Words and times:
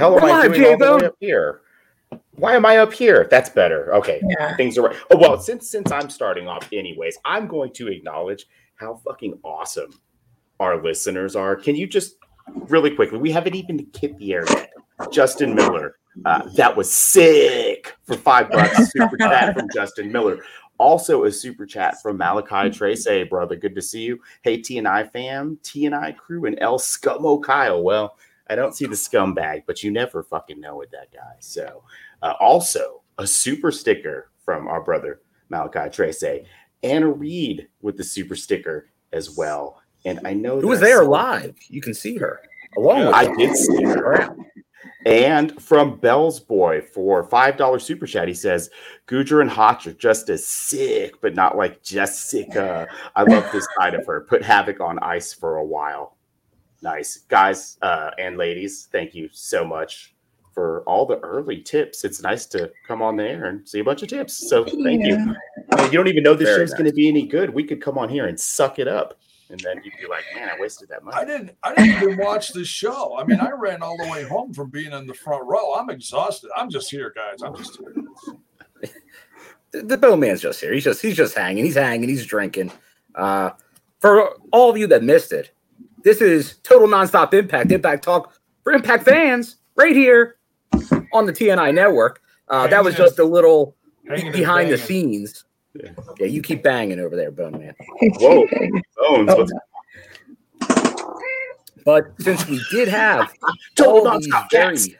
hell 0.00 0.18
am 0.18 0.24
I 0.24 0.48
doing 0.48 0.64
all 0.64 0.78
the 0.78 0.96
way 1.02 1.06
up 1.06 1.16
here? 1.20 1.60
Why 2.32 2.54
am 2.56 2.66
I 2.66 2.78
up 2.78 2.92
here? 2.92 3.28
That's 3.30 3.50
better. 3.50 3.94
Okay, 3.94 4.20
Yeah. 4.38 4.56
things 4.56 4.76
are 4.78 4.82
right. 4.88 4.96
Oh 5.10 5.18
well, 5.18 5.38
since 5.38 5.70
since 5.70 5.92
I'm 5.92 6.10
starting 6.10 6.48
off, 6.48 6.68
anyways, 6.72 7.18
I'm 7.24 7.46
going 7.46 7.72
to 7.74 7.88
acknowledge 7.88 8.46
how 8.76 8.96
fucking 9.06 9.38
awesome 9.44 9.92
our 10.58 10.82
listeners 10.82 11.36
are. 11.36 11.54
Can 11.54 11.76
you 11.76 11.86
just 11.86 12.16
really 12.68 12.94
quickly? 12.94 13.18
We 13.18 13.30
haven't 13.30 13.54
even 13.54 13.86
hit 13.98 14.16
the 14.18 14.32
air 14.32 14.44
yet. 14.48 14.70
Justin 15.12 15.54
Miller, 15.54 15.96
uh, 16.24 16.48
that 16.56 16.76
was 16.76 16.90
sick 16.92 17.94
for 18.04 18.16
five 18.16 18.50
bucks. 18.50 18.76
Super 18.92 19.16
chat 19.18 19.56
from 19.56 19.68
Justin 19.72 20.10
Miller. 20.10 20.38
Also 20.78 21.24
a 21.24 21.30
super 21.30 21.66
chat 21.66 22.00
from 22.00 22.16
Malachi 22.16 22.70
Trace. 22.70 23.06
Hey, 23.06 23.22
brother, 23.24 23.54
good 23.54 23.74
to 23.74 23.82
see 23.82 24.00
you. 24.00 24.18
Hey, 24.40 24.56
T 24.56 24.78
and 24.78 24.88
I 24.88 25.04
fam, 25.04 25.58
T 25.62 25.84
and 25.84 25.94
I 25.94 26.12
crew, 26.12 26.46
and 26.46 26.58
El 26.58 26.78
Scummo 26.78 27.42
Kyle. 27.42 27.82
Well, 27.82 28.16
I 28.50 28.56
don't 28.56 28.74
see 28.74 28.86
the 28.86 28.96
scumbag, 28.96 29.62
but 29.66 29.82
you 29.82 29.90
never 29.90 30.22
fucking 30.22 30.60
know 30.60 30.76
with 30.76 30.90
that 30.90 31.12
guy. 31.12 31.36
So, 31.38 31.84
uh, 32.22 32.34
also 32.40 33.02
a 33.18 33.26
super 33.26 33.70
sticker 33.70 34.30
from 34.44 34.66
our 34.68 34.82
brother 34.82 35.20
Malachi 35.48 35.88
Trace. 35.90 36.44
Anna 36.82 37.08
Reed 37.08 37.68
with 37.82 37.96
the 37.96 38.04
super 38.04 38.34
sticker 38.34 38.90
as 39.12 39.36
well. 39.36 39.80
And 40.04 40.20
I 40.24 40.32
know 40.34 40.60
Who 40.60 40.68
was 40.68 40.80
there 40.80 41.04
live? 41.04 41.56
You 41.68 41.80
can 41.80 41.94
see 41.94 42.16
her 42.16 42.40
along 42.76 43.06
with 43.06 43.14
I 43.14 43.24
them. 43.24 43.36
did 43.36 43.56
see 43.56 43.82
her. 43.84 44.34
And 45.06 45.60
from 45.62 45.96
Bell's 45.96 46.40
Boy 46.40 46.82
for 46.82 47.26
$5 47.26 47.80
super 47.80 48.06
chat, 48.06 48.28
he 48.28 48.34
says, 48.34 48.70
Gujar 49.06 49.40
and 49.40 49.50
Hotch 49.50 49.86
are 49.86 49.94
just 49.94 50.28
as 50.28 50.44
sick, 50.46 51.20
but 51.22 51.34
not 51.34 51.56
like 51.56 51.82
Jessica. 51.82 52.86
I 53.16 53.22
love 53.22 53.50
this 53.52 53.66
side 53.78 53.94
of 53.94 54.06
her. 54.06 54.20
Put 54.22 54.42
Havok 54.42 54.80
on 54.80 54.98
ice 54.98 55.32
for 55.32 55.56
a 55.56 55.64
while. 55.64 56.16
Nice. 56.82 57.18
Guys 57.28 57.78
uh, 57.82 58.10
and 58.18 58.36
ladies, 58.36 58.88
thank 58.90 59.14
you 59.14 59.28
so 59.32 59.64
much 59.64 60.14
for 60.52 60.82
all 60.82 61.06
the 61.06 61.18
early 61.20 61.60
tips. 61.62 62.04
It's 62.04 62.22
nice 62.22 62.46
to 62.46 62.70
come 62.86 63.02
on 63.02 63.16
there 63.16 63.46
and 63.46 63.68
see 63.68 63.80
a 63.80 63.84
bunch 63.84 64.02
of 64.02 64.08
tips. 64.08 64.48
So 64.48 64.64
thank 64.64 65.04
you. 65.04 65.16
Yeah. 65.16 65.34
I 65.72 65.82
mean, 65.82 65.92
you 65.92 65.98
don't 65.98 66.08
even 66.08 66.22
know 66.22 66.34
this 66.34 66.48
Very 66.48 66.66
show's 66.66 66.72
going 66.72 66.86
to 66.86 66.92
be 66.92 67.08
any 67.08 67.26
good. 67.26 67.50
We 67.50 67.64
could 67.64 67.80
come 67.80 67.98
on 67.98 68.08
here 68.08 68.26
and 68.26 68.38
suck 68.38 68.78
it 68.78 68.88
up. 68.88 69.18
And 69.50 69.58
then 69.60 69.80
you'd 69.84 69.94
be 70.00 70.06
like, 70.08 70.22
man, 70.34 70.48
I 70.48 70.60
wasted 70.60 70.88
that 70.90 71.02
money. 71.02 71.16
I 71.16 71.24
didn't. 71.24 71.56
I 71.62 71.74
didn't 71.74 72.02
even 72.02 72.18
watch 72.18 72.52
the 72.52 72.64
show. 72.64 73.18
I 73.18 73.24
mean, 73.24 73.40
I 73.40 73.50
ran 73.50 73.82
all 73.82 73.96
the 73.96 74.08
way 74.08 74.22
home 74.22 74.54
from 74.54 74.70
being 74.70 74.92
in 74.92 75.06
the 75.06 75.14
front 75.14 75.44
row. 75.44 75.74
I'm 75.74 75.90
exhausted. 75.90 76.50
I'm 76.56 76.70
just 76.70 76.88
here, 76.88 77.12
guys. 77.14 77.42
I'm 77.42 77.56
just 77.56 77.76
here. 77.76 78.92
the, 79.72 79.82
the 79.82 79.98
bowman's 79.98 80.40
just 80.40 80.60
here. 80.60 80.72
He's 80.72 80.84
just 80.84 81.02
he's 81.02 81.16
just 81.16 81.34
hanging. 81.34 81.64
He's 81.64 81.74
hanging. 81.74 82.08
He's 82.08 82.26
drinking. 82.26 82.70
Uh, 83.16 83.50
for 83.98 84.36
all 84.52 84.70
of 84.70 84.76
you 84.76 84.86
that 84.86 85.02
missed 85.02 85.32
it, 85.32 85.50
this 86.04 86.20
is 86.20 86.56
total 86.62 86.88
nonstop 86.88 87.34
impact. 87.34 87.70
Impact 87.72 88.04
talk 88.04 88.32
for 88.62 88.72
impact 88.72 89.04
fans 89.04 89.56
right 89.76 89.94
here 89.94 90.36
on 91.12 91.26
the 91.26 91.32
TNI 91.32 91.74
network. 91.74 92.22
Uh, 92.48 92.66
that 92.66 92.82
was 92.82 92.94
just 92.96 93.18
a 93.18 93.24
little 93.24 93.76
behind 94.32 94.70
the 94.70 94.78
scenes. 94.78 95.44
Yeah. 95.74 95.90
Yeah, 96.18 96.26
you 96.26 96.42
keep 96.42 96.62
banging 96.64 96.98
over 96.98 97.14
there, 97.14 97.30
Bone 97.30 97.52
Man. 97.52 97.74
Whoa. 98.18 98.46
Bones, 98.96 99.30
Oh. 99.32 99.46
But 101.84 102.12
since 102.18 102.46
we 102.46 102.60
did 102.70 102.88
have 102.88 103.32
Total 103.76 104.08
all 104.08 104.18
these 104.18 104.32
very 104.50 104.98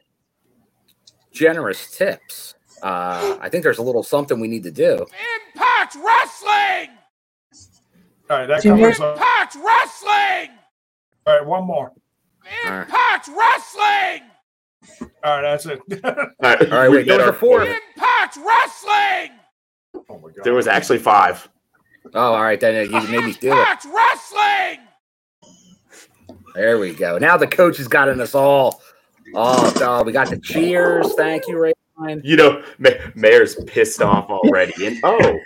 generous 1.32 1.96
tips, 1.96 2.54
uh, 2.82 3.36
I 3.40 3.48
think 3.48 3.64
there's 3.64 3.78
a 3.78 3.82
little 3.82 4.02
something 4.02 4.40
we 4.40 4.48
need 4.48 4.62
to 4.62 4.70
do. 4.70 5.06
Impact 5.54 5.96
Wrestling! 5.96 6.90
All 8.30 8.38
right, 8.38 8.46
that 8.46 8.62
Do 8.62 8.68
you 8.68 8.74
covers. 8.76 9.00
Impact 9.00 9.56
Wrestling! 9.56 10.50
Right, 11.36 11.44
one 11.46 11.64
more. 11.64 11.92
Impact 12.66 13.28
Wrestling! 13.28 14.22
All 15.22 15.36
right, 15.36 15.42
that's 15.42 15.66
it. 15.66 15.80
All 16.04 16.12
right, 16.42 16.72
All 16.72 16.78
right, 16.78 16.88
we 16.90 16.98
wait, 16.98 17.06
got 17.06 17.18
there 17.18 17.26
was 17.26 17.26
our 17.26 17.30
a 17.30 17.38
fourth. 17.38 17.68
Impact 17.68 18.36
Wrestling! 18.36 19.38
oh 19.94 20.18
my 20.18 20.28
god. 20.30 20.44
There 20.44 20.54
was 20.54 20.66
actually 20.66 20.98
five. 20.98 21.48
Oh, 22.14 22.32
all 22.32 22.42
right, 22.42 22.58
then 22.58 22.90
you 22.90 23.00
made 23.08 23.24
me 23.24 23.32
do 23.34 23.48
it. 23.48 23.58
Impact 23.58 23.86
Wrestling! 23.94 24.78
There 26.54 26.78
we 26.78 26.94
go. 26.94 27.18
Now 27.18 27.36
the 27.36 27.46
coach 27.46 27.76
has 27.76 27.86
gotten 27.88 28.20
us 28.20 28.34
all. 28.34 28.80
Oh, 29.34 29.72
oh, 29.76 30.02
we 30.02 30.12
got 30.12 30.30
the 30.30 30.38
cheers. 30.38 31.14
Thank 31.14 31.46
you, 31.46 31.58
Ray. 31.58 31.72
You 32.22 32.36
know, 32.36 32.64
Mayor's 33.14 33.56
pissed 33.66 34.00
off 34.00 34.30
already. 34.30 34.86
And 34.86 34.98
oh, 35.04 35.38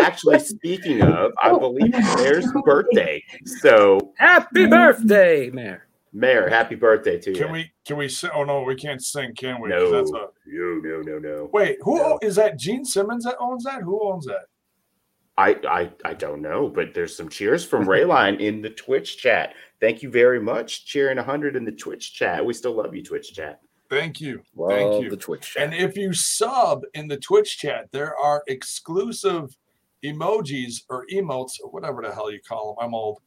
actually, 0.00 0.38
speaking 0.40 1.02
of, 1.02 1.32
I 1.42 1.50
oh. 1.50 1.58
believe 1.58 1.94
it's 1.94 2.16
Mayor's 2.16 2.52
birthday. 2.64 3.22
So, 3.60 4.12
Happy 4.16 4.66
mm. 4.66 4.70
birthday, 4.70 5.50
Mayor. 5.50 5.86
Mayor, 6.12 6.48
happy 6.48 6.74
birthday 6.74 7.18
to 7.18 7.30
you. 7.30 7.36
Can 7.36 7.52
we? 7.52 7.70
Can 7.86 7.96
we 7.96 8.08
sing? 8.08 8.30
Oh 8.34 8.42
no, 8.42 8.62
we 8.62 8.74
can't 8.74 9.02
sing, 9.02 9.32
can 9.34 9.60
we? 9.60 9.68
No, 9.68 9.92
That's 9.92 10.10
no, 10.10 10.30
no, 10.46 11.02
no, 11.02 11.18
no. 11.18 11.50
wait, 11.52 11.78
who 11.82 11.98
No. 11.98 12.18
is 12.20 12.34
that? 12.36 12.58
Gene 12.58 12.84
Simmons 12.84 13.24
that 13.24 13.36
owns 13.38 13.62
that? 13.64 13.82
Who 13.82 14.00
owns 14.02 14.26
that? 14.26 14.46
I, 15.38 15.56
I, 15.66 15.90
I 16.04 16.12
don't 16.14 16.42
know, 16.42 16.68
but 16.68 16.92
there's 16.92 17.16
some 17.16 17.30
cheers 17.30 17.64
from 17.64 17.86
Rayline 17.86 18.40
in 18.40 18.60
the 18.60 18.68
Twitch 18.68 19.16
chat. 19.16 19.54
Thank 19.80 20.02
you 20.02 20.10
very 20.10 20.38
much. 20.38 20.84
Cheering 20.84 21.16
100 21.16 21.56
in 21.56 21.64
the 21.64 21.72
Twitch 21.72 22.12
chat. 22.12 22.44
We 22.44 22.52
still 22.52 22.74
love 22.74 22.94
you, 22.94 23.02
Twitch 23.02 23.32
chat. 23.32 23.60
Thank 23.88 24.20
you. 24.20 24.42
Love 24.54 24.70
Thank 24.70 25.04
you. 25.04 25.10
the 25.10 25.16
Twitch 25.16 25.52
chat. 25.52 25.62
And 25.62 25.74
if 25.74 25.96
you 25.96 26.12
sub 26.12 26.82
in 26.92 27.08
the 27.08 27.16
Twitch 27.16 27.58
chat, 27.58 27.88
there 27.90 28.14
are 28.16 28.42
exclusive 28.48 29.56
emojis 30.04 30.82
or 30.88 31.04
emotes 31.12 31.52
or 31.62 31.70
whatever 31.70 32.02
the 32.02 32.12
hell 32.12 32.30
you 32.30 32.40
call 32.46 32.74
them. 32.74 32.86
I'm 32.86 32.94
old. 32.94 33.20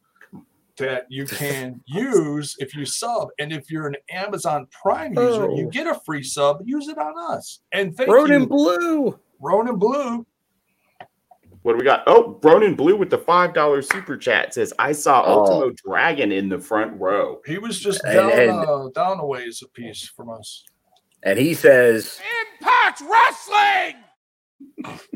That 0.78 1.06
you 1.08 1.24
can 1.26 1.80
use 1.86 2.56
if 2.58 2.74
you 2.74 2.84
sub. 2.84 3.28
And 3.38 3.52
if 3.52 3.70
you're 3.70 3.86
an 3.86 3.96
Amazon 4.10 4.66
Prime 4.82 5.14
user, 5.14 5.48
you 5.50 5.66
Oh. 5.66 5.70
get 5.70 5.86
a 5.86 5.94
free 6.04 6.22
sub. 6.24 6.62
Use 6.64 6.88
it 6.88 6.98
on 6.98 7.14
us. 7.32 7.60
And 7.72 7.96
thank 7.96 8.10
Ronin 8.10 8.42
you, 8.42 8.46
Blue. 8.48 9.18
Ronan 9.40 9.78
Blue. 9.78 10.26
What 11.62 11.72
do 11.72 11.78
we 11.78 11.84
got? 11.84 12.02
Oh, 12.06 12.38
Bronin 12.42 12.76
Blue 12.76 12.94
with 12.96 13.08
the 13.08 13.16
$5 13.18 13.90
super 13.90 14.16
chat 14.18 14.52
says, 14.52 14.72
I 14.78 14.92
saw 14.92 15.22
Oh. 15.24 15.40
Ultimo 15.40 15.74
Dragon 15.86 16.30
in 16.30 16.48
the 16.50 16.58
front 16.58 17.00
row. 17.00 17.40
He 17.46 17.56
was 17.58 17.80
just 17.80 18.04
And- 18.04 18.18
and- 18.30 18.50
uh, 18.50 18.88
down 18.94 19.18
a 19.20 19.24
ways 19.26 19.62
a 19.64 19.68
piece 19.68 20.06
from 20.06 20.28
us. 20.28 20.64
And 21.22 21.38
he 21.38 21.54
says, 21.54 22.20
Impact 22.60 23.00
Wrestling! 23.08 23.94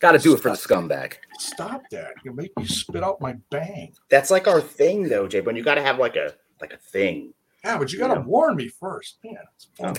got 0.00 0.12
to 0.12 0.18
do 0.18 0.34
it 0.34 0.40
for 0.40 0.48
the 0.50 0.56
scumbag. 0.56 1.14
Stop 1.38 1.82
that. 1.90 2.12
You 2.24 2.32
make 2.32 2.56
me 2.58 2.66
spit 2.66 3.04
out 3.04 3.20
my 3.20 3.36
bang. 3.50 3.92
That's 4.10 4.30
like 4.30 4.48
our 4.48 4.60
thing, 4.60 5.08
though, 5.08 5.28
Jay. 5.28 5.40
But 5.40 5.56
you 5.56 5.62
got 5.62 5.76
to 5.76 5.82
have 5.82 5.98
like 5.98 6.16
a 6.16 6.34
like 6.60 6.72
a 6.72 6.76
thing. 6.78 7.32
Yeah, 7.64 7.78
but 7.78 7.92
you 7.92 7.98
gotta 7.98 8.20
Yeah. 8.20 8.26
warn 8.26 8.56
me 8.56 8.68
first. 8.68 9.18
Man, 9.24 9.36
oh. 9.80 9.94
fun. 9.94 9.96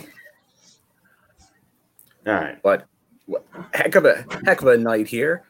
All 2.27 2.33
right. 2.33 2.62
But 2.62 2.88
what- 3.25 3.45
heck 3.74 3.95
of 3.95 4.06
a 4.06 4.25
heck 4.45 4.62
of 4.62 4.68
a 4.68 4.77
night 4.77 5.07
here. 5.07 5.44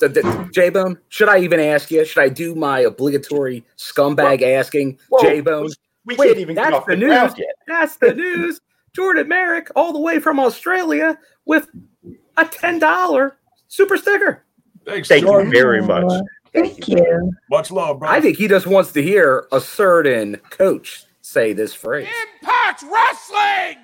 The, 0.00 0.08
the, 0.10 0.50
J-Bone, 0.52 0.98
should 1.08 1.30
I 1.30 1.38
even 1.38 1.58
ask 1.58 1.90
you? 1.90 2.04
Should 2.04 2.22
I 2.22 2.28
do 2.28 2.54
my 2.54 2.80
obligatory 2.80 3.64
scumbag 3.78 4.42
asking 4.42 4.98
Whoa, 5.08 5.22
J-Bone? 5.22 5.70
We 6.04 6.16
Wait, 6.16 6.26
can't 6.28 6.38
even 6.38 6.54
get 6.54 6.64
that's 6.64 6.76
off 6.76 6.86
the 6.86 6.96
the, 6.96 7.06
news. 7.06 7.34
yet. 7.38 7.54
That's 7.66 7.96
the 7.96 8.12
news. 8.14 8.60
Jordan 8.94 9.26
Merrick, 9.28 9.68
all 9.74 9.94
the 9.94 9.98
way 10.00 10.18
from 10.20 10.38
Australia, 10.38 11.18
with 11.46 11.68
a 12.36 12.44
ten 12.44 12.78
dollar 12.78 13.38
super 13.68 13.96
sticker. 13.96 14.44
Thanks, 14.84 15.08
Thank 15.08 15.24
Jordan. 15.24 15.50
you 15.50 15.58
very 15.58 15.82
much. 15.82 16.10
Thank 16.52 16.88
you. 16.88 17.32
Much 17.50 17.70
love, 17.70 17.98
bro. 17.98 18.08
I 18.08 18.20
think 18.20 18.38
he 18.38 18.48
just 18.48 18.66
wants 18.66 18.92
to 18.92 19.02
hear 19.02 19.46
a 19.52 19.60
certain 19.60 20.36
coach 20.50 21.04
say 21.20 21.52
this 21.52 21.74
phrase. 21.74 22.08
Impact 22.40 22.84
Wrestling! 22.90 23.76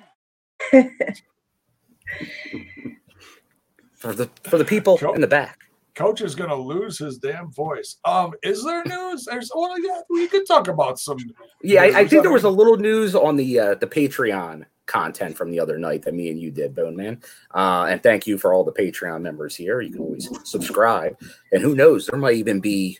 For 3.95 4.13
the 4.13 4.29
for 4.43 4.57
the 4.57 4.65
people 4.65 4.97
in 5.13 5.21
the 5.21 5.27
back. 5.27 5.59
Coach 5.95 6.21
is 6.21 6.33
gonna 6.35 6.55
lose 6.55 6.97
his 6.97 7.19
damn 7.19 7.51
voice. 7.51 7.97
Um, 8.05 8.33
is 8.41 8.63
there 8.63 8.83
news? 8.85 9.25
There's 9.25 9.51
well, 9.53 9.79
yeah, 9.79 10.01
we 10.09 10.27
could 10.27 10.47
talk 10.47 10.67
about 10.67 10.99
some. 10.99 11.17
Yeah, 11.61 11.83
I, 11.83 11.99
I 11.99 12.07
think 12.07 12.23
there 12.23 12.31
was 12.31 12.43
a 12.43 12.49
little 12.49 12.77
news 12.77 13.13
on 13.13 13.35
the 13.35 13.59
uh, 13.59 13.75
the 13.75 13.87
Patreon 13.87 14.65
content 14.85 15.37
from 15.37 15.49
the 15.51 15.59
other 15.59 15.77
night 15.77 16.01
that 16.03 16.13
me 16.13 16.29
and 16.29 16.39
you 16.39 16.51
did, 16.51 16.75
Bone 16.75 16.95
Man. 16.95 17.21
Uh, 17.53 17.87
and 17.89 18.03
thank 18.03 18.27
you 18.27 18.37
for 18.37 18.53
all 18.53 18.63
the 18.63 18.71
Patreon 18.73 19.21
members 19.21 19.55
here. 19.55 19.81
You 19.81 19.91
can 19.91 20.01
always 20.01 20.29
subscribe, 20.43 21.17
and 21.51 21.61
who 21.61 21.75
knows, 21.75 22.07
there 22.07 22.19
might 22.19 22.35
even 22.35 22.59
be 22.59 22.99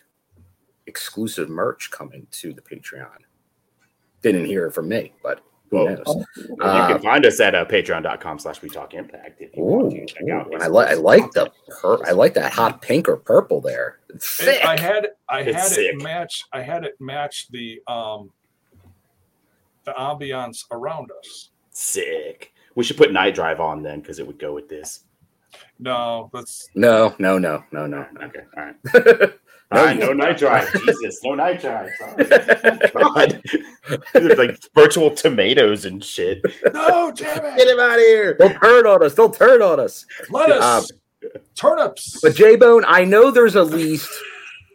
exclusive 0.86 1.48
merch 1.48 1.90
coming 1.90 2.26
to 2.30 2.52
the 2.52 2.60
Patreon. 2.62 3.08
Didn't 4.22 4.46
hear 4.46 4.66
it 4.66 4.72
from 4.72 4.88
me, 4.88 5.12
but 5.22 5.40
who 5.70 5.78
Whoa. 5.78 5.94
knows? 5.94 6.24
you 6.36 6.56
Uh, 6.60 6.88
can 6.88 7.02
find 7.02 7.26
us 7.26 7.40
at 7.40 7.54
uh, 7.54 7.64
patreon.com 7.64 8.38
slash 8.38 8.62
we 8.62 8.68
talk 8.70 8.94
impact 8.94 9.40
if 9.40 9.54
you 9.56 9.62
want 9.64 9.92
Ooh, 9.92 10.00
to 10.00 10.06
check 10.06 10.28
out. 10.30 10.50
I 10.62 10.66
like 10.68 10.88
I 10.88 10.94
like 10.94 11.30
the 11.32 11.50
pur- 11.80 12.02
I 12.06 12.12
like 12.12 12.34
that 12.34 12.52
hot 12.52 12.80
pink 12.80 13.08
or 13.08 13.16
purple 13.16 13.60
there. 13.60 13.98
It's. 14.10 14.40
I 14.46 14.78
had 14.80 15.08
I 15.28 15.40
It's 15.40 15.56
had 15.56 15.66
sick. 15.66 15.94
it 15.94 16.02
match. 16.02 16.44
I 16.52 16.62
had 16.62 16.84
it 16.84 16.94
match 17.00 17.48
the 17.50 17.80
um 17.86 18.30
the 19.84 19.92
ambiance 19.92 20.64
around 20.70 21.10
us. 21.18 21.50
Sick. 21.74 22.52
We 22.74 22.84
should 22.84 22.96
put 22.96 23.12
night 23.12 23.34
drive 23.34 23.60
on 23.60 23.82
then 23.82 24.00
because 24.00 24.18
it 24.18 24.26
would 24.26 24.38
go 24.38 24.52
with 24.52 24.68
this. 24.68 25.00
No, 25.78 26.30
that's 26.32 26.68
no, 26.74 27.14
no, 27.18 27.38
no, 27.38 27.62
no, 27.72 27.86
no. 27.86 28.06
Okay, 28.22 28.40
all 28.56 28.64
right. 28.64 29.30
Ah, 29.70 29.92
no 29.92 30.12
night 30.12 30.38
drive. 30.38 30.70
Jesus, 30.72 31.20
no 31.24 31.34
night 31.34 31.60
drive. 31.60 31.90
Sorry. 31.98 32.92
God. 32.92 33.42
There's 34.12 34.38
like 34.38 34.60
virtual 34.74 35.10
tomatoes 35.10 35.84
and 35.84 36.04
shit. 36.04 36.44
No, 36.72 37.10
damn 37.10 37.56
Get 37.56 37.68
him 37.68 37.80
out 37.80 37.94
of 37.94 38.00
here. 38.00 38.36
They'll 38.38 38.54
turn 38.54 38.86
on 38.86 39.02
us. 39.02 39.14
They'll 39.14 39.30
turn 39.30 39.62
on 39.62 39.80
us. 39.80 40.06
Lettuce. 40.30 40.92
turnips. 41.56 42.20
But 42.20 42.36
J 42.36 42.54
Bone, 42.54 42.84
I 42.86 43.04
know 43.04 43.30
there's 43.30 43.56
at 43.56 43.68
least 43.68 44.08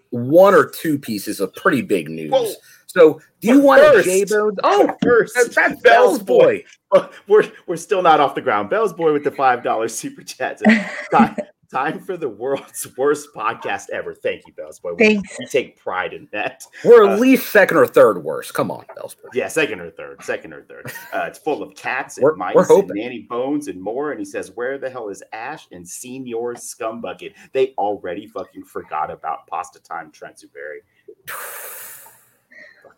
one 0.10 0.54
or 0.54 0.66
two 0.66 0.98
pieces 0.98 1.40
of 1.40 1.56
pretty 1.56 1.82
big 1.82 2.10
news. 2.10 2.32
Whoa. 2.32 2.52
So 2.90 3.22
do 3.40 3.48
you 3.48 3.58
But 3.60 3.64
want 3.64 3.82
a 3.84 3.92
first- 3.92 4.06
J 4.08 4.24
Bone? 4.26 4.56
Oh, 4.64 4.96
First, 5.04 5.36
that's, 5.36 5.56
that's 5.56 5.82
Bell's 5.82 6.24
boy. 6.24 6.64
Oh, 6.92 7.08
we're 7.28 7.50
we're 7.68 7.76
still 7.78 8.02
not 8.02 8.20
off 8.20 8.34
the 8.34 8.42
ground. 8.42 8.70
Bell's 8.72 8.94
boy 8.94 9.14
with 9.14 9.24
the 9.24 9.30
five 9.32 9.64
dollars 9.64 9.94
super 9.96 10.24
chat. 10.24 10.60
time, 11.14 11.36
time 11.72 12.00
for 12.00 12.18
the 12.18 12.28
world's 12.28 12.88
worst 12.98 13.28
podcast 13.36 13.92
ever. 13.92 14.16
Thank 14.16 14.48
you, 14.48 14.54
Bell's 14.54 14.80
boy. 14.80 14.96
Thanks. 14.98 15.38
we 15.38 15.46
take 15.46 15.78
pride 15.78 16.14
in 16.14 16.28
that. 16.32 16.64
We're 16.84 17.04
Uh, 17.04 17.14
at 17.14 17.20
least 17.20 17.52
second 17.52 17.78
or 17.78 17.86
third 17.86 18.24
worst. 18.24 18.56
Come 18.56 18.72
on, 18.72 18.86
Bell's 18.96 19.14
boy. 19.14 19.30
Yeah, 19.36 19.50
second 19.50 19.82
or 19.82 19.92
third. 19.92 20.24
Second 20.24 20.54
or 20.54 20.64
third. 20.64 20.92
Uh, 21.14 21.26
it's 21.28 21.38
full 21.40 21.62
of 21.62 21.76
cats 21.76 22.18
and 22.18 22.24
We're- 22.24 22.38
mice 22.38 22.56
we're 22.56 22.80
and 22.80 22.90
nanny 22.96 23.28
bones 23.30 23.68
and 23.68 23.80
more. 23.80 24.10
And 24.12 24.20
he 24.20 24.26
says, 24.26 24.52
"Where 24.56 24.80
the 24.80 24.90
hell 24.90 25.10
is 25.10 25.22
Ash 25.32 25.68
and 25.72 25.88
Senior 25.88 26.56
Scumbucket? 26.56 27.34
They 27.54 27.74
already 27.78 28.26
fucking 28.26 28.64
forgot 28.66 29.12
about 29.12 29.46
Pasta 29.46 29.80
Time 29.80 30.12
Transuberi. 30.12 30.80
Fuck 31.28 31.36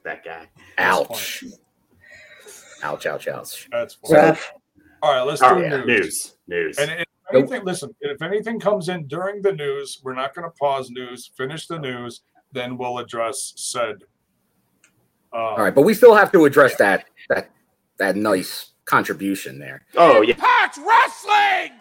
that 0.04 0.24
guy. 0.24 0.48
Ouch. 0.78 1.44
Ouch, 2.84 3.06
ouch, 3.06 3.28
ouch. 3.28 3.68
That's 3.72 3.94
fine. 3.96 4.14
Rough. 4.14 4.54
All 5.04 5.14
right, 5.14 5.22
let's 5.22 5.42
Oh 5.44 5.56
do 5.56 5.62
yeah, 5.64 5.78
news. 5.78 5.86
news, 5.88 6.36
news. 6.48 6.78
And 6.78 6.92
if 6.92 7.06
anything, 7.34 7.64
listen, 7.66 7.94
if 8.02 8.22
anything 8.22 8.60
comes 8.60 8.90
in 8.90 9.08
during 9.08 9.42
the 9.42 9.52
news, 9.52 10.00
we're 10.04 10.14
not 10.14 10.34
going 10.36 10.46
to 10.46 10.52
pause 10.58 10.90
news, 10.92 11.32
finish 11.38 11.68
the 11.68 11.80
news, 11.80 12.22
then 12.52 12.78
we'll 12.78 12.98
address 13.00 13.54
said. 13.56 13.98
Uh, 15.34 15.38
All 15.38 15.58
right, 15.64 15.74
but 15.74 15.84
we 15.84 15.94
still 15.94 16.14
have 16.14 16.32
to 16.34 16.46
address 16.46 16.76
that 16.78 17.06
that 17.30 17.50
that 17.98 18.16
nice 18.16 18.72
contribution 18.86 19.58
there. 19.60 19.86
oh 19.96 20.22
yeah, 20.22 20.34
Impact 20.34 20.78
Wrestling! 20.86 21.72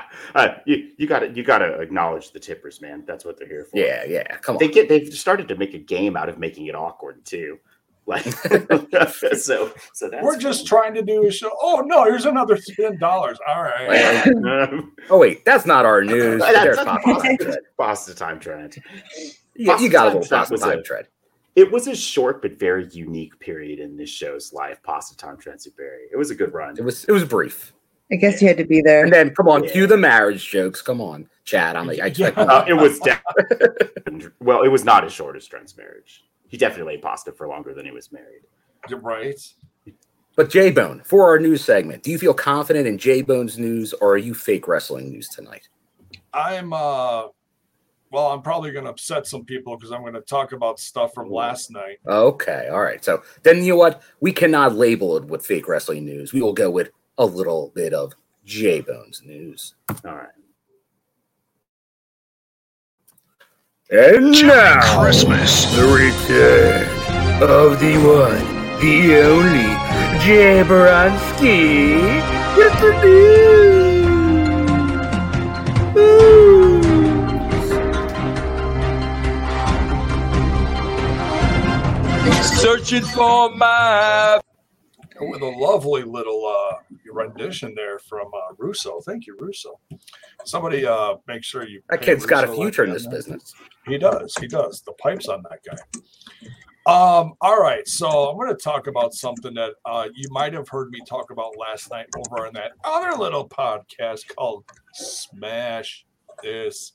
uh, 0.34 0.48
you 0.66 0.90
you 0.96 1.06
got 1.06 1.20
to 1.20 1.30
you 1.30 1.42
got 1.42 1.58
to 1.58 1.80
acknowledge 1.80 2.32
the 2.32 2.40
tippers, 2.40 2.80
man. 2.80 3.04
That's 3.06 3.24
what 3.24 3.38
they're 3.38 3.48
here 3.48 3.64
for. 3.64 3.78
Yeah, 3.78 4.04
yeah. 4.04 4.36
Come 4.38 4.56
on. 4.56 4.58
they 4.60 4.68
get 4.68 4.88
they've 4.88 5.12
started 5.12 5.48
to 5.48 5.56
make 5.56 5.74
a 5.74 5.78
game 5.78 6.16
out 6.16 6.28
of 6.28 6.38
making 6.38 6.66
it 6.66 6.74
awkward 6.74 7.24
too. 7.24 7.58
Like 8.04 8.24
so, 9.38 9.72
so 9.92 10.10
that's 10.10 10.24
we're 10.24 10.36
just 10.36 10.66
trying 10.66 10.92
to 10.94 11.02
do 11.02 11.24
a 11.24 11.30
show. 11.30 11.52
Oh 11.62 11.84
no, 11.86 12.02
here's 12.02 12.24
another 12.24 12.58
ten 12.58 12.98
dollars. 12.98 13.38
All 13.46 13.62
right. 13.62 14.26
Um, 14.26 14.92
Oh 15.08 15.18
wait, 15.18 15.44
that's 15.44 15.66
not 15.66 15.86
our 15.86 16.02
news. 16.02 16.40
That's- 16.40 16.64
There's 16.64 16.76
that's 16.78 16.88
Pasta 17.04 17.14
Time 17.22 17.38
Tread. 17.38 17.58
Pasta 17.78 18.14
time 18.16 18.40
trend. 18.40 18.76
You, 19.54 19.78
you 19.78 19.88
got 19.88 20.06
a 20.12 20.18
little 20.18 20.20
Pasta 20.22 20.28
Time 20.30 20.40
Pasta 20.48 20.56
Time 20.58 20.78
a- 20.80 20.82
Tread. 20.82 21.08
It 21.54 21.70
was 21.70 21.86
a 21.86 21.94
short 21.94 22.42
but 22.42 22.58
very 22.58 22.88
unique 22.88 23.38
period 23.38 23.78
in 23.78 23.96
this 23.96 24.10
show's 24.10 24.52
life. 24.52 24.82
Pasta 24.82 25.16
time 25.16 25.36
Transuberi. 25.36 26.06
It 26.10 26.16
was 26.16 26.32
a 26.32 26.34
good 26.34 26.52
run. 26.52 26.74
It 26.76 26.82
was 26.82 27.04
it 27.04 27.12
was 27.12 27.24
brief. 27.24 27.72
I 28.12 28.16
guess 28.16 28.42
you 28.42 28.48
had 28.48 28.58
to 28.58 28.64
be 28.64 28.82
there. 28.82 29.04
And 29.04 29.12
then 29.12 29.34
come 29.34 29.48
on, 29.48 29.64
Yeah. 29.64 29.70
cue 29.72 29.86
the 29.86 29.96
marriage 29.96 30.48
jokes. 30.50 30.82
Come 30.82 31.00
on, 31.00 31.28
Chad. 31.44 31.76
I'm 31.76 31.86
like, 31.86 31.98
I 32.00 32.06
expect 32.08 32.36
Yeah. 32.36 32.44
Uh, 32.44 32.64
it 32.68 32.74
was 32.74 32.98
de- 33.00 34.30
well. 34.40 34.62
It 34.62 34.68
was 34.68 34.84
not 34.84 35.04
as 35.04 35.12
short 35.12 35.36
as 35.36 35.46
Trent's 35.46 35.76
marriage. 35.76 36.24
He 36.48 36.58
definitely 36.58 36.94
ate 36.94 37.02
pasta 37.02 37.32
for 37.32 37.48
longer 37.48 37.72
than 37.72 37.86
he 37.86 37.90
was 37.90 38.12
married. 38.12 38.42
You're 38.88 39.00
right. 39.00 39.40
But 40.36 40.50
J 40.50 40.70
Bone, 40.70 41.02
for 41.04 41.28
our 41.28 41.38
news 41.38 41.64
segment, 41.64 42.02
do 42.02 42.10
you 42.10 42.18
feel 42.18 42.34
confident 42.34 42.86
in 42.86 42.98
J 42.98 43.22
Bone's 43.22 43.58
news 43.58 43.92
or 43.94 44.12
are 44.14 44.18
you 44.18 44.34
fake 44.34 44.68
wrestling 44.68 45.10
news 45.10 45.28
tonight? 45.28 45.68
I'm 46.34 46.72
uh 46.72 47.28
well, 48.10 48.26
I'm 48.26 48.42
probably 48.42 48.72
gonna 48.72 48.90
upset 48.90 49.26
some 49.26 49.44
people 49.46 49.76
because 49.76 49.90
I'm 49.92 50.04
gonna 50.04 50.20
talk 50.20 50.52
about 50.52 50.78
stuff 50.78 51.14
from 51.14 51.30
last 51.30 51.70
night. 51.70 51.98
Okay, 52.06 52.68
all 52.70 52.82
right. 52.82 53.02
So 53.02 53.22
then 53.42 53.62
you 53.64 53.72
know 53.72 53.76
what? 53.76 54.02
We 54.20 54.32
cannot 54.32 54.74
label 54.74 55.16
it 55.16 55.24
with 55.24 55.44
fake 55.46 55.66
wrestling 55.68 56.04
news. 56.04 56.32
We 56.34 56.42
will 56.42 56.52
go 56.52 56.70
with 56.70 56.90
a 57.18 57.26
little 57.26 57.72
bit 57.74 57.92
of 57.92 58.12
J 58.44 58.80
Bone's 58.80 59.22
news. 59.24 59.74
All 60.04 60.14
right. 60.14 60.28
And 63.90 64.32
now, 64.32 65.02
Christmas. 65.02 65.66
the 65.76 65.82
return 65.82 66.88
of 67.42 67.78
the 67.78 67.96
one, 67.98 68.46
the 68.80 69.20
only 69.20 69.68
Jay 70.24 70.62
Baronski 70.62 72.00
with 72.56 72.80
the 72.80 72.92
news. 73.02 73.72
Ooh. 75.98 76.82
Searching 82.42 83.02
for 83.02 83.54
my 83.56 84.40
With 85.20 85.42
a 85.42 85.46
lovely 85.46 86.04
little 86.04 86.46
uh 86.46 86.76
rendition 87.12 87.74
there 87.74 87.98
from 87.98 88.26
uh 88.26 88.54
Russo. 88.58 89.00
Thank 89.00 89.26
you, 89.26 89.36
Russo. 89.38 89.80
Somebody 90.44 90.86
uh 90.86 91.16
make 91.26 91.44
sure 91.44 91.66
you 91.66 91.82
That 91.90 92.02
kid's 92.02 92.26
got 92.26 92.44
a 92.44 92.46
Russo 92.48 92.60
like 92.60 92.64
future 92.64 92.84
in 92.84 92.92
this 92.92 93.06
business. 93.06 93.54
He 93.86 93.98
does. 93.98 94.34
He 94.40 94.46
does. 94.46 94.82
The 94.82 94.92
pipes 94.94 95.28
on 95.28 95.42
that 95.42 95.58
guy. 95.66 96.50
Um, 96.84 97.34
all 97.40 97.60
right. 97.60 97.86
So 97.86 98.08
I'm 98.08 98.36
going 98.36 98.48
to 98.48 98.60
talk 98.60 98.88
about 98.88 99.14
something 99.14 99.54
that 99.54 99.74
uh, 99.84 100.08
you 100.14 100.28
might 100.30 100.52
have 100.52 100.68
heard 100.68 100.90
me 100.90 101.00
talk 101.06 101.30
about 101.30 101.56
last 101.56 101.90
night 101.90 102.06
over 102.16 102.46
on 102.46 102.54
that 102.54 102.72
other 102.84 103.16
little 103.16 103.48
podcast 103.48 104.26
called 104.34 104.64
Smash 104.92 106.04
This 106.42 106.94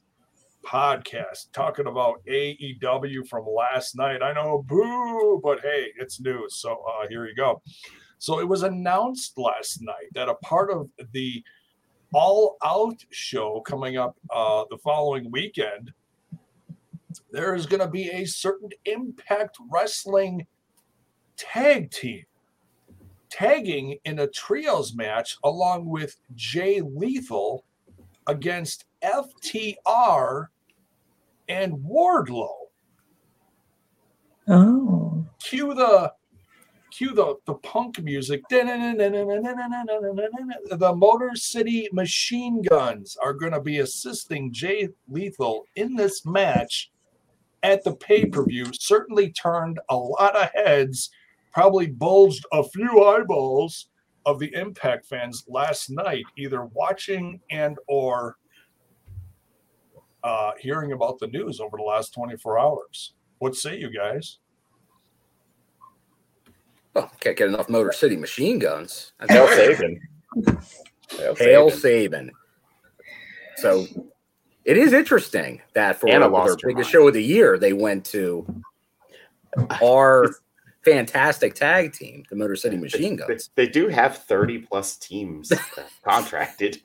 Podcast, 0.66 1.52
talking 1.54 1.88
about 1.88 2.22
AEW 2.28 3.28
from 3.30 3.46
last 3.46 3.96
night. 3.96 4.22
I 4.22 4.34
know, 4.34 4.66
boo, 4.68 5.40
but 5.42 5.62
hey, 5.62 5.94
it's 5.98 6.20
news. 6.20 6.58
So 6.58 6.84
uh, 6.86 7.08
here 7.08 7.26
you 7.26 7.36
go. 7.36 7.62
So 8.20 8.40
it 8.40 8.48
was 8.48 8.64
announced 8.64 9.38
last 9.38 9.82
night 9.82 10.10
that 10.14 10.30
a 10.30 10.36
part 10.36 10.72
of 10.72 10.90
the 11.14 11.44
All 12.14 12.58
Out 12.64 13.04
show 13.12 13.62
coming 13.62 13.98
up 13.98 14.18
uh, 14.34 14.64
the 14.70 14.78
following 14.78 15.30
weekend 15.32 15.94
there 17.32 17.56
is 17.56 17.66
going 17.66 17.80
to 17.80 17.88
be 17.88 18.10
a 18.10 18.26
certain 18.26 18.70
Impact 18.86 19.58
Wrestling 19.72 20.46
tag 21.36 21.92
team 21.92 22.24
tagging 23.30 23.98
in 24.06 24.20
a 24.20 24.28
trios 24.28 24.96
match 24.96 25.38
along 25.44 25.86
with 25.86 26.18
Jay 26.36 26.82
Lethal 26.82 27.66
against 28.28 28.86
FTR 29.04 30.48
and 31.50 31.74
Wardlow. 31.74 32.56
Oh. 34.48 35.26
Cue 35.40 35.74
the 35.74 36.14
cue 36.98 37.13
the, 37.13 37.36
the 37.46 37.54
punk 37.56 38.01
music. 38.01 38.42
The 38.50 38.66
Motor 40.96 41.36
City 41.36 41.89
Machine 41.92 42.62
Guns 42.63 43.18
are 43.22 43.34
going 43.34 43.51
to 43.51 43.62
be 43.62 43.80
assisting 43.80 44.51
Jay 44.51 44.89
Lethal 45.08 45.66
in 45.75 45.96
this 45.96 46.25
match 46.25 46.92
at 47.62 47.84
the 47.84 47.96
pay 47.96 48.25
per 48.25 48.44
view. 48.46 48.66
Certainly 48.74 49.34
turned 49.34 49.80
a 49.89 49.96
lot 49.96 50.36
of 50.36 50.50
heads, 50.54 51.12
probably 51.54 51.88
bulged 51.88 52.46
a 52.51 52.63
few 52.63 53.04
eyeballs 53.04 53.89
of 54.25 54.39
the 54.39 54.54
Impact 54.56 55.06
fans 55.06 55.46
last 55.48 55.89
night, 55.89 56.25
either 56.38 56.66
watching 56.66 57.39
and 57.51 57.77
or 57.88 58.38
uh, 60.24 60.51
hearing 60.60 60.94
about 60.94 61.20
the 61.20 61.27
news 61.27 61.60
over 61.60 61.77
the 61.77 61.84
last 61.84 62.13
24 62.13 62.60
hours. 62.60 63.13
What 63.38 63.56
say 63.56 63.77
you 63.77 63.92
guys? 63.92 64.39
Can't 67.20 67.38
get 67.38 67.48
enough 67.48 67.70
Motor 67.70 67.92
City 67.92 68.16
machine 68.16 68.60
guns. 68.60 69.13
That's 69.20 69.34
Hail. 69.34 69.75
Sabin. 69.75 70.01
Hail 71.10 71.36
Hail 71.36 71.70
Sabin. 71.70 71.80
Sabin. 71.80 72.32
So 73.58 73.88
it 74.66 74.77
is 74.77 74.94
interesting 74.94 75.62
that 75.74 76.00
for 76.00 76.10
Anna 76.10 76.30
their 76.30 76.56
biggest 76.56 76.75
mind. 76.75 76.86
show 76.88 77.08
of 77.08 77.13
the 77.13 77.24
year, 77.24 77.58
they 77.58 77.74
went 77.74 78.06
to 78.08 78.46
our 79.82 80.36
fantastic 80.86 81.56
tag 81.56 81.94
team, 81.94 82.24
the 82.30 82.36
Motor 82.36 82.56
City 82.56 82.77
Machine 82.77 83.16
Guns. 83.16 83.50
they 83.56 83.68
do 83.68 83.88
have 83.88 84.18
30 84.18 84.60
plus 84.60 84.98
teams 84.98 85.51
contracted 86.04 86.82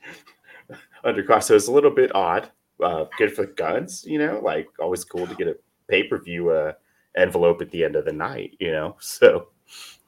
under 1.03 1.23
cross, 1.23 1.47
so 1.47 1.55
it's 1.55 1.67
a 1.67 1.71
little 1.71 1.91
bit 1.91 2.13
odd. 2.15 2.49
Uh, 2.81 3.05
good 3.17 3.33
for 3.33 3.45
guns, 3.45 4.03
you 4.05 4.17
know, 4.17 4.41
like 4.43 4.67
always 4.79 5.03
cool 5.03 5.27
to 5.27 5.35
get 5.35 5.47
a 5.47 5.55
pay 5.87 6.03
per 6.03 6.17
view 6.17 6.49
uh, 6.49 6.73
envelope 7.15 7.61
at 7.61 7.69
the 7.71 7.83
end 7.83 7.95
of 7.95 8.05
the 8.05 8.11
night, 8.11 8.57
you 8.59 8.71
know. 8.71 8.95
So 8.99 9.49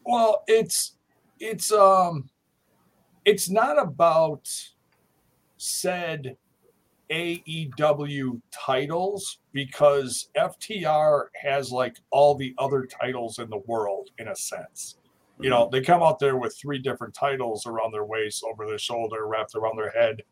Well, 0.06 0.44
it's 0.48 0.98
it's 1.40 1.72
um 1.72 2.30
it's 3.26 3.50
not 3.50 3.82
about 3.82 4.48
said 5.58 6.38
AEW 7.10 8.42
titles 8.52 9.40
because 9.52 10.30
FTR 10.38 11.26
has 11.42 11.72
like 11.72 11.98
all 12.12 12.36
the 12.36 12.54
other 12.58 12.86
titles 12.86 13.40
in 13.40 13.50
the 13.50 13.62
world 13.66 14.10
in 14.18 14.28
a 14.28 14.36
sense. 14.36 14.98
You 15.40 15.50
know, 15.50 15.68
they 15.70 15.82
come 15.82 16.02
out 16.02 16.20
there 16.20 16.38
with 16.38 16.58
three 16.58 16.80
different 16.80 17.14
titles 17.14 17.66
around 17.66 17.92
their 17.92 18.06
waist, 18.06 18.44
over 18.50 18.66
their 18.66 18.78
shoulder, 18.78 19.28
wrapped 19.28 19.54
around 19.54 19.78
their 19.78 19.90
head, 19.90 20.24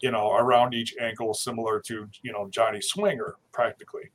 you 0.00 0.10
know, 0.10 0.32
around 0.34 0.74
each 0.74 0.94
ankle, 1.00 1.32
similar 1.32 1.80
to, 1.86 2.06
you 2.22 2.32
know, 2.32 2.46
Johnny 2.50 2.82
Swinger, 2.82 3.36
practically. 3.52 4.10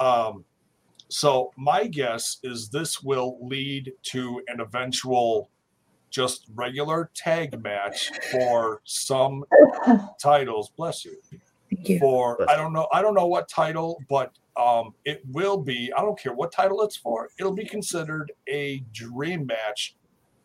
Um, 0.00 0.44
so 1.12 1.52
my 1.56 1.86
guess 1.86 2.38
is 2.42 2.68
this 2.70 3.02
will 3.02 3.36
lead 3.42 3.92
to 4.04 4.40
an 4.48 4.60
eventual 4.60 5.50
just 6.10 6.46
regular 6.54 7.10
tag 7.14 7.62
match 7.62 8.10
for 8.30 8.80
some 8.84 9.44
titles. 10.20 10.70
Bless 10.76 11.04
you. 11.04 11.16
Thank 11.74 11.88
you. 11.88 11.98
For 11.98 12.36
Bless 12.36 12.48
I 12.50 12.56
don't 12.56 12.72
know, 12.72 12.86
I 12.92 13.02
don't 13.02 13.14
know 13.14 13.26
what 13.26 13.48
title, 13.48 13.98
but 14.08 14.32
um, 14.56 14.94
it 15.04 15.22
will 15.30 15.56
be. 15.58 15.92
I 15.96 16.00
don't 16.02 16.18
care 16.18 16.34
what 16.34 16.52
title 16.52 16.82
it's 16.82 16.96
for. 16.96 17.28
It'll 17.38 17.54
be 17.54 17.64
considered 17.64 18.32
a 18.48 18.82
dream 18.92 19.46
match 19.46 19.96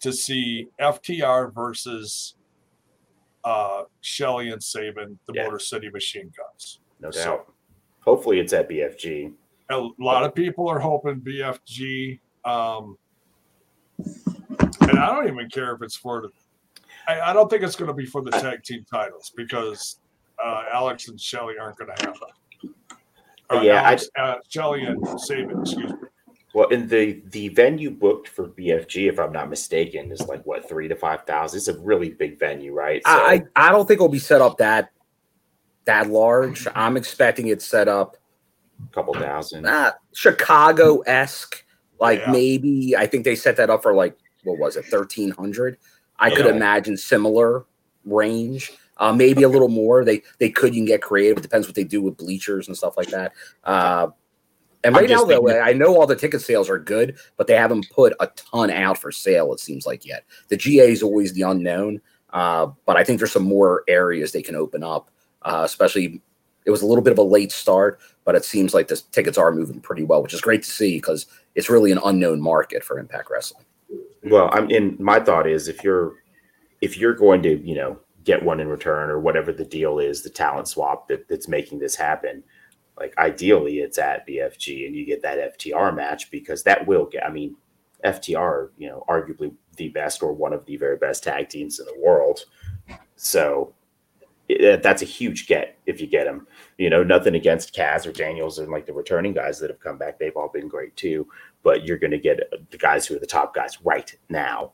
to 0.02 0.12
see 0.14 0.68
FTR 0.80 1.54
versus 1.54 2.36
uh, 3.44 3.84
Shelley 4.02 4.50
and 4.50 4.62
Sabin, 4.64 5.18
the 5.28 5.34
Yeah. 5.36 5.46
Motor 5.46 5.60
City 5.60 5.90
Machine 5.90 6.32
Guns. 6.38 6.80
No 7.00 7.12
So- 7.12 7.24
doubt. 7.24 7.54
Hopefully 8.02 8.40
it's 8.40 8.54
at 8.54 8.70
BFG. 8.70 9.34
A 9.70 9.88
lot 10.00 10.24
of 10.24 10.34
people 10.34 10.68
are 10.68 10.80
hoping 10.80 11.20
BFG. 11.22 12.20
Um, 12.46 12.98
and 14.00 15.00
I 15.00 15.08
don't 15.14 15.28
even 15.28 15.50
care 15.50 15.74
if 15.76 15.82
it's 15.82 15.96
for 15.96 16.22
the. 16.22 16.30
I, 17.08 17.32
I 17.32 17.34
don't 17.34 17.50
think 17.50 17.64
it's 17.64 17.76
going 17.76 17.88
to 17.90 17.94
be 17.94 18.06
for 18.06 18.22
the 18.22 18.32
tag 18.32 18.64
team 18.64 18.86
titles 18.90 19.32
because 19.36 20.00
uh, 20.44 20.64
Alex 20.72 21.08
and 21.10 21.20
Shelley 21.20 21.56
aren't 21.60 21.78
going 21.78 21.92
to 21.96 22.06
have 22.06 22.18
them. 22.20 22.74
Or 23.50 23.64
Yeah, 23.64 23.98
I- 24.16 24.22
uh, 24.22 24.36
Shelley 24.48 24.84
and 24.86 25.06
Sabin, 25.20 25.62
excuse 25.62 25.92
me. 25.92 25.98
Well, 26.54 26.70
and 26.72 26.90
the 26.90 27.22
the 27.28 27.50
venue 27.50 27.92
booked 27.92 28.30
for 28.30 28.48
BFG, 28.48 29.10
if 29.10 29.20
I'm 29.20 29.32
not 29.32 29.50
mistaken, 29.50 30.12
is 30.12 30.22
like 30.22 30.44
what 30.46 30.68
three 30.68 30.88
to 30.88 30.96
five 30.96 31.24
thousand. 31.24 31.58
It's 31.58 31.68
a 31.68 31.78
really 31.80 32.10
big 32.10 32.40
venue, 32.40 32.74
right? 32.74 33.02
So, 33.06 33.12
I, 33.12 33.44
I 33.56 33.68
I 33.68 33.72
don't 33.72 33.86
think 33.88 33.98
it'll 33.98 34.08
be 34.10 34.18
set 34.18 34.42
up 34.42 34.58
that 34.58 34.90
that 35.86 36.10
large. 36.10 36.68
I'm 36.74 36.98
expecting 36.98 37.48
it 37.48 37.62
set 37.62 37.88
up 37.88 38.17
a 38.84 38.94
couple 38.94 39.14
thousand. 39.14 39.64
not 39.64 40.00
Chicago 40.14 41.00
esque. 41.02 41.64
Like 42.00 42.20
Yeah. 42.20 42.32
maybe 42.32 42.96
I 42.96 43.08
think 43.08 43.24
they 43.24 43.36
set 43.36 43.58
that 43.58 43.70
up 43.70 43.82
for 43.84 43.94
like 43.94 44.16
what 44.44 44.60
was 44.60 44.76
it, 44.78 44.86
thirteen 44.86 45.32
hundred? 45.32 45.78
I 46.20 46.30
could 46.30 46.46
Yeah. 46.46 46.52
imagine 46.54 46.96
similar 46.98 47.66
range. 48.06 48.72
Uh, 48.98 49.14
maybe 49.14 49.44
a 49.44 49.50
little 49.50 49.68
more. 49.68 50.04
They 50.06 50.24
they 50.40 50.50
could 50.50 50.74
you 50.74 50.82
can 50.82 50.86
get 50.86 51.02
creative. 51.02 51.38
It 51.38 51.42
depends 51.42 51.68
what 51.68 51.76
they 51.76 51.84
do 51.84 52.02
with 52.02 52.18
bleachers 52.18 52.68
and 52.68 52.76
stuff 52.78 52.98
like 52.98 53.10
that. 53.10 53.34
Uh, 53.64 54.08
and 54.84 54.96
right 54.96 55.10
now, 55.10 55.24
though, 55.26 55.50
I 55.50 55.74
know 55.74 55.98
all 56.00 56.08
the 56.08 56.16
ticket 56.16 56.40
sales 56.42 56.70
are 56.70 56.78
good, 56.80 57.18
but 57.36 57.48
they 57.48 57.56
haven't 57.56 57.90
put 57.90 58.14
a 58.20 58.28
ton 58.36 58.70
out 58.70 58.98
for 58.98 59.12
sale. 59.12 59.52
It 59.54 59.60
seems 59.60 59.86
like 59.86 60.06
yet. 60.06 60.24
The 60.50 60.56
GA 60.56 60.92
is 60.92 61.04
always 61.04 61.34
the 61.34 61.42
unknown, 61.42 62.00
uh, 62.32 62.68
but 62.86 62.96
I 62.96 63.04
think 63.04 63.20
there's 63.20 63.32
some 63.32 63.44
more 63.44 63.84
areas 63.88 64.32
they 64.32 64.42
can 64.44 64.56
open 64.56 64.84
up. 64.84 65.10
Uh, 65.42 65.64
especially, 65.66 66.22
it 66.68 66.72
was 66.72 66.82
a 66.82 66.86
little 66.86 67.04
bit 67.04 67.14
of 67.14 67.18
a 67.18 67.24
late 67.24 67.54
start, 67.54 68.00
but 68.26 68.36
it 68.36 68.44
seems 68.44 68.74
like 68.74 68.90
the 68.90 69.02
tickets 69.14 69.38
are 69.38 69.54
moving 69.54 69.80
pretty 69.80 70.04
well, 70.04 70.22
which 70.22 70.34
is 70.34 70.42
great 70.42 70.64
to 70.64 70.70
see 70.70 70.98
because 70.98 71.26
it's 71.56 71.70
really 71.70 71.94
an 71.94 72.00
unknown 72.04 72.42
market 72.42 72.84
for 72.84 73.00
Impact 73.00 73.30
Wrestling. 73.32 73.66
Well, 74.26 74.50
I'm 74.52 74.70
in. 74.70 74.98
My 75.00 75.22
thought 75.22 75.48
is 75.48 75.70
if 75.70 75.82
you're 75.82 76.16
if 76.82 76.98
you're 76.98 77.16
going 77.16 77.42
to 77.44 77.58
you 77.66 77.74
know 77.74 77.98
get 78.26 78.44
one 78.44 78.60
in 78.60 78.68
return 78.68 79.10
or 79.10 79.18
whatever 79.18 79.54
the 79.54 79.64
deal 79.64 79.98
is, 80.00 80.22
the 80.22 80.30
talent 80.30 80.68
swap 80.68 81.08
that, 81.08 81.30
that's 81.30 81.48
making 81.48 81.80
this 81.80 81.96
happen. 81.96 82.44
Like 83.00 83.18
ideally, 83.18 83.80
it's 83.80 83.98
at 83.98 84.28
BFG 84.28 84.88
and 84.88 84.96
you 84.96 85.06
get 85.06 85.22
that 85.22 85.58
FTR 85.58 85.96
match 85.96 86.30
because 86.30 86.64
that 86.64 86.86
will 86.86 87.06
get. 87.06 87.26
I 87.26 87.30
mean, 87.30 87.56
FTR, 88.04 88.72
you 88.78 88.90
know, 88.90 89.06
arguably 89.08 89.54
the 89.78 89.88
best 89.88 90.22
or 90.22 90.34
one 90.34 90.52
of 90.52 90.66
the 90.66 90.76
very 90.76 90.98
best 90.98 91.24
tag 91.24 91.48
teams 91.48 91.80
in 91.80 91.86
the 91.86 91.98
world. 91.98 92.42
So 93.16 93.74
that's 94.50 95.02
a 95.02 95.06
huge 95.06 95.48
get 95.48 95.78
if 95.86 96.00
you 96.00 96.08
get 96.08 96.26
them. 96.26 96.48
You 96.78 96.90
know, 96.90 97.04
nothing 97.04 97.36
against 97.36 97.76
Kaz 97.76 98.06
or 98.06 98.12
Daniels 98.12 98.60
and 98.60 98.70
like 98.70 98.86
the 98.86 98.94
returning 98.94 99.34
guys 99.34 99.60
that 99.60 99.70
have 99.70 99.80
come 99.80 99.98
back; 99.98 100.18
they've 100.20 100.36
all 100.36 100.50
been 100.50 100.68
great 100.68 100.96
too. 100.96 101.28
But 101.64 101.86
you're 101.86 101.98
going 101.98 102.12
to 102.12 102.18
get 102.20 102.40
the 102.72 102.78
guys 102.78 103.06
who 103.06 103.16
are 103.16 103.20
the 103.20 103.26
top 103.26 103.54
guys 103.54 103.78
right 103.84 104.16
now. 104.30 104.72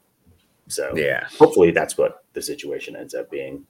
So 0.67 0.93
Yeah. 0.95 1.25
hopefully 1.37 1.71
that's 1.71 1.97
what 1.97 2.23
the 2.33 2.41
situation 2.41 2.95
ends 2.95 3.15
up 3.15 3.29
being. 3.31 3.65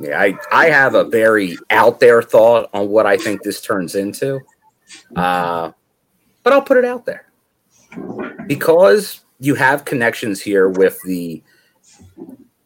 Yeah, 0.00 0.18
I, 0.20 0.34
I 0.50 0.66
have 0.70 0.94
a 0.94 1.04
very 1.04 1.58
out 1.70 2.00
there 2.00 2.22
thought 2.22 2.70
on 2.72 2.88
what 2.88 3.04
I 3.04 3.16
think 3.18 3.42
this 3.42 3.60
turns 3.60 3.94
into. 3.94 4.40
Uh, 5.14 5.72
but 6.42 6.52
I'll 6.52 6.62
put 6.62 6.78
it 6.78 6.84
out 6.84 7.04
there. 7.04 7.26
Because 8.46 9.20
you 9.40 9.54
have 9.56 9.84
connections 9.84 10.40
here 10.40 10.68
with 10.68 10.98
the 11.04 11.42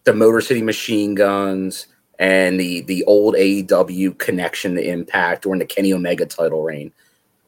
the 0.05 0.13
Motor 0.13 0.41
City 0.43 0.63
Machine 0.63 1.15
Guns 1.15 1.87
and 2.19 2.59
the 2.61 2.83
the 2.83 3.05
old 3.05 3.35
AEW 3.35 4.19
connection 4.19 4.75
to 4.77 4.83
Impact 4.89 5.43
during 5.43 5.59
the 5.59 5.67
Kenny 5.67 5.93
Omega 5.93 6.27
title 6.27 6.63
reign. 6.63 6.93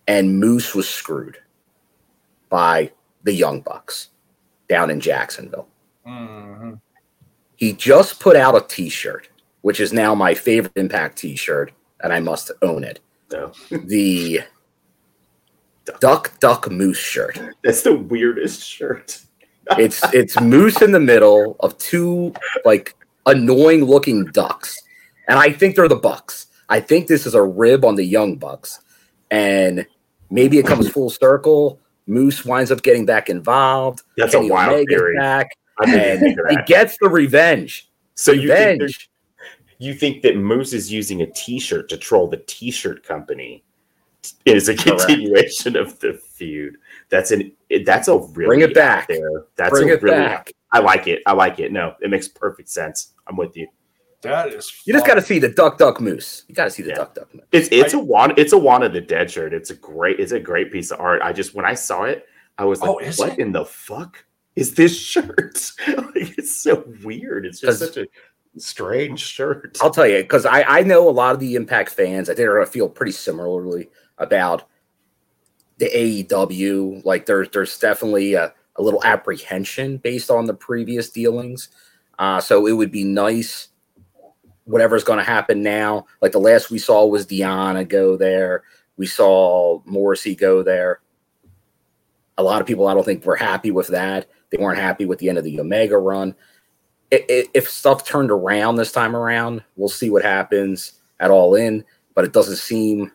And 0.08 0.38
Moose 0.38 0.74
was 0.74 0.88
screwed 0.88 1.38
by 2.48 2.92
the 3.24 3.32
Young 3.32 3.60
Bucks 3.60 4.10
down 4.68 4.90
in 4.90 5.00
Jacksonville. 5.00 5.68
Mhm. 6.06 6.80
He 7.56 7.72
just 7.72 8.20
put 8.20 8.36
out 8.36 8.54
a 8.54 8.60
t-shirt, 8.66 9.28
which 9.62 9.80
is 9.80 9.92
now 9.92 10.14
my 10.14 10.34
favorite 10.34 10.72
Impact 10.76 11.18
t-shirt, 11.18 11.72
and 12.00 12.12
I 12.12 12.20
must 12.20 12.50
own 12.62 12.84
it. 12.84 13.00
So 13.30 13.52
The 13.70 14.40
Duck 16.00 16.38
Duck 16.40 16.70
Moose 16.70 16.98
shirt. 16.98 17.38
that's 17.62 17.82
the 17.82 17.94
weirdest 17.96 18.62
shirt. 18.62 19.20
It's 19.78 20.00
it's 20.12 20.40
moose 20.40 20.80
in 20.82 20.92
the 20.92 21.00
middle 21.00 21.56
of 21.60 21.76
two 21.78 22.32
like 22.64 22.94
annoying 23.26 23.84
looking 23.84 24.24
ducks. 24.26 24.80
And 25.28 25.38
I 25.38 25.50
think 25.52 25.76
they're 25.76 25.88
the 25.88 25.96
Bucks. 25.96 26.46
I 26.68 26.80
think 26.80 27.06
this 27.06 27.26
is 27.26 27.34
a 27.34 27.42
rib 27.42 27.84
on 27.84 27.96
the 27.96 28.04
Young 28.04 28.36
Bucks. 28.36 28.80
And 29.30 29.86
maybe 30.30 30.58
it 30.58 30.66
comes 30.66 30.88
full 30.88 31.10
circle. 31.10 31.80
Moose 32.06 32.44
winds 32.44 32.70
up 32.70 32.82
getting 32.82 33.04
back 33.04 33.28
involved. 33.28 34.02
That's 34.16 34.34
a 34.34 34.40
wild 34.40 34.74
Omega's 34.74 34.86
theory. 34.88 35.16
back, 35.16 35.50
and 35.84 36.22
he 36.50 36.56
gets 36.66 36.96
the 37.00 37.08
revenge. 37.08 37.90
So 38.14 38.30
you 38.30 38.48
think, 38.48 38.92
you 39.78 39.92
think 39.92 40.22
that 40.22 40.36
Moose 40.36 40.72
is 40.72 40.92
using 40.92 41.22
a 41.22 41.26
T-shirt 41.26 41.88
to 41.88 41.96
troll 41.96 42.28
the 42.28 42.36
T-shirt 42.46 43.02
company? 43.02 43.64
Is 44.44 44.68
a 44.68 44.76
Correct. 44.76 45.02
continuation 45.06 45.76
of 45.76 45.98
the 46.00 46.14
feud. 46.14 46.78
That's 47.10 47.30
an 47.30 47.52
that's 47.84 48.08
a 48.08 48.18
really 48.18 48.46
Bring 48.46 48.60
it 48.62 48.74
back. 48.74 49.06
there. 49.06 49.44
That's 49.56 49.70
Bring 49.70 49.90
a 49.90 49.96
really 49.98 50.16
back. 50.18 50.52
I 50.72 50.80
like 50.80 51.06
it. 51.06 51.22
I 51.26 51.32
like 51.32 51.60
it. 51.60 51.70
No, 51.70 51.94
it 52.00 52.10
makes 52.10 52.26
perfect 52.26 52.68
sense. 52.68 53.12
I'm 53.26 53.36
with 53.36 53.56
you. 53.56 53.68
That 54.22 54.48
is. 54.48 54.72
You 54.84 54.92
just 54.92 55.06
got 55.06 55.14
to 55.14 55.22
see 55.22 55.38
the 55.38 55.48
Duck 55.48 55.78
Duck 55.78 56.00
Moose. 56.00 56.44
You 56.48 56.54
got 56.54 56.64
to 56.64 56.70
see 56.70 56.82
the 56.82 56.90
Yeah. 56.90 56.96
Duck 56.96 57.14
Duck 57.14 57.34
Moose. 57.34 57.44
It's 57.52 57.68
it's 57.70 57.94
I- 57.94 57.98
a 57.98 58.00
one 58.00 58.34
it's 58.36 58.52
a 58.52 58.58
one 58.58 58.82
of 58.82 58.92
the 58.92 59.00
dead 59.00 59.30
shirt. 59.30 59.52
It's 59.52 59.70
a 59.70 59.74
great 59.76 60.18
it's 60.18 60.32
a 60.32 60.40
great 60.40 60.72
piece 60.72 60.90
of 60.90 61.00
art. 61.00 61.22
I 61.22 61.32
just 61.32 61.54
when 61.54 61.64
I 61.64 61.74
saw 61.74 62.04
it, 62.04 62.26
I 62.58 62.64
was 62.64 62.80
oh, 62.82 62.94
like, 62.94 63.06
Oh, 63.06 63.12
what 63.16 63.32
it? 63.32 63.38
in 63.38 63.52
the 63.52 63.64
fuck 63.64 64.24
is 64.56 64.74
this 64.74 64.98
shirt? 64.98 65.70
like, 65.88 66.38
it's 66.38 66.60
so 66.60 66.84
weird. 67.04 67.46
It's 67.46 67.60
just 67.60 67.80
such 67.80 67.98
a 67.98 68.06
strange 68.56 69.20
shirt. 69.20 69.78
I'll 69.82 69.90
tell 69.90 70.06
you 70.06 70.22
because 70.22 70.46
I, 70.46 70.62
I 70.62 70.82
know 70.82 71.08
a 71.08 71.10
lot 71.10 71.34
of 71.34 71.40
the 71.40 71.54
Impact 71.54 71.90
fans. 71.90 72.30
I 72.30 72.34
think 72.34 72.48
are 72.48 72.54
going 72.54 72.66
to 72.66 72.72
feel 72.72 72.88
pretty 72.88 73.12
similarly 73.12 73.90
about 74.18 74.64
the 75.78 75.90
AEW. 75.90 77.04
Like 77.04 77.26
there's 77.26 77.50
there's 77.50 77.78
definitely 77.78 78.34
a, 78.34 78.52
a 78.76 78.82
little 78.82 79.04
apprehension 79.04 79.98
based 79.98 80.30
on 80.30 80.46
the 80.46 80.54
previous 80.54 81.10
dealings. 81.10 81.68
Uh, 82.18 82.40
so 82.40 82.66
it 82.66 82.72
would 82.72 82.92
be 82.92 83.04
nice. 83.04 83.68
Whatever's 84.64 85.04
going 85.04 85.18
to 85.18 85.24
happen 85.24 85.62
now, 85.62 86.06
like 86.22 86.32
the 86.32 86.40
last 86.40 86.70
we 86.70 86.78
saw 86.78 87.06
was 87.06 87.26
Diana 87.26 87.84
go 87.84 88.16
there. 88.16 88.64
We 88.96 89.06
saw 89.06 89.80
Morrissey 89.84 90.34
go 90.34 90.62
there. 90.62 91.00
A 92.38 92.42
lot 92.42 92.60
of 92.60 92.66
people, 92.66 92.88
I 92.88 92.94
don't 92.94 93.04
think, 93.04 93.24
were 93.24 93.36
happy 93.36 93.70
with 93.70 93.88
that. 93.88 94.28
They 94.50 94.58
weren't 94.58 94.78
happy 94.78 95.06
with 95.06 95.18
the 95.20 95.28
end 95.28 95.38
of 95.38 95.44
the 95.44 95.60
Omega 95.60 95.98
run 95.98 96.34
i- 97.12 97.24
i- 97.30 97.48
if 97.54 97.68
stuff 97.68 98.04
turned 98.06 98.30
around 98.30 98.76
this 98.76 98.92
time 98.92 99.14
around, 99.16 99.62
we'll 99.76 99.88
see 99.88 100.10
what 100.10 100.22
happens 100.22 100.94
at 101.20 101.30
All 101.30 101.54
In. 101.54 101.84
But 102.14 102.24
it 102.24 102.32
doesn't 102.32 102.56
seem. 102.56 103.12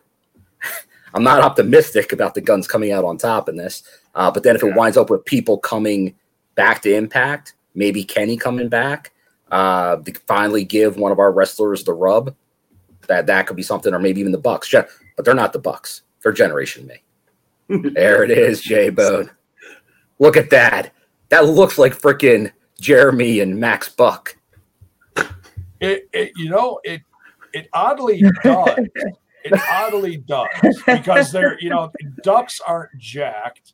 I'm 1.14 1.24
not 1.24 1.42
optimistic 1.42 2.12
about 2.12 2.34
the 2.34 2.40
guns 2.40 2.66
coming 2.66 2.92
out 2.92 3.04
on 3.04 3.18
top 3.18 3.48
in 3.48 3.56
this. 3.56 3.82
Uh, 4.14 4.30
but 4.30 4.42
then 4.42 4.56
if 4.56 4.62
it 4.62 4.74
winds 4.74 4.96
up 4.96 5.10
with 5.10 5.24
people 5.24 5.58
coming 5.58 6.14
back 6.54 6.82
to 6.82 6.94
Impact, 6.94 7.54
maybe 7.74 8.04
Kenny 8.04 8.36
coming 8.36 8.68
back, 8.68 9.12
uh, 9.50 9.96
to 9.96 10.12
finally 10.26 10.64
give 10.64 10.96
one 10.96 11.12
of 11.12 11.18
our 11.18 11.32
wrestlers 11.32 11.84
the 11.84 11.92
rub, 11.92 12.34
that 13.08 13.26
that 13.26 13.46
could 13.46 13.56
be 13.56 13.62
something, 13.62 13.92
or 13.92 13.98
maybe 13.98 14.20
even 14.20 14.32
the 14.32 14.38
Bucks. 14.38 14.68
Gen- 14.68 14.86
But 15.16 15.24
they're 15.24 15.34
not 15.34 15.52
the 15.52 15.58
Bucks. 15.58 16.02
They're 16.22 16.32
Generation 16.32 16.86
Me. 16.86 17.02
There 17.94 18.22
it 18.22 18.30
is, 18.30 18.60
J 18.60 18.90
Bone. 18.90 19.30
Look 20.18 20.36
at 20.36 20.50
that. 20.50 20.92
That 21.30 21.46
looks 21.46 21.78
like 21.78 21.98
freaking 21.98 22.52
Jeremy 22.80 23.40
and 23.40 23.58
Max 23.58 23.88
Buck. 23.88 24.36
It, 25.80 26.08
it 26.12 26.32
you 26.36 26.48
know 26.50 26.80
it 26.84 27.00
it 27.52 27.68
oddly 27.72 28.22
does. 28.44 28.78
It 29.44 29.60
oddly 29.70 30.18
does 30.18 30.48
because 30.86 31.32
they're 31.32 31.58
you 31.60 31.70
know 31.70 31.90
ducks 32.22 32.60
aren't 32.60 32.96
jacked, 32.98 33.72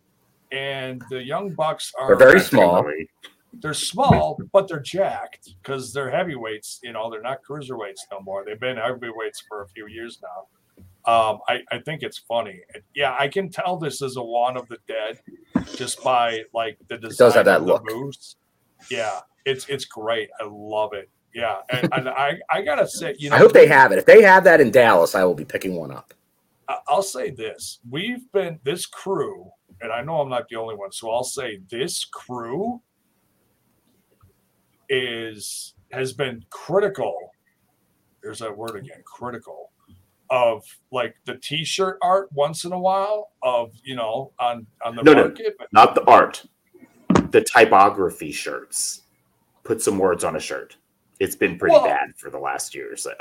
and 0.53 1.03
the 1.11 1.23
young 1.23 1.51
bucks 1.51 1.93
are 1.99 2.09
They're 2.09 2.29
very 2.29 2.41
small. 2.41 2.91
They're 3.53 3.75
small, 3.75 4.39
but 4.53 4.69
they're 4.69 4.81
jacked 4.81 5.51
because 5.63 5.93
they're 5.93 6.11
heavyweights. 6.11 6.81
You 6.83 6.93
know, 6.93 7.11
they're 7.11 7.23
not 7.23 7.39
cruiserweights 7.49 8.01
no 8.13 8.21
more. 8.21 8.45
They've 8.45 8.61
been 8.61 8.77
heavyweights 8.77 9.43
for 9.49 9.63
a 9.63 9.69
few 9.69 9.87
years 9.89 10.21
now. 10.23 10.47
Um, 11.11 11.39
I, 11.49 11.61
I 11.73 11.79
think 11.79 12.03
it's 12.03 12.19
funny. 12.19 12.61
Yeah, 12.95 13.17
I 13.19 13.29
can 13.29 13.49
tell 13.49 13.79
this 13.79 14.03
is 14.03 14.17
a 14.17 14.23
One 14.23 14.57
of 14.57 14.69
the 14.69 14.79
Dead 14.87 15.21
just 15.75 16.03
by 16.05 16.43
like 16.53 16.79
the 16.89 16.99
design 16.99 17.27
does 17.27 17.35
have 17.35 17.47
that 17.47 17.63
look. 17.63 17.83
moves. 17.87 18.37
Yeah, 18.91 19.21
it's 19.47 19.67
it's 19.69 19.87
great. 19.87 20.29
I 20.41 20.45
love 20.51 20.93
it. 20.93 21.09
Yeah, 21.35 21.59
and, 21.71 21.89
and 21.93 22.09
I 22.11 22.39
I 22.51 22.63
gotta 22.63 22.87
say, 22.87 23.15
you 23.19 23.31
know, 23.31 23.37
I 23.37 23.39
hope 23.39 23.53
they 23.53 23.67
have 23.67 23.91
it. 23.93 23.99
If 23.99 24.05
they 24.07 24.23
have 24.23 24.45
that 24.45 24.61
in 24.61 24.71
Dallas, 24.71 25.15
I 25.15 25.25
will 25.25 25.35
be 25.35 25.45
picking 25.45 25.77
one 25.77 25.91
up. 25.91 26.13
I'll 26.87 27.03
say 27.03 27.31
this: 27.31 27.79
we've 27.89 28.31
been 28.33 28.61
this 28.63 28.85
crew, 28.85 29.51
and 29.81 29.91
I 29.91 30.03
know 30.03 30.21
I'm 30.21 30.29
not 30.29 30.49
the 30.51 30.57
only 30.57 30.75
one, 30.75 30.93
so 30.93 31.11
I'll 31.11 31.25
say 31.25 31.61
this 31.71 32.05
crew 32.05 32.83
is 34.89 35.75
has 35.93 36.13
been 36.13 36.45
critical. 36.51 37.17
There's 38.23 38.41
that 38.41 38.57
word 38.57 38.77
again, 38.77 39.03
critical 39.05 39.71
of 40.31 40.63
like 40.93 41.15
the 41.25 41.37
t-shirt 41.37 41.97
art 42.03 42.29
once 42.35 42.65
in 42.67 42.73
a 42.73 42.79
while 42.79 43.31
of 43.43 43.73
you 43.83 43.97
know 43.97 44.33
on 44.39 44.67
on 44.85 44.95
the 44.97 45.03
No, 45.03 45.15
no. 45.15 45.25
market. 45.25 45.55
But 45.59 45.73
Not 45.73 45.95
the 45.95 46.05
art, 46.05 46.45
the 47.31 47.41
typography 47.43 48.33
shirts. 48.33 49.03
Put 49.65 49.81
some 49.83 49.99
words 49.99 50.25
on 50.25 50.37
a 50.37 50.41
shirt. 50.41 50.77
It's 51.21 51.35
been 51.37 51.59
pretty 51.59 51.75
Well- 51.75 51.85
bad 51.85 52.15
for 52.17 52.31
the 52.31 52.39
last 52.39 52.75
year 52.75 52.93
or 52.93 52.97
so. 52.97 53.13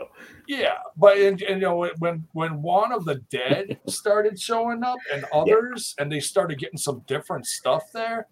yeah, 0.47 0.77
but 0.97 1.17
and, 1.17 1.41
and, 1.41 1.61
you 1.61 1.67
know 1.67 1.89
when 1.99 2.27
when 2.33 2.61
one 2.61 2.91
of 2.91 3.05
the 3.05 3.15
dead 3.31 3.79
started 3.87 4.39
showing 4.39 4.83
up 4.83 4.99
and 5.13 5.25
others, 5.33 5.95
and 5.99 6.11
they 6.11 6.19
started 6.19 6.59
getting 6.59 6.77
some 6.77 7.03
different 7.07 7.45
stuff 7.47 7.91
there. 7.93 8.27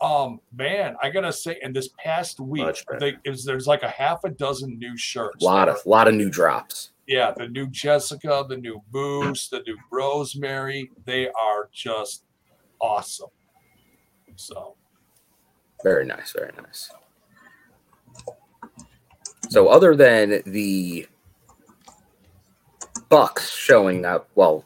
Um, 0.00 0.40
man, 0.54 0.96
I 1.02 1.10
gotta 1.10 1.32
say, 1.32 1.58
in 1.62 1.72
this 1.72 1.88
past 1.98 2.38
week, 2.38 2.84
they, 3.00 3.16
is 3.24 3.44
there's 3.44 3.66
like 3.66 3.82
a 3.82 3.88
half 3.88 4.22
a 4.24 4.30
dozen 4.30 4.78
new 4.78 4.96
shirts. 4.96 5.42
A 5.42 5.44
lot 5.44 5.68
of 5.68 5.84
lot 5.86 6.06
of 6.06 6.14
new 6.14 6.30
drops. 6.30 6.90
yeah, 7.08 7.32
the 7.36 7.48
new 7.48 7.66
Jessica, 7.68 8.44
the 8.48 8.56
new 8.56 8.80
Boost, 8.92 9.50
the 9.50 9.60
new 9.66 9.76
Rosemary, 9.90 10.90
they 11.04 11.28
are 11.28 11.68
just 11.72 12.24
awesome. 12.80 13.30
So 14.36 14.76
Very 15.82 16.04
nice, 16.06 16.32
very 16.32 16.52
nice. 16.62 16.90
So 19.48 19.68
other 19.68 19.96
than 19.96 20.42
the 20.46 21.06
Bucks 23.08 23.50
showing 23.50 24.04
up, 24.04 24.28
well, 24.34 24.64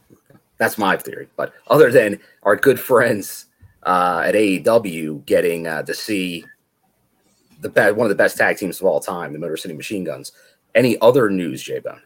that's 0.59 0.77
my 0.77 0.97
theory. 0.97 1.29
But 1.37 1.55
other 1.69 1.91
than 1.91 2.19
our 2.43 2.57
good 2.57 2.81
friends 2.81 3.47
uh, 3.85 4.23
at 4.25 4.35
AEW 4.35 5.25
getting 5.27 5.67
uh, 5.67 5.83
to 5.83 5.95
see 5.95 6.45
the 7.61 7.69
be- 7.69 7.93
one 7.93 8.05
of 8.05 8.09
the 8.09 8.15
best 8.15 8.37
tag 8.37 8.57
teams 8.57 8.81
of 8.81 8.87
all 8.87 9.01
time, 9.01 9.33
the 9.33 9.39
Motor 9.39 9.57
City 9.57 9.75
Machine 9.75 10.05
Guns, 10.05 10.33
any 10.75 10.99
other 11.01 11.31
news, 11.31 11.63
J 11.63 11.79
Bone? 11.79 12.01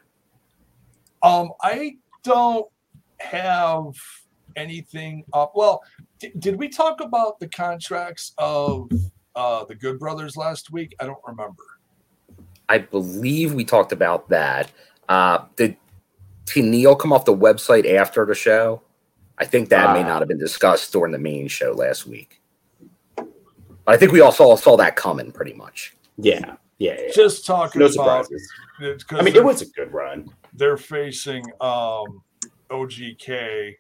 um 1.23 1.51
I 1.63 1.97
don't 2.25 2.67
have 3.21 3.95
anything 4.55 5.25
up. 5.33 5.53
Well, 5.55 5.83
d- 6.21 6.33
did 6.39 6.57
we 6.57 6.69
talk 6.69 7.01
about 7.01 7.41
the 7.41 7.49
contracts 7.49 8.33
of 8.39 8.91
uh 9.35 9.65
the 9.65 9.75
Good 9.75 9.99
Brothers 9.99 10.37
last 10.37 10.71
week? 10.73 10.95
I 11.01 11.07
don't 11.07 11.23
remember. 11.27 11.63
I 12.69 12.79
believe 12.79 13.55
we 13.55 13.65
talked 13.65 13.93
about 13.93 14.29
that. 14.29 14.71
Uh, 15.09 15.45
did 15.55 15.77
Neil 16.57 16.97
come 16.97 17.13
off 17.13 17.25
the 17.25 17.37
website 17.37 17.93
after 17.95 18.27
the 18.27 18.35
show? 18.35 18.83
I 19.39 19.45
think 19.45 19.69
that 19.69 19.93
may 19.93 20.03
Uh, 20.03 20.09
not 20.09 20.21
have 20.21 20.29
been 20.29 20.39
discussed 20.39 20.93
during 20.93 21.13
the 21.13 21.19
main 21.19 21.49
show 21.49 21.73
last 21.73 22.07
week. 22.07 22.41
But 23.17 23.95
I 23.95 23.97
think 23.97 24.13
we 24.13 24.21
all 24.21 24.33
saw 24.33 24.57
saw 24.57 24.77
that 24.79 24.97
coming 24.97 25.31
pretty 25.33 25.53
much. 25.53 25.95
Yeah, 26.17 26.57
yeah, 26.79 26.97
yeah. 26.99 27.13
Just 27.15 27.47
talking 27.47 27.81
no 27.81 27.87
about 27.87 28.27
surprises. 28.27 28.53
I 29.11 29.23
mean, 29.23 29.37
it 29.37 29.45
was 29.45 29.63
a 29.63 29.67
good 29.67 29.93
run. 29.93 30.29
they're 30.55 30.77
facing 30.77 31.45
um 31.61 32.23
OGK 32.71 33.77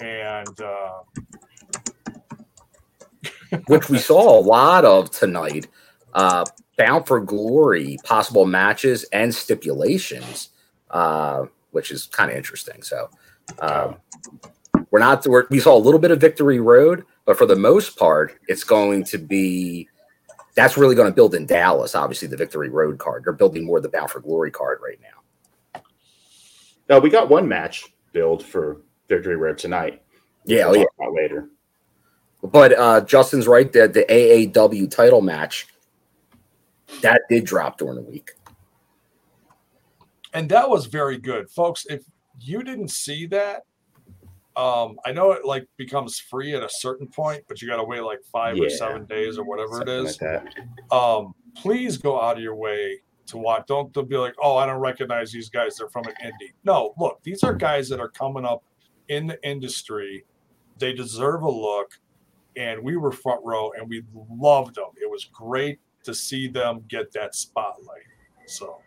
and 0.00 0.60
uh 0.60 0.98
which 3.66 3.88
we 3.88 3.98
saw 3.98 4.38
a 4.38 4.40
lot 4.40 4.84
of 4.84 5.10
tonight. 5.10 5.68
Uh, 6.12 6.44
Bound 6.78 7.06
for 7.06 7.20
Glory, 7.20 7.98
possible 8.04 8.44
matches 8.46 9.04
and 9.12 9.34
stipulations, 9.34 10.50
uh, 10.90 11.46
which 11.70 11.90
is 11.90 12.06
kind 12.06 12.30
of 12.30 12.36
interesting. 12.36 12.82
So 12.82 13.08
um, 13.60 13.96
we're 14.90 15.00
not 15.00 15.26
we're, 15.26 15.46
we 15.50 15.60
saw 15.60 15.76
a 15.76 15.78
little 15.78 16.00
bit 16.00 16.10
of 16.10 16.20
Victory 16.20 16.60
Road, 16.60 17.04
but 17.24 17.36
for 17.36 17.46
the 17.46 17.56
most 17.56 17.98
part, 17.98 18.38
it's 18.48 18.64
going 18.64 19.04
to 19.04 19.18
be 19.18 19.88
that's 20.54 20.76
really 20.76 20.94
going 20.94 21.08
to 21.10 21.14
build 21.14 21.34
in 21.34 21.46
Dallas. 21.46 21.94
Obviously, 21.94 22.28
the 22.28 22.36
Victory 22.36 22.70
Road 22.70 22.98
card. 22.98 23.24
They're 23.24 23.32
building 23.32 23.64
more 23.64 23.80
the 23.80 23.88
Bound 23.88 24.10
for 24.10 24.20
Glory 24.20 24.50
card 24.50 24.78
right 24.82 24.98
now. 25.02 25.80
No, 26.88 27.00
we 27.00 27.10
got 27.10 27.28
one 27.28 27.48
match 27.48 27.84
build 28.12 28.44
for 28.44 28.80
Victory 29.08 29.36
Road 29.36 29.58
tonight. 29.58 30.02
Yeah, 30.44 30.64
oh 30.66 30.70
We'll 30.70 30.78
yeah. 30.80 30.84
talk 30.84 30.92
about 31.00 31.14
later. 31.14 31.48
But 32.42 32.78
uh, 32.78 33.00
Justin's 33.02 33.46
right. 33.48 33.72
The 33.72 33.88
the 33.88 34.04
AAW 34.08 34.90
title 34.90 35.20
match 35.20 35.66
that 37.02 37.22
did 37.28 37.44
drop 37.44 37.78
during 37.78 37.96
the 37.96 38.02
week. 38.02 38.30
and 40.32 40.48
that 40.50 40.68
was 40.68 40.86
very 40.86 41.18
good 41.18 41.50
folks 41.50 41.86
if 41.88 42.04
you 42.40 42.62
didn't 42.62 42.90
see 42.90 43.26
that 43.26 43.62
um 44.56 44.96
i 45.04 45.12
know 45.12 45.32
it 45.32 45.44
like 45.44 45.66
becomes 45.76 46.18
free 46.18 46.54
at 46.54 46.62
a 46.62 46.68
certain 46.70 47.06
point 47.06 47.42
but 47.48 47.60
you 47.60 47.68
gotta 47.68 47.84
wait 47.84 48.00
like 48.00 48.20
five 48.32 48.58
or 48.58 48.70
seven 48.70 49.04
days 49.06 49.38
or 49.38 49.44
whatever 49.44 49.82
it 49.82 49.88
is. 49.88 50.20
like 50.20 50.50
um 50.92 51.34
please 51.54 51.96
go 51.98 52.20
out 52.20 52.36
of 52.36 52.42
your 52.42 52.54
way 52.54 52.98
to 53.26 53.38
watch. 53.38 53.64
Don't, 53.66 53.92
don't 53.92 54.08
be 54.08 54.16
like 54.16 54.34
oh 54.42 54.56
i 54.56 54.64
don't 54.66 54.78
recognize 54.78 55.32
these 55.32 55.50
guys 55.50 55.76
they're 55.76 55.88
from 55.88 56.04
an 56.06 56.14
indie. 56.24 56.52
No 56.64 56.94
look 56.98 57.20
these 57.22 57.42
are 57.42 57.54
guys 57.54 57.88
that 57.88 58.00
are 58.00 58.08
coming 58.08 58.44
up 58.44 58.62
in 59.08 59.26
the 59.26 59.42
industry. 59.48 60.24
They 60.78 60.92
deserve 60.92 61.42
a 61.42 61.50
look 61.50 61.98
and 62.56 62.82
we 62.82 62.96
were 62.96 63.12
front 63.12 63.44
row 63.44 63.72
and 63.76 63.88
we 63.88 64.02
loved 64.38 64.76
them. 64.76 64.90
It 64.96 65.10
was 65.10 65.24
great 65.24 65.80
to 66.04 66.14
see 66.14 66.48
them 66.48 66.84
get 66.88 67.12
that 67.12 67.34
spotlight 67.34 68.02
so 68.46 68.80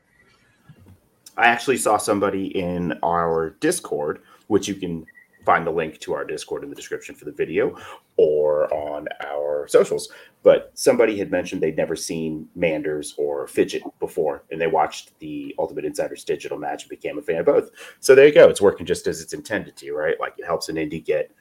I 1.39 1.45
actually 1.45 1.77
saw 1.77 1.95
somebody 1.95 2.47
in 2.47 2.99
our 3.01 3.51
Discord, 3.61 4.21
which 4.47 4.67
you 4.67 4.75
can 4.75 5.05
find 5.45 5.65
the 5.65 5.71
link 5.71 5.97
to 5.99 6.13
our 6.13 6.25
Discord 6.25 6.63
in 6.65 6.69
the 6.69 6.75
description 6.75 7.15
for 7.15 7.23
the 7.23 7.31
video 7.31 7.77
or 8.17 8.71
on 8.73 9.07
our 9.25 9.65
socials. 9.69 10.09
But 10.43 10.71
somebody 10.73 11.17
had 11.17 11.31
mentioned 11.31 11.61
they'd 11.61 11.77
never 11.77 11.95
seen 11.95 12.49
Manders 12.55 13.15
or 13.17 13.47
Fidget 13.47 13.83
before, 14.01 14.43
and 14.51 14.59
they 14.59 14.67
watched 14.67 15.17
the 15.19 15.55
Ultimate 15.57 15.85
Insiders 15.85 16.25
digital 16.25 16.57
match 16.57 16.83
and 16.83 16.89
became 16.89 17.17
a 17.17 17.21
fan 17.21 17.39
of 17.39 17.45
both. 17.45 17.69
So 18.01 18.15
there 18.15 18.27
you 18.27 18.33
go. 18.33 18.49
It's 18.49 18.61
working 18.61 18.85
just 18.85 19.07
as 19.07 19.21
it's 19.21 19.33
intended 19.33 19.77
to, 19.77 19.93
right? 19.93 20.19
Like 20.19 20.33
it 20.37 20.45
helps 20.45 20.67
an 20.67 20.75
indie 20.75 21.03
get, 21.03 21.31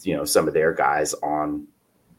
you 0.00 0.16
know, 0.16 0.24
some 0.24 0.48
of 0.48 0.54
their 0.54 0.72
guys 0.72 1.12
on 1.22 1.66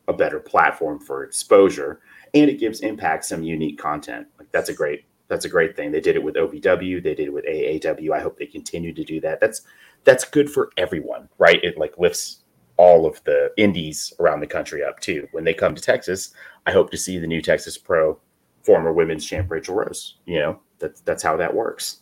a 0.08 0.14
better 0.14 0.40
platform 0.40 1.00
for 1.00 1.24
exposure, 1.24 2.00
and 2.36 2.48
it 2.48 2.60
gives 2.60 2.82
Impact 2.82 3.26
some 3.26 3.42
unique 3.42 3.80
content. 3.80 4.28
Like 4.38 4.52
that's 4.52 4.70
a 4.70 4.74
great 4.74 5.06
that's 5.28 5.46
a 5.46 5.50
great 5.50 5.76
thing. 5.76 5.92
They 5.92 6.02
did 6.02 6.16
it 6.16 6.24
with 6.24 6.36
OVW, 6.36 7.04
they 7.04 7.16
did 7.16 7.28
it 7.28 7.34
with 7.34 7.46
AAW. 7.46 8.12
I 8.12 8.20
hope 8.20 8.38
they 8.38 8.46
continue 8.46 8.94
to 8.94 9.04
do 9.04 9.20
that. 9.22 9.40
That's 9.40 9.62
that's 10.04 10.26
good 10.26 10.50
for 10.50 10.70
everyone, 10.78 11.28
right? 11.38 11.64
It 11.64 11.78
like 11.78 11.98
lifts 11.98 12.44
all 12.78 13.06
of 13.06 13.24
the 13.24 13.52
indies 13.58 14.14
around 14.20 14.40
the 14.40 14.48
country 14.48 14.84
up 14.84 15.00
too. 15.00 15.28
When 15.32 15.44
they 15.44 15.54
come 15.54 15.76
to 15.76 15.82
Texas, 15.82 16.32
I 16.66 16.72
hope 16.72 16.92
to 16.92 16.98
see 16.98 17.18
the 17.18 17.28
new 17.28 17.42
Texas 17.42 17.78
Pro 17.78 18.20
former 18.64 18.94
women's 18.94 19.26
champ 19.26 19.50
Rachel 19.50 19.76
Rose. 19.76 20.18
You 20.26 20.40
know, 20.40 20.60
that's 20.80 21.02
that's 21.02 21.24
how 21.24 21.38
that 21.38 21.54
works. 21.54 22.02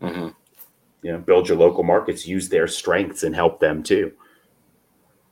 hmm 0.00 0.28
You 1.02 1.12
know, 1.12 1.18
build 1.18 1.48
your 1.48 1.58
local 1.58 1.84
markets, 1.84 2.26
use 2.26 2.48
their 2.48 2.68
strengths 2.68 3.22
and 3.22 3.34
help 3.34 3.60
them 3.60 3.82
too. 3.82 4.12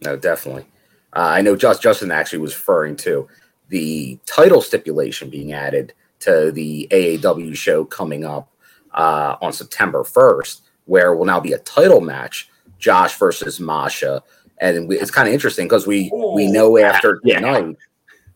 No, 0.02 0.16
definitely. 0.16 0.66
Uh, 1.14 1.33
I 1.37 1.42
know 1.42 1.56
just 1.56 1.83
Justin 1.83 2.11
actually 2.11 2.38
was 2.38 2.54
referring 2.54 2.96
to 2.96 3.28
the 3.68 4.18
title 4.26 4.62
stipulation 4.62 5.28
being 5.28 5.52
added 5.52 5.92
to 6.20 6.52
the 6.52 6.87
AAW 6.90 7.54
show 7.56 7.85
coming 7.85 8.24
up 8.24 8.52
uh, 8.92 9.37
on 9.40 9.52
September 9.52 10.02
1st, 10.02 10.61
where 10.85 11.14
will 11.14 11.24
now 11.24 11.40
be 11.40 11.52
a 11.52 11.59
title 11.59 12.00
match, 12.00 12.48
Josh 12.78 13.16
versus 13.18 13.61
Masha. 13.61 14.22
And 14.59 14.88
we, 14.88 14.98
it's 14.98 15.11
kind 15.11 15.26
of 15.28 15.35
interesting 15.35 15.66
because 15.66 15.87
we 15.87 16.11
we 16.35 16.50
know 16.50 16.76
after 16.78 17.20
Yeah. 17.24 17.37
tonight 17.40 17.76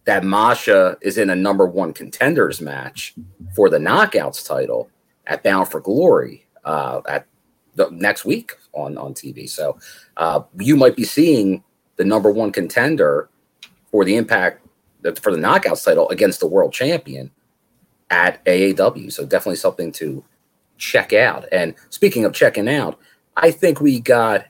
that 0.04 0.24
Masha 0.24 0.96
is 1.02 1.18
in 1.18 1.30
a 1.30 1.36
number 1.36 1.66
one 1.66 1.92
contenders 1.92 2.60
match 2.60 3.14
for 3.54 3.68
the 3.70 3.78
Knockouts 3.78 4.46
title 4.46 4.90
at 5.26 5.42
Bound 5.42 5.68
for 5.68 5.80
Glory 5.80 6.46
uh, 6.64 7.00
at 7.08 7.26
the 7.74 7.88
next 7.90 8.24
week 8.24 8.52
on 8.72 8.96
on 8.96 9.12
TV. 9.14 9.48
So 9.48 9.78
uh, 10.16 10.42
you 10.58 10.76
might 10.76 10.96
be 10.96 11.04
seeing 11.04 11.62
the 11.96 12.04
number 12.04 12.30
one 12.30 12.50
contender 12.52 13.28
for 13.90 14.04
the 14.04 14.16
Impact 14.16 14.60
for 15.20 15.30
the 15.32 15.38
Knockouts 15.38 15.84
title 15.84 16.08
against 16.08 16.40
the 16.40 16.46
world 16.46 16.72
champion 16.72 17.30
at 18.14 18.44
AAW. 18.44 19.12
So 19.12 19.26
definitely 19.26 19.56
something 19.56 19.90
to 19.92 20.24
check 20.78 21.12
out. 21.12 21.46
And 21.52 21.74
speaking 21.90 22.24
of 22.24 22.32
checking 22.32 22.68
out, 22.68 22.98
I 23.36 23.50
think 23.50 23.80
we 23.80 23.98
got 24.00 24.46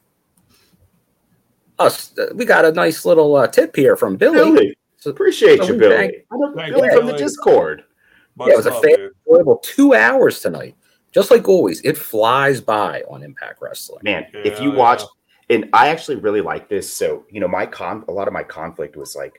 us. 1.79 2.15
We 2.35 2.45
got 2.45 2.65
a 2.65 2.73
nice 2.73 3.05
little 3.05 3.35
uh, 3.37 3.47
tip 3.49 3.75
here 3.75 3.97
from 3.97 4.17
Billy. 4.17 4.39
Billy, 4.39 4.77
So, 4.99 5.11
appreciate 5.11 5.59
So 5.61 5.69
you, 5.73 5.79
Billy. 5.79 5.97
thank- 5.97 6.13
Thank 6.57 6.75
Billy 6.75 6.89
you, 6.89 6.97
from 6.97 7.07
the 7.07 7.15
Discord. 7.17 7.85
Much 8.37 8.49
Yeah, 8.49 8.55
it 8.55 8.57
was 8.59 8.67
a 8.67 8.71
love, 8.71 8.83
fan- 8.83 8.97
dude. 8.97 9.13
enjoyable 9.27 9.57
two 9.63 9.95
hours 9.95 10.41
tonight. 10.41 10.75
just 11.13 11.31
like 11.31 11.49
always, 11.49 11.81
it 11.83 11.97
flies 11.97 12.61
by 12.61 13.03
on 13.09 13.23
Impact 13.23 13.63
Wrestling. 13.63 14.01
Man, 14.03 14.27
if 14.35 14.59
Yeah, 14.59 14.65
you 14.65 14.73
watch, 14.73 15.03
yeah. 15.49 15.55
and 15.57 15.71
I 15.73 15.87
actually 15.89 16.17
really 16.17 16.41
like 16.41 16.69
this. 16.69 16.93
So 16.93 17.25
you 17.31 17.39
know, 17.41 17.47
my 17.49 17.67
con, 17.67 18.05
a 18.09 18.13
lot 18.13 18.27
of 18.27 18.35
my 18.35 18.43
conflict 18.43 18.97
was 18.97 19.15
like 19.15 19.33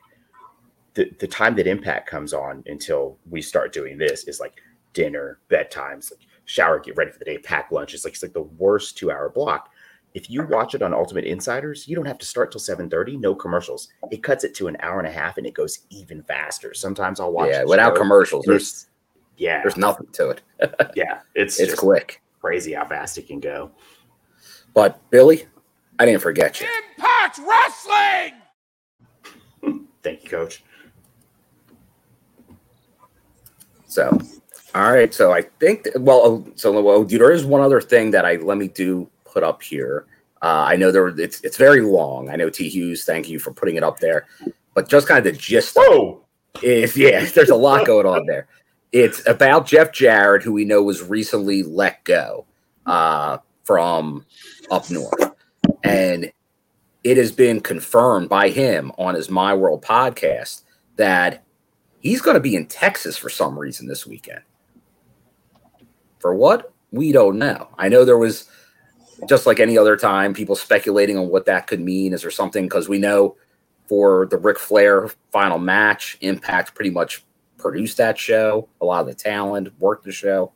the 0.96 1.10
the 1.20 1.28
time 1.28 1.54
that 1.56 1.66
Impact 1.68 2.08
comes 2.08 2.32
on 2.32 2.64
until 2.66 3.18
we 3.30 3.40
start 3.40 3.72
doing 3.72 3.96
this 3.98 4.24
is 4.24 4.40
like 4.40 4.60
dinner, 4.94 5.38
bedtimes, 5.50 6.10
like 6.10 6.26
shower, 6.46 6.80
get 6.80 6.96
ready 6.96 7.10
for 7.12 7.18
the 7.20 7.24
day, 7.26 7.38
pack 7.38 7.70
lunch. 7.70 7.94
It's 7.94 8.04
like 8.04 8.14
it's 8.14 8.22
like 8.22 8.32
the 8.32 8.42
worst 8.42 8.96
two 8.98 9.12
hour 9.12 9.28
block. 9.28 9.68
If 10.14 10.30
you 10.30 10.46
watch 10.46 10.74
it 10.74 10.80
on 10.80 10.94
Ultimate 10.94 11.24
Insiders, 11.26 11.86
you 11.86 11.94
don't 11.94 12.06
have 12.06 12.16
to 12.18 12.24
start 12.26 12.50
till 12.50 12.58
seven 12.60 12.88
thirty. 12.88 13.18
No 13.18 13.34
commercials. 13.34 13.88
It 14.10 14.22
cuts 14.22 14.42
it 14.44 14.54
to 14.54 14.66
an 14.68 14.78
hour 14.80 14.98
and 14.98 15.06
a 15.06 15.12
half, 15.12 15.36
and 15.36 15.46
it 15.46 15.52
goes 15.52 15.80
even 15.90 16.22
faster. 16.22 16.72
Sometimes 16.72 17.20
I'll 17.20 17.32
watch. 17.32 17.50
yeah, 17.50 17.60
the 17.60 17.66
without 17.68 17.94
commercials, 17.94 18.46
there's 18.46 18.86
yeah, 19.36 19.60
there's 19.60 19.76
nothing 19.76 20.06
to 20.14 20.30
it. 20.30 20.42
yeah, 20.96 21.20
it's 21.34 21.60
It's 21.60 21.72
just 21.72 21.80
quick. 21.82 22.22
crazy 22.40 22.72
how 22.72 22.86
fast 22.86 23.18
it 23.18 23.26
can 23.26 23.38
go. 23.40 23.70
But 24.72 24.98
Billy, 25.10 25.44
I 25.98 26.06
didn't 26.06 26.22
forget 26.22 26.58
you. 26.58 26.66
Impact 26.96 27.38
Wrestling! 27.46 28.40
Thank 30.02 30.24
you, 30.24 30.30
Coach. 30.30 30.62
So, 33.96 34.20
all 34.74 34.92
right. 34.92 35.14
So 35.14 35.32
I 35.32 35.40
think, 35.58 35.84
that- 35.84 36.02
well, 36.02 36.20
oh, 36.22 36.52
so 36.54 36.82
well, 36.82 37.02
there 37.02 37.32
is 37.32 37.46
one 37.46 37.62
other 37.62 37.80
thing 37.80 38.10
that 38.10 38.26
I 38.26 38.36
let 38.36 38.58
me 38.58 38.68
do 38.68 39.08
put 39.24 39.42
up 39.42 39.62
here. 39.62 40.04
Uh, 40.42 40.66
I 40.68 40.76
know 40.76 40.92
there 40.92 41.08
it's 41.08 41.40
it's 41.40 41.56
very 41.56 41.80
long. 41.80 42.28
I 42.28 42.36
know 42.36 42.50
T 42.50 42.68
Hughes, 42.68 43.04
thank 43.04 43.26
you 43.26 43.38
for 43.38 43.54
putting 43.54 43.76
it 43.76 43.82
up 43.82 43.98
there. 43.98 44.26
But 44.74 44.90
just 44.90 45.08
kind 45.08 45.26
of 45.26 45.32
the 45.32 45.38
gist 45.38 45.78
Whoa! 45.78 46.20
is 46.62 46.94
yeah, 46.94 47.24
there's 47.34 47.48
a 47.48 47.56
lot 47.56 47.86
going 47.86 48.04
on 48.04 48.26
there. 48.26 48.48
It's 48.92 49.26
about 49.26 49.66
Jeff 49.66 49.92
Jarrett, 49.92 50.42
who 50.42 50.52
we 50.52 50.66
know 50.66 50.82
was 50.82 51.02
recently 51.02 51.62
let 51.62 52.04
go 52.04 52.44
uh, 52.84 53.38
from 53.64 54.26
up 54.70 54.90
north, 54.90 55.32
and 55.84 56.30
it 57.02 57.16
has 57.16 57.32
been 57.32 57.60
confirmed 57.62 58.28
by 58.28 58.50
him 58.50 58.92
on 58.98 59.14
his 59.14 59.30
My 59.30 59.54
World 59.54 59.82
podcast 59.82 60.64
that 60.96 61.45
he's 62.06 62.22
going 62.22 62.34
to 62.34 62.40
be 62.40 62.54
in 62.54 62.66
Texas 62.66 63.16
for 63.16 63.28
some 63.28 63.58
reason 63.58 63.86
this 63.86 64.06
weekend. 64.06 64.42
For 66.20 66.34
what? 66.34 66.72
We 66.92 67.12
don't 67.12 67.38
know. 67.38 67.68
I 67.78 67.88
know 67.88 68.04
there 68.04 68.18
was 68.18 68.48
just 69.28 69.46
like 69.46 69.60
any 69.60 69.76
other 69.76 69.96
time, 69.96 70.32
people 70.32 70.56
speculating 70.56 71.18
on 71.18 71.28
what 71.28 71.46
that 71.46 71.66
could 71.66 71.80
mean. 71.80 72.12
Is 72.12 72.22
there 72.22 72.30
something? 72.30 72.64
Because 72.64 72.88
we 72.88 72.98
know 72.98 73.36
for 73.88 74.26
the 74.26 74.38
Ric 74.38 74.58
Flair 74.58 75.10
final 75.32 75.58
match, 75.58 76.16
Impact 76.20 76.74
pretty 76.74 76.90
much 76.90 77.24
produced 77.58 77.96
that 77.96 78.18
show. 78.18 78.68
A 78.80 78.84
lot 78.84 79.00
of 79.00 79.06
the 79.06 79.14
talent 79.14 79.68
worked 79.80 80.04
the 80.04 80.12
show. 80.12 80.52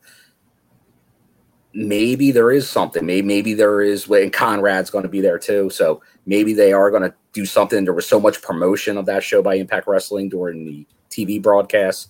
Maybe 1.73 2.31
there 2.31 2.51
is 2.51 2.69
something. 2.69 3.05
Maybe 3.05 3.27
maybe 3.27 3.53
there 3.53 3.81
is. 3.81 4.07
And 4.07 4.31
Conrad's 4.33 4.89
going 4.89 5.03
to 5.03 5.09
be 5.09 5.21
there 5.21 5.39
too. 5.39 5.69
So 5.69 6.01
maybe 6.25 6.53
they 6.53 6.73
are 6.73 6.89
going 6.91 7.03
to 7.03 7.13
do 7.33 7.45
something. 7.45 7.83
There 7.83 7.93
was 7.93 8.07
so 8.07 8.19
much 8.19 8.41
promotion 8.41 8.97
of 8.97 9.05
that 9.05 9.23
show 9.23 9.41
by 9.41 9.55
Impact 9.55 9.87
Wrestling 9.87 10.29
during 10.29 10.65
the 10.65 10.85
TV 11.11 11.41
broadcasts, 11.41 12.07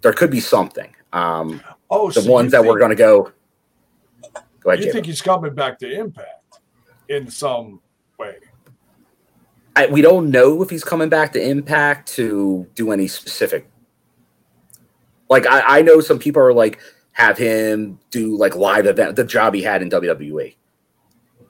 There 0.00 0.12
could 0.12 0.30
be 0.30 0.40
something. 0.40 0.94
Um, 1.12 1.60
Oh, 1.90 2.10
the 2.10 2.22
so 2.22 2.30
ones 2.30 2.50
that 2.52 2.64
we're 2.64 2.78
going 2.78 2.90
to 2.90 2.96
go. 2.96 3.30
Go 4.60 4.70
ahead, 4.70 4.84
You 4.84 4.92
think 4.92 5.06
he's 5.06 5.22
coming 5.22 5.54
back 5.54 5.78
to 5.78 5.88
Impact 5.88 6.58
in 7.08 7.30
some 7.30 7.80
way? 8.18 8.36
I, 9.76 9.86
we 9.86 10.02
don't 10.02 10.30
know 10.30 10.60
if 10.62 10.70
he's 10.70 10.82
coming 10.82 11.08
back 11.08 11.32
to 11.34 11.42
Impact 11.42 12.08
to 12.14 12.66
do 12.74 12.90
any 12.90 13.06
specific. 13.06 13.70
Like 15.28 15.46
I, 15.46 15.78
I 15.78 15.82
know 15.82 16.00
some 16.00 16.18
people 16.18 16.42
are 16.42 16.52
like 16.52 16.80
have 17.12 17.38
him 17.38 18.00
do 18.10 18.36
like 18.36 18.56
live 18.56 18.86
event 18.86 19.14
the 19.14 19.24
job 19.24 19.54
he 19.54 19.62
had 19.62 19.82
in 19.82 19.90
WWE. 19.90 20.56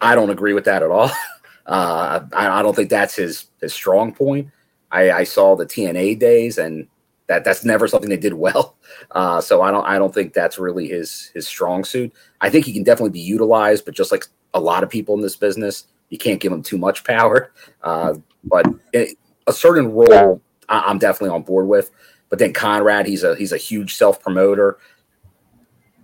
I 0.00 0.14
don't 0.14 0.30
agree 0.30 0.52
with 0.52 0.64
that 0.64 0.82
at 0.82 0.90
all. 0.90 1.10
Uh, 1.66 2.26
I, 2.34 2.58
I 2.58 2.62
don't 2.62 2.76
think 2.76 2.90
that's 2.90 3.16
his 3.16 3.46
his 3.58 3.72
strong 3.72 4.12
point. 4.12 4.50
I, 4.94 5.10
I 5.10 5.24
saw 5.24 5.56
the 5.56 5.66
TNA 5.66 6.18
days 6.18 6.56
and 6.56 6.86
that 7.26 7.42
that's 7.42 7.64
never 7.64 7.88
something 7.88 8.08
they 8.08 8.16
did 8.16 8.34
well. 8.34 8.76
Uh, 9.10 9.40
so 9.40 9.60
I 9.60 9.70
don't 9.70 9.84
I 9.84 9.98
don't 9.98 10.14
think 10.14 10.32
that's 10.32 10.58
really 10.58 10.88
his 10.88 11.30
his 11.34 11.46
strong 11.46 11.84
suit. 11.84 12.12
I 12.40 12.48
think 12.48 12.64
he 12.64 12.72
can 12.72 12.84
definitely 12.84 13.10
be 13.10 13.20
utilized, 13.20 13.84
but 13.84 13.94
just 13.94 14.10
like 14.12 14.24
a 14.54 14.60
lot 14.60 14.82
of 14.82 14.90
people 14.90 15.14
in 15.14 15.20
this 15.20 15.36
business, 15.36 15.86
you 16.10 16.18
can't 16.18 16.40
give 16.40 16.52
him 16.52 16.62
too 16.62 16.78
much 16.78 17.04
power. 17.04 17.52
Uh, 17.82 18.14
but 18.44 18.66
it, 18.92 19.18
a 19.46 19.52
certain 19.52 19.92
role 19.92 20.40
I, 20.68 20.80
I'm 20.80 20.98
definitely 20.98 21.34
on 21.34 21.42
board 21.42 21.66
with. 21.66 21.90
But 22.28 22.38
then 22.38 22.52
Conrad, 22.52 23.06
he's 23.06 23.24
a 23.24 23.36
he's 23.36 23.52
a 23.52 23.56
huge 23.56 23.94
self 23.94 24.20
promoter. 24.20 24.78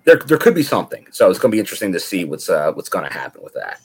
There, 0.05 0.16
there 0.16 0.38
could 0.38 0.55
be 0.55 0.62
something. 0.62 1.07
So 1.11 1.31
it's 1.31 1.38
going 1.38 1.50
to 1.50 1.55
be 1.55 1.61
interesting 1.61 1.92
to 1.92 2.00
see 2.00 2.24
what's 2.24 2.48
uh, 2.48 2.72
what's 2.72 2.88
going 2.88 3.09
to 3.09 3.12
happen 3.12 3.42
with 3.42 3.55
that. 3.55 3.81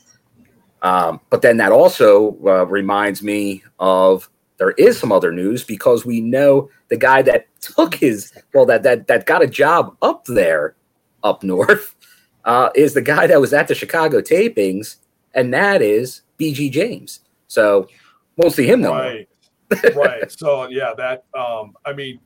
Um, 0.81 1.19
but 1.29 1.41
then 1.41 1.57
that 1.57 1.71
also 1.71 2.37
uh, 2.45 2.65
reminds 2.65 3.23
me 3.23 3.63
of 3.79 4.29
there 4.57 4.71
is 4.71 4.97
some 4.97 5.11
other 5.11 5.31
news 5.31 5.63
because 5.63 6.05
we 6.05 6.21
know 6.21 6.69
the 6.89 6.97
guy 6.97 7.21
that 7.23 7.47
took 7.61 7.95
his 7.95 8.33
well 8.53 8.65
that 8.65 8.83
that 8.83 9.07
that 9.07 9.25
got 9.25 9.41
a 9.41 9.47
job 9.47 9.95
up 10.01 10.25
there 10.25 10.75
up 11.23 11.43
north 11.43 11.95
uh, 12.45 12.69
is 12.75 12.93
the 12.93 13.01
guy 13.01 13.27
that 13.27 13.41
was 13.41 13.53
at 13.53 13.67
the 13.67 13.75
Chicago 13.75 14.21
tapings, 14.21 14.97
and 15.33 15.53
that 15.53 15.81
is 15.81 16.21
BG 16.39 16.71
James. 16.71 17.21
So 17.47 17.87
won't 18.37 18.53
see 18.53 18.67
him 18.67 18.81
no. 18.81 18.93
Right. 18.93 19.27
right. 19.95 20.31
So 20.37 20.67
yeah, 20.69 20.93
that 20.97 21.25
um 21.37 21.73
I 21.85 21.93
mean 21.93 22.19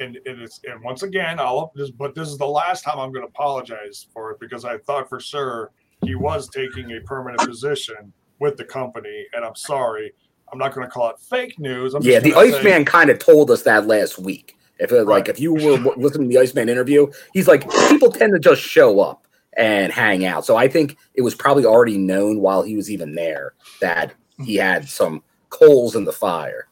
and 0.00 0.16
and 0.26 0.40
it's 0.42 0.60
and 0.64 0.82
once 0.82 1.02
again 1.02 1.38
I'll 1.38 1.72
but 1.98 2.14
this 2.14 2.28
is 2.28 2.38
the 2.38 2.46
last 2.46 2.82
time 2.82 2.98
I'm 2.98 3.12
gonna 3.12 3.26
apologize 3.26 4.06
for 4.12 4.30
it 4.30 4.40
because 4.40 4.64
I 4.64 4.78
thought 4.78 5.08
for 5.08 5.20
sure 5.20 5.72
he 6.04 6.14
was 6.14 6.48
taking 6.48 6.92
a 6.92 7.00
permanent 7.00 7.46
position 7.48 8.12
with 8.38 8.56
the 8.56 8.64
company 8.64 9.26
and 9.32 9.44
I'm 9.44 9.56
sorry. 9.56 10.12
I'm 10.52 10.58
not 10.58 10.74
gonna 10.74 10.88
call 10.88 11.10
it 11.10 11.18
fake 11.18 11.58
news. 11.58 11.94
I'm 11.94 12.02
Yeah, 12.02 12.20
the 12.20 12.30
gonna 12.30 12.50
say- 12.50 12.58
Iceman 12.58 12.84
kind 12.84 13.10
of 13.10 13.18
told 13.18 13.50
us 13.50 13.62
that 13.62 13.86
last 13.86 14.18
week. 14.18 14.56
If 14.78 14.92
it, 14.92 15.04
like 15.04 15.24
Right. 15.24 15.28
if 15.28 15.40
you 15.40 15.54
were 15.54 15.78
listening 15.96 16.28
to 16.28 16.34
the 16.34 16.38
Iceman 16.38 16.68
interview, 16.68 17.06
he's 17.32 17.48
like 17.48 17.68
people 17.88 18.12
tend 18.12 18.34
to 18.34 18.38
just 18.38 18.60
show 18.60 19.00
up 19.00 19.26
and 19.56 19.92
hang 19.92 20.24
out. 20.26 20.44
So 20.44 20.56
I 20.56 20.68
think 20.68 20.96
it 21.14 21.22
was 21.22 21.34
probably 21.34 21.64
already 21.64 21.96
known 21.96 22.40
while 22.40 22.62
he 22.62 22.76
was 22.76 22.90
even 22.90 23.14
there 23.14 23.54
that 23.80 24.12
he 24.38 24.56
mm-hmm. 24.56 24.66
had 24.66 24.88
some 24.88 25.22
coals 25.48 25.96
in 25.96 26.04
the 26.04 26.12
fire. 26.12 26.68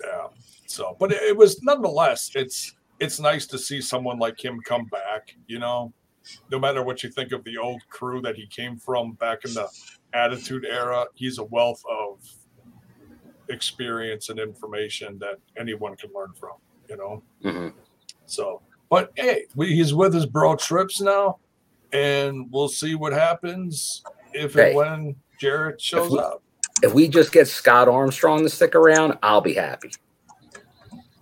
Yeah. 0.00 0.28
So, 0.66 0.96
but 0.98 1.12
it, 1.12 1.22
it 1.22 1.36
was 1.36 1.62
nonetheless, 1.62 2.30
it's 2.34 2.74
it's 3.00 3.18
nice 3.18 3.46
to 3.48 3.58
see 3.58 3.80
someone 3.80 4.18
like 4.18 4.42
him 4.42 4.60
come 4.64 4.86
back. 4.86 5.34
You 5.48 5.58
know, 5.58 5.92
no 6.50 6.58
matter 6.58 6.82
what 6.82 7.02
you 7.02 7.10
think 7.10 7.32
of 7.32 7.42
the 7.44 7.58
old 7.58 7.82
crew 7.88 8.20
that 8.22 8.36
he 8.36 8.46
came 8.46 8.76
from 8.76 9.12
back 9.14 9.44
in 9.44 9.54
the 9.54 9.68
Attitude 10.14 10.64
Era, 10.70 11.06
he's 11.14 11.38
a 11.38 11.44
wealth 11.44 11.82
of 11.90 12.20
experience 13.48 14.28
and 14.30 14.38
information 14.38 15.18
that 15.18 15.36
anyone 15.58 15.96
can 15.96 16.10
learn 16.14 16.32
from. 16.34 16.52
You 16.88 16.96
know, 16.96 17.22
Mhm. 17.42 17.72
so. 18.26 18.60
But 18.90 19.10
hey, 19.16 19.46
we, 19.54 19.74
he's 19.74 19.94
with 19.94 20.12
his 20.14 20.26
bro 20.26 20.54
Trips 20.56 21.00
now, 21.00 21.38
and 21.92 22.46
we'll 22.52 22.68
see 22.68 22.94
what 22.94 23.12
happens 23.12 24.02
if 24.32 24.54
Hey. 24.54 24.68
and 24.68 24.76
when 24.76 25.16
Jarrett 25.40 25.80
shows 25.80 26.10
we- 26.12 26.18
up. 26.18 26.42
If 26.82 26.92
we 26.92 27.08
just 27.08 27.32
get 27.32 27.46
Scott 27.48 27.88
Armstrong 27.88 28.42
to 28.42 28.48
stick 28.50 28.74
around, 28.74 29.16
I'll 29.22 29.40
be 29.40 29.54
happy. 29.54 29.92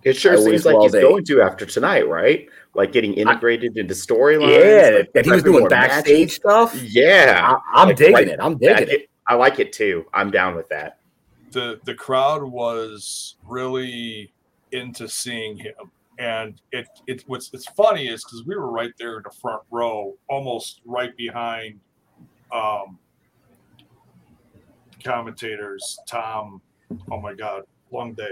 It 0.03 0.17
sure 0.17 0.33
I 0.33 0.35
seems 0.37 0.65
like 0.65 0.75
he's 0.81 0.93
a- 0.95 1.01
going 1.01 1.23
to 1.25 1.41
after 1.41 1.65
tonight, 1.65 2.07
right? 2.07 2.49
Like 2.75 2.91
getting 2.91 3.13
integrated 3.13 3.77
into 3.77 3.93
storylines. 3.93 4.49
Yeah, 4.91 4.97
like 4.97 5.13
that 5.13 5.25
he 5.25 5.31
was 5.31 5.43
doing 5.43 5.67
backstage 5.67 6.19
matches. 6.19 6.35
stuff. 6.35 6.81
Yeah, 6.83 7.55
I, 7.73 7.81
I'm 7.81 7.87
Like, 7.89 7.97
digging 7.97 8.13
right 8.15 8.27
it. 8.27 8.39
I'm 8.41 8.57
digging 8.57 8.83
it. 8.83 8.89
get- 8.89 9.09
I 9.27 9.35
like 9.35 9.59
it 9.59 9.71
too. 9.71 10.05
I'm 10.13 10.31
down 10.31 10.55
with 10.55 10.67
that. 10.69 10.97
the 11.51 11.79
the 11.85 11.93
crowd 11.93 12.43
was 12.43 13.35
really 13.47 14.33
into 14.71 15.07
seeing 15.07 15.55
him 15.55 15.91
and 16.17 16.59
it 16.71 16.87
it 17.07 17.23
what's 17.27 17.51
it's 17.53 17.67
funny 17.67 18.07
is 18.07 18.23
because 18.23 18.43
we 18.47 18.55
were 18.55 18.71
right 18.71 18.91
there 18.99 19.17
in 19.17 19.23
the 19.23 19.29
front 19.39 19.61
row 19.71 20.15
almost 20.29 20.81
right 20.85 21.15
behind 21.15 21.79
um 22.51 22.97
commentators 25.03 25.97
tom 26.07 26.61
oh 27.11 27.19
my 27.19 27.33
god 27.33 27.63
long 27.91 28.13
day 28.13 28.31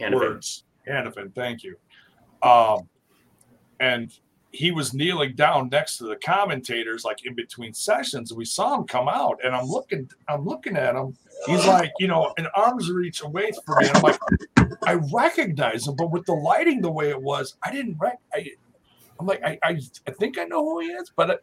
Hannifan. 0.00 0.14
words 0.14 0.64
hannifan 0.88 1.34
thank 1.34 1.62
you 1.64 1.76
um 2.42 2.88
and 3.84 4.18
he 4.52 4.70
was 4.70 4.94
kneeling 4.94 5.34
down 5.34 5.68
next 5.68 5.98
to 5.98 6.04
the 6.04 6.16
commentators 6.16 7.04
like 7.04 7.26
in 7.26 7.34
between 7.34 7.74
sessions. 7.74 8.32
We 8.32 8.44
saw 8.44 8.76
him 8.76 8.84
come 8.84 9.08
out 9.08 9.38
and 9.44 9.54
i'm 9.54 9.66
looking 9.66 10.08
i'm 10.28 10.44
looking 10.44 10.76
at 10.76 10.94
him. 10.94 11.16
He's 11.46 11.66
like 11.66 11.92
you 11.98 12.08
know 12.08 12.32
an 12.38 12.46
arm's 12.54 12.90
reach 12.90 13.22
away 13.22 13.50
from 13.64 13.78
me. 13.78 13.88
And 13.88 13.96
i'm 13.96 14.02
like 14.02 14.20
i 14.86 14.94
recognize 15.12 15.86
him 15.86 15.94
but 15.96 16.10
with 16.10 16.24
the 16.26 16.32
lighting 16.32 16.80
the 16.80 16.90
way 16.90 17.10
it 17.10 17.20
was 17.20 17.56
i 17.62 17.70
didn't 17.70 17.96
rec- 17.98 18.20
I, 18.32 18.50
i'm 19.18 19.26
like 19.26 19.42
I, 19.44 19.58
I 19.62 19.80
i 20.06 20.10
think 20.10 20.38
i 20.38 20.44
know 20.44 20.64
who 20.64 20.80
he 20.80 20.88
is 20.88 21.10
but 21.16 21.30
uh, 21.30 21.36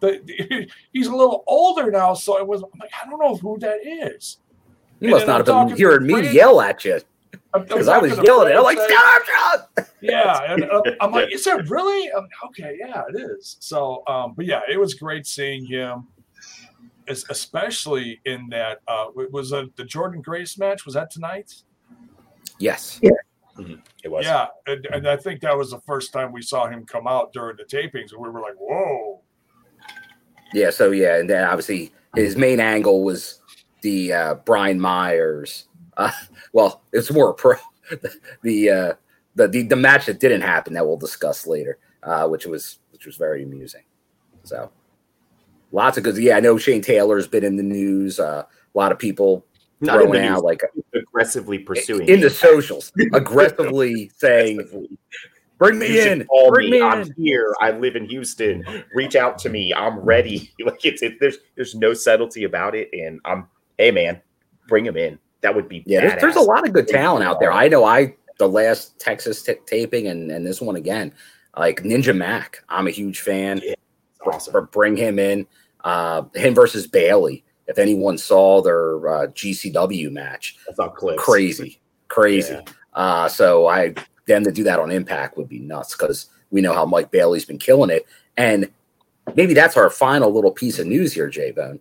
the, 0.00 0.68
he's 0.92 1.06
a 1.06 1.14
little 1.14 1.44
older 1.46 1.90
now 1.90 2.14
so 2.14 2.38
i 2.38 2.42
was 2.42 2.62
I'm 2.62 2.78
like 2.78 2.90
i 3.02 3.08
don't 3.08 3.20
know 3.20 3.36
who 3.36 3.58
that 3.60 3.78
is. 3.84 4.38
You 5.00 5.08
and 5.08 5.12
must 5.12 5.26
not 5.26 5.46
have 5.46 5.68
been 5.68 5.76
hearing 5.76 6.06
me 6.06 6.30
yell 6.30 6.60
at 6.60 6.84
you. 6.84 7.00
I'm- 7.52 7.62
I'm 7.62 7.68
Because 7.68 7.88
I 7.88 7.98
was 7.98 8.12
gonna 8.12 8.22
yelling 8.24 8.52
it. 8.52 8.56
I'm 8.56 8.62
like, 8.62 8.78
say- 8.78 8.86
Skylarshot! 8.94 9.88
yeah, 10.00 10.52
and 10.52 10.64
uh, 10.64 10.82
I'm 11.00 11.10
like, 11.12 11.32
is 11.32 11.46
it 11.46 11.68
really? 11.68 12.10
I'm 12.12 12.22
like, 12.22 12.30
okay, 12.46 12.76
yeah, 12.78 13.02
it 13.12 13.20
is. 13.20 13.56
So, 13.60 14.02
um, 14.06 14.34
but 14.36 14.46
yeah, 14.46 14.60
it 14.70 14.78
was 14.78 14.94
great 14.94 15.26
seeing 15.26 15.64
him, 15.66 16.06
es- 17.08 17.24
especially 17.28 18.20
in 18.24 18.48
that. 18.50 18.78
Uh, 18.86 19.06
w- 19.06 19.28
was 19.32 19.50
it 19.52 19.74
the 19.76 19.84
Jordynne 19.84 20.22
Grace 20.22 20.58
match? 20.58 20.84
Was 20.84 20.94
that 20.94 21.10
tonight? 21.10 21.52
Yes. 22.58 23.00
Yeah, 23.02 23.10
it 24.04 24.08
was. 24.08 24.24
Yeah, 24.24 24.46
and, 24.66 24.86
and 24.92 25.08
I 25.08 25.16
think 25.16 25.40
that 25.40 25.56
was 25.56 25.70
the 25.70 25.80
first 25.80 26.12
time 26.12 26.30
we 26.32 26.42
saw 26.42 26.66
him 26.68 26.84
come 26.86 27.06
out 27.06 27.32
during 27.32 27.56
the 27.56 27.64
tapings, 27.64 28.12
and 28.12 28.20
we 28.20 28.28
were 28.30 28.40
like, 28.40 28.54
whoa. 28.58 29.22
Yeah, 30.52 30.70
so 30.70 30.90
yeah, 30.92 31.16
and 31.18 31.28
then 31.28 31.44
obviously 31.44 31.92
his 32.14 32.36
main 32.36 32.60
angle 32.60 33.02
was 33.02 33.40
the 33.82 34.12
uh, 34.12 34.34
Brian 34.34 34.80
Myers. 34.80 35.66
Well, 36.52 36.82
it's 36.92 37.10
more 37.12 37.32
pro. 37.34 37.56
The, 38.42 38.70
uh, 38.70 38.94
the 39.34 39.48
the 39.48 39.62
the 39.62 39.76
match 39.76 40.06
that 40.06 40.20
didn't 40.20 40.42
happen 40.42 40.74
that 40.74 40.86
we'll 40.86 40.96
discuss 40.96 41.46
later, 41.46 41.78
uh, 42.02 42.28
which 42.28 42.46
was 42.46 42.78
which 42.92 43.06
was 43.06 43.16
very 43.16 43.42
amusing. 43.42 43.82
So 44.44 44.70
lots 45.72 45.96
of 45.98 46.04
good. 46.04 46.16
Yeah, 46.18 46.36
I 46.36 46.40
know 46.40 46.58
Shane 46.58 46.82
Taylor's 46.82 47.26
been 47.28 47.44
in 47.44 47.56
the 47.56 47.62
news. 47.62 48.20
Uh, 48.20 48.44
a 48.46 48.78
lot 48.78 48.92
of 48.92 48.98
people 48.98 49.44
Not 49.80 50.00
in 50.00 50.06
the 50.10 50.12
throwing 50.12 50.24
out 50.28 50.34
news, 50.34 50.42
like 50.42 50.62
aggressively 50.94 51.58
pursuing 51.58 52.08
in 52.08 52.20
the 52.20 52.30
socials, 52.30 52.92
aggressively 53.14 54.10
saying, 54.16 54.88
"Bring 55.58 55.78
me 55.78 55.94
You 55.94 56.02
in, 56.02 56.24
call 56.26 56.50
bring 56.50 56.70
me. 56.70 56.80
me 56.80 56.86
I'm 56.86 57.02
in." 57.02 57.14
here. 57.16 57.54
I 57.60 57.72
live 57.72 57.96
in 57.96 58.08
Houston. 58.08 58.64
Reach 58.94 59.16
out 59.16 59.38
to 59.38 59.48
me. 59.48 59.72
I'm 59.74 59.98
ready. 59.98 60.52
Like 60.64 60.84
it's 60.84 61.02
it, 61.02 61.18
there's 61.20 61.38
there's 61.56 61.74
no 61.74 61.92
subtlety 61.94 62.44
about 62.44 62.74
it, 62.74 62.88
and 62.92 63.20
I'm 63.24 63.48
hey 63.78 63.90
man, 63.90 64.20
bring 64.68 64.86
him 64.86 64.96
in. 64.96 65.18
That 65.42 65.54
would 65.54 65.68
be 65.68 65.82
Yeah, 65.86 66.00
there's, 66.00 66.20
there's 66.20 66.36
a 66.36 66.40
lot 66.40 66.66
of 66.66 66.72
good 66.72 66.88
talent 66.88 67.24
out 67.24 67.40
there. 67.40 67.52
I 67.52 67.68
know 67.68 67.84
I 67.84 68.14
the 68.38 68.48
last 68.48 68.98
Texas 68.98 69.42
t- 69.42 69.54
taping 69.66 70.08
and, 70.08 70.30
and 70.30 70.46
this 70.46 70.60
one 70.60 70.76
again, 70.76 71.12
like 71.56 71.82
Ninja 71.82 72.16
Mac. 72.16 72.62
I'm 72.68 72.86
a 72.86 72.90
huge 72.90 73.20
fan. 73.20 73.60
Yeah, 73.62 73.74
awesome. 74.26 74.52
for 74.52 74.62
bring 74.62 74.96
him 74.96 75.18
in. 75.18 75.46
Uh, 75.84 76.24
him 76.34 76.54
versus 76.54 76.86
Bailey. 76.86 77.44
If 77.66 77.78
anyone 77.78 78.18
saw 78.18 78.60
their 78.60 79.08
uh, 79.08 79.26
GCW 79.28 80.10
match, 80.10 80.56
That's 80.66 80.78
all 80.78 80.90
clips. 80.90 81.22
crazy, 81.22 81.80
crazy. 82.08 82.54
Yeah. 82.54 82.62
Uh, 82.92 83.28
so 83.28 83.66
I 83.66 83.94
them 84.26 84.44
to 84.44 84.52
do 84.52 84.64
that 84.64 84.78
on 84.78 84.90
Impact 84.90 85.36
would 85.36 85.48
be 85.48 85.60
nuts 85.60 85.96
because 85.96 86.26
we 86.50 86.60
know 86.60 86.74
how 86.74 86.84
Mike 86.84 87.10
Bailey's 87.10 87.44
been 87.44 87.58
killing 87.58 87.90
it, 87.90 88.06
and 88.36 88.68
maybe 89.36 89.54
that's 89.54 89.76
our 89.76 89.88
final 89.88 90.32
little 90.32 90.50
piece 90.50 90.78
of 90.78 90.86
news 90.86 91.12
here, 91.12 91.28
J 91.28 91.52
Bone. 91.52 91.80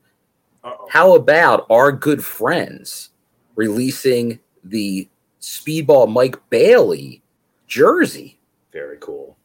How 0.90 1.16
about 1.16 1.66
our 1.70 1.92
good 1.92 2.24
friends 2.24 3.10
releasing 3.60 4.40
the 4.64 5.08
Speedball 5.42 6.10
Mike 6.12 6.38
Bailey 6.50 7.22
jersey? 7.68 8.40
Very 8.72 8.98
cool. 9.02 9.36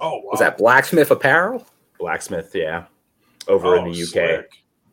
Oh, 0.00 0.16
wow. 0.16 0.22
Was 0.30 0.40
that 0.40 0.56
Blacksmith 0.58 1.10
Apparel? 1.10 1.66
Blacksmith, 1.98 2.50
yeah. 2.54 2.84
Over 3.46 3.76
in 3.76 3.88
Oh, 3.88 3.92
the 3.92 4.02
UK. 4.02 4.08
slick. 4.08 4.50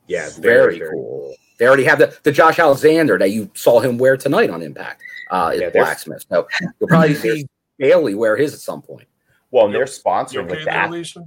Yeah, 0.08 0.30
Very, 0.39 0.80
cool. 0.80 1.34
They 1.58 1.68
already 1.68 1.84
have 1.86 2.00
the, 2.00 2.18
the 2.24 2.32
Josh 2.32 2.60
Alexander 2.60 3.18
that 3.18 3.32
you 3.32 3.50
saw 3.54 3.80
him 3.80 3.98
wear 3.98 4.18
tonight 4.18 4.50
on 4.50 4.62
Impact. 4.62 5.02
Uh, 5.32 5.52
is 5.54 5.62
Yeah, 5.62 5.70
Blacksmith. 5.70 6.26
So 6.30 6.48
you'll 6.80 6.89
probably 6.89 7.13
see 7.15 7.48
Bailey 7.78 8.15
wear 8.15 8.36
his 8.36 8.54
at 8.54 8.60
some 8.60 8.82
point. 8.82 9.08
Well, 9.52 9.65
and 9.65 9.74
they're 9.74 9.82
You 9.82 9.88
sponsoring 9.88 10.46
okay 10.46 10.56
like 10.56 10.65
there, 10.65 10.65
that. 10.65 10.89
Alicia? 10.89 11.26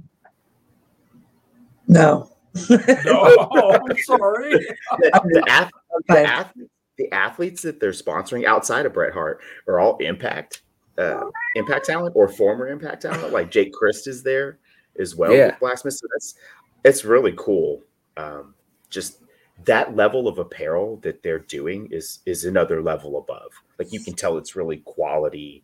No. 1.87 2.29
No, 2.69 3.79
I'm 3.89 3.97
sorry. 3.99 4.53
The, 4.99 5.21
the, 5.23 5.71
ath- 5.95 6.05
the, 6.07 6.23
athletes, 6.25 6.69
the 6.97 7.11
athletes 7.13 7.61
that 7.63 7.79
they're 7.79 7.91
sponsoring 7.91 8.45
outside 8.45 8.85
of 8.85 8.93
Bret 8.93 9.13
Hart 9.13 9.41
are 9.67 9.79
all 9.79 9.97
Impact, 9.97 10.61
uh, 10.97 11.25
Impact 11.55 11.85
talent 11.85 12.15
or 12.15 12.27
former 12.27 12.67
Impact 12.67 13.01
talent. 13.01 13.33
Like 13.33 13.51
Jake 13.51 13.73
Crist 13.73 14.07
is 14.07 14.23
there 14.23 14.57
as 14.99 15.15
well 15.15 15.31
Yeah. 15.33 15.47
with 15.47 15.59
Blacksmith. 15.59 15.95
So 15.95 16.07
that's 16.13 16.35
it's 16.83 17.05
really 17.05 17.33
cool. 17.37 17.81
Um, 18.17 18.53
just 18.89 19.19
that 19.65 19.95
level 19.95 20.27
of 20.27 20.37
apparel 20.39 20.97
that 20.97 21.23
they're 21.23 21.39
doing 21.39 21.87
is 21.91 22.19
is 22.25 22.45
another 22.45 22.81
level 22.81 23.17
above. 23.17 23.51
Like 23.79 23.91
you 23.91 23.99
can 23.99 24.13
tell 24.13 24.37
it's 24.37 24.55
really 24.55 24.77
quality, 24.77 25.63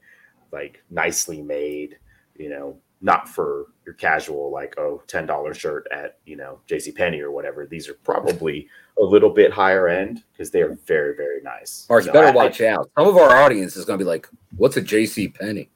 like 0.52 0.82
nicely 0.90 1.42
made. 1.42 1.98
You 2.38 2.50
know, 2.50 2.78
not 3.02 3.30
for 3.30 3.68
your 3.86 3.96
casual 3.96 4.52
like 4.52 4.76
oh 4.78 5.02
ten 5.08 5.26
dollar 5.26 5.54
shirt 5.54 5.88
at 5.92 6.18
you 6.26 6.36
know 6.36 6.60
J.C. 6.68 6.92
Penney 6.92 7.22
or 7.22 7.32
whatever. 7.32 7.66
These 7.66 7.88
are 7.90 7.94
probably 8.04 8.68
a 9.00 9.04
little 9.04 9.30
bit 9.30 9.52
higher 9.54 9.88
end 9.88 10.24
because 10.34 10.52
they 10.52 10.62
are 10.62 10.74
very 10.86 11.16
very 11.16 11.42
nice. 11.42 11.86
Mark, 11.90 12.04
you 12.04 12.08
So 12.08 12.14
better 12.14 12.28
I- 12.28 12.32
watch 12.32 12.62
out. 12.62 12.90
Some 12.98 13.08
of 13.08 13.18
our 13.18 13.38
audience 13.38 13.76
is 13.78 13.86
going 13.86 13.98
to 13.98 14.04
be 14.04 14.08
like, 14.10 14.28
"What's 14.58 14.78
a 14.78 14.82
JC 14.82 15.34
Penney?" 15.34 15.70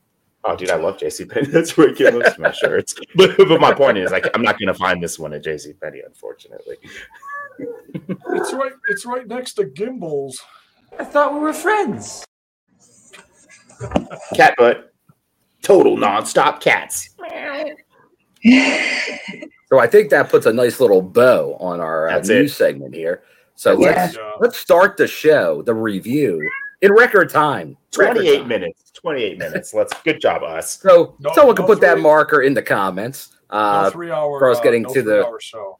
Oh, 0.45 0.57
dude, 0.57 0.69
I 0.71 0.75
love 0.75 0.97
JC 0.97 1.29
Penney. 1.29 1.47
That's 1.51 1.77
where 1.77 1.89
I 1.89 1.93
get 1.93 2.13
most 2.13 2.33
of 2.33 2.39
my 2.39 2.51
shirts. 2.61 2.95
But, 3.15 3.37
but 3.37 3.61
my 3.61 3.73
point 3.73 3.97
is, 3.97 4.11
like, 4.11 4.27
I'm 4.35 4.41
not 4.41 4.59
going 4.59 4.67
to 4.67 4.73
find 4.73 5.01
this 5.01 5.17
one 5.17 5.31
at 5.31 5.41
JC 5.41 5.79
Penney, 5.79 6.01
unfortunately. 6.05 6.75
It's 7.59 8.51
right. 8.51 8.71
It's 8.89 9.05
right 9.05 9.27
next 9.27 9.53
to 9.53 9.63
Gimbels. 9.65 10.33
I 10.99 11.03
thought 11.05 11.33
we 11.35 11.39
were 11.39 11.53
friends. 11.53 12.25
Cat 14.35 14.55
butt, 14.57 14.92
total 15.63 15.97
nonstop 15.97 16.59
cats. 16.61 17.09
So 19.69 19.79
I 19.79 19.87
think 19.87 20.11
that 20.11 20.29
puts 20.29 20.45
a 20.45 20.53
nice 20.53 20.79
little 20.79 21.01
bow 21.01 21.57
on 21.59 21.79
our 21.79 22.07
uh, 22.07 22.13
That's 22.15 22.29
news 22.29 22.51
it. 22.51 22.55
segment 22.55 22.93
here. 22.93 23.23
So 23.55 23.71
Yeah. 23.71 23.87
let's 23.87 24.15
Yeah. 24.15 24.31
let's 24.39 24.57
start 24.59 24.97
the 24.97 25.07
show, 25.07 25.63
the 25.63 25.73
review 25.73 26.47
in 26.81 26.91
record 26.91 27.29
time. 27.31 27.75
Record 27.97 28.17
28 28.17 28.37
time. 28.39 28.47
minutes. 28.47 28.91
28 28.93 29.37
minutes. 29.39 29.73
Let's 29.73 29.93
good 30.03 30.21
job, 30.21 30.43
us. 30.43 30.79
So 30.79 31.15
No- 31.19 31.31
someone 31.33 31.55
can 31.55 31.63
no 31.63 31.67
put 31.67 31.81
that 31.81 31.97
marker 31.97 32.41
in 32.43 32.53
the 32.53 32.61
comments. 32.61 33.31
No 33.51 33.57
Uh, 33.57 33.89
three 33.89 34.11
hour. 34.11 34.37
for 34.37 34.51
us 34.51 34.59
uh, 34.59 34.61
getting 34.61 34.83
no 34.83 34.93
to 34.93 35.01
the- 35.01 35.37
show. 35.39 35.79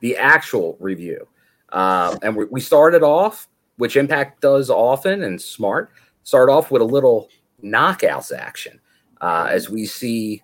the 0.00 0.16
actual 0.16 0.76
review. 0.80 1.28
Uh, 1.70 2.16
and 2.22 2.34
we, 2.34 2.46
we 2.46 2.60
started 2.60 3.04
off, 3.04 3.46
which 3.76 3.96
Impact 3.96 4.40
does 4.40 4.68
often 4.70 5.22
and 5.22 5.40
smart, 5.40 5.90
start 6.24 6.48
off 6.50 6.70
with 6.72 6.82
a 6.82 6.84
little 6.84 7.28
knockouts 7.62 8.32
action 8.36 8.80
uh, 9.20 9.48
as 9.50 9.68
we 9.68 9.86
see 9.86 10.42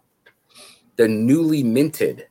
the 0.97 1.09
newly 1.09 1.63
minted 1.63 2.27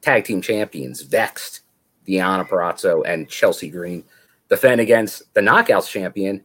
tag 0.00 0.24
team 0.24 0.42
champions, 0.42 1.06
VXT, 1.06 1.60
Deonna 2.06 2.46
Purrazzo, 2.46 3.02
and 3.06 3.28
Chelsea 3.28 3.70
Green, 3.70 4.04
defend 4.48 4.80
against 4.80 5.32
the 5.34 5.40
knockouts 5.40 5.88
champion, 5.88 6.44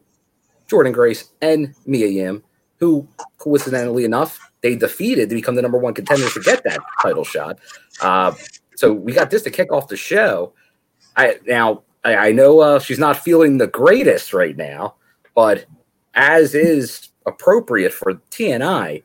Jordynne 0.68 0.94
Grace 0.94 1.32
and 1.42 1.74
Mia 1.86 2.08
Yim, 2.08 2.44
who 2.78 3.08
coincidentally 3.38 4.06
enough, 4.06 4.40
they 4.62 4.76
defeated 4.76 5.30
to 5.30 5.36
become 5.36 5.56
the 5.56 5.62
number 5.62 5.78
one 5.78 5.94
contenders 5.94 6.34
to 6.34 6.42
get 6.42 6.64
that 6.64 6.80
title 7.02 7.24
shot. 7.24 7.60
Uh, 8.02 8.34
so 8.76 8.94
we 8.94 9.12
got 9.12 9.30
this 9.30 9.42
to 9.44 9.50
kick 9.50 9.72
off 9.72 9.88
the 9.88 9.98
show. 9.98 10.54
I 11.16 11.40
now 11.46 11.84
I, 12.04 12.16
I 12.16 12.32
know 12.32 12.60
uh, 12.60 12.80
she's 12.80 13.00
not 13.00 13.18
feeling 13.18 13.58
the 13.58 13.68
greatest 13.68 14.34
right 14.34 14.56
now, 14.56 14.96
but 15.36 15.66
as 16.14 16.56
is 16.56 17.10
appropriate 17.26 17.94
for 17.94 18.16
TNI, 18.32 19.04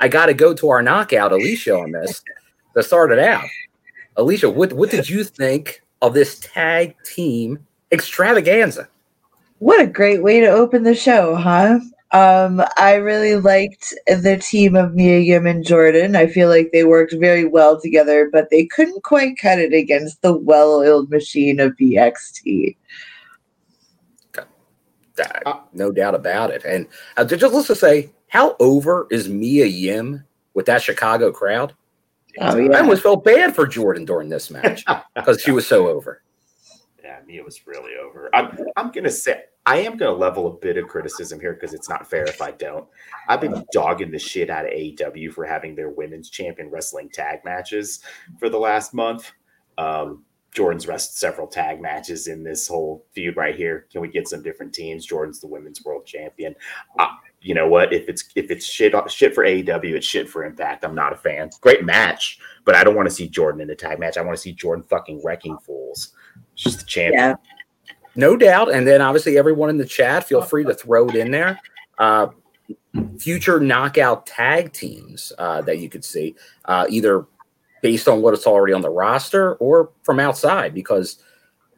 I 0.00 0.08
got 0.08 0.26
to 0.26 0.34
go 0.34 0.54
to 0.54 0.68
our 0.70 0.82
knockout, 0.82 1.32
Alicia, 1.32 1.74
on 1.74 1.92
this 1.92 2.22
to 2.76 2.82
start 2.82 3.12
it 3.12 3.18
out. 3.18 3.44
Alicia, 4.16 4.50
what 4.50 4.72
what 4.72 4.90
did 4.90 5.08
you 5.08 5.24
think 5.24 5.82
of 6.02 6.14
this 6.14 6.38
tag 6.40 6.94
team 7.04 7.66
extravaganza? 7.90 8.88
What 9.58 9.80
a 9.80 9.86
great 9.86 10.22
way 10.22 10.40
to 10.40 10.46
open 10.46 10.82
the 10.82 10.94
show, 10.94 11.36
huh? 11.36 11.78
Um, 12.12 12.62
I 12.76 12.94
really 12.94 13.36
liked 13.36 13.92
the 14.06 14.36
team 14.36 14.76
of 14.76 14.94
Mia 14.94 15.18
Yim 15.18 15.48
and 15.48 15.64
Jordan. 15.64 16.14
I 16.14 16.28
feel 16.28 16.48
like 16.48 16.70
they 16.72 16.84
worked 16.84 17.14
very 17.18 17.44
well 17.44 17.80
together, 17.80 18.30
but 18.32 18.50
they 18.50 18.66
couldn't 18.66 19.02
quite 19.02 19.36
cut 19.36 19.58
it 19.58 19.72
against 19.72 20.22
the 20.22 20.32
well-oiled 20.36 21.10
machine 21.10 21.58
of 21.58 21.72
VXT. 21.72 22.76
Uh, 25.46 25.60
no 25.72 25.90
doubt 25.90 26.14
about 26.14 26.50
it. 26.50 26.64
And 26.64 26.86
uh, 27.16 27.24
just 27.24 27.54
let's 27.54 27.68
just 27.68 27.80
say, 27.80 28.10
how 28.34 28.56
over 28.58 29.06
is 29.12 29.28
Mia 29.28 29.64
Yim 29.64 30.24
with 30.54 30.66
that 30.66 30.82
Chicago 30.82 31.30
crowd? 31.30 31.72
Oh 32.40 32.58
I 32.58 32.80
almost 32.80 33.04
felt 33.04 33.22
bad 33.22 33.54
for 33.54 33.64
Jordynne 33.64 34.06
during 34.06 34.28
this 34.28 34.50
match 34.50 34.84
because 35.14 35.40
she 35.40 35.52
was 35.52 35.68
so 35.68 35.86
over. 35.86 36.20
Yeah, 37.04 37.20
Mia 37.24 37.44
was 37.44 37.64
really 37.64 37.92
over. 37.94 38.28
I'm, 38.34 38.58
I'm 38.76 38.90
going 38.90 39.04
to 39.04 39.10
say, 39.10 39.44
I 39.66 39.76
am 39.76 39.96
going 39.96 40.12
to 40.12 40.18
level 40.18 40.48
a 40.48 40.56
bit 40.56 40.76
of 40.76 40.88
criticism 40.88 41.38
here 41.38 41.52
because 41.52 41.74
it's 41.74 41.88
not 41.88 42.10
fair 42.10 42.24
if 42.24 42.42
I 42.42 42.50
don't. 42.50 42.88
I've 43.28 43.40
been 43.40 43.64
dogging 43.72 44.10
the 44.10 44.18
shit 44.18 44.50
out 44.50 44.64
of 44.64 44.72
AEW 44.72 45.32
for 45.32 45.44
having 45.44 45.76
their 45.76 45.90
women's 45.90 46.28
champion 46.28 46.70
wrestling 46.70 47.10
tag 47.10 47.44
matches 47.44 48.00
for 48.40 48.48
the 48.48 48.58
last 48.58 48.94
month. 48.94 49.30
Um, 49.78 50.24
Jordynne's 50.54 50.86
wrestled 50.86 51.16
several 51.16 51.46
tag 51.46 51.80
matches 51.80 52.28
in 52.28 52.44
this 52.44 52.68
whole 52.68 53.04
feud 53.12 53.36
right 53.36 53.56
here. 53.56 53.86
Can 53.90 54.00
we 54.00 54.08
get 54.08 54.28
some 54.28 54.42
different 54.42 54.72
teams? 54.72 55.06
Jordynne's 55.06 55.40
the 55.40 55.48
women's 55.48 55.84
world 55.84 56.06
champion. 56.06 56.54
Uh, 56.98 57.08
you 57.44 57.54
know 57.54 57.68
what? 57.68 57.92
If 57.92 58.08
it's 58.08 58.24
if 58.34 58.50
it's 58.50 58.64
shit 58.64 58.94
shit 59.08 59.34
for 59.34 59.44
AEW, 59.44 59.94
it's 59.94 60.06
shit 60.06 60.30
for 60.30 60.44
Impact. 60.44 60.82
I'm 60.82 60.94
not 60.94 61.12
a 61.12 61.16
fan. 61.16 61.50
Great 61.60 61.84
match, 61.84 62.38
but 62.64 62.74
I 62.74 62.82
don't 62.82 62.94
want 62.94 63.06
to 63.06 63.14
see 63.14 63.28
Jordynne 63.28 63.60
in 63.60 63.68
a 63.68 63.74
tag 63.74 63.98
match. 63.98 64.16
I 64.16 64.22
want 64.22 64.34
to 64.34 64.40
see 64.40 64.54
Jordynne 64.54 64.88
fucking 64.88 65.20
wrecking 65.22 65.58
fools. 65.58 66.14
She's 66.54 66.78
the 66.78 66.84
champion. 66.84 67.20
yeah. 67.20 67.34
no 68.16 68.38
doubt. 68.38 68.72
And 68.72 68.86
then 68.86 69.02
obviously 69.02 69.36
everyone 69.36 69.68
in 69.68 69.76
the 69.76 69.84
chat, 69.84 70.24
feel 70.24 70.40
free 70.40 70.64
to 70.64 70.72
throw 70.72 71.06
it 71.08 71.16
in 71.16 71.30
there. 71.30 71.60
Uh, 71.98 72.28
future 73.18 73.60
knockout 73.60 74.24
tag 74.26 74.72
teams 74.72 75.30
uh, 75.38 75.60
that 75.62 75.78
you 75.78 75.90
could 75.90 76.04
see, 76.04 76.34
uh, 76.64 76.86
either 76.88 77.26
based 77.82 78.08
on 78.08 78.22
what 78.22 78.32
it's 78.32 78.46
already 78.46 78.72
on 78.72 78.80
the 78.80 78.88
roster 78.88 79.56
or 79.56 79.90
from 80.02 80.18
outside, 80.18 80.72
because 80.72 81.22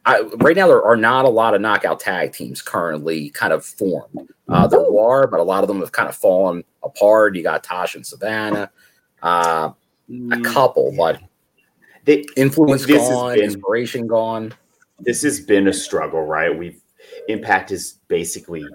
I, 0.07 0.21
right 0.37 0.55
now 0.55 0.67
there 0.67 0.83
are 0.83 0.95
not 0.95 1.25
a 1.25 1.29
lot 1.29 1.53
of 1.53 1.59
knockout 1.59 1.99
tag 1.99 2.31
teams 2.31 2.61
currently 2.61 3.29
kind 3.31 3.51
of 3.51 3.65
formed. 3.65 4.29
Uh, 4.47 4.65
there 4.65 4.79
are, 4.79 5.27
but 5.27 5.41
a 5.41 5.43
lot 5.43 5.63
of 5.63 5.67
them 5.67 5.81
have 5.81 5.91
kind 5.91 6.07
of 6.07 6.15
fallen 6.15 6.63
apart. 6.81 7.35
You 7.35 7.43
got 7.43 7.61
Tosh 7.63 7.93
and 7.95 8.05
Savannah, 8.07 8.71
uh, 9.21 9.71
a 10.31 10.41
couple, 10.41 10.93
but 10.95 11.19
They, 12.05 12.25
influence 12.37 12.85
gone, 12.85 13.35
been- 13.35 13.43
inspiration 13.43 14.07
gone. 14.07 14.53
this 15.01 15.21
has 15.23 15.41
been 15.41 15.67
a 15.67 15.73
struggle, 15.73 16.23
right? 16.25 16.57
We've 16.57 16.81
Impact 17.27 17.69
has 17.71 17.99
basically 18.07 18.65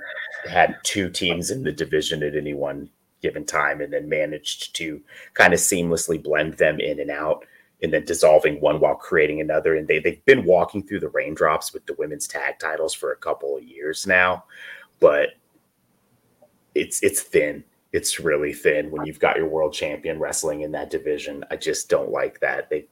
had 0.49 0.77
two 0.85 1.09
teams 1.11 1.51
in 1.51 1.63
the 1.63 1.73
division 1.73 2.23
at 2.23 2.35
any 2.37 2.53
one 2.55 2.91
given 3.23 3.45
time, 3.47 3.81
and 3.81 3.93
then 3.93 4.09
managed 4.09 4.75
to 4.77 5.01
kind 5.35 5.55
of 5.55 5.61
seamlessly 5.61 6.23
blend 6.23 6.55
them 6.55 6.81
in 6.81 7.01
and 7.01 7.11
out, 7.11 7.45
and 7.83 7.93
then 7.93 8.05
dissolving 8.05 8.61
one 8.61 8.79
while 8.81 8.95
creating 8.95 9.41
another. 9.41 9.77
And 9.77 9.87
they 9.89 9.99
they've 9.99 10.25
been 10.25 10.45
walking 10.45 10.83
through 10.87 11.01
the 11.01 11.09
raindrops 11.09 11.73
with 11.73 11.85
the 11.87 11.95
women's 11.99 12.27
tag 12.29 12.59
titles 12.59 12.95
for 12.95 13.13
a 13.13 13.17
couple 13.17 13.57
of 13.57 13.65
years 13.65 14.07
now, 14.07 14.45
but 15.01 15.31
it's 16.75 17.03
it's 17.03 17.23
thin. 17.23 17.65
It's 17.93 18.19
really 18.21 18.55
thin 18.55 18.91
when 18.91 19.05
you've 19.05 19.19
got 19.19 19.37
your 19.37 19.49
world 19.49 19.75
champion 19.75 20.19
wrestling 20.19 20.63
in 20.63 20.73
that 20.73 20.89
division. 20.91 21.45
I 21.51 21.57
just 21.57 21.91
don't 21.91 22.11
like 22.11 22.41
that. 22.41 22.71
They 22.71 22.87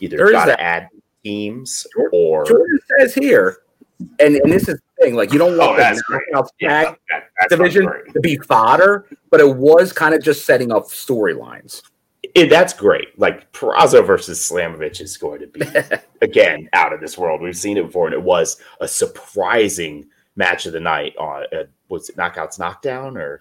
either 0.00 0.16
There 0.16 0.26
is 0.26 0.32
got 0.32 0.46
that. 0.46 0.56
to 0.56 0.62
add 0.62 0.88
teams 1.22 1.86
or 2.12 2.44
Jordynne 2.44 2.78
says 2.98 3.14
here, 3.14 3.58
and, 4.18 4.34
and 4.36 4.50
this 4.52 4.62
is 4.68 4.76
the 4.98 5.04
thing, 5.04 5.14
like 5.14 5.32
you 5.32 5.38
don't 5.38 5.54
Oh, 5.54 5.58
want 5.68 5.76
the 5.76 5.82
that's 5.82 6.02
great. 6.02 6.22
Yeah, 6.58 6.82
tag 6.84 6.96
that, 7.10 7.48
division 7.50 7.86
to 8.12 8.20
be 8.20 8.38
fodder, 8.38 9.06
but 9.30 9.38
it 9.38 9.56
was 9.56 9.92
kind 9.92 10.14
of 10.14 10.22
just 10.24 10.44
setting 10.46 10.72
up 10.72 10.84
storylines. 10.86 11.82
It- 12.34 12.48
that's 12.50 12.72
great. 12.72 13.18
Like 13.18 13.50
Purrazzo 13.52 14.06
versus 14.06 14.38
Slamovich 14.40 15.00
is 15.00 15.16
going 15.16 15.40
to 15.40 15.46
be 15.46 15.62
again 16.22 16.68
out 16.72 16.92
of 16.92 17.00
this 17.00 17.16
world. 17.18 17.40
We've 17.40 17.56
seen 17.56 17.76
it 17.76 17.86
before, 17.86 18.06
and 18.06 18.14
it 18.14 18.22
was 18.22 18.60
a 18.80 18.88
surprising 18.88 20.06
match 20.36 20.66
of 20.66 20.72
the 20.72 20.80
night. 20.80 21.16
On 21.16 21.44
uh, 21.52 21.64
was 21.88 22.08
it 22.08 22.16
Knockouts 22.16 22.58
Knockdown 22.58 23.16
or 23.16 23.40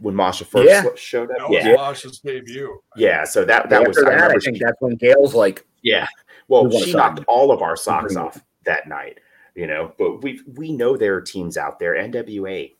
when 0.00 0.14
Masha 0.14 0.44
first 0.44 0.68
Yeah. 0.68 0.84
showed 0.96 1.30
up? 1.30 1.38
That 1.38 1.48
was 1.50 1.64
Yeah, 1.64 1.74
Masha's 1.76 2.18
debut. 2.20 2.80
yeah. 2.96 3.24
So 3.24 3.44
that 3.44 3.68
that 3.70 3.80
After 3.82 3.88
was. 3.88 3.98
I 3.98 4.00
that, 4.02 4.08
I, 4.10 4.14
remember 4.14 4.40
think 4.40 4.56
she- 4.56 4.64
that's 4.64 4.80
when 4.80 4.96
Gail's 4.96 5.34
like, 5.34 5.66
Yeah. 5.82 6.06
Well, 6.48 6.66
We 6.66 6.82
she 6.82 6.92
knocked 6.92 7.16
them. 7.16 7.24
all 7.28 7.50
of 7.50 7.62
our 7.62 7.76
socks 7.76 8.16
off 8.16 8.38
that 8.66 8.86
night, 8.88 9.18
you 9.54 9.66
know. 9.66 9.92
But 9.98 10.22
we 10.22 10.40
we 10.54 10.72
know 10.72 10.96
there 10.96 11.14
are 11.14 11.20
teams 11.22 11.56
out 11.56 11.78
there. 11.78 11.94
NWA, 11.94 12.74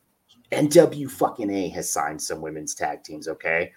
NW 0.53 1.11
fucking 1.11 1.51
A 1.51 1.69
has 1.71 1.91
signed 1.91 2.21
some 2.21 2.43
women's 2.43 2.75
tag 2.75 3.03
teams. 3.03 3.27
Okay, 3.27 3.73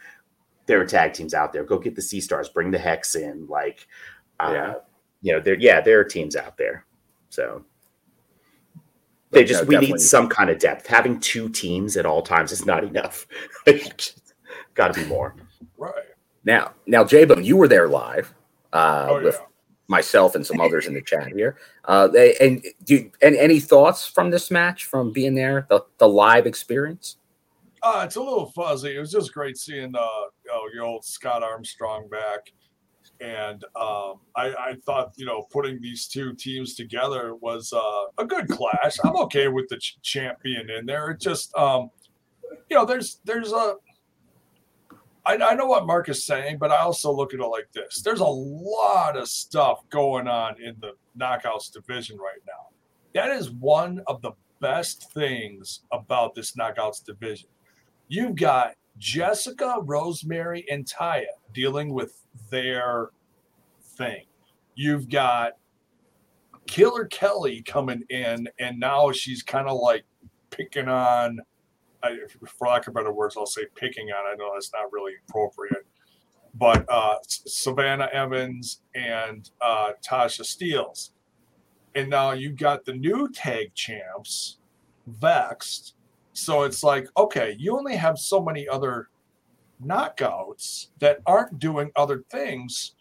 there 0.67 0.79
are 0.81 0.85
tag 0.85 1.13
teams 1.13 1.33
out 1.33 1.51
there. 1.53 1.63
Go 1.63 1.79
get 1.79 1.95
the 1.95 2.01
Sea 2.01 2.21
Stars. 2.21 2.49
Bring 2.49 2.71
the 2.71 2.77
Hex 2.77 3.15
in. 3.15 3.47
Like, 3.47 3.87
uh, 4.39 4.51
Yeah. 4.53 4.73
you 5.21 5.33
know, 5.33 5.39
there. 5.39 5.55
Yeah, 5.59 5.81
there 5.81 5.99
are 5.99 6.03
teams 6.03 6.35
out 6.35 6.57
there. 6.57 6.85
So 7.29 7.63
they 9.31 9.41
But 9.41 9.47
just 9.47 9.63
no, 9.63 9.67
we 9.67 9.75
definitely. 9.75 9.93
need 9.95 10.01
some 10.01 10.29
kind 10.29 10.49
of 10.49 10.59
depth. 10.59 10.87
Having 10.87 11.19
two 11.21 11.49
teams 11.49 11.97
at 11.97 12.05
all 12.05 12.21
times 12.21 12.51
is 12.51 12.65
not 12.65 12.83
enough. 12.83 13.27
Got 14.75 14.93
to 14.93 15.01
be 15.01 15.05
more. 15.07 15.35
Right. 15.77 15.93
now, 16.45 16.73
now, 16.85 17.03
J 17.03 17.25
Bone, 17.25 17.43
you 17.43 17.57
were 17.57 17.67
there 17.67 17.87
live 17.87 18.33
uh, 18.73 19.07
Oh, 19.09 19.23
with 19.23 19.35
yeah. 19.35 19.45
myself 19.87 20.35
and 20.35 20.45
some 20.45 20.61
others 20.61 20.85
in 20.87 20.93
the 20.93 21.01
chat 21.01 21.27
here. 21.27 21.57
Uh, 21.85 22.07
they, 22.07 22.35
and 22.37 22.63
do 22.83 22.95
you, 22.95 23.11
and 23.21 23.35
any 23.35 23.59
thoughts 23.59 24.05
from 24.07 24.29
this 24.31 24.49
match 24.51 24.85
from 24.85 25.11
being 25.11 25.35
there, 25.35 25.65
the, 25.69 25.81
the 25.97 26.07
live 26.07 26.45
experience? 26.47 27.17
Uh, 27.83 28.03
it's 28.05 28.15
a 28.15 28.21
little 28.21 28.51
fuzzy. 28.51 28.95
It 28.95 28.99
was 28.99 29.11
just 29.11 29.33
great 29.33 29.57
seeing 29.57 29.95
uh, 29.95 30.23
you 30.45 30.51
know, 30.51 30.61
your 30.73 30.83
old 30.83 31.05
Scott 31.05 31.43
Armstrong 31.43 32.07
back. 32.09 32.51
And 33.19 33.63
um, 33.75 34.19
I, 34.35 34.53
I 34.53 34.75
thought, 34.85 35.13
you 35.15 35.25
know, 35.25 35.47
putting 35.51 35.81
these 35.81 36.07
two 36.07 36.33
teams 36.33 36.75
together 36.75 37.35
was 37.35 37.73
uh, 37.73 38.05
a 38.21 38.25
good 38.25 38.47
clash. 38.47 38.97
I'm 39.03 39.15
okay 39.23 39.47
with 39.47 39.67
the 39.69 39.77
ch- 39.77 39.97
in 40.15 40.85
there. 40.85 41.11
It 41.11 41.19
just, 41.19 41.55
um, 41.55 41.89
you 42.69 42.77
know, 42.77 42.85
there's 42.85 43.19
there's 43.25 43.51
a. 43.51 43.75
I, 45.25 45.35
I 45.35 45.55
know 45.55 45.65
what 45.65 45.87
Mark 45.87 46.09
is 46.09 46.25
saying, 46.25 46.57
but 46.59 46.71
I 46.71 46.77
also 46.77 47.11
look 47.11 47.33
at 47.33 47.39
it 47.39 47.45
like 47.45 47.71
this: 47.73 48.01
there's 48.01 48.19
a 48.19 48.25
lot 48.25 49.17
of 49.17 49.27
stuff 49.27 49.79
going 49.89 50.27
on 50.27 50.61
in 50.61 50.75
the 50.79 50.91
knockouts 51.19 51.71
division 51.71 52.17
right 52.17 52.41
now. 52.45 52.67
That 53.13 53.31
is 53.35 53.49
one 53.49 54.01
of 54.07 54.21
the 54.21 54.31
best 54.59 55.11
things 55.13 55.81
about 55.91 56.35
this 56.35 56.53
knockouts 56.53 57.03
division. 57.03 57.49
You've 58.07 58.35
got 58.35 58.75
Jessica, 58.97 59.77
Rosemary, 59.83 60.65
and 60.71 60.85
Taya 60.85 61.25
dealing 61.53 61.93
with 61.93 62.23
their 62.49 63.09
thing. 63.81 64.25
You've 64.75 65.09
got 65.09 65.53
Killer 66.67 67.05
Kelly 67.05 67.61
coming 67.63 68.03
in, 68.09 68.47
and 68.59 68.79
now 68.79 69.11
she's 69.11 69.43
kind 69.43 69.67
of 69.67 69.79
like 69.79 70.05
picking 70.49 70.87
on, 70.87 71.39
I, 72.03 72.17
for 72.45 72.67
lack 72.67 72.87
of 72.87 72.93
better 72.93 73.11
words, 73.11 73.35
I'll 73.37 73.45
say 73.45 73.65
picking 73.75 74.09
on. 74.09 74.25
I 74.25 74.35
know 74.35 74.51
that's 74.53 74.71
not 74.73 74.91
really 74.91 75.13
appropriate, 75.27 75.85
but 76.55 76.85
uh, 76.89 77.15
Savannah 77.27 78.09
Evans 78.11 78.81
and 78.95 79.49
uh, 79.61 79.91
Tasha 80.05 80.45
Steeles. 80.45 81.11
And 81.95 82.09
now 82.09 82.31
you've 82.31 82.57
got 82.57 82.85
the 82.85 82.93
new 82.93 83.29
tag 83.31 83.73
champs, 83.73 84.59
Vexed. 85.07 85.93
So 86.37 86.63
it's 86.63 86.83
like, 86.83 87.07
okay, 87.17 87.55
you 87.57 87.75
only 87.75 87.95
have 87.95 88.19
so 88.19 88.39
many 88.39 88.67
other 88.67 89.09
knockouts 89.83 90.89
that 90.99 91.17
aren't 91.25 91.57
doing 91.57 91.89
other 91.95 92.23
things. 92.29 92.93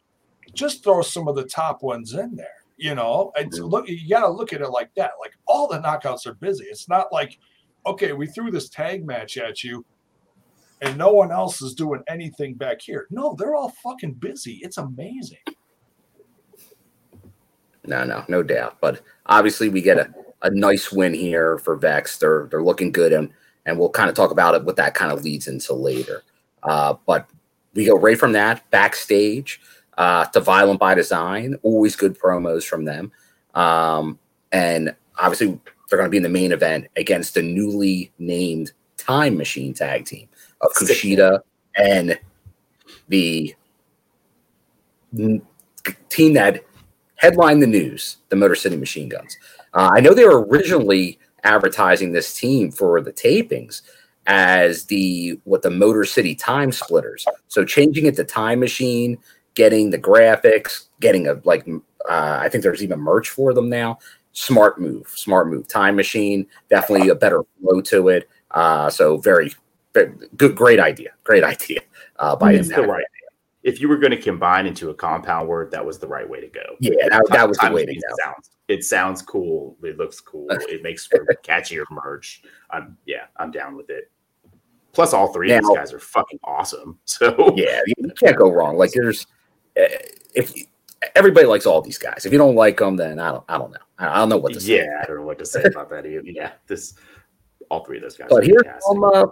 Just 0.55 0.83
throw 0.83 1.03
some 1.03 1.29
of 1.29 1.37
the 1.37 1.45
top 1.45 1.83
ones 1.83 2.15
in 2.15 2.35
there. 2.35 2.49
You 2.79 2.95
know, 2.95 3.33
it's 3.37 3.59
look 3.59 3.89
you 3.89 4.09
gotta 4.09 4.29
look 4.29 4.55
at 4.55 4.63
it 4.63 4.71
like 4.71 4.91
that. 4.97 5.13
Like 5.21 5.33
all 5.47 5.69
the 5.69 5.81
knockouts 5.81 6.27
are 6.27 6.35
busy. 6.35 6.65
It's 6.65 6.89
not 6.89 7.13
like, 7.13 7.39
okay, 7.85 8.13
we 8.15 8.27
threw 8.27 8.51
this 8.51 8.71
tag 8.71 9.07
match 9.07 9.37
at 9.37 9.63
you 9.63 9.85
and 10.81 10.97
no 10.97 11.13
one 11.13 11.31
else 11.31 11.61
is 11.61 11.75
doing 11.75 12.03
anything 12.09 12.55
back 12.55 12.81
here. 12.81 13.07
No, 13.11 13.35
they're 13.39 13.55
all 13.55 13.73
fucking 13.83 14.15
busy. 14.15 14.61
It's 14.63 14.79
amazing. 14.79 15.39
No, 17.85 18.05
no, 18.05 18.25
no 18.29 18.43
doubt. 18.43 18.79
But 18.81 19.03
obviously, 19.27 19.69
we 19.69 19.81
get 19.81 19.99
a, 19.99 20.15
a 20.43 20.51
nice 20.51 20.93
win 20.93 21.15
here 21.15 21.59
for 21.59 21.77
Vex. 21.77 22.19
They're 22.19 22.47
they're 22.51 22.63
looking 22.63 22.93
good, 22.93 23.13
and 23.13 23.31
and 23.65 23.79
we'll 23.79 23.91
kind 23.91 24.09
of 24.09 24.15
talk 24.15 24.31
about 24.31 24.55
it. 24.55 24.65
What 24.65 24.77
that 24.77 24.95
kind 24.95 25.13
of 25.13 25.23
leads 25.23 25.49
into 25.49 25.75
later. 25.75 26.23
Uh, 26.63 26.95
but 27.07 27.29
we 27.75 27.85
go 27.85 27.97
right 27.97 28.19
from 28.19 28.33
that 28.33 28.69
backstage 28.71 29.61
uh, 29.99 30.25
to 30.27 30.41
Violent 30.41 30.81
by 30.81 30.95
Design. 30.95 31.57
Always 31.63 31.97
good 31.97 32.19
promos 32.19 32.65
from 32.65 32.85
them, 32.85 33.13
um, 33.55 34.19
and 34.53 34.95
obviously 35.19 35.59
they're 35.89 35.99
going 35.99 36.09
to 36.09 36.11
be 36.11 36.17
in 36.17 36.23
the 36.23 36.29
main 36.29 36.53
event 36.53 36.89
against 36.97 37.35
the 37.35 37.43
newly 37.43 38.13
named 38.19 38.73
Time 38.97 39.37
Machine 39.37 39.73
Tag 39.73 40.05
Team 40.05 40.29
of 40.61 40.73
Kushida 40.73 41.41
and 41.77 42.19
the 43.09 43.55
team 46.09 46.35
that 46.35 46.65
headlined 47.17 47.63
the 47.63 47.67
news, 47.67 48.19
the 48.29 48.37
Motor 48.37 48.55
City 48.55 48.77
Machine 48.77 49.09
Guns. 49.09 49.37
Uh, 49.77 49.91
I 49.93 50.01
know 50.01 50.15
they 50.15 50.25
were 50.25 50.45
originally 50.47 51.19
advertising 51.45 52.13
this 52.13 52.35
team 52.35 52.73
for 52.73 53.01
the 53.01 53.13
tapings 53.13 53.83
as 54.27 54.87
the 54.87 55.39
what 55.45 55.63
the 55.63 55.71
Motor 55.71 56.05
City 56.05 56.35
Time 56.35 56.73
Splitters. 56.73 57.27
So 57.49 57.65
changing 57.65 58.07
it 58.07 58.17
to 58.17 58.25
Time 58.25 58.59
Machine, 58.59 59.19
getting 59.55 59.91
the 59.91 59.99
graphics, 59.99 60.87
getting 61.01 61.29
a 61.29 61.41
like 61.45 61.69
uh, 62.09 62.39
I 62.41 62.49
think 62.49 62.65
there's 62.65 62.83
even 62.83 63.01
merch 63.01 63.29
for 63.29 63.53
them 63.53 63.69
now. 63.69 63.99
Smart 64.33 64.81
move, 64.81 65.09
smart 65.09 65.49
move. 65.49 65.69
Time 65.69 65.95
Machine, 65.95 66.47
definitely 66.71 67.11
a 67.11 67.15
better 67.15 67.43
flow 67.61 67.81
to 67.83 68.09
it. 68.09 68.29
Uh, 68.51 68.89
so 68.89 69.19
very, 69.19 69.53
very 69.93 70.13
good, 70.37 70.57
great 70.57 70.81
idea, 70.81 71.11
great 71.25 71.45
idea 71.55 71.81
uh, 72.19 72.35
by 72.35 72.55
It's 72.55 72.69
Impact. 72.69 72.89
right. 72.89 73.05
If 73.63 73.81
you 73.81 73.89
were 73.89 73.97
going 73.97 74.13
to 74.13 74.21
combine 74.21 74.67
into 74.67 74.91
a 74.91 74.95
compound 74.95 75.49
word, 75.49 75.71
that 75.73 75.85
was 75.85 75.99
the 75.99 76.07
right 76.07 76.29
way 76.29 76.41
to 76.41 76.47
go. 76.47 76.77
Yeah, 76.79 77.09
that, 77.09 77.23
that 77.31 77.49
was 77.49 77.59
the 77.59 77.71
way 77.73 77.85
to 77.85 77.95
go. 77.95 78.01
Sounds, 78.23 78.51
it 78.69 78.85
sounds 78.85 79.23
cool. 79.23 79.77
It 79.83 79.97
looks 79.97 80.21
cool. 80.21 80.47
It 80.51 80.83
makes 80.83 81.07
for 81.07 81.25
catchier 81.45 81.85
merch. 81.91 82.43
I'm 82.71 82.97
yeah, 83.07 83.27
I'm 83.37 83.51
down 83.51 83.77
with 83.77 83.91
it. 83.91 84.11
Plus, 84.93 85.13
all 85.13 85.33
three 85.33 85.53
of 85.53 85.63
these 85.63 85.77
guys 85.77 85.93
are 85.93 85.99
fucking 85.99 86.39
awesome. 86.43 86.99
So 87.05 87.55
Yeah, 87.55 87.83
you 87.87 88.11
can't 88.19 88.37
go 88.37 88.51
wrong. 88.51 88.79
Like 88.79 88.93
there's, 88.93 89.27
uh, 89.79 89.85
if 90.35 90.55
everybody 91.15 91.47
likes 91.47 91.67
all 91.67 91.83
these 91.83 91.99
guys, 91.99 92.25
if 92.25 92.33
you 92.33 92.39
don't 92.39 92.55
like 92.55 92.79
them, 92.79 92.97
then 92.97 93.19
I 93.19 93.31
don't, 93.31 93.45
I 93.49 93.59
don't 93.59 93.73
know. 93.73 93.79
I 93.99 94.17
don't 94.17 94.31
know 94.31 94.39
what 94.39 94.55
to 94.55 94.61
say. 94.61 94.79
yeah, 94.79 95.03
I 95.03 95.07
don't 95.07 95.17
know 95.17 95.27
what 95.27 95.39
to 95.39 95.47
say 95.47 95.63
about 95.65 95.91
that. 95.91 96.07
Either. 96.07 96.23
Yeah, 96.25 96.53
this 96.67 96.95
all 97.71 97.85
three 97.85 97.99
of 97.99 98.05
those 98.05 98.17
guys. 98.17 98.29
But 98.31 98.47
here's 98.47 98.65
some, 98.81 99.05
uh, 99.05 99.27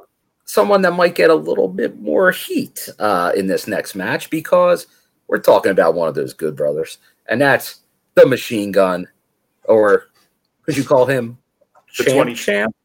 someone 0.45 0.83
that 0.83 0.93
might 0.93 1.15
get 1.15 1.31
a 1.31 1.35
little 1.35 1.69
bit 1.69 1.99
more 1.99 2.31
heat 2.31 2.87
uh, 2.99 3.33
in 3.35 3.47
this 3.47 3.67
next 3.67 3.95
match 3.95 4.29
because 4.29 4.87
we're 5.29 5.39
talking 5.39 5.73
about 5.73 5.95
one 5.95 6.09
of 6.09 6.15
those 6.15 6.35
good 6.35 6.57
brothers, 6.57 6.99
and 7.27 7.41
that's 7.41 7.81
the 8.17 8.27
Machine 8.27 8.71
Gun, 8.71 9.09
or 9.65 10.09
Could 10.63 10.77
you 10.77 10.85
call 10.85 11.07
him 11.07 11.39
The 11.99 12.05
champ 12.05 12.17
20 12.17 12.35
champ? 12.35 12.77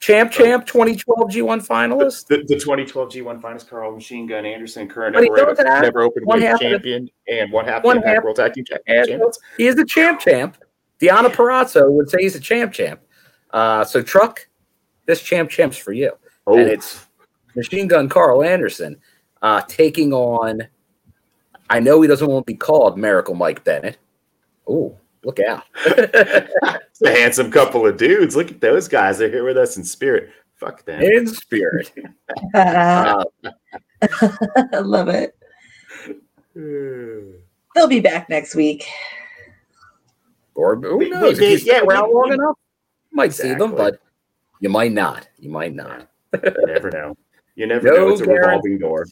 Champ 0.00 0.30
champ 0.30 0.66
2012 0.66 1.30
G1 1.30 1.66
finalist? 1.66 2.26
The, 2.26 2.38
the 2.46 2.56
2012 2.58 3.08
G1 3.10 3.40
finalist, 3.40 3.68
Carl 3.70 3.92
Machine 3.92 4.26
Gun 4.26 4.44
Anderson, 4.44 4.86
current 4.88 5.14
But 5.14 5.22
never, 5.24 5.36
knows 5.46 5.56
that. 5.56 5.80
never 5.82 6.02
open 6.02 6.24
One 6.24 6.40
weight 6.40 6.46
half 6.46 6.54
of 6.56 6.60
the- 6.60 6.68
champion, 6.70 7.10
and 7.28 7.50
one 7.50 7.64
half 7.64 7.82
one 7.84 7.96
the 7.96 8.00
Impact 8.02 8.14
half- 8.16 8.24
World 8.24 8.36
Tag 8.36 8.52
Team 8.52 8.64
And 8.86 9.06
Champions. 9.08 9.38
he 9.56 9.66
is 9.66 9.78
a 9.78 9.84
champ 9.86 10.20
champ. 10.20 10.58
Deonna 11.00 11.28
Purrazzo 11.30 11.90
would 11.90 12.10
say 12.10 12.18
he's 12.20 12.36
a 12.36 12.40
champ 12.40 12.72
champ. 12.72 13.00
Uh, 13.50 13.84
so 13.84 14.02
truck, 14.02 14.46
this 15.06 15.22
champ 15.22 15.48
champ's 15.50 15.76
for 15.78 15.92
you. 15.92 16.12
Oh, 16.46 16.58
and 16.58 16.68
it's 16.68 17.06
Machine 17.56 17.88
Gun 17.88 18.08
Carl 18.08 18.42
Anderson 18.44 18.96
uh, 19.42 19.62
taking 19.68 20.12
on. 20.12 20.66
I 21.70 21.80
know 21.80 22.00
he 22.02 22.08
doesn't 22.08 22.28
want 22.28 22.46
to 22.46 22.52
be 22.52 22.56
called 22.58 22.98
Miracle 22.98 23.34
Mike 23.34 23.64
Bennett. 23.64 23.96
Oh, 24.68 24.98
look 25.24 25.40
out! 25.40 25.64
it's 25.86 27.02
a 27.02 27.10
handsome 27.10 27.50
couple 27.50 27.86
of 27.86 27.96
dudes. 27.96 28.36
Look 28.36 28.50
at 28.50 28.60
those 28.60 28.88
guys. 28.88 29.18
They're 29.18 29.28
here 29.30 29.44
with 29.44 29.56
us 29.56 29.76
in 29.76 29.84
spirit. 29.84 30.30
Fuck 30.56 30.84
them. 30.84 31.02
In 31.02 31.26
spirit. 31.26 31.90
I 32.54 33.24
love 34.80 35.08
it. 35.08 35.36
They'll 37.74 37.88
be 37.88 38.00
back 38.00 38.28
next 38.28 38.54
week. 38.54 38.86
or 40.54 40.76
who 40.76 40.98
We- 40.98 41.10
knows? 41.10 41.40
we- 41.40 41.54
if 41.54 41.64
yeah, 41.64 41.82
we- 41.82 41.88
around 41.94 42.12
long 42.12 42.32
enough, 42.32 42.56
you 43.10 43.16
might 43.16 43.32
see 43.32 43.54
them, 43.54 43.74
but 43.74 43.98
you 44.60 44.68
might 44.68 44.92
not. 44.92 45.28
You 45.38 45.50
might 45.50 45.74
not. 45.74 46.08
you 46.32 46.66
never 46.66 46.90
know. 46.90 47.16
You 47.56 47.66
never 47.66 47.88
No 47.88 47.94
know. 47.96 48.08
It's 48.10 48.20
a 48.20 48.26
revolving 48.26 48.78
door. 48.78 49.06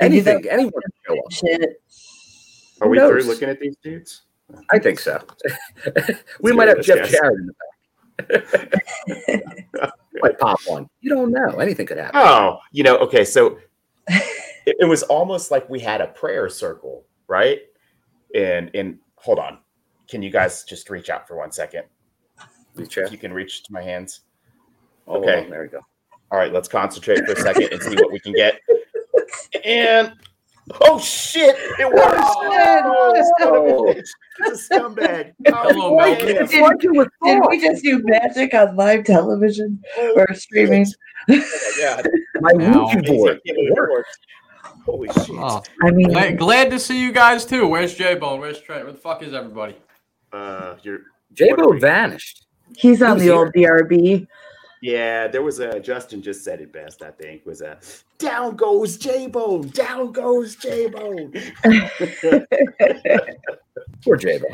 Anything, 0.00 0.46
anyone 0.48 0.72
can 0.72 0.92
show 1.06 1.18
up. 1.18 1.32
Shit. 1.32 1.82
Are 2.80 2.88
we 2.88 2.98
through 2.98 3.22
looking 3.24 3.50
at 3.50 3.60
these 3.60 3.76
dudes? 3.82 4.22
I 4.70 4.78
think 4.78 4.98
so. 4.98 5.20
we 6.40 6.52
might 6.52 6.68
have 6.68 6.82
Jeff 6.82 6.98
guys. 6.98 7.10
Jarrett 7.10 7.38
in 7.38 7.46
the 7.46 7.54
back. 9.78 9.92
might 10.22 10.38
pop 10.38 10.60
one. 10.66 10.88
You 11.00 11.10
don't 11.10 11.32
know. 11.32 11.56
Anything 11.58 11.86
could 11.86 11.96
happen. 11.96 12.20
Oh, 12.22 12.58
you 12.72 12.82
know, 12.84 12.96
okay, 12.98 13.24
so 13.24 13.58
it, 14.08 14.76
it 14.80 14.88
was 14.88 15.02
almost 15.04 15.50
like 15.50 15.68
we 15.70 15.80
had 15.80 16.00
a 16.00 16.08
prayer 16.08 16.48
circle, 16.48 17.04
right? 17.28 17.60
And 18.34 18.70
and 18.74 18.98
hold 19.16 19.38
on. 19.38 19.58
Can 20.08 20.22
you 20.22 20.30
guys 20.30 20.64
just 20.64 20.90
reach 20.90 21.08
out 21.08 21.26
for 21.28 21.36
one 21.36 21.52
second? 21.52 21.84
Reach 22.74 22.98
If 22.98 23.06
out. 23.06 23.12
you 23.12 23.18
can 23.18 23.32
reach 23.32 23.62
to 23.64 23.72
my 23.72 23.82
hands. 23.82 24.20
Okay. 25.08 25.46
there 25.48 25.62
we 25.62 25.68
go. 25.68 25.80
All 26.30 26.38
right, 26.38 26.52
let's 26.52 26.68
concentrate 26.68 27.24
for 27.26 27.32
a 27.32 27.36
second 27.40 27.72
and 27.72 27.82
see 27.82 27.94
what 27.96 28.12
we 28.12 28.20
can 28.20 28.32
get. 28.32 28.60
And 29.64 30.12
oh 30.82 30.98
shit, 30.98 31.56
it 31.78 31.92
works! 31.92 32.20
Oh, 32.22 33.32
son 33.38 33.48
of 33.48 33.64
a 33.64 33.68
bitch. 34.00 34.08
It's 34.40 34.70
a 34.70 34.74
scumbag. 34.74 35.32
Oh, 35.46 35.52
Hello, 35.52 35.96
my 35.96 36.10
Malcolm. 36.10 36.26
Did, 36.26 37.08
did 37.22 37.42
we 37.48 37.60
just 37.60 37.82
do 37.82 38.00
magic 38.04 38.54
on 38.54 38.76
live 38.76 39.04
television 39.04 39.82
or 40.16 40.32
streaming? 40.34 40.86
Yeah, 41.28 42.02
My 42.40 42.52
Now. 42.52 42.86
Ouija 42.86 43.02
board. 43.02 43.40
it. 43.44 44.04
Holy 44.86 45.08
shit. 45.08 45.30
Oh, 45.30 45.62
I 45.82 45.90
mean, 45.90 46.08
glad, 46.08 46.38
glad 46.38 46.70
to 46.70 46.78
see 46.78 47.00
you 47.00 47.12
guys 47.12 47.44
too. 47.44 47.66
Where's 47.66 47.94
J 47.94 48.14
Bone? 48.14 48.40
Where's 48.40 48.60
Trent? 48.60 48.84
Where 48.84 48.92
the 48.92 48.98
fuck 48.98 49.22
is 49.22 49.34
everybody? 49.34 49.76
Uh, 50.32 50.76
you're 50.82 51.00
J-Bo 51.32 51.78
vanished. 51.78 52.46
he's 52.76 53.02
on 53.02 53.16
who's 53.18 53.22
the 53.26 53.30
old 53.30 53.52
DRB. 53.52 54.26
Yeah, 54.82 55.28
there 55.28 55.42
was 55.42 55.58
a 55.60 55.78
Justin 55.80 56.22
just 56.22 56.42
said 56.42 56.60
it 56.60 56.72
best. 56.72 57.02
I 57.02 57.10
think 57.10 57.44
was 57.44 57.60
a 57.60 57.78
down 58.18 58.56
goes 58.56 58.96
J 58.96 59.26
Bone, 59.26 59.68
down 59.68 60.12
goes 60.12 60.56
J 60.56 60.88
Bone. 60.88 61.32
Poor 64.04 64.16
J-Bo. 64.16 64.46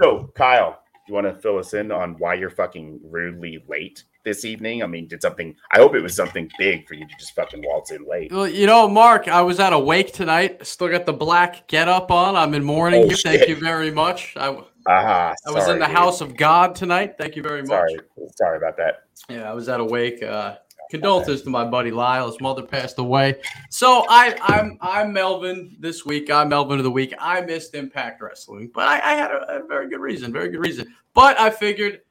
so, 0.00 0.30
Kyle, 0.34 0.80
you 1.08 1.14
want 1.14 1.26
to 1.26 1.34
fill 1.40 1.58
us 1.58 1.72
in 1.74 1.90
on 1.90 2.14
why 2.18 2.34
you're 2.34 2.50
fucking 2.50 3.00
rudely 3.04 3.64
late 3.68 4.04
this 4.24 4.44
evening? 4.44 4.82
I 4.82 4.86
mean, 4.86 5.08
did 5.08 5.22
something? 5.22 5.54
I 5.72 5.78
hope 5.78 5.94
it 5.94 6.02
was 6.02 6.14
something 6.14 6.50
big 6.58 6.86
for 6.86 6.94
you 6.94 7.06
to 7.06 7.14
just 7.18 7.34
fucking 7.34 7.62
waltz 7.64 7.90
in 7.92 8.06
late. 8.06 8.32
Well, 8.32 8.46
you 8.48 8.66
know, 8.66 8.88
Mark, 8.88 9.28
I 9.28 9.40
was 9.42 9.58
at 9.60 9.72
a 9.72 9.78
wake 9.78 10.12
tonight. 10.12 10.66
Still 10.66 10.88
got 10.88 11.06
the 11.06 11.12
black 11.14 11.66
get 11.68 11.88
up 11.88 12.10
on. 12.10 12.36
I'm 12.36 12.52
in 12.54 12.64
mourning 12.64 13.04
Oh, 13.04 13.10
you. 13.10 13.16
Thank 13.16 13.40
shit. 13.40 13.48
you 13.48 13.56
very 13.56 13.90
much. 13.90 14.34
I, 14.36 14.60
Ah, 14.88 15.32
I 15.44 15.50
was 15.50 15.66
in 15.68 15.80
the 15.80 15.86
dude. 15.86 15.96
house 15.96 16.20
of 16.20 16.36
God 16.36 16.76
tonight. 16.76 17.14
Thank 17.18 17.34
you 17.34 17.42
very 17.42 17.62
much. 17.62 17.68
Sorry, 17.68 17.96
sorry 18.36 18.56
about 18.58 18.76
that. 18.76 19.05
Yeah, 19.28 19.50
I 19.50 19.54
was 19.54 19.68
at 19.68 19.80
a 19.80 19.84
wake. 19.84 20.22
Uh, 20.22 20.56
condolences 20.90 21.42
to 21.42 21.50
my 21.50 21.64
buddy 21.64 21.90
Lyle. 21.90 22.30
His 22.30 22.40
mother 22.40 22.62
passed 22.62 22.98
away. 22.98 23.36
So 23.70 24.04
I, 24.08 24.36
I'm 24.42 24.78
I'm 24.80 25.12
Melvin 25.12 25.76
this 25.80 26.04
week. 26.04 26.30
I'm 26.30 26.48
Melvin 26.50 26.78
of 26.78 26.84
the 26.84 26.90
week. 26.90 27.12
I 27.18 27.40
missed 27.40 27.74
Impact 27.74 28.20
Wrestling, 28.22 28.70
but 28.74 28.86
I, 28.86 28.94
I 28.96 29.14
had 29.14 29.30
a, 29.30 29.62
a 29.62 29.66
very 29.66 29.88
good 29.88 30.00
reason. 30.00 30.32
Very 30.32 30.48
good 30.50 30.60
reason. 30.60 30.94
But 31.14 31.40
I 31.40 31.50
figured 31.50 32.02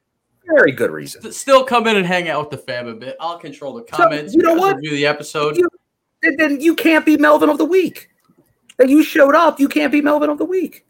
Very 0.46 0.72
good 0.72 0.92
reason. 0.92 1.22
to 1.22 1.32
still 1.32 1.64
come 1.64 1.88
in 1.88 1.96
and 1.96 2.06
hang 2.06 2.28
out 2.28 2.40
with 2.42 2.50
the 2.50 2.58
fam 2.66 2.88
a 2.88 2.94
bit. 2.96 3.16
I'll 3.20 3.38
control 3.40 3.74
the 3.76 3.84
comments. 3.84 4.34
you 4.34 4.42
know 4.42 4.56
what? 4.56 4.76
Review 4.78 4.92
the 4.92 5.06
episode. 5.06 5.58
You, 5.58 5.68
then- 6.38 6.60
you 6.60 6.76
can't 6.76 7.06
be 7.06 7.18
Melvin 7.18 7.50
of 7.50 7.58
the 7.58 7.66
week. 7.66 8.10
Then 8.78 8.90
you 8.90 9.04
showed 9.04 9.36
up. 9.36 9.60
You 9.60 9.68
can't 9.70 9.92
be 9.92 10.02
Melvin 10.02 10.30
of 10.30 10.38
the 10.38 10.44
week. 10.46 10.86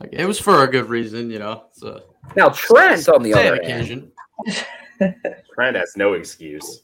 Like, 0.00 0.12
it 0.12 0.26
was 0.26 0.38
for 0.38 0.62
a 0.62 0.70
good 0.70 0.88
reason, 0.88 1.30
you 1.30 1.38
know. 1.40 1.64
A 1.82 2.02
Now 2.36 2.50
Trent, 2.50 3.08
on 3.08 3.22
the 3.24 3.32
other 3.34 3.54
hand, 3.56 3.64
occasion. 3.64 4.12
Trent 5.54 5.76
has 5.76 5.96
no 5.96 6.12
excuse. 6.14 6.82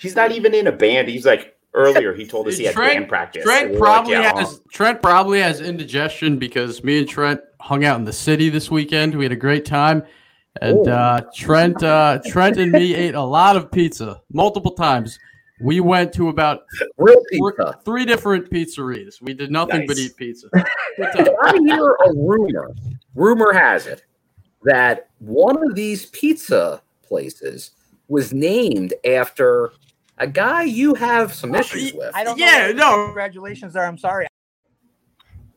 He's 0.00 0.16
not 0.16 0.32
even 0.32 0.54
in 0.54 0.66
a 0.66 0.72
band. 0.72 1.08
He's 1.08 1.26
like 1.26 1.56
earlier. 1.74 2.14
He 2.14 2.26
told 2.26 2.48
us 2.48 2.56
he 2.56 2.64
had 2.64 2.74
Trent- 2.74 2.94
band 2.94 3.08
practice. 3.08 3.44
Trent 3.44 3.70
And 3.70 3.74
we're 3.80 3.86
like, 3.86 3.94
probably 3.94 4.12
yeah, 4.14 4.38
has 4.38 4.60
Trent 4.72 5.02
probably 5.02 5.40
has 5.40 5.60
indigestion 5.60 6.38
because 6.38 6.82
me 6.82 6.98
and 6.98 7.08
Trent 7.08 7.40
hung 7.60 7.84
out 7.84 7.98
in 7.98 8.04
the 8.04 8.12
city 8.12 8.48
this 8.48 8.70
weekend. 8.70 9.14
We 9.14 9.24
had 9.24 9.32
a 9.32 9.36
great 9.36 9.64
time, 9.66 10.02
and 10.62 10.88
Oh. 10.88 10.92
uh, 10.92 11.20
Trent 11.34 11.82
uh, 11.82 12.20
Trent 12.26 12.56
and 12.56 12.72
me 12.72 12.94
ate 12.96 13.14
a 13.14 13.22
lot 13.22 13.56
of 13.56 13.70
pizza 13.70 14.22
multiple 14.32 14.72
times. 14.72 15.18
We 15.60 15.80
went 15.80 16.12
to 16.14 16.28
about 16.28 16.64
real 16.98 17.16
four- 17.38 17.52
pizza. 17.52 17.78
three 17.84 18.04
different 18.04 18.50
pizzerias. 18.50 19.20
We 19.22 19.32
did 19.34 19.50
nothing 19.50 19.86
but 19.86 19.96
eat 19.98 20.14
pizza. 20.16 20.48
I 20.54 21.58
hear 21.66 21.92
a 21.92 22.12
rumor. 22.14 22.74
Rumor 23.14 23.52
has 23.52 23.86
it 23.86 24.04
that 24.64 25.08
one 25.18 25.62
of 25.62 25.74
these 25.74 26.06
pizza 26.06 26.82
places 27.06 27.72
was 28.08 28.32
named 28.32 28.94
after 29.04 29.72
a 30.18 30.26
guy 30.26 30.62
you 30.62 30.94
have 30.94 31.32
some 31.34 31.54
issues 31.54 31.92
with. 31.92 32.14
I 32.14 32.24
don't 32.24 32.38
Yeah, 32.38 32.72
know. 32.72 32.96
no. 32.96 33.04
Congratulations 33.06 33.72
there. 33.72 33.84
I'm 33.84 33.98
sorry. 33.98 34.26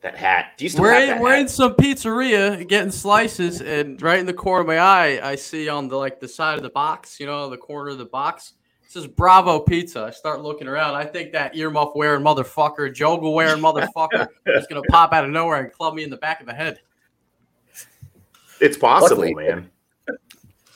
that 0.02 0.16
hat. 0.16 0.54
Do 0.58 0.64
you 0.66 0.70
still 0.70 0.84
We're 0.84 0.94
have 0.94 1.04
in, 1.04 1.10
that 1.10 1.22
we're 1.22 1.32
hat? 1.32 1.40
in 1.42 1.48
some 1.50 1.74
pizzeria 1.76 2.66
getting 2.68 2.92
slices, 2.92 3.62
and 3.62 4.02
right 4.02 4.20
in 4.20 4.26
the 4.26 4.34
corner 4.34 4.62
of 4.62 4.68
my 4.68 4.80
eye, 4.80 5.20
I 5.22 5.36
see 5.36 5.68
on 5.70 5.88
the 5.90 5.98
like 5.98 6.20
the 6.20 6.28
side 6.28 6.56
of 6.58 6.64
the 6.64 6.70
box, 6.70 7.20
you 7.20 7.26
know, 7.26 7.50
the 7.50 7.58
corner 7.58 7.92
of 7.92 7.98
the 7.98 8.06
box, 8.06 8.54
it 8.84 8.92
says 8.92 9.08
Bravo 9.08 9.60
Pizza. 9.60 10.04
I 10.06 10.12
start 10.12 10.42
looking 10.42 10.68
around. 10.68 10.96
I 10.96 11.06
think 11.06 11.32
that 11.34 11.54
earmuff 11.54 11.96
wearing 11.96 12.24
motherfucker, 12.24 12.94
jogle 12.94 13.34
wearing 13.34 13.62
motherfucker, 13.62 14.28
is 14.48 14.66
gonna 14.68 14.82
pop 14.90 15.12
out 15.14 15.26
of 15.26 15.32
nowhere 15.32 15.62
and 15.62 15.72
club 15.72 15.94
me 15.96 16.04
in 16.06 16.10
the 16.10 16.18
back 16.18 16.40
of 16.40 16.48
the 16.48 16.54
head. 16.54 16.80
It's 18.62 18.78
possible, 18.78 19.22
Luckily- 19.24 19.34
man. 19.48 19.70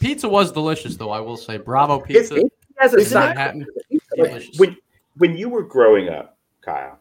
Pizza 0.04 0.28
was 0.30 0.52
delicious, 0.52 0.96
though. 0.98 1.10
I 1.12 1.20
will 1.20 1.38
say, 1.38 1.58
Bravo 1.58 2.00
Pizza. 2.00 2.36
He 2.36 2.50
has 2.78 2.94
a 2.94 2.98
Isn't 2.98 3.12
side. 3.12 3.38
Like, 3.38 3.68
Delicious. 4.16 4.60
when 4.60 4.78
when 5.18 5.38
you 5.38 5.50
were 5.50 5.64
growing 5.64 6.10
up, 6.10 6.38
Kyle, 6.62 7.00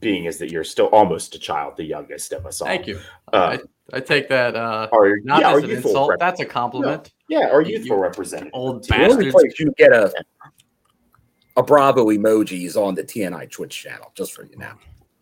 being 0.00 0.26
as 0.26 0.38
that 0.38 0.50
you're 0.50 0.64
still 0.64 0.86
almost 0.86 1.34
a 1.34 1.38
child, 1.38 1.76
the 1.76 1.84
youngest 1.84 2.32
of 2.32 2.46
us 2.46 2.60
all. 2.60 2.66
Thank 2.68 2.86
you. 2.86 2.98
Uh, 3.32 3.58
I, 3.92 3.96
I 3.96 4.00
take 4.00 4.28
that 4.28 4.54
uh, 4.56 4.88
Are, 4.92 5.16
not 5.24 5.40
yeah, 5.40 5.50
as 5.54 5.62
are 5.62 5.64
an 5.64 5.70
insult. 5.70 6.10
rep- 6.10 6.18
That's 6.20 6.40
a 6.40 6.44
compliment. 6.46 7.12
yeah, 7.28 7.48
our 7.50 7.60
youthful 7.62 7.96
you- 7.96 8.02
representative. 8.02 8.52
Old 8.54 8.84
The 8.86 8.94
only 8.94 9.06
bastards. 9.30 9.32
place 9.34 9.58
you 9.60 9.72
get 9.76 9.92
a 9.92 10.12
a 11.56 11.62
Bravo 11.62 12.06
emoji 12.06 12.64
is 12.66 12.76
on 12.76 12.94
the 12.94 13.04
TNI 13.04 13.50
Twitch 13.50 13.80
channel, 13.82 14.10
just 14.14 14.32
for 14.32 14.44
you 14.44 14.56
now. 14.56 14.76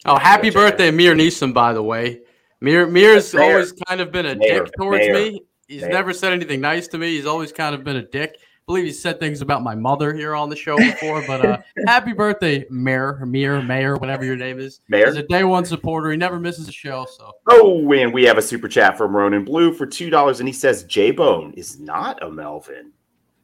Oh, 0.06 0.16
happy 0.16 0.48
Gotcha. 0.50 0.70
birthday, 0.70 0.90
Mir 0.90 1.14
Neeson, 1.14 1.52
by 1.52 1.72
the 1.74 1.82
way. 1.82 2.22
Mir 2.60 2.86
Mir's 2.86 3.34
Mayor. 3.34 3.42
always 3.52 3.72
kind 3.86 4.00
of 4.00 4.10
been 4.12 4.26
a 4.26 4.34
Mayor. 4.34 4.64
dick 4.64 4.72
towards 4.78 5.00
Mayor. 5.06 5.12
me. 5.14 5.42
He's 5.68 5.82
Mayor. 5.82 5.90
never 5.90 6.12
said 6.12 6.32
anything 6.32 6.60
nice 6.60 6.88
to 6.88 6.98
me. 6.98 7.08
He's 7.16 7.26
always 7.26 7.52
kind 7.52 7.74
of 7.74 7.84
been 7.84 7.96
a 7.96 8.02
dick. 8.02 8.36
I 8.40 8.64
believe 8.66 8.84
he 8.84 8.92
said 8.92 9.18
things 9.18 9.40
about 9.40 9.62
my 9.64 9.74
mother 9.74 10.14
here 10.14 10.36
on 10.36 10.48
the 10.48 10.54
show 10.56 10.76
before. 10.76 11.24
but 11.26 11.44
uh, 11.44 11.58
happy 11.86 12.12
birthday, 12.12 12.64
Mayor, 12.70 13.24
Mayor, 13.26 13.60
Mayor, 13.60 13.96
whatever 13.96 14.24
your 14.24 14.36
name 14.36 14.60
is. 14.60 14.80
Mayor? 14.88 15.06
He's 15.06 15.16
a 15.16 15.24
day 15.24 15.42
one 15.44 15.64
supporter. 15.64 16.10
He 16.12 16.16
never 16.16 16.38
misses 16.38 16.68
a 16.68 16.72
show. 16.72 17.06
So 17.16 17.32
Oh, 17.48 17.92
and 17.92 18.12
we 18.14 18.22
have 18.24 18.38
a 18.38 18.42
super 18.42 18.68
chat 18.68 18.96
from 18.96 19.16
Ronan 19.16 19.44
Blue 19.44 19.72
for 19.72 19.84
two 19.86 20.10
dollars, 20.10 20.38
and 20.40 20.48
he 20.48 20.52
says 20.52 20.84
J 20.84 21.10
Bone 21.10 21.52
is 21.56 21.80
not 21.80 22.22
a 22.22 22.30
Melvin. 22.30 22.92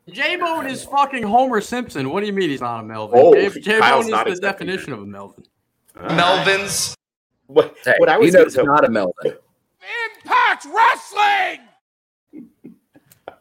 J 0.08 0.36
Bone 0.36 0.66
is 0.66 0.84
fucking 0.84 1.24
Homer 1.24 1.60
Simpson. 1.60 2.10
What 2.10 2.20
do 2.20 2.26
you 2.26 2.32
mean 2.32 2.48
he's 2.50 2.60
not 2.60 2.80
a 2.80 2.84
Melvin? 2.84 3.18
Oh, 3.20 3.34
J 3.34 3.60
J 3.60 3.80
Bone 3.80 4.00
is 4.02 4.06
the 4.06 4.14
accepting 4.16 4.40
definition 4.40 4.92
of 4.92 5.00
a 5.00 5.06
Melvin. 5.06 5.44
Ah. 5.96 6.14
Melvin's 6.14 6.94
What, 7.48 7.74
Hey, 7.84 7.94
what 7.98 8.08
I 8.08 8.14
he 8.18 8.26
was 8.26 8.34
knows 8.34 8.54
it's 8.54 8.64
not 8.64 8.84
a 8.84 8.90
Melvin. 8.90 9.34
Impact 10.22 10.64
Wrestling. 10.72 11.66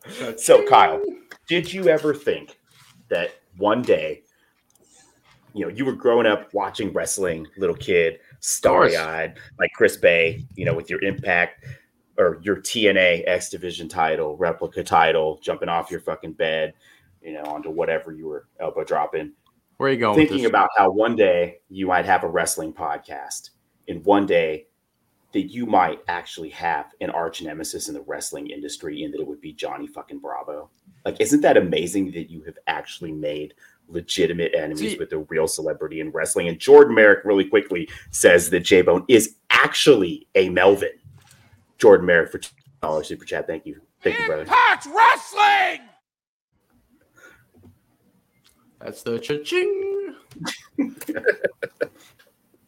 So, 0.38 0.66
Kyle, 0.68 1.02
did 1.48 1.72
you 1.72 1.88
ever 1.88 2.14
think 2.14 2.60
that 3.10 3.32
one 3.58 3.82
day, 3.82 4.24
you 5.54 5.66
know, 5.66 5.70
you 5.70 5.86
were 5.86 5.94
growing 5.94 6.28
up 6.28 6.54
watching 6.54 6.94
wrestling, 6.94 7.48
little 7.58 7.76
kid, 7.76 8.20
starry 8.40 8.96
eyed, 8.96 9.38
like 9.60 9.72
Chris 9.76 9.98
Bey, 9.98 10.46
you 10.56 10.66
know, 10.66 10.74
with 10.74 10.90
your 10.90 11.04
impact? 11.04 11.66
or 12.18 12.40
your 12.42 12.58
TNA 12.58 13.24
X 13.28 13.50
Division 13.50 13.88
title, 13.88 14.36
replica 14.38 14.84
title, 14.84 15.40
jumping 15.42 15.70
off 15.70 15.92
your 15.92 16.00
fucking 16.00 16.34
bed, 16.34 16.74
you 17.22 17.34
know, 17.34 17.44
onto 17.44 17.70
whatever 17.70 18.12
you 18.12 18.28
were 18.28 18.48
elbow 18.60 18.84
dropping, 18.84 19.34
Where 19.78 19.90
are 19.90 19.94
you 19.94 20.00
going? 20.00 20.16
thinking 20.16 20.46
about 20.46 20.70
how 20.78 20.90
one 20.90 21.16
day 21.16 21.58
you 21.70 21.88
might 21.88 22.06
have 22.06 22.24
a 22.24 22.28
wrestling 22.28 22.74
podcast, 22.74 23.52
and 23.88 24.04
one 24.06 24.26
day 24.26 24.67
that 25.38 25.52
you 25.52 25.68
might 25.68 26.00
actually 26.08 26.50
have 26.50 26.88
an 27.00 27.12
arch 27.12 27.44
nemesis 27.44 27.90
in 27.90 27.94
the 27.94 28.02
wrestling 28.02 28.50
industry, 28.50 29.04
and 29.04 29.14
that 29.14 29.22
it 29.22 29.28
would 29.28 29.40
be 29.40 29.54
Johnny 29.54 29.86
fucking 29.86 30.18
Bravo. 30.18 30.72
Like, 31.06 31.22
isn't 31.22 31.42
that 31.42 31.58
amazing 31.58 32.10
that 32.14 32.32
you 32.32 32.42
have 32.42 32.58
actually 32.66 33.12
made 33.12 33.54
legitimate 33.88 34.56
enemies 34.56 34.94
See- 34.94 34.98
with 34.98 35.14
a 35.14 35.20
real 35.20 35.48
celebrity 35.48 36.00
in 36.00 36.10
wrestling? 36.10 36.48
And 36.48 36.58
Jordan 36.58 36.96
Merrick 36.96 37.24
really 37.24 37.46
quickly 37.46 37.88
says 38.10 38.50
that 38.50 38.62
J 38.62 38.82
Bone 38.82 39.06
is 39.08 39.36
actually 39.52 40.28
a 40.34 40.50
Melvin. 40.50 40.90
Jordan 41.78 42.08
Merrick 42.08 42.32
for 42.32 42.42
dollar 42.82 43.04
super 43.04 43.24
chat. 43.24 43.46
Thank 43.46 43.68
you, 43.68 43.80
thank 44.02 44.20
you, 44.20 44.26
brother. 44.26 44.42
Impact 44.42 44.88
Wrestling! 44.88 45.82
That's 48.80 49.04
the 49.04 49.20
cha-ching. 49.20 50.16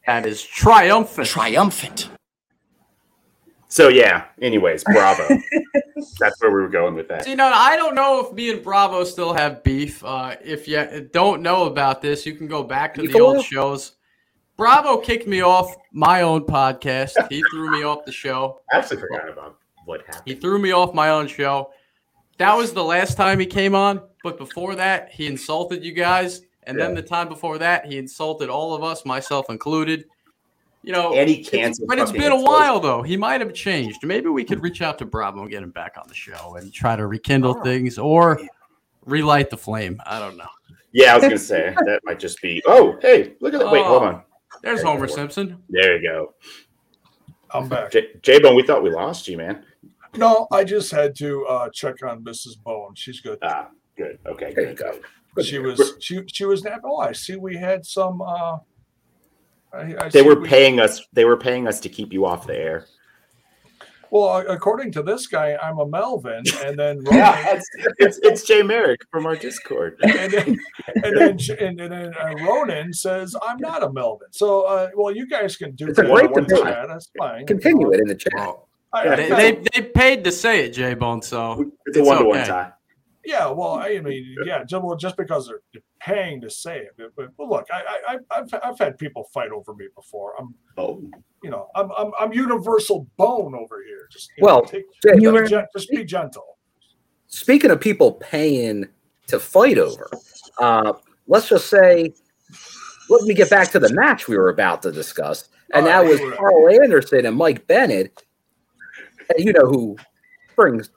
that 0.05 0.27
is 0.27 0.43
triumphant. 0.43 1.27
Triumphant. 1.27 2.09
So 3.69 3.87
yeah. 3.87 4.25
Anyways, 4.41 4.83
Bravo. 4.83 5.27
That's 6.19 6.41
where 6.41 6.51
we 6.51 6.61
were 6.61 6.69
going 6.69 6.95
with 6.95 7.07
that. 7.09 7.23
See, 7.23 7.35
no, 7.35 7.45
I 7.45 7.75
don't 7.75 7.95
know 7.95 8.25
if 8.25 8.33
me 8.33 8.51
and 8.51 8.63
Bravo 8.63 9.03
still 9.03 9.31
have 9.33 9.63
beef. 9.63 10.03
Uh, 10.03 10.35
if 10.43 10.67
you 10.67 11.07
don't 11.13 11.41
know 11.41 11.65
about 11.65 12.01
this, 12.01 12.25
you 12.25 12.33
can 12.33 12.47
go 12.47 12.63
back 12.63 12.95
to 12.95 13.01
Beef 13.01 13.13
the 13.13 13.19
old 13.19 13.37
oil? 13.37 13.43
shows. 13.43 13.93
Bravo 14.57 14.97
kicked 14.97 15.27
me 15.27 15.41
off 15.41 15.73
my 15.93 16.23
own 16.23 16.41
podcast. 16.41 17.13
He 17.29 17.41
threw 17.51 17.71
me 17.71 17.83
off 17.83 18.03
the 18.05 18.11
show. 18.11 18.59
I 18.73 18.77
actually 18.77 18.97
forgot 18.97 19.29
about 19.29 19.57
what 19.85 20.01
happened. 20.01 20.23
He 20.25 20.35
threw 20.35 20.59
me 20.59 20.71
off 20.71 20.93
my 20.93 21.11
own 21.11 21.27
show. 21.27 21.71
That 22.39 22.57
was 22.57 22.73
the 22.73 22.83
last 22.83 23.15
time 23.15 23.39
he 23.39 23.45
came 23.45 23.75
on. 23.75 24.01
But 24.23 24.37
before 24.37 24.75
that, 24.75 25.11
he 25.11 25.27
insulted 25.27 25.83
you 25.83 25.93
guys. 25.93 26.41
And 26.63 26.77
then 26.77 26.93
the 26.93 27.01
time 27.01 27.29
before 27.29 27.57
that, 27.59 27.85
he 27.85 27.97
insulted 27.97 28.49
all 28.49 28.73
of 28.73 28.83
us, 28.83 29.05
myself 29.05 29.49
included. 29.49 30.05
You 30.81 30.93
know, 30.93 31.13
And 31.13 31.29
he 31.29 31.41
it's- 31.41 31.49
canceled 31.49 31.89
but 31.89 31.99
it's 31.99 32.11
been 32.11 32.21
a 32.31 32.35
Explosion. 32.35 32.45
while 32.45 32.79
though. 32.79 33.01
He 33.01 33.17
might 33.17 33.41
have 33.41 33.53
changed. 33.53 34.03
Maybe 34.05 34.29
we 34.29 34.43
could 34.45 34.63
reach 34.63 34.81
out 34.81 34.97
to 34.99 35.05
Bravo 35.05 35.41
and 35.41 35.49
get 35.51 35.61
him 35.61 35.71
back 35.71 35.95
on 35.97 36.05
the 36.07 36.13
show 36.13 36.55
and 36.55 36.73
try 36.73 36.95
to 36.95 37.05
rekindle 37.05 37.57
Oh. 37.59 37.63
things 37.63 37.97
or 37.97 38.39
relight 39.05 39.49
the 39.49 39.57
flame. 39.57 39.99
I 40.05 40.19
don't 40.19 40.37
know. 40.37 40.47
Yeah, 40.93 41.13
I 41.13 41.15
was 41.17 41.23
gonna 41.23 41.37
say 41.37 41.75
that 41.85 41.99
might 42.05 42.19
just 42.19 42.41
be. 42.41 42.63
Oh, 42.65 42.97
hey, 43.01 43.35
look 43.41 43.53
at 43.53 43.59
that. 43.59 43.71
Wait, 43.71 43.83
hold 43.83 44.03
Oh. 44.03 44.05
on. 44.05 44.23
There's 44.63 44.81
There 44.81 44.91
Homer 44.91 45.07
go. 45.07 45.13
Simpson. 45.15 45.61
There 45.69 45.97
you 45.97 46.07
go. 46.07 46.33
I'm 47.51 47.67
back. 47.67 47.91
J 48.21 48.39
Bone, 48.39 48.55
we 48.55 48.63
thought 48.63 48.81
we 48.83 48.89
lost 48.91 49.27
you, 49.27 49.37
man. 49.37 49.65
No, 50.15 50.47
I 50.51 50.63
just 50.63 50.91
had 50.91 51.15
to 51.17 51.45
uh, 51.45 51.69
check 51.73 52.03
on 52.03 52.23
Mrs. 52.23 52.61
Bone. 52.63 52.93
She's 52.95 53.19
good. 53.21 53.37
Ah, 53.41 53.69
good. 53.97 54.17
Okay, 54.25 54.53
There 54.55 54.69
you 54.69 54.75
good. 54.75 54.77
go. 54.77 54.91
good. 54.93 55.01
Good. 55.35 55.45
She 55.45 55.59
was 55.59 55.93
she 55.99 56.21
she 56.27 56.45
was 56.45 56.63
not. 56.63 56.79
Oh, 56.83 56.97
I 56.97 57.11
see. 57.11 57.35
We 57.35 57.55
had 57.57 57.85
some. 57.85 58.21
uh 58.21 58.57
I, 59.73 59.77
I 59.79 60.09
They 60.09 60.21
see 60.21 60.21
were 60.23 60.39
we- 60.39 60.47
paying 60.47 60.79
us. 60.79 61.01
They 61.13 61.25
were 61.25 61.37
paying 61.37 61.67
us 61.67 61.79
to 61.81 61.89
keep 61.89 62.11
you 62.13 62.25
off 62.25 62.47
the 62.47 62.57
air. 62.57 62.85
Well, 64.11 64.37
according 64.49 64.91
to 64.93 65.03
this 65.03 65.27
guy, 65.27 65.55
I'm 65.61 65.77
a 65.77 65.85
Melvin, 65.85 66.41
and 66.63 66.79
then 66.79 66.99
Yeah, 67.11 67.53
it's, 67.55 67.69
it's 67.99 68.19
it's 68.23 68.43
Jay 68.43 68.63
Merrick 68.63 69.01
from 69.11 69.27
our 69.27 69.35
Discord. 69.35 69.97
and 70.01 70.31
then 70.31 70.57
and 71.03 71.15
then, 71.17 71.37
and 71.59 71.77
then 71.79 72.13
uh, 72.19 72.33
Ronan 72.43 72.91
says 72.91 73.35
I'm 73.47 73.57
not 73.59 73.83
a 73.83 73.91
Melvin. 73.93 74.29
So, 74.31 74.61
uh, 74.61 74.89
well, 74.95 75.15
you 75.15 75.27
guys 75.27 75.55
can 75.57 75.75
do 75.75 75.87
It's 75.87 75.99
a 75.99 76.01
that 76.01 76.11
great 76.11 76.31
one 76.31 76.45
debate. 76.45 76.63
chat. 76.63 76.87
That's 76.87 77.11
fine. 77.19 77.45
Continue 77.45 77.91
it 77.91 77.99
in 77.99 78.07
the 78.07 78.15
chat. 78.15 78.33
Well, 78.35 78.67
I- 78.93 79.09
I- 79.09 79.15
they, 79.15 79.29
they, 79.29 79.63
they 79.75 79.81
paid 79.83 80.23
to 80.23 80.31
say 80.31 80.65
it, 80.65 80.71
J 80.73 80.95
Bone. 80.95 81.21
So 81.21 81.71
It's 81.85 81.97
a 81.99 82.03
one 82.03 82.17
to 82.17 82.25
one 82.25 82.39
okay. 82.39 82.47
tie. 82.47 82.71
Yeah, 83.29 83.47
well, 83.49 83.73
I 83.73 83.99
mean, 84.03 84.35
yeah, 84.45 84.63
just, 84.63 84.83
well, 84.83 84.95
just 84.95 85.15
because 85.17 85.47
they're 85.47 85.81
paying 85.99 86.41
to 86.41 86.49
say 86.49 86.79
it. 86.79 86.89
But, 86.97 87.15
but, 87.15 87.37
but 87.37 87.47
look, 87.47 87.67
I, 87.71 87.81
I, 87.81 88.13
I- 88.15 88.39
I've, 88.39 88.53
I've 88.63 88.79
had 88.79 88.97
people 88.97 89.25
fight 89.33 89.51
over 89.51 89.73
me 89.75 89.85
before. 89.95 90.33
I'm, 90.39 90.55
Oh, 90.77 91.03
you 91.43 91.49
know, 91.49 91.67
I'm, 91.75 91.91
I'm, 91.97 92.11
I'm 92.19 92.33
universal 92.33 93.07
bone 93.17 93.53
over 93.53 93.83
here. 93.85 94.07
Just 94.11 94.29
you 94.37 94.45
Well, 94.45 94.61
know, 94.61 94.65
take, 94.65 94.85
Jay, 95.03 95.13
You 95.15 95.31
be 95.31 95.39
were- 95.41 95.45
gen- 95.47 95.67
just 95.75 95.89
be 95.89 96.03
gentle. 96.03 96.57
Speaking 97.27 97.69
of 97.69 97.79
people 97.79 98.13
paying 98.13 98.87
to 99.27 99.39
fight 99.39 99.77
over, 99.77 100.09
uh, 100.57 100.93
let's 101.27 101.47
just 101.49 101.67
say, 101.69 102.11
let 103.09 103.21
me 103.23 103.33
get 103.35 103.49
back 103.51 103.69
to 103.71 103.79
the 103.79 103.93
match 103.93 104.27
we 104.27 104.37
were 104.37 104.49
about 104.49 104.81
to 104.83 104.91
discuss, 104.91 105.49
and 105.73 105.85
All 105.85 105.91
that 105.91 106.05
was 106.09 106.19
all 106.19 106.27
right. 106.29 106.37
Carl 106.39 106.81
Anderson 106.83 107.25
and 107.27 107.35
Mike 107.37 107.67
Bennett. 107.67 108.23
And 109.35 109.45
You 109.45 109.53
know 109.53 109.67
who 109.67 109.95
brings, 110.55 110.89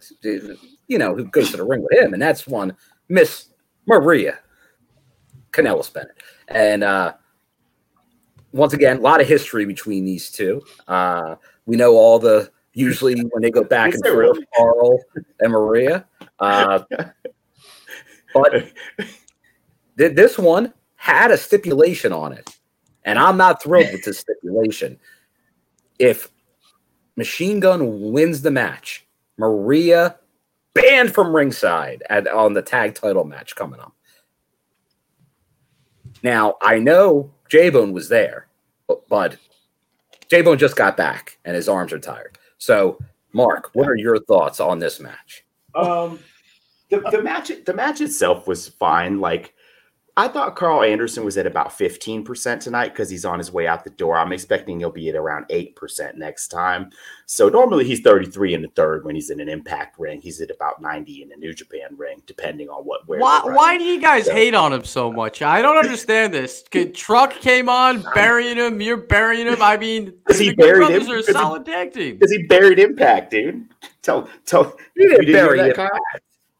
you 0.93 0.99
know, 0.99 1.16
who 1.16 1.24
goes 1.24 1.51
to 1.51 1.57
the 1.57 1.64
ring 1.64 1.82
with 1.82 1.99
him, 1.99 2.12
and 2.12 2.22
that's 2.22 2.47
one 2.47 2.76
Miss 3.09 3.47
Maria 3.86 4.38
Kanellis 5.51 5.93
Bennett, 5.93 6.22
and 6.49 6.84
uh, 6.84 7.14
once 8.53 8.74
again, 8.74 8.99
a 8.99 9.01
lot 9.01 9.20
of 9.20 9.26
history 9.26 9.64
between 9.64 10.05
these 10.05 10.30
two. 10.30 10.62
Uh, 10.86 11.36
we 11.64 11.76
know 11.76 11.95
all 11.95 12.18
the 12.18 12.51
usually 12.74 13.18
when 13.20 13.43
they 13.43 13.51
go 13.51 13.64
back 13.64 13.95
and 13.95 14.03
forth, 14.05 14.16
really? 14.16 14.47
Carl 14.57 15.01
and 15.40 15.53
Maria. 15.53 16.07
Uh, 16.38 16.80
but 18.34 18.51
th- 19.99 20.14
this 20.14 20.38
one 20.38 20.72
had 20.97 21.30
a 21.30 21.38
stipulation 21.38 22.12
on 22.12 22.32
it, 22.32 22.57
and 23.05 23.18
I'm 23.18 23.36
not 23.36 23.62
thrilled 23.62 23.93
with 23.93 24.05
this 24.05 24.18
stipulation. 24.18 24.99
If 25.99 26.30
Machine 27.16 27.61
Gun 27.61 28.12
wins 28.12 28.43
the 28.43 28.51
match, 28.51 29.07
Maria 29.38 30.16
banned 30.75 31.14
from 31.14 31.35
ringside 31.35 32.03
at 32.09 32.27
on 32.29 32.53
the 32.53 32.62
tag 32.62 32.95
title 32.95 33.25
match 33.25 33.55
coming 33.57 33.81
up. 33.81 33.95
Now 36.23 36.57
I 36.61 36.79
know 36.79 37.33
J 37.49 37.70
Bone 37.70 37.93
was 37.93 38.09
there, 38.09 38.49
but, 38.87 39.09
but 39.09 39.37
J 40.29 40.43
Bone 40.43 40.59
just 40.59 40.77
got 40.77 40.97
back 40.97 41.39
and 41.45 41.55
his 41.55 41.68
arms 41.68 41.93
are 41.93 41.99
tired. 41.99 42.39
So, 42.59 42.99
Mark, 43.33 43.70
what 43.75 43.89
are 43.89 43.97
your 43.97 44.18
thoughts 44.20 44.61
on 44.61 44.79
this 44.79 45.01
match? 45.01 45.45
Um, 45.75 46.18
the, 46.91 47.01
the 47.11 47.23
match 47.23 47.51
the 47.64 47.75
match 47.75 48.01
itself 48.01 48.47
was 48.47 48.68
fine. 48.68 49.20
Like 49.20 49.55
I 50.15 50.29
thought 50.29 50.57
Carl 50.57 50.83
Anderson 50.83 51.25
was 51.25 51.39
at 51.39 51.47
about 51.47 51.71
15% 51.71 52.61
tonight 52.61 52.89
because 52.91 53.09
he's 53.09 53.25
on 53.25 53.39
his 53.39 53.51
way 53.51 53.67
out 53.67 53.83
the 53.83 53.89
door. 53.89 54.19
I'm 54.19 54.31
expecting 54.33 54.79
he'll 54.79 54.91
be 54.91 55.09
at 55.09 55.15
around 55.15 55.47
8% 55.49 56.17
next 56.17 56.49
time. 56.49 56.91
So 57.25 57.49
normally 57.49 57.85
he's 57.85 58.01
33 58.01 58.53
in 58.53 58.61
the 58.61 58.69
third 58.69 59.07
when 59.07 59.15
he's 59.15 59.31
in 59.31 59.41
an 59.41 59.49
impact 59.49 59.99
ring. 59.99 60.21
He's 60.21 60.43
at 60.43 60.51
about 60.51 60.83
90 60.83 61.23
in 61.23 61.33
a 61.33 61.37
New 61.37 61.55
Japan 61.55 61.97
ring, 61.97 62.23
depending 62.27 62.69
on 62.69 62.85
what 62.85 63.09
where 63.09 63.21
why, 63.21 63.41
why 63.45 63.79
do 63.79 63.85
you 63.85 64.03
guys 64.03 64.27
So- 64.27 64.35
hate 64.35 64.55
on 64.55 64.71
him 64.75 64.85
so 64.85 65.11
much? 65.11 65.41
I 65.41 65.63
don't 65.63 65.79
understand 65.79 66.35
this. 66.35 66.63
Good 66.71 66.95
Truck 66.95 67.33
came 67.33 67.71
on, 67.71 68.05
burying 68.15 68.59
him. 68.59 68.83
You're 68.83 68.99
burying 68.99 69.47
him. 69.47 69.63
I 69.63 69.79
mean, 69.79 70.13
Because 70.27 70.39
he 70.41 70.55
buried 70.55 70.89
Brothers 70.89 71.07
him? 71.07 71.13
are 71.13 71.15
a 71.15 71.21
Because 71.21 71.27
he- 71.29 71.33
solid 71.33 71.65
tag 71.65 71.93
team. 71.95 72.15
Because 72.19 72.33
he 72.33 72.43
buried 72.49 72.79
impact, 72.79 73.31
dude. 73.31 73.67
Tell 74.03 74.29
tell 74.45 74.77
You 74.95 75.09
didn't 75.09 75.27
you 75.27 75.35
hear 75.35 75.47
bury 75.47 75.59
that, 75.59 75.71
it. 75.71 75.77
Kyle? 75.77 75.89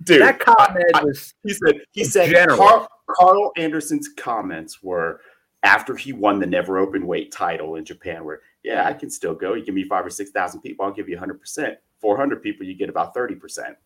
Dude, 0.05 0.23
That 0.23 0.39
comment 0.41 0.85
I- 0.95 1.05
was 1.05 1.35
He 1.45 1.53
said 1.55 1.81
he 1.93 2.05
said 2.05 2.49
Carl, 2.49 2.89
Carl 3.11 3.53
Anderson's 3.57 4.09
comments 4.17 4.83
were 4.83 5.21
after 5.63 5.95
he 5.97 6.13
won 6.13 6.41
the 6.41 6.47
never 6.47 6.79
open 6.79 7.07
weight 7.07 7.31
title 7.31 7.77
in 7.77 7.85
Japan, 7.85 8.25
where 8.25 8.41
yeah, 8.65 8.87
I 8.87 8.93
can 8.95 9.11
still 9.11 9.35
go. 9.35 9.55
You 9.55 9.65
give 9.65 9.75
me 9.75 9.85
five 9.85 10.05
or 10.07 10.11
six 10.11 10.31
thousand 10.31 10.61
people, 10.63 10.85
I'll 10.85 10.93
give 10.93 11.09
you 11.09 11.19
hundred 11.19 11.41
percent. 11.41 11.79
Four 12.01 12.17
hundred 12.17 12.43
people, 12.43 12.67
you 12.67 12.75
get 12.75 12.89
about 12.89 13.15
thirty 13.15 13.35
percent. 13.35 13.77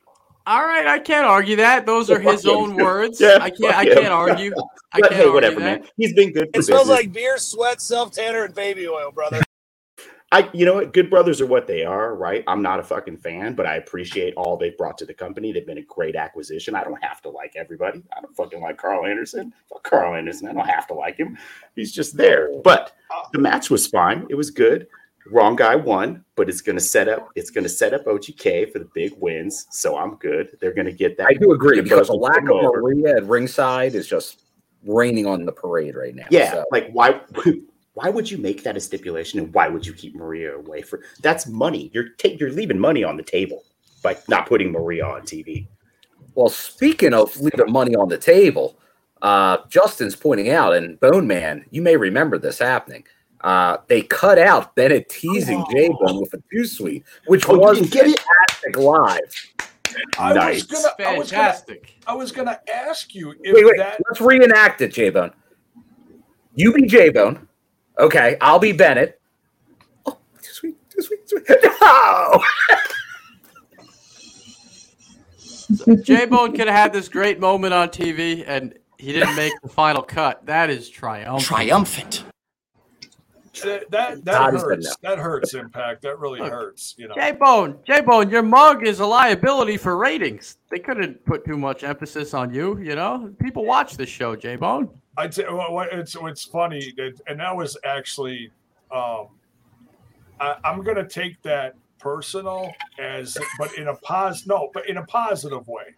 All 0.46 0.62
right, 0.64 0.86
I 0.86 1.00
can't 1.00 1.26
argue 1.26 1.56
that. 1.56 1.86
Those 1.86 2.08
are 2.08 2.20
his 2.32 2.46
own 2.46 2.76
words. 2.76 3.20
Yeah, 3.20 3.38
I 3.40 3.50
can't. 3.50 3.74
I 3.76 3.84
can't 3.84 4.06
argue. 4.06 4.52
I 4.92 5.00
can't 5.00 5.12
hey, 5.12 5.18
argue 5.20 5.34
whatever, 5.34 5.60
that. 5.60 5.80
man. 5.82 5.88
He's 5.96 6.14
been 6.14 6.32
good 6.32 6.50
for 6.54 6.60
It 6.60 6.64
smells 6.64 6.82
business. 6.82 6.96
like 6.98 7.12
beer, 7.12 7.36
sweat, 7.38 7.80
self 7.80 8.12
tanner, 8.12 8.44
and 8.44 8.54
baby 8.54 8.86
oil, 8.88 9.10
brother. 9.10 9.40
I, 10.32 10.50
you 10.52 10.66
know 10.66 10.74
what? 10.74 10.92
Good 10.92 11.08
brothers 11.08 11.40
are 11.40 11.46
what 11.46 11.68
they 11.68 11.84
are, 11.84 12.16
right? 12.16 12.42
I'm 12.48 12.60
not 12.60 12.80
a 12.80 12.82
fucking 12.82 13.18
fan, 13.18 13.54
but 13.54 13.64
I 13.64 13.76
appreciate 13.76 14.34
all 14.34 14.56
they've 14.56 14.76
brought 14.76 14.98
to 14.98 15.06
the 15.06 15.14
company. 15.14 15.52
They've 15.52 15.66
been 15.66 15.78
a 15.78 15.82
great 15.82 16.16
acquisition. 16.16 16.74
I 16.74 16.82
don't 16.82 17.02
have 17.02 17.22
to 17.22 17.28
like 17.30 17.54
everybody. 17.54 18.02
I 18.16 18.20
don't 18.20 18.34
fucking 18.34 18.60
like 18.60 18.76
Carl 18.76 19.06
Anderson. 19.06 19.52
Fuck 19.68 19.84
Carl 19.84 20.16
Anderson. 20.16 20.48
I 20.48 20.52
don't 20.52 20.66
have 20.66 20.88
to 20.88 20.94
like 20.94 21.16
him. 21.16 21.38
He's 21.76 21.92
just 21.92 22.16
there. 22.16 22.50
But 22.64 22.92
the 23.32 23.38
match 23.38 23.70
was 23.70 23.86
fine. 23.86 24.26
It 24.28 24.34
was 24.34 24.50
good. 24.50 24.88
Wrong 25.30 25.56
guy 25.56 25.74
won, 25.74 26.24
but 26.36 26.48
it's 26.48 26.60
gonna 26.60 26.80
set 26.80 27.08
up. 27.08 27.30
It's 27.34 27.50
gonna 27.50 27.68
set 27.68 27.94
up 27.94 28.04
OGK 28.04 28.72
for 28.72 28.78
the 28.78 28.88
big 28.94 29.12
wins. 29.18 29.66
So 29.70 29.96
I'm 29.96 30.16
good. 30.16 30.56
They're 30.60 30.74
gonna 30.74 30.92
get 30.92 31.16
that. 31.18 31.26
I 31.28 31.34
do 31.34 31.52
agree 31.52 31.80
because 31.80 32.08
a 32.08 32.14
lack 32.14 32.42
of. 32.42 32.62
Maria 32.74 33.16
at 33.16 33.24
ringside 33.24 33.94
is 33.94 34.06
just 34.08 34.42
raining 34.84 35.26
on 35.26 35.44
the 35.44 35.52
parade 35.52 35.96
right 35.96 36.14
now. 36.14 36.26
Yeah, 36.30 36.52
So, 36.52 36.64
like 36.70 36.90
why? 36.92 37.20
Why 37.96 38.10
would 38.10 38.30
you 38.30 38.36
make 38.36 38.62
that 38.64 38.76
a 38.76 38.80
stipulation, 38.80 39.38
and 39.40 39.54
why 39.54 39.68
would 39.68 39.86
you 39.86 39.94
keep 39.94 40.14
Maria 40.14 40.54
away 40.56 40.82
for? 40.82 41.02
That's 41.22 41.46
money. 41.46 41.90
You're 41.94 42.10
ta- 42.18 42.36
you're 42.38 42.52
leaving 42.52 42.78
money 42.78 43.02
on 43.02 43.16
the 43.16 43.22
table 43.22 43.64
by 44.02 44.18
not 44.28 44.46
putting 44.46 44.70
Maria 44.70 45.06
on 45.06 45.22
TV. 45.22 45.66
well, 46.34 46.50
speaking 46.50 47.14
of 47.14 47.34
leaving 47.40 47.72
money 47.72 47.96
on 47.96 48.08
the 48.10 48.18
table, 48.18 48.78
uh, 49.22 49.56
Justin's 49.70 50.14
pointing 50.14 50.50
out, 50.50 50.74
and 50.74 51.00
Bone 51.00 51.26
Man, 51.26 51.64
you 51.70 51.80
may 51.80 51.96
remember 51.96 52.36
this 52.36 52.58
happening. 52.58 53.02
Uh, 53.40 53.78
they 53.88 54.02
cut 54.02 54.38
out 54.38 54.74
Bennett 54.76 55.08
teasing 55.08 55.64
J 55.70 55.88
Bone 55.88 56.20
with 56.20 56.34
a 56.34 56.42
two 56.52 56.66
sweet, 56.66 57.02
which 57.28 57.48
Oh, 57.48 57.56
was 57.56 57.80
didn't 57.80 58.10
it? 58.10 58.20
fantastic 58.20 58.76
live. 58.76 59.52
I 60.18 60.34
Nice. 60.34 60.68
was 60.70 60.82
gonna, 60.82 61.08
I 61.08 61.16
was 61.18 61.30
gonna, 61.30 61.42
Fantastic. 61.44 61.94
I 62.06 62.14
was 62.14 62.30
gonna 62.30 62.60
ask 62.70 63.14
you 63.14 63.30
if 63.42 63.54
Wait, 63.54 63.64
wait, 63.64 63.78
that. 63.78 63.98
let's 64.06 64.20
reenact 64.20 64.82
it, 64.82 64.92
J 64.92 65.08
Bone. 65.08 65.30
You 66.54 66.74
be 66.74 66.86
J 66.86 67.08
Bone. 67.08 67.45
Okay, 67.98 68.36
I'll 68.40 68.58
be 68.58 68.72
Bennett. 68.72 69.20
Oh, 70.04 70.18
too 70.42 70.52
sweet, 70.52 70.90
too 70.90 71.02
sweet, 71.02 71.26
too 71.26 71.42
sweet. 71.46 71.72
No! 71.80 72.42
J 76.02 76.26
Bone 76.26 76.52
could 76.52 76.68
have 76.68 76.76
had 76.76 76.92
this 76.92 77.08
great 77.08 77.40
moment 77.40 77.74
on 77.74 77.88
TV 77.88 78.44
and 78.46 78.78
he 78.98 79.12
didn't 79.12 79.36
make 79.36 79.52
the 79.62 79.68
final 79.68 80.02
cut. 80.02 80.44
That 80.46 80.70
is 80.70 80.88
triumphant. 80.88 81.44
Triumphant. 81.44 82.24
That 83.62 83.90
that, 83.90 84.24
that 84.24 84.52
God, 84.52 84.52
he 84.52 84.58
said 84.58 84.68
hurts. 84.68 84.96
That 85.02 85.18
hurts. 85.18 85.54
Impact. 85.54 86.02
That 86.02 86.18
really 86.18 86.40
Look, 86.40 86.50
hurts. 86.50 86.94
You 86.98 87.08
know. 87.08 87.14
J 87.14 87.32
Bone, 87.32 87.78
J 87.86 88.00
Bone, 88.02 88.28
your 88.28 88.42
mug 88.42 88.86
is 88.86 89.00
a 89.00 89.06
liability 89.06 89.76
for 89.76 89.96
ratings. 89.96 90.58
They 90.70 90.78
couldn't 90.78 91.24
put 91.24 91.44
too 91.44 91.56
much 91.56 91.82
emphasis 91.82 92.34
on 92.34 92.52
you. 92.52 92.78
You 92.78 92.96
know, 92.96 93.32
people 93.40 93.64
watch 93.64 93.96
this 93.96 94.10
show, 94.10 94.36
J 94.36 94.56
Bone. 94.56 94.90
I 95.16 95.24
you 95.24 95.56
what, 95.56 95.92
it's 95.92 96.16
it's 96.20 96.44
funny, 96.44 96.92
that, 96.96 97.20
and 97.26 97.40
that 97.40 97.56
was 97.56 97.76
actually, 97.84 98.50
um, 98.90 99.28
I, 100.40 100.56
I'm 100.64 100.82
gonna 100.82 101.08
take 101.08 101.40
that 101.42 101.74
personal 101.98 102.70
as, 102.98 103.36
but 103.58 103.76
in 103.78 103.88
a 103.88 103.94
pos 103.96 104.46
no, 104.46 104.70
but 104.74 104.88
in 104.88 104.98
a 104.98 105.06
positive 105.06 105.66
way, 105.66 105.94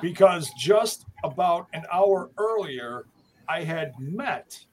because 0.00 0.50
just 0.56 1.06
about 1.24 1.66
an 1.72 1.84
hour 1.92 2.30
earlier, 2.38 3.06
I 3.48 3.64
had 3.64 3.92
met 3.98 4.64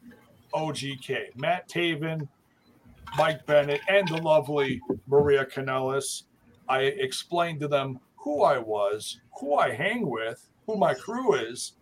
OGK, 0.54 1.36
Matt 1.36 1.68
Taven, 1.68 2.28
Mike 3.18 3.45
Bennett, 3.45 3.82
and 3.89 4.08
the 4.08 4.18
lovely 4.18 4.82
Maria 5.08 5.45
Kanellis. 5.45 6.24
I 6.70 6.82
explained 6.82 7.60
to 7.62 7.68
them 7.68 8.00
who 8.16 8.43
I 8.43 8.60
was, 8.60 9.20
who 9.39 9.56
I 9.56 9.74
hang 9.74 10.08
with, 10.10 10.48
who 10.66 10.76
my 10.76 10.93
crew 10.93 11.34
is, 11.34 11.74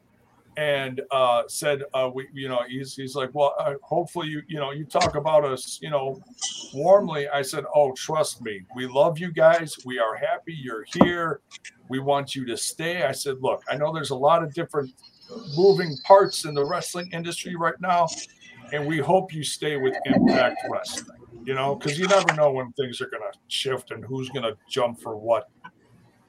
and 0.57 1.01
uh, 1.11 1.43
said, 1.47 1.83
uh, 1.93 2.09
"We, 2.13 2.27
you 2.33 2.47
know, 2.47 2.61
he's 2.67 2.95
he's 2.95 3.15
like, 3.15 3.31
well, 3.33 3.55
uh, 3.59 3.73
hopefully 3.83 4.27
you, 4.27 4.41
you 4.47 4.57
know, 4.57 4.71
you 4.71 4.85
talk 4.85 5.15
about 5.15 5.43
us, 5.43 5.79
you 5.81 5.89
know, 5.89 6.21
warmly." 6.73 7.27
I 7.27 7.41
said, 7.41 7.65
"Oh, 7.73 7.91
trust 7.93 8.41
me, 8.41 8.61
we 8.75 8.87
love 8.87 9.19
you 9.19 9.31
guys. 9.31 9.75
We 9.85 9.99
are 9.99 10.15
happy 10.15 10.53
you're 10.53 10.85
here. 10.93 11.41
We 11.89 11.99
want 11.99 12.35
you 12.35 12.45
to 12.45 12.57
stay." 12.57 13.03
I 13.03 13.11
said, 13.11 13.35
"Look, 13.41 13.63
I 13.69 13.75
know 13.75 13.93
there's 13.93 14.11
a 14.11 14.15
lot 14.15 14.43
of 14.43 14.53
different 14.53 14.91
moving 15.57 15.97
parts 16.05 16.45
in 16.45 16.53
the 16.53 16.65
wrestling 16.65 17.09
industry 17.11 17.55
right 17.55 17.79
now, 17.81 18.07
and 18.71 18.85
we 18.85 18.99
hope 18.99 19.33
you 19.33 19.43
stay 19.43 19.75
with 19.75 19.95
Impact 20.05 20.61
Wrestling. 20.69 21.19
You 21.43 21.53
know, 21.53 21.75
because 21.75 21.99
you 21.99 22.07
never 22.07 22.33
know 22.33 22.51
when 22.51 22.71
things 22.73 23.01
are 23.01 23.09
gonna 23.09 23.31
shift 23.49 23.91
and 23.91 24.03
who's 24.05 24.29
gonna 24.29 24.53
jump 24.69 25.01
for 25.01 25.17
what 25.17 25.49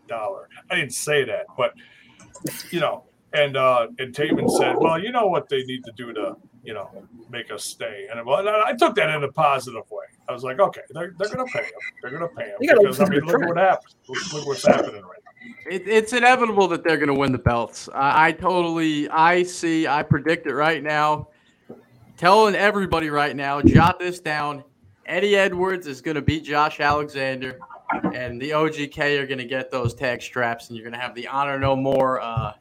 dollar." 0.09 0.49
I 0.69 0.75
didn't 0.75 0.95
say 0.95 1.23
that, 1.25 1.47
but 1.57 1.75
you 2.73 2.81
know. 2.81 3.05
And 3.33 3.57
uh, 3.57 3.89
and 3.99 4.15
Taven 4.15 4.49
said, 4.57 4.77
"Well, 4.79 4.99
you 5.03 5.11
know 5.13 5.27
what 5.27 5.49
they 5.49 5.63
need 5.65 5.85
to 5.85 5.93
do 5.97 6.13
to, 6.13 6.37
you 6.63 6.75
know, 6.75 6.91
make 7.31 7.51
us 7.51 7.65
stay." 7.65 8.07
And 8.11 8.25
well, 8.25 8.49
I 8.49 8.73
took 8.73 8.95
that 8.95 9.11
in 9.11 9.23
a 9.25 9.33
positive 9.33 9.83
way. 9.91 10.07
I 10.29 10.33
was 10.33 10.45
like, 10.45 10.59
"Okay, 10.61 10.81
they're, 10.91 11.13
they're 11.19 11.29
going 11.29 11.47
to 11.47 11.53
pay 11.53 11.65
him. 11.65 11.73
They're 12.01 12.11
going 12.13 12.23
to 12.23 12.35
pay 12.35 12.45
him 12.47 12.57
You 12.61 12.69
gotta 12.69 12.81
because 12.81 13.01
I 13.01 13.09
mean, 13.09 13.21
look 13.21 13.37
track. 13.37 13.49
what 13.49 13.57
happened. 13.59 13.95
Look, 14.09 14.33
look 14.33 14.47
what's 14.47 14.67
happening 14.67 15.03
right 15.03 15.19
now." 15.25 15.27
It, 15.71 15.87
it's 15.87 16.13
inevitable 16.13 16.69
that 16.69 16.83
they're 16.85 16.97
going 16.97 17.09
to 17.09 17.15
win 17.15 17.33
the 17.33 17.39
belts. 17.39 17.89
I, 17.93 18.29
I 18.29 18.33
totally, 18.33 19.09
I 19.11 19.43
see, 19.43 19.87
I 19.87 20.03
predict 20.03 20.47
it 20.47 20.55
right 20.55 20.83
now. 20.83 21.29
Telling 22.17 22.55
everybody 22.55 23.11
right 23.11 23.37
now, 23.37 23.61
jot 23.61 23.99
this 23.99 24.21
down. 24.21 24.65
Eddie 25.05 25.37
Edwards 25.37 25.87
is 25.87 26.01
going 26.01 26.15
to 26.15 26.23
beat 26.23 26.45
Josh 26.45 26.81
Alexander, 26.81 27.59
and 28.15 28.41
the 28.41 28.51
OGK 28.51 29.21
are 29.21 29.27
going 29.27 29.39
to 29.39 29.45
get 29.45 29.71
those 29.71 29.95
tag 29.95 30.23
straps, 30.23 30.69
and 30.69 30.77
you're 30.77 30.85
going 30.85 30.99
to 30.99 31.05
have 31.05 31.15
the 31.15 31.29
Honor 31.29 31.59
No 31.59 31.77
More 31.77 32.21
uh, 32.21 32.55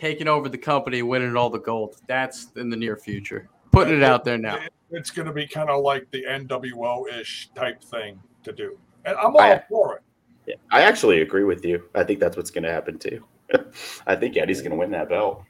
taking 0.00 0.28
over 0.28 0.48
the 0.48 0.58
company, 0.58 1.02
winning 1.02 1.36
all 1.36 1.50
the 1.50 1.58
gold. 1.60 1.96
That's 2.06 2.48
in 2.56 2.70
the 2.70 2.76
near 2.76 2.96
future. 2.96 3.48
Putting 3.70 3.94
it 3.94 4.02
out 4.02 4.24
there 4.24 4.38
now. 4.38 4.58
It's 4.90 5.10
going 5.10 5.26
to 5.26 5.32
be 5.32 5.46
kind 5.46 5.70
of 5.70 5.82
like 5.82 6.10
the 6.10 6.24
NWO 6.24 7.08
ish 7.12 7.50
type 7.54 7.82
thing 7.82 8.18
to 8.42 8.52
do, 8.52 8.76
and 9.04 9.16
I'm 9.16 9.36
all 9.36 9.40
I- 9.40 9.62
for 9.68 9.96
it. 9.96 10.02
Yeah, 10.46 10.54
I 10.72 10.82
actually 10.82 11.20
agree 11.20 11.44
with 11.44 11.64
you. 11.64 11.88
I 11.94 12.02
think 12.02 12.18
that's 12.18 12.36
what's 12.36 12.50
going 12.50 12.64
to 12.64 12.72
happen 12.72 12.98
too. 12.98 13.24
I 14.06 14.16
think 14.16 14.36
Eddie's 14.36 14.62
going 14.62 14.70
to 14.70 14.76
win 14.76 14.90
that 14.92 15.10
belt. 15.10 15.44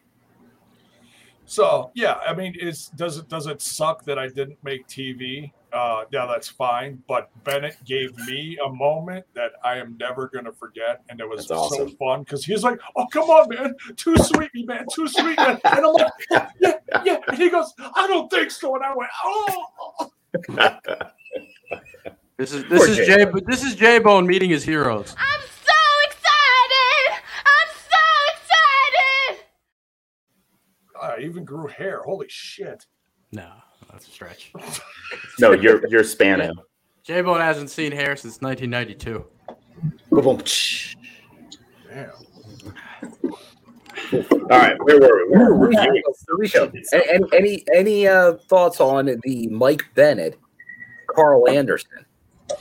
So 1.46 1.90
yeah, 1.94 2.14
I 2.26 2.34
mean, 2.34 2.54
is 2.60 2.88
does 2.96 3.16
it 3.18 3.28
does 3.28 3.46
it 3.46 3.62
suck 3.62 4.04
that 4.04 4.18
I 4.18 4.28
didn't 4.28 4.58
make 4.62 4.86
TV? 4.88 5.52
Uh, 5.72 6.04
yeah, 6.10 6.26
that's 6.26 6.48
fine. 6.48 7.02
But 7.06 7.30
Bennett 7.44 7.76
gave 7.84 8.16
me 8.26 8.58
a 8.64 8.68
moment 8.68 9.24
that 9.34 9.52
I 9.64 9.76
am 9.76 9.96
never 9.98 10.28
going 10.28 10.44
to 10.44 10.52
forget, 10.52 11.02
and 11.08 11.20
it 11.20 11.28
was 11.28 11.46
That's 11.48 11.60
awesome. 11.60 11.88
so 11.90 11.96
fun 11.96 12.22
because 12.24 12.44
he's 12.44 12.62
like, 12.64 12.80
"Oh, 12.96 13.06
come 13.12 13.30
on, 13.30 13.48
man, 13.48 13.74
too 13.96 14.16
sweet, 14.16 14.50
me, 14.54 14.64
man, 14.64 14.86
too 14.92 15.06
sweet, 15.08 15.36
man," 15.36 15.60
and 15.64 15.86
I'm 15.86 15.92
like, 15.92 16.12
"Yeah, 16.60 16.74
yeah," 17.04 17.18
and 17.28 17.36
he 17.38 17.50
goes, 17.50 17.72
"I 17.78 18.06
don't 18.06 18.28
think 18.30 18.50
so," 18.50 18.74
and 18.74 18.84
I 18.84 18.94
went, 18.96 19.10
"Oh." 19.24 20.10
This 22.36 22.52
is 22.54 22.64
this 22.70 22.78
Poor 22.78 22.88
is 22.88 22.96
Jay 22.96 23.06
Jay. 23.06 23.24
But 23.26 23.44
this 23.46 23.62
is 23.62 23.74
J 23.74 23.98
Bone 23.98 24.26
meeting 24.26 24.48
his 24.48 24.64
heroes. 24.64 25.14
I'm 25.18 25.40
so 25.40 25.72
excited! 26.06 27.22
I'm 27.44 27.68
so 27.90 27.98
excited! 29.34 29.44
I 31.02 31.20
even 31.20 31.44
grew 31.44 31.66
hair. 31.66 32.00
Holy 32.02 32.26
shit! 32.30 32.86
No, 33.30 33.52
that's 33.92 34.08
a 34.08 34.10
stretch. 34.10 34.52
no, 35.38 35.52
you're 35.52 35.86
you're 35.88 36.04
Spano. 36.04 36.52
J 37.02 37.22
Bone 37.22 37.40
hasn't 37.40 37.70
seen 37.70 37.92
hair 37.92 38.14
since 38.16 38.40
1992. 38.40 39.24
Boom, 40.10 40.24
boom. 40.24 40.42
Damn. 41.88 42.10
All 44.12 44.48
right, 44.58 44.76
where 44.84 45.00
were 45.00 45.26
we? 45.26 45.38
We 45.38 45.44
were 45.44 45.54
reviewing 45.54 46.02
Alicia, 46.34 46.72
a- 46.92 47.14
any 47.14 47.24
any 47.32 47.64
any 47.74 48.08
uh, 48.08 48.34
thoughts 48.48 48.80
on 48.80 49.06
the 49.24 49.48
Mike 49.48 49.84
Bennett, 49.94 50.38
Carl 51.08 51.48
Anderson 51.48 52.04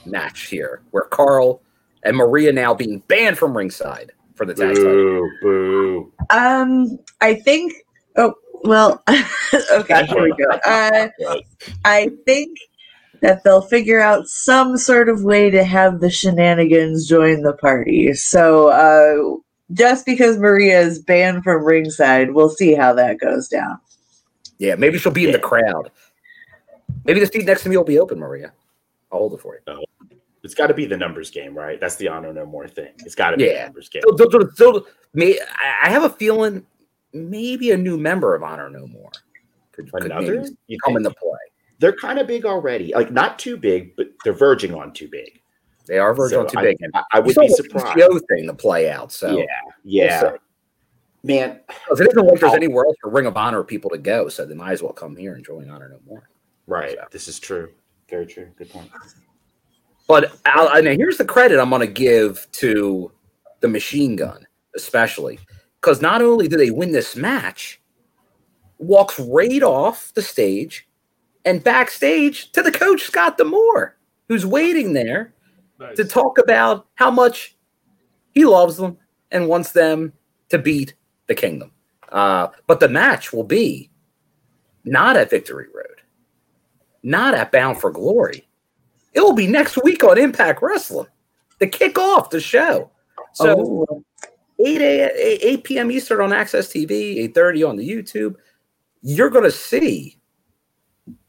match 0.06 0.48
here, 0.48 0.82
where 0.92 1.04
Carl 1.04 1.62
and 2.04 2.16
Maria 2.16 2.52
now 2.52 2.74
being 2.74 3.00
banned 3.08 3.38
from 3.38 3.56
ringside 3.58 4.12
for 4.36 4.46
the 4.46 4.54
tag 4.54 4.76
title? 4.76 4.92
Boo, 4.94 5.32
boo. 5.42 6.14
Um, 6.30 7.00
I 7.22 7.36
think. 7.36 7.74
Oh 8.16 8.34
well. 8.64 9.04
okay, 9.72 10.06
here 10.06 10.24
we 10.24 10.34
go. 10.36 10.50
Uh, 10.66 11.08
I 11.86 12.12
think 12.26 12.58
that 13.22 13.44
they'll 13.44 13.62
figure 13.62 14.00
out 14.00 14.28
some 14.28 14.78
sort 14.78 15.10
of 15.10 15.24
way 15.24 15.50
to 15.50 15.64
have 15.64 16.00
the 16.00 16.10
shenanigans 16.10 17.08
join 17.08 17.42
the 17.42 17.54
party. 17.54 18.14
So, 18.14 18.70
uh, 18.70 19.40
just 19.74 20.06
because 20.06 20.38
Maria 20.38 20.80
is 20.80 21.00
banned 21.00 21.44
from 21.44 21.64
ringside, 21.64 22.32
we'll 22.32 22.50
see 22.50 22.74
how 22.74 22.94
that 22.94 23.20
goes 23.20 23.48
down. 23.48 23.80
Yeah, 24.58 24.76
maybe 24.76 24.98
she'll 24.98 25.12
be 25.12 25.26
in 25.26 25.32
the 25.32 25.40
crowd. 25.40 25.92
Maybe 27.06 27.20
the 27.20 27.28
seat 27.28 27.46
next 27.46 27.64
to 27.64 27.70
me 27.70 27.78
will 27.78 27.84
be 27.84 28.00
open, 28.00 28.20
Maria. 28.20 28.52
I'll 29.12 29.20
hold 29.20 29.34
it 29.34 29.42
for 29.42 29.56
you. 29.56 29.86
It's 30.44 30.54
got 30.54 30.68
to 30.68 30.74
be 30.74 30.86
the 30.86 30.98
numbers 30.98 31.30
game, 31.30 31.58
right? 31.58 31.80
That's 31.80 31.96
the 31.98 32.08
honor 32.08 32.34
no 32.34 32.46
more 32.46 32.68
thing. 32.68 32.94
It's 33.00 33.16
got 33.16 33.32
to 33.32 33.38
be 33.38 33.48
the 33.48 33.64
numbers 33.66 33.90
game. 33.90 34.02
May, 35.14 35.40
I 35.40 35.88
I 35.88 35.90
have 35.90 36.04
a 36.04 36.10
feeling 36.10 36.66
maybe 37.14 37.72
a 37.72 37.78
new 37.78 37.98
member 37.98 38.36
of 38.36 38.44
Honor 38.44 38.70
No 38.70 38.88
More 38.88 39.12
could, 39.72 39.92
could 39.92 40.06
Another? 40.06 40.42
maybe 40.42 40.56
You 40.68 40.78
come 40.86 40.98
into 40.98 41.12
play. 41.12 41.38
They're 41.80 41.96
kind 41.96 42.20
of 42.20 42.28
big 42.28 42.46
already. 42.46 42.94
Like 42.94 43.12
not 43.12 43.40
too 43.40 43.56
big, 43.58 43.96
but 43.96 44.08
they're 44.24 44.34
verging 44.34 44.74
on 44.76 44.92
too 44.94 45.08
big. 45.08 45.40
They 45.86 45.98
are 45.98 46.14
verging 46.14 46.38
So 46.38 46.42
on 46.42 46.48
too 46.48 46.60
I- 46.60 46.64
big. 46.64 46.78
And 46.82 46.92
I, 46.94 47.04
I 47.14 47.20
would 47.20 47.36
be 47.36 47.48
the 47.48 47.54
surprised. 47.54 47.98
PCO 47.98 48.20
thing 48.30 48.48
to 48.48 48.54
play 48.54 48.90
out. 48.90 49.12
So 49.12 49.38
Yeah, 49.38 49.46
yeah, 49.84 50.22
We'll 50.24 50.38
man. 51.24 51.60
'Cause 51.88 52.00
it 52.02 52.08
isn't 52.10 52.26
like 52.26 52.40
there's 52.40 52.54
anywhere 52.54 52.86
else 52.86 52.98
for 53.02 53.10
Ring 53.10 53.26
of 53.26 53.38
Honor 53.38 53.64
people 53.64 53.90
to 53.92 53.98
go, 53.98 54.28
so 54.30 54.46
they 54.46 54.56
might 54.56 54.74
as 54.74 54.84
well 54.84 54.94
come 54.94 55.16
here 55.16 55.34
and 55.36 55.44
join 55.46 55.70
Honor 55.70 55.90
No 55.90 56.00
More. 56.06 56.30
Right. 56.68 56.96
So. 56.98 57.06
This 57.12 57.28
is 57.28 57.40
true. 57.40 57.72
Very 58.10 58.26
true. 58.26 58.50
Good 58.58 58.70
point. 58.70 58.90
But 60.08 60.32
I'll, 60.46 60.70
and 60.70 60.88
here's 60.88 61.18
the 61.18 61.26
credit 61.26 61.60
I'm 61.60 61.70
going 61.70 61.82
to 61.82 61.88
give 61.88 62.48
to 62.54 63.12
the 63.60 63.68
Machine 63.68 64.16
Gun, 64.16 64.46
especially 64.76 65.40
because 65.82 66.02
not 66.02 66.22
only 66.22 66.48
do 66.48 66.58
they 66.58 66.72
win 66.72 66.92
this 66.92 67.16
match, 67.16 67.82
walks 68.78 69.20
right 69.20 69.64
off 69.64 70.14
the 70.14 70.22
stage 70.22 70.88
and 71.46 71.64
backstage 71.64 72.52
to 72.52 72.62
the 72.62 72.72
coach 72.72 73.04
Scott 73.04 73.38
D'Amore, 73.38 73.98
who's 74.28 74.46
waiting 74.46 74.94
there 74.94 75.34
Nice. 75.80 75.96
to 75.98 76.04
talk 76.06 76.38
about 76.38 76.88
how 76.96 77.10
much 77.10 77.56
he 78.34 78.46
loves 78.46 78.78
them 78.78 78.98
and 79.32 79.48
wants 79.48 79.72
them 79.72 80.12
to 80.50 80.58
beat 80.58 80.94
the 81.28 81.36
kingdom. 81.36 81.72
Uh, 82.12 82.48
but 82.68 82.80
the 82.80 82.90
match 82.90 83.32
will 83.32 83.44
be 83.44 83.90
not 84.84 85.16
at 85.16 85.30
Victory 85.30 85.68
Road, 85.74 86.02
not 87.04 87.34
at 87.34 87.52
Bound 87.52 87.80
for 87.80 87.92
Glory. 87.92 88.48
It 89.14 89.22
will 89.22 89.34
be 89.34 89.48
next 89.48 89.82
week 89.84 90.04
on 90.04 90.18
Impact 90.18 90.62
Wrestling 90.62 91.08
to 91.60 91.68
kick 91.68 91.98
off 91.98 92.30
the 92.30 92.40
show. 92.42 92.92
So 93.34 93.86
Oh. 93.90 94.04
8, 94.60 94.82
a, 94.82 95.48
8 95.50 95.64
p.m. 95.64 95.92
Eastern 95.92 96.22
on 96.22 96.30
AXS 96.32 96.88
TV, 96.88 97.30
8.30 97.34 97.70
on 97.70 97.76
the 97.78 97.90
YouTube. 97.90 98.36
You're 99.02 99.30
going 99.30 99.46
to 99.46 99.52
see 99.52 100.20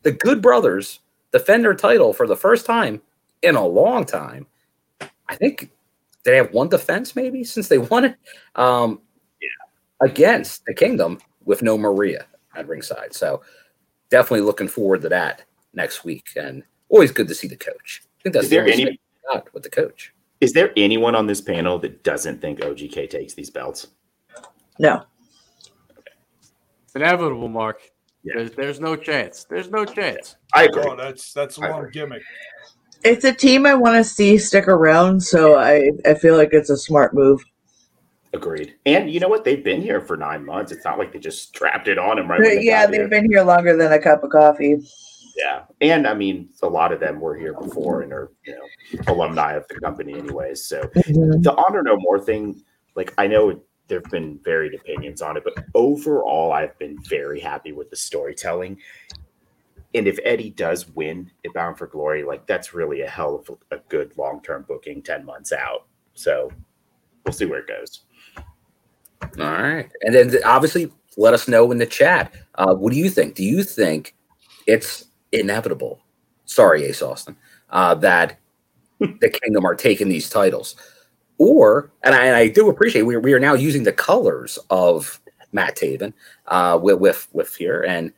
the 0.03 0.13
Good 0.13 0.43
Brothers 0.43 1.01
defend 1.33 1.65
their 1.65 1.75
title 1.75 2.13
for 2.13 2.27
the 2.27 2.37
first 2.37 2.67
time 2.67 3.01
in 3.43 3.55
a 3.55 3.65
long 3.67 4.05
time. 4.05 4.47
I 5.29 5.37
think 5.37 5.71
they 6.25 6.37
have 6.37 6.53
one 6.53 6.69
defense 6.69 7.15
maybe 7.15 7.45
since 7.45 7.69
they 7.69 7.79
won 7.79 8.05
it. 8.07 8.17
Um, 8.57 9.01
against 10.01 10.65
the 10.65 10.75
Kingdom 10.75 11.19
with 11.45 11.63
no 11.63 11.77
Maria 11.79 12.27
at 12.57 12.67
ringside. 12.67 13.15
So 13.15 13.43
definitely 14.11 14.41
looking 14.47 14.69
forward 14.69 15.03
to 15.03 15.09
that 15.11 15.45
next 15.75 16.05
week. 16.05 16.27
And 16.37 16.63
always 16.89 17.13
good 17.13 17.29
to 17.29 17.35
see 17.35 17.47
the 17.47 17.57
coach. 17.57 18.03
I 18.19 18.23
think 18.23 18.33
that's 18.33 18.45
Is 18.45 18.51
there 18.51 18.65
the 18.65 18.73
only 18.73 18.83
any- 18.83 19.01
with 19.53 19.63
the 19.63 19.71
coach. 19.71 20.13
Is 20.41 20.53
there 20.53 20.73
anyone 20.77 21.15
on 21.15 21.27
this 21.27 21.41
panel 21.41 21.79
that 21.81 22.03
doesn't 22.03 22.41
think 22.41 22.61
OGK 22.61 23.11
takes 23.11 23.35
these 23.35 23.51
belts? 23.51 23.89
No. 24.79 25.05
It's 26.85 26.97
inevitable, 26.97 27.49
Mark. 27.49 27.83
Yeah. 28.23 28.35
There's, 28.37 28.53
there's 28.53 28.81
no 28.81 28.97
chance. 28.97 29.45
There's 29.45 29.71
no 29.71 29.85
chance. 29.85 30.37
I 30.55 30.65
agree. 30.65 30.85
Oh, 30.87 30.97
that's 30.97 31.33
that's 31.33 31.59
I 31.59 31.71
one 31.71 31.81
agree. 31.81 31.93
gimmick. 31.93 32.23
It's 33.03 33.25
a 33.25 33.33
team 33.33 33.65
I 33.65 33.75
want 33.75 33.97
to 33.97 34.05
see 34.05 34.37
stick 34.37 34.69
around, 34.69 35.23
so 35.23 35.59
I, 35.59 35.91
I 36.05 36.15
feel 36.15 36.37
like 36.37 36.51
it's 36.53 36.69
a 36.69 36.77
smart 36.77 37.15
move. 37.15 37.43
Agreed. 38.33 38.75
And 38.87 39.11
you 39.11 39.21
know 39.21 39.29
what? 39.29 39.45
They've 39.45 39.65
been 39.65 39.81
here 39.81 40.01
for 40.01 40.17
nine 40.17 40.45
months. 40.45 40.71
It's 40.71 40.85
not 40.85 40.99
like 40.99 41.13
they 41.13 41.19
just 41.19 41.49
strapped 41.49 41.89
it 41.89 41.99
on 41.99 42.17
them 42.17 42.31
right. 42.31 42.41
when 42.41 42.57
they 42.57 42.63
yeah, 42.63 42.87
here. 42.87 42.99
they've 42.99 43.11
been 43.11 43.31
here 43.31 43.43
longer 43.43 43.77
than 43.77 43.93
a 43.93 43.99
cup 43.99 44.23
of 44.23 44.31
coffee. 44.31 44.77
Yeah, 45.37 45.65
and 45.81 46.07
I 46.07 46.15
mean, 46.15 46.51
a 46.63 46.69
lot 46.69 46.93
of 46.93 47.01
them 47.01 47.21
were 47.21 47.37
here 47.37 47.55
before 47.55 48.03
and 48.03 48.13
are 48.13 48.31
you 48.45 48.55
know 48.55 49.03
alumni 49.13 49.53
of 49.53 49.67
the 49.69 49.81
company, 49.81 50.15
anyways. 50.15 50.65
So 50.65 50.91
the 50.95 51.55
honor 51.57 51.83
no 51.83 51.97
more 51.99 52.19
thing, 52.19 52.63
like 52.95 53.13
I 53.19 53.27
know 53.27 53.61
there 53.89 54.01
have 54.01 54.11
been 54.11 54.39
varied 54.45 54.75
opinions 54.75 55.21
on 55.21 55.37
it, 55.37 55.45
but 55.45 55.65
overall, 55.75 56.53
I've 56.53 56.79
been 56.79 56.97
very 57.09 57.41
happy 57.41 57.73
with 57.73 57.91
the 57.91 57.97
storytelling. 57.97 58.79
And 59.95 60.07
if 60.07 60.19
Eddie 60.25 60.51
does 60.51 60.89
win 60.89 61.31
at 61.45 61.53
Bound 61.53 61.77
for 61.77 61.89
Glory, 61.89 62.23
like 62.23 62.47
that's 62.47 62.73
really 62.73 63.01
a 63.01 63.09
hell 63.09 63.35
of 63.37 63.59
a, 63.73 63.77
a 63.77 63.79
good 63.89 64.17
long 64.17 64.41
term 64.43 64.65
booking, 64.69 65.03
ten 65.03 65.25
months 65.25 65.53
out. 65.53 65.87
So 66.15 66.51
we'll 67.25 67.33
see 67.33 67.47
where 67.47 67.61
it 67.61 67.69
goes. 67.69 68.03
All 69.39 69.53
right. 69.53 69.91
And 70.03 70.15
then 70.15 70.33
obviously 70.45 70.91
let 71.17 71.35
us 71.35 71.49
know 71.49 71.71
in 71.73 71.79
the 71.79 71.87
chat. 71.87 72.35
Uh, 72.55 72.75
what 72.75 72.93
do 72.93 72.99
you 72.99 73.11
think? 73.11 73.35
Do 73.35 73.45
you 73.45 73.63
think 73.63 74.15
it's 74.67 75.07
inevitable? 75.33 76.01
Sorry, 76.45 76.85
Ace 76.85 77.03
Austin, 77.03 77.37
uh, 77.71 77.95
that 77.97 78.39
the 78.99 79.31
Kingdom 79.31 79.65
are 79.65 79.75
taking 79.75 80.09
these 80.09 80.29
titles. 80.29 80.77
Or, 81.39 81.91
and 82.03 82.15
I, 82.15 82.27
and 82.27 82.37
I 82.37 82.49
do 82.49 82.69
appreciate 82.69 83.03
we, 83.03 83.17
we 83.17 83.33
are 83.33 83.41
now 83.41 83.55
using 83.55 83.83
the 83.83 83.93
colors 83.93 84.59
of 84.69 85.21
Matt 85.53 85.77
Taven 85.77 86.13
uh, 86.47 86.79
with, 86.81 87.01
with 87.01 87.29
with 87.33 87.55
here. 87.55 87.83
And 87.89 88.13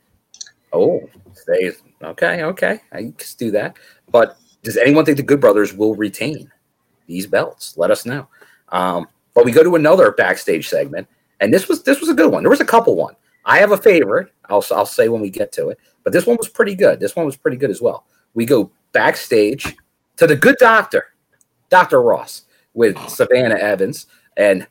oh, 0.73 0.99
they 1.47 1.71
okay, 2.03 2.43
okay, 2.43 2.79
I 2.91 2.97
can 2.97 3.15
do 3.37 3.51
that. 3.51 3.77
But 4.11 4.37
does 4.63 4.77
anyone 4.77 5.05
think 5.05 5.17
the 5.17 5.23
Good 5.23 5.41
Brothers 5.41 5.73
will 5.73 5.95
retain 5.95 6.51
these 7.07 7.27
belts? 7.27 7.77
Let 7.77 7.91
us 7.91 8.05
know. 8.05 8.27
Um, 8.69 9.07
but 9.33 9.45
we 9.45 9.51
go 9.51 9.63
to 9.63 9.75
another 9.75 10.11
backstage 10.11 10.67
segment, 10.67 11.07
and 11.39 11.53
this 11.53 11.67
was 11.67 11.83
this 11.83 11.99
was 11.99 12.09
a 12.09 12.13
good 12.13 12.31
one. 12.31 12.43
There 12.43 12.49
was 12.49 12.61
a 12.61 12.65
couple 12.65 12.95
one. 12.95 13.15
I 13.45 13.59
have 13.59 13.71
a 13.71 13.77
favorite. 13.77 14.31
I'll 14.49 14.63
I'll 14.71 14.85
say 14.85 15.09
when 15.09 15.21
we 15.21 15.29
get 15.29 15.51
to 15.53 15.69
it. 15.69 15.79
But 16.03 16.13
this 16.13 16.25
one 16.25 16.37
was 16.37 16.49
pretty 16.49 16.75
good. 16.75 16.99
This 16.99 17.15
one 17.15 17.25
was 17.25 17.37
pretty 17.37 17.57
good 17.57 17.69
as 17.69 17.81
well. 17.81 18.05
We 18.33 18.45
go 18.45 18.71
backstage 18.91 19.75
to 20.17 20.27
the 20.27 20.35
good 20.35 20.55
doctor, 20.59 21.13
Doctor 21.69 22.01
Ross, 22.01 22.43
with 22.73 22.97
Savannah 23.09 23.55
Evans 23.55 24.07
and 24.37 24.67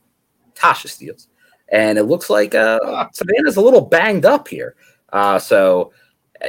Tasha 0.55 0.89
Steeles, 0.89 1.29
and 1.69 1.99
it 1.99 2.05
looks 2.05 2.31
like 2.31 2.55
uh, 2.55 3.09
Savannah's 3.13 3.57
a 3.57 3.63
little 3.63 3.81
banged 3.81 4.25
up 4.25 4.49
here. 4.49 4.75
Uh, 5.13 5.39
so 5.39 5.93
uh, 6.45 6.49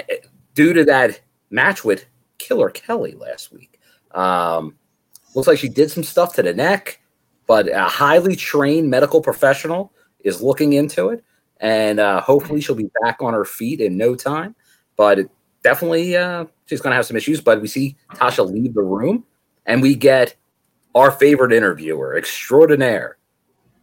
due 0.54 0.74
to 0.74 0.86
that 0.86 1.20
match 1.50 1.84
with 1.84 2.06
Killer 2.38 2.70
Kelly 2.70 3.14
last 3.14 3.52
week, 3.52 3.80
um, 4.12 4.76
looks 5.36 5.48
like 5.48 5.60
she 5.60 5.70
did 5.70 5.92
some 5.92 6.04
stuff 6.04 6.34
to 6.36 6.44
the 6.44 6.54
neck 6.54 7.00
but 7.48 7.70
a 7.70 7.84
highly 7.84 8.36
trained 8.36 8.90
medical 8.90 9.22
professional 9.22 9.92
is 10.24 10.42
looking 10.42 10.74
into 10.74 11.10
it, 11.10 11.24
and 11.60 12.00
uh, 12.00 12.22
hopefully 12.22 12.62
she'll 12.62 12.76
be 12.76 12.90
back 13.02 13.22
on 13.22 13.34
her 13.34 13.46
feet 13.46 13.80
in 13.82 13.98
no 13.98 14.16
time. 14.16 14.56
But 14.96 15.20
it 15.20 15.30
definitely, 15.64 16.16
uh, 16.16 16.46
she's 16.66 16.82
going 16.82 16.92
to 16.92 16.96
have 16.96 17.06
some 17.06 17.18
issues. 17.18 17.42
But 17.42 17.62
we 17.62 17.68
see 17.68 17.96
Tasha 18.16 18.50
leave 18.50 18.74
the 18.74 18.82
room, 18.82 19.26
and 19.66 19.82
we 19.82 19.96
get 19.96 20.36
our 20.96 21.12
favorite 21.12 21.54
interviewer 21.54 22.16
extraordinaire, 22.16 23.18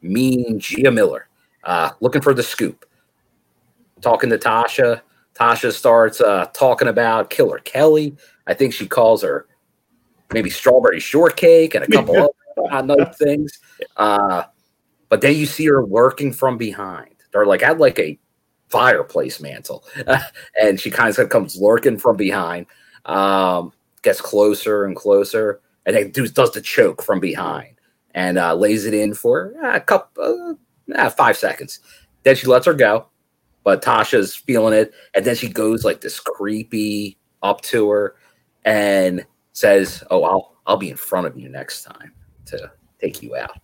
Mean 0.03 0.59
Gia 0.59 0.91
Miller, 0.91 1.29
uh, 1.64 1.91
looking 2.01 2.23
for 2.23 2.35
the 2.35 2.43
scoop, 2.43 2.85
talking 4.01 4.31
to 4.31 4.39
Tasha. 4.39 5.03
Tasha 5.35 5.73
starts 5.73 6.21
uh, 6.21 6.47
talking 6.53 6.89
about 6.89 7.31
Killer 7.31 7.59
Kelly. 7.61 8.16
I 8.47 8.55
think 8.55 8.75
she 8.75 8.87
calls 8.87 9.23
her 9.23 9.47
maybe 10.33 10.51
strawberry 10.51 11.01
shortcake 11.01 11.75
and 11.75 11.85
a 11.85 11.89
couple 11.89 12.35
other 12.71 13.05
things. 13.18 13.59
Uh, 13.97 14.45
but 15.09 15.21
then 15.21 15.35
you 15.35 15.47
see 15.47 15.66
her 15.66 15.85
lurking 15.85 16.33
from 16.33 16.57
behind. 16.57 17.10
They're 17.33 17.47
like 17.47 17.62
had 17.62 17.78
like 17.78 17.99
a 17.99 18.18
fireplace 18.68 19.41
mantle, 19.41 19.85
and 20.61 20.78
she 20.81 20.91
kind 20.91 21.16
of 21.18 21.28
comes 21.28 21.57
lurking 21.57 21.99
from 21.99 22.16
behind. 22.16 22.66
Um, 23.07 23.72
gets 24.03 24.20
closer 24.20 24.85
and 24.85 24.97
closer, 24.97 25.61
and 25.87 25.97
then 25.97 26.11
does, 26.11 26.33
does 26.33 26.53
the 26.53 26.61
choke 26.61 27.03
from 27.03 27.20
behind 27.20 27.76
and 28.14 28.39
uh, 28.39 28.55
lays 28.55 28.87
it 28.87 28.95
in 28.95 29.14
for 29.14 29.55
uh, 29.62 29.76
a 29.76 29.81
couple, 29.81 30.59
uh, 30.95 31.11
five 31.11 31.37
seconds. 31.37 31.81
Then 32.22 32.37
she 32.37 32.47
lets 32.47 32.66
her 32.66 32.74
go, 32.74 33.07
but 33.64 33.83
Tasha's 33.83 34.35
feeling 34.35 34.74
it, 34.74 34.93
and 35.14 35.24
then 35.24 35.37
she 35.37 35.49
goes 35.49 35.85
like 35.85 36.01
this 36.01 36.20
creepy 36.20 37.18
up 37.43 37.61
to 37.62 37.89
her 37.91 38.16
and 38.64 39.24
says, 39.53 40.03
"Oh, 40.11 40.24
I'll 40.24 40.57
I'll 40.66 40.76
be 40.76 40.91
in 40.91 40.97
front 40.97 41.26
of 41.26 41.39
you 41.39 41.49
next 41.49 41.85
time 41.85 42.12
to 42.47 42.70
take 43.01 43.22
you 43.22 43.37
out." 43.37 43.59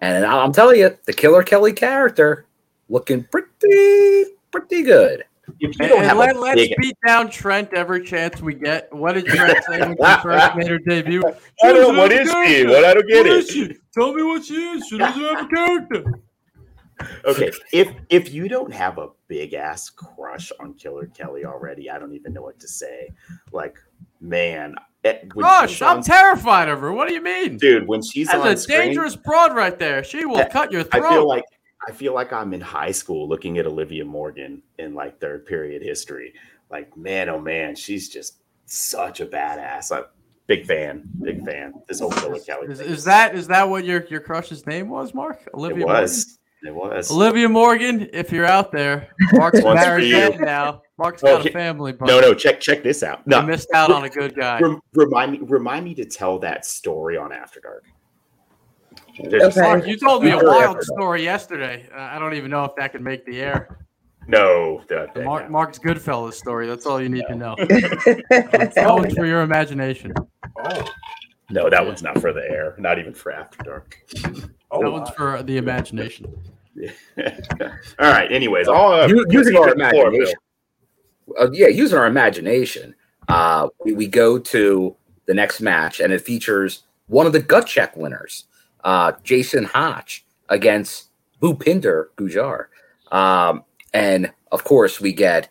And 0.00 0.24
I'm 0.24 0.52
telling 0.52 0.80
you, 0.80 0.96
the 1.06 1.12
Killer 1.12 1.44
Kelly 1.44 1.72
character 1.72 2.46
looking 2.92 3.24
pretty 3.24 4.26
pretty 4.52 4.82
good. 4.82 5.24
You 5.58 5.68
And, 5.80 5.88
don't 5.88 5.98
and 5.98 6.06
have 6.06 6.16
let, 6.18 6.36
a 6.36 6.40
let's 6.40 6.60
big, 6.60 6.74
beat 6.78 6.96
down 7.04 7.28
Trent 7.28 7.72
every 7.74 8.04
chance 8.04 8.40
we 8.40 8.54
get. 8.54 8.92
What 8.92 9.14
did 9.14 9.26
Trent 9.26 9.62
say 9.64 9.80
when 9.80 9.96
she 9.96 10.22
first 10.22 10.56
made 10.56 10.68
her 10.68 10.78
debut? 10.78 11.22
I 11.64 11.72
don't. 11.72 11.96
What 11.96 12.12
is 12.12 12.28
she? 12.30 12.64
What 12.66 12.84
I 12.84 12.94
don't 12.94 13.08
get 13.08 13.18
What 13.18 13.26
it. 13.26 13.32
is 13.38 13.50
she? 13.50 13.76
Tell 13.92 14.12
me 14.14 14.22
what 14.22 14.44
she 14.44 14.54
is. 14.54 14.86
She 14.86 14.98
doesn't 14.98 15.20
have 15.20 15.44
a 15.44 15.48
character. 15.48 16.04
Okay, 17.24 17.50
if 17.72 17.92
if 18.10 18.32
you 18.32 18.48
don't 18.48 18.72
have 18.72 18.98
a 18.98 19.08
big 19.26 19.54
ass 19.54 19.90
crush 19.90 20.52
on 20.60 20.74
Killer 20.74 21.06
Kelly 21.06 21.44
already, 21.44 21.90
I 21.90 21.98
don't 21.98 22.14
even 22.14 22.32
know 22.32 22.42
what 22.42 22.60
to 22.60 22.68
say. 22.68 23.10
Like, 23.50 23.76
man, 24.20 24.76
eh, 25.02 25.10
it- 25.10 25.28
Gosh, 25.28 25.82
I'm 25.82 25.96
on- 25.98 26.02
terrified 26.04 26.68
of 26.68 26.80
her. 26.80 26.92
What 26.92 27.08
do 27.08 27.14
you 27.14 27.22
mean? 27.22 27.56
dude. 27.56 27.88
When 27.88 28.02
she's 28.02 28.32
on 28.32 28.40
That's 28.44 28.60
a 28.60 28.62
screen, 28.64 28.78
dangerous 28.78 29.16
broad 29.16 29.54
right 29.56 29.76
there. 29.76 30.04
She 30.04 30.24
will 30.24 30.36
I- 30.38 30.44
cut 30.48 30.70
your 30.70 30.84
throat. 30.84 31.04
I 31.04 31.10
feel 31.10 31.26
like 31.26 31.44
I 31.86 31.92
feel 31.92 32.14
like 32.14 32.32
I'm 32.32 32.54
in 32.54 32.60
high 32.60 32.92
school 32.92 33.28
looking 33.28 33.58
at 33.58 33.66
Olivia 33.66 34.04
Morgan 34.04 34.62
in 34.78 34.94
like 34.94 35.20
third 35.20 35.46
period 35.46 35.82
history. 35.82 36.34
Like, 36.70 36.96
man, 36.96 37.28
oh 37.28 37.40
man, 37.40 37.74
she's 37.74 38.08
just 38.08 38.38
such 38.66 39.20
a 39.20 39.26
badass. 39.26 39.90
I'm 39.94 40.04
big 40.46 40.64
fan, 40.66 41.02
big 41.20 41.44
fan. 41.44 41.74
This 41.88 42.00
whole 42.00 42.10
Killer 42.10 42.38
Kelly. 42.38 42.68
is, 42.68 42.80
is 42.80 43.04
that 43.04 43.34
is 43.34 43.48
that 43.48 43.68
what 43.68 43.84
your 43.84 44.04
your 44.06 44.20
crush's 44.20 44.66
name 44.66 44.88
was, 44.88 45.12
Mark? 45.12 45.40
It 45.46 45.54
Olivia 45.54 45.84
was. 45.86 46.38
It 46.64 46.72
was. 46.72 47.10
Olivia 47.10 47.48
Morgan, 47.48 48.08
if 48.12 48.30
you're 48.30 48.46
out 48.46 48.70
there, 48.70 49.08
Mark's 49.32 49.60
married 49.64 50.38
now. 50.40 50.82
Mark's 50.96 51.24
Oh, 51.24 51.38
got 51.38 51.46
a 51.46 51.50
family, 51.50 51.92
No, 52.00 52.20
no. 52.20 52.32
Check 52.34 52.60
check 52.60 52.84
this 52.84 53.02
out. 53.02 53.18
you 53.26 53.30
No, 53.32 53.42
missed 53.42 53.68
out 53.74 53.90
on 53.90 54.04
a 54.04 54.08
good 54.08 54.36
guy. 54.38 54.60
Remind 54.94 55.32
me 55.32 55.38
remind 55.42 55.84
me 55.84 55.94
to 55.96 56.04
tell 56.04 56.38
that 56.38 56.64
story 56.64 57.16
on 57.16 57.32
After 57.32 57.58
Dark. 57.58 57.84
There's 59.18 59.42
Okay. 59.56 59.60
Mark, 59.60 59.86
you 59.86 59.96
told 59.96 60.24
me 60.24 60.30
a 60.30 60.38
wild 60.42 60.82
story 60.82 61.22
yesterday. 61.22 61.86
Uh, 61.94 62.00
I 62.00 62.18
don't 62.18 62.34
even 62.34 62.50
know 62.50 62.64
if 62.64 62.74
that 62.76 62.92
could 62.92 63.02
make 63.02 63.24
the 63.26 63.40
air. 63.40 63.78
No, 64.28 64.82
that, 64.88 65.14
that- 65.14 65.24
Mark, 65.24 65.50
Mark's 65.50 65.78
Goodfellas 65.78 66.34
story. 66.34 66.66
That's 66.66 66.86
all 66.86 67.00
you 67.00 67.08
need 67.08 67.24
to 67.28 67.34
know. 67.34 67.54
That's 67.58 68.74
That 68.74 68.86
one's 68.88 69.14
for 69.14 69.26
your 69.26 69.42
imagination. 69.42 70.12
Oh, 70.64 70.88
no, 71.50 71.68
that 71.68 71.84
one's 71.84 72.02
not 72.02 72.20
for 72.20 72.32
the 72.32 72.40
air. 72.42 72.74
Not 72.78 72.98
even 72.98 73.12
for 73.14 73.32
After 73.32 73.62
Dark. 73.64 73.98
oh, 74.70 74.80
That 74.82 74.90
one's 74.92 75.10
for 75.10 75.42
the 75.42 75.56
imagination. 75.56 76.32
All 77.18 78.10
right. 78.10 78.30
Anyways, 78.32 78.66
all 78.68 78.92
uh, 78.92 79.06
U- 79.06 79.26
using 79.28 79.56
our 79.56 79.74
proceed 79.74 79.90
floor, 79.90 80.06
imagination. 80.08 80.38
Uh, 81.38 81.50
yeah, 81.52 81.66
using 81.68 81.98
our 81.98 82.06
imagination, 82.06 82.94
uh, 83.28 83.68
we, 83.84 83.92
we 83.92 84.06
go 84.06 84.38
to 84.38 84.96
the 85.26 85.34
next 85.34 85.60
match, 85.60 86.00
and 86.00 86.12
it 86.12 86.20
features 86.22 86.84
one 87.08 87.26
of 87.26 87.32
the 87.32 87.40
gut 87.40 87.66
check 87.66 87.96
winners, 87.96 88.46
uh, 88.84 89.12
Jason 89.22 89.64
Hotch, 89.64 90.24
against 90.48 91.08
Bhupinder 91.40 92.06
Gujjar. 92.16 92.66
Um, 93.10 93.64
and 93.92 94.32
of 94.52 94.64
course, 94.64 95.00
we 95.00 95.12
get 95.12 95.48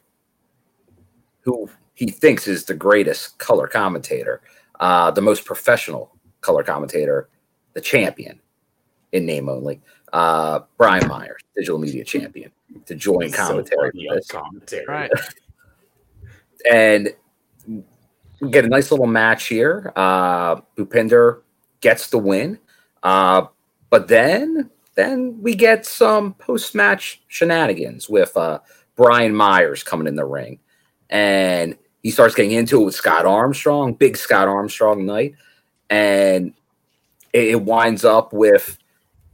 who 1.42 1.70
he 1.96 2.08
thinks 2.08 2.48
is 2.48 2.66
the 2.66 2.74
greatest 2.74 3.38
color 3.40 3.68
commentator, 3.68 4.42
uh, 4.80 5.12
the 5.12 5.22
most 5.22 5.46
professional 5.46 6.16
color 6.42 6.64
commentator, 6.64 7.30
the 7.74 7.82
champion 7.82 8.40
in 9.12 9.26
name 9.26 9.50
only, 9.50 9.82
uh, 10.14 10.60
Brian 10.78 11.08
Myers, 11.08 11.42
digital 11.56 11.80
media 11.80 12.04
champion, 12.04 12.52
to 12.86 12.96
join 12.96 13.30
So 13.30 13.38
commentary. 13.38 13.92
funny 13.92 14.06
for 14.06 14.12
on 14.12 14.16
this 14.16 14.28
commentary. 14.28 14.86
Right. 14.88 15.12
and 16.72 17.14
we 18.40 18.50
get 18.50 18.66
a 18.66 18.70
nice 18.70 18.92
little 18.92 19.08
match 19.08 19.48
here. 19.48 19.92
Uh, 19.96 20.62
Bhupinder 20.78 21.42
gets 21.82 22.10
the 22.10 22.18
win, 22.18 22.60
uh, 23.04 23.46
but 23.90 24.08
then 24.08 24.70
then 24.96 25.42
we 25.42 25.56
get 25.56 25.86
some 25.86 26.34
post 26.34 26.76
match 26.76 27.22
shenanigans 27.28 28.10
with 28.10 28.36
uh, 28.36 28.60
Brian 28.96 29.34
Myers 29.34 29.84
coming 29.84 30.08
in 30.08 30.16
the 30.16 30.26
ring, 30.26 30.60
and 31.10 31.78
he 32.04 32.12
starts 32.12 32.36
getting 32.36 32.52
into 32.52 32.82
it 32.82 32.86
with 32.86 32.96
Scott 32.96 33.26
Armstrong, 33.26 33.94
big 33.94 34.18
Scott 34.18 34.48
Armstrong 34.48 35.06
night, 35.06 35.36
and 35.90 36.54
it, 37.34 37.50
it 37.50 37.62
winds 37.62 38.04
up 38.04 38.34
with 38.34 38.78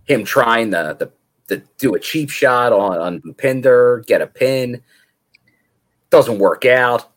him 0.05 0.23
trying 0.23 0.71
to, 0.71 0.95
to, 0.99 1.11
to 1.47 1.63
do 1.77 1.95
a 1.95 1.99
cheap 1.99 2.29
shot 2.29 2.73
on, 2.73 2.97
on 2.97 3.21
Bhupinder, 3.21 4.05
get 4.05 4.21
a 4.21 4.27
pin. 4.27 4.81
Doesn't 6.09 6.39
work 6.39 6.65
out. 6.65 7.11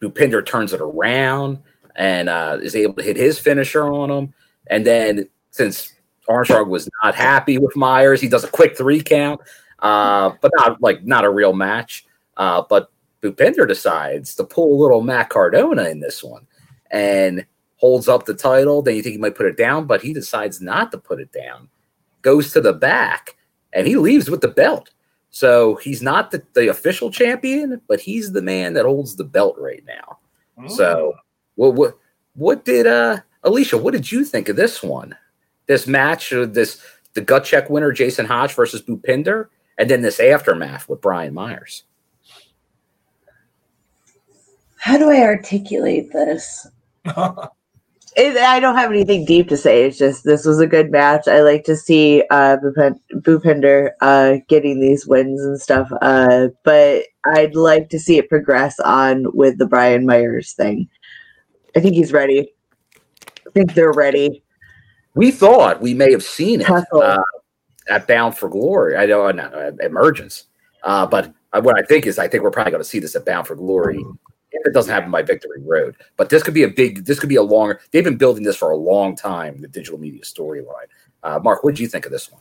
Bhupinder 0.00 0.44
turns 0.44 0.72
it 0.72 0.80
around 0.80 1.58
and 1.94 2.28
uh, 2.28 2.58
is 2.60 2.74
able 2.74 2.94
to 2.94 3.02
hit 3.02 3.16
his 3.16 3.38
finisher 3.38 3.84
on 3.84 4.10
him. 4.10 4.34
And 4.66 4.84
then 4.84 5.28
since 5.52 5.92
Armstrong 6.28 6.68
was 6.68 6.88
not 7.04 7.14
happy 7.14 7.58
with 7.58 7.76
Myers, 7.76 8.20
he 8.20 8.28
does 8.28 8.42
a 8.42 8.48
quick 8.48 8.76
three 8.76 9.02
count, 9.02 9.40
uh, 9.78 10.32
but 10.40 10.50
not 10.56 10.82
like 10.82 11.04
not 11.04 11.24
a 11.24 11.30
real 11.30 11.52
match. 11.52 12.04
Uh, 12.36 12.62
but 12.68 12.90
Bhupinder 13.22 13.68
decides 13.68 14.34
to 14.34 14.44
pull 14.44 14.74
a 14.74 14.80
little 14.82 15.02
Matt 15.02 15.28
Cardona 15.28 15.84
in 15.84 16.00
this 16.00 16.24
one 16.24 16.46
and 16.90 17.46
holds 17.76 18.08
up 18.08 18.24
the 18.24 18.34
title. 18.34 18.82
Then 18.82 18.96
you 18.96 19.02
think 19.02 19.12
he 19.12 19.18
might 19.18 19.36
put 19.36 19.46
it 19.46 19.56
down, 19.56 19.86
but 19.86 20.02
he 20.02 20.12
decides 20.12 20.60
not 20.60 20.90
to 20.92 20.98
put 20.98 21.20
it 21.20 21.30
down. 21.32 21.68
Goes 22.22 22.52
to 22.52 22.60
the 22.60 22.72
back 22.72 23.36
and 23.72 23.86
he 23.86 23.96
leaves 23.96 24.30
with 24.30 24.40
the 24.40 24.48
belt. 24.48 24.90
So 25.30 25.76
he's 25.76 26.02
not 26.02 26.30
the, 26.30 26.42
the 26.54 26.68
official 26.68 27.10
champion, 27.10 27.80
but 27.88 28.00
he's 28.00 28.32
the 28.32 28.42
man 28.42 28.74
that 28.74 28.84
holds 28.84 29.16
the 29.16 29.24
belt 29.24 29.56
right 29.58 29.82
now. 29.86 30.18
So 30.68 31.14
what 31.56 31.74
what 31.74 31.98
what 32.34 32.64
did 32.64 32.86
uh 32.86 33.20
Alicia, 33.42 33.76
what 33.76 33.92
did 33.92 34.10
you 34.10 34.24
think 34.24 34.48
of 34.48 34.56
this 34.56 34.82
one? 34.82 35.16
This 35.66 35.86
match, 35.86 36.32
uh, 36.32 36.46
this 36.46 36.82
the 37.14 37.20
gut 37.20 37.44
check 37.44 37.70
winner 37.70 37.92
Jason 37.92 38.26
Hotch 38.26 38.54
versus 38.54 38.82
Bhupinder, 38.82 39.48
and 39.78 39.88
then 39.88 40.02
this 40.02 40.20
aftermath 40.20 40.88
with 40.88 41.00
Brian 41.00 41.34
Myers. 41.34 41.84
How 44.78 44.98
do 44.98 45.10
I 45.10 45.20
articulate 45.22 46.12
this? 46.12 46.66
It, 48.14 48.36
I 48.36 48.60
don't 48.60 48.76
have 48.76 48.90
anything 48.90 49.24
deep 49.24 49.48
to 49.48 49.56
say. 49.56 49.84
It's 49.84 49.96
just 49.96 50.24
this 50.24 50.44
was 50.44 50.60
a 50.60 50.66
good 50.66 50.90
match. 50.90 51.26
I 51.28 51.40
like 51.40 51.64
to 51.64 51.76
see 51.76 52.22
uh, 52.30 52.58
Bhupinder 53.14 53.90
uh, 54.02 54.36
getting 54.48 54.80
these 54.80 55.06
wins 55.06 55.40
and 55.42 55.58
stuff. 55.58 55.90
Uh, 56.02 56.48
but 56.62 57.04
I'd 57.24 57.54
like 57.54 57.88
to 57.88 57.98
see 57.98 58.18
it 58.18 58.28
progress 58.28 58.78
on 58.80 59.24
with 59.34 59.56
the 59.56 59.66
Brian 59.66 60.04
Myers 60.04 60.52
thing. 60.52 60.90
I 61.74 61.80
think 61.80 61.94
he's 61.94 62.12
ready. 62.12 62.52
I 63.46 63.50
think 63.54 63.72
they're 63.72 63.92
ready. 63.92 64.42
We 65.14 65.30
thought 65.30 65.80
we 65.80 65.94
may 65.94 66.10
have 66.12 66.22
seen 66.22 66.62
it 66.62 66.70
uh, 66.70 67.18
at 67.88 68.06
Bound 68.06 68.36
for 68.36 68.48
Glory. 68.48 68.96
I 68.96 69.06
don't 69.06 69.36
know, 69.36 69.76
Emergence. 69.80 70.46
Uh, 70.82 71.06
but 71.06 71.32
uh, 71.52 71.60
what 71.60 71.78
I 71.78 71.82
think 71.82 72.06
is, 72.06 72.18
I 72.18 72.28
think 72.28 72.42
we're 72.42 72.50
probably 72.50 72.72
going 72.72 72.82
to 72.82 72.88
see 72.88 72.98
this 72.98 73.14
at 73.14 73.24
Bound 73.24 73.46
for 73.46 73.54
Glory 73.54 74.04
if 74.52 74.66
it 74.66 74.72
doesn't 74.74 74.92
happen 74.92 75.10
by 75.10 75.22
Victory 75.22 75.60
Road. 75.62 75.96
But 76.16 76.28
this 76.28 76.42
could 76.42 76.54
be 76.54 76.62
a 76.62 76.68
big, 76.68 77.04
this 77.04 77.20
could 77.20 77.28
be 77.28 77.36
a 77.36 77.42
longer. 77.42 77.80
They've 77.90 78.04
been 78.04 78.16
building 78.16 78.42
this 78.42 78.56
for 78.56 78.70
a 78.70 78.76
long 78.76 79.16
time. 79.16 79.60
The 79.60 79.68
digital 79.68 79.98
media 79.98 80.22
storyline. 80.22 80.86
Uh, 81.22 81.38
Mark, 81.42 81.62
what 81.62 81.74
did 81.74 81.80
you 81.80 81.88
think 81.88 82.06
of 82.06 82.12
this 82.12 82.30
one? 82.30 82.40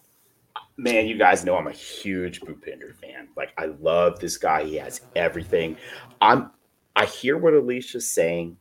man, 0.82 1.08
you 1.08 1.18
guys 1.18 1.46
know 1.46 1.56
I'm 1.56 1.68
a 1.68 1.72
huge 1.72 2.42
Bhupinder 2.42 2.96
fan. 2.96 3.28
Like 3.38 3.54
I 3.58 3.66
love 3.80 4.20
this 4.20 4.38
guy. 4.38 4.64
He 4.64 4.76
has 4.78 5.02
everything. 5.16 5.78
I'm 6.20 6.52
I 6.96 7.06
hear 7.06 7.38
what 7.38 7.54
Alicia's 7.54 8.08
saying, 8.08 8.58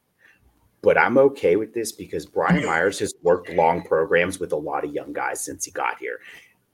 but 0.82 0.98
I'm 0.98 1.18
okay 1.18 1.56
with 1.56 1.74
this 1.74 1.92
because 1.92 2.26
Brian 2.26 2.64
Myers 2.64 2.98
has 3.00 3.14
worked 3.22 3.50
long 3.50 3.82
programs 3.82 4.38
with 4.38 4.52
a 4.52 4.56
lot 4.56 4.84
of 4.84 4.92
young 4.92 5.12
guys 5.12 5.40
since 5.44 5.64
he 5.64 5.70
got 5.70 5.98
here. 5.98 6.20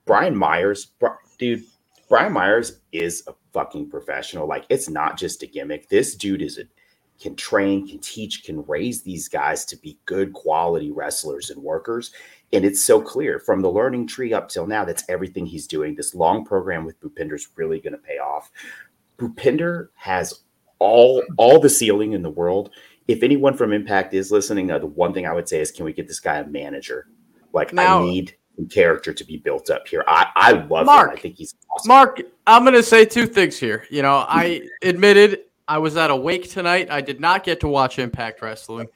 Brian 0.04 0.36
Myers, 0.36 0.92
dude, 1.38 1.64
Brian 2.08 2.32
Myers 2.32 2.80
is 2.92 3.24
a 3.26 3.34
fucking 3.52 3.90
professional. 3.90 4.46
Like 4.46 4.64
it's 4.68 4.88
not 4.88 5.18
just 5.18 5.42
a 5.42 5.46
gimmick. 5.46 5.88
This 5.88 6.14
dude 6.14 6.42
is 6.42 6.58
a 6.58 6.64
can 7.20 7.34
train, 7.34 7.88
can 7.88 7.98
teach, 7.98 8.44
can 8.44 8.64
raise 8.66 9.02
these 9.02 9.28
guys 9.28 9.64
to 9.64 9.76
be 9.76 9.98
good 10.04 10.32
quality 10.34 10.90
wrestlers 10.90 11.50
and 11.50 11.62
workers. 11.62 12.12
And 12.52 12.64
it's 12.64 12.82
so 12.82 13.00
clear 13.00 13.40
from 13.40 13.62
the 13.62 13.70
learning 13.70 14.06
tree 14.06 14.32
up 14.32 14.48
till 14.48 14.66
now, 14.66 14.84
that's 14.84 15.04
everything 15.08 15.46
he's 15.46 15.66
doing. 15.66 15.94
This 15.94 16.14
long 16.14 16.44
program 16.44 16.84
with 16.84 17.00
Bhupinder 17.00 17.34
is 17.34 17.48
really 17.56 17.80
going 17.80 17.94
to 17.94 17.98
pay 17.98 18.18
off. 18.18 18.50
Bhupinder 19.18 19.88
has 19.94 20.40
all 20.78 21.22
all 21.38 21.58
the 21.58 21.70
ceiling 21.70 22.12
in 22.12 22.22
the 22.22 22.30
world. 22.30 22.70
If 23.08 23.22
anyone 23.22 23.54
from 23.54 23.72
Impact 23.72 24.14
is 24.14 24.32
listening, 24.32 24.70
uh, 24.70 24.78
the 24.78 24.86
one 24.86 25.12
thing 25.14 25.26
I 25.26 25.32
would 25.32 25.48
say 25.48 25.60
is, 25.60 25.70
can 25.70 25.84
we 25.84 25.92
get 25.92 26.08
this 26.08 26.20
guy 26.20 26.38
a 26.38 26.46
manager? 26.46 27.06
Like 27.52 27.72
Now- 27.72 28.02
I 28.02 28.04
need 28.04 28.34
character 28.70 29.12
to 29.12 29.24
be 29.24 29.36
built 29.36 29.68
up 29.68 29.86
here. 29.86 30.02
I 30.08 30.28
I 30.34 30.52
love 30.52 30.86
Mark. 30.86 31.10
him. 31.10 31.16
I 31.18 31.20
think 31.20 31.36
he's 31.36 31.54
awesome. 31.70 31.88
Mark, 31.88 32.22
I'm 32.46 32.62
going 32.64 32.74
to 32.74 32.82
say 32.82 33.04
two 33.04 33.26
things 33.26 33.58
here. 33.58 33.84
You 33.90 34.00
know, 34.00 34.24
I 34.28 34.62
admitted 34.82 35.40
I 35.68 35.76
was 35.76 35.96
at 35.98 36.10
a 36.10 36.16
wake 36.16 36.50
tonight. 36.50 36.88
I 36.90 37.02
did 37.02 37.20
not 37.20 37.44
get 37.44 37.60
to 37.60 37.68
watch 37.68 37.98
Impact 37.98 38.40
Wrestling. 38.40 38.86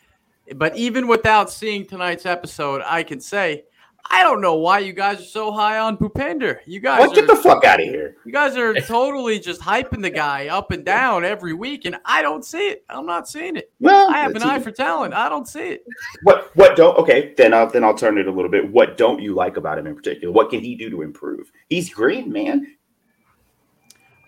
But 0.57 0.77
even 0.79 1.07
without 1.09 1.51
seeing 1.51 1.85
tonight's 1.87 2.25
episode, 2.25 2.81
I 2.87 3.03
can 3.03 3.21
say 3.21 3.65
I 4.09 4.23
don't 4.23 4.41
know 4.41 4.55
why 4.57 4.81
you 4.81 4.93
guys 4.93 5.21
are 5.21 5.25
so 5.25 5.51
high 5.53 5.79
on 5.79 5.97
Bhupinder. 5.97 6.59
You 6.67 6.81
guys 6.81 7.01
What? 7.01 7.11
are 7.11 7.15
Get 7.15 7.27
the 7.27 7.37
fuck 7.37 7.65
out 7.65 7.81
of 7.81 7.87
here. 7.87 8.17
you 8.25 8.33
guys 8.33 8.57
are 8.57 8.75
totally 8.81 9.39
just 9.41 9.61
hyping 9.61 10.03
the 10.03 10.11
guy 10.11 10.49
up 10.49 10.71
and 10.71 10.85
down 10.85 11.25
every 11.25 11.53
week, 11.55 11.85
and 11.85 11.97
I 12.05 12.23
don't 12.23 12.45
see 12.45 12.69
it. 12.69 12.85
I'm 12.89 13.07
not 13.07 13.29
seeing 13.29 13.57
it. 13.57 13.73
Well, 13.81 14.11
I 14.11 14.19
have 14.19 14.35
an 14.35 14.43
eye 14.43 14.59
for 14.61 14.71
talent. 14.71 15.15
I 15.15 15.29
don't 15.29 15.47
see 15.49 15.71
it. 15.71 15.85
What 16.23 16.55
what 16.57 16.77
don't 16.77 16.97
okay, 16.99 17.35
then 17.37 17.53
I'll 17.55 17.69
then 17.71 17.85
I'll 17.85 17.95
turn 17.97 18.19
it 18.19 18.27
a 18.27 18.33
little 18.33 18.51
bit. 18.51 18.71
What 18.71 18.97
don't 18.97 19.21
you 19.21 19.35
like 19.35 19.57
about 19.57 19.79
him 19.79 19.87
in 19.87 19.95
particular? 19.97 20.33
What 20.33 20.51
can 20.51 20.61
he 20.61 20.75
do 20.77 20.91
to 20.91 21.03
improve? 21.03 21.51
He's 21.69 21.93
green, 21.93 22.33
man. 22.33 22.77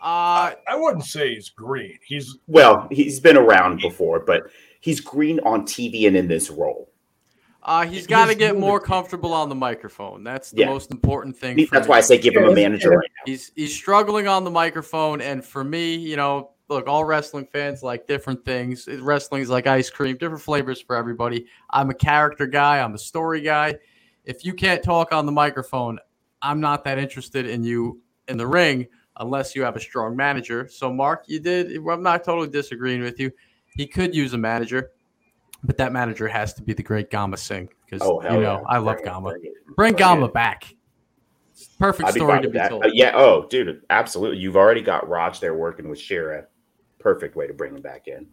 Uh, 0.00 0.52
I 0.66 0.74
wouldn't 0.74 1.04
say 1.04 1.34
he's 1.34 1.48
green. 1.50 1.98
He's 2.04 2.36
Well, 2.48 2.88
he's 2.90 3.20
been 3.20 3.36
around 3.36 3.80
before, 3.80 4.20
but 4.20 4.42
he's 4.80 5.00
green 5.00 5.38
on 5.40 5.62
TV 5.62 6.06
and 6.08 6.16
in 6.16 6.26
this 6.26 6.50
role. 6.50 6.91
Uh, 7.64 7.86
he's 7.86 8.06
got 8.06 8.26
to 8.26 8.34
get 8.34 8.58
more 8.58 8.80
comfortable 8.80 9.32
on 9.32 9.48
the 9.48 9.54
microphone. 9.54 10.24
That's 10.24 10.50
the 10.50 10.62
Yeah. 10.62 10.66
most 10.66 10.90
important 10.90 11.36
thing. 11.36 11.66
That's 11.70 11.86
why 11.86 11.98
I 11.98 12.00
say 12.00 12.18
give 12.18 12.34
him 12.34 12.44
a 12.44 12.52
manager 12.54 12.90
right 12.90 13.10
now. 13.16 13.22
he's 13.30 13.52
he's 13.54 13.74
struggling 13.74 14.26
on 14.26 14.42
the 14.44 14.50
microphone 14.50 15.20
and 15.20 15.44
for 15.44 15.62
me 15.62 15.94
you 15.94 16.16
know 16.16 16.50
look 16.68 16.88
all 16.88 17.04
wrestling 17.04 17.46
fans 17.52 17.82
like 17.82 18.06
different 18.06 18.44
things 18.44 18.88
wrestling 19.00 19.42
is 19.42 19.50
like 19.50 19.66
ice 19.66 19.90
cream 19.90 20.16
different 20.16 20.40
flavors 20.42 20.80
for 20.80 20.96
everybody 20.96 21.46
i'm 21.70 21.90
a 21.90 21.94
character 21.94 22.46
guy 22.46 22.80
i'm 22.80 22.94
a 22.94 22.98
story 22.98 23.42
guy 23.42 23.74
if 24.24 24.44
you 24.44 24.54
can't 24.54 24.82
talk 24.82 25.12
on 25.12 25.26
the 25.26 25.32
microphone 25.32 25.98
i'm 26.40 26.60
not 26.60 26.82
that 26.82 26.98
interested 26.98 27.46
in 27.46 27.62
you 27.62 28.00
in 28.28 28.36
the 28.38 28.46
ring 28.46 28.86
unless 29.18 29.54
you 29.54 29.62
have 29.62 29.76
a 29.76 29.80
strong 29.80 30.16
manager 30.16 30.66
so 30.66 30.90
mark 30.92 31.24
you 31.26 31.38
did 31.38 31.76
i'm 31.88 32.02
not 32.02 32.24
totally 32.24 32.48
disagreeing 32.48 33.02
with 33.02 33.20
you 33.20 33.30
he 33.76 33.86
could 33.86 34.14
use 34.14 34.32
a 34.32 34.38
manager 34.38 34.90
but 35.64 35.76
that 35.78 35.92
manager 35.92 36.28
has 36.28 36.54
to 36.54 36.62
be 36.62 36.72
the 36.72 36.82
great 36.82 37.10
Gama 37.10 37.36
Singh 37.36 37.68
because 37.84 38.00
Oh 38.06 38.22
you 38.22 38.28
know 38.30 38.40
yeah. 38.40 38.60
I 38.68 38.78
love 38.78 38.96
Bring 38.96 39.04
Gama. 39.04 39.30
bring 39.30 39.44
it, 39.44 39.52
Bring 39.64 39.74
bring 39.76 39.94
Gama 39.94 40.26
it. 40.26 40.32
back. 40.34 40.74
Perfect 41.78 42.08
I'd 42.08 42.14
story 42.14 42.32
fine 42.32 42.42
to 42.42 42.48
be 42.48 42.58
that. 42.58 42.70
told. 42.70 42.84
Uh, 42.84 42.88
yeah. 42.92 43.12
Oh, 43.14 43.46
dude, 43.48 43.82
absolutely. 43.90 44.38
You've 44.38 44.56
already 44.56 44.80
got 44.80 45.08
Raj 45.08 45.38
there 45.40 45.54
working 45.54 45.88
with 45.88 45.98
Shera. 46.00 46.46
Perfect 46.98 47.36
way 47.36 47.46
to 47.46 47.52
bring 47.54 47.74
him 47.74 47.82
back 47.82 48.08
in. 48.08 48.26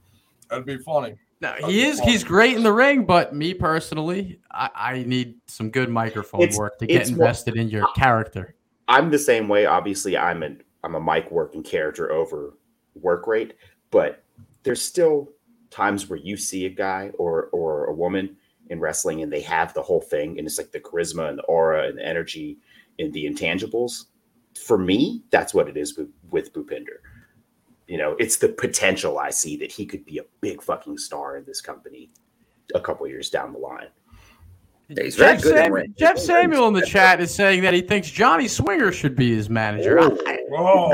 that'd 0.49 0.65
be 0.65 0.77
funny. 0.77 1.15
No, 1.41 1.51
That'd 1.51 1.65
he 1.69 1.83
is. 1.85 1.99
fun. 1.99 2.09
He's 2.09 2.23
great 2.23 2.55
in 2.57 2.63
the 2.63 2.71
ring, 2.73 3.05
but 3.05 3.33
me 3.33 3.53
personally, 3.53 4.39
I, 4.51 4.69
I 4.75 5.03
need 5.03 5.35
some 5.47 5.69
good 5.69 5.89
microphone 5.89 6.41
It's- 6.41 6.57
work 6.57 6.77
to 6.79 6.87
get 6.87 7.01
it's 7.01 7.11
more- 7.11 7.19
invested 7.27 7.55
in 7.55 7.69
your 7.69 7.87
character. 7.93 8.55
I'm 8.87 9.09
the 9.11 9.19
same 9.19 9.47
way. 9.47 9.65
Obviously, 9.65 10.17
I'm 10.17 10.41
an 10.43 10.63
I'm 10.83 10.95
a 10.95 11.01
mic 11.01 11.29
working 11.31 11.61
character 11.63 12.11
over 12.11 12.57
work 12.95 13.27
rate, 13.27 13.53
but 13.91 14.23
there's 14.63 14.81
still 14.81 15.29
times 15.69 16.09
where 16.09 16.19
you 16.19 16.37
see 16.37 16.65
a 16.65 16.69
guy 16.69 17.11
or 17.17 17.49
or 17.51 17.85
a 17.85 17.93
woman 17.93 18.35
in 18.69 18.79
wrestling 18.79 19.21
and 19.21 19.31
they 19.31 19.41
have 19.41 19.73
the 19.73 19.81
whole 19.81 20.01
thing, 20.01 20.37
and 20.37 20.47
it's 20.47 20.57
like 20.57 20.71
the 20.71 20.79
charisma 20.79 21.29
and 21.29 21.37
the 21.37 21.43
aura 21.43 21.87
and 21.87 21.97
the 21.97 22.05
energy 22.05 22.57
and 22.99 23.13
the 23.13 23.25
intangibles. 23.25 24.05
For 24.65 24.77
me, 24.77 25.23
that's 25.31 25.53
what 25.53 25.67
it 25.67 25.77
is 25.77 25.97
with, 25.97 26.09
with 26.31 26.53
Bhupinder. 26.53 26.99
You 27.87 27.97
know, 27.97 28.15
it's 28.19 28.37
the 28.37 28.49
potential 28.49 29.17
I 29.17 29.31
see 29.31 29.57
that 29.57 29.71
he 29.71 29.85
could 29.85 30.05
be 30.05 30.19
a 30.19 30.25
big 30.41 30.61
fucking 30.61 30.97
star 30.97 31.37
in 31.37 31.45
this 31.45 31.61
company 31.61 32.09
a 32.75 32.79
couple 32.79 33.07
years 33.07 33.29
down 33.29 33.53
the 33.53 33.59
line. 33.59 33.87
Yeah, 34.89 35.03
he's 35.03 35.15
very 35.15 35.35
Jeff, 35.35 35.43
good 35.43 35.55
Sam- 35.55 35.93
Jeff 35.97 36.17
Samuel 36.17 36.67
in 36.67 36.73
the 36.73 36.85
chat 36.85 37.21
is 37.21 37.33
saying 37.33 37.61
that 37.61 37.75
he 37.75 37.81
thinks 37.81 38.09
Johnny 38.09 38.47
Swinger 38.47 38.91
should 38.91 39.15
be 39.15 39.35
his 39.35 39.47
manager. 39.49 39.99
I, 39.99 40.05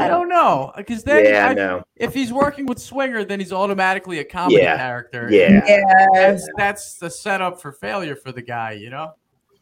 I- 0.02 0.08
don't 0.10 0.28
know 0.28 0.74
because 0.76 1.04
then 1.04 1.24
yeah, 1.26 1.48
I- 1.50 1.54
no, 1.54 1.84
if 1.96 2.14
he's 2.14 2.34
working 2.34 2.66
with 2.66 2.78
Swinger, 2.80 3.24
then 3.24 3.40
he's 3.40 3.54
automatically 3.54 4.20
a 4.20 4.24
comedy 4.26 4.58
Yeah. 4.58 4.76
character. 4.76 5.30
yeah. 5.32 5.62
Yes. 5.66 6.12
That's, 6.14 6.50
that's 6.58 6.94
the 6.98 7.10
setup 7.10 7.62
for 7.62 7.72
failure 7.72 8.16
for 8.18 8.32
the 8.34 8.42
guy, 8.42 8.74
you 8.74 8.90
know. 8.90 9.14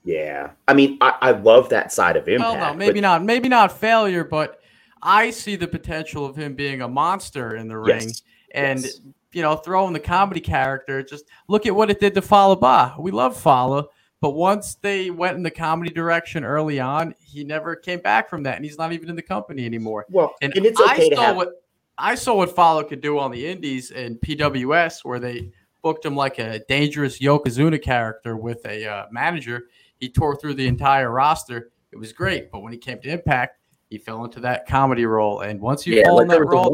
Yeah, 0.03 0.49
I 0.67 0.73
mean, 0.73 0.97
I, 0.99 1.13
I 1.21 1.31
love 1.31 1.69
that 1.69 1.93
side 1.93 2.17
of 2.17 2.27
impact. 2.27 2.49
Well, 2.51 2.59
no, 2.59 2.69
but- 2.71 2.77
maybe 2.77 3.01
not. 3.01 3.23
Maybe 3.23 3.47
not 3.49 3.71
failure, 3.71 4.23
but 4.23 4.59
I 5.01 5.29
see 5.29 5.55
the 5.55 5.67
potential 5.67 6.25
of 6.25 6.35
him 6.35 6.55
being 6.55 6.81
a 6.81 6.87
monster 6.87 7.55
in 7.55 7.67
the 7.67 7.77
ring. 7.77 8.01
Yes, 8.01 8.21
And 8.55 8.81
yes. 8.81 8.99
you 9.31 9.41
know, 9.43 9.55
throw 9.57 9.85
in 9.87 9.93
the 9.93 9.99
comedy 9.99 10.41
character. 10.41 11.03
Just 11.03 11.25
look 11.47 11.65
at 11.67 11.75
what 11.75 11.89
it 11.91 11.99
did 11.99 12.15
to 12.15 12.21
Fallah 12.21 12.57
Bahh. 12.57 12.99
We 12.99 13.11
love 13.11 13.37
Fallah, 13.37 13.85
but 14.23 14.35
once 14.35 14.75
they 14.75 15.09
went 15.09 15.35
in 15.35 15.43
the 15.43 15.51
comedy 15.51 15.91
direction 15.91 16.45
early 16.45 16.79
on, 16.79 17.13
he 17.19 17.43
never 17.43 17.75
came 17.75 17.99
back 17.99 18.29
from 18.29 18.41
that, 18.43 18.55
and 18.55 18.63
he's 18.63 18.77
not 18.77 18.93
even 18.93 19.09
in 19.09 19.17
the 19.17 19.21
company 19.21 19.65
anymore. 19.65 20.05
Well, 20.09 20.33
And, 20.41 20.55
and, 20.55 20.65
it's 20.65 20.79
okay 20.79 21.09
I 21.11 21.15
saw 21.15 21.33
what 21.33 21.49
I 21.97 22.15
saw 22.15 22.35
what 22.35 22.55
Fallah 22.55 22.85
could 22.85 23.01
do 23.01 23.19
on 23.19 23.31
the 23.31 23.45
Indies 23.45 23.91
and 23.91 24.15
PWS, 24.21 25.03
where 25.03 25.19
they 25.19 25.51
booked 25.81 26.05
him 26.05 26.15
like 26.15 26.39
a 26.39 26.59
dangerous 26.69 27.19
Yokozuna 27.19 27.81
character 27.81 28.37
with 28.37 28.65
a 28.65 28.87
uh, 28.87 29.05
manager. 29.11 29.65
He 29.99 30.07
tore 30.07 30.37
through 30.37 30.53
the 30.53 30.67
entire 30.67 31.11
roster. 31.11 31.71
It 31.91 31.97
was 31.97 32.13
great, 32.13 32.49
but 32.49 32.61
when 32.61 32.71
he 32.71 32.79
came 32.79 33.01
to 33.01 33.09
Impact, 33.09 33.59
he 33.89 33.97
fell 33.97 34.23
into 34.23 34.39
that 34.39 34.65
comedy 34.65 35.05
role. 35.05 35.41
And 35.41 35.59
once 35.59 35.85
you 35.85 35.95
Yeah, 35.95 36.05
fall 36.05 36.15
like 36.15 36.23
in 36.23 36.27
that 36.29 36.45
role, 36.45 36.73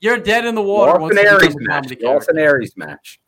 you're 0.00 0.18
dead 0.18 0.44
in 0.44 0.56
the 0.56 0.62
water. 0.62 0.98
Dolphin 0.98 1.18
Aries 1.18 1.54
match. 1.60 1.96
Dolphin 2.00 2.38
Aries 2.38 2.76
match. 2.76 3.20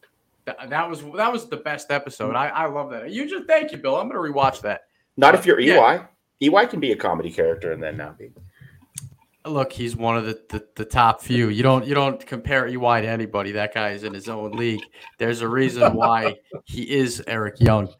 That, 0.48 0.70
that 0.70 0.88
was 0.88 1.02
that 1.16 1.30
was 1.30 1.46
the 1.46 1.58
best 1.58 1.90
episode. 1.90 2.34
I, 2.34 2.48
I 2.48 2.66
love 2.66 2.90
that. 2.90 3.10
You 3.10 3.28
just 3.28 3.46
thank 3.46 3.70
you, 3.70 3.76
Bill. 3.76 3.96
I'm 3.96 4.08
gonna 4.08 4.20
rewatch 4.20 4.62
that. 4.62 4.82
Not 5.18 5.34
if 5.34 5.44
you're 5.44 5.60
EY. 5.60 5.66
Yeah. 5.66 6.06
EY 6.40 6.66
can 6.66 6.80
be 6.80 6.92
a 6.92 6.96
comedy 6.96 7.30
character 7.30 7.72
and 7.72 7.82
then 7.82 7.98
not 7.98 8.18
be. 8.18 8.30
Look, 9.44 9.72
he's 9.72 9.94
one 9.94 10.16
of 10.16 10.24
the, 10.24 10.40
the, 10.48 10.66
the 10.76 10.84
top 10.86 11.20
few. 11.20 11.50
You 11.50 11.62
don't 11.62 11.84
you 11.84 11.94
don't 11.94 12.24
compare 12.24 12.66
EY 12.66 13.02
to 13.02 13.08
anybody. 13.08 13.52
That 13.52 13.74
guy 13.74 13.90
is 13.90 14.04
in 14.04 14.14
his 14.14 14.28
own 14.28 14.52
league. 14.52 14.80
There's 15.18 15.42
a 15.42 15.48
reason 15.48 15.92
why 15.94 16.36
he 16.64 16.82
is 16.90 17.22
Eric 17.26 17.60
Young. 17.60 17.92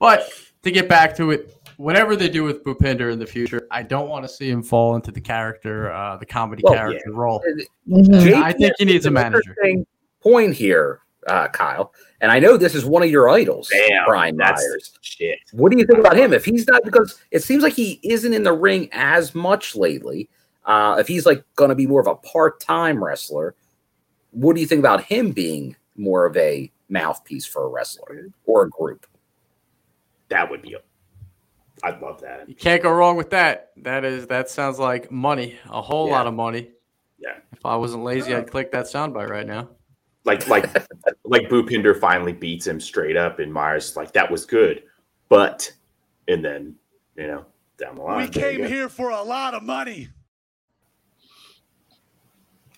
But 0.00 0.28
to 0.64 0.72
get 0.72 0.88
back 0.88 1.14
to 1.18 1.30
it, 1.30 1.56
whatever 1.76 2.16
they 2.16 2.28
do 2.28 2.42
with 2.42 2.64
Bhupinder 2.64 3.12
in 3.12 3.20
the 3.20 3.26
future, 3.26 3.68
I 3.70 3.84
don't 3.84 4.08
want 4.08 4.24
to 4.24 4.28
see 4.28 4.50
him 4.50 4.64
fall 4.64 4.96
into 4.96 5.12
the 5.12 5.20
character, 5.20 5.92
uh, 5.92 6.16
the 6.16 6.26
comedy 6.26 6.62
Well, 6.64 6.74
character 6.74 7.12
role. 7.12 7.40
Mhm. 7.88 8.42
I 8.42 8.52
think 8.52 8.72
he 8.78 8.84
needs 8.86 9.06
a 9.06 9.10
manager. 9.10 9.54
Point 10.20 10.54
here, 10.54 11.02
uh, 11.26 11.48
Kyle, 11.48 11.92
and 12.20 12.30
I 12.32 12.38
know 12.38 12.56
this 12.56 12.74
is 12.74 12.84
one 12.84 13.02
of 13.02 13.10
your 13.10 13.28
idols, 13.30 13.70
Damn, 13.72 14.04
Brian 14.06 14.36
that's 14.36 14.62
Myers. 14.62 14.98
shit. 15.00 15.38
What 15.52 15.72
do 15.72 15.78
you 15.78 15.86
think 15.86 15.98
about 16.00 16.16
him? 16.16 16.32
If 16.32 16.44
he's 16.44 16.66
not, 16.66 16.82
because 16.84 17.20
it 17.30 17.42
seems 17.42 17.62
like 17.62 17.72
he 17.74 18.00
isn't 18.02 18.32
in 18.32 18.42
the 18.42 18.52
ring 18.52 18.88
as 18.92 19.34
much 19.34 19.74
lately. 19.76 20.28
Uh, 20.64 20.96
if 20.98 21.08
he's 21.08 21.26
like 21.26 21.44
going 21.56 21.70
to 21.70 21.74
be 21.74 21.86
more 21.86 22.00
of 22.00 22.06
a 22.06 22.14
part-time 22.16 23.02
wrestler, 23.02 23.54
what 24.30 24.54
do 24.54 24.60
you 24.60 24.66
think 24.66 24.78
about 24.78 25.02
him 25.04 25.32
being 25.32 25.74
more 25.96 26.24
of 26.24 26.36
a 26.36 26.70
mouthpiece 26.88 27.44
for 27.44 27.64
a 27.64 27.68
wrestler 27.68 28.28
or 28.44 28.62
a 28.64 28.70
group? 28.70 29.06
That 30.28 30.48
would 30.50 30.62
be. 30.62 30.74
A, 30.74 30.78
I'd 31.84 32.00
love 32.00 32.20
that. 32.20 32.48
You 32.48 32.54
can't 32.54 32.82
go 32.82 32.90
wrong 32.92 33.16
with 33.16 33.30
that. 33.30 33.72
That 33.78 34.04
is 34.04 34.26
that 34.28 34.48
sounds 34.48 34.78
like 34.78 35.10
money, 35.10 35.58
a 35.68 35.82
whole 35.82 36.06
Yeah. 36.06 36.12
lot 36.12 36.26
of 36.28 36.34
money. 36.34 36.70
Yeah. 37.18 37.38
If 37.52 37.66
I 37.66 37.76
wasn't 37.76 38.04
lazy, 38.04 38.34
I'd 38.34 38.50
click 38.50 38.70
that 38.72 38.86
soundbite 38.86 39.28
right 39.28 39.46
now. 39.46 39.68
Like 40.24 40.46
like 40.48 40.72
like 41.24 41.48
Bhupinder 41.48 41.98
finally 41.98 42.32
beats 42.32 42.66
him 42.66 42.80
straight 42.80 43.16
up, 43.16 43.38
and 43.38 43.52
Myers 43.52 43.96
like 43.96 44.12
that 44.12 44.30
was 44.30 44.46
good, 44.46 44.84
but 45.28 45.72
and 46.28 46.44
then 46.44 46.76
you 47.16 47.26
know 47.26 47.44
down 47.78 47.96
the 47.96 48.02
line 48.02 48.18
We 48.18 48.28
came 48.28 48.64
here 48.64 48.88
for 48.88 49.10
a 49.10 49.22
lot 49.22 49.54
of 49.54 49.62
money. 49.62 50.08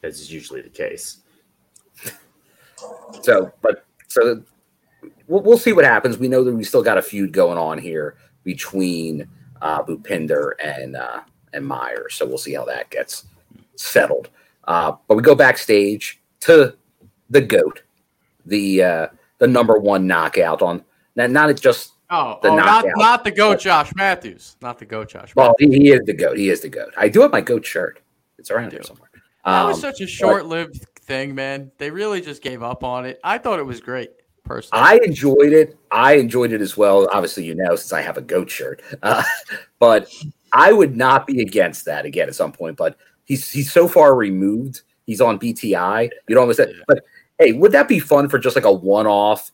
as 0.02 0.20
is 0.20 0.32
usually 0.32 0.62
the 0.62 0.70
case. 0.70 1.18
So, 3.22 3.52
but 3.62 3.84
so 4.08 4.42
we'll, 5.26 5.42
we'll 5.42 5.58
see 5.58 5.72
what 5.72 5.84
happens. 5.84 6.18
We 6.18 6.28
know 6.28 6.44
that 6.44 6.54
we 6.54 6.64
still 6.64 6.82
got 6.82 6.98
a 6.98 7.02
feud 7.02 7.32
going 7.32 7.58
on 7.58 7.78
here 7.78 8.16
between 8.42 9.28
uh, 9.62 9.82
Bhupinder 9.82 10.52
and 10.62 10.96
uh, 10.96 11.20
and 11.52 11.66
Myers. 11.66 12.14
So 12.14 12.26
we'll 12.26 12.38
see 12.38 12.54
how 12.54 12.64
that 12.66 12.90
gets 12.90 13.26
settled. 13.76 14.30
Uh, 14.64 14.92
but 15.08 15.16
we 15.16 15.22
go 15.22 15.34
backstage 15.34 16.20
to 16.40 16.76
the 17.30 17.40
goat, 17.40 17.82
the 18.46 18.82
uh, 18.82 19.06
the 19.38 19.46
number 19.46 19.78
one 19.78 20.06
knockout 20.06 20.62
on 20.62 20.84
not 21.16 21.30
not 21.30 21.56
just 21.56 21.94
Oh, 22.10 22.38
The 22.42 22.48
oh 22.48 22.56
not 22.56 22.84
not 22.96 23.24
the 23.24 23.30
goat 23.30 23.60
Josh 23.60 23.90
Matthews. 23.94 24.56
Not 24.60 24.78
the 24.78 24.84
goat 24.84 25.08
Josh 25.08 25.34
well, 25.34 25.54
he, 25.58 25.66
he 25.68 25.90
is 25.90 26.00
the 26.04 26.12
goat. 26.12 26.36
He 26.36 26.50
is 26.50 26.60
the 26.60 26.68
goat. 26.68 26.92
I 26.96 27.08
do 27.08 27.22
have 27.22 27.32
my 27.32 27.40
goat 27.40 27.64
shirt. 27.64 28.00
It's 28.38 28.50
around 28.50 28.72
here 28.72 28.82
somewhere. 28.82 29.08
That 29.44 29.64
was 29.64 29.76
Um, 29.76 29.80
such 29.80 30.00
a 30.00 30.06
short-lived 30.06 30.86
thing, 31.00 31.34
man. 31.34 31.70
They 31.78 31.90
really 31.90 32.20
just 32.20 32.42
gave 32.42 32.62
up 32.62 32.84
on 32.84 33.06
it. 33.06 33.20
I 33.24 33.38
thought 33.38 33.58
it 33.58 33.64
was 33.64 33.80
great, 33.80 34.10
personally. 34.44 34.82
I 34.84 35.00
enjoyed 35.04 35.52
it. 35.52 35.78
I 35.90 36.14
enjoyed 36.14 36.52
it 36.52 36.60
as 36.60 36.76
well. 36.76 37.08
Obviously, 37.12 37.44
you 37.44 37.54
know, 37.54 37.74
since 37.74 37.92
I 37.92 38.02
have 38.02 38.18
a 38.18 38.22
goat 38.22 38.50
shirt. 38.50 38.82
Uh, 39.02 39.22
but 39.78 40.12
I 40.52 40.72
would 40.72 40.96
not 40.96 41.26
be 41.26 41.40
against 41.40 41.86
that 41.86 42.04
again 42.04 42.28
at 42.28 42.34
some 42.34 42.52
point. 42.52 42.76
But 42.76 42.96
he's 43.24 43.50
he's 43.50 43.72
so 43.72 43.88
far 43.88 44.14
removed. 44.14 44.82
He's 45.06 45.20
on 45.20 45.38
BTI. 45.38 46.10
You 46.28 46.34
don't 46.34 46.42
understand. 46.42 46.72
Yeah. 46.76 46.84
But 46.86 47.04
hey, 47.38 47.52
would 47.52 47.72
that 47.72 47.88
be 47.88 47.98
fun 47.98 48.28
for 48.28 48.38
just 48.38 48.56
like 48.56 48.64
a 48.64 48.72
one-off 48.72 49.50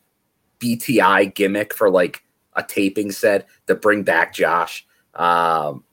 BTI 0.59 1.35
gimmick 1.35 1.75
for 1.75 1.91
like 1.91 2.25
a 2.55 2.63
taping 2.63 3.11
set 3.11 3.47
to 3.67 3.75
bring 3.75 4.03
back 4.03 4.35
Josh? 4.35 4.87
Um, 5.15 5.85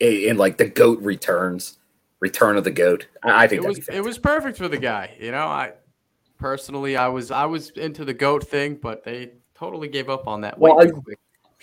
in, 0.00 0.36
like 0.36 0.58
the 0.58 0.66
goat 0.66 1.00
returns, 1.00 1.78
return 2.20 2.56
of 2.56 2.64
the 2.64 2.70
goat. 2.70 3.06
I, 3.22 3.44
I 3.44 3.48
think 3.48 3.64
it 3.64 3.68
was 3.68 3.88
it 3.88 4.04
was 4.04 4.18
perfect 4.18 4.58
for 4.58 4.68
the 4.68 4.76
guy. 4.76 5.16
You 5.18 5.30
know, 5.30 5.46
I 5.46 5.72
personally 6.38 6.96
I 6.96 7.08
was 7.08 7.30
I 7.30 7.46
was 7.46 7.70
into 7.70 8.04
the 8.04 8.14
goat 8.14 8.46
thing, 8.46 8.74
but 8.74 9.04
they 9.04 9.30
totally 9.54 9.88
gave 9.88 10.10
up 10.10 10.26
on 10.26 10.42
that. 10.42 10.58
Well, 10.58 10.76
quick. 10.76 11.18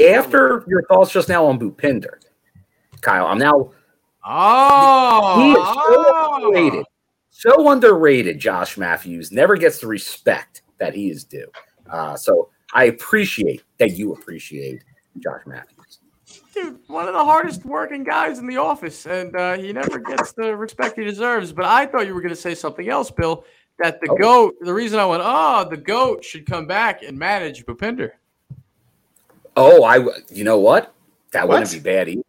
After 0.10 0.64
your 0.68 0.84
thoughts 0.84 1.12
just 1.12 1.30
now 1.30 1.45
on 1.45 1.60
Bhupinder, 1.60 2.22
Kyle, 3.02 3.28
I'm 3.28 3.38
now 3.38 3.72
Oh, 4.24 5.39
He 5.39 5.52
is 5.52 5.58
so 5.58 6.84
oh. 6.84 6.84
So 7.41 7.69
underrated, 7.69 8.37
Josh 8.37 8.77
Matthews 8.77 9.31
never 9.31 9.55
gets 9.57 9.79
the 9.79 9.87
respect 9.87 10.61
that 10.77 10.93
he 10.93 11.09
is 11.09 11.23
due. 11.23 11.47
Uh, 11.89 12.15
so 12.15 12.49
I 12.75 12.83
appreciate 12.85 13.63
that 13.79 13.97
you 13.97 14.13
appreciate 14.13 14.83
Josh 15.17 15.41
Matthews. 15.47 16.01
dude, 16.53 16.77
one 16.85 17.07
of 17.07 17.15
the 17.15 17.25
hardest 17.25 17.65
working 17.65 18.03
guys 18.03 18.37
in 18.37 18.45
the 18.45 18.57
office, 18.57 19.07
and 19.07 19.35
uh, 19.35 19.57
he 19.57 19.73
never 19.73 19.97
gets 19.97 20.33
the 20.33 20.55
respect 20.55 20.99
he 20.99 21.03
deserves. 21.03 21.51
But 21.51 21.65
I 21.65 21.87
thought 21.87 22.05
you 22.05 22.13
were 22.13 22.21
going 22.21 22.29
to 22.29 22.39
say 22.39 22.53
something 22.53 22.87
else, 22.89 23.09
Bill. 23.09 23.43
That 23.79 23.99
the 24.01 24.11
Oh. 24.11 24.17
goat. 24.17 24.55
The 24.61 24.71
reason 24.73 24.99
I 24.99 25.05
went, 25.07 25.23
oh, 25.25 25.67
the 25.67 25.77
goat 25.77 26.23
should 26.23 26.45
come 26.45 26.67
back 26.67 27.01
and 27.01 27.17
manage 27.17 27.65
Bhupinder. 27.65 28.11
Oh, 29.57 29.83
I. 29.83 29.97
You 30.29 30.43
know 30.43 30.59
what? 30.59 30.93
That 31.31 31.47
What? 31.47 31.55
wouldn't 31.61 31.71
be 31.71 31.79
bad 31.79 32.07
either. 32.07 32.21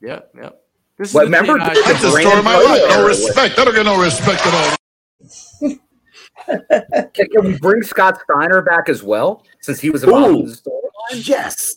Yeah, 0.00 0.20
yeah. 0.36 0.50
This 0.98 1.08
is 1.10 1.14
Well, 1.14 1.24
remember 1.24 1.54
thing 1.54 1.62
I- 1.62 1.74
the 1.74 1.82
That's 1.86 2.02
the 2.02 2.10
Brand 2.10 2.26
story 2.28 2.38
of 2.38 2.44
my 2.44 2.52
Brothers 2.58 2.80
life. 2.82 2.90
No 2.90 3.06
respect. 3.06 3.58
I 3.58 3.64
don't 3.64 3.74
get 3.74 3.84
no 3.84 4.00
respect 4.02 4.46
at 4.46 4.54
all. 4.54 4.76
Can, 7.14 7.26
can 7.28 7.44
we 7.44 7.58
bring 7.58 7.82
Scott 7.82 8.20
Steiner 8.22 8.62
back 8.62 8.88
as 8.88 9.02
well, 9.02 9.44
since 9.62 9.80
he 9.80 9.90
was 9.90 10.04
involved 10.04 10.30
Ooh. 10.36 10.40
in 10.42 10.46
the 10.46 10.52
storyline? 10.52 11.28
Yes. 11.28 11.74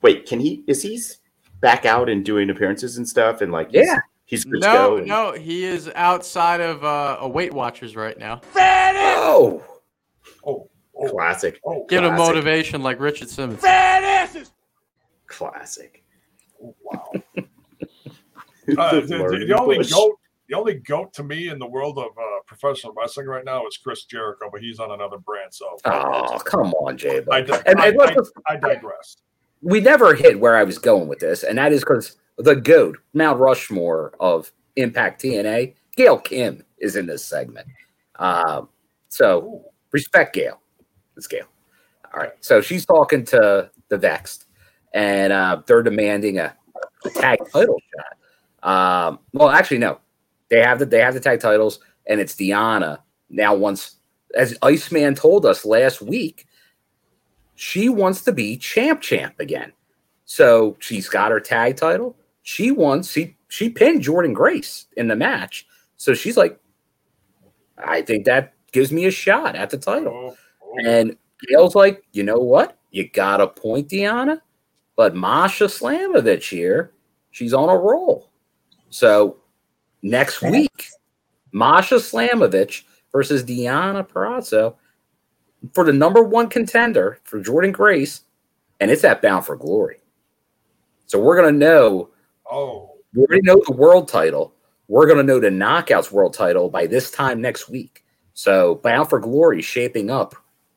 Wait, 0.00 0.26
can 0.26 0.38
he? 0.38 0.62
Is 0.68 0.80
he's 0.82 1.18
back 1.60 1.84
out 1.84 2.08
and 2.08 2.24
doing 2.24 2.50
appearances 2.50 2.98
and 2.98 3.08
stuff? 3.08 3.40
And 3.40 3.50
like, 3.50 3.68
Yeah. 3.72 3.96
he's 4.26 4.44
good 4.44 4.62
to 4.62 4.68
No, 4.68 4.72
go. 4.90 4.96
and- 4.98 5.06
no, 5.08 5.32
he 5.32 5.64
is 5.64 5.90
outside 5.96 6.60
of 6.60 6.84
uh, 6.84 7.16
a 7.20 7.28
Weight 7.28 7.52
Watchers 7.52 7.96
right 7.96 8.16
now. 8.16 8.40
Oh, 8.54 9.60
Oh, 10.46 10.68
oh, 10.96 11.08
Classic. 11.10 11.58
oh, 11.64 11.84
Give 11.88 12.04
him 12.04 12.14
Classic. 12.14 12.34
motivation 12.34 12.82
like 12.82 13.00
Richard 13.00 13.28
Simmons. 13.28 13.60
Fat 13.60 14.04
asses. 14.04 14.52
Classic. 15.26 16.04
wow. 16.60 17.10
Uh, 18.78 18.94
the, 18.94 19.00
the- 19.02 19.44
the 19.48 19.58
only 19.58 19.78
goat, 19.84 20.18
the 20.48 20.56
only 20.56 20.74
goat 20.74 21.12
to 21.14 21.22
me 21.22 21.48
in 21.48 21.58
the 21.58 21.66
world 21.66 21.98
of 21.98 22.06
uh, 22.18 22.22
professional 22.46 22.92
wrestling 22.96 23.26
right 23.26 23.44
now 23.44 23.66
is 23.66 23.76
Chris 23.76 24.04
Jericho, 24.04 24.48
but 24.52 24.60
he's 24.60 24.78
on 24.78 24.90
another 24.92 25.18
brand. 25.18 25.52
So 25.52 25.78
oh, 25.84 26.38
come 26.44 26.72
on, 26.74 26.96
Jay. 26.96 27.22
I, 27.30 27.40
di- 27.40 27.62
And, 27.66 27.80
I, 27.80 27.88
and 27.88 27.96
let's 27.96 28.30
I- 28.46 28.54
I 28.54 28.56
digress. 28.56 29.16
we 29.62 29.80
never 29.80 30.14
hit 30.14 30.38
where 30.38 30.56
I 30.56 30.62
was 30.64 30.78
going 30.78 31.08
with 31.08 31.18
this, 31.20 31.42
and 31.42 31.58
that 31.58 31.72
is 31.72 31.80
because 31.80 32.16
the 32.38 32.54
GOAT, 32.54 32.98
Mount 33.14 33.40
Rushmore 33.40 34.12
of 34.20 34.52
Impact 34.76 35.22
TNA, 35.22 35.74
Gail 35.96 36.18
Kim 36.18 36.62
is 36.78 36.96
in 36.96 37.06
this 37.06 37.24
segment. 37.24 37.66
Um, 38.16 38.68
so 39.08 39.64
respect 39.90 40.34
Gail. 40.34 40.60
It's 41.16 41.26
Gail. 41.26 41.46
All 42.14 42.20
right. 42.20 42.32
So 42.40 42.60
she's 42.60 42.86
talking 42.86 43.24
to 43.26 43.70
the 43.88 43.98
Vexed, 43.98 44.46
and 44.94 45.32
uh, 45.32 45.62
they're 45.66 45.82
demanding 45.82 46.38
a, 46.38 46.54
a 47.04 47.10
tag 47.10 47.38
title 47.52 47.78
shot. 47.96 48.18
Um, 48.62 49.18
well, 49.32 49.50
actually, 49.50 49.78
no. 49.78 49.98
They 50.48 50.60
have 50.60 50.78
the 50.78 50.86
they 50.86 51.00
have 51.00 51.14
the 51.14 51.20
tag 51.20 51.40
titles, 51.40 51.80
and 52.06 52.20
it's 52.20 52.34
Deonna 52.34 52.98
now. 53.30 53.54
Once, 53.54 53.96
as 54.34 54.56
Iceman 54.62 55.14
told 55.14 55.46
us 55.46 55.64
last 55.64 56.02
week, 56.02 56.46
she 57.54 57.88
wants 57.88 58.22
to 58.22 58.32
be 58.32 58.56
champ 58.58 59.00
champ 59.00 59.40
again. 59.40 59.72
So 60.26 60.76
she's 60.78 61.08
got 61.08 61.30
her 61.30 61.40
tag 61.40 61.76
title. 61.76 62.16
She 62.42 62.70
wants 62.70 63.10
she 63.12 63.36
she 63.48 63.70
pinned 63.70 64.02
Jordynne 64.02 64.34
Grace 64.34 64.86
in 64.96 65.08
the 65.08 65.16
match. 65.16 65.66
So 65.96 66.14
she's 66.14 66.36
like, 66.36 66.58
I 67.78 68.02
think 68.02 68.24
that 68.26 68.54
gives 68.72 68.92
me 68.92 69.06
a 69.06 69.10
shot 69.10 69.56
at 69.56 69.70
the 69.70 69.78
title. 69.78 70.12
Oh, 70.12 70.36
oh. 70.62 70.86
And 70.86 71.16
Gail's 71.48 71.74
like, 71.74 72.02
you 72.12 72.24
know 72.24 72.38
what? 72.38 72.76
You 72.90 73.08
got 73.08 73.40
a 73.40 73.46
point, 73.46 73.88
Deonna. 73.88 74.40
But 74.96 75.14
Masha 75.14 75.64
Slamovich 75.64 76.50
here, 76.50 76.92
she's 77.30 77.54
on 77.54 77.68
a 77.68 77.76
roll. 77.76 78.31
So 78.92 79.38
next 80.02 80.42
week, 80.42 80.88
Masha 81.52 81.94
Slamovich 81.96 82.82
versus 83.10 83.42
Deonna 83.42 84.06
Purrazzo 84.06 84.74
for 85.72 85.84
the 85.84 85.92
number 85.92 86.22
one 86.22 86.48
contender 86.48 87.18
for 87.24 87.40
Jordynne 87.40 87.72
Grace, 87.72 88.22
and 88.80 88.90
it's 88.90 89.02
at 89.04 89.22
Bound 89.22 89.46
for 89.46 89.56
Glory. 89.56 90.00
So 91.06 91.18
we're 91.20 91.36
gonna 91.36 91.52
know. 91.52 92.10
Oh, 92.50 92.96
We 93.14 93.22
already 93.22 93.42
know 93.42 93.62
the 93.66 93.72
world 93.72 94.08
title. 94.08 94.54
We're 94.88 95.06
gonna 95.06 95.22
know 95.22 95.40
the 95.40 95.48
Knockouts 95.48 96.10
world 96.12 96.34
title 96.34 96.68
by 96.68 96.86
this 96.86 97.10
time 97.10 97.40
next 97.40 97.68
week. 97.70 98.04
So 98.34 98.74
Bound 98.76 99.08
for 99.08 99.20
Glory 99.20 99.62
shaping 99.62 100.10
up 100.10 100.34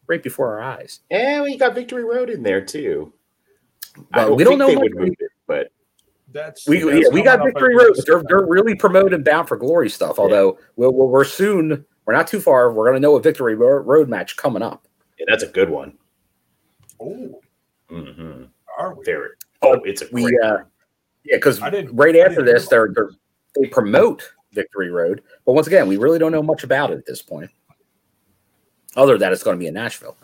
right 0.07 0.23
before 0.23 0.53
our 0.53 0.61
eyes. 0.61 1.01
And 1.11 1.43
we 1.43 1.57
got 1.57 1.75
Victory 1.75 2.03
Road 2.05 2.29
in 2.29 2.43
there 2.43 2.63
too. 2.63 3.11
Uh, 3.97 4.01
I 4.13 4.17
Well, 4.19 4.27
don't 4.29 4.37
we 4.37 4.43
don't 4.45 4.57
know 4.57 4.67
they 4.67 4.75
much- 4.75 4.83
would 4.83 4.95
move 4.95 5.15
it, 5.19 5.31
but 5.47 5.67
that's 6.35 6.67
We 6.67 6.83
that's 6.83 7.01
yeah, 7.01 7.07
we 7.11 7.23
got 7.23 7.43
Victory 7.43 7.75
at 7.75 7.81
Road. 7.81 7.97
They're, 8.05 8.23
they're 8.27 8.45
really 8.45 8.75
promoting 8.75 9.23
Bound 9.23 9.47
for 9.47 9.57
Glory 9.57 9.89
stuff. 9.89 10.19
Although 10.19 10.59
we'll, 10.75 10.93
we'll, 10.93 11.07
we're 11.07 11.23
soon, 11.23 11.85
we're 12.05 12.13
not 12.13 12.27
too 12.27 12.41
far. 12.41 12.71
We're 12.71 12.85
going 12.85 12.95
to 12.95 12.99
know 12.99 13.15
a 13.15 13.21
Victory 13.21 13.55
Road 13.55 14.09
match 14.09 14.35
coming 14.35 14.61
up. 14.61 14.87
yeah, 15.17 15.25
that's 15.29 15.43
a 15.43 15.47
good 15.47 15.69
one. 15.69 15.97
Oh, 16.99 17.41
hmm 17.89 18.43
are 18.77 18.95
we? 18.95 19.05
Very. 19.05 19.29
Oh, 19.61 19.79
it's 19.85 20.01
a 20.01 20.07
We 20.11 20.25
uh, 20.43 20.57
yeah, 21.23 21.37
because 21.37 21.61
right 21.61 22.15
after 22.17 22.43
this, 22.43 22.67
they're, 22.67 22.91
they're 22.93 23.11
they 23.55 23.67
promote 23.69 24.29
Victory 24.51 24.91
Road, 24.91 25.23
but 25.45 25.53
once 25.53 25.67
again, 25.67 25.87
we 25.87 25.97
really 25.97 26.19
don't 26.19 26.31
know 26.31 26.43
much 26.43 26.63
about 26.63 26.91
it 26.91 26.97
at 26.97 27.05
this 27.05 27.21
point. 27.21 27.49
Other 28.95 29.13
than 29.13 29.21
that, 29.21 29.33
it's 29.33 29.43
going 29.43 29.55
to 29.57 29.59
be 29.59 29.67
in 29.67 29.73
Nashville. 29.73 30.17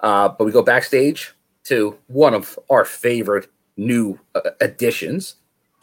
Uh, 0.00 0.28
but 0.28 0.44
we 0.44 0.52
go 0.52 0.62
backstage 0.62 1.34
to 1.64 1.98
one 2.06 2.34
of 2.34 2.58
our 2.70 2.84
favorite 2.84 3.48
new 3.76 4.18
uh, 4.34 4.50
additions, 4.60 5.36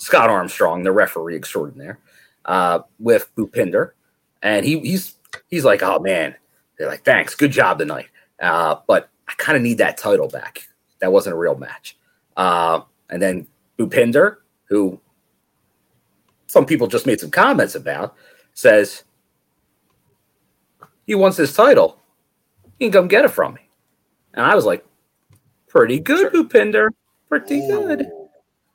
Scott 0.04 0.30
Armstrong, 0.30 0.84
the 0.84 0.92
referee 0.92 1.38
extraordinaire, 1.38 1.98
uh, 2.44 2.80
with 3.00 3.34
Bhupinder, 3.38 3.92
and 4.42 4.66
he 4.66 4.78
he's 4.82 5.16
he's 5.48 5.64
like, 5.64 5.82
oh 5.82 5.98
man, 6.00 6.36
they're 6.78 6.90
like, 6.90 7.06
thanks, 7.06 7.36
good 7.36 7.52
job 7.52 7.80
tonight, 7.80 8.08
uh, 8.42 8.76
but 8.86 9.10
I 9.30 9.34
kind 9.38 9.56
of 9.56 9.64
need 9.64 9.78
that 9.78 9.98
title 9.98 10.28
back. 10.28 10.68
That 11.00 11.14
wasn't 11.14 11.36
a 11.36 11.38
real 11.38 11.56
match. 11.56 11.98
Uh, 12.36 12.82
and 13.10 13.22
then 13.22 13.48
Bhupinder, 13.80 14.38
who 14.66 15.00
some 16.48 16.66
people 16.66 16.88
just 16.88 17.06
made 17.06 17.22
some 17.22 17.32
comments 17.32 17.76
about, 17.76 18.14
says 18.54 19.06
he 21.08 21.16
wants 21.16 21.38
this 21.38 21.56
title. 21.56 22.02
He 22.78 22.86
can 22.86 22.92
come 22.92 23.08
get 23.08 23.24
it 23.24 23.32
from 23.32 23.54
me. 23.54 23.62
And 24.34 24.46
I 24.46 24.54
was 24.54 24.66
like, 24.66 24.86
pretty 25.70 26.00
good, 26.00 26.34
Bhupinder. 26.34 26.90
Pretty 27.30 27.62
good. 27.62 28.02
Ooh. 28.02 28.06
Put 28.06 28.30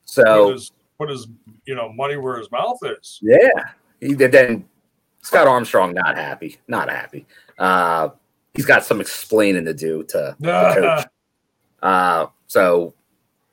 So 0.06 0.52
his, 0.52 0.72
put 0.98 1.10
his, 1.10 1.28
you 1.66 1.74
know, 1.74 1.92
money 1.92 2.16
where 2.16 2.38
his 2.38 2.50
mouth 2.50 2.78
is. 2.82 3.18
yeah. 3.22 3.48
He 4.00 4.14
did 4.14 4.30
then 4.32 4.64
Scott 5.22 5.48
Armstrong 5.48 5.92
not 5.92 6.16
happy. 6.16 6.58
Not 6.68 6.88
happy. 6.88 7.26
Uh 7.58 8.10
he's 8.54 8.66
got 8.66 8.84
some 8.84 9.00
explaining 9.00 9.64
to 9.64 9.72
do 9.72 10.02
to 10.02 10.36
the 10.40 10.74
coach. 10.74 11.06
Uh, 11.80 12.26
so 12.48 12.92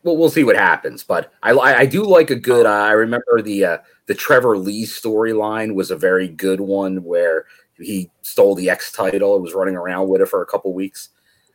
we'll, 0.04 0.18
we'll 0.18 0.32
see 0.32 0.44
what 0.44 0.56
happens. 0.56 1.04
But 1.04 1.32
I, 1.44 1.52
I 1.52 1.80
I 1.80 1.86
do 1.86 2.04
like 2.04 2.32
a 2.32 2.36
good. 2.36 2.66
Uh, 2.66 2.70
I 2.70 2.92
remember 2.92 3.42
the 3.42 3.66
uh, 3.66 3.78
the 4.08 4.16
Trevor 4.16 4.58
Lee 4.58 4.86
storyline 4.86 5.76
was 5.76 5.92
a 5.92 5.96
very 5.96 6.28
good 6.28 6.60
one 6.60 7.04
where 7.04 7.46
he 7.78 8.10
stole 8.24 8.56
the 8.56 8.70
X 8.70 8.92
title 8.92 9.36
and 9.36 9.44
was 9.44 9.54
running 9.54 9.76
around 9.76 10.08
with 10.08 10.22
it 10.22 10.28
for 10.28 10.42
a 10.42 10.46
couple 10.46 10.74
weeks. 10.74 11.10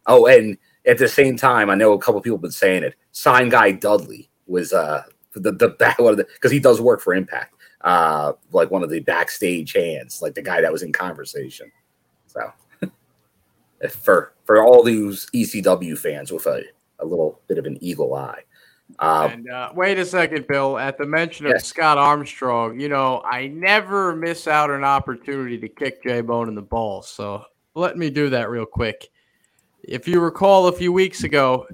Oh, 0.06 0.26
and 0.26 0.56
at 0.86 0.98
the 0.98 1.08
same 1.08 1.36
time, 1.36 1.70
I 1.70 1.74
know 1.74 1.92
a 1.92 1.98
couple 1.98 2.20
people 2.20 2.36
have 2.36 2.42
been 2.42 2.52
saying 2.52 2.84
it. 2.84 2.94
Sign 3.12 3.48
guy 3.48 3.72
Dudley 3.72 4.30
was 4.46 4.72
uh 4.72 5.02
the 5.34 5.52
the 5.52 5.68
back 5.68 5.98
one 6.00 6.12
of 6.12 6.16
the 6.18 6.26
because 6.34 6.52
he 6.52 6.60
does 6.60 6.80
work 6.80 7.00
for 7.00 7.14
Impact. 7.14 7.54
Uh, 7.82 8.34
like 8.52 8.70
one 8.70 8.82
of 8.82 8.90
the 8.90 9.00
backstage 9.00 9.72
hands, 9.72 10.20
like 10.20 10.34
the 10.34 10.42
guy 10.42 10.60
that 10.60 10.70
was 10.70 10.82
in 10.82 10.92
conversation. 10.92 11.72
So 12.26 12.52
for 13.88 14.34
for 14.44 14.62
all 14.62 14.82
these 14.82 15.28
ECW 15.34 15.96
fans 15.96 16.30
with 16.30 16.46
a, 16.46 16.62
a 16.98 17.06
little 17.06 17.40
bit 17.48 17.56
of 17.56 17.64
an 17.64 17.78
eagle 17.80 18.14
eye. 18.14 18.42
Um, 18.98 19.30
And 19.30 19.50
uh, 19.50 19.70
wait 19.74 19.98
a 19.98 20.04
second, 20.04 20.46
Bill. 20.46 20.76
At 20.76 20.98
the 20.98 21.06
mention 21.06 21.46
of 21.46 21.52
Yes. 21.52 21.66
Scott 21.66 21.96
Armstrong, 21.96 22.78
you 22.78 22.88
know, 22.88 23.22
I 23.24 23.46
never 23.46 24.14
miss 24.14 24.46
out 24.48 24.70
an 24.70 24.84
opportunity 24.84 25.56
to 25.58 25.68
kick 25.68 26.02
J 26.02 26.20
Bone 26.20 26.48
in 26.48 26.54
the 26.54 26.62
balls. 26.62 27.08
So 27.08 27.44
let 27.74 27.96
me 27.96 28.10
do 28.10 28.28
that 28.30 28.50
real 28.50 28.66
quick. 28.66 29.08
If 29.84 30.06
you 30.06 30.20
recall 30.20 30.66
a 30.66 30.72
few 30.72 30.92
weeks 30.92 31.24
ago, 31.24 31.66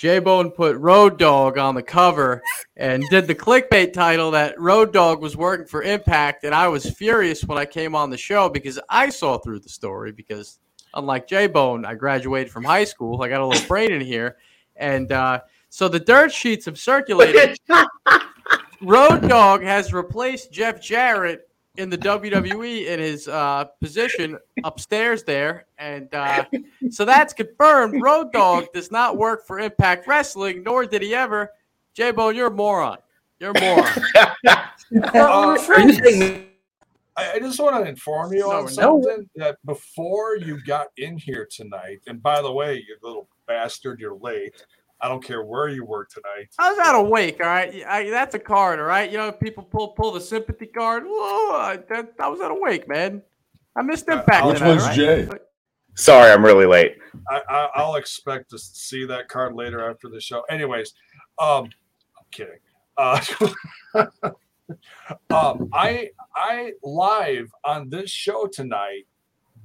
J 0.00 0.18
Bone 0.18 0.50
put 0.50 0.78
Road 0.78 1.18
Dog 1.18 1.58
on 1.58 1.74
the 1.74 1.82
cover 1.82 2.42
and 2.74 3.04
did 3.10 3.26
the 3.26 3.34
clickbait 3.34 3.92
title 3.92 4.30
that 4.30 4.58
Road 4.58 4.94
Dog 4.94 5.20
was 5.20 5.36
working 5.36 5.66
for 5.66 5.82
Impact. 5.82 6.44
And 6.44 6.54
I 6.54 6.68
was 6.68 6.88
furious 6.88 7.44
when 7.44 7.58
I 7.58 7.66
came 7.66 7.94
on 7.94 8.08
the 8.08 8.16
show 8.16 8.48
because 8.48 8.80
I 8.88 9.10
saw 9.10 9.36
through 9.36 9.60
the 9.60 9.68
story. 9.68 10.10
Because 10.10 10.58
unlike 10.94 11.28
J 11.28 11.48
Bone, 11.48 11.84
I 11.84 11.96
graduated 11.96 12.50
from 12.50 12.64
high 12.64 12.84
school. 12.84 13.20
I 13.20 13.28
got 13.28 13.42
a 13.42 13.46
little 13.46 13.68
brain 13.68 13.92
in 13.92 14.00
here. 14.00 14.38
And 14.76 15.12
uh, 15.12 15.40
so 15.68 15.86
the 15.86 16.00
dirt 16.00 16.32
sheets 16.32 16.64
have 16.64 16.78
circulated. 16.78 17.58
Road 18.80 19.28
Dog 19.28 19.62
has 19.62 19.92
replaced 19.92 20.50
Jeff 20.50 20.80
Jarrett 20.80 21.49
in 21.80 21.88
the 21.90 21.98
WWE 21.98 22.86
in 22.86 23.00
his 23.00 23.26
uh, 23.26 23.64
position 23.80 24.38
upstairs 24.64 25.24
there, 25.24 25.64
and 25.78 26.12
uh, 26.14 26.44
so 26.90 27.04
that's 27.04 27.32
confirmed. 27.32 28.00
Road 28.02 28.32
Dog 28.32 28.66
does 28.72 28.90
not 28.92 29.16
work 29.16 29.46
for 29.46 29.58
Impact 29.58 30.06
Wrestling, 30.06 30.62
nor 30.62 30.84
did 30.84 31.02
he 31.02 31.14
ever. 31.14 31.50
J 31.94 32.10
Bone, 32.12 32.36
you're 32.36 32.48
a 32.48 32.50
moron. 32.50 32.98
You're 33.38 33.52
a 33.56 33.60
moron. 33.60 33.92
Uh, 34.92 35.56
are 35.68 35.80
you 35.82 35.92
saying 35.92 36.46
I, 37.16 37.34
I 37.34 37.38
just 37.38 37.60
want 37.60 37.84
to 37.84 37.88
inform 37.88 38.32
you 38.32 38.40
No, 38.40 38.50
on 38.50 38.74
no. 38.74 39.24
that 39.36 39.56
before 39.64 40.36
you 40.36 40.60
got 40.64 40.88
in 40.96 41.16
here 41.16 41.46
tonight, 41.48 42.00
and 42.08 42.20
by 42.20 42.42
the 42.42 42.50
way, 42.50 42.74
you 42.74 42.96
little 43.02 43.28
bastard, 43.46 44.00
you're 44.00 44.16
late. 44.16 44.64
I 45.02 45.08
don't 45.08 45.24
care 45.24 45.42
where 45.42 45.68
you 45.68 45.84
were 45.84 46.04
tonight. 46.04 46.48
I 46.58 46.70
was 46.70 46.78
not 46.78 46.94
awake. 46.94 47.38
All 47.40 47.46
right, 47.48 47.82
I, 47.86 48.10
that's 48.10 48.34
a 48.34 48.38
card. 48.38 48.78
All 48.78 48.84
right, 48.86 49.10
you 49.10 49.16
know 49.18 49.32
people 49.32 49.62
pull 49.62 49.88
pull 49.88 50.12
the 50.12 50.20
sympathy 50.20 50.66
card. 50.66 51.04
Whoa, 51.06 51.56
I, 51.56 51.78
that, 51.88 52.12
I 52.18 52.28
was 52.28 52.40
not 52.40 52.50
awake, 52.50 52.88
man. 52.88 53.22
I 53.76 53.82
missed 53.82 54.08
Uh, 54.08 54.22
back. 54.24 54.44
which 54.44 54.60
one's 54.60 54.82
all 54.82 54.88
right? 54.88 54.96
Jay? 54.96 55.28
Sorry, 55.94 56.30
I'm 56.30 56.44
really 56.44 56.66
late. 56.66 56.98
I, 57.28 57.40
I, 57.48 57.68
I'll 57.74 57.96
expect 57.96 58.50
to 58.50 58.58
see 58.58 59.04
that 59.06 59.28
card 59.28 59.54
later 59.54 59.88
after 59.88 60.08
the 60.08 60.20
show. 60.20 60.42
Anyways, 60.50 60.92
um, 61.38 61.64
I'm 62.18 62.26
kidding. 62.30 62.58
Uh, 62.96 63.20
um, 65.30 65.68
I 65.72 66.10
I 66.34 66.72
live 66.82 67.50
on 67.64 67.88
this 67.90 68.10
show 68.10 68.46
tonight 68.46 69.06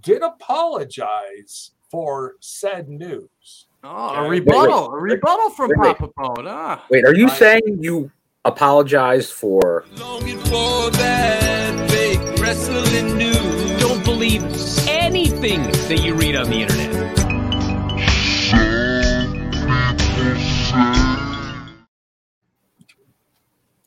did 0.01 0.21
apologize 0.21 1.71
for 1.89 2.35
said 2.39 2.87
news. 2.89 3.64
Oh, 3.87 4.09
Okay. 4.09 4.17
a 4.25 4.29
Wait, 4.29 4.39
rebuttal, 4.39 4.93
a 4.93 4.97
rebuttal 4.99 5.49
from 5.51 5.69
Wait, 5.69 5.79
wait. 5.79 5.97
Papa 5.97 6.11
Bone. 6.17 6.45
Ah. 6.47 6.83
wait, 6.89 7.05
are 7.05 7.13
you 7.13 7.27
I- 7.27 7.33
saying 7.35 7.77
you 7.81 8.11
apologized 8.43 9.31
for 9.33 9.85
Longing 9.97 10.39
for 10.39 10.89
that 10.91 11.89
fake 11.91 12.19
wrestling 12.39 13.17
news. 13.17 13.79
Don't 13.81 14.03
believe 14.03 14.43
anything 14.87 15.63
that 15.63 16.01
you 16.03 16.13
read 16.15 16.35
on 16.35 16.49
the 16.49 16.61
internet. 16.61 16.95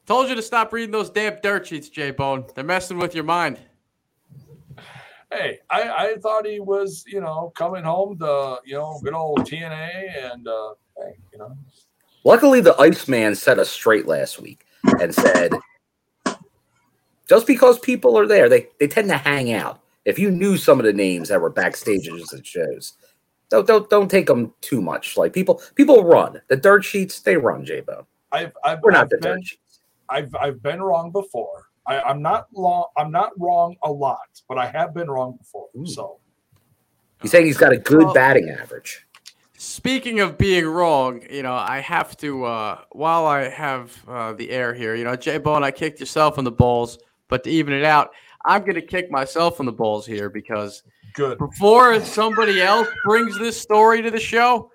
Told 0.07 0.29
you 0.29 0.35
to 0.35 0.43
stop 0.43 0.73
reading 0.73 0.91
those 0.91 1.11
damn 1.11 1.39
dirt 1.43 1.67
sheets, 1.67 1.89
J 1.89 2.13
Bone. 2.13 2.45
They're 2.55 2.65
messing 2.65 2.99
with 2.99 3.15
your 3.15 3.25
mind. 3.25 3.59
Hey, 5.31 5.59
I, 5.71 5.83
I 5.91 6.17
thought 6.21 6.47
he 6.47 6.59
was, 6.59 7.05
you 7.07 7.21
know, 7.21 7.53
coming 7.55 7.85
home 7.85 8.19
to, 8.19 8.59
you 8.65 8.75
know, 8.75 8.99
good 9.03 9.15
old 9.15 9.41
TNA 9.41 10.33
and, 10.33 10.49
uh, 10.49 10.75
hey, 10.97 11.17
you 11.33 11.39
know, 11.39 11.57
Luckily, 12.25 12.61
the 12.61 12.79
Iceman 12.79 13.35
set 13.35 13.59
us 13.59 13.71
straight 13.71 14.07
last 14.07 14.41
week 14.41 14.67
and 15.01 15.15
said, 15.15 15.53
just 17.29 17.47
because 17.47 17.79
people 17.79 18.19
are 18.19 18.27
there, 18.27 18.49
they, 18.49 18.67
they 18.81 18.89
tend 18.89 19.09
to 19.09 19.17
hang 19.17 19.53
out. 19.53 19.81
If 20.05 20.19
you 20.19 20.31
knew 20.31 20.57
some 20.57 20.79
of 20.79 20.85
the 20.85 20.93
names 20.93 21.29
that 21.29 21.41
were 21.41 21.51
backstage 21.51 22.09
at 22.09 22.47
shows, 22.47 22.95
don't 23.51 23.67
don't 23.67 23.89
don't 23.89 24.11
take 24.11 24.27
them 24.27 24.53
too 24.61 24.81
much. 24.81 25.17
Like 25.17 25.33
people 25.33 25.63
people 25.75 26.05
run 26.05 26.41
the 26.49 26.57
dirt 26.57 26.85
sheets, 26.85 27.21
they 27.21 27.37
run 27.37 27.65
J 27.65 27.81
Bone. 27.81 28.05
I've, 28.33 28.53
I've, 28.65 28.83
We're 28.83 28.91
not 28.91 29.05
I've 29.05 29.11
the 29.11 29.17
been, 29.19 29.33
dirt 29.33 29.47
sheets. 29.47 29.81
I've 30.09 30.35
I've 30.35 30.63
been 30.63 30.83
wrong 30.83 31.11
before. 31.11 31.68
I, 31.89 32.01
I'm 32.03 32.23
not 32.23 32.47
long. 32.53 32.87
I'm 32.97 33.11
not 33.11 33.33
wrong 33.39 33.77
a 33.83 33.91
lot, 33.91 34.43
but 34.49 34.59
I 34.59 34.67
have 34.67 34.95
been 34.95 35.11
wrong 35.11 35.37
before. 35.39 35.69
Ooh. 35.77 35.87
So 35.87 36.19
He's 37.21 37.31
saying 37.33 37.47
he's 37.47 37.59
got 37.59 37.73
a 37.73 37.79
good 37.79 38.05
Well- 38.05 38.15
batting 38.15 38.49
average. 38.51 39.05
Speaking 39.61 40.21
of 40.21 40.39
being 40.39 40.67
wrong, 40.67 41.21
you 41.29 41.43
know, 41.43 41.55
I 41.55 41.81
have 41.81 42.17
to, 42.19 42.45
uh, 42.45 42.79
while 42.93 43.27
I 43.27 43.49
have 43.49 43.93
uh, 44.07 44.33
the 44.35 44.51
air 44.51 44.73
here, 44.73 44.95
you 44.95 45.03
know, 45.03 45.17
J 45.17 45.39
Bone, 45.39 45.65
I 45.65 45.73
kicked 45.73 45.99
yourself 45.99 46.39
in 46.39 46.45
the 46.45 46.53
balls, 46.53 47.01
but 47.27 47.43
to 47.43 47.51
even 47.51 47.73
it 47.75 47.83
out, 47.83 48.11
I'm 48.45 48.61
going 48.61 48.77
to 48.77 48.83
kick 48.83 49.11
myself 49.11 49.59
in 49.59 49.67
the 49.67 49.73
balls 49.73 50.07
here 50.07 50.31
because 50.31 50.85
good. 51.15 51.39
before 51.39 52.01
somebody 52.03 52.63
else 52.63 52.87
brings 53.05 53.37
this 53.37 53.61
story 53.61 54.01
to 54.01 54.13
the 54.13 54.21
show, 54.21 54.71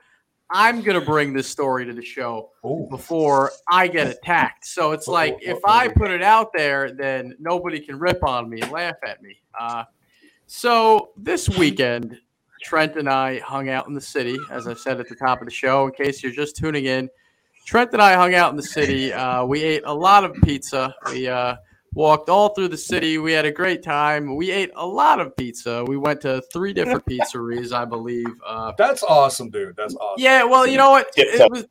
I'm 0.54 0.82
going 0.82 1.00
to 1.00 1.06
bring 1.06 1.34
this 1.34 1.48
story 1.48 1.84
to 1.86 1.94
the 1.94 2.06
show 2.06 2.52
Ooh. 2.64 2.88
before 2.90 3.52
I 3.68 3.88
get 3.88 4.08
attacked. 4.08 4.68
So 4.68 4.92
it's 4.92 5.08
like 5.08 5.38
if 5.42 5.58
I 5.66 5.88
put 5.88 6.12
it 6.12 6.22
out 6.22 6.52
there, 6.54 6.92
then 6.92 7.36
nobody 7.40 7.80
can 7.80 7.98
rip 7.98 8.24
on 8.24 8.50
me 8.50 8.62
and 8.62 8.72
laugh 8.72 8.96
at 9.06 9.22
me. 9.22 9.42
Uh, 9.60 9.84
So 10.46 11.10
this 11.18 11.50
weekend, 11.50 12.20
Trent 12.62 12.96
and 12.98 13.10
I 13.10 13.40
hung 13.40 13.70
out 13.70 13.88
in 13.88 13.94
the 13.94 14.02
city, 14.02 14.38
as 14.52 14.68
I 14.68 14.76
said 14.76 15.00
at 15.00 15.10
the 15.10 15.16
top 15.16 15.42
of 15.42 15.48
the 15.48 15.54
show. 15.54 15.88
In 15.88 15.94
case 15.94 16.22
you're 16.22 16.32
just 16.32 16.56
tuning 16.56 16.86
in, 16.86 17.10
Trent 17.66 17.92
and 17.94 18.02
I 18.02 18.14
hung 18.14 18.36
out 18.36 18.52
in 18.52 18.58
the 18.58 18.62
city. 18.62 19.12
Uh, 19.12 19.46
we 19.46 19.64
ate 19.64 19.84
a 19.86 19.94
lot 19.94 20.24
of 20.24 20.36
pizza. 20.44 20.94
We 21.08 21.28
uh, 21.28 21.56
walked 21.94 22.30
all 22.30 22.50
through 22.50 22.70
the 22.70 22.78
city. 22.78 23.18
We 23.18 23.32
had 23.34 23.46
a 23.46 23.52
great 23.52 23.84
time. 23.84 24.36
We 24.36 24.52
ate 24.52 24.72
a 24.76 24.86
lot 24.86 25.20
of 25.20 25.36
pizza. 25.38 25.84
We 25.86 25.98
went 25.98 26.22
to 26.22 26.42
three 26.54 26.74
different 26.74 27.06
pizzeries, 27.06 27.72
I 27.72 27.86
believe. 27.86 28.28
Uh, 28.46 28.74
That's 28.78 29.04
awesome, 29.04 29.50
dude. 29.50 29.76
That's 29.76 29.96
awesome. 29.96 30.22
yeah, 30.24 30.44
well, 30.44 30.66
you 30.68 30.78
know 30.78 30.92
what? 30.92 31.12
Tip 31.14 31.28
It 31.30 31.52
was, 31.52 31.66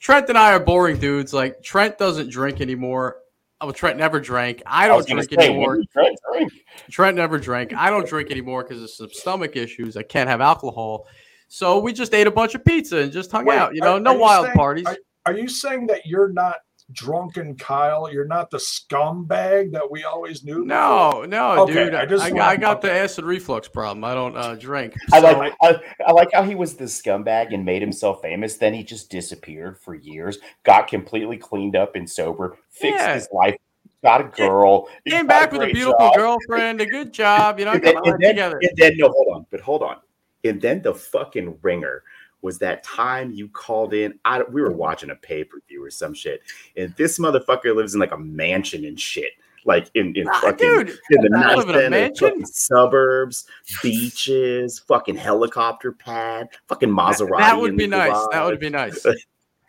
Trent 0.00 0.28
and 0.28 0.38
I 0.38 0.52
are 0.52 0.60
boring 0.60 0.98
dudes. 0.98 1.34
Like 1.34 1.62
Trent 1.62 1.98
doesn't 1.98 2.30
drink 2.30 2.60
anymore. 2.60 3.16
Oh, 3.60 3.72
Trent 3.72 3.98
never 3.98 4.20
drank. 4.20 4.62
I 4.66 4.84
I 4.84 4.88
don't 4.88 5.06
gonna 5.08 5.22
drink 5.24 5.40
say, 5.42 5.48
anymore. 5.48 5.70
when 5.70 5.78
you 5.80 5.86
drink, 5.92 6.18
drink. 6.32 6.52
Trent 6.90 7.16
never 7.16 7.38
drank. 7.38 7.74
I 7.74 7.90
don't 7.90 8.06
drink 8.08 8.30
anymore 8.30 8.62
because 8.62 8.80
of 8.82 8.90
some 8.90 9.10
stomach 9.10 9.56
issues. 9.56 9.96
I 9.96 10.04
can't 10.04 10.28
have 10.30 10.40
alcohol. 10.40 11.06
So 11.48 11.80
we 11.80 11.92
just 11.92 12.14
ate 12.14 12.26
a 12.28 12.30
bunch 12.30 12.54
of 12.54 12.64
pizza 12.64 12.98
and 12.98 13.10
just 13.10 13.32
hung 13.32 13.46
Wait, 13.46 13.58
out. 13.58 13.74
You 13.74 13.80
know, 13.80 13.94
are- 13.96 14.00
no 14.00 14.10
are 14.10 14.14
you 14.14 14.20
wild 14.20 14.46
saying- 14.46 14.56
parties. 14.56 14.86
Are, 14.86 14.96
are 15.26 15.32
you 15.36 15.48
saying 15.48 15.88
that 15.88 16.06
you're 16.06 16.28
not 16.28 16.56
drunken 16.92 17.54
Kyle? 17.56 18.10
You're 18.12 18.24
not 18.26 18.50
the 18.50 18.58
scumbag 18.58 19.72
that 19.72 19.90
we 19.90 20.04
always 20.04 20.44
knew? 20.44 20.64
no, 20.64 21.24
no, 21.28 21.62
Okay, 21.64 21.84
dude. 21.84 21.94
I 21.94 22.02
I, 22.02 22.06
just 22.06 22.24
I, 22.24 22.30
got, 22.30 22.48
I 22.48 22.56
got 22.56 22.80
the 22.80 22.92
acid 22.92 23.24
reflux 23.24 23.68
problem. 23.68 24.04
I 24.04 24.14
don't 24.14 24.36
uh, 24.36 24.54
drink. 24.54 24.94
I 25.12 25.20
So- 25.20 25.38
like 25.38 25.52
I, 25.62 25.76
I 26.06 26.12
like 26.12 26.28
how 26.32 26.42
he 26.42 26.54
was 26.54 26.74
the 26.74 26.84
scumbag 26.84 27.52
and 27.52 27.64
made 27.64 27.82
himself 27.82 28.22
famous. 28.22 28.56
Then 28.56 28.74
he 28.74 28.82
just 28.82 29.10
disappeared 29.10 29.78
for 29.78 29.94
years, 29.94 30.38
got 30.64 30.88
completely 30.88 31.36
cleaned 31.36 31.76
up 31.76 31.94
and 31.96 32.08
sober, 32.08 32.56
fixed 32.70 32.98
Yeah. 32.98 33.14
his 33.14 33.28
life, 33.32 33.56
got 34.02 34.20
a 34.20 34.24
girl, 34.24 34.88
Came 35.06 35.26
got 35.26 35.28
back 35.28 35.52
with 35.52 35.62
a 35.62 35.66
beautiful 35.72 35.98
job. 35.98 36.14
girlfriend, 36.16 36.80
a 36.80 36.86
good 36.86 37.12
job. 37.12 37.58
You 37.58 37.66
know, 37.66 37.72
and 37.72 37.82
then, 37.82 37.96
and 37.96 38.20
then, 38.20 38.30
together. 38.30 38.58
and 38.62 38.70
then 38.76 38.92
no, 38.96 39.08
hold 39.08 39.28
on, 39.36 39.46
but 39.50 39.60
hold 39.60 39.82
on. 39.82 39.96
And 40.44 40.60
then 40.60 40.82
the 40.82 40.94
fucking 40.94 41.58
ringer 41.62 42.02
was 42.42 42.58
that 42.58 42.82
time 42.84 43.32
you 43.32 43.48
called 43.48 43.94
in. 43.94 44.18
I 44.24 44.42
we 44.42 44.60
were 44.62 44.72
watching 44.72 45.10
a 45.10 45.14
pay 45.14 45.44
per 45.44 45.58
view 45.68 45.84
or 45.84 45.90
some 45.90 46.14
shit, 46.14 46.40
and 46.76 46.94
this 46.96 47.18
motherfucker 47.18 47.74
lives 47.74 47.94
in 47.94 48.00
like 48.00 48.12
a 48.12 48.18
mansion 48.18 48.84
and 48.84 48.98
shit, 48.98 49.32
like 49.64 49.90
in 49.94 50.14
in 50.16 50.28
Ah, 50.28 50.40
fucking 50.40 50.68
dude, 50.68 50.88
in 51.10 51.22
the 51.22 51.28
nice 51.30 51.64
in 51.64 51.92
a 51.92 52.08
fucking 52.14 52.46
suburbs, 52.46 53.46
beaches, 53.82 54.78
fucking 54.78 55.16
helicopter 55.16 55.92
pad, 55.92 56.48
fucking 56.68 56.90
Maserati. 56.90 57.38
that 57.38 57.58
would 57.58 57.76
be 57.76 57.86
the 57.86 57.96
nice. 57.96 58.26
That 58.32 58.44
would 58.44 58.60
be 58.60 58.70
nice. 58.70 59.04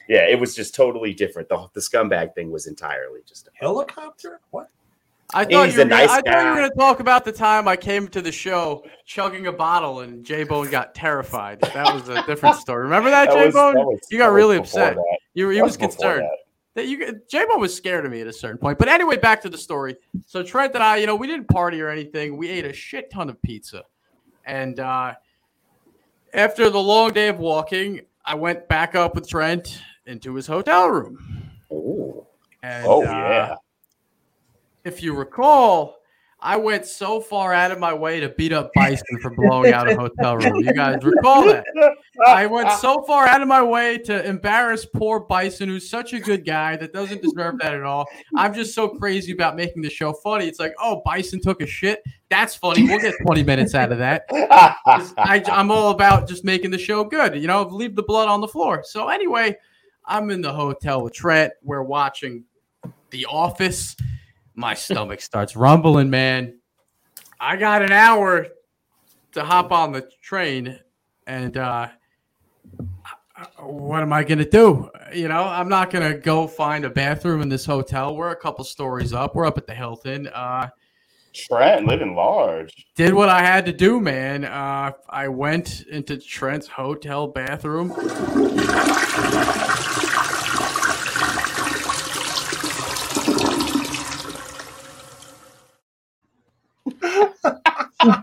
Yeah, 0.07 0.25
it 0.27 0.39
was 0.39 0.55
just 0.55 0.73
totally 0.73 1.13
different. 1.13 1.49
The 1.49 1.67
the 1.73 1.79
scumbag 1.81 2.33
thing 2.33 2.49
was 2.49 2.65
entirely 2.65 3.19
just. 3.27 3.47
A 3.47 3.51
helicopter? 3.53 4.39
What? 4.49 4.69
I 5.31 5.45
thought, 5.45 5.65
He's 5.67 5.75
you 5.75 5.81
a 5.81 5.85
were, 5.85 5.89
gonna- 5.89 6.01
nice 6.07 6.09
I 6.09 6.21
thought 6.21 6.41
you 6.43 6.49
were 6.49 6.55
going 6.55 6.69
to 6.71 6.75
talk 6.75 6.99
about 6.99 7.23
the 7.25 7.31
time 7.31 7.67
I 7.67 7.75
came 7.75 8.07
to 8.09 8.21
the 8.21 8.31
show 8.31 8.83
chugging 9.05 9.45
a 9.47 9.51
bottle 9.51 9.99
and 9.99 10.23
J 10.25 10.43
Bone 10.43 10.69
got 10.71 10.95
terrified. 10.95 11.61
That 11.61 11.93
was 11.93 12.09
a 12.09 12.23
different 12.25 12.55
story. 12.59 12.83
Remember 12.83 13.09
that, 13.11 13.29
That 13.29 13.45
J 13.45 13.51
Bone? 13.51 13.99
You 14.09 14.17
got 14.17 14.31
really 14.31 14.57
upset. 14.57 14.95
that. 14.95 15.19
You 15.35 15.49
he 15.49 15.57
That 15.59 15.63
was 15.65 15.77
concerned. 15.77 16.23
that. 16.23 16.37
that 16.81 16.87
you 16.87 17.21
J 17.29 17.45
Bone 17.47 17.59
was 17.61 17.75
scared 17.75 18.05
of 18.07 18.11
me 18.11 18.21
at 18.21 18.27
a 18.27 18.33
certain 18.33 18.57
point. 18.57 18.79
But 18.79 18.87
anyway, 18.87 19.17
back 19.17 19.39
to 19.41 19.49
the 19.49 19.57
story. 19.57 19.95
So 20.25 20.41
Trent 20.41 20.73
and 20.73 20.83
I, 20.83 20.97
you 20.97 21.05
know, 21.05 21.15
we 21.15 21.27
didn't 21.27 21.47
party 21.47 21.79
or 21.79 21.89
anything. 21.89 22.35
We 22.35 22.49
ate 22.49 22.65
a 22.65 22.73
shit 22.73 23.11
ton 23.11 23.29
of 23.29 23.39
pizza, 23.43 23.83
and 24.45 24.79
uh, 24.79 25.13
after 26.33 26.69
the 26.71 26.79
long 26.79 27.11
day 27.13 27.27
of 27.27 27.37
walking, 27.39 28.01
I 28.25 28.33
went 28.35 28.67
back 28.67 28.95
up 28.95 29.13
with 29.15 29.29
Trent 29.29 29.79
into 30.07 30.33
his 30.35 30.47
hotel 30.47 30.87
room. 30.89 31.51
Ooh. 31.71 32.25
And, 32.63 32.85
Oh 32.87 33.01
uh, 33.01 33.11
yeah. 33.11 33.55
If 34.83 35.03
you 35.03 35.13
recall, 35.13 35.99
I 36.41 36.55
went 36.55 36.85
so 36.85 37.19
far 37.19 37.53
out 37.53 37.71
of 37.71 37.79
my 37.79 37.93
way 37.93 38.21
to 38.21 38.29
beat 38.29 38.53
up 38.53 38.71
Bison 38.73 39.19
for 39.21 39.29
blowing 39.31 39.73
out 39.73 39.89
a 39.89 39.95
hotel 39.95 40.37
room. 40.37 40.55
You 40.63 40.73
guys 40.73 41.03
recall 41.03 41.45
that? 41.45 41.65
I 42.25 42.45
went 42.45 42.71
so 42.79 43.03
far 43.03 43.27
out 43.27 43.41
of 43.41 43.49
my 43.49 43.61
way 43.61 43.97
to 43.97 44.25
embarrass 44.25 44.85
poor 44.85 45.19
Bison, 45.19 45.67
who's 45.67 45.89
such 45.89 46.13
a 46.13 46.19
good 46.19 46.45
guy 46.45 46.77
that 46.77 46.93
doesn't 46.93 47.21
deserve 47.21 47.59
that 47.59 47.73
at 47.73 47.83
all. 47.83 48.05
I'm 48.37 48.53
just 48.53 48.73
so 48.73 48.87
crazy 48.87 49.33
about 49.33 49.57
making 49.57 49.81
the 49.81 49.89
show 49.89 50.13
funny. 50.13 50.47
It's 50.47 50.59
like, 50.59 50.73
oh, 50.79 51.01
Bison 51.03 51.41
took 51.41 51.61
a 51.61 51.67
shit. 51.67 52.01
That's 52.29 52.55
funny. 52.55 52.83
We'll 52.83 53.01
get 53.01 53.15
20 53.25 53.43
minutes 53.43 53.75
out 53.75 53.91
of 53.91 53.97
that. 53.97 54.25
I, 54.31 55.43
I'm 55.51 55.71
all 55.71 55.91
about 55.91 56.25
just 56.29 56.45
making 56.45 56.71
the 56.71 56.77
show 56.77 57.03
good. 57.03 57.35
You 57.35 57.47
know, 57.47 57.63
leave 57.63 57.95
the 57.95 58.03
blood 58.03 58.29
on 58.29 58.39
the 58.39 58.47
floor. 58.47 58.81
So 58.85 59.09
anyway, 59.09 59.57
I'm 60.05 60.29
in 60.29 60.39
the 60.39 60.53
hotel 60.53 61.03
with 61.03 61.13
Trent. 61.13 61.51
We're 61.63 61.83
watching 61.83 62.45
The 63.09 63.25
Office. 63.25 63.97
My 64.59 64.73
stomach 64.73 65.21
starts 65.21 65.55
rumbling, 65.55 66.09
man. 66.09 66.59
I 67.39 67.55
got 67.55 67.81
an 67.81 67.93
hour 67.93 68.47
to 69.31 69.41
hop 69.45 69.71
on 69.71 69.93
the 69.93 70.09
train, 70.21 70.77
and 71.25 71.55
uh, 71.55 71.87
what 73.57 74.01
am 74.01 74.11
I 74.11 74.25
gonna 74.25 74.43
do? 74.43 74.89
You 75.13 75.29
know, 75.29 75.45
I'm 75.45 75.69
not 75.69 75.91
gonna 75.91 76.17
go 76.17 76.45
find 76.45 76.83
a 76.83 76.89
bathroom 76.89 77.41
in 77.41 77.47
this 77.47 77.65
hotel. 77.65 78.17
We're 78.17 78.31
a 78.31 78.35
couple 78.35 78.65
stories 78.65 79.13
up. 79.13 79.33
We're 79.33 79.45
up 79.45 79.57
at 79.57 79.65
the 79.65 79.73
Hilton. 79.73 80.27
Uh, 80.27 80.67
Trent 81.33 81.87
living 81.87 82.13
large. 82.13 82.85
did 82.97 83.13
what 83.13 83.29
I 83.29 83.41
had 83.41 83.65
to 83.67 83.71
do, 83.71 84.01
man. 84.01 84.43
Uh, 84.43 84.91
I 85.09 85.29
went 85.29 85.85
into 85.89 86.17
Trent's 86.17 86.67
hotel 86.67 87.27
bathroom. 87.27 87.93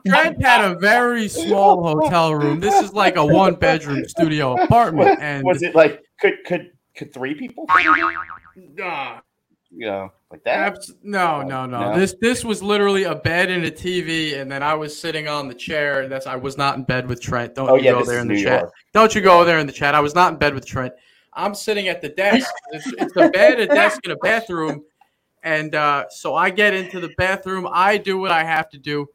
Trent 0.06 0.42
had 0.42 0.64
a 0.64 0.74
very 0.78 1.28
small 1.28 1.82
hotel 1.82 2.34
room. 2.34 2.60
This 2.60 2.80
is 2.82 2.92
like 2.92 3.16
a 3.16 3.24
one 3.24 3.54
bedroom 3.54 4.04
studio 4.08 4.54
apartment. 4.54 5.10
Was, 5.10 5.18
And 5.20 5.44
was 5.44 5.62
it 5.62 5.74
like 5.74 6.02
could 6.20 6.38
could 6.46 6.70
could 6.96 7.12
three 7.12 7.34
people? 7.34 7.66
Nah, 8.74 9.20
You 9.70 9.86
know, 9.86 10.12
like 10.30 10.42
that. 10.44 10.58
abs- 10.60 10.94
no, 11.02 11.42
no, 11.42 11.66
no, 11.66 11.90
No? 11.90 11.98
This 11.98 12.14
this 12.20 12.44
was 12.44 12.62
literally 12.62 13.04
a 13.04 13.14
bed 13.14 13.50
and 13.50 13.64
a 13.64 13.70
TV, 13.70 14.38
and 14.40 14.50
then 14.50 14.62
I 14.62 14.74
was 14.74 14.98
sitting 14.98 15.28
on 15.28 15.48
the 15.48 15.54
chair. 15.54 16.02
And 16.02 16.10
that's 16.12 16.26
I 16.26 16.36
was 16.36 16.56
not 16.56 16.76
in 16.76 16.84
bed 16.84 17.06
with 17.08 17.20
Trent. 17.20 17.54
Don't 17.54 17.68
Oh 17.68 17.76
you 17.76 17.82
yeah, 17.84 17.92
go 17.92 18.04
there 18.04 18.20
in 18.20 18.28
New 18.28 18.36
the 18.36 18.42
chat. 18.44 18.60
York. 18.60 18.72
Don't 18.94 19.14
you 19.14 19.20
go 19.20 19.44
there 19.44 19.58
in 19.58 19.66
the 19.66 19.72
chat. 19.72 19.94
I 19.94 20.00
was 20.00 20.14
not 20.14 20.32
in 20.32 20.38
bed 20.38 20.54
with 20.54 20.64
Trent. 20.66 20.94
I'm 21.34 21.54
sitting 21.54 21.88
at 21.88 22.00
the 22.00 22.08
desk. 22.08 22.48
It's, 22.72 22.86
it's 22.94 23.16
a 23.16 23.28
bed, 23.28 23.60
a 23.60 23.66
desk, 23.66 24.00
and 24.04 24.14
a 24.14 24.16
bathroom. 24.16 24.82
And 25.42 25.74
uh, 25.74 26.06
so 26.08 26.34
I 26.34 26.48
get 26.48 26.72
into 26.72 26.98
the 26.98 27.10
bathroom. 27.18 27.68
I 27.70 27.98
do 27.98 28.16
what 28.18 28.30
I 28.32 28.42
have 28.42 28.70
to 28.70 28.78
do. 28.78 29.06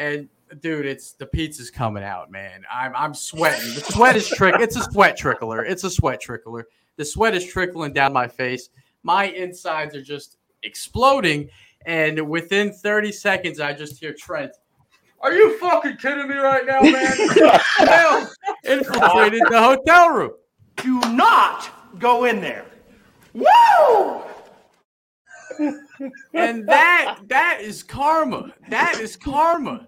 And 0.00 0.30
dude, 0.60 0.86
it's 0.86 1.12
the 1.12 1.26
pizza's 1.26 1.70
coming 1.70 2.02
out, 2.02 2.30
man. 2.30 2.64
I'm 2.72 2.96
I'm 2.96 3.14
sweating. 3.14 3.74
The 3.74 3.82
sweat 3.82 4.16
is 4.16 4.26
trick. 4.28 4.54
It's 4.58 4.74
a 4.74 4.82
sweat 4.84 5.16
trickler. 5.16 5.62
It's 5.62 5.84
a 5.84 5.90
sweat 5.90 6.22
trickler. 6.22 6.66
The 6.96 7.04
sweat 7.04 7.34
is 7.34 7.44
trickling 7.46 7.92
down 7.92 8.14
my 8.14 8.26
face. 8.26 8.70
My 9.02 9.26
insides 9.26 9.94
are 9.94 10.02
just 10.02 10.38
exploding. 10.62 11.50
And 11.84 12.28
within 12.28 12.72
30 12.72 13.12
seconds, 13.12 13.60
I 13.60 13.74
just 13.74 13.98
hear 13.98 14.14
Trent. 14.14 14.52
Are 15.20 15.34
you 15.34 15.58
fucking 15.58 15.98
kidding 15.98 16.28
me 16.28 16.36
right 16.36 16.64
now, 16.66 16.80
man? 16.80 18.28
Infiltrated 18.64 19.42
the 19.50 19.60
hotel 19.60 20.10
room. 20.10 20.30
Do 20.76 20.98
not 21.12 21.98
go 21.98 22.24
in 22.24 22.40
there. 22.40 22.64
Woo! 23.34 24.22
And 26.34 26.66
that 26.66 27.18
that 27.28 27.60
is 27.60 27.82
karma. 27.82 28.52
That 28.68 28.98
is 29.00 29.16
karma. 29.16 29.86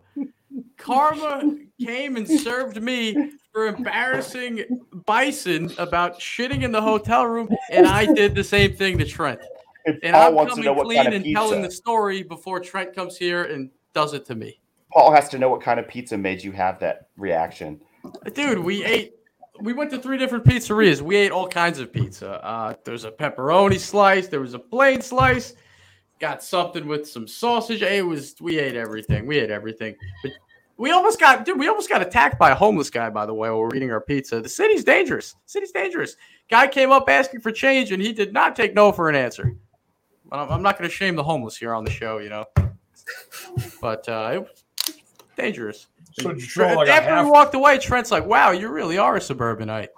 Karma 0.76 1.56
came 1.80 2.16
and 2.16 2.28
served 2.28 2.82
me 2.82 3.32
for 3.52 3.66
embarrassing 3.66 4.64
Bison 5.06 5.72
about 5.78 6.18
shitting 6.18 6.62
in 6.62 6.72
the 6.72 6.82
hotel 6.82 7.26
room, 7.26 7.48
and 7.70 7.86
I 7.86 8.12
did 8.12 8.34
the 8.34 8.44
same 8.44 8.74
thing 8.74 8.98
to 8.98 9.04
Trent. 9.04 9.40
If 9.84 9.98
And 10.02 10.14
Paul 10.14 10.40
I'm 10.40 10.48
coming 10.48 10.64
know 10.64 10.82
clean 10.82 10.96
kind 10.96 11.08
of 11.08 11.14
and 11.14 11.24
pizza. 11.24 11.40
telling 11.40 11.62
the 11.62 11.70
story 11.70 12.22
before 12.22 12.60
Trent 12.60 12.94
comes 12.94 13.16
here 13.16 13.44
and 13.44 13.70
does 13.94 14.14
it 14.14 14.24
to 14.26 14.34
me. 14.34 14.60
Paul 14.92 15.12
has 15.12 15.28
to 15.30 15.38
know 15.38 15.48
what 15.48 15.62
kind 15.62 15.80
of 15.80 15.88
pizza 15.88 16.16
made 16.16 16.42
you 16.42 16.52
have 16.52 16.78
that 16.80 17.08
reaction. 17.16 17.80
Dude, 18.34 18.58
we 18.58 18.84
ate. 18.84 19.14
We 19.60 19.72
went 19.72 19.90
to 19.90 19.98
three 19.98 20.18
different 20.18 20.44
pizzerias. 20.44 21.02
We 21.02 21.16
ate 21.16 21.30
all 21.30 21.46
kinds 21.46 21.78
of 21.78 21.92
pizza. 21.92 22.44
Uh, 22.44 22.74
there's 22.84 23.04
a 23.04 23.10
pepperoni 23.10 23.78
slice. 23.78 24.28
There 24.28 24.40
was 24.40 24.54
a 24.54 24.58
plain 24.58 25.02
slice. 25.02 25.54
Got 26.18 26.42
something 26.42 26.86
with 26.86 27.08
some 27.08 27.28
sausage. 27.28 27.82
It 27.82 28.06
was. 28.06 28.34
We 28.40 28.58
ate 28.58 28.76
everything. 28.76 29.26
We 29.26 29.38
ate 29.38 29.50
everything. 29.50 29.94
But 30.22 30.32
we 30.78 30.90
almost 30.90 31.20
got. 31.20 31.44
Dude, 31.44 31.58
we 31.58 31.68
almost 31.68 31.88
got 31.88 32.00
attacked 32.00 32.38
by 32.38 32.50
a 32.50 32.54
homeless 32.54 32.90
guy. 32.90 33.10
By 33.10 33.26
the 33.26 33.34
way, 33.34 33.50
while 33.50 33.60
we're 33.60 33.76
eating 33.76 33.90
our 33.90 34.00
pizza. 34.00 34.40
The 34.40 34.48
city's 34.48 34.84
dangerous. 34.84 35.34
city's 35.46 35.72
dangerous. 35.72 36.16
Guy 36.50 36.66
came 36.66 36.90
up 36.90 37.08
asking 37.08 37.40
for 37.40 37.52
change, 37.52 37.92
and 37.92 38.02
he 38.02 38.12
did 38.12 38.32
not 38.32 38.56
take 38.56 38.74
no 38.74 38.90
for 38.92 39.08
an 39.08 39.16
answer. 39.16 39.54
I'm, 40.30 40.48
I'm 40.48 40.62
not 40.62 40.78
going 40.78 40.88
to 40.88 40.94
shame 40.94 41.14
the 41.14 41.22
homeless 41.22 41.56
here 41.56 41.74
on 41.74 41.84
the 41.84 41.90
show, 41.90 42.18
you 42.18 42.30
know. 42.30 42.46
But 43.80 44.08
uh, 44.08 44.30
it 44.34 44.40
was 44.40 44.64
dangerous. 45.36 45.88
So 46.12 46.32
did 46.32 46.40
Trent- 46.48 46.76
like 46.76 46.88
after 46.88 47.10
half- 47.10 47.24
we 47.24 47.30
walked 47.30 47.54
away, 47.54 47.78
Trent's 47.78 48.10
like, 48.10 48.26
"Wow, 48.26 48.50
you 48.50 48.68
really 48.68 48.98
are 48.98 49.16
a 49.16 49.20
suburbanite." 49.20 49.90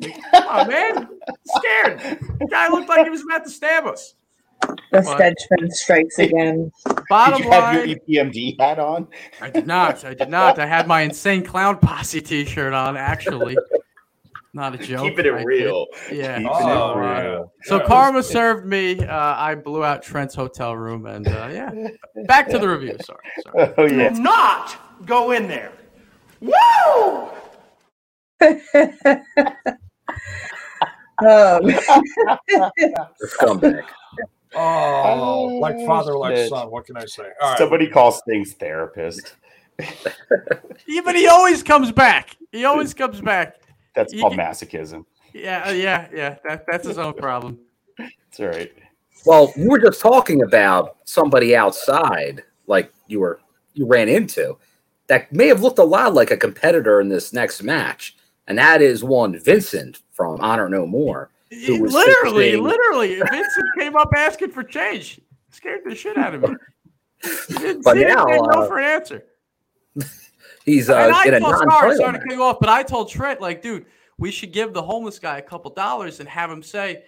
Like, 0.00 0.20
Come 0.32 0.48
on, 0.48 0.68
man, 0.68 1.08
scared. 1.46 2.00
The 2.40 2.46
guy 2.50 2.68
looked 2.68 2.88
like 2.88 3.04
he 3.04 3.10
was 3.10 3.22
about 3.22 3.44
to 3.44 3.50
stab 3.50 3.86
us. 3.86 4.14
The 4.90 5.02
What? 5.02 5.20
stenchman 5.20 5.70
strikes 5.70 6.18
again. 6.18 6.72
Bottom 7.08 7.38
Did 7.38 7.44
you 7.44 7.50
have 7.52 7.76
line, 7.76 7.88
your 7.88 7.98
EPMD 8.24 8.56
hat 8.58 8.78
on? 8.78 9.06
I 9.40 9.50
did 9.50 9.66
not. 9.66 10.04
I 10.04 10.14
did 10.14 10.30
not. 10.30 10.58
I 10.58 10.66
had 10.66 10.88
my 10.88 11.02
insane 11.02 11.44
clown 11.44 11.78
posse 11.78 12.20
T-shirt 12.20 12.72
on. 12.72 12.96
Actually, 12.96 13.56
not 14.52 14.74
a 14.74 14.78
joke. 14.78 15.02
Keeping 15.02 15.26
it 15.26 15.34
I 15.34 15.38
did. 15.38 15.46
real. 15.46 15.86
Yeah. 16.10 16.38
Keeping 16.38 16.50
Oh, 16.52 16.92
it 16.94 16.96
right. 16.98 17.24
real. 17.26 17.52
So 17.64 17.78
Yeah, 17.78 17.86
Karma 17.86 18.16
was- 18.18 18.28
served 18.28 18.66
me. 18.66 18.98
Uh, 19.04 19.34
I 19.36 19.54
blew 19.54 19.84
out 19.84 20.02
Trent's 20.02 20.34
hotel 20.34 20.74
room, 20.76 21.06
and 21.06 21.28
uh, 21.28 21.48
yeah. 21.52 21.70
Back 22.26 22.48
to 22.48 22.58
the 22.58 22.68
review. 22.68 22.96
Sorry. 23.04 23.18
Sorry. 23.44 23.74
Oh 23.78 23.86
Do 23.88 23.94
yeah. 23.96 24.10
Not 24.98 25.06
go 25.06 25.30
in 25.32 25.48
there. 25.48 25.72
Woo! 26.40 27.30
Um, 31.18 31.62
The 31.66 33.28
scumbag. 33.38 33.84
Oh, 34.56 35.58
like 35.60 35.76
father, 35.86 36.18
like 36.18 36.36
shit. 36.36 36.48
son. 36.48 36.70
What 36.70 36.86
can 36.86 36.96
I 36.96 37.06
say? 37.06 37.28
All 37.40 37.50
right. 37.50 37.58
Somebody 37.58 37.88
calls 37.88 38.20
things 38.26 38.54
therapist. 38.54 39.34
Yeah, 40.86 41.00
but 41.04 41.16
he 41.16 41.26
always 41.26 41.62
comes 41.62 41.90
back. 41.90 42.36
He 42.52 42.64
always 42.64 42.94
comes 42.94 43.20
back. 43.20 43.56
That's 43.94 44.12
You 44.12 44.20
called 44.20 44.34
masochism. 44.34 45.04
Yeah, 45.32 45.64
uh, 45.66 45.72
yeah, 45.72 46.08
yeah. 46.14 46.36
That, 46.46 46.64
that's 46.70 46.86
his 46.86 46.98
own 46.98 47.14
problem. 47.14 47.58
That's 47.98 48.40
all 48.40 48.46
right. 48.48 48.72
Well, 49.26 49.52
you 49.56 49.70
were 49.70 49.78
just 49.78 50.00
talking 50.00 50.42
about 50.42 50.98
somebody 51.04 51.56
outside, 51.56 52.44
like 52.66 52.92
you 53.08 53.20
were 53.20 53.40
you 53.72 53.86
ran 53.86 54.08
into, 54.08 54.56
that 55.06 55.32
may 55.32 55.48
have 55.48 55.62
looked 55.62 55.78
a 55.78 55.84
lot 55.84 56.14
like 56.14 56.30
a 56.30 56.36
competitor 56.36 57.00
in 57.00 57.08
this 57.08 57.32
next 57.32 57.62
match, 57.62 58.16
and 58.46 58.58
that 58.58 58.82
is 58.82 59.04
one 59.04 59.38
Vincent 59.38 60.00
from 60.10 60.40
Honor 60.40 60.68
No 60.68 60.86
More. 60.86 61.30
who 61.50 61.82
was 61.82 61.92
literally, 61.92 62.52
fixing- 62.52 62.64
literally, 62.64 63.14
Vincent 63.16 63.66
came 63.78 63.96
up 63.96 64.10
asking 64.16 64.50
for 64.50 64.62
change. 64.62 65.20
Scared 65.50 65.82
the 65.84 65.94
shit 65.94 66.16
out 66.16 66.34
of 66.34 66.42
me. 66.42 66.56
He 67.48 67.54
didn't, 67.54 67.84
But 67.84 67.96
he 67.96 68.04
now, 68.04 68.24
no 68.24 68.36
uh, 68.44 68.66
for 68.66 68.78
an 68.78 68.84
answer. 68.84 69.24
He's 70.64 70.90
uh, 70.90 70.96
and 70.96 71.12
I 71.12 71.26
in 71.26 71.34
a 71.34 71.40
told, 71.40 71.56
sorry, 71.58 71.96
sorry 71.96 72.12
to 72.14 72.18
cut 72.18 72.32
you 72.32 72.42
off, 72.42 72.58
but 72.58 72.68
I 72.68 72.82
told 72.82 73.10
Trent, 73.10 73.40
like, 73.40 73.62
dude, 73.62 73.86
we 74.18 74.30
should 74.30 74.52
give 74.52 74.72
the 74.72 74.82
homeless 74.82 75.18
guy 75.18 75.38
a 75.38 75.42
couple 75.42 75.70
dollars 75.72 76.20
and 76.20 76.28
have 76.28 76.50
him 76.50 76.62
say, 76.62 77.04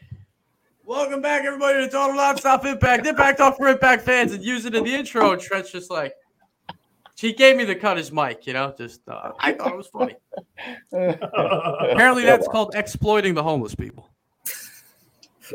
Welcome 0.85 1.21
back, 1.21 1.45
everybody, 1.45 1.79
to 1.85 1.91
Total 1.91 2.17
Nonstop 2.17 2.65
Impact. 2.65 3.07
Impact 3.07 3.41
off 3.41 3.57
for 3.57 3.67
Impact 3.67 4.05
fans 4.05 4.33
and 4.33 4.45
use 4.45 4.67
it 4.67 4.75
in 4.77 4.85
the 4.85 4.95
intro. 4.95 5.33
And 5.33 5.43
Trent's 5.43 5.73
just 5.73 5.91
like, 5.91 6.15
he 7.17 7.33
gave 7.33 7.57
me 7.57 7.65
the 7.65 7.75
cut 7.75 7.97
his 7.97 8.13
mic, 8.13 8.47
you 8.47 8.53
know, 8.53 8.75
just, 8.77 9.01
uh, 9.09 9.33
I 9.39 9.53
thought 9.53 9.73
it 9.73 9.77
was 9.77 9.89
funny. 9.89 10.15
Apparently, 10.93 12.25
that's 12.25 12.47
called 12.49 12.75
exploiting 12.75 13.35
the 13.35 13.43
homeless 13.43 13.75
people. 13.75 14.11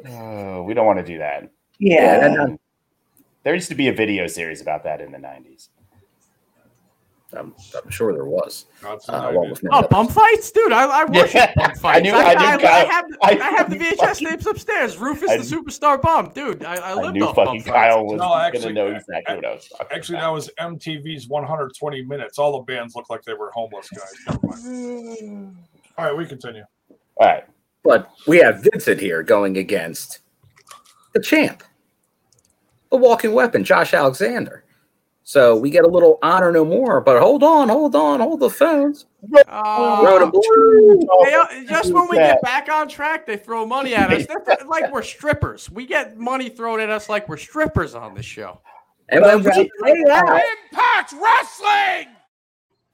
Oh, 0.07 0.63
we 0.63 0.73
don't 0.73 0.85
want 0.85 0.99
to 0.99 1.05
do 1.05 1.17
that. 1.19 1.49
yeah. 1.79 2.25
and, 2.25 2.39
uh, 2.39 2.57
There 3.43 3.53
used 3.53 3.69
to 3.69 3.75
be 3.75 3.89
a 3.89 3.93
video 3.93 4.27
series 4.27 4.61
about 4.61 4.83
that 4.85 5.01
in 5.01 5.11
the 5.11 5.17
90s. 5.17 5.69
I'm, 7.33 7.53
I'm 7.81 7.89
sure 7.89 8.13
there 8.13 8.25
was. 8.25 8.65
Uh, 8.85 8.97
along 9.09 9.51
with 9.51 9.61
Oh, 9.71 9.77
others. 9.77 9.87
bum 9.89 10.07
fights, 10.07 10.51
dude! 10.51 10.71
I, 10.71 10.83
I 10.85 11.05
worship 11.05 11.33
Yeah, 11.33 11.53
bum 11.55 11.71
I 11.71 11.73
fights. 11.75 12.03
knew- 12.03 12.11
I, 12.13 12.33
I 12.33 12.55
knew 12.57 12.65
I, 12.65 12.71
I 12.71 12.85
have, 12.85 13.05
I 13.23 13.29
I, 13.31 13.49
have 13.57 13.69
the 13.69 13.77
VHS 13.77 13.95
fucking- 13.97 14.27
tapes 14.27 14.45
upstairs. 14.45 14.97
Rufus 14.97 15.29
I- 15.29 15.37
the 15.37 15.43
superstar 15.43 16.01
bum, 16.01 16.31
dude. 16.35 16.63
I, 16.65 16.75
I 16.75 16.91
I 16.91 16.93
lived 16.93 17.15
knew 17.15 17.25
off 17.25 17.35
fucking 17.35 17.61
fights. 17.61 17.71
Kyle 17.73 18.05
was 18.05 18.17
No, 18.19 18.59
gonna 18.59 18.73
know 18.73 18.87
exactly 18.87 19.35
what 19.35 19.45
I 19.45 19.53
was 19.53 19.67
talking 19.69 19.87
Actually, 19.95 20.17
about. 20.17 20.27
that 20.27 20.33
was 20.33 20.49
MTV's 20.59 21.27
120 21.27 22.01
minutes. 22.03 22.37
All 22.37 22.51
the 22.53 22.63
bands 22.63 22.95
looked 22.95 23.09
like 23.09 23.23
they 23.23 23.33
were 23.33 23.51
homeless 23.51 23.89
guys. 23.89 24.13
Never 24.27 24.47
mind. 24.47 25.57
All 25.97 26.05
right, 26.05 26.17
we 26.17 26.25
continue. 26.25 26.63
All 27.17 27.27
right. 27.27 27.43
But 27.83 28.09
we 28.27 28.37
have 28.39 28.63
Vincent 28.63 28.99
here 28.99 29.23
going 29.23 29.57
against 29.57 30.19
the 31.13 31.21
champ, 31.21 31.63
the 32.91 32.97
walking 32.97 33.33
weapon, 33.33 33.63
Josh 33.63 33.93
Alexander. 33.93 34.60
So 35.31 35.55
we 35.55 35.69
get 35.69 35.85
a 35.85 35.87
little 35.87 36.19
honor 36.21 36.51
no 36.51 36.65
more, 36.65 36.99
but 36.99 37.17
hold 37.17 37.41
on, 37.41 37.69
hold 37.69 37.95
on, 37.95 38.19
hold 38.19 38.41
the 38.41 38.49
phones. 38.49 39.05
Oh, 39.47 40.29
blue. 40.29 40.99
they, 41.23 41.33
uh, 41.33 41.69
just 41.69 41.93
when 41.93 42.09
we 42.09 42.17
get 42.17 42.41
back 42.41 42.67
on 42.67 42.89
track, 42.89 43.25
they 43.25 43.37
throw 43.37 43.65
money 43.65 43.95
at 43.95 44.11
us. 44.11 44.27
They're 44.27 44.41
th- 44.41 44.65
like 44.67 44.91
we're 44.91 45.01
strippers. 45.01 45.71
We 45.71 45.85
get 45.85 46.17
money 46.17 46.49
thrown 46.49 46.81
at 46.81 46.89
us 46.89 47.07
like 47.07 47.29
we're 47.29 47.37
strippers 47.37 47.95
on 47.95 48.13
this 48.13 48.25
show. 48.25 48.59
And 49.07 49.21
when 49.21 49.37
we 49.37 49.71
play 49.79 50.03
out, 50.11 50.41
Impact 50.63 51.13
Wrestling! 51.13 52.13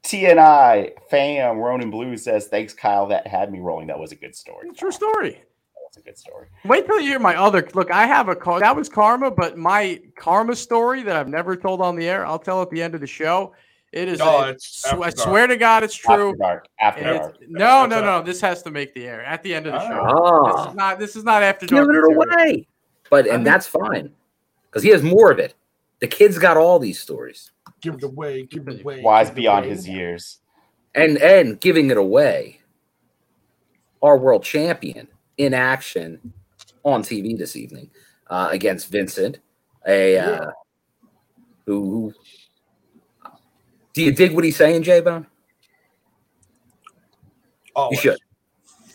TNI 0.03 0.91
fam 1.09 1.57
Ronan 1.57 1.89
Blue 1.89 2.17
says, 2.17 2.49
"Thanks, 2.49 2.71
Kyle. 2.71 3.07
That 3.07 3.25
had 3.25 3.51
me 3.51 3.61
rolling. 3.61 3.87
That 3.87 3.97
was 3.97 4.11
a 4.11 4.15
good 4.15 4.35
story. 4.35 4.69
True 4.77 4.91
story. 4.91 5.41
That's 5.97 6.01
a 6.01 6.05
good 6.11 6.17
story. 6.17 6.47
Wait 6.65 6.85
till 6.85 6.99
you 6.99 7.07
hear 7.09 7.19
my 7.19 7.35
other 7.35 7.67
look. 7.73 7.89
I 7.91 8.05
have 8.05 8.29
a 8.29 8.35
car 8.35 8.59
that 8.59 8.75
was 8.75 8.89
karma, 8.89 9.31
but 9.31 9.57
my 9.57 9.99
karma 10.15 10.55
story 10.55 11.01
that 11.03 11.15
I've 11.15 11.27
never 11.27 11.55
told 11.55 11.81
on 11.81 11.95
the 11.95 12.07
air, 12.07 12.25
I'll 12.25 12.39
tell 12.39 12.61
at 12.61 12.69
the 12.69 12.81
end 12.81 12.93
of 12.95 13.01
the 13.01 13.07
show. 13.07 13.53
It 13.93 14.07
is. 14.09 14.19
No, 14.19 14.39
a- 14.39 14.49
it's 14.49 14.81
sw- 14.81 14.93
I 15.01 15.09
swear 15.09 15.47
to 15.47 15.55
God, 15.57 15.83
it's 15.83 15.95
true. 15.95 16.29
After 16.31 16.37
dark. 16.37 16.67
After 16.79 17.01
It's- 17.01 17.19
dark. 17.19 17.35
no, 17.49 17.85
no, 17.85 17.89
That's 17.89 18.03
no. 18.05 18.21
This 18.21 18.41
has 18.41 18.61
to 18.63 18.71
make 18.71 18.93
the 18.93 19.07
air 19.07 19.23
at 19.23 19.41
the 19.43 19.55
end 19.55 19.65
of 19.65 19.73
the 19.73 19.79
show. 19.79 20.03
This 20.03 20.13
ah, 20.15 20.69
is 20.69 20.75
not. 20.75 20.99
This 20.99 21.15
is 21.15 21.23
not 21.23 21.41
after 21.41 21.65
dark. 21.65 21.87
giving 21.87 21.95
it 21.95 22.01
material. 22.01 22.23
away. 22.53 22.67
But 23.09 23.27
and 23.27 23.47
that's 23.47 23.65
fine 23.65 24.11
because 24.69 24.83
he 24.83 24.89
has 24.89 25.01
more 25.01 25.31
of 25.31 25.39
it. 25.39 25.55
The 25.99 26.07
kid's 26.07 26.37
got 26.37 26.57
all 26.57 26.77
these 26.77 26.99
stories, 26.99 27.51
Give 27.81 27.95
it 27.95 28.03
away. 28.03 28.43
Give 28.43 28.67
it 28.67 28.81
away. 28.81 29.01
Wise 29.01 29.31
beyond 29.31 29.65
away. 29.65 29.73
his 29.73 29.87
years. 29.87 30.39
and 30.93 31.17
and 31.17 31.59
giving 31.59 31.89
it 31.89 31.97
away. 31.97 32.59
Our 34.03 34.17
world 34.17 34.43
champion 34.43 35.07
in 35.37 35.53
action 35.53 36.33
on 36.83 37.03
TV 37.03 37.37
this 37.37 37.55
evening 37.55 37.89
uh, 38.29 38.49
against 38.51 38.89
Vincent, 38.89 39.39
a 39.87 40.17
uh, 40.17 40.51
who, 41.65 41.91
who. 41.91 42.13
Do 43.93 44.03
you 44.03 44.11
dig 44.11 44.33
what 44.33 44.43
he's 44.43 44.57
saying, 44.57 44.83
J 44.83 45.01
Bone? 45.01 45.25
You 47.91 47.97
should. 47.97 48.17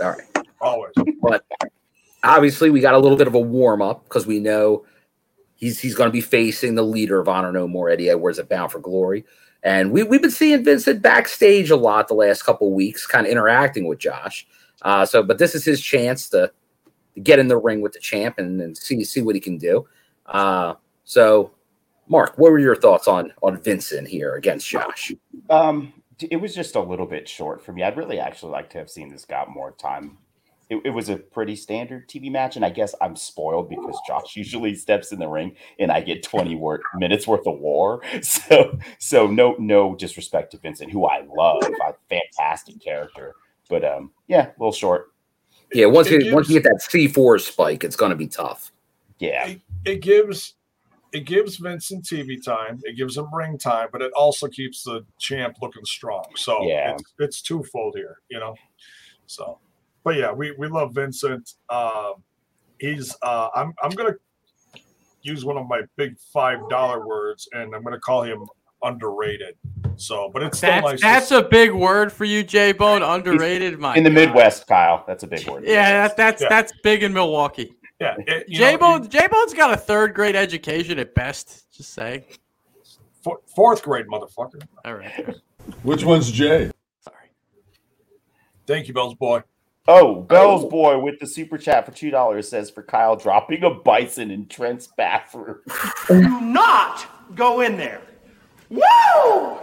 All 0.00 0.10
right. 0.10 0.46
Always. 0.60 0.92
but 1.20 1.44
obviously 2.22 2.70
we 2.70 2.80
got 2.80 2.94
a 2.94 2.98
little 2.98 3.16
bit 3.16 3.26
of 3.26 3.34
a 3.34 3.40
warm 3.40 3.82
up 3.82 4.04
because 4.04 4.26
we 4.26 4.38
know 4.38 4.84
he's 5.56 5.80
he's 5.80 5.94
going 5.94 6.08
to 6.08 6.12
be 6.12 6.20
facing 6.20 6.74
the 6.74 6.82
leader 6.82 7.20
of 7.20 7.28
Honor 7.28 7.52
No 7.52 7.66
More, 7.66 7.90
Eddie 7.90 8.10
Edwards 8.10 8.38
at 8.38 8.48
Bound 8.48 8.72
for 8.72 8.80
Glory, 8.80 9.24
and 9.62 9.92
we 9.92 10.02
we've 10.02 10.22
been 10.22 10.30
seeing 10.30 10.64
Vincent 10.64 11.02
backstage 11.02 11.70
a 11.70 11.76
lot 11.76 12.08
the 12.08 12.14
last 12.14 12.42
couple 12.42 12.68
of 12.68 12.74
weeks, 12.74 13.06
kind 13.06 13.26
of 13.26 13.32
interacting 13.32 13.86
with 13.86 13.98
Josh. 13.98 14.46
Uh, 14.82 15.06
so, 15.06 15.22
but 15.22 15.38
this 15.38 15.54
is 15.54 15.64
his 15.64 15.80
chance 15.80 16.28
to, 16.30 16.50
to 17.14 17.20
get 17.20 17.38
in 17.38 17.48
the 17.48 17.56
ring 17.56 17.80
with 17.80 17.92
the 17.92 18.00
champ 18.00 18.38
and, 18.38 18.60
and 18.60 18.76
see 18.76 19.02
see 19.04 19.22
what 19.22 19.34
he 19.34 19.40
can 19.40 19.58
do. 19.58 19.86
Uh, 20.26 20.74
so, 21.04 21.52
Mark, 22.08 22.36
what 22.36 22.52
were 22.52 22.58
your 22.58 22.76
thoughts 22.76 23.08
on 23.08 23.32
on 23.42 23.60
Vincent 23.60 24.08
here 24.08 24.34
against 24.34 24.68
Josh? 24.68 25.12
Um, 25.50 25.92
it 26.30 26.36
was 26.36 26.54
just 26.54 26.76
a 26.76 26.80
little 26.80 27.06
bit 27.06 27.28
short 27.28 27.64
for 27.64 27.72
me. 27.72 27.82
I'd 27.82 27.96
really 27.96 28.18
actually 28.18 28.52
like 28.52 28.70
to 28.70 28.78
have 28.78 28.90
seen 28.90 29.08
this 29.08 29.24
got 29.24 29.50
more 29.50 29.72
time. 29.72 30.18
It, 30.70 30.80
it 30.84 30.90
was 30.90 31.08
a 31.08 31.16
pretty 31.16 31.56
standard 31.56 32.08
TV 32.08 32.30
match, 32.30 32.56
and 32.56 32.64
I 32.64 32.70
guess 32.70 32.94
I'm 33.00 33.16
spoiled 33.16 33.68
because 33.68 33.98
Josh 34.06 34.36
usually 34.36 34.74
steps 34.74 35.12
in 35.12 35.18
the 35.18 35.28
ring 35.28 35.54
and 35.78 35.90
I 35.90 36.00
get 36.00 36.22
20 36.22 36.56
wor- 36.56 36.82
minutes 36.96 37.26
worth 37.26 37.46
of 37.46 37.58
war. 37.58 38.02
So, 38.22 38.78
so 38.98 39.26
no, 39.26 39.56
no 39.58 39.94
disrespect 39.94 40.52
to 40.52 40.58
Vincent, 40.58 40.90
who 40.90 41.04
I 41.06 41.24
love, 41.36 41.62
a 41.64 41.94
fantastic 42.08 42.80
character, 42.80 43.34
but 43.72 43.86
um, 43.86 44.10
yeah, 44.28 44.48
a 44.48 44.54
little 44.58 44.70
short. 44.70 45.12
Yeah, 45.72 45.86
once 45.86 46.06
It 46.08 46.26
you 46.26 46.34
once 46.34 46.50
you 46.50 46.60
get 46.60 46.64
that 46.64 46.82
C 46.82 47.08
four 47.08 47.38
spike, 47.38 47.82
it's 47.82 47.96
going 47.96 48.10
to 48.10 48.16
be 48.16 48.28
tough. 48.28 48.70
Yeah, 49.18 49.46
It, 49.46 49.60
it 49.86 50.02
gives 50.02 50.54
it 51.12 51.24
gives 51.24 51.56
Vincent 51.56 52.04
TV 52.04 52.42
time. 52.44 52.80
It 52.84 52.96
gives 52.98 53.16
him 53.16 53.34
ring 53.34 53.56
time, 53.56 53.88
but 53.90 54.02
it 54.02 54.12
also 54.12 54.46
keeps 54.46 54.82
the 54.82 55.06
champ 55.18 55.56
looking 55.62 55.84
strong. 55.86 56.24
So 56.36 56.62
Yeah. 56.66 56.92
it's, 56.92 57.14
it's 57.18 57.42
twofold 57.42 57.94
here, 57.96 58.18
you 58.28 58.40
know. 58.40 58.54
So, 59.26 59.58
but 60.04 60.16
yeah, 60.16 60.32
we 60.32 60.52
we 60.52 60.68
love 60.68 60.94
Vincent. 60.94 61.54
Um, 61.70 62.16
he's 62.78 63.16
uh, 63.22 63.48
I'm 63.54 63.72
I'm 63.82 63.92
gonna 63.92 64.16
use 65.22 65.46
one 65.46 65.56
of 65.56 65.66
my 65.66 65.80
big 65.96 66.18
five 66.30 66.58
dollar 66.68 67.06
words, 67.06 67.48
and 67.52 67.74
I'm 67.74 67.82
gonna 67.82 67.98
call 68.00 68.22
him 68.22 68.46
underrated. 68.82 69.56
So, 69.96 70.30
but 70.32 70.42
it's 70.42 70.58
still 70.58 70.70
That's, 70.70 70.84
nice. 70.84 71.00
that's 71.00 71.28
see- 71.28 71.36
a 71.36 71.42
big 71.42 71.72
word 71.72 72.12
for 72.12 72.24
you, 72.24 72.42
J 72.42 72.72
Bone. 72.72 73.02
Underrated. 73.02 73.78
My 73.78 73.94
in 73.96 74.02
the 74.04 74.10
God. 74.10 74.14
Midwest, 74.14 74.66
Kyle, 74.66 75.04
that's 75.06 75.22
a 75.22 75.26
big 75.26 75.46
word. 75.48 75.64
Yeah, 75.64 76.08
that, 76.08 76.16
that's 76.16 76.42
Yeah. 76.42 76.48
that's 76.48 76.72
big 76.82 77.02
in 77.02 77.12
Milwaukee. 77.12 77.74
yeah. 78.00 78.16
it- 78.26 78.48
you 78.48 78.58
J 78.58 78.72
know, 78.72 78.78
Bone 78.78 79.08
J 79.08 79.26
Bone's 79.30 79.54
got 79.54 79.72
a 79.72 79.76
third 79.76 80.14
grade 80.14 80.34
education 80.36 80.98
at 80.98 81.14
best. 81.14 81.70
Just 81.72 81.92
saying. 81.94 82.24
you- 82.28 82.36
four- 83.22 83.40
fourth 83.54 83.82
grade, 83.82 84.06
motherfucker. 84.06 84.62
All 84.84 84.94
right. 84.94 85.36
Which 85.84 86.04
one's 86.04 86.30
Jay? 86.30 86.70
Sorry. 87.00 87.30
Thank 88.66 88.88
you, 88.88 88.94
Bells 88.94 89.14
boy. 89.14 89.42
Oh, 89.88 90.20
Bell's 90.22 90.64
boy 90.70 90.98
with 91.00 91.18
the 91.18 91.26
super 91.26 91.58
chat 91.58 91.84
for 91.84 91.90
two 91.92 92.10
dollars 92.10 92.48
says 92.48 92.70
for 92.70 92.82
Kyle 92.84 93.16
dropping 93.16 93.64
a 93.64 93.70
bison 93.70 94.30
in 94.30 94.46
Trent's 94.46 94.88
bathroom. 94.96 95.58
Do 96.08 96.40
not 96.40 97.34
go 97.34 97.60
in 97.62 97.76
there. 97.76 98.00
Woo! 98.70 99.58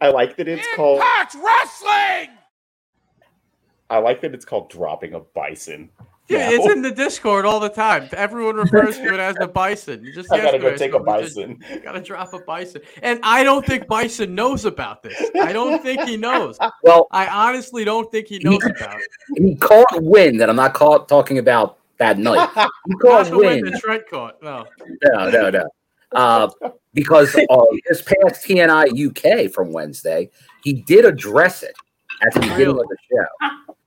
I 0.00 0.08
like 0.08 0.36
that 0.36 0.48
it's 0.48 0.66
called. 0.74 0.98
Impact 0.98 1.36
Wrestling! 1.42 2.36
I 3.90 3.98
like 3.98 4.20
that 4.20 4.34
it's 4.34 4.44
called 4.44 4.70
dropping 4.70 5.14
a 5.14 5.20
bison. 5.20 5.90
Yeah, 6.28 6.50
now. 6.50 6.56
it's 6.56 6.66
in 6.74 6.82
the 6.82 6.90
Discord 6.90 7.46
all 7.46 7.58
the 7.58 7.70
time. 7.70 8.06
Everyone 8.12 8.56
refers 8.56 8.98
to 8.98 9.14
it 9.14 9.18
as 9.20 9.34
a 9.40 9.48
bison. 9.48 10.04
You 10.04 10.12
Just 10.14 10.30
I 10.32 10.42
gotta 10.42 10.58
go 10.58 10.76
take 10.76 10.90
a 10.90 10.94
someone 10.94 11.26
said, 11.26 11.58
bison. 11.58 11.64
Gotta 11.82 12.02
drop 12.02 12.34
a 12.34 12.40
bison. 12.40 12.82
And 13.02 13.18
I 13.22 13.42
don't 13.42 13.64
think 13.64 13.86
Bison 13.86 14.34
knows 14.34 14.66
about 14.66 15.02
this. 15.02 15.30
I 15.40 15.54
don't 15.54 15.82
think 15.82 16.02
he 16.02 16.16
knows. 16.16 16.58
Well, 16.82 17.06
I 17.10 17.26
honestly 17.26 17.84
don't 17.84 18.10
think 18.12 18.28
he 18.28 18.38
knows 18.38 18.62
about 18.64 18.96
it. 18.98 19.42
he 19.42 19.56
called 19.56 19.86
win 19.94 20.36
that 20.38 20.48
I'm 20.48 20.56
not 20.56 20.74
call, 20.74 21.04
talking 21.04 21.38
about 21.38 21.78
that 21.98 22.18
night. 22.18 22.48
He 22.54 22.60
Not 22.94 23.00
called 23.00 23.26
the 23.26 23.38
win 23.38 23.62
win. 23.62 23.72
that 23.72 23.80
Trent 23.80 24.08
caught. 24.08 24.36
Oh. 24.42 24.64
No. 25.04 25.30
No, 25.30 25.30
no, 25.30 25.50
no. 25.50 25.64
Uh, 26.12 26.48
because 26.94 27.34
uh, 27.50 27.64
this 27.88 28.02
past 28.02 28.46
TNI 28.46 28.86
UK 29.46 29.50
from 29.52 29.72
Wednesday, 29.72 30.30
he 30.64 30.72
did 30.72 31.04
address 31.04 31.62
it 31.62 31.74
at 32.22 32.32
the 32.34 32.40
beginning 32.40 32.68
of 32.70 32.76
the 32.88 32.96
show. 33.10 33.26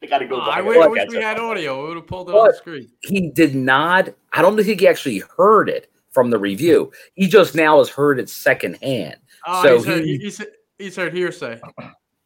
I 0.03 0.07
gotta 0.07 0.25
go. 0.25 0.37
Oh, 0.37 0.41
I 0.41 0.61
back. 0.61 0.65
wish, 0.65 0.77
I 0.77 0.87
wish 0.87 1.07
we 1.09 1.17
up. 1.17 1.23
had 1.23 1.39
audio. 1.39 1.81
We 1.81 1.87
would 1.89 1.97
have 1.97 2.07
pulled 2.07 2.29
it 2.29 2.35
on 2.35 2.47
the 2.47 2.53
screen. 2.53 2.89
he 3.01 3.29
did 3.29 3.55
not. 3.55 4.09
I 4.33 4.41
don't 4.41 4.55
think 4.61 4.79
he 4.79 4.87
actually 4.87 5.21
heard 5.37 5.69
it 5.69 5.91
from 6.11 6.29
the 6.29 6.39
review. 6.39 6.91
He 7.15 7.27
just 7.27 7.55
now 7.55 7.77
has 7.77 7.89
heard 7.89 8.19
it 8.19 8.29
secondhand. 8.29 9.15
Oh, 9.47 9.63
so 9.63 9.75
he's, 9.77 9.85
heard, 9.85 10.03
he- 10.03 10.17
he's, 10.17 10.41
he's 10.77 10.95
heard 10.95 11.13
hearsay. 11.13 11.59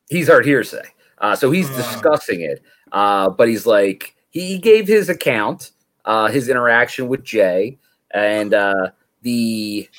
he's 0.09 0.27
heard 0.27 0.45
hearsay. 0.45 0.83
Uh, 1.19 1.35
so 1.35 1.51
he's 1.51 1.69
discussing 1.69 2.41
it. 2.41 2.61
Uh, 2.91 3.29
but 3.29 3.47
he's 3.47 3.65
like, 3.65 4.15
he 4.31 4.57
gave 4.57 4.87
his 4.87 5.09
account, 5.09 5.71
uh, 6.05 6.27
his 6.27 6.49
interaction 6.49 7.07
with 7.07 7.23
Jay, 7.23 7.77
and 8.11 8.53
uh, 8.53 8.89
the 9.25 9.89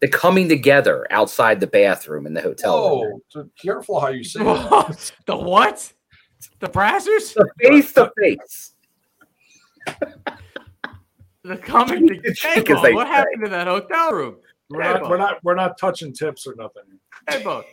the 0.00 0.08
coming 0.08 0.48
together 0.48 1.06
outside 1.10 1.60
the 1.60 1.66
bathroom 1.66 2.26
in 2.26 2.32
the 2.34 2.40
hotel. 2.40 2.74
Oh, 2.74 3.20
so 3.28 3.48
careful 3.60 4.00
how 4.00 4.08
you 4.08 4.24
say 4.24 4.42
that. 4.44 5.12
the 5.26 5.36
what? 5.36 5.92
The 6.60 6.68
brassers? 6.68 7.34
The 7.34 7.48
face 7.60 7.92
to 7.94 8.10
face. 8.18 8.72
The 11.44 11.56
coming 11.56 12.08
to 12.08 12.20
It's 12.24 12.40
Hey, 12.42 12.54
chick, 12.56 12.70
as 12.70 12.76
Bo, 12.76 12.82
they 12.82 12.94
What 12.94 13.06
say. 13.06 13.12
happened 13.12 13.44
to 13.44 13.50
that 13.50 13.66
hotel 13.66 14.12
room? 14.12 14.36
We're 14.70 14.82
Hey, 14.82 14.92
not, 14.94 15.08
we're 15.08 15.16
not, 15.18 15.38
we're 15.44 15.54
not 15.54 15.78
touching 15.78 16.12
tips 16.12 16.46
or 16.46 16.54
nothing. 16.56 16.82
Hey, 17.28 17.42
Bo. 17.42 17.64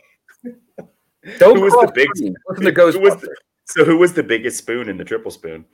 Don't 1.38 1.56
Who 1.56 1.62
was 1.62 1.72
the 1.74 1.90
big? 1.94 2.08
streams. 2.16 2.36
Listen 2.48 2.64
Who 2.64 2.72
to 2.72 2.72
was 2.72 2.94
Ghostbusters. 2.96 3.20
the, 3.20 3.36
so 3.66 3.84
who 3.84 3.96
was 3.98 4.12
the 4.14 4.22
biggest 4.22 4.58
spoon 4.58 4.88
in 4.88 4.96
the 4.96 5.04
triple 5.04 5.30
spoon? 5.30 5.64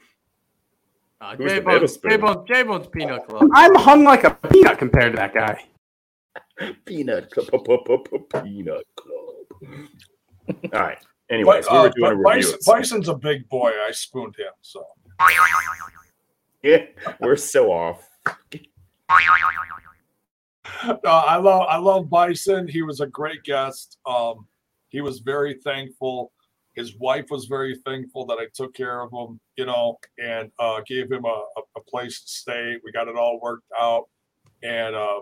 Uh, 1.23 1.37
Who's 1.37 1.53
J 1.53 1.59
the 1.61 1.65
middle 1.65 1.79
Bones, 1.81 1.93
spoon? 1.93 2.11
J 2.11 2.17
Bones, 2.17 2.49
J 2.49 2.63
Bones 2.65 2.87
Peanut 2.89 3.29
Club. 3.29 3.49
I'm 3.55 3.75
hung 3.77 4.03
like 4.03 4.25
a 4.25 4.35
peanut 4.51 4.79
compared 4.79 5.13
to 5.13 5.17
that 5.19 5.33
guy. 5.33 5.65
Peanut 6.85 7.31
Club. 7.31 7.49
Peanut 8.45 8.85
Club. 8.97 9.29
All 10.75 10.81
right. 10.81 10.99
Anyways, 11.31 11.67
But, 11.67 11.73
we 11.73 11.79
uh, 11.79 11.83
were 11.83 11.91
doing 11.91 12.13
a 12.13 12.17
review. 12.17 12.53
Bison, 12.53 12.59
Bison's 12.67 13.09
a 13.09 13.15
big 13.15 13.49
boy. 13.49 13.71
I 13.87 13.93
spooned 13.93 14.35
him. 14.37 14.53
So 14.63 14.85
Yeah, 16.65 16.87
we're 17.21 17.37
so 17.37 17.71
off. 17.71 18.09
no, 20.85 20.97
I 21.05 21.37
love 21.37 21.67
I 21.69 21.77
love 21.77 22.11
Bison. 22.11 22.67
He 22.67 22.83
was 22.83 23.01
a 23.01 23.07
great 23.07 23.45
guest. 23.45 23.99
Um, 24.07 24.47
he 24.89 25.01
was 25.01 25.21
very 25.21 25.55
thankful. 25.55 26.33
His 26.75 26.97
wife 26.99 27.27
was 27.31 27.47
very 27.47 27.77
thankful 27.85 28.25
that 28.27 28.39
I 28.39 28.47
took 28.55 28.75
care 28.75 29.01
of 29.03 29.11
him, 29.13 29.39
you 29.57 29.67
know, 29.67 29.99
and 30.19 30.51
uh, 30.59 30.81
gave 30.87 31.11
him 31.11 31.25
a, 31.25 31.29
a, 31.29 31.61
a 31.77 31.81
place 31.89 32.21
to 32.23 32.29
stay. 32.29 32.77
We 32.85 32.93
got 32.93 33.09
it 33.09 33.17
all 33.17 33.39
worked 33.43 33.67
out, 33.81 34.05
and 34.63 34.95
uh, 34.95 35.21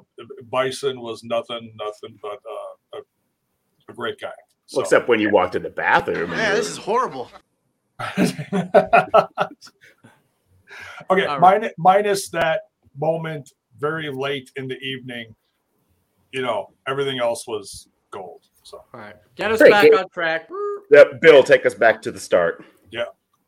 Bison 0.51 1.01
was 1.01 1.25
nothing, 1.25 1.73
nothing 1.77 2.17
but 2.23 2.39
uh, 2.49 2.99
a, 2.99 3.93
a 3.93 3.95
great 3.95 4.21
guy. 4.21 4.31
Well, 4.73 4.83
except 4.83 5.09
when 5.09 5.19
you 5.21 5.31
walked 5.31 5.57
in 5.57 5.63
the 5.65 5.71
bathroom. 5.71 6.31
and 6.31 6.31
Man, 6.31 6.51
you 6.53 6.57
this 6.57 6.69
is 6.71 6.77
horrible. 6.79 7.31
Okay, 11.11 11.27
All 11.27 11.41
right. 11.41 11.61
min- 11.61 11.71
minus 11.77 12.29
that 12.31 12.63
moment 12.97 13.51
very 13.79 14.11
late 14.13 14.51
in 14.57 14.69
the 14.69 14.77
evening, 14.79 15.35
you 16.33 16.43
know, 16.43 16.69
everything 16.87 17.19
else 17.19 17.47
was 17.49 17.89
gold. 18.13 18.43
So 18.63 18.79
All 18.95 19.01
right. 19.01 19.17
Get 19.35 19.51
us 19.51 19.61
Hey, 19.61 19.71
back 19.71 19.85
Gabe. 19.85 19.95
on 19.95 20.05
track. 20.15 20.49
Yep, 20.91 21.21
Bill, 21.21 21.43
take 21.43 21.67
us 21.67 21.75
back 21.75 22.03
to 22.03 22.11
the 22.11 22.21
start. 22.21 22.65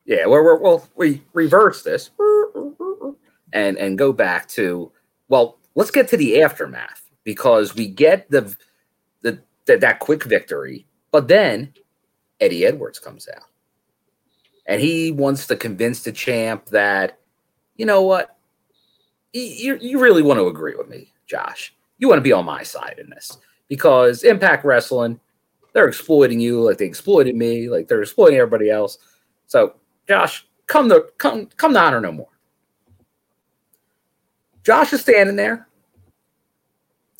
Yeah, 0.04 0.26
we're, 0.26 0.42
we're, 0.42 0.60
well, 0.60 0.88
we 0.96 1.22
reverse 1.32 1.82
this 1.82 2.10
and 3.52 3.76
and 3.76 3.98
go 3.98 4.12
back 4.12 4.48
to 4.48 4.90
well, 5.28 5.58
let's 5.74 5.90
get 5.90 6.08
to 6.08 6.16
the 6.16 6.42
aftermath 6.42 7.02
because 7.24 7.74
we 7.74 7.88
get 7.88 8.30
the 8.30 8.54
the, 9.22 9.40
the 9.66 9.76
that 9.78 10.00
quick 10.00 10.24
victory, 10.24 10.86
but 11.10 11.28
then 11.28 11.72
Eddie 12.40 12.66
Edwards 12.66 12.98
comes 12.98 13.28
out 13.34 13.44
and 14.66 14.80
he 14.80 15.10
wants 15.12 15.46
to 15.46 15.56
convince 15.56 16.02
the 16.02 16.12
champ 16.12 16.66
that 16.66 17.18
you 17.76 17.86
know 17.86 18.02
what 18.02 18.36
you 19.32 19.78
you 19.80 19.98
really 20.00 20.22
want 20.22 20.38
to 20.38 20.46
agree 20.46 20.74
with 20.76 20.88
me, 20.88 21.12
Josh. 21.26 21.74
You 21.98 22.08
want 22.08 22.18
to 22.18 22.22
be 22.22 22.32
on 22.32 22.44
my 22.44 22.62
side 22.62 22.96
in 22.98 23.10
this 23.10 23.38
because 23.68 24.24
Impact 24.24 24.64
Wrestling 24.64 25.20
they're 25.72 25.88
exploiting 25.88 26.40
you 26.40 26.60
like 26.60 26.78
they 26.78 26.86
exploited 26.86 27.34
me, 27.34 27.68
like 27.68 27.88
they're 27.88 28.02
exploiting 28.02 28.38
everybody 28.38 28.70
else. 28.70 28.98
So, 29.46 29.74
Josh, 30.08 30.46
come 30.66 30.88
to 30.88 31.06
come 31.18 31.46
come 31.56 31.72
to 31.74 31.80
honor 31.80 32.00
no 32.00 32.12
more. 32.12 32.28
Josh 34.64 34.92
is 34.92 35.00
standing 35.00 35.36
there. 35.36 35.68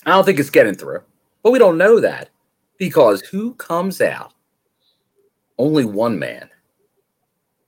I 0.05 0.11
don't 0.11 0.24
think 0.24 0.39
it's 0.39 0.51
getting 0.51 0.74
through, 0.74 1.03
but 1.43 1.53
we 1.53 1.59
don't 1.59 1.79
know 1.79 2.01
that 2.01 2.31
because 2.79 3.20
who 3.20 3.55
comes 3.55 4.01
out? 4.01 4.35
Only 5.59 5.85
one 5.85 6.19
man. 6.19 6.49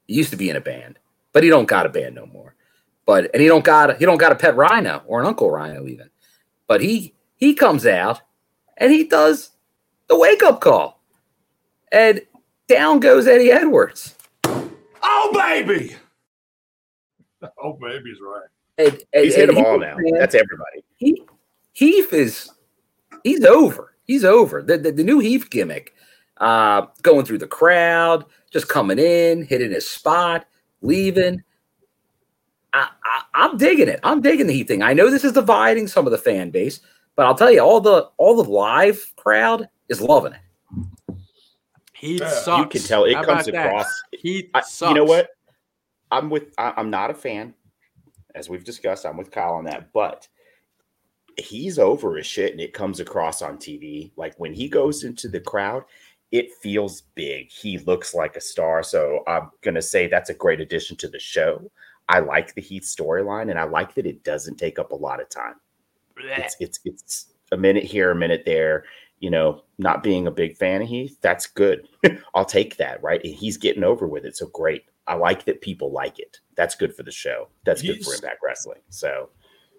He 0.06 0.14
used 0.14 0.30
to 0.30 0.36
be 0.36 0.50
in 0.50 0.56
a 0.56 0.60
band, 0.60 0.98
but 1.32 1.42
he 1.42 1.48
don't 1.48 1.68
got 1.68 1.86
a 1.86 1.90
band 1.90 2.14
no 2.14 2.26
more. 2.26 2.54
But 3.06 3.30
and 3.32 3.42
he 3.42 3.48
don't 3.48 3.64
got 3.64 3.98
he 3.98 4.04
don't 4.04 4.18
got 4.18 4.32
a 4.32 4.36
pet 4.36 4.56
rhino 4.56 5.02
or 5.06 5.20
an 5.20 5.26
uncle 5.26 5.50
rhino 5.50 5.86
even. 5.86 6.10
But 6.66 6.80
he 6.80 7.14
he 7.36 7.54
comes 7.54 7.86
out 7.86 8.20
and 8.76 8.92
he 8.92 9.04
does 9.04 9.50
the 10.08 10.18
wake 10.18 10.42
up 10.42 10.60
call, 10.60 11.00
and 11.92 12.20
down 12.68 13.00
goes 13.00 13.26
Eddie 13.26 13.50
Edwards. 13.52 14.14
Oh, 14.46 15.30
baby. 15.34 15.94
oh 17.62 17.74
baby's 17.74 18.18
right. 18.22 18.48
And, 18.78 19.02
and- 19.12 19.24
He's 19.24 19.34
hit 19.36 19.48
and 19.48 19.58
them 19.58 19.64
all 19.64 19.74
he- 19.74 19.78
now. 19.80 19.96
That's 20.18 20.34
everybody. 20.34 20.84
he 20.96 21.22
Heath 21.72 22.12
is 22.12 22.50
he's 23.24 23.44
over. 23.44 23.94
He's 24.04 24.24
over. 24.24 24.62
The 24.62 24.78
the, 24.78 24.92
the 24.92 25.04
new 25.04 25.18
Heath 25.18 25.50
gimmick, 25.50 25.94
uh, 26.38 26.86
going 27.02 27.24
through 27.26 27.38
the 27.38 27.46
crowd, 27.46 28.24
just 28.52 28.68
coming 28.68 28.98
in, 28.98 29.44
hitting 29.44 29.72
his 29.72 29.88
spot, 29.88 30.46
leaving. 30.82 31.42
I, 32.72 32.88
I, 33.04 33.22
I'm 33.34 33.56
digging 33.56 33.88
it. 33.88 34.00
I'm 34.02 34.20
digging 34.20 34.46
the 34.46 34.52
Heath 34.52 34.68
thing. 34.68 34.82
I 34.82 34.92
know 34.94 35.10
this 35.10 35.24
is 35.24 35.32
dividing 35.32 35.86
some 35.88 36.06
of 36.06 36.10
the 36.12 36.18
fan 36.18 36.50
base, 36.50 36.80
but 37.16 37.26
I'll 37.26 37.34
tell 37.36 37.50
you, 37.50 37.60
all 37.60 37.80
the 37.80 38.08
all 38.16 38.40
the 38.42 38.48
live 38.50 39.12
crowd 39.16 39.68
is 39.88 40.00
loving 40.00 40.32
it. 40.34 41.16
He 41.94 42.18
Yeah. 42.18 42.28
sucks. 42.28 42.58
You 42.74 42.80
can 42.80 42.88
tell 42.88 43.04
it 43.04 43.14
How 43.14 43.24
comes 43.24 43.48
about 43.48 43.52
that? 43.62 43.66
across. 43.68 44.02
He 44.12 44.50
I, 44.54 44.60
sucks. 44.60 44.88
you 44.90 44.94
know 44.94 45.04
what? 45.04 45.30
I'm 46.10 46.30
with. 46.30 46.52
I, 46.58 46.72
I'm 46.76 46.90
not 46.90 47.10
a 47.10 47.14
fan, 47.14 47.54
as 48.34 48.48
we've 48.48 48.64
discussed. 48.64 49.06
I'm 49.06 49.16
with 49.16 49.30
Kyle 49.30 49.54
on 49.54 49.64
that, 49.64 49.92
but 49.92 50.28
he's 51.36 51.78
over 51.78 52.16
his 52.16 52.26
shit, 52.26 52.52
and 52.52 52.60
it 52.60 52.72
comes 52.72 53.00
across 53.00 53.42
on 53.42 53.56
TV. 53.56 54.12
Like 54.16 54.34
when 54.38 54.52
he 54.52 54.68
goes 54.68 55.04
into 55.04 55.28
the 55.28 55.40
crowd, 55.40 55.84
it 56.30 56.52
feels 56.54 57.02
big. 57.14 57.50
He 57.50 57.78
looks 57.78 58.14
like 58.14 58.36
a 58.36 58.40
star. 58.40 58.82
So 58.82 59.22
I'm 59.26 59.50
gonna 59.62 59.82
say 59.82 60.06
that's 60.06 60.30
a 60.30 60.34
great 60.34 60.60
addition 60.60 60.96
to 60.98 61.08
the 61.08 61.18
show. 61.18 61.70
I 62.08 62.18
like 62.20 62.54
the 62.54 62.60
Heath 62.60 62.82
storyline, 62.84 63.50
and 63.50 63.58
I 63.58 63.64
like 63.64 63.94
that 63.94 64.06
it 64.06 64.22
doesn't 64.24 64.56
take 64.56 64.78
up 64.78 64.92
a 64.92 64.96
lot 64.96 65.20
of 65.22 65.28
time. 65.30 65.54
It's 66.18 66.56
it's 66.60 66.80
it's 66.84 67.26
a 67.50 67.56
minute 67.56 67.84
here, 67.84 68.10
a 68.10 68.14
minute 68.14 68.42
there. 68.44 68.84
You 69.20 69.30
know, 69.30 69.62
not 69.78 70.02
being 70.02 70.26
a 70.26 70.30
big 70.30 70.56
fan 70.56 70.82
of 70.82 70.88
Heath, 70.88 71.16
that's 71.20 71.46
good. 71.46 71.88
I'll 72.34 72.44
take 72.44 72.76
that, 72.76 73.02
right? 73.02 73.20
And 73.24 73.34
he's 73.34 73.56
getting 73.56 73.84
over 73.84 74.06
with 74.06 74.24
it. 74.26 74.36
So 74.36 74.46
great. 74.48 74.84
I 75.06 75.14
like 75.14 75.44
that 75.44 75.60
people 75.60 75.92
like 75.92 76.18
it. 76.18 76.38
That's 76.56 76.74
good 76.74 76.94
for 76.94 77.02
the 77.02 77.10
show. 77.10 77.48
That's 77.64 77.82
good 77.82 78.02
for 78.04 78.14
Impact 78.14 78.40
Wrestling. 78.44 78.80
So 78.90 79.30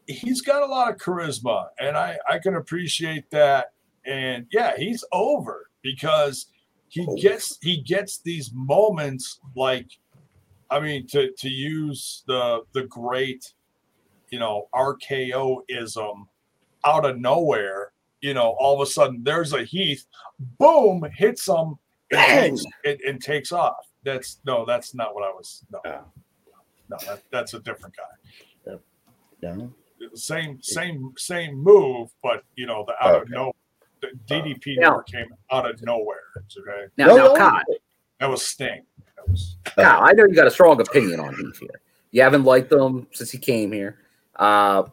he's 0.08 0.42
got 0.42 0.62
a 0.62 0.66
lot 0.66 0.90
of 0.92 0.98
charisma 0.98 1.68
and 1.80 1.98
I, 1.98 2.18
I 2.30 2.40
can 2.40 2.56
appreciate 2.56 3.30
that. 3.32 3.74
And 4.06 4.46
yeah, 4.52 4.76
he's 4.78 5.04
over 5.12 5.70
because 5.82 6.48
he 6.90 7.06
Oh. 7.08 7.16
gets 7.18 7.58
he 7.62 7.82
gets 7.82 8.20
these 8.20 8.52
moments 8.54 9.40
like 9.56 9.88
I 10.70 10.80
mean 10.80 11.08
to 11.08 11.32
to 11.40 11.50
use 11.50 12.24
the 12.28 12.62
the 12.74 12.84
great 12.84 13.54
you 14.30 14.38
know 14.40 14.70
RKO 14.74 15.62
ism 15.70 16.28
out 16.86 17.06
of 17.06 17.20
nowhere, 17.20 17.92
you 18.22 18.34
know, 18.34 18.56
all 18.60 18.82
of 18.82 18.88
a 18.88 18.92
sudden 18.92 19.24
there's 19.24 19.54
a 19.54 19.64
Heath, 19.64 20.06
boom, 20.60 21.06
hits 21.16 21.48
him 21.48 21.76
and 22.12 22.58
takes, 22.58 22.66
and, 22.86 23.00
and 23.02 23.22
takes 23.22 23.52
off. 23.52 23.76
That's 24.04 24.40
no, 24.46 24.66
that's 24.66 24.94
not 24.94 25.16
what 25.16 25.24
I 25.24 25.32
was. 25.32 25.64
No, 25.72 25.80
uh, 25.90 26.02
no, 26.90 26.98
that, 27.08 27.24
that's 27.32 27.54
a 27.54 27.60
different 27.60 27.96
guy. 27.96 28.78
no. 29.42 29.72
same 30.14 30.62
same 30.62 31.14
same 31.18 31.56
move, 31.58 32.10
but 32.22 32.44
you 32.56 32.68
know 32.68 32.86
the 32.88 32.94
out 33.06 33.24
of 33.24 33.30
no 33.30 33.52
the 34.02 34.08
DDP 34.28 34.78
Now- 34.78 34.90
never 34.90 35.04
came 35.04 35.28
out 35.52 35.70
of 35.70 35.82
nowhere. 35.82 36.20
Okay, 36.38 36.88
Now, 36.98 37.08
No, 37.08 37.16
now 37.16 37.24
no. 37.24 37.36
Kyle, 37.36 37.64
that 38.20 38.30
was 38.30 38.46
Sting. 38.46 38.84
That 39.16 39.30
was 39.30 39.58
Kyle, 39.64 40.04
I 40.04 40.12
know 40.14 40.26
you 40.26 40.36
got 40.36 40.48
a 40.48 40.52
strong 40.52 40.80
opinion 40.80 41.20
on 41.20 41.36
Heath 41.36 41.60
here. 41.60 41.82
You 42.12 42.22
haven't 42.22 42.44
liked 42.44 42.72
him 42.72 43.08
since 43.12 43.32
he 43.32 43.38
came 43.38 43.72
here. 43.72 44.00
Uh, 44.36 44.84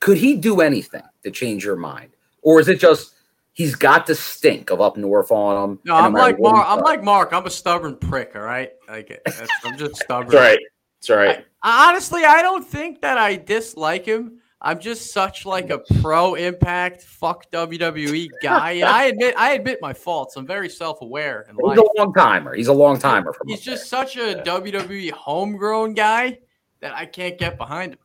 could 0.00 0.16
he 0.16 0.36
do 0.36 0.60
anything 0.60 1.02
to 1.24 1.30
change 1.30 1.64
your 1.64 1.76
mind, 1.76 2.10
or 2.42 2.60
is 2.60 2.68
it 2.68 2.80
just 2.80 3.14
he's 3.52 3.74
got 3.74 4.06
the 4.06 4.14
stink 4.14 4.70
of 4.70 4.80
up 4.80 4.96
north 4.96 5.30
on 5.30 5.70
him? 5.70 5.78
No, 5.84 5.94
I'm 5.96 6.12
like 6.12 6.38
Mark. 6.40 6.64
I'm 6.68 6.80
like 6.80 7.02
Mark. 7.02 7.32
I'm 7.32 7.46
a 7.46 7.50
stubborn 7.50 7.96
prick. 7.96 8.32
All 8.34 8.42
right, 8.42 8.70
like 8.88 9.20
I'm 9.64 9.76
just 9.76 9.96
stubborn. 10.02 10.30
That's 10.30 10.34
right. 10.42 10.58
That's 11.00 11.10
right. 11.10 11.44
Honestly, 11.62 12.24
I 12.24 12.42
don't 12.42 12.66
think 12.66 13.00
that 13.02 13.18
I 13.18 13.36
dislike 13.36 14.04
him. 14.06 14.40
I'm 14.60 14.80
just 14.80 15.12
such 15.12 15.46
like 15.46 15.70
a 15.70 15.78
pro 16.00 16.34
impact 16.34 17.02
fuck 17.02 17.48
WWE 17.52 18.28
guy. 18.42 18.72
And 18.72 18.84
I 18.86 19.04
admit 19.04 19.34
I 19.36 19.52
admit 19.52 19.78
my 19.80 19.92
faults. 19.92 20.36
I'm 20.36 20.46
very 20.46 20.68
self 20.68 21.00
aware 21.00 21.42
in 21.48 21.54
He's 21.60 21.62
life. 21.64 21.78
a 21.78 21.98
long 22.00 22.12
timer. 22.12 22.54
He's 22.54 22.66
a 22.66 22.72
long 22.72 22.98
timer 22.98 23.32
He's 23.46 23.58
up 23.58 23.64
there. 23.64 23.74
just 23.76 23.88
such 23.88 24.16
a 24.16 24.42
WWE 24.44 25.12
homegrown 25.12 25.94
guy 25.94 26.38
that 26.80 26.92
I 26.92 27.06
can't 27.06 27.38
get 27.38 27.56
behind 27.56 27.92
him. 27.92 27.98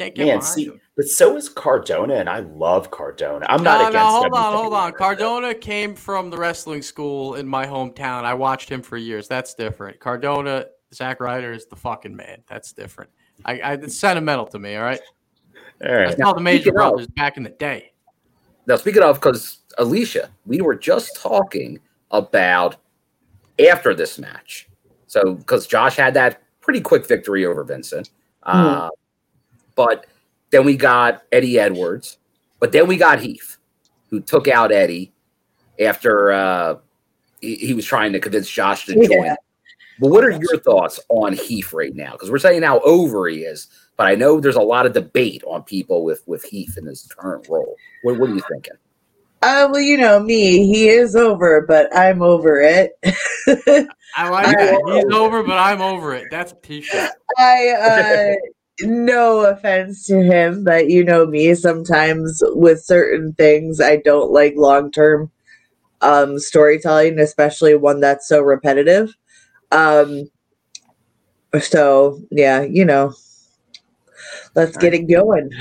Can't 0.00 0.14
get 0.14 0.26
Man, 0.28 0.38
behind 0.38 0.44
see, 0.54 0.64
him. 0.64 0.80
but 0.96 1.04
so 1.04 1.36
is 1.36 1.50
Cardona, 1.50 2.14
and 2.14 2.26
I 2.26 2.38
love 2.40 2.90
Cardona. 2.90 3.44
I'm 3.50 3.62
No, 3.62 3.70
not 3.72 3.80
no, 3.82 3.88
against 3.90 4.06
hold 4.06 4.32
on, 4.32 4.52
hold 4.54 4.72
on. 4.72 4.92
Cardona 4.94 5.54
came 5.54 5.94
from 5.94 6.30
the 6.30 6.38
wrestling 6.38 6.80
school 6.80 7.34
in 7.34 7.46
my 7.46 7.66
hometown. 7.66 8.24
I 8.24 8.32
watched 8.32 8.70
him 8.70 8.80
for 8.80 8.96
years. 8.96 9.28
That's 9.28 9.52
different. 9.52 10.00
Cardona, 10.00 10.64
Zack 10.94 11.20
Ryder 11.20 11.52
is 11.52 11.66
the 11.66 11.76
fucking 11.76 12.16
man. 12.16 12.42
That's 12.46 12.72
different. 12.72 13.10
I, 13.44 13.58
I 13.60 13.72
it's 13.74 13.98
sentimental 13.98 14.46
to 14.46 14.58
me. 14.58 14.74
All 14.76 14.84
right. 14.84 15.00
All 15.84 15.94
right. 15.94 16.08
That's 16.08 16.22
how 16.22 16.32
the 16.32 16.40
Major 16.40 16.62
speaking 16.62 16.78
of- 16.80 16.92
Brothers 16.92 17.06
back 17.08 17.36
in 17.36 17.42
the 17.42 17.50
day. 17.50 17.92
Now, 18.66 18.76
speaking 18.76 19.02
of, 19.02 19.16
because 19.16 19.58
Alicia, 19.76 20.30
we 20.46 20.62
were 20.62 20.76
just 20.76 21.14
talking 21.16 21.78
about 22.10 22.76
after 23.68 23.94
this 23.94 24.18
match. 24.18 24.66
So, 25.08 25.34
because 25.34 25.66
Josh 25.66 25.96
had 25.96 26.14
that 26.14 26.40
pretty 26.62 26.80
quick 26.80 27.06
victory 27.06 27.44
over 27.44 27.64
Vincent, 27.64 28.08
uh, 28.44 28.88
but 29.86 30.04
then 30.50 30.66
we 30.66 30.76
got 30.76 31.22
Eddie 31.32 31.58
Edwards, 31.58 32.18
but 32.58 32.70
then 32.70 32.86
we 32.86 32.98
got 32.98 33.18
Heath, 33.18 33.56
who 34.10 34.20
took 34.20 34.46
out 34.46 34.72
Eddie 34.72 35.10
after 35.80 36.32
uh, 36.32 36.74
he, 37.40 37.54
he 37.54 37.72
was 37.72 37.86
trying 37.86 38.12
to 38.12 38.20
convince 38.20 38.50
Josh 38.50 38.84
to 38.86 38.94
join. 38.94 39.10
Yeah. 39.10 39.36
But 39.98 40.10
what 40.10 40.22
are 40.22 40.32
your 40.32 40.58
thoughts 40.58 41.00
on 41.08 41.32
Heath 41.32 41.72
right 41.72 41.94
now? 41.94 42.12
Because 42.12 42.30
we're 42.30 42.38
saying 42.38 42.62
how 42.62 42.80
over 42.80 43.26
he 43.26 43.38
is, 43.38 43.68
but 43.96 44.06
I 44.06 44.16
know 44.16 44.38
there's 44.38 44.56
a 44.56 44.60
lot 44.60 44.84
of 44.84 44.92
debate 44.92 45.42
on 45.46 45.62
people 45.62 46.04
with 46.04 46.22
with 46.26 46.44
Heath 46.44 46.76
in 46.76 46.84
his 46.84 47.10
current 47.16 47.48
role. 47.48 47.74
What, 48.02 48.18
what 48.18 48.28
are 48.28 48.34
you 48.34 48.42
thinking? 48.50 48.74
Uh, 49.40 49.66
well, 49.72 49.80
you 49.80 49.96
know 49.96 50.20
me. 50.20 50.66
He 50.66 50.90
is 50.90 51.16
over, 51.16 51.62
but 51.62 51.88
I'm 51.96 52.20
over 52.20 52.60
it. 52.60 52.92
I 54.14 54.28
like 54.28 54.48
I- 54.48 54.54
that. 54.54 55.04
He's 55.06 55.16
over, 55.16 55.42
but 55.42 55.56
I'm 55.56 55.80
over 55.80 56.14
it. 56.14 56.26
That's 56.30 56.52
a 56.52 56.56
t-shirt. 56.56 57.12
I 57.38 57.68
uh 57.70 58.34
no 58.82 59.40
offense 59.40 60.06
to 60.06 60.22
him, 60.22 60.64
but 60.64 60.88
you 60.90 61.04
know 61.04 61.26
me, 61.26 61.54
sometimes 61.54 62.42
with 62.48 62.82
certain 62.84 63.32
things 63.34 63.80
I 63.80 63.96
don't 63.96 64.30
like 64.32 64.54
long 64.56 64.90
term 64.90 65.30
um 66.02 66.38
storytelling, 66.38 67.18
especially 67.18 67.74
one 67.74 68.00
that's 68.00 68.26
so 68.28 68.40
repetitive. 68.40 69.14
Um 69.72 70.30
so 71.60 72.20
yeah, 72.30 72.62
you 72.62 72.84
know. 72.84 73.14
Let's 74.56 74.76
get 74.76 74.94
it 74.94 75.08
going. 75.08 75.50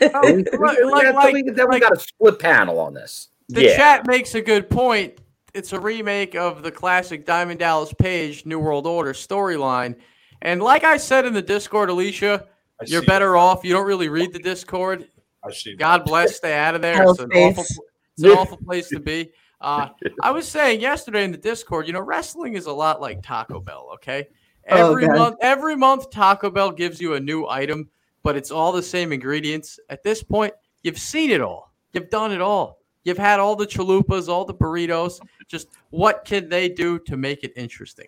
Oh, 0.00 0.20
we, 0.32 0.42
we- 0.42 0.58
like- 0.58 0.78
like- 0.84 1.12
got- 1.12 1.32
we- 1.32 1.42
then 1.42 1.66
we 1.68 1.74
like- 1.74 1.82
got 1.82 1.96
a 1.96 2.00
split 2.00 2.38
panel 2.38 2.78
on 2.78 2.94
this. 2.94 3.28
The 3.48 3.64
Yeah. 3.64 3.76
chat 3.76 4.06
makes 4.06 4.34
a 4.34 4.40
good 4.40 4.68
point. 4.70 5.18
It's 5.54 5.72
a 5.72 5.80
remake 5.80 6.34
of 6.34 6.62
the 6.62 6.70
classic 6.70 7.24
Diamond 7.26 7.58
Dallas 7.60 7.92
Page 7.98 8.44
New 8.46 8.58
World 8.58 8.86
Order 8.86 9.12
storyline. 9.12 9.96
And 10.42 10.62
like 10.62 10.84
I 10.84 10.96
said 10.96 11.26
in 11.26 11.32
the 11.32 11.42
Discord, 11.42 11.90
Alicia, 11.90 12.46
I 12.80 12.84
you're 12.86 13.00
see 13.02 13.06
better 13.06 13.36
off. 13.36 13.64
You 13.64 13.72
don't 13.72 13.86
really 13.86 14.08
read 14.08 14.32
the 14.32 14.38
Discord. 14.38 15.08
I 15.44 15.50
see. 15.52 15.72
that. 15.72 15.78
God 15.78 16.04
bless. 16.04 16.36
Stay 16.36 16.54
out 16.54 16.74
of 16.74 16.82
there. 16.82 17.02
It's 17.02 17.18
an 17.18 17.30
awful, 17.32 17.64
it's 17.64 18.22
an 18.24 18.30
awful 18.30 18.56
place 18.58 18.88
to 18.90 19.00
be. 19.00 19.30
Uh, 19.60 19.88
I 20.22 20.30
was 20.30 20.46
saying 20.46 20.80
yesterday 20.80 21.24
in 21.24 21.32
the 21.32 21.36
Discord, 21.36 21.88
you 21.88 21.92
know, 21.92 22.00
wrestling 22.00 22.54
is 22.54 22.66
a 22.66 22.72
lot 22.72 23.00
like 23.00 23.24
Taco 23.24 23.58
Bell. 23.58 23.90
Okay, 23.94 24.28
Oh, 24.70 24.90
every 24.92 25.04
God. 25.08 25.16
month, 25.16 25.36
every 25.40 25.74
month, 25.74 26.10
Taco 26.10 26.48
Bell 26.48 26.70
gives 26.70 27.00
you 27.00 27.14
a 27.14 27.20
new 27.20 27.44
item, 27.48 27.88
but 28.22 28.36
it's 28.36 28.52
all 28.52 28.70
the 28.70 28.84
same 28.84 29.12
ingredients. 29.12 29.80
At 29.90 30.04
this 30.04 30.22
point, 30.22 30.54
you've 30.84 30.96
seen 31.00 31.32
it 31.32 31.40
all. 31.40 31.72
You've 31.92 32.08
done 32.08 32.30
it 32.30 32.40
all. 32.40 32.78
You've 33.02 33.18
had 33.18 33.40
all 33.40 33.56
the 33.56 33.66
chalupas, 33.66 34.28
all 34.28 34.44
the 34.44 34.54
burritos. 34.54 35.18
Just 35.48 35.70
what 35.90 36.24
can 36.24 36.48
they 36.48 36.68
do 36.68 37.00
to 37.00 37.16
make 37.16 37.42
it 37.42 37.52
interesting? 37.56 38.06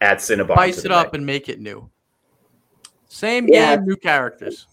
Add 0.00 0.18
Cinnabon. 0.18 0.54
Spice 0.54 0.78
it 0.78 0.88
the 0.88 0.94
up 0.94 1.14
and 1.14 1.24
make 1.24 1.48
it 1.48 1.60
new. 1.60 1.90
Same 3.08 3.48
Yeah. 3.48 3.76
game, 3.76 3.86
new 3.86 3.96
characters. 3.96 4.66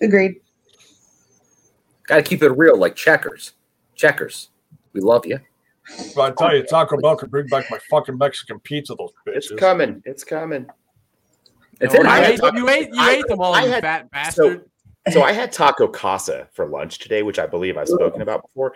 Agreed. 0.00 0.40
Got 2.06 2.16
to 2.16 2.22
keep 2.22 2.42
it 2.42 2.50
real, 2.50 2.76
like 2.78 2.94
checkers. 2.94 3.52
Checkers. 3.94 4.50
We 4.92 5.00
love 5.00 5.26
you. 5.26 5.38
But 6.14 6.32
I 6.40 6.46
tell 6.48 6.56
you, 6.56 6.62
Taco 6.62 6.96
Bell 6.98 7.16
could 7.16 7.30
bring 7.30 7.46
back 7.48 7.70
my 7.70 7.78
fucking 7.90 8.16
Mexican 8.16 8.58
pizza. 8.60 8.94
Those 8.94 9.10
bitches. 9.26 9.36
It's 9.36 9.52
bitches. 9.52 9.58
coming. 9.58 10.02
It's 10.06 10.24
coming. 10.24 10.66
It's 11.80 11.92
You 11.92 12.00
in 12.00 12.06
I 12.06 12.20
there. 12.20 12.30
ate, 12.32 12.40
Taco- 12.40 12.56
you 12.56 12.68
ate, 12.68 12.88
you 12.88 13.00
I- 13.00 13.10
ate 13.12 13.26
them 13.26 13.40
all, 13.40 13.54
I 13.54 13.64
you 13.64 13.70
had- 13.70 13.82
fat 13.82 14.10
bastard. 14.10 14.64
So 15.12 15.22
I 15.22 15.32
had 15.32 15.52
Taco 15.52 15.86
Casa 15.86 16.48
for 16.54 16.66
lunch 16.66 16.98
today, 16.98 17.22
which 17.22 17.38
I 17.38 17.44
believe 17.46 17.76
I've 17.76 17.88
spoken 17.88 18.22
about 18.22 18.40
before. 18.42 18.72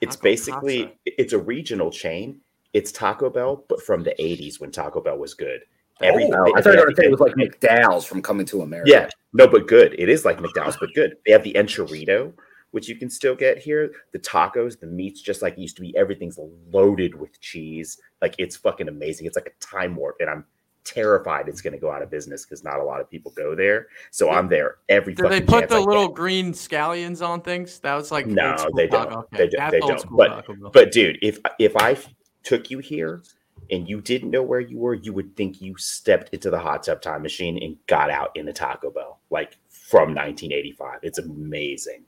It's 0.00 0.14
Taco 0.14 0.22
basically 0.22 0.82
Casa. 0.84 0.96
it's 1.06 1.32
a 1.32 1.38
regional 1.38 1.90
chain. 1.90 2.40
It's 2.74 2.92
Taco 2.92 3.30
Bell, 3.30 3.64
but 3.68 3.82
from 3.82 4.02
the 4.02 4.14
'80s 4.20 4.60
when 4.60 4.70
Taco 4.70 5.00
Bell 5.00 5.16
was 5.16 5.32
good. 5.34 5.60
Every, 6.02 6.24
Oh, 6.24 6.28
they- 6.44 6.52
I 6.56 6.60
thought 6.60 6.74
you 6.74 6.80
were 6.80 6.84
going 6.86 6.94
to 6.96 7.00
say 7.02 7.06
it 7.06 7.10
was 7.12 7.20
like 7.20 7.34
McDowell's 7.36 8.04
from 8.04 8.20
Coming 8.20 8.44
to 8.46 8.62
America. 8.62 8.90
Yeah, 8.90 9.08
no, 9.32 9.46
but 9.46 9.68
good. 9.68 9.94
It 9.98 10.08
is 10.08 10.24
like 10.24 10.40
McDonald's, 10.40 10.76
but 10.78 10.90
good. 10.94 11.16
They 11.24 11.30
have 11.32 11.44
the 11.44 11.52
enchilito, 11.54 12.32
which 12.72 12.88
you 12.88 12.96
can 12.96 13.08
still 13.08 13.36
get 13.36 13.58
here. 13.58 13.92
The 14.12 14.18
tacos, 14.18 14.78
the 14.80 14.88
meat's 14.88 15.20
just 15.22 15.40
like 15.40 15.52
it 15.54 15.60
used 15.60 15.76
to 15.76 15.82
be. 15.82 15.96
Everything's 15.96 16.36
loaded 16.72 17.14
with 17.14 17.40
cheese. 17.40 18.00
Like 18.20 18.34
it's 18.38 18.56
fucking 18.56 18.88
amazing. 18.88 19.26
It's 19.26 19.36
like 19.36 19.46
a 19.56 19.64
time 19.64 19.94
warp, 19.94 20.16
and 20.18 20.28
I'm 20.28 20.44
terrified 20.82 21.48
it's 21.48 21.62
going 21.62 21.72
to 21.72 21.78
go 21.78 21.90
out 21.90 22.02
of 22.02 22.10
business 22.10 22.44
because 22.44 22.62
not 22.64 22.78
a 22.80 22.84
lot 22.84 23.00
of 23.00 23.08
people 23.08 23.32
go 23.36 23.54
there. 23.54 23.86
So 24.10 24.30
I'm 24.30 24.48
there 24.48 24.78
every. 24.88 25.14
Do 25.14 25.28
they 25.28 25.40
put 25.40 25.68
the 25.68 25.76
I 25.76 25.78
get. 25.78 25.86
little 25.86 26.08
green 26.08 26.52
scallions 26.52 27.24
on 27.26 27.40
things? 27.40 27.78
That 27.78 27.94
was 27.94 28.10
like 28.10 28.26
No, 28.26 28.56
they 28.76 28.88
don't. 28.88 29.12
Okay, 29.12 29.36
They 29.38 29.48
don't- 29.48 29.60
that's 29.60 29.72
they 29.72 29.78
don't. 29.80 30.16
But- 30.16 30.72
But 30.72 30.90
dude, 30.90 31.18
if 31.22 31.38
if 31.60 31.76
I 31.76 31.92
f- 31.92 32.12
took 32.44 32.70
you 32.70 32.78
here 32.78 33.22
and 33.70 33.88
you 33.88 34.00
didn't 34.00 34.30
know 34.30 34.42
where 34.42 34.60
you 34.60 34.78
were, 34.78 34.94
you 34.94 35.12
would 35.12 35.36
think 35.36 35.60
you 35.62 35.76
stepped 35.78 36.32
into 36.34 36.50
the 36.50 36.58
hot 36.58 36.82
tub 36.82 37.00
time 37.02 37.22
machine 37.22 37.60
and 37.62 37.76
got 37.86 38.10
out 38.10 38.30
in 38.36 38.46
a 38.48 38.52
Taco 38.52 38.90
Bell, 38.90 39.20
like 39.30 39.56
from 39.68 40.14
1985. 40.14 41.00
It's 41.02 41.18
amazing. 41.18 42.04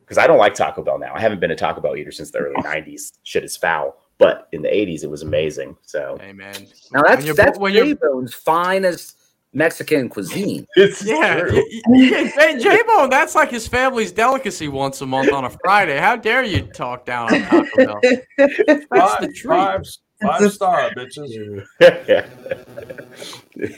Because 0.00 0.18
I 0.18 0.26
don't 0.26 0.38
like 0.38 0.54
Taco 0.54 0.82
Bell 0.82 0.98
now. 0.98 1.12
I 1.14 1.20
haven't 1.20 1.40
been 1.40 1.50
a 1.50 1.56
Taco 1.56 1.80
Bell 1.80 1.96
eater 1.96 2.12
since 2.12 2.30
the 2.30 2.38
early 2.38 2.54
90s. 2.62 3.12
Shit 3.22 3.42
is 3.44 3.56
foul. 3.56 3.96
But 4.18 4.48
in 4.52 4.62
the 4.62 4.68
80s, 4.68 5.02
it 5.02 5.10
was 5.10 5.22
amazing. 5.22 5.76
So 5.82 6.16
hey 6.20 6.32
man, 6.32 6.54
Now 6.92 7.02
that's 7.02 7.24
you're- 7.24 7.34
that's 7.36 7.58
when 7.58 7.72
J-Bone's 7.72 8.32
finest 8.34 9.16
Mexican 9.54 10.08
cuisine. 10.08 10.66
it's 10.76 11.04
yeah, 11.04 11.40
true. 11.40 11.52
y- 11.54 11.80
y- 11.86 12.32
yeah, 12.36 12.58
J 12.58 12.82
Bone. 12.86 13.08
That's 13.08 13.34
like 13.34 13.50
his 13.50 13.66
family's 13.66 14.12
delicacy 14.12 14.68
once 14.68 15.00
a 15.00 15.06
month 15.06 15.32
on 15.32 15.44
a 15.44 15.50
Friday. 15.50 15.98
How 15.98 16.16
dare 16.16 16.44
you 16.44 16.62
talk 16.62 17.06
down 17.06 17.32
on 17.32 17.40
Taco 17.42 17.76
Bell? 17.76 18.00
That's 18.36 18.84
Five, 18.86 19.20
the 19.20 19.32
treat. 19.34 19.56
five, 19.56 19.86
five 20.20 20.52
star 20.52 20.90
bitches. 20.90 21.64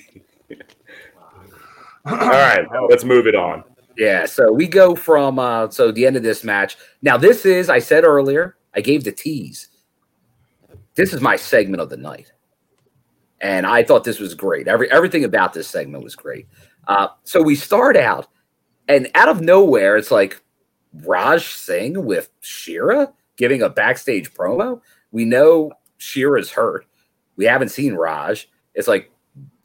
All 2.07 2.17
right, 2.17 2.65
let's 2.89 3.05
move 3.05 3.27
it 3.27 3.35
on. 3.35 3.65
Yeah, 3.99 4.27
so 4.27 4.53
we 4.53 4.69
go 4.69 4.95
from 4.95 5.39
uh 5.39 5.71
so 5.71 5.91
the 5.91 6.07
end 6.07 6.17
of 6.17 6.23
this 6.23 6.45
match. 6.45 6.77
Now 7.03 7.17
this 7.17 7.45
is 7.45 7.69
I 7.69 7.79
said 7.81 8.05
earlier, 8.05 8.57
I 8.75 8.81
gave 8.81 9.05
the 9.05 9.13
tease. 9.13 9.69
This 10.95 11.13
is 11.13 11.21
my 11.21 11.37
segment 11.37 11.83
of 11.83 11.91
the 11.91 11.97
night. 11.97 12.33
And 13.41 13.67
I 13.67 13.83
thought 13.83 14.05
this 14.05 14.19
was 14.19 14.35
great. 14.35 14.69
Every 14.69 14.91
everything 14.91 15.25
about 15.25 15.53
this 15.53 15.69
segment 15.69 16.05
was 16.05 16.17
great. 16.17 16.47
Uh 16.89 17.09
so 17.25 17.43
we 17.43 17.55
start 17.55 17.97
out 17.97 18.29
and 18.89 19.11
out 19.15 19.29
of 19.29 19.41
nowhere 19.41 19.97
it's 19.97 20.11
like 20.11 20.41
Raj 21.05 21.47
Singh 21.47 22.05
with 22.05 22.31
Shera 22.41 23.13
giving 23.37 23.63
a 23.63 23.69
backstage 23.69 24.33
promo. 24.33 24.81
We 25.13 25.25
know 25.25 25.73
Shera's 25.99 26.51
hurt. 26.51 26.87
We 27.37 27.45
haven't 27.45 27.69
seen 27.69 27.95
Raj. 27.95 28.49
It's 28.75 28.89
like 28.89 29.11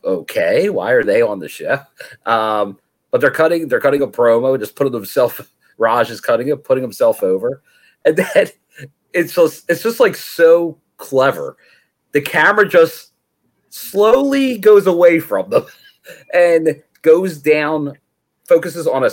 okay, 0.03 0.69
why 0.69 0.91
are 0.91 1.03
they 1.03 1.21
on 1.21 1.39
the 1.39 1.49
show? 1.49 1.79
Um 2.25 2.77
but 3.11 3.21
they're 3.21 3.31
cutting 3.31 3.67
they're 3.67 3.79
cutting 3.79 4.01
a 4.01 4.07
promo, 4.07 4.59
just 4.59 4.75
putting 4.75 4.93
himself 4.93 5.41
Raj 5.77 6.09
is 6.11 6.21
cutting 6.21 6.49
it, 6.49 6.63
putting 6.63 6.83
himself 6.83 7.23
over. 7.23 7.61
And 8.03 8.17
then 8.17 8.47
it's 9.13 9.33
just 9.33 9.69
it's 9.69 9.83
just 9.83 9.99
like 9.99 10.15
so 10.15 10.77
clever. 10.97 11.57
The 12.11 12.21
camera 12.21 12.67
just 12.67 13.10
slowly 13.71 14.57
goes 14.57 14.85
away 14.85 15.19
from 15.19 15.49
them 15.49 15.65
and 16.33 16.81
goes 17.01 17.39
down, 17.39 17.97
focuses 18.45 18.85
on 18.85 19.03
a 19.03 19.09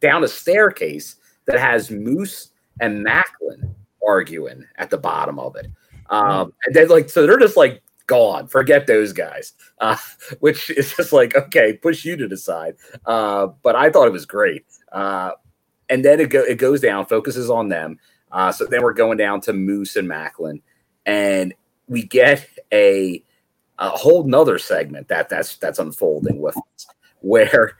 down 0.00 0.22
a 0.22 0.28
staircase 0.28 1.16
that 1.46 1.58
has 1.58 1.90
Moose 1.90 2.50
and 2.80 3.04
Maclin 3.04 3.74
arguing 4.06 4.64
at 4.76 4.90
the 4.90 4.98
bottom 4.98 5.38
of 5.38 5.56
it. 5.56 5.66
Um, 6.10 6.52
and 6.64 6.74
then 6.74 6.88
like 6.88 7.08
so 7.08 7.26
they're 7.26 7.38
just 7.38 7.56
like 7.56 7.82
gone. 8.06 8.46
Forget 8.46 8.86
those 8.86 9.12
guys. 9.12 9.54
Uh, 9.78 9.96
which 10.40 10.70
is 10.70 10.94
just 10.94 11.12
like 11.12 11.34
okay, 11.34 11.74
push 11.74 12.04
you 12.04 12.16
to 12.16 12.28
the 12.28 12.36
side. 12.36 12.76
Uh, 13.06 13.48
but 13.62 13.74
I 13.74 13.90
thought 13.90 14.06
it 14.06 14.12
was 14.12 14.26
great. 14.26 14.64
Uh, 14.92 15.32
and 15.88 16.04
then 16.04 16.20
it 16.20 16.30
go 16.30 16.42
it 16.42 16.58
goes 16.58 16.80
down, 16.80 17.06
focuses 17.06 17.50
on 17.50 17.68
them. 17.68 17.98
Uh, 18.30 18.50
so 18.50 18.66
then 18.66 18.82
we're 18.82 18.92
going 18.92 19.16
down 19.16 19.40
to 19.40 19.52
Moose 19.52 19.96
and 19.96 20.08
Maclin, 20.08 20.60
and 21.06 21.54
we 21.86 22.02
get 22.02 22.48
a 22.72 23.22
a 23.92 23.96
whole 23.96 24.24
nother 24.24 24.58
segment 24.58 25.08
that 25.08 25.28
that's 25.28 25.56
that's 25.56 25.78
unfolding 25.78 26.40
with 26.40 26.56
us, 26.56 26.86
where 27.20 27.76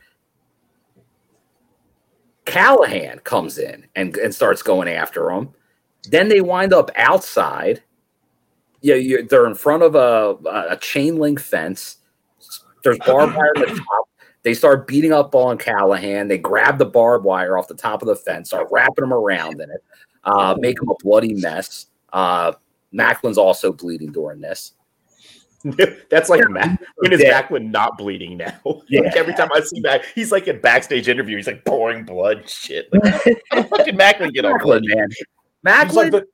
Callihan 2.44 3.22
comes 3.24 3.58
in 3.58 3.86
and, 3.96 4.16
and 4.16 4.34
starts 4.34 4.62
going 4.62 4.88
after 4.88 5.30
him. 5.30 5.50
Then 6.10 6.28
they 6.28 6.40
wind 6.40 6.72
up 6.72 6.90
outside. 6.96 7.82
Yeah, 8.82 8.96
you're, 8.96 9.22
they're 9.22 9.46
in 9.46 9.54
front 9.54 9.82
of 9.82 9.94
a, 9.94 10.36
a 10.68 10.76
chain 10.76 11.16
link 11.16 11.40
fence. 11.40 11.98
There's 12.82 12.98
barbed 12.98 13.34
wire 13.34 13.52
at 13.56 13.68
the 13.68 13.74
top. 13.74 14.08
They 14.42 14.52
start 14.52 14.86
beating 14.86 15.12
up 15.12 15.34
on 15.34 15.56
Callihan. 15.56 16.28
They 16.28 16.36
grab 16.36 16.76
the 16.76 16.84
barbed 16.84 17.24
wire 17.24 17.56
off 17.56 17.66
the 17.66 17.74
top 17.74 18.02
of 18.02 18.08
the 18.08 18.16
fence, 18.16 18.48
start 18.48 18.68
wrapping 18.70 19.04
him 19.04 19.14
around 19.14 19.54
in 19.62 19.70
it, 19.70 19.82
uh, 20.24 20.54
make 20.58 20.78
him 20.78 20.90
a 20.90 20.94
bloody 21.02 21.32
mess. 21.32 21.86
Uh, 22.12 22.52
Maclin's 22.92 23.38
also 23.38 23.72
bleeding 23.72 24.12
during 24.12 24.42
this. 24.42 24.72
That's 26.10 26.28
like 26.28 26.48
Mac. 26.50 26.78
When 26.98 27.12
is 27.12 27.22
Yeah. 27.22 27.42
Maclin 27.42 27.70
not 27.70 27.96
bleeding 27.98 28.36
now? 28.36 28.52
Yeah. 28.88 29.00
Like 29.02 29.16
every 29.16 29.34
time 29.34 29.48
I 29.54 29.60
see 29.60 29.80
Mac, 29.80 30.04
he's 30.14 30.30
like 30.30 30.46
in 30.48 30.60
backstage 30.60 31.08
interview. 31.08 31.36
He's 31.36 31.46
like 31.46 31.64
pouring 31.64 32.04
blood, 32.04 32.48
shit. 32.48 32.88
Like, 32.92 33.14
how 33.50 33.62
the 33.62 33.68
fuck 33.68 33.84
did 33.84 33.96
Maclin 33.96 34.32
get 34.32 34.44
on 34.44 34.58
blood? 34.60 34.82
man. 34.84 35.08
He's 35.10 35.26
Maclin, 35.64 35.94
like 35.94 36.10
the 36.12 36.26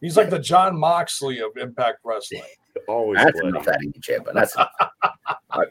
he's 0.00 0.16
like 0.16 0.30
the 0.30 0.38
Jon 0.38 0.78
Moxley 0.78 1.40
of 1.40 1.56
Impact 1.56 1.98
Wrestling. 2.04 2.42
Always 2.88 3.18
that's 3.18 3.32
bloody. 3.32 3.48
enough 3.48 3.68
out 3.68 3.74
of 3.76 3.82
you, 3.82 3.92
Chip. 4.02 4.26
That's 4.32 4.54
enough. 4.54 4.70
All 5.50 5.60
right. 5.60 5.68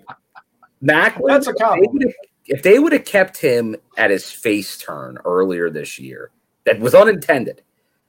Maclin. 0.83 1.27
That's 1.27 1.47
a 1.47 1.51
if 1.51 1.55
they 1.57 1.63
compliment. 1.63 1.93
would've- 1.93 2.15
If 2.49 2.63
they 2.63 2.79
would 2.79 2.93
have 2.93 3.03
kept 3.05 3.37
him 3.37 3.75
at 3.97 4.09
his 4.11 4.29
face 4.31 4.77
turn 4.77 5.17
earlier 5.25 5.69
this 5.69 5.97
year, 5.99 6.31
that 6.65 6.79
was 6.79 6.93
unintended. 6.95 7.61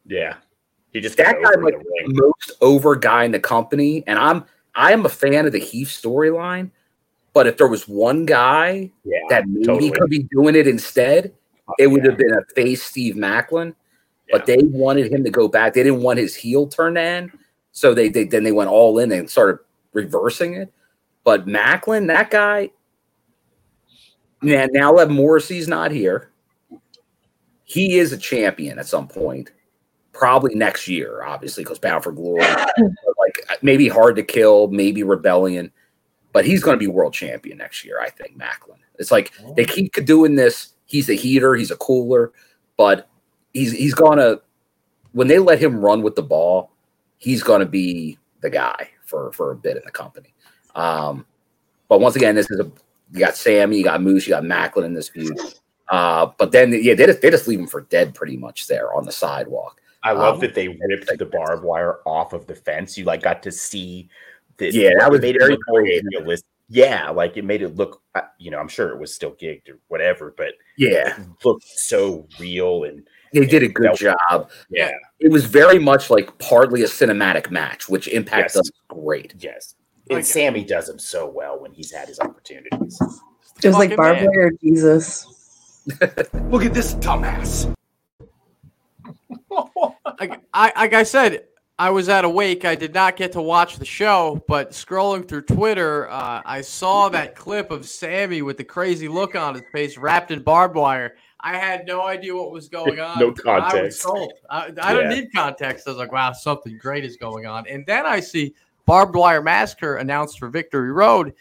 Yeah, 0.06 0.34
he 0.92 1.00
just 1.00 1.16
That 1.16 1.34
got 1.36 1.42
guy 1.44 1.50
over 1.54 1.60
might 1.62 1.72
the 1.78 1.84
the 2.06 2.22
most 2.22 2.52
over 2.60 2.94
guy 2.94 3.24
in 3.24 3.32
the 3.32 3.40
company, 3.40 4.04
and 4.06 4.18
I'm 4.18 4.44
I 4.74 4.92
am 4.92 5.04
a 5.04 5.08
fan 5.08 5.46
of 5.46 5.52
the 5.52 5.58
Heath 5.58 5.88
storyline. 5.88 6.70
But 7.34 7.46
if 7.46 7.56
there 7.56 7.68
was 7.68 7.86
one 7.86 8.26
guy 8.26 8.90
Yeah, 9.04 9.18
that 9.28 9.46
maybe 9.46 9.64
totally. 9.64 9.90
could 9.90 10.10
be 10.10 10.22
doing 10.24 10.54
it 10.56 10.66
instead, 10.66 11.32
oh, 11.68 11.74
it 11.78 11.86
would 11.86 12.02
Yeah. 12.04 12.10
have 12.10 12.18
been 12.18 12.32
a 12.32 12.54
face 12.54 12.82
Steve 12.82 13.14
Maclin. 13.14 13.74
Yeah. 14.28 14.38
But 14.38 14.46
they 14.46 14.56
wanted 14.62 15.12
him 15.12 15.22
to 15.24 15.30
go 15.30 15.46
back. 15.46 15.74
They 15.74 15.82
didn't 15.82 16.02
want 16.02 16.18
his 16.18 16.34
heel 16.34 16.66
turn 16.66 16.94
to 16.94 17.00
end, 17.00 17.30
so 17.72 17.94
they, 17.94 18.08
they 18.08 18.24
then 18.24 18.42
they 18.44 18.52
went 18.52 18.70
all 18.70 18.98
in 18.98 19.12
and 19.12 19.30
started 19.30 19.58
reversing 19.92 20.54
it. 20.54 20.72
But 21.24 21.46
Maclin, 21.46 22.06
that 22.08 22.30
guy, 22.30 22.70
now 24.42 24.66
now 24.72 24.92
that 24.96 25.10
Morrissey's 25.10 25.68
not 25.68 25.90
here, 25.90 26.30
he 27.64 27.98
is 27.98 28.12
a 28.12 28.18
champion 28.18 28.78
at 28.78 28.86
some 28.86 29.06
point. 29.08 29.52
Probably 30.18 30.56
next 30.56 30.88
year, 30.88 31.22
obviously, 31.22 31.62
because 31.62 31.78
Bound 31.78 32.02
for 32.02 32.10
Glory, 32.10 32.40
like 32.80 33.62
maybe 33.62 33.86
Hard 33.88 34.16
to 34.16 34.24
Kill, 34.24 34.66
maybe 34.66 35.04
Rebellion, 35.04 35.70
but 36.32 36.44
he's 36.44 36.60
going 36.60 36.74
to 36.74 36.78
be 36.78 36.88
world 36.88 37.14
champion 37.14 37.58
next 37.58 37.84
year. 37.84 38.00
I 38.00 38.10
think 38.10 38.36
Maclin. 38.36 38.78
It's 38.98 39.12
like 39.12 39.32
they 39.54 39.64
keep 39.64 39.92
doing 40.04 40.34
this. 40.34 40.74
He's 40.86 41.08
a 41.08 41.14
heater. 41.14 41.54
He's 41.54 41.70
a 41.70 41.76
cooler, 41.76 42.32
but 42.76 43.08
he's 43.52 43.70
he's 43.70 43.94
gonna 43.94 44.40
when 45.12 45.28
they 45.28 45.38
let 45.38 45.60
him 45.60 45.78
run 45.80 46.02
with 46.02 46.16
the 46.16 46.22
ball, 46.22 46.72
he's 47.18 47.44
gonna 47.44 47.64
be 47.64 48.18
the 48.40 48.50
guy 48.50 48.90
for 49.04 49.30
for 49.32 49.52
a 49.52 49.56
bit 49.56 49.76
in 49.76 49.82
the 49.84 49.92
company. 49.92 50.34
Um, 50.74 51.26
but 51.88 52.00
once 52.00 52.16
again, 52.16 52.34
this 52.34 52.50
is 52.50 52.58
a 52.58 52.64
you 53.12 53.20
got 53.20 53.36
Sami, 53.36 53.78
you 53.78 53.84
got 53.84 54.02
Moose, 54.02 54.26
you 54.26 54.32
got 54.32 54.42
Maclin 54.42 54.84
in 54.84 54.94
this 54.94 55.08
feud. 55.08 55.38
Uh, 55.88 56.30
but 56.38 56.50
then 56.50 56.72
yeah, 56.72 56.94
they 56.94 57.06
just 57.06 57.20
they 57.22 57.30
just 57.30 57.46
leave 57.46 57.60
him 57.60 57.68
for 57.68 57.82
dead 57.82 58.14
pretty 58.14 58.36
much 58.36 58.66
there 58.66 58.92
on 58.92 59.04
the 59.04 59.12
sidewalk. 59.12 59.80
I 60.02 60.12
love 60.12 60.34
Um, 60.36 60.40
that 60.40 60.54
they 60.54 60.68
ripped 60.68 61.18
the 61.18 61.26
barbed 61.26 61.64
wire 61.64 61.98
off 62.06 62.32
of 62.32 62.46
the 62.46 62.54
fence. 62.54 62.96
You 62.96 63.04
like 63.04 63.22
got 63.22 63.42
to 63.42 63.50
see 63.52 64.08
the 64.56 64.70
Yeah, 64.72 64.90
that 64.98 65.10
was 65.10 65.20
made 65.20 65.36
very 65.38 65.52
it 65.54 65.58
look 65.58 65.60
more 65.68 65.80
cool. 65.82 66.00
realistic. 66.20 66.46
Yeah, 66.70 67.08
like 67.10 67.36
it 67.36 67.44
made 67.44 67.62
it 67.62 67.76
look. 67.76 68.02
uh, 68.14 68.20
You 68.38 68.50
know, 68.50 68.58
I'm 68.58 68.68
sure 68.68 68.90
it 68.90 68.98
was 68.98 69.14
still 69.14 69.32
gigged 69.32 69.68
or 69.70 69.78
whatever, 69.88 70.34
but 70.36 70.52
Yeah, 70.76 71.18
it 71.20 71.26
looked 71.44 71.64
so 71.64 72.26
real 72.38 72.84
and 72.84 73.08
they 73.32 73.46
did 73.46 73.62
a 73.62 73.68
good 73.68 73.92
That- 73.96 74.16
job. 74.30 74.50
yeah, 74.70 74.90
It 75.18 75.30
was 75.32 75.44
very 75.46 75.78
much 75.78 76.10
like 76.10 76.36
partly 76.38 76.82
a 76.82 76.86
cinematic 76.86 77.50
match, 77.50 77.88
which 77.88 78.06
impacts 78.08 78.54
Yes. 78.54 78.64
does 78.68 78.72
great. 78.88 79.34
yes. 79.38 79.74
And 80.10 80.18
Like- 80.18 80.24
Sami 80.26 80.64
does 80.64 80.88
him 80.88 80.98
so 80.98 81.26
well 81.28 81.58
when 81.60 81.72
he's 81.72 81.90
had 81.92 82.08
his 82.08 82.20
opportunities. 82.20 82.98
It 83.62 83.68
was 83.68 83.76
like 83.76 83.96
barbed 83.96 84.22
wire 84.26 84.50
Jesus. 84.62 85.26
Look 86.50 86.64
at 86.64 86.74
this 86.74 86.94
dumbass. 86.96 87.74
like 90.20 90.40
I 90.54 90.72
like 90.76 90.94
I 90.94 91.02
said, 91.02 91.44
I 91.78 91.90
was 91.90 92.08
at 92.08 92.24
a 92.24 92.28
wake. 92.28 92.64
I 92.64 92.74
did 92.74 92.92
not 92.94 93.16
get 93.16 93.32
to 93.32 93.42
watch 93.42 93.76
the 93.78 93.84
show, 93.84 94.42
but 94.48 94.72
scrolling 94.72 95.28
through 95.28 95.42
Twitter, 95.42 96.08
uh, 96.10 96.42
I 96.44 96.60
saw 96.60 97.08
that 97.10 97.34
clip 97.36 97.70
of 97.70 97.88
Sami 97.88 98.42
with 98.42 98.56
the 98.56 98.64
crazy 98.64 99.06
look 99.08 99.34
on 99.36 99.54
his 99.54 99.62
face, 99.72 99.96
wrapped 99.96 100.30
in 100.30 100.42
barbed 100.42 100.76
wire. 100.76 101.16
I 101.40 101.56
had 101.56 101.86
no 101.86 102.04
idea 102.04 102.34
what 102.34 102.50
was 102.50 102.68
going 102.78 102.98
on. 102.98 103.18
No 103.20 103.32
context. 103.32 103.76
I 103.76 103.82
was 103.82 103.98
told. 104.00 104.32
I, 104.50 104.66
I 104.82 104.92
don't 104.92 105.08
Yeah. 105.08 105.20
need 105.20 105.28
context. 105.32 105.86
I 105.86 105.90
was 105.90 105.98
like, 105.98 106.10
wow, 106.12 106.32
something 106.32 106.76
great 106.78 107.04
is 107.04 107.16
going 107.16 107.46
on. 107.46 107.66
And 107.68 107.86
then 107.86 108.06
I 108.06 108.18
see 108.20 108.54
barbed 108.86 109.14
wire 109.14 109.42
massacre 109.42 109.96
announced 109.96 110.38
for 110.40 110.48
Victory 110.48 110.90
Road. 110.90 111.32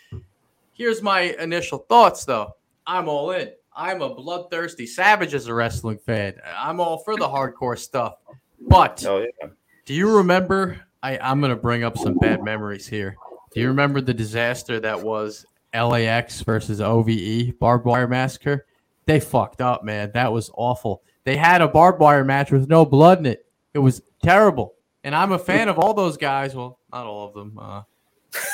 Here's 0.73 1.01
my 1.01 1.21
initial 1.39 1.79
thoughts, 1.89 2.25
though. 2.25 2.51
I'm 2.85 3.09
all 3.09 3.31
in. 3.31 3.51
I'm 3.75 4.01
a 4.03 4.13
bloodthirsty 4.13 4.85
savage 4.85 5.33
as 5.33 5.47
a 5.47 5.53
wrestling 5.53 5.97
fan. 5.97 6.35
I'm 6.55 6.79
all 6.79 6.99
for 6.99 7.15
the 7.15 7.27
hardcore 7.27 7.77
stuff. 7.77 8.15
But 8.59 9.05
Oh 9.05 9.19
yeah, 9.19 9.49
do 9.85 9.93
you 9.93 10.17
remember? 10.17 10.79
I, 11.03 11.17
I'm 11.19 11.39
going 11.39 11.51
to 11.51 11.55
bring 11.55 11.83
up 11.83 11.97
some 11.97 12.17
bad 12.17 12.43
memories 12.43 12.87
here. 12.87 13.15
Do 13.53 13.61
you 13.61 13.67
remember 13.67 14.01
the 14.01 14.13
disaster 14.13 14.79
that 14.79 15.01
was 15.01 15.45
LAX 15.73 16.41
versus 16.41 16.81
OVE 16.81 17.57
barbed 17.59 17.85
wire 17.85 18.07
massacre? 18.07 18.65
They 19.05 19.19
fucked 19.19 19.61
up, 19.61 19.83
man. 19.83 20.11
That 20.13 20.33
was 20.33 20.51
awful. 20.55 21.03
They 21.23 21.37
had 21.37 21.61
a 21.61 21.67
barbed 21.67 21.99
wire 21.99 22.25
match 22.25 22.51
with 22.51 22.67
no 22.67 22.85
blood 22.85 23.19
in 23.19 23.25
it. 23.27 23.45
It 23.73 23.79
was 23.79 24.01
terrible. 24.23 24.73
And 25.03 25.15
I'm 25.15 25.31
a 25.31 25.39
fan 25.39 25.69
of 25.69 25.79
all 25.79 25.93
those 25.93 26.17
guys. 26.17 26.55
Well, 26.55 26.79
not 26.91 27.05
all 27.05 27.27
of 27.27 27.33
them. 27.33 27.57
Uh, 27.57 27.83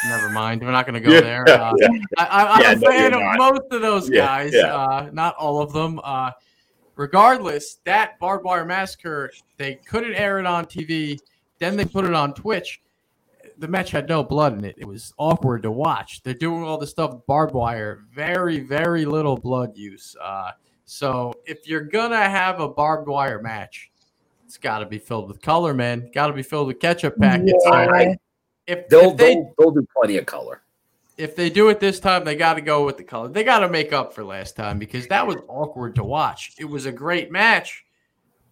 never 0.08 0.30
mind. 0.30 0.62
We're 0.62 0.72
not 0.72 0.86
going 0.86 1.02
to 1.02 1.08
go 1.08 1.14
Yeah, 1.14 1.22
there. 1.22 1.48
Uh, 1.50 1.74
yeah. 1.80 1.88
I, 2.20 2.26
I, 2.26 2.56
I'm 2.56 2.62
Yeah, 2.62 2.72
a 2.90 2.92
fan 2.92 3.14
of 3.14 3.22
most 3.38 3.72
of 3.72 3.82
those 3.82 4.10
guys. 4.10 4.54
Uh, 4.54 5.10
not 5.12 5.36
all 5.36 5.62
of 5.62 5.74
them. 5.74 6.00
Regardless, 6.96 7.80
that 7.86 8.20
barbed 8.20 8.46
wire 8.46 8.66
massacre, 8.66 9.32
they 9.58 9.76
couldn't 9.76 10.14
air 10.14 10.40
it 10.40 10.46
on 10.46 10.66
TV. 10.66 11.20
Then 11.60 11.76
they 11.76 11.86
put 11.86 12.06
it 12.06 12.14
on 12.14 12.34
Twitch. 12.34 12.82
The 13.58 13.68
match 13.68 13.92
had 13.92 14.10
no 14.10 14.24
blood 14.24 14.58
in 14.58 14.66
it. 14.66 14.76
It 14.78 14.86
was 14.86 15.14
awkward 15.18 15.64
to 15.64 15.72
watch. 15.72 16.22
They're 16.24 16.34
doing 16.34 16.64
all 16.64 16.78
this 16.78 16.92
stuff 16.92 17.14
with 17.14 17.26
barbed 17.26 17.54
wire. 17.54 18.04
Very, 18.14 18.60
very 18.60 19.06
little 19.06 19.38
blood 19.38 19.76
use. 19.76 20.16
Uh, 20.22 20.52
so 20.86 21.34
if 21.46 21.68
you're 21.68 21.82
gonna 21.82 22.30
have 22.30 22.60
a 22.60 22.68
barbed 22.68 23.08
wire 23.08 23.42
match, 23.42 23.92
it's 24.46 24.58
got 24.58 24.80
to 24.80 24.86
be 24.86 25.00
filled 25.00 25.28
with 25.28 25.42
color, 25.42 25.74
man. 25.74 26.12
Got 26.14 26.28
to 26.28 26.34
be 26.34 26.44
filled 26.44 26.68
with 26.68 26.80
ketchup 26.80 27.18
packets. 27.18 27.54
Yeah. 27.66 28.16
if, 28.68 28.88
They'll 28.88 29.12
if 29.12 29.18
they 29.18 29.36
they'll, 29.36 29.54
they'll 29.58 29.72
do 29.72 29.88
plenty 29.96 30.18
of 30.18 30.26
color. 30.26 30.63
If 31.18 31.36
they 31.36 31.50
do 31.50 31.70
it 31.70 31.80
this 31.80 32.00
time, 32.00 32.24
they 32.24 32.36
got 32.36 32.56
to 32.56 32.62
go 32.62 32.86
with 32.86 32.98
the 32.98 33.04
color. 33.04 33.28
They 33.30 33.44
got 33.44 33.60
to 33.60 33.70
make 33.70 33.94
up 33.94 34.14
for 34.14 34.24
last 34.24 34.56
time 34.56 34.80
because 34.80 35.08
that 35.08 35.26
was 35.26 35.38
awkward 35.48 35.96
to 35.96 36.04
watch. 36.04 36.54
It 36.58 36.66
was 36.66 36.86
a 36.86 36.92
great 36.92 37.32
match, 37.32 37.86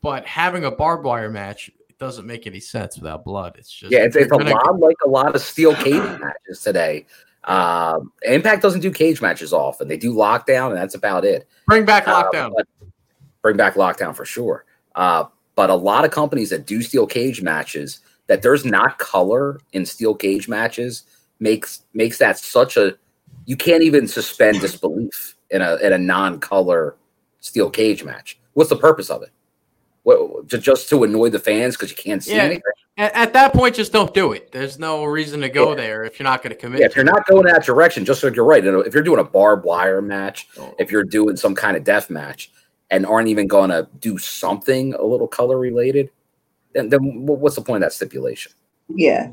but 0.02 0.26
having 0.26 0.66
a 0.66 0.72
barbed 0.72 1.04
wire 1.04 1.30
match 1.30 1.70
it 1.90 1.98
doesn't 1.98 2.26
make 2.28 2.46
any 2.48 2.60
sense 2.60 2.98
without 2.98 3.24
blood. 3.24 3.56
It's 3.58 3.72
just 3.72 3.92
Yeah, 3.92 4.04
it's, 4.04 4.16
it's 4.16 4.32
a 4.32 4.36
lot 4.36 4.80
like 4.80 4.98
a 5.06 5.10
lot 5.10 5.36
of 5.36 5.42
steel 5.42 5.74
cage 5.76 6.20
matches 6.20 6.62
today. 6.64 7.06
Um, 7.44 8.12
Impact 8.24 8.62
doesn't 8.62 8.82
do 8.82 8.92
cage 8.92 9.22
matches 9.22 9.52
often. 9.54 9.88
They 9.88 9.98
do 9.98 10.14
lockdown, 10.14 10.70
and 10.70 10.78
that's 10.78 10.96
about 10.96 11.26
it. 11.26 11.48
Bring 11.66 11.86
back 11.86 12.08
Uh, 12.08 12.24
lockdown. 12.24 12.52
but 12.56 12.68
bring 13.42 13.58
back 13.58 13.74
lockdown 13.76 14.16
for 14.16 14.26
sure. 14.26 14.66
Uh, 14.96 15.26
but 15.56 15.70
a 15.70 15.76
lot 15.76 16.06
of 16.06 16.12
companies 16.12 16.52
that 16.52 16.68
do 16.68 16.82
steel 16.82 17.08
cage 17.08 17.42
matches, 17.42 18.02
that 18.28 18.42
there's 18.44 18.64
not 18.66 19.00
color 19.00 19.60
in 19.74 19.86
steel 19.86 20.14
cage 20.14 20.48
matches, 20.48 21.04
makes 21.42 21.82
makes 21.94 22.18
that 22.20 22.38
such 22.40 22.78
a 22.78 22.96
you 23.46 23.58
can't 23.58 23.84
even 23.84 24.08
suspend 24.08 24.62
disbelief 24.62 25.36
in 25.50 25.62
a 25.62 25.76
in 25.78 25.92
a 25.92 25.98
non-color 25.98 26.96
steel 27.42 27.70
cage 27.70 28.04
match. 28.06 28.40
What's 28.54 28.70
the 28.70 28.78
purpose 28.78 29.10
of 29.10 29.24
it? 29.24 29.32
What 30.04 30.48
ju- 30.48 30.58
just 30.60 30.88
to 30.90 31.04
annoy 31.04 31.30
the 31.30 31.40
fans 31.40 31.76
because 31.76 31.90
you 31.92 31.98
can't 31.98 32.24
see 32.24 32.36
Yeah. 32.36 32.44
anything? 32.44 32.62
At, 32.98 33.14
at 33.16 33.34
that 33.34 33.54
point, 33.54 33.76
just 33.76 33.92
don't 33.92 34.14
do 34.14 34.32
it. 34.34 34.52
There's 34.52 34.78
no 34.80 35.04
reason 35.06 35.42
to 35.42 35.50
go 35.50 35.70
Yeah. 35.70 35.76
there 35.76 36.04
if 36.06 36.20
you're 36.20 36.26
not 36.26 36.42
going 36.44 36.52
to 36.56 36.60
commit. 36.60 36.80
Yeah, 36.82 36.86
if 36.88 36.96
you're 36.96 37.06
it. 37.06 37.12
not 37.12 37.26
going 37.28 37.46
that 37.46 37.64
direction, 37.66 38.06
just 38.06 38.24
like 38.24 38.36
you're 38.36 38.46
right. 38.46 38.64
If 38.66 38.94
you're 38.94 39.04
doing 39.04 39.20
a 39.20 39.24
barbed 39.24 39.66
wire 39.66 40.02
match, 40.02 40.48
Oh. 40.58 40.74
if 40.80 40.92
you're 40.92 41.04
doing 41.04 41.36
some 41.38 41.56
kind 41.56 41.76
of 41.78 41.84
death 41.84 42.10
match, 42.10 42.52
and 42.90 43.06
aren't 43.06 43.30
even 43.30 43.48
going 43.48 43.70
to 43.70 43.88
do 44.02 44.18
something 44.18 44.94
a 44.96 45.04
little 45.04 45.28
color 45.28 45.58
related, 45.58 46.10
then 46.74 46.90
then 46.90 47.26
what's 47.26 47.56
the 47.56 47.62
point 47.62 47.84
of 47.84 47.90
that 47.90 47.94
stipulation? 47.94 48.52
Yeah. 48.90 49.32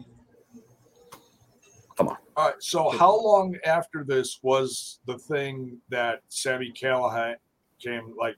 All 2.39 2.45
right. 2.45 2.55
So, 2.61 2.89
how 2.89 3.21
long 3.21 3.57
after 3.65 4.05
this 4.05 4.39
was 4.43 5.01
the 5.07 5.19
thing 5.19 5.77
that 5.89 6.21
Sami 6.29 6.71
Callihan 6.71 7.35
came 7.81 8.15
like 8.17 8.37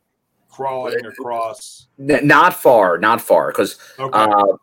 crawling 0.48 1.04
across? 1.04 1.88
Not 1.98 2.54
far, 2.54 2.96
not 2.96 3.20
far, 3.20 3.48
because 3.48 3.78
Okay. 3.98 4.18
uh, 4.18 4.56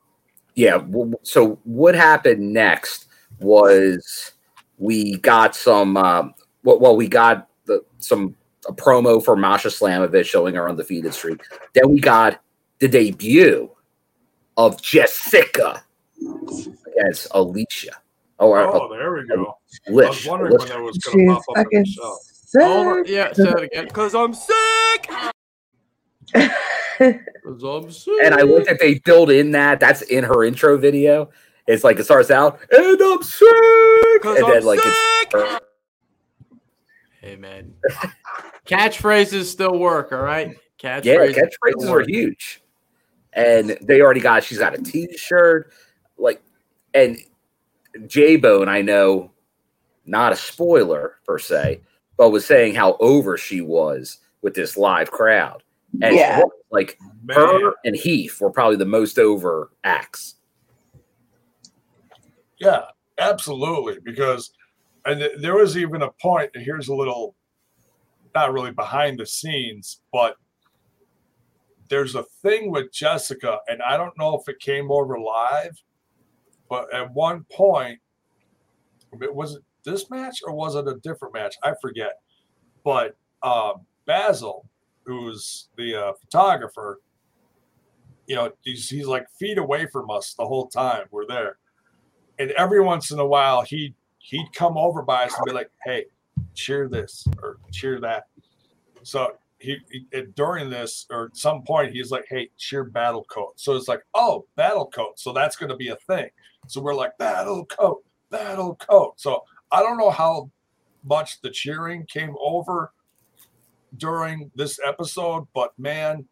yeah. 0.55 0.81
So 1.22 1.59
what 1.65 1.93
happened 1.93 2.51
next 2.51 3.09
was 3.39 4.31
we 4.80 5.18
got 5.19 5.55
some. 5.55 5.97
Um, 5.97 6.34
well, 6.64 6.95
we 6.95 7.07
got 7.07 7.47
the 7.65 7.85
some 7.99 8.35
a 8.68 8.73
promo 8.73 9.23
for 9.23 9.35
Masha 9.35 9.68
Slamovich 9.68 10.26
showing 10.26 10.55
her 10.55 10.68
undefeated 10.68 11.14
streak. 11.14 11.43
Then 11.76 11.91
we 11.91 11.99
got 11.99 12.41
the 12.80 12.88
debut 12.88 13.69
of 14.57 14.81
Jessicka 14.81 15.84
against 16.88 17.27
Alicia. 17.35 17.97
Or 18.39 18.59
oh, 18.59 18.89
oh 18.89 18.95
there 18.95 19.14
we 19.14 19.26
go. 19.27 19.57
I 19.88 19.91
was 19.91 20.26
wondering 20.26 20.57
when 20.57 20.68
that 20.68 20.80
was 20.80 20.97
going 20.99 21.27
to 21.27 21.34
She's 21.34 21.45
pop 21.45 21.57
up 21.57 21.65
in 21.72 21.81
the 21.81 21.89
show. 21.89 22.18
Hold 22.61 22.88
on. 22.88 23.05
sick. 23.05 23.11
Oh, 23.11 23.11
yeah, 23.14 23.34
say 23.34 23.49
it 23.49 23.64
again. 23.64 23.88
Cause 23.89 24.15
I'm 24.15 24.34
sick. 24.34 25.09
Cause 27.43 27.64
I'm 27.64 27.91
sick. 27.91 28.14
And 28.23 28.34
I 28.34 28.41
looked 28.41 28.69
at 28.69 28.80
they 28.80 28.99
build 28.99 29.30
in 29.31 29.51
that. 29.51 29.80
That's 29.80 30.01
in 30.03 30.23
her 30.23 30.43
intro 30.43 30.77
video. 30.77 31.30
It's 31.68 31.84
like 31.84 31.99
it 31.99 32.05
starts 32.05 32.31
out, 32.31 32.59
and 32.72 33.01
I'm 33.01 33.23
sick, 33.23 34.23
and 34.23 34.47
then 34.47 34.64
like 34.64 34.80
it's 34.81 35.59
Hey 37.22 37.35
man, 37.35 37.73
catchphrases 38.65 39.45
still 39.45 39.77
work. 39.77 40.14
All 40.14 40.22
right, 40.22 40.55
catchphrases. 40.80 41.03
yeah, 41.03 41.31
still 41.31 41.43
catchphrases 41.43 41.89
are 41.91 42.05
huge. 42.07 42.61
And 43.34 43.77
they 43.81 44.01
already 44.01 44.22
got. 44.22 44.45
She's 44.45 44.57
got 44.57 44.73
a 44.73 44.81
T-shirt, 44.81 45.73
like, 46.18 46.41
and 46.93 47.18
J 48.06 48.36
Bone. 48.38 48.69
I 48.69 48.82
know, 48.82 49.32
not 50.06 50.34
a 50.34 50.36
spoiler 50.36 51.15
per 51.26 51.40
se, 51.40 51.82
but 52.18 52.30
was 52.30 52.45
saying 52.45 52.76
how 52.76 52.98
over 52.99 53.38
she 53.38 53.61
was 53.61 54.19
with 54.41 54.53
this 54.53 54.78
live 54.78 55.11
crowd. 55.11 55.64
And 56.02 56.15
Yeah. 56.15 56.44
like 56.72 56.98
Man, 57.24 57.38
her 57.38 57.74
and 57.86 57.95
Heath 57.95 58.40
were 58.41 58.52
probably 58.52 58.76
the 58.78 58.86
most 58.86 59.18
over 59.18 59.72
acts. 59.84 60.36
yeah, 62.60 62.86
absolutely. 63.19 63.99
Because, 64.03 64.52
and 65.06 65.19
th- 65.19 65.40
there 65.40 65.56
was 65.56 65.78
even 65.78 66.02
a 66.02 66.11
point. 66.22 66.52
and 66.56 66.64
Here's 66.64 66.88
a 66.88 66.95
little, 66.95 67.36
not 68.36 68.52
really 68.53 68.72
behind 68.72 69.19
the 69.19 69.26
scenes, 69.26 70.02
but 70.11 70.36
there's 71.90 72.15
a 72.15 72.24
thing 72.41 72.69
with 72.72 72.91
Jessicka, 72.91 73.60
and 73.69 73.82
I 73.82 73.95
don't 73.95 74.18
know 74.18 74.36
if 74.36 74.49
it 74.49 74.60
came 74.60 74.91
over 74.91 75.18
live, 75.19 75.72
but 76.69 76.94
at 76.94 77.11
one 77.14 77.45
point, 77.52 77.99
it 79.22 79.34
was 79.34 79.56
it 79.56 79.64
this 79.84 80.10
match 80.10 80.39
or 80.45 80.53
was 80.53 80.76
it 80.76 80.88
a 80.88 80.95
different 80.95 81.34
match? 81.34 81.56
I 81.64 81.73
forget. 81.81 82.19
But 82.84 83.15
um, 83.41 83.85
Basil, 84.06 84.68
who's 85.03 85.69
the 85.77 85.95
uh, 85.95 86.14
photographer, 86.19 86.99
you 88.27 88.35
know, 88.35 88.52
he's, 88.61 88.89
he's 88.89 89.07
like 89.07 89.26
feet 89.39 89.57
away 89.57 89.88
from 89.88 90.10
us 90.10 90.34
the 90.34 90.45
whole 90.45 90.68
time 90.68 91.06
we're 91.11 91.26
there. 91.26 91.57
And 92.39 92.52
every 92.52 92.81
once 92.81 93.11
in 93.11 93.19
a 93.19 93.26
while, 93.26 93.61
he 93.61 93.95
he'd 94.19 94.48
come 94.53 94.77
over 94.77 95.02
by 95.02 95.23
us 95.23 95.35
and 95.35 95.45
be 95.45 95.53
like, 95.53 95.72
"Hey, 95.84 96.06
cheer 96.53 96.88
this 96.88 97.27
or 97.41 97.57
cheer 97.72 97.99
that." 98.02 98.26
So 99.02 99.38
he, 99.60 99.77
he 99.89 100.06
during 100.35 100.69
this 100.69 101.07
or 101.10 101.26
at 101.27 101.38
some 101.38 101.64
point 101.64 101.94
he's 101.94 102.11
like, 102.11 102.26
"Hey, 102.30 102.49
cheer 102.57 102.84
battle 102.84 103.23
coat." 103.23 103.53
So 103.56 103.76
it's 103.76 103.88
like, 103.88 104.03
"Oh, 104.14 104.45
battle 104.56 104.85
coat." 104.85 105.19
So 105.19 105.34
that's 105.34 105.56
going 105.56 105.69
to 105.69 105.76
be 105.76 105.88
a 105.88 105.95
thing. 105.95 106.30
So 106.68 106.81
we're 106.81 106.95
like, 106.95 107.18
"Battle 107.18 107.65
coat, 107.65 108.03
battle 108.30 108.76
coat." 108.76 109.19
So 109.19 109.44
I 109.72 109.81
don't 109.81 109.98
know 109.98 110.11
how 110.11 110.52
much 111.03 111.41
the 111.41 111.49
cheering 111.49 112.06
came 112.06 112.35
over 112.39 112.91
during 113.95 114.52
this 114.56 114.80
episode, 114.85 115.48
but 115.53 115.77
man, 115.77 116.27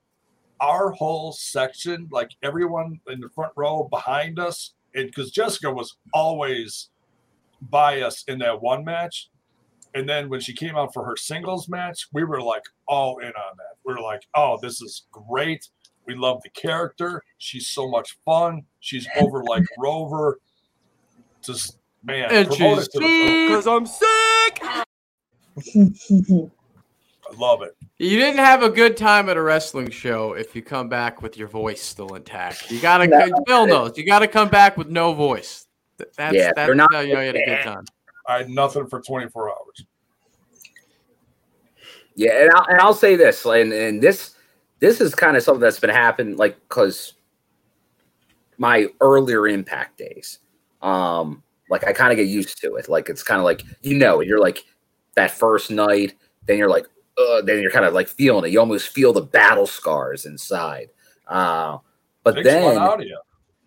our 0.60 0.92
whole 0.92 1.32
section, 1.32 2.08
like 2.12 2.32
everyone 2.44 3.00
in 3.08 3.20
the 3.20 3.30
front 3.30 3.54
row 3.56 3.88
behind 3.90 4.40
us, 4.40 4.74
and 4.94 5.08
because 5.08 5.32
Jessicka 5.32 5.74
was 5.74 5.98
always 6.14 6.90
by 7.62 8.02
us 8.02 8.24
in 8.28 8.40
that 8.40 8.62
one 8.62 8.84
match. 8.84 9.30
And 9.94 10.10
then 10.10 10.30
when 10.30 10.42
she 10.42 10.54
came 10.54 10.76
out 10.76 10.94
for 10.94 11.06
her 11.06 11.16
singles 11.16 11.70
match, 11.70 12.08
we 12.12 12.26
were 12.26 12.42
like 12.42 12.64
all 12.88 13.20
in 13.20 13.28
on 13.28 13.58
that. 13.58 13.78
We 13.86 13.94
were 13.94 14.02
like, 14.02 14.24
oh, 14.36 14.60
this 14.62 14.82
is 14.82 15.08
great. 15.12 15.70
We 16.06 16.16
love 16.16 16.42
the 16.44 16.50
character. 16.50 17.24
She's 17.38 17.68
so 17.68 17.90
much 17.90 18.18
fun. 18.26 18.64
She's 18.80 19.08
over 19.18 19.44
like 19.44 19.64
Rover. 19.78 20.40
Just 21.42 21.78
man, 22.04 22.30
And 22.32 22.54
she's 22.54 22.88
it 22.88 22.92
to 22.94 23.00
the 23.00 23.06
moon. 23.06 23.50
Cause 23.50 23.68
I'm 23.68 23.86
sick. 23.86 24.62
I 27.28 27.34
love 27.38 27.62
it. 27.64 27.76
You 27.98 28.18
didn't 28.20 28.40
have 28.44 28.62
a 28.62 28.70
good 28.70 28.98
time 28.98 29.30
at 29.30 29.38
a 29.38 29.42
wrestling 29.42 29.90
show 29.90 30.34
if 30.34 30.56
you 30.56 30.62
come 30.62 30.90
back 30.90 31.22
with 31.22 31.38
your 31.38 31.48
voice 31.48 31.82
still 31.82 32.16
intact. 32.16 32.70
You 32.70 32.80
gotta, 32.80 33.08
No. 33.08 33.44
Bill 33.46 33.66
knows, 33.66 33.98
you 33.98 34.06
gotta 34.06 34.28
come 34.28 34.50
back 34.50 34.78
with 34.78 34.90
no 34.90 35.14
voice. 35.14 35.66
That's 35.98 36.36
Yeah, 36.36 36.52
that's 36.56 36.68
they're 36.68 36.76
not- 36.76 36.94
how 36.94 37.00
you 37.00 37.14
know 37.16 37.22
you 37.22 37.28
had 37.28 37.36
a 37.36 37.46
good 37.46 37.62
time. 37.64 37.86
I 38.28 38.38
had 38.40 38.50
nothing 38.50 38.88
for 38.88 39.02
24 39.02 39.50
hours. 39.50 39.86
Yeah, 42.16 42.44
and 42.44 42.52
I'll, 42.52 42.66
and 42.66 42.80
I'll 42.80 42.94
say 42.94 43.16
this, 43.16 43.46
and, 43.46 43.72
and 43.74 44.02
this 44.02 44.35
this 44.80 45.02
is 45.02 45.16
kind 45.16 45.38
of 45.38 45.44
something 45.44 45.62
that's 45.62 45.80
been 45.80 45.90
happening, 45.90 46.38
like 46.38 46.58
because 46.68 47.14
my 48.58 48.88
earlier 49.02 49.48
impact 49.48 49.98
days, 49.98 50.40
um, 50.82 51.44
like 51.70 51.86
I 51.86 51.94
kind 51.94 52.12
of 52.12 52.18
get 52.18 52.28
used 52.28 52.62
to 52.62 52.76
it. 52.76 52.90
Like 52.90 53.10
it's 53.10 53.24
kind 53.24 53.40
of 53.40 53.46
like 53.46 53.64
you 53.82 53.98
know, 53.98 54.22
you're 54.22 54.40
like 54.40 54.64
that 55.16 55.32
first 55.32 55.72
night, 55.72 56.14
then 56.46 56.58
you're 56.58 56.70
like, 56.70 56.86
uh, 57.18 57.42
then 57.42 57.62
you're 57.62 57.72
kind 57.72 57.86
of 57.86 57.94
like 57.94 58.08
feeling 58.08 58.46
it. 58.46 58.52
You 58.52 58.60
almost 58.60 58.90
feel 58.90 59.14
the 59.14 59.22
battle 59.22 59.68
scars 59.68 60.26
inside. 60.26 60.90
Uh, 61.28 61.78
but 62.24 62.44
then 62.44 62.78
out 62.78 63.02
of 63.02 63.08
you. 63.08 63.20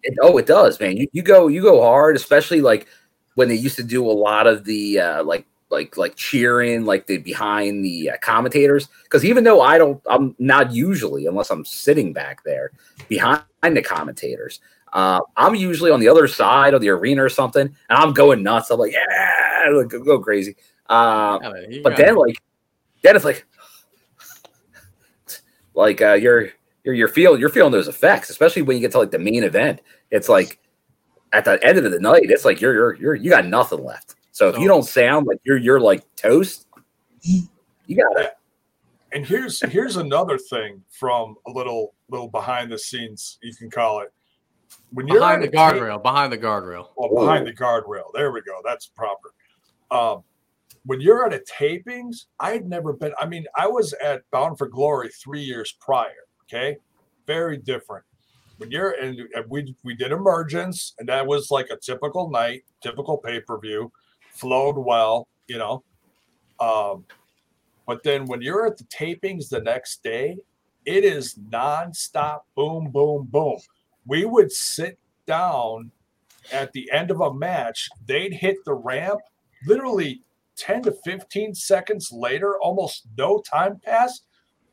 it, 0.02 0.14
oh, 0.22 0.36
it 0.38 0.46
does, 0.46 0.78
man. 0.78 0.96
You 0.96 1.08
you 1.12 1.22
go 1.22 1.48
you 1.48 1.62
go 1.62 1.82
hard, 1.82 2.16
especially 2.16 2.60
like 2.60 2.86
when 3.34 3.48
they 3.48 3.54
used 3.54 3.76
to 3.76 3.84
do 3.84 4.04
a 4.04 4.12
lot 4.12 4.46
of 4.46 4.64
the 4.64 5.00
uh, 5.00 5.24
like 5.24 5.46
like 5.70 5.96
like 5.96 6.16
cheering, 6.16 6.84
like 6.84 7.06
the 7.06 7.18
behind 7.18 7.84
the 7.84 8.10
uh, 8.10 8.16
commentators. 8.20 8.88
Because 9.04 9.24
even 9.24 9.44
though 9.44 9.60
I 9.60 9.78
don't, 9.78 10.02
I'm 10.08 10.34
not 10.38 10.72
usually 10.72 11.26
unless 11.26 11.50
I'm 11.50 11.64
sitting 11.64 12.12
back 12.12 12.42
there 12.44 12.72
behind 13.08 13.42
the 13.62 13.82
commentators. 13.82 14.60
Uh, 14.92 15.20
I'm 15.36 15.54
usually 15.54 15.90
on 15.90 16.00
the 16.00 16.08
other 16.08 16.26
side 16.26 16.72
of 16.72 16.80
the 16.80 16.88
arena 16.88 17.22
or 17.22 17.28
something, 17.28 17.62
and 17.62 17.74
I'm 17.88 18.14
going 18.14 18.42
nuts. 18.42 18.70
I'm 18.70 18.78
like, 18.78 18.92
yeah, 18.92 19.68
like, 19.70 19.88
go, 19.88 20.18
crazy. 20.18 20.56
Uh, 20.88 21.38
Yeah, 21.42 21.52
you 21.68 21.82
but 21.82 21.96
then 21.96 22.16
like 22.16 22.40
then 23.02 23.16
it's 23.16 23.24
like 23.24 23.46
like 25.74 26.00
uh 26.00 26.14
you're 26.14 26.50
you're 26.84 26.94
you're 26.94 27.08
feeling 27.08 27.40
you're 27.40 27.50
feeling 27.50 27.72
those 27.72 27.88
effects 27.88 28.30
especially 28.30 28.62
when 28.62 28.76
you 28.76 28.80
get 28.80 28.92
to 28.92 28.98
like 28.98 29.10
the 29.10 29.18
main 29.18 29.44
event 29.44 29.80
it's 30.10 30.28
like 30.28 30.58
at 31.32 31.44
the 31.44 31.62
end 31.62 31.78
of 31.78 31.90
the 31.90 32.00
night 32.00 32.22
it's 32.24 32.44
like 32.44 32.60
you're 32.60 32.74
you're, 32.74 32.94
you're 32.94 33.14
you 33.14 33.30
got 33.30 33.46
nothing 33.46 33.84
left 33.84 34.14
so 34.38 34.48
if 34.50 34.58
you 34.58 34.68
don't 34.68 34.84
sound 34.84 35.26
like 35.26 35.38
you're 35.44 35.56
you're 35.56 35.80
like 35.80 36.04
toast 36.14 36.66
you 37.22 37.96
got 37.96 38.20
it 38.20 38.32
And 39.12 39.26
here's 39.26 39.60
here's 39.70 39.96
another 39.96 40.38
thing 40.38 40.82
from 40.90 41.34
a 41.46 41.50
little 41.50 41.94
little 42.08 42.28
behind 42.28 42.70
the 42.70 42.78
scenes, 42.78 43.38
you 43.42 43.54
can 43.54 43.70
call 43.70 44.00
it. 44.00 44.12
When 44.92 45.08
you're 45.08 45.18
behind 45.20 45.42
the 45.42 45.48
a 45.48 45.50
tape- 45.50 45.58
guardrail, 45.58 46.02
behind 46.02 46.32
the 46.32 46.38
guardrail. 46.38 46.88
well, 46.96 47.24
behind 47.24 47.46
the 47.46 47.52
guardrail. 47.54 48.04
There 48.14 48.30
we 48.32 48.42
go. 48.42 48.60
That's 48.64 48.86
proper. 48.86 49.30
Um, 49.90 50.22
when 50.84 51.00
you're 51.00 51.24
at 51.26 51.32
a 51.32 51.42
tapings, 51.60 52.26
I 52.38 52.52
had 52.52 52.66
never 52.68 52.92
been. 52.92 53.12
I 53.20 53.26
mean, 53.26 53.44
I 53.56 53.66
was 53.66 53.94
at 53.94 54.22
Bound 54.30 54.58
for 54.58 54.68
Glory 54.68 55.08
three 55.08 55.40
years 55.42 55.74
prior. 55.80 56.24
Okay, 56.44 56.76
very 57.26 57.56
different. 57.56 58.04
When 58.58 58.70
you're 58.70 58.90
and 59.02 59.18
and 59.34 59.44
we 59.48 59.74
we 59.84 59.94
did 59.94 60.12
emergence, 60.12 60.94
and 60.98 61.08
that 61.08 61.26
was 61.26 61.50
like 61.50 61.68
a 61.70 61.76
typical 61.78 62.30
night, 62.30 62.62
typical 62.82 63.16
pay 63.16 63.40
per 63.40 63.58
view, 63.58 63.90
flowed 64.38 64.76
well, 64.76 65.28
you 65.46 65.58
know. 65.58 65.82
Um, 66.60 67.04
but 67.86 68.02
then 68.02 68.26
when 68.26 68.42
you're 68.42 68.66
at 68.66 68.76
the 68.76 68.84
tapings 68.84 69.48
the 69.48 69.60
next 69.60 70.02
day, 70.02 70.38
it 70.84 71.04
is 71.04 71.38
nonstop, 71.50 72.40
boom, 72.54 72.90
boom, 72.90 73.28
boom. 73.30 73.58
We 74.06 74.24
would 74.24 74.50
sit 74.50 74.98
down 75.26 75.90
at 76.52 76.72
the 76.72 76.90
end 76.90 77.10
of 77.10 77.20
a 77.20 77.32
match, 77.32 77.88
they'd 78.06 78.32
hit 78.32 78.64
the 78.64 78.74
ramp 78.74 79.20
literally 79.66 80.22
10 80.56 80.82
to 80.82 80.92
15 81.04 81.54
seconds 81.54 82.10
later, 82.12 82.58
almost 82.60 83.06
no 83.16 83.40
time 83.40 83.80
passed. 83.84 84.24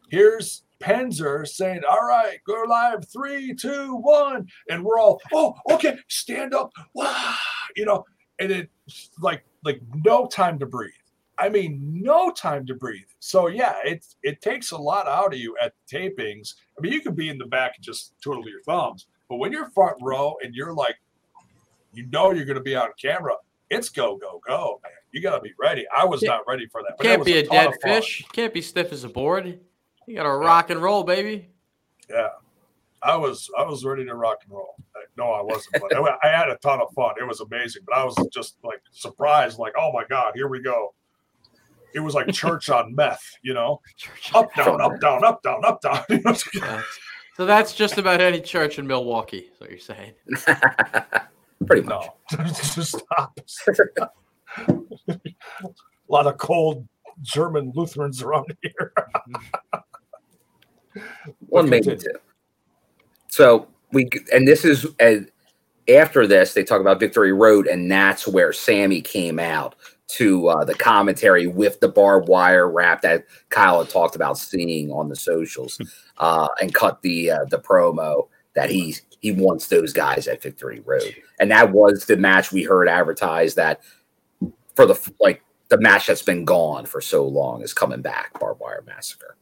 Here's 0.09 0.63
Penzer 0.81 1.47
saying, 1.47 1.81
All 1.89 2.05
right, 2.05 2.39
go 2.45 2.63
live, 2.67 3.07
three, 3.07 3.53
two, 3.53 3.95
one. 3.95 4.47
And 4.69 4.83
we're 4.83 4.99
all, 4.99 5.21
Oh, 5.33 5.55
okay, 5.71 5.97
stand 6.07 6.53
up. 6.53 6.71
Wow. 6.93 7.35
You 7.75 7.85
know, 7.85 8.05
and 8.39 8.51
it's 8.51 9.09
like, 9.19 9.43
like 9.65 9.81
no 10.05 10.27
time 10.27 10.57
to 10.59 10.65
breathe. 10.65 10.91
I 11.37 11.49
mean, 11.49 11.79
no 12.01 12.31
time 12.31 12.65
to 12.67 12.75
breathe. 12.75 13.09
So 13.19 13.47
yeah, 13.47 13.75
it 13.83 14.05
it 14.23 14.41
takes 14.41 14.71
a 14.71 14.77
lot 14.77 15.07
out 15.07 15.33
of 15.33 15.39
you 15.39 15.57
at 15.61 15.73
the 15.89 15.97
tapings. 15.97 16.53
I 16.77 16.81
mean, 16.81 16.93
you 16.93 17.01
could 17.01 17.15
be 17.17 17.27
in 17.27 17.37
the 17.37 17.45
back 17.47 17.73
and 17.75 17.83
just 17.83 18.13
twiddle 18.21 18.47
your 18.47 18.61
thumbs, 18.61 19.07
but 19.27 19.35
when 19.37 19.51
you're 19.51 19.69
front 19.71 19.97
row 20.01 20.35
and 20.41 20.55
you're 20.55 20.73
like, 20.73 20.95
you 21.93 22.05
know, 22.07 22.31
you're 22.31 22.45
going 22.45 22.55
to 22.57 22.63
be 22.63 22.75
on 22.75 22.89
camera, 23.01 23.33
it's 23.69 23.89
go 23.89 24.15
go 24.15 24.39
go, 24.47 24.79
man. 24.83 24.91
You 25.11 25.21
got 25.21 25.35
to 25.35 25.41
be 25.41 25.51
ready. 25.59 25.85
I 25.95 26.05
was 26.05 26.21
Can't- 26.21 26.31
not 26.31 26.41
ready 26.47 26.67
for 26.67 26.81
that. 26.83 26.95
but 26.97 27.03
Can't 27.03 27.19
was 27.19 27.25
be 27.25 27.37
a 27.39 27.45
ton 27.45 27.71
dead 27.71 27.73
fish. 27.81 28.25
Can't 28.31 28.53
be 28.53 28.61
stiff 28.61 28.93
as 28.93 29.03
a 29.03 29.09
board. 29.09 29.59
You 30.07 30.15
got 30.15 30.23
to 30.23 30.29
rock 30.31 30.69
and 30.69 30.81
roll, 30.81 31.03
baby. 31.03 31.49
Yeah, 32.09 32.29
I 33.05 33.15
was 33.15 33.49
I 33.57 33.63
was 33.63 33.85
ready 33.85 34.03
to 34.05 34.15
rock 34.15 34.39
and 34.43 34.51
roll. 34.51 34.75
Uh, 34.95 34.99
No, 35.17 35.31
I 35.31 35.41
wasn't, 35.41 35.75
but 35.81 35.95
I, 35.95 36.17
I 36.23 36.27
had 36.35 36.49
a 36.49 36.57
ton 36.57 36.81
of 36.81 36.87
fun. 36.95 37.13
It 37.21 37.27
was 37.27 37.39
amazing, 37.39 37.83
but 37.87 37.95
I 37.97 38.03
was 38.03 38.15
just 38.33 38.57
like 38.63 38.81
surprised, 38.91 39.59
like, 39.59 39.73
oh 39.79 39.91
my 39.93 40.03
god, 40.09 40.33
here 40.35 40.47
we 40.47 40.61
go. 40.61 40.93
It 41.93 41.99
was 41.99 42.13
like 42.15 42.27
church 42.33 42.69
on 42.69 42.93
meth, 42.95 43.23
you 43.41 43.53
know, 43.53 43.79
up 44.33 44.53
down, 44.55 44.81
up 44.81 44.99
down, 44.99 45.23
up 45.23 45.41
down, 45.43 45.63
up 45.65 45.81
down. 45.81 46.03
Yeah. 46.53 46.81
So 47.37 47.45
that's 47.45 47.73
just 47.73 47.97
about 47.97 48.21
any 48.21 48.41
church 48.41 48.79
in 48.79 48.87
Milwaukee. 48.87 49.49
Is 49.53 49.59
what 49.59 49.69
you're 49.69 49.79
saying? 49.79 50.13
Pretty 51.67 51.83
much. 51.83 52.07
No, 52.37 52.45
stop. 52.47 53.39
a 54.67 55.17
lot 56.07 56.27
of 56.27 56.37
cold 56.37 56.87
German 57.21 57.71
Lutherans 57.75 58.21
around 58.21 58.55
here. 58.61 58.93
One, 61.47 61.65
But 61.65 61.69
maybe 61.69 61.95
two. 61.97 62.09
So 63.35 63.67
we 63.91 64.07
and 64.31 64.47
this 64.47 64.63
is 64.63 64.87
and 64.97 65.29
after 65.89 66.25
this 66.25 66.53
they 66.53 66.63
talk 66.63 66.79
about 66.79 67.01
Victory 67.01 67.33
Road, 67.33 67.67
and 67.67 67.91
that's 67.91 68.25
where 68.25 68.53
Sami 68.53 69.01
came 69.01 69.39
out 69.39 69.75
to 70.07 70.47
uh, 70.47 70.63
the 70.63 70.73
commentary 70.73 71.45
with 71.45 71.81
the 71.81 71.89
barbed 71.89 72.29
wire 72.29 72.69
wrap 72.69 73.01
that 73.01 73.25
Kyle 73.49 73.79
had 73.79 73.89
talked 73.89 74.15
about 74.15 74.37
seeing 74.37 74.89
on 74.89 75.09
the 75.09 75.17
socials, 75.17 75.81
uh, 76.19 76.47
and 76.61 76.73
cut 76.73 77.01
the 77.01 77.31
uh, 77.31 77.43
the 77.49 77.59
promo 77.59 78.29
that 78.53 78.69
he 78.69 78.95
he 79.19 79.33
wants 79.33 79.67
those 79.67 79.91
guys 79.91 80.29
at 80.29 80.41
Victory 80.41 80.81
Road, 80.85 81.13
and 81.37 81.51
that 81.51 81.73
was 81.73 82.05
the 82.05 82.15
match 82.15 82.53
we 82.53 82.63
heard 82.63 82.87
advertised 82.87 83.57
that 83.57 83.81
for 84.77 84.85
the 84.85 85.11
like 85.19 85.43
the 85.67 85.81
match 85.81 86.07
that's 86.07 86.21
been 86.21 86.45
gone 86.45 86.85
for 86.85 87.01
so 87.01 87.27
long 87.27 87.61
is 87.63 87.73
coming 87.73 88.01
back, 88.01 88.39
barbed 88.39 88.61
wire 88.61 88.81
massacre. 88.87 89.35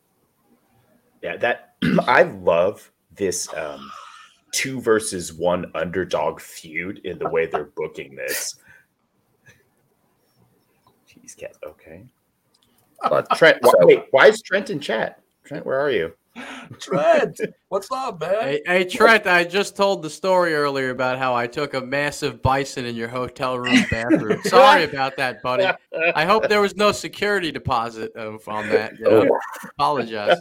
Yeah, 1.22 1.38
that 1.38 1.76
I 2.08 2.24
love 2.24 2.90
this 3.16 3.48
um 3.56 3.92
two 4.52 4.80
versus 4.82 5.34
one 5.34 5.72
underdog 5.76 6.40
feud 6.40 7.00
in 7.06 7.18
the 7.20 7.28
way 7.30 7.46
they're 7.48 7.72
booking 7.76 8.16
this. 8.16 8.56
Jeez, 11.10 11.36
cat. 11.38 11.56
Okay, 11.66 12.04
But 13.10 13.28
Trent. 13.36 13.58
why- 13.62 13.72
So- 13.80 13.86
wait, 13.88 14.06
why 14.12 14.28
is 14.28 14.42
Trent 14.42 14.70
in 14.70 14.80
chat? 14.80 15.20
Trent, 15.44 15.66
where 15.66 15.80
are 15.80 15.92
you? 15.92 16.14
Trent, 16.80 17.40
what's 17.68 17.92
up, 17.92 18.20
man? 18.20 18.42
Hey, 18.42 18.62
hey, 18.66 18.84
Trent, 18.86 19.28
I 19.28 19.44
just 19.44 19.76
told 19.76 20.02
the 20.02 20.10
story 20.10 20.56
earlier 20.56 20.90
about 20.90 21.20
how 21.20 21.36
I 21.36 21.46
took 21.46 21.76
a 21.76 21.82
massive 21.82 22.42
bison 22.42 22.86
in 22.86 22.96
your 22.96 23.08
hotel 23.08 23.60
room 23.60 23.86
bathroom. 23.92 24.42
Sorry 24.46 24.84
about 24.84 25.16
that, 25.18 25.44
buddy. 25.44 25.68
I 26.16 26.26
hope 26.26 26.48
there 26.50 26.62
was 26.62 26.76
no 26.76 26.92
security 26.92 27.52
deposit 27.52 28.16
of, 28.16 28.48
on 28.48 28.68
that. 28.70 28.98
You 28.98 29.06
know? 29.06 29.40
Apologize. 29.78 30.40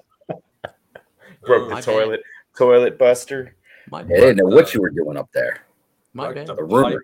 Broke 1.44 1.68
the 1.68 1.74
My 1.74 1.74
bad. 1.74 1.84
toilet. 1.84 2.20
Toilet 2.56 2.98
buster. 2.98 3.56
My 3.90 4.00
I 4.00 4.04
didn't 4.04 4.36
know 4.36 4.46
what 4.46 4.74
you 4.74 4.80
were 4.80 4.90
doing 4.90 5.16
up 5.16 5.30
there. 5.32 5.62
My 6.12 6.26
Like 6.26 6.36
bad. 6.36 6.46
the 6.48 6.54
The 6.54 6.64
rumors. 6.64 7.02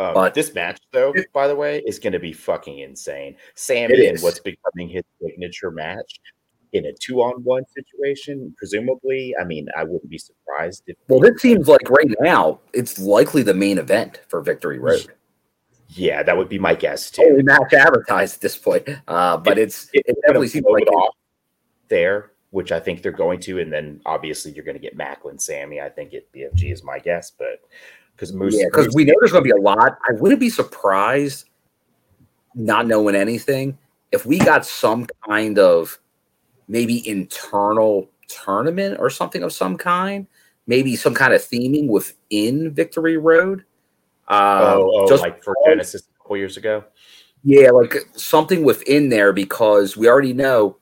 Um, 0.00 0.14
But- 0.14 0.34
this 0.34 0.54
match, 0.54 0.80
though, 0.92 1.14
by 1.32 1.46
the 1.48 1.54
way, 1.54 1.80
is 1.86 1.98
going 1.98 2.12
to 2.12 2.18
be 2.18 2.32
fucking 2.32 2.78
insane. 2.80 3.34
It 3.34 3.38
Sami 3.54 4.06
and 4.06 4.20
what's 4.20 4.40
becoming 4.40 4.88
his 4.88 5.04
signature 5.22 5.70
match 5.70 6.20
in 6.72 6.86
a 6.86 6.92
two-on-one 6.92 7.64
situation, 7.68 8.52
presumably. 8.58 9.34
I 9.40 9.44
mean, 9.44 9.68
I 9.76 9.84
wouldn't 9.84 10.10
be 10.10 10.18
surprised 10.18 10.82
if. 10.88 10.96
Well, 11.08 11.20
this 11.20 11.40
seems 11.40 11.68
like 11.68 11.88
right 11.88 12.12
now 12.20 12.58
it's 12.72 12.98
likely 12.98 13.42
the 13.42 13.54
main 13.54 13.78
event 13.78 14.20
for 14.28 14.40
Victory 14.40 14.78
Road. 14.80 15.06
Yeah, 15.88 16.24
that 16.24 16.36
would 16.36 16.48
be 16.48 16.58
my 16.58 16.74
guess 16.74 17.10
too. 17.10 17.22
Only 17.22 17.44
match 17.44 17.72
advertised 17.72 18.36
at 18.36 18.40
this 18.40 18.56
point, 18.58 18.88
uh, 19.06 19.36
but 19.36 19.58
it's 19.58 19.90
it, 19.92 20.02
It's 20.06 20.20
definitely 20.22 20.48
seems 20.48 20.66
like 20.68 20.82
it 20.82 20.88
off 20.88 21.14
there, 21.88 22.32
which 22.54 22.70
I 22.70 22.78
think 22.78 23.02
they're 23.02 23.10
going 23.10 23.40
to, 23.40 23.58
and 23.58 23.72
then 23.72 24.00
obviously 24.06 24.52
you're 24.52 24.64
going 24.64 24.76
to 24.76 24.80
get 24.80 24.96
Maclin, 24.96 25.40
Sami. 25.40 25.80
I 25.80 25.88
think 25.88 26.12
it 26.12 26.30
BFG 26.32 26.72
is 26.72 26.84
my 26.84 27.00
guess, 27.00 27.32
but 27.32 27.60
because 28.14 28.32
Moose, 28.32 28.54
yeah, 28.56 28.66
because 28.66 28.94
we 28.94 29.04
know 29.04 29.12
there's 29.18 29.32
going 29.32 29.42
to 29.42 29.52
be 29.52 29.58
a 29.58 29.60
lot. 29.60 29.98
I 30.08 30.12
wouldn't 30.12 30.38
be 30.38 30.48
surprised, 30.48 31.48
not 32.54 32.86
knowing 32.86 33.16
anything, 33.16 33.76
if 34.12 34.24
we 34.24 34.38
got 34.38 34.64
some 34.64 35.08
kind 35.28 35.58
of 35.58 35.98
maybe 36.68 37.06
internal 37.08 38.08
tournament 38.28 38.98
or 39.00 39.10
something 39.10 39.42
of 39.42 39.52
some 39.52 39.76
kind, 39.76 40.28
maybe 40.68 40.94
some 40.94 41.12
kind 41.12 41.34
of 41.34 41.40
theming 41.40 41.88
within 41.88 42.72
Victory 42.72 43.16
Road. 43.16 43.64
Uh, 44.28 44.76
oh, 44.76 44.90
oh 44.94 45.08
just 45.08 45.24
like 45.24 45.42
for 45.42 45.56
Genesis 45.66 46.02
a 46.02 46.22
couple 46.22 46.36
years 46.36 46.56
ago. 46.56 46.84
Yeah, 47.42 47.72
like 47.72 47.96
something 48.12 48.62
within 48.62 49.08
there 49.08 49.32
because 49.32 49.96
we 49.96 50.08
already 50.08 50.32
know 50.32 50.78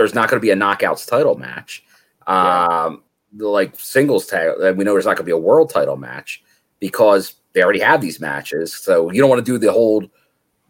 there's 0.00 0.14
not 0.14 0.30
going 0.30 0.40
to 0.40 0.42
be 0.42 0.50
a 0.50 0.56
knockouts 0.56 1.06
title 1.06 1.36
match. 1.36 1.84
Um, 2.26 3.02
the, 3.34 3.46
like 3.46 3.78
singles 3.78 4.26
tag, 4.26 4.54
we 4.74 4.82
know 4.82 4.94
there's 4.94 5.04
not 5.04 5.16
going 5.16 5.18
to 5.18 5.22
be 5.24 5.30
a 5.30 5.36
world 5.36 5.68
title 5.68 5.98
match 5.98 6.42
because 6.78 7.34
they 7.52 7.62
already 7.62 7.80
have 7.80 8.00
these 8.00 8.18
matches. 8.18 8.72
So 8.72 9.10
you 9.12 9.20
don't 9.20 9.28
want 9.28 9.44
to 9.44 9.52
do 9.52 9.58
the 9.58 9.70
whole 9.70 10.06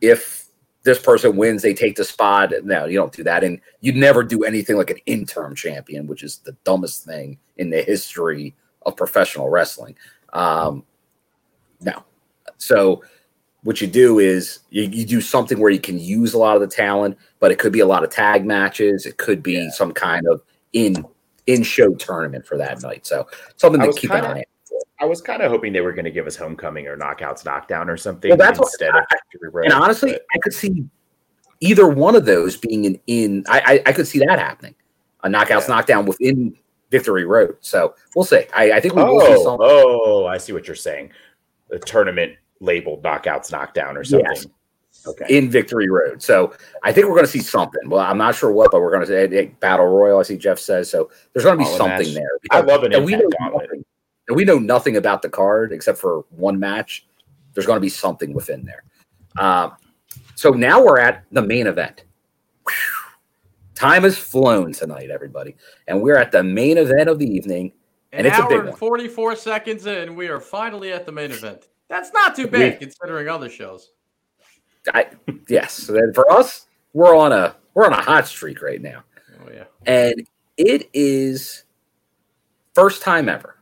if 0.01 0.47
this 0.83 0.99
person 0.99 1.37
wins, 1.37 1.63
they 1.63 1.75
take 1.75 1.95
the 1.95 2.03
spot. 2.03 2.53
No, 2.65 2.87
you 2.87 2.99
don't 2.99 3.13
do 3.13 3.23
that, 3.23 3.45
and 3.45 3.61
you'd 3.83 3.95
never 3.95 4.25
do 4.25 4.43
anything 4.43 4.77
like 4.77 4.91
an 4.91 4.99
interim 5.07 5.55
champion, 5.55 6.09
which 6.09 6.25
is 6.25 6.39
the 6.39 6.57
dumbest 6.65 7.05
thing 7.05 7.39
in 7.57 7.71
the 7.71 7.83
history 7.83 8.57
of 8.85 8.97
professional 8.97 9.49
wrestling. 9.49 9.95
Um, 10.33 10.85
no, 11.81 12.03
so 12.57 13.05
what 13.63 13.81
you 13.81 13.87
do 13.87 14.19
is 14.19 14.61
you, 14.71 14.85
you 14.85 15.05
do 15.05 15.21
something 15.21 15.59
where 15.59 15.71
you 15.71 15.81
can 15.81 15.99
use 15.99 16.33
a 16.33 16.39
lot 16.39 16.55
of 16.57 16.61
the 16.63 16.67
talent, 16.67 17.19
but 17.41 17.51
it 17.51 17.59
could 17.59 17.73
be 17.73 17.81
a 17.81 17.87
lot 17.87 18.03
of 18.05 18.11
tag 18.11 18.45
matches. 18.45 19.07
It 19.07 19.19
could 19.19 19.43
be 19.43 19.69
some 19.71 19.93
kind 19.93 20.27
of 20.29 20.43
in 20.73 21.05
in 21.47 21.63
show 21.63 21.95
tournament 21.95 22.47
for 22.47 22.57
that 22.59 22.83
night. 22.83 23.07
So 23.07 23.27
something 23.57 23.81
to 23.81 23.93
keep 23.93 24.11
an 24.11 24.21
kinda- 24.23 24.29
eye. 24.29 24.39
on. 24.39 24.45
I 25.03 25.07
was 25.07 25.23
kind 25.23 25.41
of 25.43 25.51
hoping 25.51 25.73
they 25.73 25.81
were 25.81 25.93
going 25.93 26.05
to 26.05 26.11
give 26.11 26.27
us 26.27 26.37
Homecoming 26.37 26.87
or 26.87 26.95
Knockouts 26.97 27.43
Knockdown 27.45 27.89
or 27.89 27.97
something 27.97 28.29
Well, 28.29 28.37
that's 28.37 28.59
what- 28.59 28.67
instead 28.69 28.95
of 28.95 29.03
Victory 29.11 29.49
Road. 29.51 29.65
And 29.65 29.73
honestly, 29.75 30.13
but- 30.13 30.23
I 30.35 30.39
could 30.39 30.53
see 30.53 30.85
either 31.61 31.89
one 31.89 32.15
of 32.15 32.27
those 32.27 32.57
being 32.57 32.87
an 32.87 33.01
in. 33.07 33.45
I 33.49 33.61
I, 33.85 33.91
I 33.91 33.93
could 33.93 34.07
see 34.07 34.19
that 34.21 34.39
happening. 34.39 34.75
A 35.23 35.29
knockouts 35.29 35.63
Yeah. 35.69 35.75
knockdown 35.75 36.07
within 36.07 36.55
Victory 36.91 37.25
Road. 37.25 37.57
So 37.61 37.95
we'll 38.15 38.25
see. 38.25 38.45
I, 38.55 38.73
I 38.73 38.81
think 38.81 38.95
we 38.95 39.03
will 39.03 39.21
see 39.21 39.27
oh, 39.39 39.45
something. 39.45 39.69
oh, 39.69 40.27
I 40.27 40.39
see 40.39 40.53
what 40.53 40.67
you're 40.67 40.77
saying. 40.77 41.11
A 41.73 41.79
tournament 41.79 42.35
labeled 42.61 43.03
Knockouts 43.03 43.51
Knockdown 43.51 43.97
or 43.97 44.05
something. 44.05 44.29
Yes. 44.33 44.47
Okay. 45.07 45.25
in 45.35 45.49
Victory 45.49 45.89
Road. 45.89 46.21
So 46.21 46.53
I 46.83 46.93
think 46.93 47.07
we're 47.07 47.15
going 47.15 47.25
to 47.25 47.31
see 47.31 47.39
something. 47.41 47.89
Well, 47.89 48.01
I'm 48.01 48.19
not 48.19 48.35
sure 48.35 48.53
what, 48.53 48.71
but 48.71 48.81
we're 48.83 48.91
going 48.91 49.01
to 49.01 49.07
say 49.07 49.25
eh, 49.35 49.49
Battle 49.61 49.87
Royal. 49.87 50.19
I 50.19 50.25
see 50.25 50.37
Jeff 50.37 50.59
says 50.59 50.91
so. 50.91 51.11
There's 51.33 51.45
going 51.45 51.57
to 51.57 51.65
be 51.65 51.69
All 51.69 51.75
a 51.75 51.79
something 51.79 52.07
match. 52.07 52.15
there. 52.15 52.29
I 52.51 52.61
love 52.61 52.83
an 52.83 52.93
and 52.93 53.05
we 53.05 53.13
know 53.17 53.29
nothing. 53.41 53.85
And 54.29 54.37
we 54.37 54.45
know 54.45 54.59
nothing 54.59 54.97
about 54.97 55.23
the 55.23 55.31
card 55.31 55.73
except 55.73 55.97
for 55.97 56.25
one 56.31 56.59
match. 56.59 57.07
There's 57.55 57.67
going 57.67 57.79
to 57.79 57.81
be 57.81 57.89
something 57.89 58.35
within 58.35 58.65
there. 58.65 58.85
Um, 59.39 59.73
so 60.35 60.51
now 60.51 60.85
we're 60.85 60.99
at 60.99 61.25
the 61.33 61.43
main 61.43 61.67
event. 61.67 62.05
Whew. 62.67 62.75
Time 63.75 64.03
has 64.03 64.19
flown 64.19 64.73
tonight, 64.73 65.09
everybody, 65.11 65.57
and 65.89 66.03
we're 66.03 66.17
at 66.17 66.31
the 66.31 66.43
main 66.43 66.77
event 66.77 67.09
of 67.09 67.19
the 67.19 67.27
evening. 67.27 67.73
An 68.13 68.19
And 68.19 68.27
it's 68.27 68.39
a 68.39 68.43
hour 68.43 68.49
big 68.49 68.59
and 68.59 68.69
one. 68.71 68.77
44 68.77 69.37
seconds 69.37 69.87
in, 69.87 70.15
we 70.15 70.29
are 70.29 70.41
finally 70.41 70.93
at 70.93 71.07
the 71.07 71.13
main 71.13 71.31
event. 71.31 71.69
That's 71.91 72.13
not 72.13 72.37
too 72.37 72.47
bad 72.47 72.79
considering 72.79 73.29
other 73.29 73.51
shows. 73.51 73.91
I, 74.95 75.09
yes, 75.49 75.89
and 75.89 76.15
for 76.15 76.31
us, 76.31 76.67
we're 76.95 77.17
on 77.17 77.33
a 77.33 77.57
we're 77.75 77.85
on 77.85 77.93
a 77.93 78.01
hot 78.01 78.27
streak 78.27 78.63
right 78.63 78.81
now. 78.81 79.03
Oh, 79.43 79.51
yeah. 79.53 79.65
and 79.87 80.27
it 80.57 80.89
is 80.95 81.65
first 82.75 83.03
time 83.03 83.29
ever. 83.29 83.57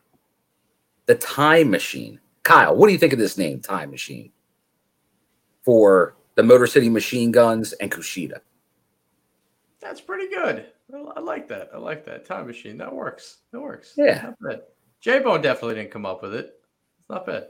The 1.07 1.15
Time 1.15 1.71
Machine. 1.71 2.21
Kyle, 2.43 2.77
what 2.77 2.87
do 2.87 2.93
you 2.93 2.99
think 2.99 3.15
of 3.15 3.19
this 3.19 3.39
name, 3.39 3.61
Time 3.61 3.91
Machine? 3.91 4.31
For 5.63 6.15
the 6.35 6.43
Motor 6.43 6.67
City 6.67 6.91
Machine 6.91 7.33
Guns 7.33 7.73
and 7.75 7.91
Kushida. 7.91 8.41
That's 9.81 10.03
pretty 10.03 10.29
good. 10.29 10.67
I 11.17 11.21
like 11.21 11.49
that. 11.49 11.71
I 11.75 11.79
like 11.79 12.05
that. 12.05 12.27
Time 12.27 12.47
machine. 12.47 12.79
That 12.79 12.95
works. 12.95 13.39
That 13.53 13.61
works. 13.61 13.95
Yeah. 13.97 14.33
J 15.01 15.21
Bone 15.21 15.41
definitely 15.41 15.77
didn't 15.77 15.91
come 15.91 16.07
up 16.07 16.23
with 16.23 16.35
it. 16.35 16.61
It's 17.01 17.11
not 17.11 17.27
bad. 17.27 17.49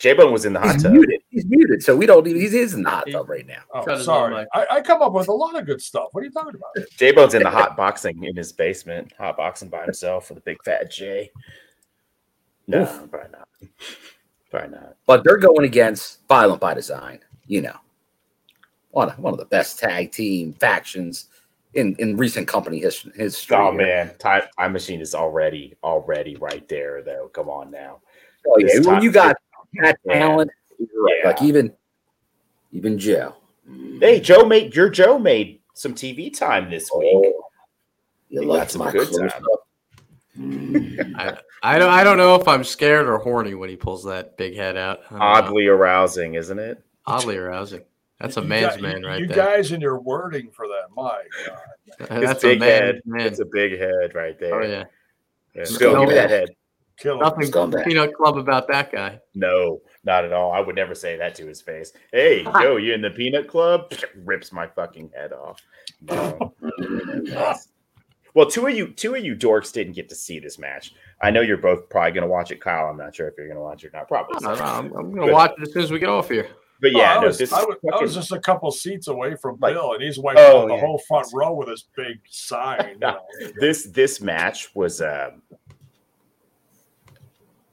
J 0.00 0.14
Bone 0.14 0.32
was 0.32 0.46
in 0.46 0.54
the 0.54 0.60
hot 0.60 0.72
He's 0.74 0.82
tub. 0.82 0.92
muted. 0.92 1.20
He's 1.28 1.44
muted, 1.46 1.82
so 1.82 1.94
we 1.94 2.06
don't. 2.06 2.26
He 2.26 2.32
is 2.46 2.72
in 2.72 2.82
the 2.82 2.88
hot 2.90 3.04
tub 3.12 3.28
right 3.28 3.46
now. 3.46 3.60
Oh, 3.74 3.84
Cut 3.84 4.00
sorry. 4.02 4.46
I, 4.54 4.66
I 4.70 4.80
come 4.80 5.02
up 5.02 5.12
with 5.12 5.28
a 5.28 5.32
lot 5.32 5.56
of 5.58 5.66
good 5.66 5.82
stuff. 5.82 6.08
What 6.12 6.22
are 6.22 6.24
you 6.24 6.30
talking 6.32 6.54
about? 6.54 6.88
J 6.96 7.12
Bone's 7.12 7.34
in 7.34 7.42
the 7.42 7.50
hot 7.50 7.76
boxing 7.76 8.24
in 8.24 8.34
his 8.34 8.50
basement, 8.50 9.12
hot 9.18 9.36
boxing 9.36 9.68
by 9.68 9.84
himself 9.84 10.30
with 10.30 10.38
a 10.38 10.40
big 10.40 10.56
fat 10.64 10.90
J. 10.90 11.30
No, 12.66 12.86
probably 13.10 13.30
not. 13.30 13.48
Probably 14.50 14.70
not. 14.70 14.96
But 15.06 15.22
they're 15.22 15.36
going 15.36 15.64
against 15.66 16.26
Violent 16.28 16.60
by 16.60 16.72
Design. 16.72 17.20
You 17.46 17.62
know, 17.62 17.76
one 18.92 19.10
of, 19.10 19.18
one 19.18 19.34
of 19.34 19.38
the 19.38 19.44
best 19.46 19.78
tag 19.78 20.12
team 20.12 20.54
factions 20.54 21.26
in 21.74 21.94
in 21.98 22.16
recent 22.16 22.48
company 22.48 22.78
history. 22.78 23.12
history 23.16 23.56
Oh 23.56 23.72
here. 23.72 23.82
man, 23.82 24.14
time, 24.18 24.42
time 24.58 24.72
machine 24.72 25.00
is 25.02 25.14
already 25.14 25.74
already 25.84 26.36
right 26.36 26.66
there 26.68 27.02
though. 27.02 27.28
Come 27.34 27.50
on 27.50 27.70
now. 27.70 28.00
Oh 28.48 28.56
yeah, 28.58 28.66
This 28.76 28.86
when 28.86 29.02
you 29.02 29.12
got 29.12 29.36
that 29.74 29.98
Yeah. 30.04 30.18
talent, 30.18 30.50
you're 30.78 31.02
right. 31.02 31.16
Yeah. 31.22 31.28
like 31.28 31.42
even 31.42 31.72
even 32.72 32.98
Joe. 32.98 33.34
Mm. 33.68 34.00
Hey, 34.00 34.20
Joe 34.20 34.44
made 34.44 34.74
your 34.74 34.88
Joe 34.88 35.18
made 35.18 35.60
some 35.74 35.94
TV 35.94 36.36
time 36.36 36.70
this 36.70 36.90
oh. 36.92 36.98
week. 36.98 37.08
Oh, 37.14 37.44
you 38.28 38.40
He 38.42 38.46
like 38.46 38.60
got 38.60 38.70
some 38.70 38.80
my 38.84 38.92
good 38.92 39.08
time. 39.12 39.44
up. 39.52 39.68
Mm. 40.38 41.14
I, 41.16 41.36
I 41.62 41.78
don't 41.78 41.90
I 41.90 42.04
don't 42.04 42.16
know 42.16 42.36
if 42.36 42.46
I'm 42.48 42.64
scared 42.64 43.06
or 43.06 43.18
horny 43.18 43.54
when 43.54 43.68
he 43.68 43.76
pulls 43.76 44.04
that 44.04 44.36
big 44.36 44.56
head 44.56 44.76
out. 44.76 45.00
I 45.06 45.10
don't 45.10 45.18
know. 45.18 45.24
Oddly 45.24 45.66
arousing, 45.66 46.34
isn't 46.34 46.58
it? 46.58 46.82
oddly 47.06 47.36
arousing. 47.36 47.82
That's 48.20 48.36
a 48.36 48.42
You 48.42 48.46
man's 48.48 48.76
gu- 48.76 48.82
man 48.82 49.00
you, 49.02 49.08
right 49.08 49.20
you 49.20 49.26
there. 49.26 49.36
guys 49.36 49.72
and 49.72 49.82
your 49.82 49.98
wording 49.98 50.50
for 50.50 50.68
that, 50.68 50.88
my 50.94 51.22
God. 51.46 52.22
That's 52.22 52.44
a 52.44 52.48
big 52.48 52.60
man's 52.60 52.80
head. 52.80 53.00
man. 53.06 53.26
It's 53.26 53.40
a 53.40 53.46
big 53.46 53.78
head 53.78 54.14
right 54.14 54.36
oh, 54.36 54.40
there. 54.40 54.54
Oh 54.54 54.66
yeah. 54.66 54.84
Yeah. 55.54 55.62
It's 55.62 55.76
Bill, 55.76 55.92
going 55.94 56.06
give 56.06 56.08
me 56.10 56.14
that 56.20 56.30
head. 56.30 56.50
Kill 57.00 57.14
him. 57.14 57.20
Nothing 57.20 57.50
Scumbag. 57.50 57.84
peanut 57.86 58.14
club 58.14 58.36
about 58.36 58.68
that 58.68 58.92
guy. 58.92 59.18
No, 59.34 59.80
not 60.04 60.24
at 60.24 60.32
all. 60.32 60.52
I 60.52 60.60
would 60.60 60.76
never 60.76 60.94
say 60.94 61.16
that 61.16 61.34
to 61.36 61.46
his 61.46 61.62
face. 61.62 61.92
Hey, 62.12 62.44
Joe, 62.60 62.76
you 62.76 62.92
in 62.92 63.00
the 63.00 63.10
peanut 63.10 63.48
club? 63.48 63.92
Rips 64.24 64.52
my 64.52 64.66
fucking 64.66 65.10
head 65.16 65.32
off. 65.32 65.60
No. 66.02 66.54
well, 68.34 68.46
two 68.46 68.66
of 68.66 68.74
you, 68.76 68.88
two 68.88 69.14
of 69.14 69.24
you 69.24 69.34
dorks 69.34 69.72
didn't 69.72 69.94
get 69.94 70.08
to 70.10 70.14
see 70.14 70.38
this 70.38 70.58
match. 70.58 70.94
I 71.22 71.30
know 71.30 71.40
you're 71.40 71.56
both 71.56 71.88
probably 71.88 72.12
gonna 72.12 72.26
watch 72.28 72.50
it, 72.50 72.60
Kyle. 72.60 72.86
I'm 72.86 72.96
not 72.98 73.14
sure 73.14 73.28
if 73.28 73.34
you're 73.36 73.48
gonna 73.48 73.60
watch 73.62 73.84
it 73.84 73.88
or 73.88 73.98
not. 73.98 74.08
Probably. 74.08 74.36
No, 74.42 74.50
no, 74.50 74.54
so. 74.56 74.64
I'm, 74.64 74.86
I'm 74.96 75.10
gonna 75.14 75.26
Good. 75.26 75.32
watch 75.32 75.52
it 75.58 75.62
as 75.62 75.72
soon 75.72 75.82
as 75.82 75.90
we 75.90 75.98
get 75.98 76.08
off 76.08 76.28
here. 76.28 76.48
But 76.82 76.92
Oh, 76.94 76.98
yeah, 76.98 77.18
I, 77.18 77.20
no, 77.20 77.26
was, 77.26 77.36
this 77.36 77.52
I, 77.52 77.62
was, 77.62 77.76
I 77.92 78.00
was 78.00 78.14
just 78.14 78.32
a 78.32 78.40
couple 78.40 78.70
seats 78.70 79.08
away 79.08 79.34
from 79.36 79.58
Like- 79.60 79.74
Bill, 79.74 79.92
and 79.92 80.02
he's 80.02 80.18
wiping 80.18 80.42
Oh, 80.46 80.62
out 80.62 80.68
the 80.68 80.74
yeah. 80.76 80.80
whole 80.80 80.98
front 81.06 81.26
row 81.34 81.52
with 81.52 81.68
his 81.68 81.84
big 81.94 82.18
sign. 82.30 82.92
you 82.94 82.98
know. 83.00 83.18
this 83.60 83.84
this 83.88 84.20
match 84.22 84.74
was 84.74 85.02
um 85.02 85.42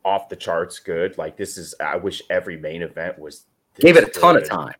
off 0.07 0.29
the 0.29 0.35
charts 0.35 0.79
good. 0.79 1.17
Like 1.17 1.35
this 1.35 1.57
is 1.57 1.75
I 1.79 1.97
wish 1.97 2.21
every 2.29 2.57
main 2.57 2.81
event 2.81 3.19
was 3.19 3.45
Gave 3.79 3.97
it 3.97 4.03
a 4.03 4.19
ton 4.19 4.37
of 4.37 4.47
time. 4.47 4.73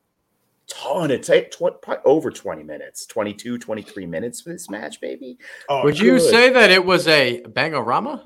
Ton 0.68 1.12
of 1.12 1.22
time, 1.22 1.45
tw- 1.52 1.82
probably 1.82 2.04
over 2.04 2.32
20 2.32 2.64
minutes, 2.64 3.06
22, 3.06 3.58
23 3.58 4.06
minutes 4.06 4.41
for 4.41 4.49
this 4.49 4.70
match, 4.70 4.99
baby. 4.99 5.38
Oh, 5.70 5.84
Would 5.84 5.99
you 5.99 6.20
say 6.20 6.49
that 6.49 6.72
it 6.72 6.84
was 6.84 7.08
a 7.08 7.41
bangorama? 7.44 8.24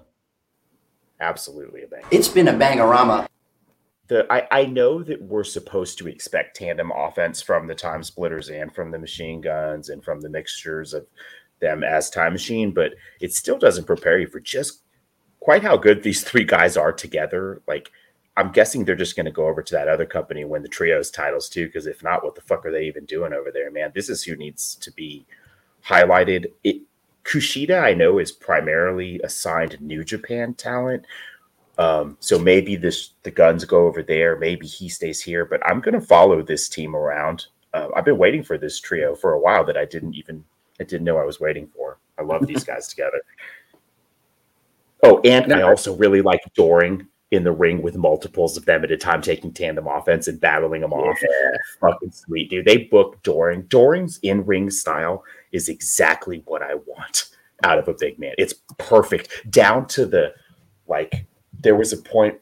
Absolutely 1.20 1.84
a 1.84 1.88
bang. 1.88 2.04
It's 2.10 2.28
been 2.28 2.48
a 2.48 2.54
bangorama. 2.54 3.28
The 4.08 4.26
I, 4.32 4.48
I 4.52 4.66
know 4.66 5.04
that 5.04 5.22
we're 5.22 5.44
supposed 5.44 5.98
to 6.00 6.08
expect 6.08 6.56
tandem 6.56 6.92
offense 6.96 7.42
from 7.42 7.68
the 7.68 7.76
time 7.76 8.04
splitters 8.04 8.50
and 8.50 8.74
from 8.74 8.92
the 8.92 9.00
machine 9.00 9.40
guns 9.40 9.90
and 9.90 10.04
from 10.04 10.20
the 10.20 10.30
mixtures 10.30 10.94
of 10.94 11.06
them 11.60 11.84
as 11.84 12.10
time 12.10 12.34
machine, 12.34 12.72
but 12.72 12.94
it 13.20 13.34
still 13.34 13.60
doesn't 13.60 13.86
prepare 13.86 14.20
you 14.20 14.28
for 14.28 14.40
just 14.40 14.82
quite 15.42 15.64
how 15.64 15.76
good 15.76 16.02
these 16.02 16.24
three 16.30 16.46
guys 16.46 16.78
are 16.78 16.94
together. 16.94 17.62
Like 17.68 17.92
I'm 18.38 18.52
guessing 18.52 18.86
they're 18.86 18.96
just 18.96 19.18
going 19.18 19.26
to 19.26 19.32
go 19.32 19.48
over 19.48 19.62
to 19.62 19.74
that 19.74 19.90
other 19.90 20.06
company 20.06 20.42
and 20.42 20.50
win 20.50 20.64
the 20.64 20.70
trios 20.70 21.12
titles 21.12 21.50
too. 21.50 21.66
Because 21.66 21.86
if 21.86 22.02
not, 22.02 22.24
what 22.24 22.36
the 22.36 22.42
fuck 22.42 22.66
are 22.66 22.72
they 22.72 22.86
even 22.86 23.04
doing 23.06 23.34
over 23.34 23.52
there, 23.52 23.70
man? 23.70 23.92
This 23.94 24.10
is 24.10 24.24
who 24.24 24.38
needs 24.38 24.76
to 24.76 24.92
be 24.94 25.26
highlighted. 25.86 26.46
It 26.64 26.82
Kushida, 27.24 27.82
I 27.82 27.94
know, 27.94 28.18
is 28.18 28.32
primarily 28.32 29.20
assigned 29.24 29.80
New 29.80 30.04
Japan 30.04 30.54
talent. 30.54 31.06
Um, 31.78 32.18
so 32.20 32.38
maybe 32.38 32.76
this 32.76 33.12
the 33.24 33.32
guns 33.32 33.66
go 33.66 33.86
over 33.86 34.04
there, 34.04 34.38
maybe 34.38 34.68
he 34.68 34.90
stays 34.90 35.22
here, 35.22 35.46
but 35.46 35.66
I'm 35.66 35.82
gonna 35.82 36.02
follow 36.02 36.42
this 36.42 36.68
team 36.68 36.96
around. 36.96 37.48
Uh, 37.74 37.88
I've 37.96 38.06
been 38.06 38.18
waiting 38.18 38.44
for 38.44 38.58
this 38.58 38.80
trio 38.80 39.16
for 39.16 39.34
a 39.34 39.40
while 39.40 39.64
that 39.66 39.78
I 39.78 39.86
didn't 39.86 40.16
even 40.16 40.44
I 40.80 40.84
didn't 40.84 41.06
know 41.06 41.18
I 41.18 41.26
was 41.26 41.40
waiting 41.40 41.68
for. 41.68 42.00
I 42.18 42.24
love 42.24 42.48
these 42.48 42.64
guys 42.72 42.88
together. 42.88 43.22
Oh, 45.04 45.20
and 45.24 45.52
I 45.54 45.62
also 45.62 45.96
really 45.96 46.22
like 46.22 46.42
Doering 46.56 47.08
in 47.32 47.44
the 47.44 47.52
ring 47.52 47.82
with 47.82 47.96
multiples 47.96 48.58
of 48.58 48.66
them 48.66 48.84
at 48.84 48.92
a 48.92 48.98
time, 48.98 49.22
taking 49.22 49.54
tandem 49.54 49.88
offense 49.88 50.28
and 50.28 50.40
battling 50.40 50.82
them 50.82 50.94
off. 50.94 51.18
Fucking 51.80 52.12
sweet, 52.12 52.50
dude. 52.50 52.66
They 52.66 52.78
booked 52.78 53.24
Doering. 53.24 53.64
Doering's 53.64 54.20
in 54.22 54.46
ring 54.46 54.70
style 54.70 55.24
is 55.52 55.70
exactly 55.70 56.44
what 56.46 56.62
I 56.62 56.76
want 56.76 57.30
out 57.64 57.80
of 57.80 57.88
a 57.88 57.96
big 57.98 58.20
man. 58.20 58.34
It's 58.38 58.54
perfect 58.78 59.50
down 59.50 59.88
to 59.88 60.06
the 60.06 60.34
like. 60.88 61.26
There 61.64 61.76
was 61.76 61.94
a 61.94 61.98
point 61.98 62.40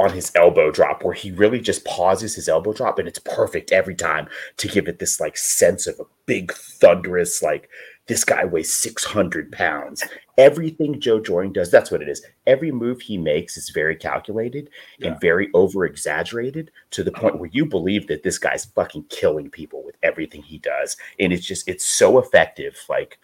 on 0.00 0.12
his 0.12 0.32
elbow 0.34 0.70
drop 0.70 1.04
where 1.04 1.14
he 1.14 1.30
really 1.30 1.60
just 1.60 1.84
pauses 1.84 2.34
his 2.34 2.48
elbow 2.48 2.72
drop 2.72 2.98
and 2.98 3.06
it's 3.06 3.18
perfect 3.18 3.70
every 3.70 3.94
time 3.94 4.26
to 4.56 4.66
give 4.66 4.88
it 4.88 4.98
this 4.98 5.20
like 5.20 5.36
sense 5.36 5.86
of 5.86 6.00
a 6.00 6.04
big 6.24 6.52
thunderous 6.52 7.42
like 7.42 7.68
this 8.06 8.24
guy 8.24 8.44
weighs 8.44 8.72
600 8.72 9.52
pounds. 9.52 10.02
Everything 10.36 11.00
Joe 11.00 11.20
Doering 11.20 11.52
does 11.52 11.70
that's 11.70 11.90
what 11.90 12.02
it 12.02 12.08
is. 12.08 12.22
Every 12.46 12.72
move 12.72 13.00
he 13.00 13.16
makes 13.16 13.56
is 13.56 13.70
very 13.70 13.94
calculated 13.94 14.70
and 15.02 15.20
very 15.20 15.48
over 15.54 15.84
exaggerated 15.84 16.70
to 16.90 17.04
the 17.04 17.12
point 17.12 17.38
where 17.38 17.50
you 17.52 17.64
believe 17.64 18.08
that 18.08 18.22
this 18.22 18.38
guy's 18.38 18.64
fucking 18.64 19.04
killing 19.10 19.50
people 19.50 19.84
with 19.84 19.96
everything 20.02 20.42
he 20.42 20.58
does. 20.58 20.96
And 21.18 21.32
it's 21.32 21.46
just 21.46 21.68
it's 21.68 21.84
so 21.84 22.18
effective. 22.18 22.76
Like 22.88 23.18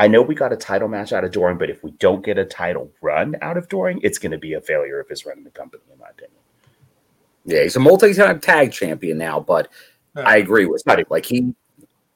I 0.00 0.08
know 0.08 0.22
we 0.22 0.34
got 0.34 0.52
a 0.52 0.56
title 0.56 0.88
match 0.88 1.12
out 1.12 1.24
of 1.24 1.30
Doering, 1.30 1.58
but 1.58 1.68
if 1.68 1.84
we 1.84 1.90
don't 1.92 2.24
get 2.24 2.38
a 2.38 2.44
title 2.44 2.90
run 3.02 3.36
out 3.42 3.58
of 3.58 3.68
Doering, 3.68 4.00
it's 4.02 4.18
going 4.18 4.32
to 4.32 4.38
be 4.38 4.54
a 4.54 4.60
failure 4.60 4.98
of 4.98 5.08
his 5.08 5.26
run 5.26 5.36
in 5.36 5.44
the 5.44 5.50
company, 5.50 5.82
in 5.92 5.98
my 5.98 6.08
opinion. 6.08 6.38
Yeah, 7.44 7.62
he's 7.64 7.76
a 7.76 7.80
multi-time 7.80 8.40
tag 8.40 8.72
champion 8.72 9.18
now, 9.18 9.40
but 9.40 9.68
I 10.16 10.38
agree 10.38 10.66
with 10.66 10.82
you. 10.86 11.04
Like 11.10 11.26
he, 11.26 11.54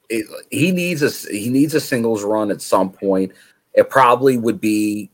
it, 0.09 0.25
he 0.51 0.71
needs 0.71 1.01
a 1.01 1.09
he 1.31 1.49
needs 1.49 1.73
a 1.73 1.79
singles 1.79 2.23
run 2.23 2.51
at 2.51 2.61
some 2.61 2.91
point. 2.91 3.31
It 3.73 3.89
probably 3.89 4.37
would 4.37 4.61
be 4.61 5.09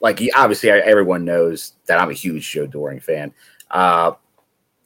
like 0.00 0.18
he, 0.18 0.30
obviously 0.32 0.70
everyone 0.70 1.24
knows 1.24 1.72
that 1.86 1.98
I'm 1.98 2.10
a 2.10 2.14
huge 2.14 2.50
Joe 2.50 2.66
Doering 2.66 3.00
fan. 3.00 3.32
Uh, 3.70 4.12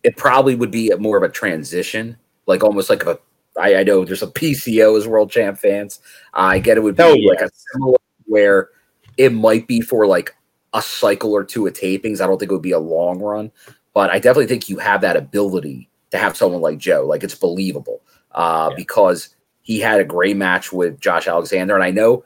it 0.03 0.17
probably 0.17 0.55
would 0.55 0.71
be 0.71 0.91
a, 0.91 0.97
more 0.97 1.17
of 1.17 1.23
a 1.23 1.29
transition, 1.29 2.17
like 2.47 2.63
almost 2.63 2.91
like 2.91 3.05
a. 3.05 3.19
I, 3.61 3.77
I 3.77 3.83
know 3.83 4.05
there's 4.05 4.23
a 4.23 4.29
PCO 4.29 4.97
as 4.97 5.07
world 5.07 5.31
champ 5.31 5.59
fans. 5.59 6.01
I 6.33 6.59
get 6.59 6.79
it 6.79 6.83
would 6.83 6.97
be 6.97 7.03
Hell 7.03 7.29
like 7.29 7.41
a 7.41 7.51
similar 7.73 7.99
where 8.25 8.71
it 9.19 9.33
might 9.33 9.67
be 9.67 9.83
for 9.83 10.07
like 10.07 10.35
a 10.73 10.81
cycle 10.81 11.35
or 11.35 11.45
two 11.45 11.67
of 11.67 11.75
tapings. 11.75 12.21
I 12.21 12.27
don't 12.27 12.39
think 12.39 12.51
it 12.51 12.55
would 12.55 12.63
be 12.63 12.73
a 12.73 12.79
long 12.79 13.21
run, 13.21 13.53
but 13.93 14.11
I 14.11 14.19
definitely 14.19 14.47
think 14.47 14.71
you 14.71 14.79
have 14.79 15.03
that 15.03 15.17
ability 15.17 15.91
to 16.13 16.19
have 16.19 16.37
someone 16.37 16.63
like 16.63 16.79
Joe. 16.79 17.05
Like 17.07 17.23
it's 17.23 17.35
believable 17.35 18.01
uh, 18.35 18.75
because 18.75 19.35
he 19.63 19.81
had 19.81 20.01
a 20.01 20.05
great 20.05 20.37
match 20.37 20.73
with 20.73 21.01
Josh 21.01 21.27
Alexander, 21.27 21.75
and 21.75 21.85
I 21.85 21.91
know 21.91 22.25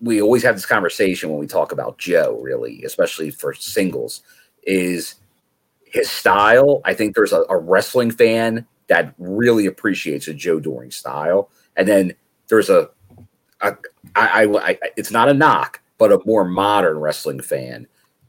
we 0.00 0.20
always 0.20 0.42
have 0.42 0.54
this 0.54 0.66
conversation 0.66 1.30
when 1.30 1.38
we 1.38 1.46
talk 1.46 1.72
about 1.72 1.98
Joe, 1.98 2.38
really, 2.40 2.82
especially 2.84 3.30
for 3.30 3.52
singles, 3.52 4.22
is 4.62 5.16
his 5.84 6.08
style. 6.08 6.80
I 6.84 6.94
think 6.94 7.14
there's 7.14 7.32
a, 7.32 7.44
a 7.48 7.56
wrestling 7.56 8.10
fan 8.10 8.66
that 8.88 9.14
really 9.18 9.66
appreciates 9.66 10.26
a 10.28 10.34
Joe 10.34 10.60
Doering 10.60 10.90
style, 10.90 11.50
and 11.76 11.86
then 11.86 12.14
there's 12.48 12.70
a, 12.70 12.90
a 13.60 13.76
I, 14.16 14.44
I, 14.44 14.44
I, 14.44 14.78
it's 14.96 15.10
not 15.10 15.28
a 15.28 15.34
knock, 15.34 15.80
but 15.98 16.12
a 16.12 16.20
more 16.24 16.44
modern 16.44 16.98
wrestling 16.98 17.40
fan 17.40 17.86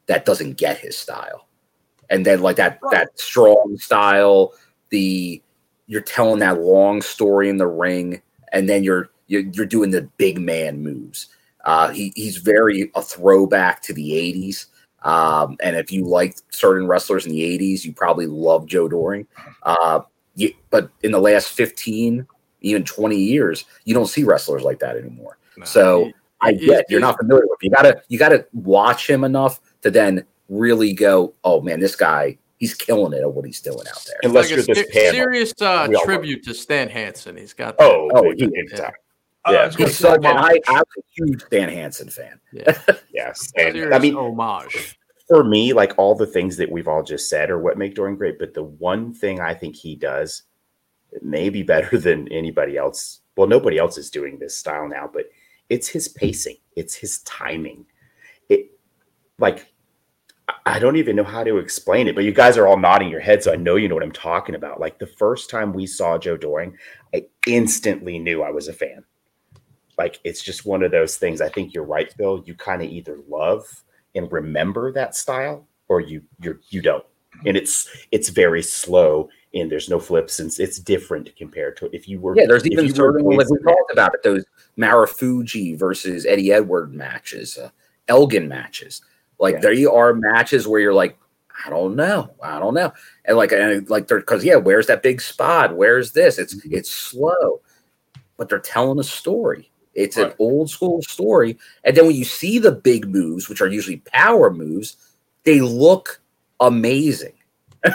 that 0.07 0.25
doesn't 0.25 0.57
get 0.57 0.77
his 0.77 0.97
style, 0.97 1.47
and 2.09 2.25
then 2.25 2.41
like 2.41 2.57
that 2.57 2.79
that 2.91 3.17
strong 3.19 3.77
style, 3.77 4.53
the 4.89 5.41
you're 5.91 5.99
telling 5.99 6.39
that 6.39 6.61
long 6.61 7.01
story 7.01 7.49
in 7.49 7.57
the 7.57 7.67
ring, 7.67 8.21
and 8.53 8.69
then 8.69 8.81
you're 8.81 9.09
you're, 9.27 9.41
you're 9.51 9.65
doing 9.65 9.91
the 9.91 10.03
big 10.15 10.39
man 10.39 10.81
moves. 10.81 11.27
Uh, 11.65 11.89
he, 11.89 12.13
he's 12.15 12.37
very 12.37 12.89
a 12.95 13.01
throwback 13.01 13.81
to 13.81 13.93
the 13.93 14.11
80s. 14.11 14.67
Um, 15.03 15.57
and 15.61 15.75
if 15.75 15.91
you 15.91 16.05
liked 16.05 16.43
certain 16.49 16.87
wrestlers 16.87 17.25
in 17.25 17.33
the 17.33 17.41
80s, 17.41 17.83
you 17.83 17.91
probably 17.91 18.25
love 18.25 18.67
Joe 18.67 18.87
Doering. 18.87 19.27
Uh, 19.63 20.01
you, 20.35 20.53
but 20.69 20.89
in 21.03 21.11
the 21.11 21.19
last 21.19 21.49
15, 21.49 22.25
even 22.61 22.83
20 22.85 23.15
years, 23.17 23.65
you 23.83 23.93
don't 23.93 24.07
see 24.07 24.23
wrestlers 24.23 24.63
like 24.63 24.79
that 24.79 24.95
anymore. 24.95 25.39
so 25.65 26.09
I 26.39 26.53
get 26.53 26.85
you're 26.89 27.01
not 27.01 27.17
familiar 27.17 27.45
with. 27.49 27.59
You 27.61 27.69
gotta 27.69 28.01
you 28.07 28.17
gotta 28.17 28.47
watch 28.53 29.09
him 29.09 29.25
enough 29.25 29.59
to 29.81 29.91
then 29.91 30.25
really 30.47 30.93
go, 30.93 31.33
oh 31.43 31.59
man, 31.59 31.81
this 31.81 31.97
guy 31.97 32.37
he's 32.61 32.75
killing 32.75 33.11
it 33.11 33.21
at 33.21 33.33
what 33.33 33.43
he's 33.43 33.59
doing 33.59 33.79
out 33.89 34.03
there. 34.05 34.15
Unless 34.23 34.45
like 34.45 34.49
you're 34.51 34.59
a 34.59 34.63
this 34.63 34.77
ser- 34.77 34.93
panel. 34.93 35.11
serious 35.11 35.51
uh, 35.59 35.87
We 35.89 35.95
all 35.95 36.01
love 36.01 36.03
tribute 36.03 36.43
to 36.43 36.53
Stan 36.53 36.87
Hansen. 36.87 37.35
He's 37.35 37.53
got 37.53 37.75
Oh, 37.79 38.09
Oh, 38.13 38.21
big, 38.29 38.39
he- 38.39 38.47
big 38.47 38.77
time. 38.77 38.93
I 39.43 39.53
Yeah, 39.53 39.65
was 39.65 39.75
gonna 39.75 39.89
He's 39.89 39.97
such 39.97 40.19
an 40.19 40.37
I, 40.37 40.59
I'm 40.67 40.83
a 40.83 41.01
huge 41.15 41.41
Stan 41.41 41.67
Hansen 41.69 42.09
fan. 42.09 42.39
Yeah, 42.53 42.79
yes. 43.13 43.51
And 43.57 43.73
serious 43.73 43.95
I 43.95 43.97
mean, 43.99 44.13
homage. 44.15 44.99
for 45.27 45.43
me, 45.43 45.73
like 45.73 45.95
all 45.97 46.13
the 46.13 46.27
things 46.27 46.55
that 46.57 46.71
we've 46.71 46.87
all 46.87 47.01
just 47.01 47.27
said 47.27 47.49
are 47.49 47.57
what 47.59 47.77
make 47.77 47.95
Doering 47.95 48.15
great. 48.17 48.37
But 48.37 48.53
the 48.53 48.61
one 48.63 49.11
thing 49.13 49.39
I 49.39 49.55
think 49.55 49.75
he 49.75 49.95
does, 49.95 50.43
maybe 51.23 51.63
better 51.73 51.97
than 51.97 52.27
anybody 52.31 52.77
else. 52.77 53.21
Well, 53.35 53.47
nobody 53.47 53.79
else 53.79 53.97
is 53.97 54.11
doing 54.11 54.37
this 54.37 54.55
style 54.55 54.87
now, 54.87 55.09
but 55.11 55.25
it's 55.69 55.87
his 55.87 56.07
pacing, 56.07 56.57
it's 56.75 56.93
his 56.93 57.19
timing. 57.23 57.85
It 58.49 58.69
like 59.39 59.65
I- 60.65 60.79
don't 60.79 60.95
even 60.95 61.15
know 61.15 61.23
how 61.23 61.43
to 61.43 61.57
explain 61.57 62.07
it, 62.07 62.15
but 62.15 62.23
you 62.23 62.31
guys 62.31 62.57
are 62.57 62.67
all 62.67 62.77
nodding 62.77 63.09
your 63.09 63.19
head, 63.19 63.43
so 63.43 63.51
I 63.51 63.55
know 63.55 63.75
you 63.75 63.87
know 63.87 63.95
what 63.95 64.03
I'm 64.03 64.11
talking 64.11 64.55
about. 64.55 64.79
Like 64.79 64.99
the 64.99 65.07
first 65.07 65.49
time 65.49 65.73
we 65.73 65.85
saw 65.85 66.17
Joe 66.17 66.37
Doering, 66.37 66.77
I 67.13 67.25
instantly 67.47 68.19
knew 68.19 68.41
I 68.41 68.51
was 68.51 68.67
a 68.67 68.73
fan. 68.73 69.03
Like 69.97 70.19
it's 70.23 70.41
just 70.41 70.65
one 70.65 70.83
of 70.83 70.91
those 70.91 71.17
things. 71.17 71.41
I 71.41 71.49
think 71.49 71.73
you're 71.73 71.83
right, 71.83 72.15
Bill. 72.17 72.43
You 72.45 72.55
kind 72.55 72.81
of 72.81 72.89
either 72.89 73.19
love 73.27 73.65
and 74.15 74.31
remember 74.31 74.91
that 74.93 75.15
style 75.15 75.67
or 75.87 76.01
you 76.01 76.23
you 76.41 76.59
you 76.69 76.81
don't. 76.81 77.05
And 77.45 77.55
it's 77.55 77.87
it's 78.11 78.29
very 78.29 78.63
slow 78.63 79.29
and 79.53 79.71
there's 79.71 79.89
no 79.89 79.99
flips 79.99 80.39
and 80.39 80.51
it's, 80.59 80.79
different 80.79 81.35
compared 81.35 81.75
to 81.77 81.93
if 81.95 82.07
you 82.07 82.19
were 82.19 82.35
Yeah, 82.35 82.45
there's 82.47 82.65
even 82.65 82.93
certain 82.93 83.25
like 83.25 83.49
we 83.49 83.59
talked 83.59 83.91
about 83.91 84.13
it. 84.13 84.23
Those 84.23 84.45
Marufuji 84.77 85.77
versus 85.77 86.25
Eddie 86.25 86.51
Edward 86.51 86.93
matches, 86.93 87.57
uh, 87.57 87.69
Elgin 88.07 88.47
matches. 88.47 89.01
Like 89.41 89.55
Yeah. 89.55 89.59
there 89.61 89.91
are 89.91 90.13
matches 90.13 90.67
where 90.67 90.79
you're 90.79 90.93
like, 90.93 91.17
I 91.65 91.69
don't 91.69 91.95
know, 91.97 92.31
I 92.41 92.59
don't 92.59 92.73
know, 92.73 92.93
and 93.25 93.35
like 93.35 93.51
and 93.51 93.89
like 93.89 94.07
they're 94.07 94.19
because 94.21 94.45
yeah, 94.45 94.55
where's 94.55 94.87
that 94.87 95.03
big 95.03 95.19
spot? 95.19 95.75
Where's 95.75 96.13
this? 96.13 96.37
It's 96.39 96.55
Mm-hmm. 96.55 96.73
it's 96.75 96.89
slow, 96.91 97.59
but 98.37 98.47
they're 98.47 98.59
telling 98.59 98.99
a 98.99 99.03
story. 99.03 99.69
It's 99.93 100.15
an 100.15 100.31
old 100.39 100.69
school 100.69 101.01
story, 101.01 101.57
and 101.83 101.97
then 101.97 102.05
when 102.07 102.15
you 102.15 102.23
see 102.23 102.59
the 102.59 102.71
big 102.71 103.09
moves, 103.09 103.49
which 103.49 103.59
are 103.61 103.67
usually 103.67 103.97
power 104.13 104.49
moves, 104.49 104.95
they 105.43 105.59
look 105.59 106.21
amazing. 106.61 107.33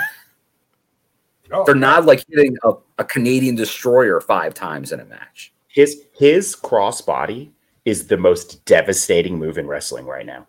Oh, 1.52 1.62
They're 1.64 1.77
not 1.77 2.06
like 2.06 2.24
hitting 2.28 2.56
a, 2.64 2.73
a 2.98 3.05
Canadian 3.05 3.55
destroyer 3.55 4.20
five 4.20 4.52
times 4.52 4.90
in 4.90 4.98
a 4.98 5.05
match. 5.05 5.52
his 5.68 6.02
his 6.12 6.56
crossbody 6.56 7.51
is 7.85 8.09
the 8.09 8.16
most 8.16 8.64
devastating 8.64 9.39
move 9.39 9.56
in 9.56 9.68
wrestling 9.68 10.06
right 10.06 10.27
now. 10.27 10.44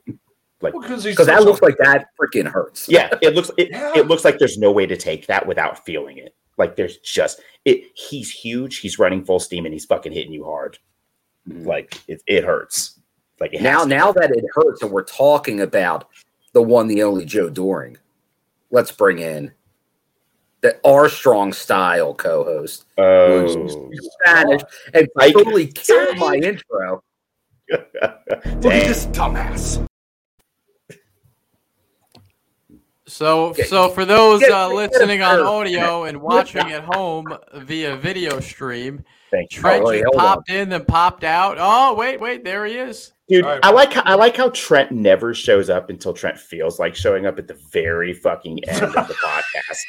Like 0.62 0.74
because 0.74 1.04
he's 1.04 1.14
Because 1.14 1.28
that 1.28 1.44
looks 1.44 1.62
like 1.62 1.78
that 1.78 2.08
freaking 2.20 2.48
hurts. 2.48 2.88
yeah, 2.90 3.10
it 3.22 3.36
looks 3.36 3.52
it, 3.58 3.70
Yeah. 3.72 3.92
it 3.96 4.08
looks 4.08 4.26
like 4.26 4.40
there's 4.40 4.58
no 4.58 4.72
way 4.72 4.86
to 4.88 4.98
take 4.98 5.28
that 5.28 5.46
without 5.46 5.86
feeling 5.86 6.18
it. 6.18 6.36
Like 6.58 6.76
there's 6.76 6.98
just 6.98 7.42
it 7.66 7.84
he's 7.94 8.32
huge, 8.32 8.78
he's 8.80 8.98
running 8.98 9.24
full 9.24 9.40
steam 9.40 9.66
and 9.66 9.74
he's 9.74 9.86
fucking 9.86 10.12
hitting 10.12 10.34
you 10.34 10.44
hard. 10.46 10.80
Mm-hmm. 11.48 11.68
Like 11.68 12.02
it, 12.08 12.22
it 12.26 12.44
hurts. 12.44 13.00
Like 13.40 13.54
it 13.54 13.62
Now, 13.62 13.84
now 13.84 14.12
that 14.14 14.32
it 14.32 14.44
hurts, 14.56 14.82
and 14.82 14.90
we're 14.92 15.04
talking 15.04 15.62
about 15.62 16.08
the 16.54 16.62
one, 16.64 16.88
the 16.88 17.04
only 17.04 17.24
Joe 17.24 17.50
Doering, 17.50 17.98
let's 18.72 18.92
bring 18.92 19.20
in 19.20 19.52
the 20.62 20.76
our 20.84 21.08
strong 21.08 21.54
style 21.54 22.16
co-host, 22.16 22.86
Oh, 22.98 23.48
Spanish, 24.24 24.64
and 24.96 25.08
Ike. 25.20 25.34
totally 25.34 25.68
killed 25.68 26.18
my 26.18 26.34
intro. 26.38 27.04
Look 27.70 27.88
at 28.02 28.28
dang. 28.44 28.62
this 28.62 29.06
dumbass. 29.08 29.86
So, 33.18 33.52
Get- 33.53 33.68
so 33.68 33.89
for 33.89 34.06
those 34.06 34.44
uh, 34.44 34.68
listening 34.72 35.23
on 35.23 35.39
audio 35.39 36.03
and 36.03 36.22
watching 36.22 36.72
at 36.72 36.84
home 36.84 37.35
via 37.56 37.95
video 37.95 38.39
stream, 38.39 39.03
Thank 39.31 39.56
you. 39.56 39.60
Trent 39.61 39.84
Oh, 39.84 39.88
wait, 39.88 40.02
just 40.03 40.06
hold 40.14 40.22
on. 40.22 40.35
popped 40.35 40.49
in, 40.52 40.69
then 40.69 40.85
popped 40.85 41.23
out. 41.23 41.57
Oh, 41.60 41.95
wait, 41.95 42.22
wait, 42.22 42.44
there 42.44 42.65
he 42.68 42.76
is. 42.77 43.14
Dude, 43.27 43.44
All 43.44 43.49
right. 43.53 43.60
I 43.64 43.72
like 43.72 43.91
how, 43.91 44.03
I 44.06 44.14
like 44.14 44.38
how 44.38 44.49
Trent 44.52 44.91
never 44.91 45.34
shows 45.34 45.68
up 45.68 45.89
until 45.89 46.14
Trent 46.14 46.38
feels 46.38 46.77
like 46.80 46.95
showing 46.95 47.26
up 47.26 47.39
at 47.39 47.48
the 47.48 47.56
very 47.72 48.14
fucking 48.14 48.64
end 48.69 48.84
of 48.84 48.94
the 48.94 48.99
podcast. 49.26 49.80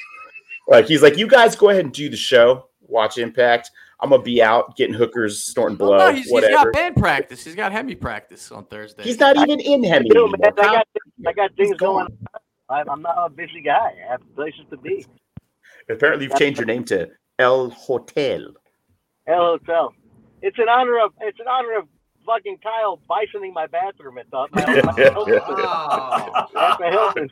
Like 0.66 0.86
he's 0.86 1.02
like, 1.02 1.18
"You 1.18 1.26
guys 1.28 1.55
go 1.55 1.68
ahead 1.68 1.84
and 1.84 1.92
do 1.92 2.09
the 2.09 2.16
show. 2.16 2.68
Watch 2.80 3.18
Impact. 3.18 3.70
I'm 4.00 4.10
gonna 4.10 4.22
be 4.22 4.42
out 4.42 4.74
getting 4.76 4.94
hookers, 4.94 5.44
snorting 5.44 5.76
Well, 5.78 5.90
blow, 5.90 5.98
no, 5.98 6.12
he's, 6.14 6.24
he's 6.24 6.32
whatever." 6.32 6.52
got 6.55 6.72
band 6.72 6.96
practice. 6.96 7.44
He's 7.44 7.55
got 7.55 7.72
Hemi 7.72 7.94
practice 7.94 8.50
on 8.50 8.64
Thursday. 8.64 9.02
He's 9.05 9.20
not 9.20 9.36
even 9.36 9.60
in 9.60 9.84
Hemi 9.84 10.09
do, 10.09 10.26
man. 10.26 10.52
I 10.59 10.62
got, 10.62 10.88
I 11.26 11.32
got 11.32 11.55
things 11.56 11.76
going 11.76 12.06
on. 12.06 12.38
I'm, 12.69 12.89
I'm 12.89 13.03
not 13.03 13.16
a 13.19 13.31
busy 13.31 13.62
guy. 13.62 13.93
I 14.07 14.12
have 14.12 14.20
places 14.35 14.61
to 14.70 14.77
be. 14.77 15.07
Apparently, 15.89 16.27
you've 16.27 16.39
changed 16.39 16.59
your 16.59 16.66
name 16.66 16.85
to 16.85 17.09
El 17.39 17.70
Hotel. 17.70 18.53
El 19.27 19.59
Hotel. 19.59 19.95
It's 20.43 20.59
in 20.59 20.69
honor 20.69 20.99
of 21.05 21.12
it's 21.20 21.39
in 21.40 21.47
honor 21.49 21.78
of 21.78 21.89
fucking 22.27 22.59
Kyle 22.62 23.01
bisoning 23.09 23.53
my 23.55 23.66
bathroom 23.66 24.19
at 24.19 24.31
the, 24.31 24.47
my, 24.53 24.82
my 24.82 24.93
Hilton. 24.93 25.40
Oh. 25.47 26.47
At 26.57 26.78
the 26.78 26.90
Hilton. 26.90 27.31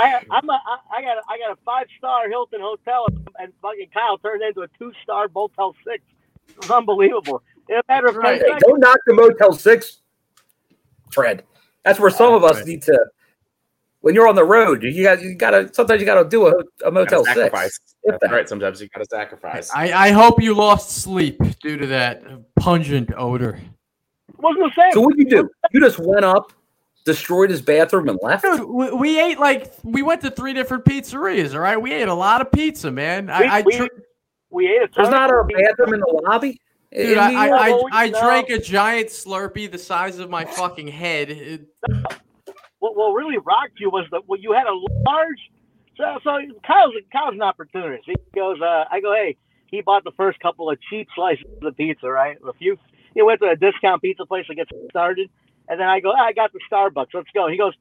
I, 0.00 0.20
I'm 0.30 0.48
a, 0.48 0.52
I, 0.52 0.98
I 0.98 1.02
got 1.02 1.18
a, 1.18 1.22
I 1.28 1.38
got 1.38 1.52
a 1.52 1.56
five 1.64 1.86
star 1.98 2.28
Hilton 2.28 2.60
hotel 2.60 3.06
and 3.38 3.52
fucking 3.62 3.88
Kyle 3.92 4.18
turned 4.18 4.42
into 4.42 4.62
a 4.62 4.68
two 4.78 4.92
star 5.02 5.28
Motel 5.34 5.74
Six. 5.86 6.02
It 6.48 6.58
was 6.58 6.70
unbelievable. 6.70 7.42
In 7.68 7.76
a 7.76 7.82
matter 7.88 8.08
of 8.08 8.16
Right. 8.16 8.40
Hey, 8.40 8.58
don't 8.60 8.80
knock 8.80 8.98
the 9.06 9.14
Motel 9.14 9.52
Six, 9.52 10.00
Fred. 11.10 11.44
That's 11.84 12.00
where 12.00 12.10
some 12.10 12.32
ah, 12.32 12.36
of 12.36 12.44
us 12.44 12.56
Right. 12.56 12.66
need 12.66 12.82
to. 12.82 13.06
When 14.06 14.14
you're 14.14 14.28
on 14.28 14.36
the 14.36 14.44
road, 14.44 14.84
you 14.84 15.02
got 15.02 15.20
you 15.20 15.34
gotta. 15.34 15.68
Sometimes 15.74 15.98
you 16.00 16.06
gotta 16.06 16.28
do 16.28 16.46
a, 16.46 16.52
a 16.84 16.92
Motel 16.92 17.24
Gotta 17.24 17.40
sacrifice. 17.40 17.72
Six. 17.72 17.94
That's 18.04 18.18
that. 18.20 18.30
right. 18.30 18.48
Sometimes 18.48 18.80
you 18.80 18.88
gotta 18.94 19.04
sacrifice. 19.10 19.68
I, 19.74 19.90
I 19.92 20.10
hope 20.12 20.40
you 20.40 20.54
lost 20.54 20.98
sleep 21.02 21.40
due 21.60 21.76
to 21.76 21.88
that 21.88 22.22
pungent 22.54 23.10
odor. 23.16 23.58
wasn't 24.38 24.72
the 24.72 24.80
same. 24.80 24.92
So 24.92 25.00
what 25.00 25.18
you 25.18 25.24
do? 25.24 25.50
You 25.72 25.80
just 25.80 25.98
went 25.98 26.24
up, 26.24 26.52
destroyed 27.04 27.50
his 27.50 27.60
bathroom, 27.60 28.08
and 28.08 28.16
left. 28.22 28.44
Dude, 28.44 28.60
we, 28.68 28.92
we 28.92 29.20
ate 29.20 29.40
like 29.40 29.72
we 29.82 30.02
went 30.02 30.20
to 30.20 30.30
three 30.30 30.52
different 30.52 30.84
pizzerias. 30.84 31.52
All 31.54 31.58
right, 31.58 31.76
we 31.82 31.92
ate 31.92 32.06
a 32.06 32.14
lot 32.14 32.40
of 32.40 32.52
pizza, 32.52 32.92
man. 32.92 33.28
I, 33.28 33.40
We- 33.40 33.46
I 33.48 33.60
we- 33.62 33.76
tr- 33.76 33.86
we 34.50 34.66
ate 34.68 34.82
a 34.82 34.88
There's 34.94 35.08
not 35.08 35.34
of 35.34 35.46
a 35.46 35.48
bathroom 35.52 35.94
in 35.94 35.98
the 35.98 36.20
lobby. 36.28 36.60
dude, 36.92 37.18
I, 37.18 37.30
New 37.32 37.36
I, 37.38 37.70
I, 37.70 37.82
I 38.04 38.10
drank 38.10 38.50
a 38.50 38.60
giant 38.60 39.08
Slurpee 39.08 39.68
the 39.68 39.78
size 39.78 40.20
of 40.20 40.30
my 40.30 40.44
fucking 40.44 40.86
head. 40.86 41.66
What, 42.86 42.96
what 42.96 43.14
really 43.14 43.38
rocked 43.38 43.80
you 43.80 43.90
was 43.90 44.06
that 44.12 44.28
well, 44.28 44.38
you 44.38 44.52
had 44.52 44.66
a 44.66 44.74
large. 45.08 45.50
So, 45.96 46.18
so 46.22 46.30
Kyle's 46.66 46.94
Kyle's 47.12 47.34
an 47.34 47.42
opportunist. 47.42 48.04
He 48.06 48.14
goes, 48.34 48.60
uh, 48.60 48.84
I 48.90 49.00
go, 49.00 49.12
hey, 49.12 49.36
he 49.66 49.80
bought 49.80 50.04
the 50.04 50.12
first 50.16 50.38
couple 50.40 50.70
of 50.70 50.78
cheap 50.88 51.08
slices 51.14 51.44
of 51.62 51.76
pizza, 51.76 52.08
right? 52.08 52.36
A 52.46 52.52
few. 52.52 52.78
He 53.14 53.22
went 53.22 53.40
to 53.40 53.48
a 53.48 53.56
discount 53.56 54.02
pizza 54.02 54.26
place 54.26 54.46
to 54.46 54.54
get 54.54 54.68
started, 54.90 55.30
and 55.68 55.80
then 55.80 55.88
I 55.88 56.00
go, 56.00 56.12
ah, 56.14 56.26
I 56.26 56.32
got 56.32 56.52
the 56.52 56.60
Starbucks. 56.70 57.08
Let's 57.14 57.30
go. 57.34 57.48
He 57.48 57.56
goes, 57.56 57.72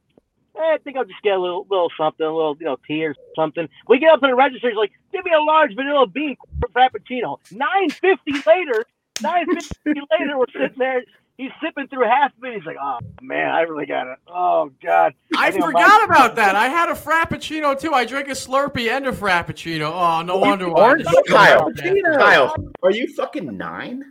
eh, 0.55 0.61
I 0.61 0.77
think 0.83 0.97
I'll 0.97 1.05
just 1.05 1.21
get 1.23 1.33
a 1.33 1.39
little, 1.39 1.67
little 1.69 1.91
something, 1.97 2.25
a 2.25 2.33
little, 2.33 2.55
you 2.59 2.65
know, 2.65 2.77
tea 2.87 3.05
or 3.05 3.15
something. 3.35 3.67
We 3.87 3.99
get 3.99 4.13
up 4.13 4.21
to 4.21 4.27
the 4.27 4.35
register. 4.35 4.69
He's 4.69 4.77
like, 4.77 4.93
give 5.11 5.25
me 5.25 5.31
a 5.37 5.41
large 5.41 5.75
vanilla 5.75 6.07
bean 6.07 6.37
frappuccino. 6.73 7.37
Nine 7.51 7.89
fifty 7.89 8.33
later. 8.47 8.85
Nine 9.21 9.45
fifty 9.45 10.01
later, 10.19 10.37
we're 10.37 10.45
sitting 10.53 10.77
there. 10.77 11.03
He's 11.37 11.51
sipping 11.61 11.87
through 11.89 12.05
half 12.05 12.31
of 12.37 12.43
it. 12.45 12.53
He's 12.55 12.65
like, 12.65 12.77
"Oh 12.81 12.99
man, 13.21 13.49
I 13.51 13.61
really 13.61 13.85
got 13.85 14.07
it. 14.07 14.17
Oh 14.27 14.71
god." 14.81 15.13
I 15.37 15.47
I'm 15.47 15.53
forgot 15.53 15.73
like- 15.73 16.09
about 16.09 16.35
that. 16.37 16.55
I 16.55 16.67
had 16.67 16.89
a 16.89 16.93
Frappuccino 16.93 17.77
too. 17.79 17.91
I 17.93 18.05
drank 18.05 18.27
a 18.29 18.31
Slurpee 18.31 18.89
and 18.89 19.05
a 19.07 19.11
Frappuccino. 19.11 19.91
Oh, 19.93 20.21
no 20.21 20.37
wonder 20.37 20.69
why. 20.69 20.91
I 20.93 21.21
Kyle, 21.27 21.71
Kyle, 21.73 22.55
are 22.83 22.91
you 22.91 23.13
fucking 23.15 23.57
nine? 23.57 24.03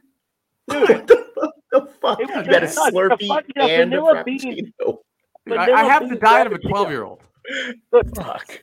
Dude, 0.68 0.88
what 0.88 1.06
the, 1.06 1.52
the 1.72 1.86
fuck? 2.02 2.18
You 2.20 2.26
was 2.26 2.46
got 2.46 2.48
a 2.48 2.60
just 2.60 2.76
nuts. 2.76 2.90
The 2.92 2.98
Slurpee 2.98 3.28
fucking 3.28 3.52
and 3.56 3.94
a. 3.94 3.96
Frappuccino. 3.98 4.98
Dude, 5.46 5.56
I, 5.58 5.72
I 5.80 5.84
have 5.84 6.08
the 6.08 6.16
diet 6.16 6.46
of 6.46 6.52
a 6.52 6.58
12 6.58 6.90
year 6.90 7.04
old. 7.04 7.20
Fuck. 8.16 8.62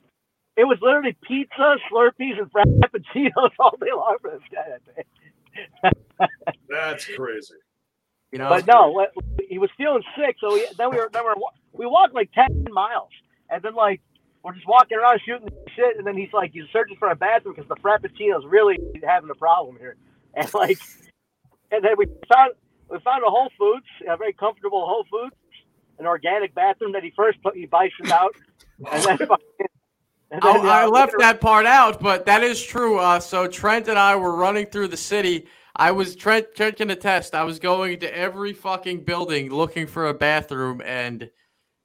It 0.58 0.66
was 0.66 0.78
literally 0.82 1.16
pizza, 1.24 1.78
Slurpees, 1.92 2.40
and 2.40 2.52
frappuccinos 2.52 3.52
all 3.60 3.76
day 3.80 3.92
long 3.96 4.18
for 4.22 4.32
this 4.32 4.42
guy. 4.52 4.66
that 4.68 5.94
day. 6.16 6.28
That's 6.70 7.06
crazy. 7.06 7.56
You 8.32 8.40
know, 8.40 8.50
But 8.50 8.66
no, 8.66 9.06
he 9.50 9.58
was 9.58 9.70
feeling 9.78 10.04
sick, 10.18 10.38
so 10.40 10.54
we, 10.54 10.66
then 10.78 10.90
we 10.90 10.98
were 10.98 11.10
then 11.12 11.24
we, 11.24 11.30
were, 11.30 11.36
we 11.74 11.86
walked 11.86 12.14
like 12.16 12.32
ten 12.32 12.66
miles, 12.72 13.10
and 13.50 13.62
then 13.62 13.76
like 13.76 14.00
we're 14.44 14.54
just 14.54 14.68
walking 14.68 14.98
around 14.98 15.20
shooting 15.26 15.50
shit, 15.76 15.98
and 15.98 16.08
then 16.08 16.16
he's 16.18 16.32
like 16.32 16.52
he's 16.54 16.64
searching 16.72 16.96
for 16.98 17.10
a 17.10 17.16
bathroom 17.16 17.56
because 17.56 17.68
the 17.68 17.76
frappuccino's 17.76 18.46
really 18.48 18.78
having 19.04 19.30
a 19.30 19.36
problem 19.36 19.76
here, 19.78 19.98
and 20.36 20.52
like, 20.54 20.80
and 21.72 21.84
then 21.84 21.92
we 21.98 22.06
found 22.34 22.54
we 22.90 23.00
found 23.00 23.24
a 23.24 23.30
Whole 23.30 23.50
Foods, 23.60 23.86
a 24.08 24.16
very 24.16 24.34
comfortable 24.34 24.86
Whole 24.86 25.06
Foods, 25.12 25.36
an 26.00 26.06
organic 26.06 26.56
bathroom 26.56 26.94
that 26.94 27.04
he 27.04 27.12
first 27.16 27.42
put 27.44 27.56
he 27.56 27.66
bisoned 27.66 28.12
out, 28.12 28.34
and 28.92 29.04
then. 29.04 29.18
fucking- 29.18 29.46
and 30.32 30.42
I, 30.42 30.54
then, 30.54 30.66
I 30.66 30.84
uh, 30.84 30.90
left 30.90 31.14
that 31.20 31.42
part 31.42 31.66
out, 31.66 32.00
but 32.00 32.26
that 32.28 32.44
is 32.44 32.64
true. 32.64 32.98
Uh, 32.98 33.20
so 33.20 33.48
Trent 33.48 33.90
and 33.90 34.00
I 34.00 34.16
were 34.16 34.34
running 34.34 34.68
through 34.68 34.88
the 34.88 34.96
city. 34.98 35.48
I 35.76 35.92
was 35.92 36.16
Trent. 36.16 36.48
Trent 36.56 36.78
can 36.78 36.90
attest. 36.90 37.34
I 37.34 37.44
was 37.44 37.60
going 37.60 38.00
to 38.00 38.18
every 38.18 38.54
fucking 38.54 39.04
building 39.04 39.50
looking 39.50 39.88
for 39.88 40.10
a 40.10 40.14
bathroom 40.14 40.82
and 40.86 41.30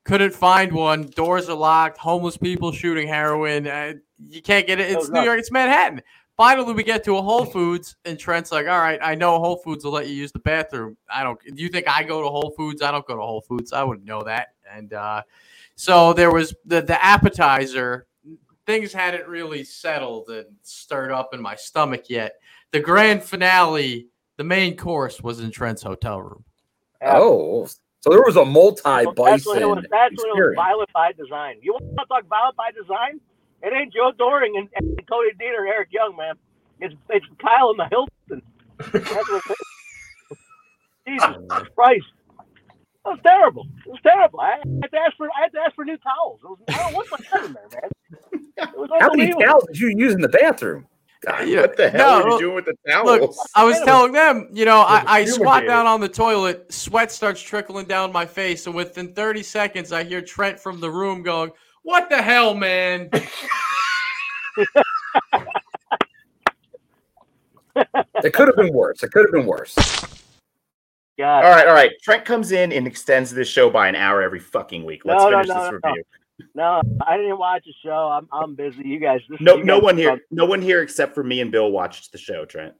couldn't 0.04 0.34
find 0.34 0.72
one. 0.72 1.02
Doors 1.08 1.48
are 1.48 1.56
locked. 1.56 1.98
Homeless 1.98 2.36
people 2.36 2.72
shooting 2.72 3.08
heroin. 3.08 3.66
Uh, 3.66 3.94
you 4.18 4.42
can't 4.42 4.66
get 4.66 4.80
it. 4.80 4.90
It's 4.90 5.08
New 5.08 5.22
York. 5.22 5.38
It's 5.38 5.52
Manhattan. 5.52 6.02
Finally, 6.36 6.74
we 6.74 6.82
get 6.82 7.02
to 7.04 7.16
a 7.16 7.22
Whole 7.22 7.46
Foods, 7.46 7.96
and 8.04 8.18
Trent's 8.18 8.52
like, 8.52 8.66
"All 8.66 8.78
right, 8.78 8.98
I 9.02 9.14
know 9.14 9.38
Whole 9.38 9.56
Foods 9.56 9.84
will 9.84 9.92
let 9.92 10.06
you 10.06 10.14
use 10.14 10.32
the 10.32 10.38
bathroom. 10.38 10.96
I 11.08 11.22
don't. 11.22 11.38
Do 11.42 11.62
you 11.62 11.68
think 11.68 11.88
I 11.88 12.02
go 12.02 12.22
to 12.22 12.28
Whole 12.28 12.52
Foods? 12.56 12.82
I 12.82 12.90
don't 12.90 13.06
go 13.06 13.16
to 13.16 13.22
Whole 13.22 13.40
Foods. 13.40 13.72
I 13.72 13.82
wouldn't 13.82 14.06
know 14.06 14.22
that." 14.22 14.48
And 14.70 14.92
uh, 14.92 15.22
so 15.76 16.12
there 16.12 16.30
was 16.30 16.54
the 16.64 16.82
the 16.82 17.02
appetizer. 17.02 18.06
Things 18.66 18.92
hadn't 18.92 19.26
really 19.28 19.64
settled 19.64 20.28
and 20.28 20.46
stirred 20.62 21.12
up 21.12 21.32
in 21.32 21.40
my 21.40 21.54
stomach 21.54 22.10
yet. 22.10 22.34
The 22.72 22.80
grand 22.80 23.22
finale, 23.22 24.08
the 24.36 24.44
main 24.44 24.76
course, 24.76 25.22
was 25.22 25.40
in 25.40 25.50
Trent's 25.50 25.82
hotel 25.82 26.20
room. 26.20 26.44
Oh, 27.02 27.66
so 28.00 28.10
there 28.10 28.22
was 28.22 28.36
a 28.36 28.44
multi 28.44 28.82
That's 28.84 29.06
when 29.46 29.62
it 29.62 29.66
was. 29.66 29.78
bison 29.78 29.86
That's 29.90 30.16
when 30.16 30.30
it 30.30 30.34
was 30.34 30.54
experience. 30.54 30.56
violent 30.56 30.92
by 30.92 31.12
design. 31.12 31.56
You 31.60 31.72
want 31.72 31.84
to 31.98 32.06
talk 32.06 32.26
violent 32.26 32.56
by 32.56 32.70
design? 32.70 33.20
It 33.62 33.72
ain't 33.72 33.92
Joe 33.92 34.12
Doering 34.16 34.56
and, 34.56 34.68
and 34.76 35.08
Cody 35.08 35.30
Dean 35.38 35.54
or 35.56 35.66
Eric 35.66 35.88
Young, 35.90 36.16
man. 36.16 36.34
It's 36.80 36.94
it's 37.10 37.26
Kyle 37.40 37.70
and 37.70 37.78
the 37.78 37.88
Hilton. 37.88 38.42
That's 38.92 39.28
what 39.28 39.42
it 39.48 39.56
is. 40.30 40.38
Jesus 41.08 41.36
Christ. 41.74 42.06
That 43.04 43.10
was 43.10 43.20
terrible. 43.24 43.66
It 43.86 43.90
was 43.90 44.00
terrible. 44.02 44.40
I 44.40 44.58
had 44.82 44.90
to 44.90 44.98
ask 44.98 45.16
for 45.16 45.26
I 45.26 45.42
had 45.42 45.52
to 45.52 45.60
ask 45.60 45.74
for 45.74 45.84
new 45.84 45.96
towels. 45.98 46.40
It 46.42 46.48
was, 46.48 46.58
I 46.68 46.76
don't 46.76 46.92
know 46.92 46.96
what's 46.96 47.10
my 47.10 47.46
in 47.46 47.52
there, 47.54 47.68
man. 47.70 47.90
It 48.56 48.78
was 48.78 48.90
How 49.00 49.10
many 49.14 49.32
towels 49.32 49.64
did 49.66 49.80
you 49.80 49.94
use 49.96 50.14
in 50.14 50.20
the 50.20 50.28
bathroom? 50.28 50.86
God, 51.26 51.48
Yeah. 51.48 51.62
What 51.62 51.76
the 51.76 51.90
hell 51.90 52.20
No, 52.20 52.24
are 52.26 52.30
you 52.30 52.38
doing 52.38 52.54
with 52.54 52.64
the 52.66 52.76
towels? 52.88 53.06
Look, 53.20 53.34
I 53.54 53.64
was 53.64 53.80
telling 53.80 54.12
them, 54.12 54.48
you 54.52 54.64
know, 54.64 54.80
I, 54.80 55.04
I 55.06 55.24
squat 55.24 55.66
down 55.66 55.86
on 55.86 56.00
the 56.00 56.08
toilet, 56.08 56.72
sweat 56.72 57.10
starts 57.10 57.40
trickling 57.40 57.86
down 57.86 58.12
my 58.12 58.26
face, 58.26 58.66
and 58.66 58.74
within 58.74 59.12
30 59.12 59.42
seconds, 59.42 59.92
I 59.92 60.04
hear 60.04 60.22
Trent 60.22 60.60
from 60.60 60.80
the 60.80 60.90
room 60.90 61.22
going, 61.22 61.50
What 61.82 62.08
the 62.10 62.22
hell, 62.22 62.54
man? 62.54 63.10
It 68.24 68.32
could 68.32 68.48
have 68.48 68.56
been 68.56 68.72
worse. 68.72 69.02
It 69.02 69.12
could 69.12 69.26
have 69.26 69.32
been 69.32 69.44
worse. 69.46 69.74
God. 71.18 71.44
all 71.44 71.50
right, 71.50 71.66
all 71.68 71.74
right. 71.74 71.90
Trent 72.02 72.24
comes 72.24 72.52
in 72.52 72.72
and 72.72 72.86
extends 72.86 73.30
this 73.30 73.48
show 73.48 73.68
by 73.70 73.88
an 73.88 73.94
hour 73.94 74.22
every 74.22 74.40
fucking 74.40 74.84
week. 74.84 75.04
Let's 75.04 75.22
No, 75.22 75.30
no, 75.30 75.36
finish 75.36 75.48
no, 75.48 75.54
this 75.54 75.72
no, 75.72 75.78
no. 75.84 75.90
review. 75.90 76.04
No, 76.54 76.82
I 77.06 77.16
didn't 77.16 77.38
watch 77.38 77.64
the 77.64 77.72
show. 77.82 77.90
I'm 78.10 78.28
I'm 78.32 78.54
busy. 78.54 78.82
You 78.84 78.98
guys. 78.98 79.20
This, 79.28 79.40
No, 79.40 79.56
you 79.56 79.64
no 79.64 79.76
guys- 79.76 79.82
one 79.84 79.96
here, 79.96 80.20
no 80.30 80.44
one 80.44 80.60
here 80.62 80.82
except 80.82 81.14
for 81.14 81.24
me 81.24 81.40
and 81.40 81.50
Bill 81.50 81.70
watched 81.70 82.12
the 82.12 82.18
show. 82.18 82.44
Trent, 82.44 82.74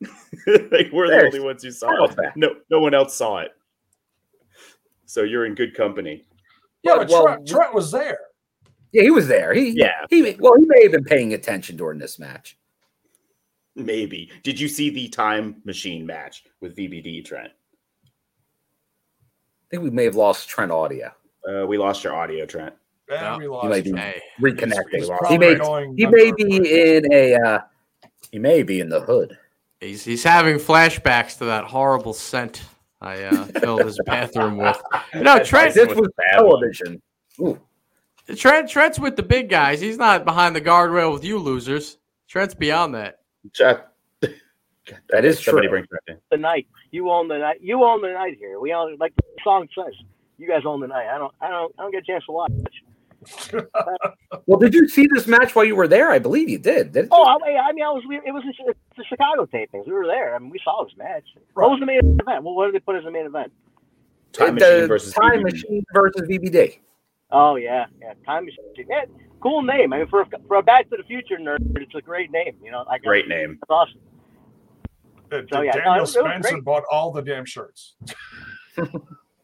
like 0.46 0.90
we're 0.92 1.08
the 1.08 1.22
only 1.26 1.40
ones 1.40 1.62
who 1.62 1.70
saw 1.70 2.04
it. 2.04 2.16
back. 2.16 2.36
No, 2.36 2.54
no 2.70 2.80
one 2.80 2.94
else 2.94 3.14
saw 3.14 3.38
it. 3.38 3.50
So 5.06 5.22
you're 5.22 5.44
in 5.46 5.54
good 5.54 5.74
company. 5.74 6.24
Yeah, 6.82 6.92
Well, 6.96 6.98
but 7.00 7.10
well, 7.10 7.24
Trent, 7.26 7.48
Trent 7.48 7.74
was 7.74 7.90
there. 7.92 8.18
Yeah, 8.92 9.02
he 9.02 9.10
was 9.10 9.28
there. 9.28 9.52
He 9.54 9.70
Yeah. 9.70 10.06
He 10.10 10.34
well, 10.38 10.54
he 10.58 10.64
may 10.66 10.82
have 10.84 10.92
been 10.92 11.04
paying 11.04 11.34
attention 11.34 11.76
during 11.76 11.98
this 11.98 12.18
match. 12.18 12.58
Maybe. 13.76 14.30
Did 14.42 14.58
you 14.60 14.68
see 14.68 14.90
the 14.90 15.08
time 15.08 15.56
machine 15.64 16.04
match 16.06 16.44
with 16.60 16.76
VBD, 16.76 17.24
Trent? 17.24 17.52
I 18.04 19.66
think 19.70 19.82
we 19.82 19.90
may 19.90 20.04
have 20.04 20.16
lost 20.16 20.48
Trent 20.48 20.70
audio. 20.72 21.10
Uh, 21.48 21.66
we 21.66 21.78
lost 21.78 22.04
your 22.04 22.14
audio, 22.14 22.46
Trent. 22.46 22.74
Yeah, 23.10 23.32
No, 23.32 23.38
we 23.38 23.44
He 23.44 23.48
lost. 23.48 23.68
might 23.68 23.84
be 23.84 23.92
Hey, 23.92 24.22
reconnecting. 24.40 24.92
He's 24.92 25.10
he 25.28 25.38
may 25.38 25.54
he 25.96 26.06
may 26.06 26.32
be 26.32 26.96
in 26.96 27.12
a 27.12 27.34
uh, 27.34 27.58
he 28.30 28.38
may 28.38 28.62
be 28.62 28.80
in 28.80 28.88
the 28.88 29.00
hood. 29.00 29.36
he's, 29.80 30.04
he's 30.04 30.22
having 30.22 30.56
flashbacks 30.56 31.38
to 31.38 31.44
that 31.46 31.64
horrible 31.64 32.12
scent 32.14 32.62
I 33.00 33.24
uh, 33.24 33.44
filled 33.46 33.84
his 33.84 33.98
bathroom 34.06 34.56
with. 34.56 34.80
No, 35.14 35.38
Trent, 35.44 35.74
This 35.74 35.88
was 35.88 35.96
was 35.98 36.06
a 36.08 36.10
bad 36.22 36.42
one. 36.42 36.50
television. 36.60 37.02
Ooh. 37.40 37.60
Trent, 38.36 38.68
Trent's 38.68 38.98
with 39.00 39.16
the 39.16 39.24
big 39.24 39.48
guys. 39.48 39.80
He's 39.80 39.98
not 39.98 40.24
behind 40.24 40.54
the 40.54 40.60
guardrail 40.60 41.12
with 41.12 41.24
you 41.24 41.38
losers. 41.38 41.98
Trent's 42.28 42.54
beyond 42.54 42.94
that. 42.94 43.18
Chuck. 43.52 43.88
That 45.10 45.24
is 45.24 45.38
Somebody 45.42 45.66
true. 45.68 45.78
bring 45.78 45.86
Trent 45.86 46.02
in. 46.08 46.16
the 46.30 46.36
night. 46.36 46.66
You 46.90 47.08
own 47.10 47.28
the 47.28 47.38
night. 47.38 47.58
You 47.60 47.82
own 47.84 48.02
the 48.02 48.12
night 48.12 48.36
here. 48.38 48.58
We 48.60 48.72
own 48.72 48.96
like 48.98 49.14
the 49.16 49.22
song 49.44 49.68
says. 49.76 49.94
You 50.38 50.48
guys 50.48 50.62
own 50.66 50.80
the 50.80 50.86
night. 50.88 51.06
I 51.08 51.18
don't. 51.18 51.32
I 51.40 51.48
don't. 51.50 51.74
I 51.78 51.82
don't 51.82 51.92
get 51.92 52.02
a 52.02 52.06
chance 52.06 52.24
to 52.26 52.32
watch. 52.32 52.52
Well, 54.46 54.58
did 54.58 54.74
you 54.74 54.88
see 54.88 55.06
this 55.14 55.28
match 55.28 55.54
while 55.54 55.64
you 55.64 55.76
were 55.76 55.86
there? 55.86 56.10
I 56.10 56.18
believe 56.18 56.48
you 56.48 56.58
did. 56.58 56.90
didn't 56.92 57.04
you? 57.06 57.10
Oh, 57.12 57.22
I, 57.22 57.68
I 57.68 57.72
mean, 57.72 57.84
I 57.84 57.90
was. 57.90 58.02
It 58.26 58.32
was 58.32 58.42
the 58.42 58.74
the 58.96 59.04
Chicago 59.04 59.46
tapings. 59.46 59.86
We 59.86 59.92
were 59.92 60.06
there. 60.06 60.34
I 60.34 60.38
mean, 60.40 60.50
we 60.50 60.58
saw 60.64 60.82
this 60.84 60.94
match. 60.96 61.22
What 61.54 61.70
was 61.70 61.78
the 61.80 61.86
main 61.86 61.98
event? 62.00 62.42
Well, 62.42 62.54
what 62.54 62.66
did 62.66 62.74
they 62.74 62.80
put 62.80 62.96
as 62.96 63.04
the 63.04 63.10
main 63.12 63.26
event? 63.26 63.52
Time 64.32 64.56
the 64.56 64.64
Machine 64.64 64.88
versus 64.88 65.12
Time 65.14 65.40
VBD. 65.40 65.42
Machine 65.44 65.84
versus 65.94 66.22
VBD. 66.22 66.78
Oh 67.30 67.54
yeah, 67.56 67.86
yeah. 68.00 68.14
Time 68.26 68.46
machine. 68.46 68.64
Yeah, 68.88 69.04
cool 69.40 69.62
name. 69.62 69.92
I 69.92 69.98
mean, 69.98 70.08
for 70.08 70.22
a, 70.22 70.26
for 70.48 70.56
a 70.56 70.62
Back 70.62 70.90
to 70.90 70.96
the 70.96 71.04
Future 71.04 71.36
nerd, 71.38 71.58
it's 71.76 71.94
a 71.94 72.00
great 72.02 72.32
name. 72.32 72.56
You 72.62 72.72
know, 72.72 72.82
like 72.88 73.02
Great 73.04 73.28
name. 73.28 73.58
That's 73.60 73.70
awesome. 73.70 74.00
Uh, 75.30 75.42
So, 75.52 75.60
yeah, 75.60 75.72
Daniel 75.72 75.94
it 75.96 76.00
was- 76.00 76.16
it 76.16 76.22
was 76.24 76.32
Spencer 76.40 76.60
bought 76.62 76.82
all 76.90 77.12
the 77.12 77.22
damn 77.22 77.44
shirts. 77.44 77.94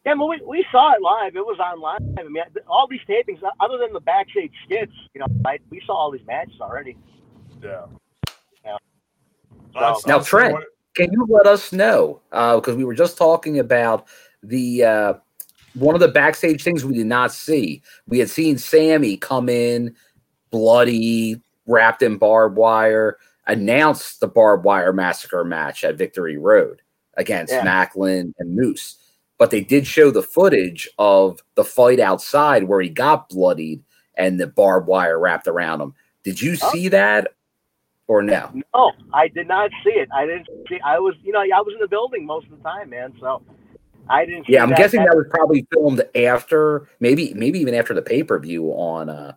Yeah, 0.05 0.15
but 0.15 0.27
we, 0.27 0.41
we 0.47 0.65
saw 0.71 0.93
it 0.93 1.01
live. 1.01 1.35
It 1.35 1.45
was 1.45 1.59
on 1.59 1.81
live. 1.81 1.99
I 2.17 2.23
mean, 2.23 2.41
all 2.67 2.87
these 2.87 3.01
tapings, 3.07 3.39
other 3.59 3.77
than 3.77 3.91
the 3.93 3.99
backstage 3.99 4.51
skits, 4.65 4.93
you 5.13 5.19
know, 5.19 5.27
I, 5.45 5.59
we 5.69 5.81
saw 5.85 5.93
all 5.93 6.11
these 6.11 6.25
matches 6.25 6.55
already. 6.61 6.97
Yeah. 7.61 7.85
Yeah. 8.63 8.77
That's- 9.73 10.05
Now, 10.07 10.19
Trent, 10.19 10.53
what- 10.53 10.63
can 10.95 11.11
you 11.11 11.25
let 11.29 11.45
us 11.45 11.71
know? 11.71 12.19
Because 12.31 12.75
we 12.75 12.83
were 12.83 12.95
just 12.95 13.17
talking 13.17 13.59
about 13.59 14.07
the 14.41 14.83
uh, 14.83 15.13
one 15.75 15.95
of 15.95 16.01
the 16.01 16.07
backstage 16.07 16.63
things 16.63 16.83
we 16.83 16.95
did 16.95 17.05
not 17.05 17.31
see. 17.31 17.81
We 18.07 18.19
had 18.19 18.29
seen 18.29 18.57
Sami 18.57 19.15
come 19.17 19.49
in, 19.49 19.95
bloody, 20.49 21.39
wrapped 21.67 22.01
in 22.01 22.17
barbed 22.17 22.57
wire, 22.57 23.17
announce 23.47 24.17
the 24.17 24.27
barbed 24.27 24.65
wire 24.65 24.91
massacre 24.93 25.43
match 25.45 25.83
at 25.83 25.95
Victory 25.95 26.37
Road 26.37 26.81
against 27.15 27.53
Yeah. 27.53 27.63
Maclin 27.65 28.33
and 28.39 28.55
Moose. 28.55 28.97
But 29.39 29.49
they 29.51 29.61
did 29.61 29.87
show 29.87 30.11
the 30.11 30.21
footage 30.21 30.87
of 30.99 31.41
the 31.55 31.63
fight 31.63 31.99
outside 31.99 32.65
where 32.65 32.81
he 32.81 32.89
got 32.89 33.29
bloodied 33.29 33.81
and 34.15 34.39
the 34.39 34.45
barbed 34.47 34.87
wire 34.87 35.17
wrapped 35.17 35.47
around 35.47 35.81
him. 35.81 35.93
Did 36.23 36.39
you 36.41 36.57
Oh. 36.61 36.69
see 36.71 36.89
that 36.89 37.29
or 38.07 38.21
no? 38.21 38.51
No, 38.75 38.91
I 39.13 39.29
did 39.29 39.47
not 39.47 39.71
see 39.83 39.91
it. 39.91 40.09
I 40.13 40.25
didn't 40.25 40.47
see. 40.67 40.77
I 40.85 40.99
was, 40.99 41.15
you 41.23 41.31
know, 41.31 41.39
I 41.39 41.61
was 41.61 41.73
in 41.73 41.79
the 41.79 41.87
building 41.87 42.25
most 42.25 42.45
of 42.51 42.57
the 42.57 42.63
time, 42.69 42.89
man. 42.89 43.13
So 43.19 43.41
I 44.09 44.25
didn't. 44.25 44.45
See 44.47 44.53
Yeah, 44.53 44.63
I'm 44.63 44.69
that, 44.69 44.77
guessing 44.77 44.99
that- 44.99 45.11
that 45.11 45.17
was 45.17 45.27
probably 45.29 45.65
filmed 45.73 46.03
after, 46.15 46.89
maybe 46.99 47.33
maybe 47.33 47.59
even 47.59 47.73
after 47.73 47.93
the 47.93 48.01
pay 48.01 48.23
per 48.23 48.37
view 48.39 48.71
on 48.71 49.09
uh 49.09 49.33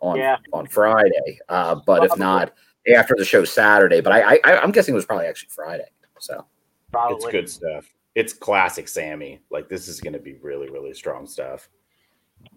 on 0.00 0.16
Yeah. 0.16 0.36
on 0.52 0.66
Friday. 0.66 1.38
Uh, 1.48 1.76
but 1.86 2.04
if 2.04 2.18
not, 2.18 2.52
after 2.92 3.14
the 3.16 3.24
show 3.24 3.44
Saturday. 3.44 4.00
But 4.00 4.12
I, 4.14 4.40
I 4.44 4.58
I'm 4.60 4.72
guessing 4.72 4.94
it 4.94 4.96
was 4.96 5.06
probably 5.06 5.26
actually 5.26 5.50
Friday. 5.50 5.86
So 6.18 6.44
probably. 6.90 7.16
It's 7.16 7.26
good 7.26 7.48
stuff. 7.48 7.88
It's 8.14 8.32
classic 8.32 8.88
Sami. 8.88 9.40
Like 9.50 9.68
this 9.68 9.88
is 9.88 10.00
going 10.00 10.12
to 10.12 10.18
be 10.18 10.34
really, 10.34 10.68
really 10.70 10.94
strong 10.94 11.26
stuff. 11.26 11.68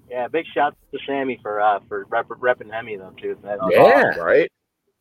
Yeah, 0.10 0.28
big 0.28 0.46
shout 0.54 0.76
to 0.92 1.00
Sami 1.08 1.40
for 1.42 1.62
uh 1.62 1.80
for 1.88 2.06
rep, 2.10 2.28
repping 2.28 2.74
Emmy 2.74 2.98
though 2.98 3.14
too. 3.22 3.38
That 3.44 3.60
was 3.60 3.72
Yeah. 3.74 4.10
awesome. 4.10 4.24
Right? 4.24 4.52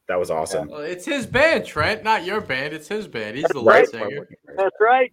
That 0.08 0.18
was 0.18 0.30
awesome. 0.30 0.68
Well, 0.68 0.80
it's 0.82 1.04
his 1.04 1.26
band, 1.26 1.66
Trent, 1.66 2.04
not 2.04 2.24
your 2.24 2.40
band. 2.40 2.72
It's 2.72 2.86
his 2.88 3.08
band. 3.08 3.36
He's 3.36 3.46
the 3.48 3.58
lead 3.60 3.66
Right? 3.66 3.88
singer. 3.88 4.28
That's 4.56 4.76
right. 4.80 5.12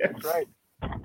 That's 0.00 0.24
right. 0.24 0.46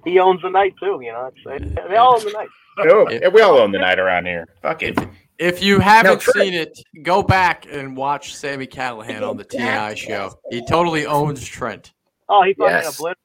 He 0.04 0.20
owns 0.20 0.42
the 0.42 0.50
night 0.50 0.74
too. 0.80 1.00
You 1.04 1.12
know, 1.12 1.30
they 1.46 1.96
all 1.98 2.16
own 2.16 2.26
the 2.26 2.32
night. 2.32 2.48
Oh, 2.80 3.08
yeah, 3.10 3.28
we 3.30 3.42
all 3.42 3.58
own 3.58 3.72
the 3.72 3.78
night 3.80 4.00
around 4.00 4.26
here. 4.26 4.48
Fuck 4.62 4.84
it. 4.84 4.98
If 5.38 5.62
you 5.62 5.80
haven't 5.80 6.20
Trent- 6.22 6.36
seen 6.46 6.54
it, 6.54 6.80
go 7.04 7.22
back 7.24 7.68
and 7.70 7.96
watch 7.96 8.36
Sami 8.36 8.68
Callihan 8.68 9.22
on 9.28 9.38
the 9.38 9.44
TI 9.44 9.96
show. 9.96 10.34
He 10.50 10.66
totally 10.66 11.06
owns 11.06 11.46
Trent. 11.46 11.94
Oh, 12.28 12.44
he 12.44 12.54
fucking 12.54 12.72
Yes. 12.74 12.96
obliterated. 12.98 13.18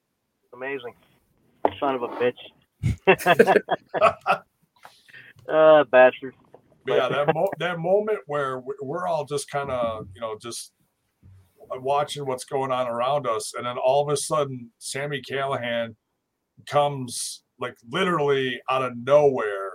Amazing. 0.61 0.93
Son 1.79 1.95
of 1.95 2.03
a 2.03 2.07
bitch. 2.09 2.37
uh, 5.51 5.83
bastard. 5.85 6.35
Yeah, 6.85 7.09
that 7.09 7.33
mo- 7.33 7.49
that 7.57 7.79
moment 7.79 8.19
where 8.27 8.59
we- 8.59 8.75
we're 8.79 9.07
all 9.07 9.25
just 9.25 9.49
kind 9.49 9.71
of 9.71 10.07
you 10.13 10.21
know 10.21 10.37
just 10.39 10.73
watching 11.71 12.27
what's 12.27 12.43
going 12.45 12.71
on 12.71 12.87
around 12.87 13.25
us, 13.25 13.55
and 13.55 13.65
then 13.65 13.77
all 13.79 14.07
of 14.07 14.13
a 14.13 14.17
sudden, 14.17 14.69
Sami 14.77 15.19
Callihan 15.21 15.95
comes 16.67 17.43
like 17.59 17.75
literally 17.89 18.61
out 18.69 18.83
of 18.83 18.93
nowhere 18.95 19.71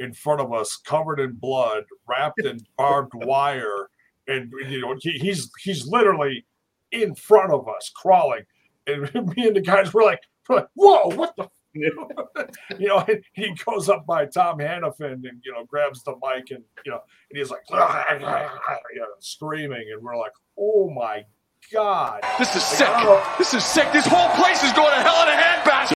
in 0.00 0.12
front 0.14 0.40
of 0.40 0.52
us, 0.52 0.76
covered 0.84 1.20
in 1.20 1.34
blood, 1.34 1.84
wrapped 2.08 2.44
in 2.44 2.58
barbed 2.76 3.12
wire, 3.14 3.88
and 4.26 4.50
you 4.68 4.80
know 4.80 4.96
he, 5.00 5.12
he's 5.12 5.48
he's 5.62 5.86
literally 5.86 6.44
in 6.90 7.14
front 7.14 7.52
of 7.52 7.68
us, 7.68 7.88
crawling, 7.94 8.42
and 8.86 9.14
me 9.36 9.46
and 9.46 9.56
the 9.56 9.60
guys 9.60 9.92
were 9.92 10.02
like, 10.02 10.20
we're 10.48 10.56
like 10.56 10.68
"Whoa, 10.74 11.08
what 11.14 11.34
the." 11.36 11.48
you 11.76 12.86
know, 12.86 13.04
he 13.32 13.52
goes 13.64 13.88
up 13.88 14.06
by 14.06 14.26
Tom 14.26 14.58
Hannifan 14.58 15.14
and 15.14 15.42
you 15.44 15.52
know 15.52 15.64
grabs 15.64 16.04
the 16.04 16.12
mic 16.12 16.52
and 16.52 16.62
you 16.86 16.92
know 16.92 17.00
and 17.30 17.36
he's 17.38 17.50
like 17.50 17.62
you 17.70 18.20
know, 18.20 19.06
screaming 19.18 19.84
and 19.92 20.00
we're 20.00 20.16
like, 20.16 20.30
oh 20.56 20.88
my 20.90 21.24
god, 21.72 22.22
This 22.38 22.54
is 22.54 22.62
sick. 22.62 22.88
I 22.88 23.02
don't 23.02 23.18
know- 23.18 23.34
This 23.38 23.54
is 23.54 23.64
sick. 23.64 23.90
This 23.92 24.06
whole 24.06 24.28
place 24.36 24.62
is 24.62 24.72
going 24.72 24.90
to 24.90 25.00
hell 25.02 25.22
in 25.24 25.36
a 25.36 25.42
handbasket. 25.42 25.94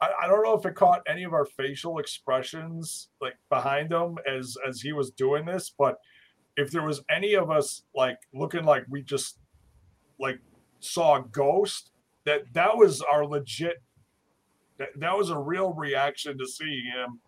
I, 0.00 0.08
I 0.22 0.26
don't 0.26 0.42
know 0.42 0.54
if 0.54 0.64
it 0.64 0.74
caught 0.74 1.02
any 1.06 1.24
of 1.24 1.34
our 1.34 1.44
facial 1.44 1.98
expressions 1.98 3.08
like 3.20 3.34
behind 3.50 3.92
him 3.92 4.16
as 4.26 4.56
as 4.66 4.80
he 4.80 4.92
was 4.94 5.10
doing 5.10 5.44
this, 5.44 5.72
but 5.76 5.96
if 6.56 6.70
there 6.70 6.82
was 6.82 7.02
any 7.10 7.34
of 7.34 7.50
us 7.50 7.82
like 7.94 8.16
looking 8.32 8.64
like 8.64 8.84
we 8.88 9.02
just 9.02 9.38
like 10.18 10.38
saw 10.84 11.16
a 11.16 11.22
ghost, 11.32 11.90
that 12.24 12.42
that 12.52 12.76
was 12.76 13.00
our 13.02 13.26
legit. 13.26 13.82
That, 14.78 14.88
that 14.96 15.16
was 15.16 15.30
a 15.30 15.38
real 15.38 15.72
reaction 15.72 16.36
to 16.38 16.46
seeing 16.46 16.84
him 16.86 17.20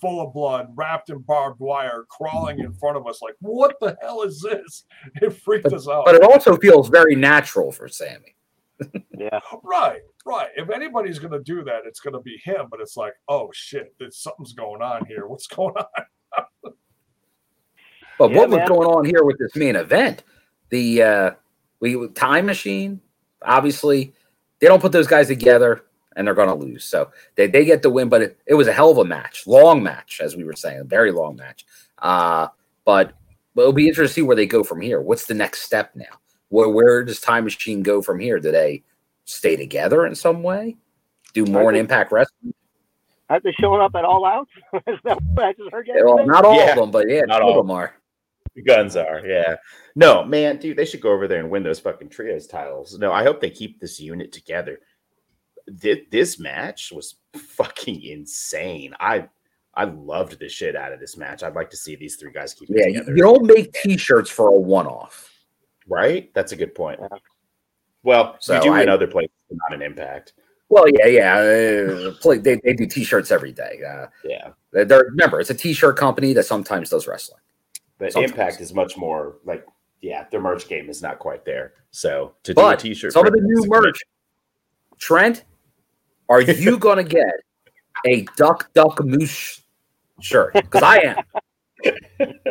full 0.00 0.20
of 0.26 0.32
blood, 0.32 0.68
wrapped 0.74 1.10
in 1.10 1.18
barbed 1.20 1.60
wire, 1.60 2.04
crawling 2.08 2.58
in 2.58 2.72
front 2.74 2.96
of 2.96 3.06
us. 3.06 3.20
Like, 3.22 3.34
what 3.40 3.76
the 3.80 3.96
hell 4.00 4.22
is 4.22 4.40
this? 4.40 4.84
It 5.22 5.30
freaked 5.42 5.72
us 5.72 5.88
out. 5.88 6.04
but 6.06 6.14
it 6.14 6.22
also 6.22 6.56
feels 6.56 6.88
very 6.88 7.14
natural 7.14 7.70
for 7.72 7.88
Sami. 7.88 8.34
Yeah. 9.18 9.40
Right, 9.62 10.00
right. 10.24 10.48
If 10.56 10.70
anybody's 10.70 11.18
going 11.18 11.32
to 11.32 11.42
do 11.42 11.62
that, 11.64 11.80
it's 11.86 12.00
going 12.00 12.14
to 12.14 12.20
be 12.20 12.40
him. 12.44 12.66
But 12.70 12.80
it's 12.80 12.96
like, 12.96 13.12
oh 13.28 13.50
shit, 13.52 13.94
there's 13.98 14.16
something's 14.18 14.52
going 14.54 14.80
on 14.82 15.04
here. 15.06 15.26
What's 15.26 15.46
going 15.46 15.74
on? 15.76 15.84
But 18.18 18.32
Yeah, 18.32 18.36
what 18.38 18.48
was 18.50 18.58
man. 18.58 18.68
going 18.68 18.86
on 18.88 19.04
here 19.06 19.24
with 19.24 19.38
this 19.38 19.56
main 19.56 19.76
event? 19.76 20.24
The 20.68 21.02
uh 21.02 21.30
we 21.80 22.08
time 22.08 22.46
machine, 22.46 23.00
obviously, 23.42 24.12
they 24.60 24.66
don't 24.66 24.80
put 24.82 24.92
those 24.92 25.06
guys 25.06 25.28
together. 25.28 25.84
and 26.16 26.26
they're 26.26 26.34
going 26.34 26.48
to 26.48 26.54
lose. 26.54 26.84
So 26.84 27.10
they, 27.36 27.46
they 27.46 27.64
get 27.64 27.82
the 27.82 27.88
win, 27.90 28.08
but 28.08 28.20
it, 28.20 28.38
it 28.46 28.54
was 28.54 28.66
a 28.68 28.72
hell 28.72 28.90
of 28.90 28.98
a 28.98 29.04
match, 29.04 29.46
long 29.46 29.82
match, 29.82 30.20
as 30.20 30.36
we 30.36 30.44
were 30.44 30.54
saying, 30.56 30.80
a 30.80 30.84
very 30.84 31.12
long 31.12 31.36
match. 31.36 31.64
Uh, 31.98 32.48
but, 32.84 33.12
but 33.54 33.62
it'll 33.62 33.72
be 33.72 33.86
interesting 33.88 34.08
to 34.08 34.14
see 34.14 34.22
where 34.22 34.36
they 34.36 34.44
go 34.46 34.64
from 34.64 34.80
here. 34.80 35.00
What's 35.00 35.26
the 35.26 35.34
next 35.34 35.62
step 35.62 35.92
now? 35.94 36.18
Where, 36.48 36.68
where 36.68 37.04
does 37.04 37.20
Time 37.20 37.44
Machine 37.44 37.82
go 37.82 38.02
from 38.02 38.18
here? 38.18 38.40
Do 38.40 38.50
they 38.50 38.82
stay 39.24 39.54
together 39.56 40.04
in 40.04 40.14
some 40.16 40.42
way? 40.42 40.76
Do 41.32 41.44
more 41.46 41.70
in 41.70 41.76
Impact 41.76 42.10
Wrestling? 42.10 42.52
Aren't 43.30 43.44
they 43.44 43.52
showing 43.52 43.80
up 43.80 43.94
at 43.94 44.04
all 44.04 44.26
outs? 44.26 44.50
Is 44.88 44.98
that 45.04 45.22
what 45.34 45.44
I 45.46 45.52
just 45.52 45.70
heard 45.70 45.88
Well, 46.04 46.26
not 46.26 46.44
all 46.44 46.56
Yeah. 46.56 46.70
of 46.72 46.76
them, 46.76 46.90
but 46.90 47.08
yeah, 47.08 47.22
Not 47.26 47.40
all 47.40 47.60
of 47.60 47.66
them 47.66 47.70
are. 47.70 47.94
The 48.56 48.62
guns 48.62 48.96
are, 48.96 49.22
yeah. 49.26 49.56
No, 49.94 50.24
man, 50.24 50.58
dude, 50.58 50.76
they 50.76 50.84
should 50.84 51.00
go 51.00 51.12
over 51.12 51.28
there 51.28 51.38
and 51.40 51.50
win 51.50 51.62
those 51.62 51.78
fucking 51.80 52.08
trios 52.08 52.46
titles. 52.46 52.98
No, 52.98 53.12
I 53.12 53.22
hope 53.22 53.40
they 53.40 53.50
keep 53.50 53.80
this 53.80 54.00
unit 54.00 54.32
together. 54.32 54.80
This, 55.66 55.98
this 56.10 56.38
match 56.40 56.90
was 56.92 57.16
fucking 57.34 58.02
insane. 58.02 58.92
I 58.98 59.28
I 59.74 59.84
loved 59.84 60.40
the 60.40 60.48
shit 60.48 60.74
out 60.74 60.92
of 60.92 60.98
this 60.98 61.16
match. 61.16 61.44
I'd 61.44 61.54
like 61.54 61.70
to 61.70 61.76
see 61.76 61.94
these 61.94 62.16
three 62.16 62.32
guys 62.32 62.54
keep 62.54 62.68
Yeah, 62.70 62.86
you, 62.88 62.92
together. 62.94 63.16
you 63.16 63.22
don't 63.22 63.46
make 63.46 63.72
T-shirts 63.72 64.28
for 64.28 64.48
a 64.48 64.58
one-off. 64.58 65.30
right? 65.86 66.32
That's 66.34 66.50
a 66.50 66.56
good 66.56 66.74
point. 66.74 66.98
Well, 68.02 68.36
So 68.40 68.56
you 68.56 68.62
do 68.62 68.74
in 68.74 68.88
other 68.88 69.06
places, 69.06 69.30
not 69.50 69.72
an 69.72 69.80
impact. 69.82 70.32
Well, 70.70 70.86
yeah, 70.88 71.06
yeah. 71.06 71.34
Uh, 71.38 72.12
play, 72.20 72.38
they, 72.38 72.60
they 72.64 72.74
do 72.74 72.86
T-shirts 72.86 73.30
every 73.30 73.52
day. 73.52 73.78
Uh, 73.88 74.06
Yeah. 74.24 74.50
they're, 74.72 74.84
they're- 74.84 75.04
remember, 75.10 75.40
it's 75.40 75.50
a 75.50 75.54
T-shirt 75.54 75.96
company 75.96 76.32
that 76.32 76.44
sometimes 76.46 76.90
does 76.90 77.06
wrestling. 77.06 77.40
But 78.00 78.12
Sometimes. 78.14 78.32
impact 78.32 78.60
is 78.62 78.74
much 78.74 78.96
more 78.96 79.36
like, 79.44 79.64
yeah, 80.00 80.24
their 80.30 80.40
merch 80.40 80.66
game 80.66 80.88
is 80.90 81.02
not 81.02 81.18
quite 81.20 81.44
there. 81.44 81.74
So 81.92 82.32
to 82.44 82.54
do 82.54 82.60
a 82.60 82.64
But 82.64 82.80
t-shirt, 82.80 83.12
some 83.12 83.26
of 83.26 83.32
the 83.32 83.40
new 83.40 83.62
is 83.62 83.68
merch. 83.68 83.98
Trent, 84.98 85.44
are 86.28 86.40
you 86.40 86.78
gonna 86.86 87.04
get 87.04 87.26
a 88.06 88.26
duck 88.36 88.72
duck 88.74 89.04
moose 89.04 89.62
shirt? 90.20 90.54
Because 90.54 90.82
I 90.82 90.98
am. 90.98 91.16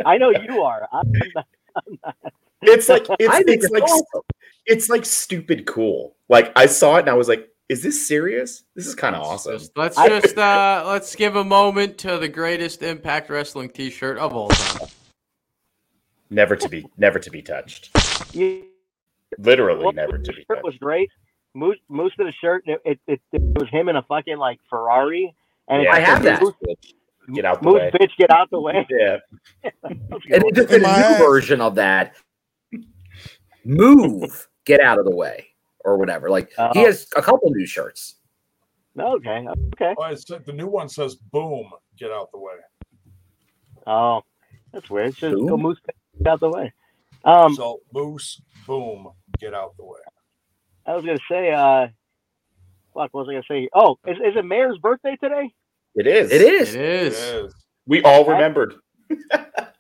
I 0.06 0.18
know 0.18 0.30
you 0.30 0.62
are. 0.62 0.88
I'm 0.94 1.12
not, 1.36 2.16
It's 2.62 2.88
like 2.90 3.06
it's, 3.20 3.34
I 3.34 3.40
it's 3.40 3.66
it's 3.66 3.70
like 3.72 3.84
awesome. 3.84 4.22
it's 4.66 4.90
like 4.90 5.06
stupid 5.06 5.66
cool. 5.66 6.16
Like 6.30 6.52
I 6.56 6.66
saw 6.68 6.98
it 6.98 7.02
and 7.02 7.10
I 7.10 7.14
was 7.14 7.28
like, 7.28 7.50
is 7.70 7.82
this 7.84 8.08
serious? 8.08 8.64
This 8.76 8.86
is 8.88 8.94
kind 8.96 9.16
of 9.16 9.24
awesome. 9.24 9.54
Just- 9.58 9.76
let's 9.78 9.96
just 9.96 10.38
uh, 10.38 10.84
let's 10.88 11.16
give 11.16 11.36
a 11.36 11.44
moment 11.44 11.98
to 12.00 12.18
the 12.18 12.28
greatest 12.28 12.84
Impact 12.84 13.30
Wrestling 13.32 13.70
T-shirt 13.70 14.18
of 14.20 14.34
all 14.36 14.50
time. 14.50 14.88
Never 16.30 16.56
to 16.56 16.70
be 16.70 16.86
never 16.98 17.20
to 17.20 17.30
be 17.32 17.42
touched. 17.42 17.90
you, 18.36 18.66
Literally 19.38 19.84
well, 19.84 19.94
never 19.94 20.18
to 20.18 20.34
be 20.34 20.46
shirt 20.48 20.64
was 20.64 20.76
great. 20.80 21.10
Moose, 21.56 21.78
Moose 21.90 22.14
to 22.18 22.24
the 22.26 22.34
shirt. 22.40 22.64
It, 22.68 22.80
it, 22.86 23.00
it, 23.08 23.22
it 23.34 23.42
was 23.60 23.68
him 23.70 23.90
in 23.90 23.96
a 23.96 24.04
fucking 24.04 24.38
like 24.38 24.60
Ferrari, 24.70 25.34
and 25.68 25.84
Yeah, 25.84 25.92
I 25.94 26.00
have 26.00 26.22
that. 26.24 26.42
Moose, 26.42 26.54
Get 27.34 27.46
out 27.46 27.62
the 27.62 27.70
Moose 27.70 27.76
way. 27.80 27.92
bitch, 27.94 28.12
get 28.18 28.30
out 28.32 28.50
the 28.52 28.60
way. 28.60 28.88
Yeah. 28.92 29.18
And 29.92 30.44
they 30.44 30.52
just 30.54 30.72
a 30.72 30.80
new 30.80 30.86
ass. 30.86 31.20
version 31.20 31.62
of 31.62 31.76
that. 31.76 32.16
Move, 33.66 34.48
get 34.66 34.80
out 34.80 34.98
of 35.00 35.06
the 35.06 35.16
way, 35.16 35.48
or 35.86 35.98
whatever. 35.98 36.30
Like 36.30 36.50
he 36.50 36.56
Oh. 36.58 36.86
has 36.86 37.08
a 37.16 37.22
couple 37.22 37.50
new 37.52 37.66
shirts. 37.66 38.16
Okay, 38.98 39.46
okay. 39.76 39.96
Oh, 39.98 40.06
it's, 40.06 40.26
the 40.26 40.54
new 40.54 40.68
one 40.68 40.90
says 40.90 41.16
"Boom, 41.16 41.70
get 41.98 42.12
out 42.12 42.32
the 42.32 42.40
way." 42.40 42.54
Oh, 43.88 44.22
that's 44.74 44.90
weird. 44.90 45.10
It's 45.10 45.18
just 45.18 45.36
go 45.36 45.48
Boom? 45.50 45.62
Moose 45.62 45.78
bitch, 45.80 45.86
get 45.88 45.96
out 46.28 46.40
the 46.40 46.50
way. 46.50 46.74
Um, 47.24 47.54
so 47.54 47.82
Moose, 47.94 48.42
boom, 48.66 49.10
get 49.40 49.54
out 49.54 49.76
the 49.78 49.86
way. 49.86 50.00
I 50.86 50.96
was 50.96 51.06
gonna 51.06 51.20
say, 51.30 51.52
uh, 51.52 51.88
fuck, 52.94 53.14
what 53.14 53.26
was 53.26 53.30
I 53.30 53.34
gonna 53.34 53.44
say? 53.50 53.70
Oh, 53.74 53.98
is, 54.08 54.18
is 54.18 54.36
it 54.36 54.46
Mayor's 54.46 54.78
birthday 54.78 55.16
today? 55.22 55.54
It 55.96 56.08
is. 56.08 56.32
It 56.32 56.42
is. 56.42 56.76
It 56.76 56.82
is. 56.82 57.20
Yes. 57.20 57.54
We 57.86 58.02
all 58.04 58.26
remembered. 58.26 58.76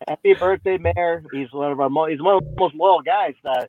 Happy 0.07 0.33
birthday, 0.33 0.77
Mayor! 0.79 1.23
He's 1.31 1.51
one 1.51 1.71
of 1.71 1.79
our 1.79 1.89
mo- 1.89 2.07
he's 2.07 2.21
one 2.21 2.37
of 2.37 2.43
the 2.43 2.55
most 2.59 2.73
loyal 2.73 3.01
guys 3.01 3.35
uh, 3.45 3.61
to 3.61 3.67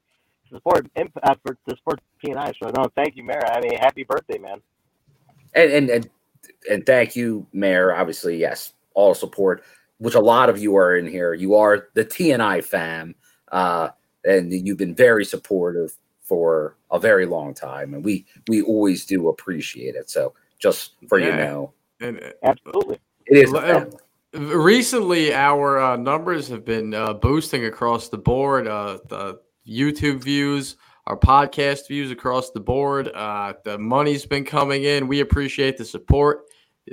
support 0.51 0.87
imp- 0.97 1.13
uh, 1.23 1.35
for 1.45 1.55
to 1.69 1.77
support 1.77 2.01
TNI. 2.25 2.55
So 2.63 2.71
no, 2.71 2.91
thank 2.97 3.17
you, 3.17 3.23
Mayor. 3.25 3.45
I 3.47 3.61
mean, 3.61 3.77
happy 3.79 4.05
birthday, 4.05 4.39
man. 4.39 4.63
and 5.55 5.71
and 5.71 5.91
and, 5.91 6.11
and 6.71 6.87
thank 6.87 7.15
you, 7.15 7.47
Mayor. 7.53 7.95
Obviously, 7.95 8.39
yes, 8.39 8.73
all 8.95 9.15
support. 9.15 9.63
Which 10.01 10.15
a 10.15 10.21
lot 10.21 10.49
of 10.49 10.59
you 10.59 10.77
are 10.77 10.97
in 10.97 11.07
here. 11.07 11.35
You 11.35 11.55
are 11.55 11.89
the 11.95 12.05
TNI 12.05 12.65
fam, 12.65 13.15
uh, 13.53 13.91
and 14.25 14.53
you've 14.53 14.79
been 14.79 14.95
very 14.95 15.25
supportive 15.25 15.97
for 16.23 16.77
a 16.91 16.99
very 16.99 17.27
long 17.27 17.55
time, 17.55 17.95
and 17.95 18.05
we 18.05 18.27
we 18.49 18.63
always 18.63 19.05
do 19.05 19.29
appreciate 19.29 19.95
it. 19.95 20.11
So 20.11 20.35
just 20.59 20.95
for 21.09 21.19
you 21.19 21.33
know, 21.33 21.73
And 22.01 22.19
uh, 22.19 22.31
Absolutely. 22.43 22.99
it 23.27 23.49
is. 23.49 23.53
a 23.53 23.89
recently, 24.35 25.35
our 25.35 25.81
uh, 25.81 25.97
numbers 25.97 26.49
have 26.49 26.65
been 26.65 26.95
uh, 26.95 27.15
boosting 27.15 27.65
across 27.65 28.09
the 28.09 28.19
board. 28.19 28.69
Uh, 28.69 28.99
the 29.09 29.41
YouTube 29.67 30.23
views, 30.23 30.77
our 31.07 31.17
podcast 31.17 31.89
views 31.89 32.11
across 32.11 32.51
the 32.51 32.61
board. 32.61 33.09
Uh, 33.09 33.55
the 33.65 33.79
money's 33.79 34.27
been 34.27 34.45
coming 34.45 34.85
in. 34.85 35.09
We 35.09 35.21
appreciate 35.21 35.77
the 35.77 35.85
support. 35.85 36.45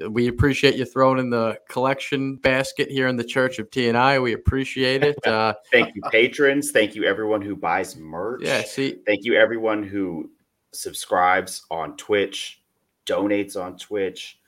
We 0.09 0.27
appreciate 0.27 0.75
you 0.75 0.85
throwing 0.85 1.19
in 1.19 1.29
the 1.29 1.59
collection 1.69 2.35
basket 2.35 2.89
here 2.89 3.07
in 3.07 3.15
the 3.15 3.23
Church 3.23 3.59
of 3.59 3.69
TNI. 3.69 4.21
We 4.21 4.33
appreciate 4.33 5.03
it. 5.03 5.17
Uh, 5.27 5.53
Thank 5.71 5.93
you, 5.93 6.01
patrons. 6.09 6.71
Thank 6.71 6.95
you, 6.95 7.03
everyone 7.03 7.41
who 7.41 7.55
buys 7.55 7.97
merch. 7.97 8.41
yeah, 8.43 8.61
see, 8.63 8.99
Thank 9.05 9.25
you, 9.25 9.35
everyone 9.35 9.83
who 9.83 10.29
subscribes 10.71 11.65
on 11.69 11.97
Twitch, 11.97 12.61
donates 13.05 13.61
on 13.61 13.77
Twitch, 13.77 14.39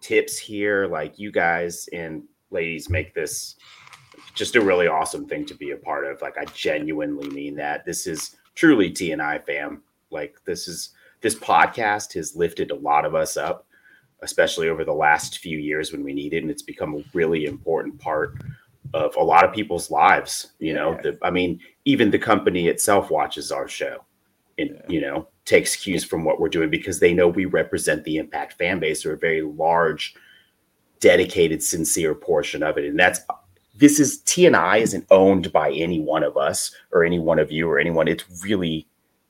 tips 0.00 0.36
here. 0.36 0.86
Like 0.86 1.18
you 1.18 1.32
guys 1.32 1.88
and 1.92 2.24
ladies 2.50 2.90
make 2.90 3.14
this 3.14 3.56
just 4.34 4.56
a 4.56 4.60
really 4.60 4.86
awesome 4.86 5.26
thing 5.26 5.46
to 5.46 5.54
be 5.54 5.70
a 5.70 5.76
part 5.76 6.06
of. 6.06 6.20
Like 6.20 6.36
I 6.38 6.44
genuinely 6.46 7.28
mean 7.30 7.56
that. 7.56 7.84
This 7.84 8.06
is 8.06 8.36
truly 8.54 8.90
TNI 8.90 9.44
fam. 9.44 9.82
Like 10.10 10.38
this 10.44 10.68
is 10.68 10.90
this 11.20 11.34
podcast 11.34 12.14
has 12.14 12.36
lifted 12.36 12.70
a 12.70 12.76
lot 12.76 13.04
of 13.04 13.14
us 13.14 13.36
up, 13.36 13.66
especially 14.22 14.68
over 14.68 14.84
the 14.84 14.92
last 14.92 15.38
few 15.38 15.58
years 15.58 15.92
when 15.92 16.02
we 16.02 16.12
need 16.12 16.34
it, 16.34 16.42
and 16.42 16.50
it's 16.50 16.62
become 16.62 16.94
a 16.94 17.04
really 17.14 17.44
important 17.44 17.98
part 17.98 18.34
of 18.94 19.14
a 19.16 19.22
lot 19.22 19.44
of 19.44 19.52
people's 19.52 19.90
lives. 19.90 20.52
You 20.58 20.74
know, 20.74 20.98
the, 21.02 21.18
I 21.22 21.30
mean, 21.30 21.60
even 21.84 22.10
the 22.10 22.18
company 22.18 22.68
itself 22.68 23.10
watches 23.10 23.52
our 23.52 23.68
show 23.68 24.04
and 24.58 24.82
you 24.88 25.00
know 25.00 25.28
takes 25.44 25.76
cues 25.76 26.04
from 26.04 26.24
what 26.24 26.40
we're 26.40 26.48
doing 26.48 26.68
because 26.68 27.00
they 27.00 27.14
know 27.14 27.28
we 27.28 27.44
represent 27.44 28.04
the 28.04 28.16
impact 28.16 28.54
fan 28.58 28.78
base 28.78 29.06
or 29.06 29.12
a 29.14 29.18
very 29.18 29.42
large 29.42 30.14
dedicated 31.00 31.62
sincere 31.62 32.14
portion 32.14 32.62
of 32.62 32.76
it. 32.76 32.84
And 32.84 32.98
that's 32.98 33.20
this 33.76 34.00
is 34.00 34.20
tni 34.22 34.80
isn't 34.80 35.06
owned 35.10 35.52
by 35.52 35.70
any 35.70 36.00
one 36.00 36.24
of 36.24 36.36
us 36.36 36.74
or 36.90 37.04
any 37.04 37.18
one 37.18 37.38
of 37.38 37.52
you 37.52 37.68
or 37.68 37.78
anyone. 37.78 38.08
It's 38.08 38.24
really 38.42 38.86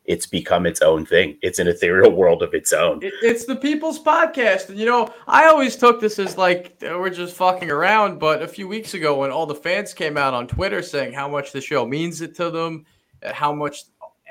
it's 0.08 0.26
become 0.26 0.66
its 0.66 0.82
own 0.82 1.06
thing 1.06 1.36
it's 1.42 1.58
an 1.58 1.68
ethereal 1.68 2.10
world 2.10 2.42
of 2.42 2.52
its 2.54 2.72
own 2.72 3.00
it's 3.22 3.44
the 3.44 3.56
people's 3.56 3.98
podcast. 4.02 4.68
And, 4.68 4.78
you 4.78 4.86
know, 4.86 5.12
I 5.26 5.46
always 5.46 5.76
took 5.76 6.00
this 6.00 6.18
as 6.18 6.36
like 6.36 6.76
we're 6.80 7.10
just 7.10 7.34
fucking 7.36 7.70
around. 7.70 8.18
But 8.18 8.42
a 8.42 8.48
few 8.48 8.68
weeks 8.68 8.94
ago, 8.94 9.18
when 9.18 9.30
all 9.30 9.46
the 9.46 9.54
fans 9.54 9.94
came 9.94 10.16
out 10.16 10.34
on 10.34 10.46
Twitter 10.46 10.82
saying 10.82 11.12
how 11.12 11.28
much 11.28 11.52
the 11.52 11.60
show 11.60 11.86
means 11.86 12.20
it 12.20 12.34
to 12.36 12.50
them, 12.50 12.84
how 13.22 13.52
much 13.52 13.84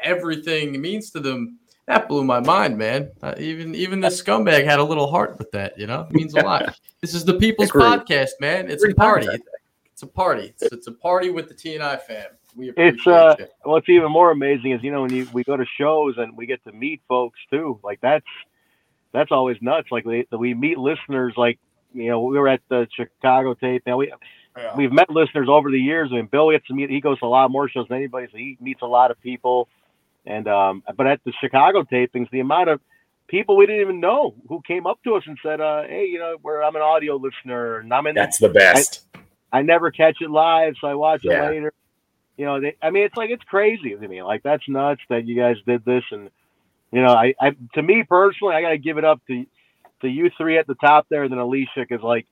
everything 0.04 0.80
means 0.80 1.12
to 1.12 1.20
them, 1.20 1.60
that 1.86 2.08
blew 2.08 2.24
my 2.24 2.40
mind, 2.40 2.78
man. 2.78 3.12
Uh, 3.22 3.34
even 3.38 3.74
even 3.76 4.02
the 4.02 4.10
scumbag 4.10 4.66
had 4.66 4.80
a 4.80 4.84
little 4.84 5.10
heart 5.10 5.38
with 5.38 5.52
that. 5.52 5.78
You 5.78 5.88
know, 5.88 6.02
it 6.10 6.12
means 6.12 6.34
a 6.34 6.42
lot. 6.42 6.78
this 7.02 7.14
is 7.14 7.24
the 7.24 7.36
people's 7.36 7.70
Agreed. 7.70 7.84
podcast, 7.84 8.32
man. 8.40 8.70
It's 8.70 8.84
a 8.84 8.94
party. 8.94 9.28
It's 9.86 10.04
a 10.04 10.08
party. 10.08 10.54
It's, 10.60 10.64
it's 10.64 10.88
a 10.88 10.92
party 10.92 11.30
with 11.30 11.48
the 11.48 11.56
TNI 11.56 12.02
fam. 12.02 12.28
We 12.58 12.74
It's 12.76 13.06
uh, 13.08 13.36
you. 13.40 13.46
what's 13.64 13.88
even 13.88 14.12
more 14.12 14.32
amazing 14.32 14.72
is 14.72 14.84
you 14.84 14.92
know 14.92 15.02
when 15.04 15.12
you 15.14 15.30
we 15.32 15.44
go 15.44 15.56
to 15.56 15.66
shows 15.80 16.16
and 16.18 16.36
we 16.36 16.46
get 16.48 16.64
to 16.66 16.72
meet 16.72 17.02
folks 17.08 17.40
too. 17.52 17.80
Like 17.84 18.00
that's 18.02 18.26
that's 19.14 19.32
always 19.32 19.58
nuts. 19.62 19.90
Like 19.92 20.06
we 20.06 20.28
we 20.32 20.54
meet 20.54 20.78
listeners. 20.78 21.34
Like 21.38 21.60
you 21.94 22.10
know 22.10 22.22
we 22.22 22.38
were 22.38 22.48
at 22.48 22.62
the 22.70 22.88
Chicago 22.96 23.54
tape. 23.54 23.84
Now 23.86 23.98
we 23.98 24.12
Yeah. 24.58 24.76
we've 24.76 24.92
met 24.92 25.10
listeners 25.10 25.48
over 25.50 25.70
the 25.70 25.80
years. 25.80 26.10
I 26.12 26.16
mean, 26.16 26.26
Bill 26.26 26.52
gets 26.52 26.66
to 26.68 26.74
meet. 26.74 26.90
He 26.90 27.00
goes 27.00 27.20
to 27.20 27.26
a 27.26 27.28
lot 27.28 27.52
more 27.52 27.70
shows 27.70 27.88
than 27.90 27.98
anybody, 27.98 28.28
so 28.32 28.38
he 28.38 28.58
meets 28.60 28.82
a 28.82 28.88
lot 28.88 29.12
of 29.12 29.22
people. 29.22 29.70
And 30.26 30.48
um, 30.48 30.84
but 30.98 31.06
at 31.08 31.22
the 31.26 31.32
Chicago 31.40 31.84
tapings, 31.84 32.30
the 32.32 32.40
amount 32.40 32.70
of 32.70 32.82
people 33.28 33.56
we 33.56 33.66
didn't 33.68 33.82
even 33.82 34.00
know 34.00 34.34
who 34.50 34.62
came 34.68 34.88
up 34.88 35.00
to 35.04 35.16
us 35.16 35.24
and 35.28 35.38
said, 35.44 35.62
uh, 35.62 35.84
"Hey, 35.84 36.08
you 36.08 36.18
know, 36.20 36.38
where 36.42 36.64
I'm 36.64 36.76
an 36.76 36.82
audio 36.82 37.16
listener, 37.18 37.78
and 37.78 37.94
I'm 37.94 38.08
in. 38.08 38.16
that's 38.16 38.40
the 38.40 38.50
best 38.50 39.02
I 39.54 39.62
never 39.62 39.92
catch 39.92 40.18
it 40.22 40.30
live, 40.30 40.74
so 40.82 40.88
I 40.88 40.96
watch 40.96 41.22
Yeah. 41.24 41.44
it 41.44 41.50
later." 41.50 41.74
You 42.38 42.46
know, 42.46 42.62
they, 42.62 42.76
I 42.82 42.92
mean, 42.92 43.04
it's 43.04 43.18
like 43.18 43.32
it's 43.32 43.44
crazy 43.44 43.96
to 43.96 44.08
me. 44.08 44.22
Like 44.24 44.44
that's 44.44 44.64
nuts 44.68 45.02
that 45.10 45.26
you 45.26 45.36
guys 45.36 45.56
did 45.66 45.84
this, 45.84 46.04
and 46.12 46.30
you 46.92 47.02
know, 47.02 47.12
I, 47.14 47.34
I 47.40 47.56
to 47.74 47.82
me 47.82 48.04
personally, 48.08 48.56
I 48.56 48.62
got 48.62 48.70
to 48.70 48.78
give 48.78 48.98
it 48.98 49.06
up 49.06 49.22
to 49.28 49.46
to 50.02 50.08
you 50.08 50.30
three 50.38 50.58
at 50.58 50.68
the 50.68 50.76
top 50.76 51.08
there, 51.10 51.24
and 51.24 51.32
then 51.32 51.40
Alicia, 51.40 51.86
because 51.88 52.04
like 52.04 52.28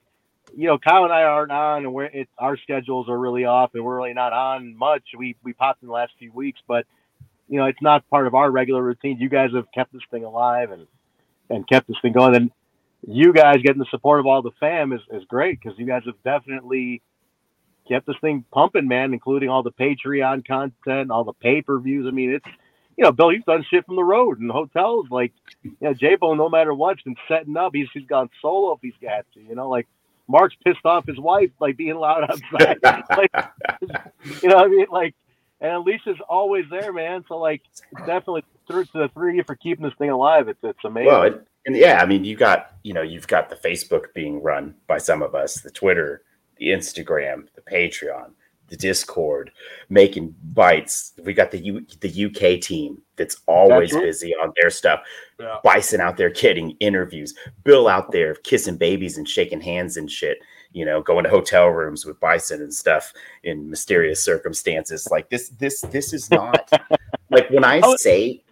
you 0.56 0.68
know, 0.68 0.78
Kyle 0.78 1.04
and 1.04 1.14
I 1.14 1.24
aren't 1.24 1.52
on, 1.52 1.86
and 1.86 1.94
we're 1.94 2.06
it, 2.06 2.30
our 2.38 2.58
schedules 2.58 3.10
are 3.10 3.18
really 3.18 3.46
off, 3.46 3.72
and 3.74 3.84
we're 3.84 3.98
really 3.98 4.14
not 4.14 4.34
on 4.34 4.78
much. 4.78 5.04
We 5.18 5.36
we 5.44 5.54
popped 5.54 5.82
in 5.82 5.88
the 5.88 5.94
last 5.94 6.14
few 6.20 6.32
weeks, 6.32 6.60
but 6.68 6.86
you 7.48 7.60
know, 7.60 7.66
it's 7.66 7.82
not 7.82 8.08
part 8.10 8.28
of 8.28 8.36
our 8.36 8.50
regular 8.50 8.82
routine. 8.82 9.18
You 9.20 9.30
guys 9.30 9.52
have 9.54 9.66
kept 9.74 9.92
this 9.94 10.02
thing 10.12 10.24
alive, 10.24 10.72
and 10.72 10.88
and 11.50 11.68
kept 11.68 11.88
this 11.88 11.98
thing 12.02 12.14
going. 12.14 12.36
And 12.36 12.52
you 13.08 13.34
guys 13.34 13.58
getting 13.64 13.80
the 13.80 13.88
support 13.90 14.20
of 14.20 14.26
all 14.26 14.42
the 14.42 14.52
fam 14.60 14.94
is, 14.94 15.02
is 15.12 15.24
great 15.26 15.60
because 15.60 15.78
you 15.78 15.86
guys 15.86 16.04
have 16.06 16.22
definitely 16.24 17.02
kept 17.88 18.08
this 18.08 18.16
thing 18.22 18.44
pumping, 18.52 18.88
man, 18.88 19.14
including 19.14 19.50
all 19.50 19.64
the 19.64 19.72
Patreon 19.72 20.46
content, 20.48 21.12
all 21.12 21.24
the 21.24 21.34
pay 21.34 21.62
per 21.62 21.80
views. 21.80 22.06
I 22.08 22.12
mean, 22.12 22.32
it's 22.32 22.48
you 22.98 23.04
know, 23.04 23.12
Bill, 23.12 23.32
you've 23.32 23.46
done 23.46 23.66
shit 23.70 23.86
from 23.86 23.98
the 23.98 24.04
road 24.04 24.40
and 24.40 24.50
hotels. 24.50 25.08
Like, 25.10 25.34
you 25.64 25.76
know, 25.82 25.94
J 25.94 26.16
Bone, 26.16 26.38
no 26.38 26.50
matter 26.50 26.74
what's 26.74 27.02
been 27.02 27.16
setting 27.28 27.58
up. 27.58 27.74
He's 27.74 27.88
he's 27.94 28.06
gone 28.06 28.30
solo 28.42 28.74
if 28.74 28.80
he's 28.82 28.94
got 29.02 29.26
to. 29.34 29.42
You 29.42 29.56
know, 29.56 29.70
like 29.70 29.88
Mark's 30.28 30.56
pissed 30.64 30.86
off 30.86 31.06
his 31.06 31.20
wife, 31.20 31.52
like 31.60 31.78
being 31.78 31.96
loud 31.96 32.24
outside. 32.24 32.78
like, 33.18 33.32
you 34.42 34.50
know, 34.50 34.56
what 34.56 34.66
I 34.66 34.68
mean, 34.68 34.86
like, 34.92 35.16
and 35.62 35.72
Alicia's 35.72 36.18
always 36.30 36.66
there, 36.70 36.94
man. 36.94 37.26
So 37.28 37.38
like, 37.38 37.62
definitely 38.06 38.46
through 38.68 38.86
to 38.86 38.92
the 38.94 39.10
three 39.14 39.32
of 39.32 39.36
you 39.36 39.44
for 39.44 39.56
keeping 39.56 39.84
this 39.84 39.94
thing 39.98 40.10
alive. 40.10 40.48
It's 40.48 40.60
it's 40.64 40.84
amazing. 40.86 41.08
Well, 41.08 41.24
it, 41.24 41.48
and 41.66 41.76
yeah, 41.76 42.00
I 42.02 42.06
mean, 42.06 42.24
you 42.24 42.36
got 42.36 42.72
you 42.84 42.94
know, 42.94 43.02
you've 43.02 43.28
got 43.28 43.50
the 43.50 43.56
Facebook 43.56 44.14
being 44.14 44.42
run 44.42 44.76
by 44.88 45.00
some 45.00 45.22
of 45.22 45.36
us, 45.36 45.56
the 45.56 45.72
Twitter, 45.72 46.22
the 46.58 46.68
Instagram, 46.70 47.48
the 47.56 47.62
Patreon, 47.62 48.32
the 48.68 48.76
Discord, 48.78 49.52
making 49.90 50.34
bites. 50.54 51.14
We 51.24 51.34
got 51.34 51.52
the 51.52 51.60
U, 51.60 51.86
the 52.02 52.26
UK 52.26 52.60
team 52.62 53.02
that's 53.16 53.38
always 53.48 53.92
That's 53.92 54.04
busy 54.04 54.34
on 54.36 54.52
their 54.60 54.70
stuff. 54.70 55.02
Yeah. 55.40 55.58
Bison 55.64 56.02
out 56.02 56.18
there 56.18 56.30
getting 56.32 56.72
interviews, 56.80 57.34
Bill 57.64 57.88
out 57.88 58.12
there 58.12 58.36
kissing 58.36 58.78
babies 58.78 59.18
and 59.18 59.28
shaking 59.30 59.62
hands 59.62 59.98
and 59.98 60.10
shit. 60.10 60.40
You 60.74 60.84
know, 60.84 61.02
going 61.02 61.24
to 61.24 61.30
hotel 61.30 61.68
rooms 61.68 62.06
with 62.06 62.20
Bison 62.20 62.62
and 62.62 62.74
stuff 62.74 63.14
in 63.44 63.70
mysterious 63.70 64.22
circumstances. 64.24 65.08
Like 65.12 65.30
this, 65.30 65.50
this, 65.50 65.82
this 65.82 66.12
is 66.12 66.30
not 66.32 66.70
like 67.30 67.50
when 67.50 67.64
I 67.64 67.80
Oh, 67.84 67.96
say 67.96 68.44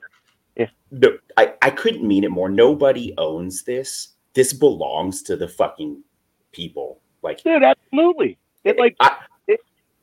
Yeah. 0.56 0.70
no, 0.92 1.18
I, 1.36 1.54
I 1.62 1.70
couldn't 1.72 2.08
mean 2.08 2.24
it 2.24 2.32
more. 2.32 2.50
Nobody 2.50 3.14
owns 3.18 3.64
this. 3.64 4.10
This 4.36 4.54
belongs 4.54 5.22
to 5.24 5.36
the 5.36 5.48
fucking 5.50 6.02
people. 6.54 7.02
Like 7.24 7.42
dude, 7.44 7.64
absolutely. 7.64 8.38
It 8.64 8.78
like 8.78 8.96
I- 9.00 9.18
it, 9.48 9.60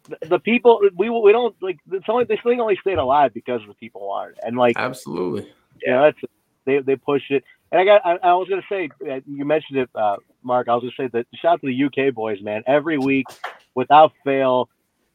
the- 0.08 0.28
the 0.28 0.38
people 0.38 0.80
we 0.96 1.10
we 1.10 1.32
don't 1.32 1.54
like. 1.62 1.78
It's 1.92 2.06
only 2.08 2.24
this 2.24 2.38
thing 2.44 2.60
only 2.60 2.76
stayed 2.80 2.98
alive 2.98 3.32
because 3.34 3.60
the 3.68 3.74
people 3.74 4.06
wanted 4.06 4.32
it. 4.32 4.40
and 4.44 4.56
like 4.56 4.76
Absolutely. 4.78 5.50
yeah, 5.84 6.02
that's 6.02 6.18
they 6.64 6.78
they 6.80 6.96
push 6.96 7.22
it. 7.30 7.44
And 7.72 7.80
I 7.80 7.84
got 7.84 8.04
I, 8.04 8.16
I 8.30 8.34
was 8.34 8.48
gonna 8.48 8.62
say 8.68 8.88
uh, 9.08 9.20
you 9.26 9.44
mentioned 9.44 9.78
it, 9.78 9.90
uh, 9.94 10.16
Mark. 10.42 10.68
I 10.68 10.74
was 10.74 10.82
gonna 10.82 11.08
say 11.08 11.10
that 11.12 11.26
shout 11.40 11.54
out 11.54 11.60
to 11.62 11.66
the 11.68 11.84
UK 12.08 12.12
boys, 12.14 12.40
man. 12.42 12.62
Every 12.66 12.98
week, 12.98 13.26
without 13.74 14.12
fail, 14.24 14.68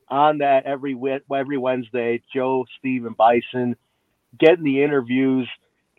on 0.08 0.38
that 0.40 0.66
every 0.66 0.94
wi- 0.94 1.22
every 1.36 1.58
Wednesday, 1.58 2.22
Joe, 2.34 2.66
Steve, 2.80 3.06
and 3.06 3.18
Bison 3.18 3.76
getting 4.40 4.64
the 4.64 4.84
interviews. 4.84 5.50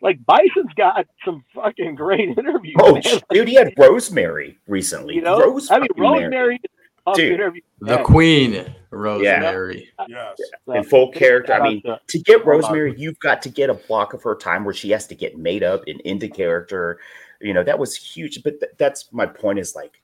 Like 0.01 0.19
Bison's 0.25 0.73
got 0.75 1.05
some 1.25 1.43
fucking 1.55 1.95
great 1.95 2.29
interviews. 2.37 2.75
oh, 2.79 2.93
man. 2.93 3.01
sh- 3.01 3.17
dude, 3.31 3.47
he 3.47 3.55
had 3.55 3.73
Rosemary 3.77 4.57
recently. 4.67 5.15
you 5.15 5.21
know, 5.21 5.39
Rose 5.39 5.71
I 5.71 5.79
mean. 5.79 5.87
Rosemary, 5.97 6.55
is 6.55 6.61
a 6.63 7.09
tough 7.09 7.15
Dude. 7.15 7.39
The 7.81 7.91
Yeah. 7.95 8.03
Queen, 8.03 8.75
Rosemary. 8.91 9.89
Yes. 10.07 10.37
So, 10.65 10.73
in 10.73 10.83
full 10.83 11.11
character. 11.11 11.53
I 11.53 11.67
mean, 11.67 11.81
to- 11.83 11.99
to 12.07 12.19
get 12.19 12.45
Rosemary, 12.45 12.93
you've 12.97 13.19
got 13.19 13.41
to 13.43 13.49
get 13.49 13.69
a 13.69 13.73
block 13.73 14.13
of 14.13 14.21
her 14.23 14.35
time 14.35 14.63
where 14.65 14.73
she 14.73 14.91
has 14.91 15.07
to 15.07 15.15
get 15.15 15.37
made 15.37 15.63
up 15.63 15.81
and 15.87 15.99
into 16.01 16.27
character. 16.29 16.99
You 17.41 17.53
know, 17.53 17.63
that 17.63 17.77
was 17.79 17.95
huge. 17.95 18.43
But 18.43 18.59
th- 18.59 18.71
that's 18.77 19.11
my 19.11 19.25
point 19.25 19.59
is 19.59 19.75
like, 19.75 20.01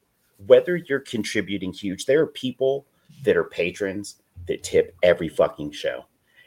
whether 0.48 0.76
you're 0.76 1.00
contributing 1.00 1.72
huge, 1.72 2.06
there 2.06 2.22
are 2.22 2.28
people 2.28 2.86
that 3.26 3.38
are 3.38 3.44
patrons 3.44 4.16
that 4.48 4.64
tip 4.64 4.96
every 5.04 5.30
fucking 5.30 5.72
show. 5.72 6.06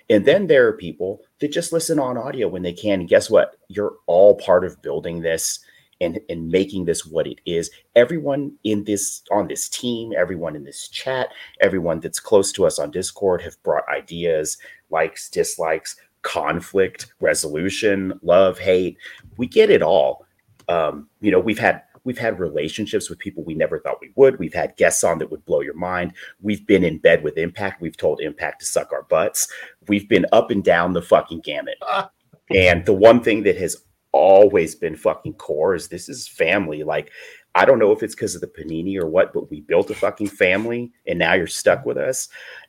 And 0.08 0.24
then 0.24 0.46
there 0.46 0.66
are 0.68 0.72
people 0.72 1.22
that 1.40 1.52
just 1.52 1.72
listen 1.72 1.98
on 1.98 2.16
audio 2.16 2.48
when 2.48 2.62
they 2.62 2.72
can. 2.72 3.00
And 3.00 3.08
guess 3.08 3.28
what? 3.28 3.56
You're 3.68 3.94
all 4.06 4.36
part 4.36 4.64
of 4.64 4.80
building 4.82 5.20
this 5.20 5.58
and, 6.00 6.20
and 6.28 6.48
making 6.48 6.84
this 6.84 7.06
what 7.06 7.26
it 7.26 7.40
is. 7.46 7.70
Everyone 7.94 8.52
in 8.64 8.84
this 8.84 9.22
on 9.30 9.48
this 9.48 9.68
team, 9.68 10.12
everyone 10.16 10.54
in 10.54 10.64
this 10.64 10.88
chat, 10.88 11.30
everyone 11.60 12.00
that's 12.00 12.20
close 12.20 12.52
to 12.52 12.66
us 12.66 12.78
on 12.78 12.90
Discord 12.90 13.42
have 13.42 13.60
brought 13.62 13.88
ideas, 13.88 14.58
likes, 14.90 15.28
dislikes, 15.28 15.96
conflict, 16.22 17.12
resolution, 17.20 18.18
love, 18.22 18.58
hate. 18.58 18.98
We 19.36 19.46
get 19.46 19.70
it 19.70 19.82
all. 19.82 20.26
Um, 20.68 21.08
you 21.20 21.30
know, 21.30 21.38
we've 21.38 21.58
had 21.58 21.82
we've 22.06 22.18
had 22.18 22.38
relationships 22.38 23.10
with 23.10 23.18
people 23.18 23.44
we 23.44 23.54
never 23.54 23.80
thought 23.80 24.00
we 24.00 24.12
would. 24.14 24.38
We've 24.38 24.54
had 24.54 24.76
guests 24.76 25.04
on 25.04 25.18
that 25.18 25.30
would 25.30 25.44
blow 25.44 25.60
your 25.60 25.74
mind. 25.74 26.14
We've 26.40 26.66
been 26.66 26.84
in 26.84 26.98
bed 26.98 27.22
with 27.22 27.36
Impact. 27.36 27.82
We've 27.82 27.96
told 27.96 28.20
Impact 28.20 28.60
to 28.60 28.66
suck 28.66 28.92
our 28.92 29.02
butts. 29.02 29.48
We've 29.88 30.08
been 30.08 30.24
up 30.32 30.50
and 30.50 30.64
down 30.64 30.92
the 30.92 31.02
fucking 31.02 31.40
gamut. 31.40 31.78
And 32.54 32.86
the 32.86 32.92
one 32.92 33.24
thing 33.24 33.42
that 33.42 33.56
has 33.56 33.76
always 34.12 34.76
been 34.76 34.94
fucking 34.94 35.32
core 35.32 35.74
is 35.74 35.88
this 35.88 36.08
is 36.08 36.28
family. 36.28 36.84
Like, 36.84 37.10
I 37.56 37.64
don't 37.64 37.80
know 37.80 37.90
if 37.90 38.04
it's 38.04 38.14
because 38.14 38.36
of 38.36 38.40
the 38.40 38.46
panini 38.46 38.96
or 38.96 39.08
what, 39.08 39.32
but 39.32 39.50
we 39.50 39.62
built 39.62 39.90
a 39.90 39.96
fucking 39.96 40.28
family 40.28 40.92
and 41.08 41.18
now 41.18 41.34
you're 41.34 41.48
stuck 41.48 41.84
with 41.84 41.96
us. 41.96 42.28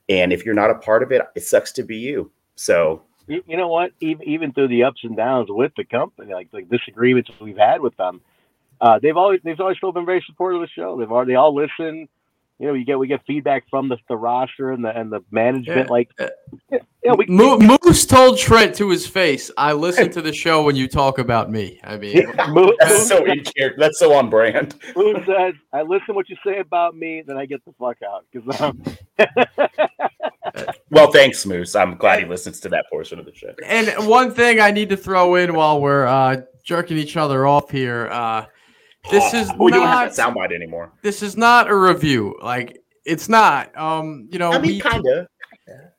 And 0.10 0.34
if 0.34 0.44
you're 0.44 0.56
not 0.56 0.72
a 0.72 0.80
part 0.80 1.04
of 1.04 1.12
it, 1.12 1.22
it 1.36 1.44
sucks 1.44 1.72
to 1.74 1.84
be 1.84 1.98
you. 1.98 2.32
So 2.56 3.04
you, 3.28 3.44
know 3.48 3.68
what? 3.68 3.92
Even 4.00 4.28
even 4.28 4.54
through 4.54 4.70
the 4.70 4.84
ups 4.84 5.02
and 5.04 5.16
downs 5.16 5.50
with 5.52 5.74
the 5.76 5.84
company, 5.84 6.34
like 6.34 6.48
like 6.54 6.70
disagreements 6.70 7.30
we've 7.40 7.58
had 7.58 7.82
with 7.82 7.96
them, 7.98 8.22
uh, 8.82 9.00
they've 9.02 9.18
always 9.18 9.40
they've 9.44 9.60
always 9.60 9.78
still 9.78 9.92
been 9.92 10.06
very 10.06 10.24
supportive 10.28 10.62
of 10.62 10.68
the 10.68 10.72
show. 10.72 10.98
They've 10.98 11.12
already 11.12 11.36
all 11.36 11.54
listen. 11.56 12.08
You 12.60 12.68
know, 12.68 12.74
you 12.74 12.86
get 12.86 12.98
we 12.98 13.06
get 13.08 13.22
feedback 13.28 13.66
from 13.70 13.88
the, 13.88 13.98
the 14.10 14.18
roster 14.18 14.72
and 14.72 14.84
the 14.84 14.90
and 14.90 15.12
the 15.12 15.22
management. 15.30 15.88
Yeah. 15.88 15.92
Like, 15.92 16.10
Uh, 16.20 16.28
yeah, 16.72 16.80
yeah, 17.04 17.14
we 17.14 17.26
Mo- 17.28 17.60
Moose 17.60 18.04
told 18.08 18.40
Trent 18.40 18.74
to 18.78 18.90
his 18.90 19.06
face, 19.06 19.52
"I 19.58 19.74
listen 19.74 20.10
to 20.12 20.24
the 20.24 20.34
show 20.34 20.64
when 20.64 20.76
you 20.76 20.88
talk 20.88 21.20
about 21.20 21.52
me." 21.52 21.80
I 21.84 21.98
mean, 21.98 22.26
Moose, 22.50 22.76
that's 22.80 23.08
so 23.08 23.24
in 23.26 23.44
character. 23.44 23.76
That's 23.78 24.00
so 24.00 24.12
on 24.14 24.32
brand. 24.32 24.74
Moose 24.96 25.24
says, 25.28 25.54
"I 25.72 25.84
listen 25.84 26.16
what 26.16 26.30
you 26.30 26.36
say 26.44 26.58
about 26.58 26.96
me, 26.96 27.22
then 27.28 27.38
I 27.38 27.46
get 27.46 27.64
the 27.64 27.74
fuck 27.80 27.98
out." 28.02 28.26
Because 28.32 28.60
um, 28.60 28.82
Well, 30.90 31.12
thanks, 31.12 31.46
Moose. 31.46 31.76
I'm 31.76 31.96
glad 31.96 32.20
he 32.20 32.26
listens 32.26 32.60
to 32.62 32.70
that 32.70 32.86
portion 32.90 33.20
of 33.20 33.26
the 33.26 33.36
show. 33.36 33.54
and 33.66 33.90
one 34.08 34.32
thing 34.34 34.60
I 34.60 34.72
need 34.72 34.90
to 34.90 34.98
throw 34.98 35.36
in 35.36 35.54
while 35.54 35.80
we're 35.80 36.08
uh, 36.08 36.42
jerking 36.64 36.98
each 36.98 37.16
other 37.18 37.46
off 37.46 37.70
here, 37.70 38.08
uh, 38.08 38.46
this 39.12 39.34
is 39.34 39.50
Oh, 39.60 39.68
you 39.68 39.74
don't 39.74 39.88
have 39.88 40.16
that 40.16 40.34
soundbite 40.34 40.54
anymore. 40.54 40.92
this 41.02 41.22
is 41.24 41.38
not 41.38 41.70
a 41.70 41.76
review. 41.76 42.38
Like 42.42 42.82
it's 43.06 43.30
not. 43.30 43.76
Um, 43.78 44.28
you 44.32 44.40
know, 44.40 44.52
I 44.52 44.60
mean, 44.60 44.72
we 44.74 44.80
kind 44.80 45.06
of. 45.08 45.28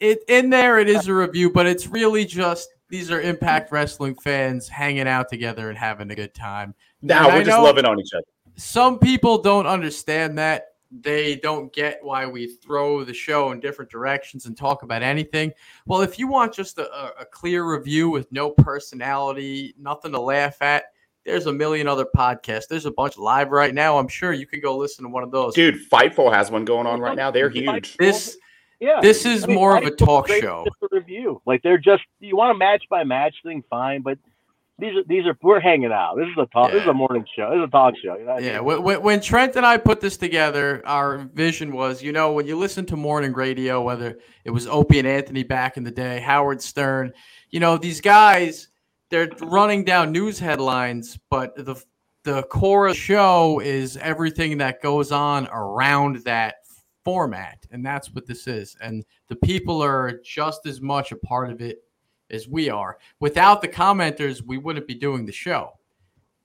it 0.00 0.20
in 0.28 0.50
there 0.50 0.78
it 0.78 0.88
is 0.88 1.08
a 1.08 1.14
review, 1.14 1.50
but 1.50 1.66
it's 1.66 1.86
really 1.86 2.24
just 2.24 2.68
these 2.90 3.10
are 3.10 3.20
Impact 3.20 3.70
Wrestling 3.72 4.14
fans 4.16 4.68
hanging 4.68 5.06
out 5.08 5.28
together 5.28 5.68
and 5.68 5.78
having 5.78 6.10
a 6.10 6.14
good 6.14 6.34
time. 6.34 6.74
Now 7.02 7.28
we're 7.28 7.44
just 7.44 7.58
loving 7.62 7.84
on 7.84 7.98
each 8.00 8.12
other. 8.14 8.24
some 8.56 8.98
people 8.98 9.38
don't 9.40 9.66
understand 9.66 10.36
that 10.38 10.64
they 10.90 11.36
don't 11.36 11.70
get 11.74 11.98
why 12.02 12.26
we 12.26 12.46
throw 12.46 13.04
the 13.04 13.12
show 13.12 13.52
in 13.52 13.60
different 13.60 13.90
directions 13.90 14.46
and 14.46 14.56
talk 14.56 14.82
about 14.84 15.02
anything 15.02 15.52
well 15.84 16.00
if 16.00 16.18
you 16.18 16.26
want 16.26 16.50
just 16.50 16.78
a- 16.78 17.20
a 17.20 17.26
clear 17.26 17.70
review 17.70 18.08
with 18.08 18.26
no 18.32 18.50
personality 18.50 19.74
nothing 19.78 20.10
to 20.12 20.18
laugh 20.18 20.60
at 20.62 20.84
there's 21.28 21.46
a 21.46 21.52
million 21.52 21.86
other 21.86 22.06
podcasts 22.16 22.66
there's 22.68 22.86
a 22.86 22.90
bunch 22.90 23.16
live 23.18 23.50
right 23.50 23.74
now 23.74 23.98
i'm 23.98 24.09
sure 24.09 24.32
you 24.32 24.46
could 24.46 24.62
go 24.62 24.76
listen 24.76 25.05
to 25.05 25.10
one 25.10 25.22
of 25.22 25.30
those 25.30 25.55
Dude, 25.55 25.76
Fightful 25.90 26.32
has 26.32 26.50
one 26.50 26.64
going 26.64 26.86
on 26.86 27.00
right 27.00 27.16
now. 27.16 27.30
They're 27.30 27.50
huge. 27.50 27.96
this 27.98 28.36
yeah, 28.80 29.00
this 29.02 29.26
is 29.26 29.44
I 29.44 29.48
mean, 29.48 29.56
more 29.56 29.76
of 29.76 29.84
a 29.84 29.90
talk 29.90 30.28
show 30.28 30.64
just 30.64 30.76
a 30.82 30.88
review. 30.94 31.42
Like 31.46 31.62
they're 31.62 31.78
just 31.78 32.02
you 32.20 32.36
want 32.36 32.55
a 32.55 32.59
match 32.59 32.84
by 32.88 33.05
match 33.05 33.34
thing, 33.42 33.62
fine, 33.68 34.02
but. 34.02 34.18
These 34.80 34.94
are 34.96 35.02
these 35.09 35.26
are 35.26 35.36
we're 35.42 35.59
hanging 35.59 35.90
out. 35.90 36.14
This 36.14 36.28
is 36.28 36.36
a 36.38 36.46
talk. 36.46 36.70
This 36.70 36.82
is 36.82 36.86
a 36.86 36.94
morning 36.94 37.24
show. 37.34 37.50
This 37.50 37.59
is 37.59 37.64
a 37.64 37.70
talk 37.72 37.94
show. 38.00 38.16
You 38.16 38.24
know 38.26 38.34
what 38.34 38.44
I 38.44 38.46
Yeah, 38.46 38.60
mean? 38.60 38.82
when, 38.84 39.02
when 39.02 39.20
Trent 39.20 39.56
and 39.56 39.66
I 39.66 39.76
put 39.76 40.00
this 40.00 40.16
together, 40.16 40.82
our 40.86 41.18
vision 41.34 41.72
was, 41.72 42.00
you 42.00 42.12
know, 42.12 42.30
when 42.30 42.46
you 42.46 42.56
listen 42.56 42.86
to 42.86 42.96
morning 42.96 43.32
radio, 43.32 43.82
whether 43.82 44.20
it 44.44 44.52
was 44.52 44.68
Opie 44.68 45.00
and 45.00 45.09
Anthony 45.09 45.42
back 45.42 45.78
in 45.78 45.82
the 45.82 45.90
day, 45.90 46.20
Howard 46.20 46.62
Stern, 46.62 47.12
you 47.50 47.59
know, 47.59 47.76
these 47.76 48.00
guys, 48.00 48.68
they're 49.10 49.30
running 49.43 49.85
down 49.85 50.12
news 50.12 50.39
headlines, 50.39 51.18
but 51.30 51.55
the 51.56 51.82
the 52.24 52.43
core 52.44 52.89
of 52.89 52.94
the 52.94 52.98
show 53.01 53.60
is 53.60 53.97
everything 53.98 54.59
that 54.59 54.82
goes 54.82 55.12
on 55.12 55.48
around 55.48 56.16
that 56.24 56.56
format, 57.05 57.64
and 57.70 57.85
that's 57.86 58.12
what 58.14 58.26
this 58.26 58.47
is. 58.47 58.76
And 58.82 59.05
the 59.28 59.36
people 59.36 59.82
are 59.82 60.20
just 60.24 60.66
as 60.66 60.80
much 60.80 61.10
a 61.12 61.16
part 61.16 61.51
of 61.51 61.62
it 61.62 61.78
as 62.30 62.47
we 62.47 62.68
are. 62.68 62.98
Without 63.20 63.62
the 63.62 63.68
commenters, 63.68 64.43
we 64.44 64.59
wouldn't 64.59 64.86
be 64.86 64.94
doing 64.94 65.24
the 65.24 65.32
show. 65.32 65.72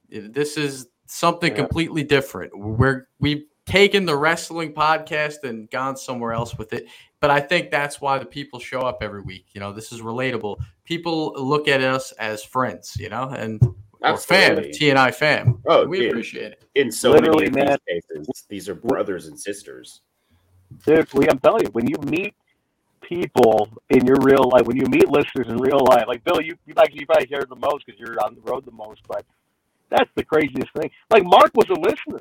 This 0.10 0.56
is 0.57 0.88
something 1.07 1.52
Yeah. 1.52 1.57
completely 1.57 2.03
different. 2.03 2.57
We're 2.57 3.07
we've 3.19 3.44
taken 3.65 4.06
the 4.06 4.15
wrestling 4.15 4.73
podcast 4.73 5.44
and 5.44 5.69
gone 5.69 5.98
somewhere 5.98 6.34
else 6.34 6.57
with 6.57 6.72
it. 6.73 6.85
But 7.23 7.31
I 7.31 7.39
think 7.39 7.71
that's 7.71 8.01
why 8.01 8.19
the 8.19 8.25
people 8.25 8.59
show 8.59 8.81
up 8.81 8.97
every 9.01 9.21
week. 9.21 9.45
You 9.53 9.61
know, 9.61 9.71
this 9.71 9.93
is 9.93 10.01
relatable. 10.01 10.57
People 10.83 11.33
look 11.37 11.69
at 11.69 11.79
us 11.81 12.11
as 12.19 12.43
friends, 12.43 12.97
you 12.99 13.07
know, 13.07 13.29
and 13.29 13.63
or 14.01 14.17
fam, 14.17 14.57
Absolutely. 14.57 14.71
T 14.73 14.89
and 14.89 14.99
I 14.99 15.09
fam. 15.09 15.61
Oh, 15.65 15.87
we 15.87 15.99
dude. 15.99 16.09
appreciate 16.09 16.51
it. 16.51 16.65
In 16.75 16.91
so 16.91 17.11
Literally, 17.11 17.49
many 17.49 17.71
of 17.71 17.79
man. 17.87 18.01
cases, 18.11 18.43
these 18.49 18.67
are 18.67 18.75
brothers 18.75 19.27
and 19.27 19.39
sisters. 19.39 20.01
Dude, 20.85 21.07
I'm 21.29 21.39
telling 21.39 21.63
you, 21.63 21.69
when 21.71 21.87
you 21.87 21.95
meet 22.07 22.33
people 22.99 23.69
in 23.89 24.05
your 24.05 24.17
real 24.19 24.49
life, 24.51 24.65
when 24.65 24.75
you 24.75 24.87
meet 24.87 25.07
listeners 25.07 25.47
in 25.47 25.55
real 25.59 25.79
life, 25.79 26.03
like 26.09 26.25
Bill, 26.25 26.41
you 26.41 26.57
you 26.65 26.73
actually 26.77 26.99
you 26.99 27.05
probably 27.05 27.27
hear 27.27 27.45
the 27.47 27.55
most 27.55 27.85
because 27.85 28.01
you're 28.01 28.21
on 28.21 28.35
the 28.35 28.41
road 28.41 28.65
the 28.65 28.71
most, 28.71 28.99
but 29.07 29.23
that's 29.89 30.09
the 30.15 30.25
craziest 30.25 30.73
thing. 30.73 30.91
Like 31.09 31.23
Mark 31.23 31.51
was 31.55 31.69
a 31.69 31.79
listener, 31.79 32.19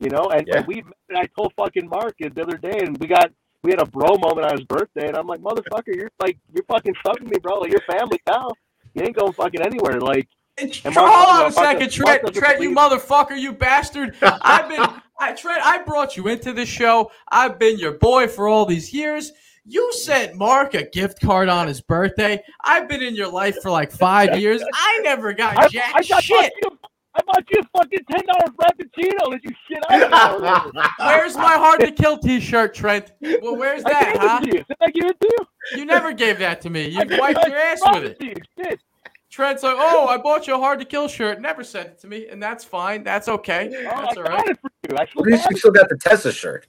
you 0.00 0.10
know, 0.10 0.24
and, 0.34 0.44
Yeah. 0.48 0.56
and 0.58 0.66
we 0.66 0.82
and 1.08 1.18
I 1.18 1.26
told 1.38 1.52
fucking 1.56 1.88
Mark 1.88 2.16
the 2.18 2.42
other 2.42 2.56
day, 2.56 2.80
and 2.80 2.98
we 2.98 3.06
got 3.06 3.30
we 3.62 3.70
had 3.70 3.80
a 3.80 3.86
bro 3.86 4.16
moment 4.16 4.46
on 4.46 4.56
his 4.56 4.64
birthday, 4.64 5.08
and 5.08 5.16
I'm 5.16 5.26
like, 5.26 5.40
motherfucker, 5.40 5.94
you're 5.94 6.10
like 6.20 6.38
you're 6.52 6.64
fucking 6.64 6.94
with 7.04 7.22
me, 7.22 7.38
bro. 7.38 7.58
Like, 7.58 7.70
you're 7.70 7.80
family 7.82 8.20
now. 8.26 8.50
You 8.94 9.02
ain't 9.02 9.16
going 9.16 9.32
fucking 9.32 9.60
anywhere. 9.60 10.00
Like, 10.00 10.28
and 10.58 10.94
Hold 10.94 11.28
on 11.28 11.46
a 11.46 11.52
second, 11.52 11.90
Trent. 11.90 12.34
Trent, 12.34 12.60
you 12.60 12.74
motherfucker, 12.74 13.38
you 13.38 13.52
bastard. 13.52 14.16
I've 14.22 14.68
been, 14.68 14.80
I, 15.18 15.32
Trent, 15.32 15.64
I 15.64 15.82
brought 15.82 16.16
you 16.16 16.28
into 16.28 16.52
the 16.52 16.66
show. 16.66 17.10
I've 17.28 17.58
been 17.58 17.78
your 17.78 17.92
boy 17.92 18.28
for 18.28 18.48
all 18.48 18.66
these 18.66 18.92
years. 18.92 19.32
You 19.64 19.92
sent 19.92 20.36
Mark 20.36 20.74
a 20.74 20.84
gift 20.84 21.20
card 21.20 21.48
on 21.48 21.68
his 21.68 21.80
birthday. 21.80 22.42
I've 22.64 22.88
been 22.88 23.02
in 23.02 23.14
your 23.14 23.30
life 23.30 23.56
for 23.62 23.70
like 23.70 23.92
five 23.92 24.38
years. 24.38 24.62
I 24.72 25.00
never 25.02 25.32
got 25.32 25.56
I, 25.58 25.68
jack 25.68 25.92
I 25.94 26.02
got 26.02 26.24
shit. 26.24 26.52
You, 27.16 27.20
I 27.20 27.22
bought 27.26 27.44
you 27.50 27.60
a 27.60 27.78
fucking 27.78 27.98
ten 28.10 28.26
dollar 28.26 28.52
frappuccino 28.52 29.30
that 29.32 29.40
you 29.44 29.50
shit 29.68 29.82
out. 29.90 30.66
of. 30.66 30.74
Where's 30.98 31.36
my 31.36 31.54
hard 31.56 31.80
to 31.80 31.90
kill 31.90 32.18
T-shirt, 32.18 32.74
Trent? 32.74 33.12
Well, 33.42 33.56
where's 33.56 33.82
that, 33.84 34.12
gave 34.12 34.20
huh? 34.20 34.40
you. 34.44 34.52
Did 34.52 34.76
I 34.80 34.90
give 34.90 35.04
it 35.06 35.20
to 35.20 35.28
you? 35.38 35.78
You 35.78 35.84
never 35.84 36.12
gave 36.12 36.38
that 36.38 36.60
to 36.62 36.70
me. 36.70 36.88
You 36.90 37.00
I 37.00 37.18
wiped 37.18 37.46
your 37.46 37.56
ass 37.56 37.80
with 37.92 38.04
it. 38.20 38.22
you. 38.22 38.76
Trent's 39.30 39.62
like, 39.62 39.76
oh, 39.78 40.06
I 40.08 40.16
bought 40.18 40.46
you 40.48 40.54
a 40.56 40.58
hard 40.58 40.80
to 40.80 40.84
kill 40.84 41.06
shirt. 41.06 41.40
Never 41.40 41.62
sent 41.62 41.88
it 41.88 41.98
to 42.00 42.08
me, 42.08 42.26
and 42.28 42.42
that's 42.42 42.64
fine. 42.64 43.04
That's 43.04 43.28
okay. 43.28 43.68
Oh, 43.72 43.82
That's 43.84 44.16
I 44.18 44.20
all 44.22 44.26
got 44.26 44.48
it 44.48 44.58
for 44.60 44.70
you. 44.90 44.96
I 44.98 45.06
still 45.06 45.22
At 45.22 45.26
least 45.30 45.44
got 45.44 45.52
we 45.52 45.58
still 45.58 45.70
got 45.70 45.88
the 45.88 45.96
Tessa 45.96 46.32
shirt. 46.32 46.66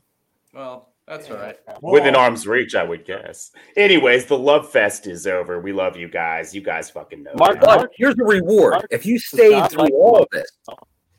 Well, 0.53 0.90
that's 1.11 1.29
all 1.29 1.37
right. 1.37 1.57
Within 1.81 2.15
arm's 2.15 2.47
reach, 2.47 2.73
I 2.73 2.83
would 2.83 3.05
guess. 3.05 3.51
Anyways, 3.75 4.25
the 4.25 4.37
love 4.37 4.69
fest 4.71 5.07
is 5.07 5.27
over. 5.27 5.59
We 5.59 5.73
love 5.73 5.97
you 5.97 6.07
guys. 6.07 6.55
You 6.55 6.61
guys 6.61 6.89
fucking 6.89 7.23
know. 7.23 7.31
Mark- 7.37 7.59
that. 7.59 7.79
But 7.81 7.89
here's 7.95 8.15
the 8.15 8.23
reward. 8.23 8.71
Mark 8.73 8.87
If 8.91 9.05
you 9.05 9.19
stayed 9.19 9.51
not 9.51 9.71
through 9.71 9.81
like 9.83 9.93
all 9.93 10.19
of 10.19 10.27
this, 10.31 10.49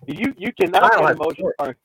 You 0.07 0.35
you 0.39 0.53
cannot 0.59 0.91
Kyle 0.93 1.07
get 1.07 1.17
emotional. 1.17 1.53
Mark. 1.59 1.77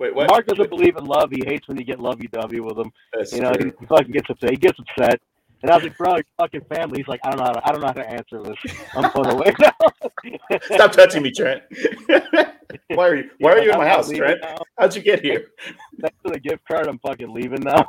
Wait, 0.00 0.14
what? 0.14 0.28
Mark 0.30 0.46
doesn't 0.46 0.70
believe 0.70 0.96
in 0.96 1.04
love. 1.04 1.30
He 1.30 1.42
hates 1.46 1.68
when 1.68 1.76
you 1.76 1.84
get 1.84 2.00
lovey 2.00 2.26
dovey 2.28 2.60
with 2.60 2.78
him. 2.78 2.90
That's 3.12 3.32
You 3.32 3.42
know, 3.42 3.52
true. 3.52 3.72
he 3.78 3.86
fucking 3.86 4.12
gets 4.12 4.28
upset. 4.30 4.50
He 4.50 4.56
gets 4.56 4.78
upset. 4.78 5.20
And 5.62 5.70
I 5.70 5.76
was 5.76 5.84
like, 5.84 5.96
bro, 5.96 6.16
your 6.16 6.24
fucking 6.38 6.60
family. 6.72 6.98
He's 6.98 7.08
like, 7.08 7.20
I 7.24 7.30
don't 7.30 7.38
know 7.38 7.44
how 7.44 7.52
to, 7.52 7.66
I 7.66 7.72
don't 7.72 7.80
know 7.80 7.86
how 7.86 7.92
to 7.94 8.10
answer 8.10 8.42
this. 8.42 8.76
I'm 8.94 9.10
put 9.10 9.32
away 9.32 9.54
now. 9.60 10.58
Stop 10.62 10.92
touching 10.92 11.22
me, 11.22 11.30
Trent. 11.30 11.62
why 12.88 13.08
are 13.08 13.16
you? 13.16 13.30
Why 13.38 13.52
are 13.52 13.62
you 13.62 13.72
in 13.72 13.78
my 13.78 13.88
house, 13.88 14.10
Trent? 14.10 14.40
now. 14.42 14.58
How'd 14.78 14.94
you 14.94 15.02
get 15.02 15.22
here? 15.22 15.52
Thanks 16.00 16.16
for 16.22 16.32
the 16.32 16.40
gift 16.40 16.68
card. 16.68 16.86
I'm 16.86 16.98
fucking 16.98 17.32
leaving 17.32 17.62
now. 17.62 17.88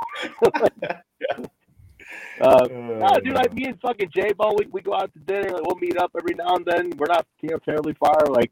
uh, 2.41 2.67
no, 2.71 3.09
dude, 3.23 3.33
like 3.33 3.53
me 3.53 3.65
and 3.65 3.79
fucking 3.81 4.09
J 4.15 4.31
Bone, 4.33 4.55
we, 4.57 4.67
we 4.67 4.81
go 4.81 4.93
out 4.93 5.11
to 5.13 5.19
dinner. 5.19 5.51
Like, 5.51 5.65
we'll 5.65 5.79
meet 5.79 5.97
up 5.97 6.11
every 6.17 6.35
now 6.35 6.55
and 6.55 6.65
then. 6.65 6.91
We're 6.97 7.07
not 7.07 7.25
you 7.41 7.49
know 7.49 7.57
terribly 7.59 7.93
far. 7.99 8.25
Like 8.29 8.51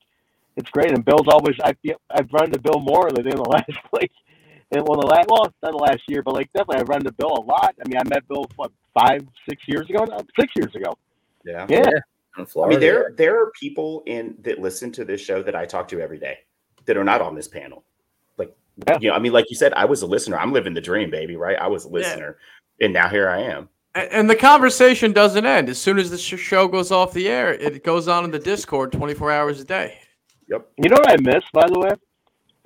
it's 0.57 0.69
great. 0.69 0.91
And 0.91 1.06
Bill's 1.06 1.27
always 1.27 1.56
I 1.64 1.73
feel 1.81 1.95
I've 2.10 2.31
run 2.31 2.52
to 2.52 2.60
Bill 2.60 2.80
more 2.80 3.10
than 3.10 3.27
in 3.27 3.38
the 3.38 3.44
last 3.44 3.72
like 3.94 4.11
and 4.72 4.84
well 4.88 4.99
the 4.99 5.07
last 5.07 5.27
well 5.30 5.53
not 5.61 5.72
the 5.72 5.77
last 5.77 6.02
year, 6.07 6.22
but 6.23 6.34
like 6.34 6.52
definitely 6.52 6.81
I've 6.81 6.90
run 6.90 7.03
to 7.03 7.11
Bill 7.14 7.31
a 7.31 7.44
lot. 7.44 7.76
I 7.80 7.88
mean 7.88 7.98
I 7.98 8.03
met 8.03 8.27
Bill 8.27 8.45
what 8.56 8.72
five 8.94 9.26
six 9.49 9.64
years 9.68 9.90
ago 9.90 10.06
now 10.06 10.20
six 10.40 10.53
years 10.56 10.74
ago. 10.76 10.98
Yeah. 11.45 11.65
Yeah. 11.70 11.90
in 12.38 12.45
I 12.64 12.68
mean, 12.68 12.80
there 12.80 13.14
there 13.18 13.40
are 13.41 13.52
people 13.60 14.03
in 14.06 14.36
that 14.41 14.60
listen 14.60 14.91
to 14.94 15.06
this 15.06 15.22
show 15.22 15.44
that 15.44 15.56
I 15.56 15.65
talk 15.65 15.88
to 15.90 15.99
every 15.99 16.20
day 16.20 16.40
that 16.86 16.98
are 16.98 17.03
not 17.03 17.22
on 17.22 17.36
this 17.36 17.48
panel. 17.48 17.84
Like, 18.38 18.56
Yeah. 18.88 18.98
you 18.99 19.10
know, 19.10 19.15
I 19.15 19.20
mean, 19.20 19.34
like 19.34 19.49
you 19.49 19.56
said, 19.56 19.74
I 19.74 19.86
was 19.86 20.02
a 20.02 20.07
listener. 20.07 20.38
I'm 20.38 20.52
living 20.53 20.74
the 20.74 20.82
dream, 20.82 21.10
baby. 21.10 21.36
Right? 21.36 21.57
I 21.57 21.68
was 21.68 21.86
a 21.86 21.90
listener, 21.90 22.38
and 22.82 22.91
now 22.94 23.07
here 23.10 23.30
I 23.30 23.41
am. 23.41 23.70
A- 23.95 24.11
And 24.15 24.28
the 24.30 24.36
conversation 24.36 25.14
doesn't 25.14 25.45
end. 25.45 25.70
As 25.70 25.78
soon 25.80 25.99
as 25.99 26.10
the 26.10 26.18
sh- 26.18 26.40
show 26.40 26.68
goes 26.68 26.91
off 26.91 27.14
the 27.14 27.28
air, 27.30 27.53
it 27.53 27.84
goes 27.84 28.07
on 28.07 28.26
in 28.26 28.32
the 28.32 28.40
Discord 28.40 28.91
24 28.91 29.32
hours 29.32 29.61
a 29.61 29.64
day. 29.65 29.99
Yep. 30.49 30.68
You 30.78 30.90
know 30.90 30.95
what 30.95 31.11
I 31.11 31.18
miss, 31.22 31.44
by 31.53 31.68
the 31.68 31.80
way? 31.80 31.90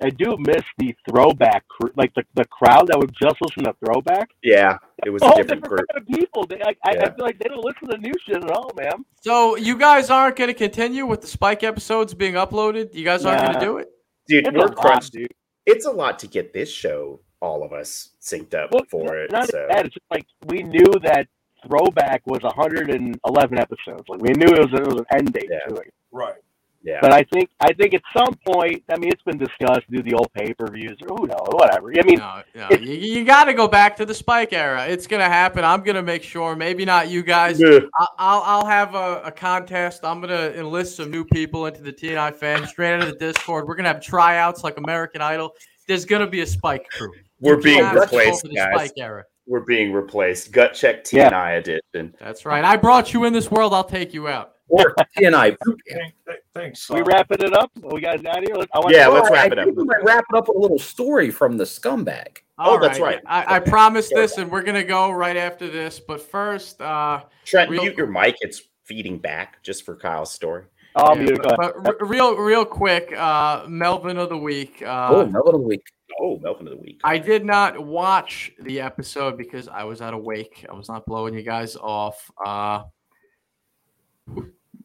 I 0.02 0.10
do 0.10 0.36
miss 0.38 0.62
the 0.78 0.94
throwback, 1.10 1.66
cr- 1.68 1.88
like 1.96 2.14
the, 2.14 2.22
the 2.34 2.44
crowd 2.46 2.86
that 2.86 2.98
would 2.98 3.12
just 3.20 3.36
listen 3.42 3.64
to 3.64 3.74
throwback. 3.84 4.30
Yeah, 4.42 4.78
it 5.04 5.10
was 5.10 5.22
a 5.22 5.26
a 5.26 5.28
different 5.30 5.48
different 5.48 5.64
group. 5.64 5.86
kind 5.92 6.02
of 6.02 6.06
people. 6.18 6.46
They, 6.46 6.60
I, 6.62 6.74
I, 6.84 6.90
I 7.04 7.14
feel 7.14 7.24
like 7.24 7.38
they 7.38 7.48
don't 7.48 7.64
listen 7.64 7.88
to 7.88 7.98
new 7.98 8.12
shit 8.24 8.36
at 8.36 8.50
all, 8.50 8.70
man. 8.78 9.04
So 9.22 9.56
you 9.56 9.76
guys 9.76 10.08
aren't 10.10 10.36
going 10.36 10.48
to 10.48 10.54
continue 10.54 11.04
with 11.06 11.20
the 11.22 11.26
Spike 11.26 11.62
episodes 11.64 12.14
being 12.14 12.34
uploaded? 12.34 12.94
You 12.94 13.04
guys 13.04 13.24
aren't 13.24 13.42
going 13.42 13.54
to 13.54 13.60
do 13.60 13.78
it? 13.78 13.88
Dude, 14.28 14.46
It's 14.46 14.54
a 14.54 14.58
we're 14.58 14.66
lot, 14.66 14.76
crunched. 14.76 15.12
dude. 15.12 15.34
It's 15.66 15.84
a 15.86 15.90
lot 15.90 16.18
to 16.20 16.26
get 16.28 16.52
this 16.52 16.70
show, 16.70 17.20
all 17.40 17.64
of 17.64 17.72
us, 17.72 18.10
synced 18.22 18.54
up 18.54 18.70
Well, 18.72 18.84
for 18.90 19.16
it. 19.16 19.32
not 19.32 19.48
So 19.50 19.66
that. 19.68 19.86
It's 19.86 19.94
just 19.94 20.06
like 20.10 20.26
we 20.46 20.62
knew 20.62 20.86
that 21.02 21.26
throwback 21.66 22.22
was 22.26 22.42
111 22.42 23.58
episodes. 23.58 24.04
Like 24.08 24.20
we 24.22 24.30
knew 24.30 24.46
it 24.46 24.70
was, 24.70 24.80
it 24.80 24.86
was 24.86 25.00
an 25.00 25.06
end 25.18 25.32
date 25.32 25.48
Yeah. 25.50 25.58
to 25.68 25.74
it. 25.80 25.92
Right. 26.12 26.34
Yeah, 26.82 26.98
But 27.00 27.12
I 27.12 27.24
think 27.24 27.50
I 27.60 27.72
think 27.72 27.94
at 27.94 28.02
some 28.16 28.34
point, 28.46 28.84
I 28.90 28.96
mean, 28.98 29.10
it's 29.10 29.22
been 29.22 29.38
discussed. 29.38 29.90
Do 29.90 30.02
the 30.02 30.14
old 30.14 30.32
pay 30.32 30.54
per 30.54 30.70
views 30.70 30.96
or 31.02 31.16
who 31.16 31.26
knows, 31.26 31.48
whatever. 31.50 31.90
I 31.90 32.02
mean, 32.04 32.18
No, 32.18 32.42
no. 32.54 32.68
You, 32.76 32.92
you 32.92 33.24
got 33.24 33.44
to 33.44 33.54
go 33.54 33.66
back 33.66 33.96
to 33.96 34.06
the 34.06 34.14
Spike 34.14 34.52
era. 34.52 34.86
It's 34.86 35.06
going 35.06 35.20
to 35.20 35.28
happen. 35.28 35.64
I'm 35.64 35.82
going 35.82 35.96
to 35.96 36.02
make 36.02 36.22
sure. 36.22 36.54
Maybe 36.54 36.84
not 36.84 37.08
you 37.08 37.22
guys. 37.22 37.60
Yeah. 37.60 37.80
I'll 38.18 38.42
I'll 38.44 38.66
have 38.66 38.94
a, 38.94 39.22
a 39.24 39.32
contest. 39.32 40.04
I'm 40.04 40.20
gonna 40.20 40.52
enlist 40.56 40.96
some 40.96 41.10
new 41.10 41.24
people 41.24 41.66
into 41.66 41.82
the 41.82 41.92
TNI 41.92 42.34
fans 42.34 42.68
straight 42.70 42.94
out 42.94 43.02
of 43.02 43.08
the 43.08 43.16
Discord. 43.16 43.66
We're 43.66 43.74
gonna 43.74 43.88
have 43.88 44.00
tryouts 44.00 44.62
like 44.64 44.78
American 44.78 45.20
Idol. 45.20 45.54
There's 45.86 46.04
gonna 46.04 46.26
be 46.26 46.40
a 46.42 46.46
Spike 46.46 46.86
crew. 46.90 47.10
we're 47.40 47.56
You 47.56 47.62
being 47.62 47.84
replaced, 47.90 48.46
guys. 48.54 48.74
Spike 48.74 48.92
era. 48.98 49.24
We're 49.46 49.64
being 49.64 49.92
replaced. 49.92 50.52
Gut 50.52 50.74
check 50.74 51.10
Yeah. 51.12 51.30
TNI 51.30 51.58
edition. 51.58 52.14
That's 52.20 52.44
right. 52.44 52.64
I 52.64 52.76
brought 52.76 53.12
you 53.12 53.24
in 53.24 53.32
this 53.32 53.50
world. 53.50 53.72
I'll 53.74 53.82
take 53.84 54.12
you 54.14 54.28
out. 54.28 54.52
Or 54.68 54.94
TNI 55.16 55.56
boot 55.64 55.80
camp. 55.88 56.12
Thanks. 56.54 56.88
we 56.90 57.02
wrapping 57.02 57.40
it 57.40 57.52
up. 57.54 57.70
We 57.82 58.00
guys 58.00 58.20
got 58.22 58.42
here. 58.42 58.56
I 58.74 58.78
want 58.78 58.94
Yeah, 58.94 59.08
Well, 59.08 59.22
let's 59.22 59.30
wrap 59.30 59.44
I 59.50 59.52
it 59.52 59.58
up. 59.58 59.64
think 59.66 59.76
We 59.78 59.84
might 59.84 60.02
wrap 60.02 60.24
it 60.32 60.36
up 60.36 60.48
with 60.48 60.56
a 60.56 60.60
little 60.60 60.78
story 60.78 61.30
from 61.30 61.56
the 61.56 61.64
scumbag. 61.64 62.38
Oh, 62.58 62.72
All 62.72 62.78
that's 62.80 62.98
right. 62.98 63.20
I, 63.26 63.56
I 63.56 63.60
promised 63.60 64.10
this, 64.14 64.36
and 64.38 64.50
we're 64.50 64.62
gonna 64.62 64.82
go 64.84 65.10
right 65.10 65.36
after 65.36 65.68
this. 65.68 66.00
But 66.00 66.20
first, 66.20 66.80
uh, 66.82 67.22
Trent, 67.44 67.70
Real- 67.70 67.82
mute 67.82 67.96
your 67.96 68.08
mic. 68.08 68.36
It's 68.40 68.62
feeding 68.84 69.18
back 69.18 69.62
just 69.62 69.84
for 69.84 69.94
Kyle's 69.94 70.32
story. 70.32 70.64
Oh, 70.96 71.14
yeah, 71.14 71.22
mute 71.22 71.40
but, 71.42 71.56
but 71.58 72.00
re- 72.02 72.08
real, 72.08 72.36
real 72.36 72.64
quick, 72.64 73.12
uh, 73.16 73.64
Melvin 73.68 74.16
of 74.18 74.30
the 74.30 74.38
week. 74.38 74.82
Uh, 74.84 75.08
oh, 75.10 75.26
Melvin 75.26 75.54
of 75.54 75.60
the 75.60 75.66
week. 75.68 75.82
Oh, 76.20 76.38
Melvin 76.40 76.66
of 76.66 76.72
the 76.72 76.80
week. 76.80 77.00
I 77.04 77.18
did 77.18 77.44
not 77.44 77.78
watch 77.78 78.50
the 78.60 78.80
episode 78.80 79.36
because 79.38 79.68
I 79.68 79.84
was 79.84 80.00
out 80.02 80.14
of 80.14 80.24
wake. 80.24 80.66
I 80.68 80.72
was 80.74 80.88
not 80.88 81.06
blowing 81.06 81.34
you 81.34 81.42
guys 81.42 81.76
off. 81.76 82.28
Uh, 82.44 82.82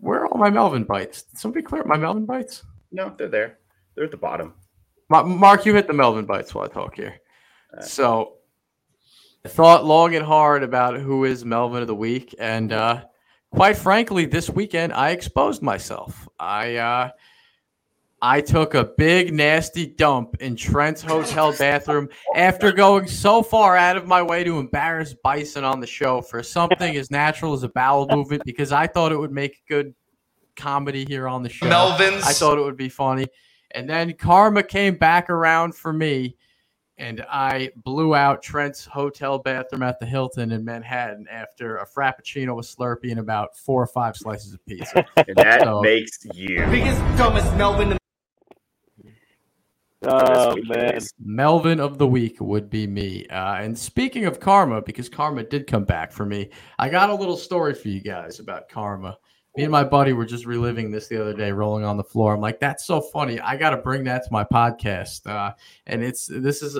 where 0.03 0.21
are 0.21 0.27
all 0.27 0.37
my 0.37 0.49
Melvin 0.49 0.83
bites? 0.83 1.23
Did 1.23 1.39
somebody 1.39 1.63
clear 1.63 1.81
up 1.81 1.87
my 1.87 1.97
Melvin 1.97 2.25
bites? 2.25 2.63
No, 2.91 3.13
they're 3.17 3.29
there. 3.29 3.59
They're 3.95 4.05
at 4.05 4.11
the 4.11 4.17
bottom. 4.17 4.53
Ma- 5.09 5.23
Mark, 5.23 5.65
you 5.65 5.73
hit 5.73 5.87
the 5.87 5.93
Melvin 5.93 6.25
bites 6.25 6.53
while 6.53 6.65
I 6.65 6.67
talk 6.67 6.95
here. 6.95 7.15
So 7.81 8.35
I 9.45 9.47
thought 9.49 9.85
long 9.85 10.13
and 10.15 10.25
hard 10.25 10.61
about 10.61 10.99
who 10.99 11.23
is 11.25 11.45
Melvin 11.45 11.81
of 11.81 11.87
the 11.87 11.95
week, 11.95 12.35
and 12.37 12.71
uh, 12.71 13.05
quite 13.51 13.77
frankly, 13.77 14.25
this 14.25 14.49
weekend 14.49 14.93
I 14.93 15.09
exposed 15.11 15.61
myself. 15.61 16.27
I 16.39 16.75
uh, 16.75 17.09
I 18.25 18.39
took 18.39 18.73
a 18.73 18.85
big 18.85 19.33
nasty 19.33 19.85
dump 19.85 20.37
in 20.39 20.55
Trent's 20.55 21.01
hotel 21.01 21.53
bathroom 21.59 22.07
after 22.35 22.71
going 22.71 23.05
so 23.05 23.43
far 23.43 23.75
out 23.75 23.97
of 23.97 24.07
my 24.07 24.21
way 24.23 24.45
to 24.45 24.59
embarrass 24.59 25.13
Bison 25.13 25.65
on 25.65 25.81
the 25.81 25.87
show 25.87 26.21
for 26.21 26.41
something 26.41 26.95
as 26.95 27.11
natural 27.11 27.51
as 27.51 27.63
a 27.63 27.67
bowel 27.69 28.07
movement 28.07 28.43
because 28.45 28.71
I 28.71 28.87
thought 28.87 29.11
it 29.11 29.17
would 29.17 29.33
make 29.33 29.61
good 29.67 29.93
comedy 30.55 31.03
here 31.03 31.27
on 31.27 31.43
the 31.43 31.49
show. 31.49 31.67
Melvin's. 31.67 32.23
I 32.23 32.31
thought 32.31 32.57
it 32.57 32.61
would 32.61 32.77
be 32.77 32.87
funny. 32.87 33.27
And 33.71 33.89
then 33.89 34.13
karma 34.13 34.63
came 34.63 34.95
back 34.95 35.29
around 35.29 35.75
for 35.75 35.91
me, 35.91 36.37
and 36.97 37.25
I 37.29 37.71
blew 37.75 38.15
out 38.15 38.41
Trent's 38.41 38.85
hotel 38.85 39.37
bathroom 39.37 39.83
at 39.83 39.99
the 39.99 40.05
Hilton 40.05 40.53
in 40.53 40.63
Manhattan 40.63 41.25
after 41.29 41.75
a 41.75 41.85
Frappuccino, 41.85 42.57
a 42.57 42.61
Slurpee, 42.61 43.11
and 43.11 43.19
about 43.19 43.57
four 43.57 43.83
or 43.83 43.87
five 43.87 44.15
slices 44.15 44.53
of 44.53 44.65
pizza. 44.65 45.05
And 45.17 45.35
that 45.35 45.63
So- 45.63 45.81
makes 45.81 46.19
you. 46.33 46.59
Biggest, 46.67 47.01
dumbest 47.17 47.53
Melvin. 47.57 47.97
Oh 50.05 50.55
man. 50.67 50.99
Melvin 51.23 51.79
of 51.79 51.97
the 51.97 52.07
week 52.07 52.37
would 52.39 52.69
be 52.69 52.87
me. 52.87 53.25
Uh, 53.27 53.55
and 53.55 53.77
speaking 53.77 54.25
of 54.25 54.39
karma, 54.39 54.81
because 54.81 55.09
karma 55.09 55.43
did 55.43 55.67
come 55.67 55.85
back 55.85 56.11
for 56.11 56.25
me, 56.25 56.49
I 56.79 56.89
got 56.89 57.09
a 57.09 57.15
little 57.15 57.37
story 57.37 57.73
for 57.73 57.87
you 57.89 58.01
guys 58.01 58.39
about 58.39 58.69
karma. 58.69 59.17
Me 59.55 59.63
and 59.63 59.71
my 59.71 59.83
buddy 59.83 60.13
were 60.13 60.25
just 60.25 60.45
reliving 60.45 60.89
this 60.91 61.07
the 61.07 61.21
other 61.21 61.33
day, 61.33 61.51
rolling 61.51 61.83
on 61.85 61.95
the 61.95 62.03
floor. 62.03 62.33
I'm 62.33 62.41
like, 62.41 62.59
that's 62.59 62.85
so 62.85 62.99
funny. 63.01 63.39
I 63.39 63.55
got 63.55 63.69
to 63.69 63.77
bring 63.77 64.03
that 64.05 64.23
to 64.23 64.29
my 64.31 64.43
podcast. 64.43 65.27
Uh, 65.27 65.53
and 65.85 66.03
it's 66.03 66.25
this 66.27 66.63
is 66.63 66.79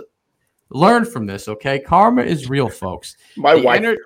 learn 0.72 1.06
from 1.06 1.28
this, 1.28 1.48
okay? 1.48 1.80
Karma 1.80 2.24
is 2.24 2.50
real, 2.50 2.68
folks. 2.70 3.16
My 3.38 3.56
The 3.56 3.62
wife, 3.62 3.82
ener- 3.82 3.98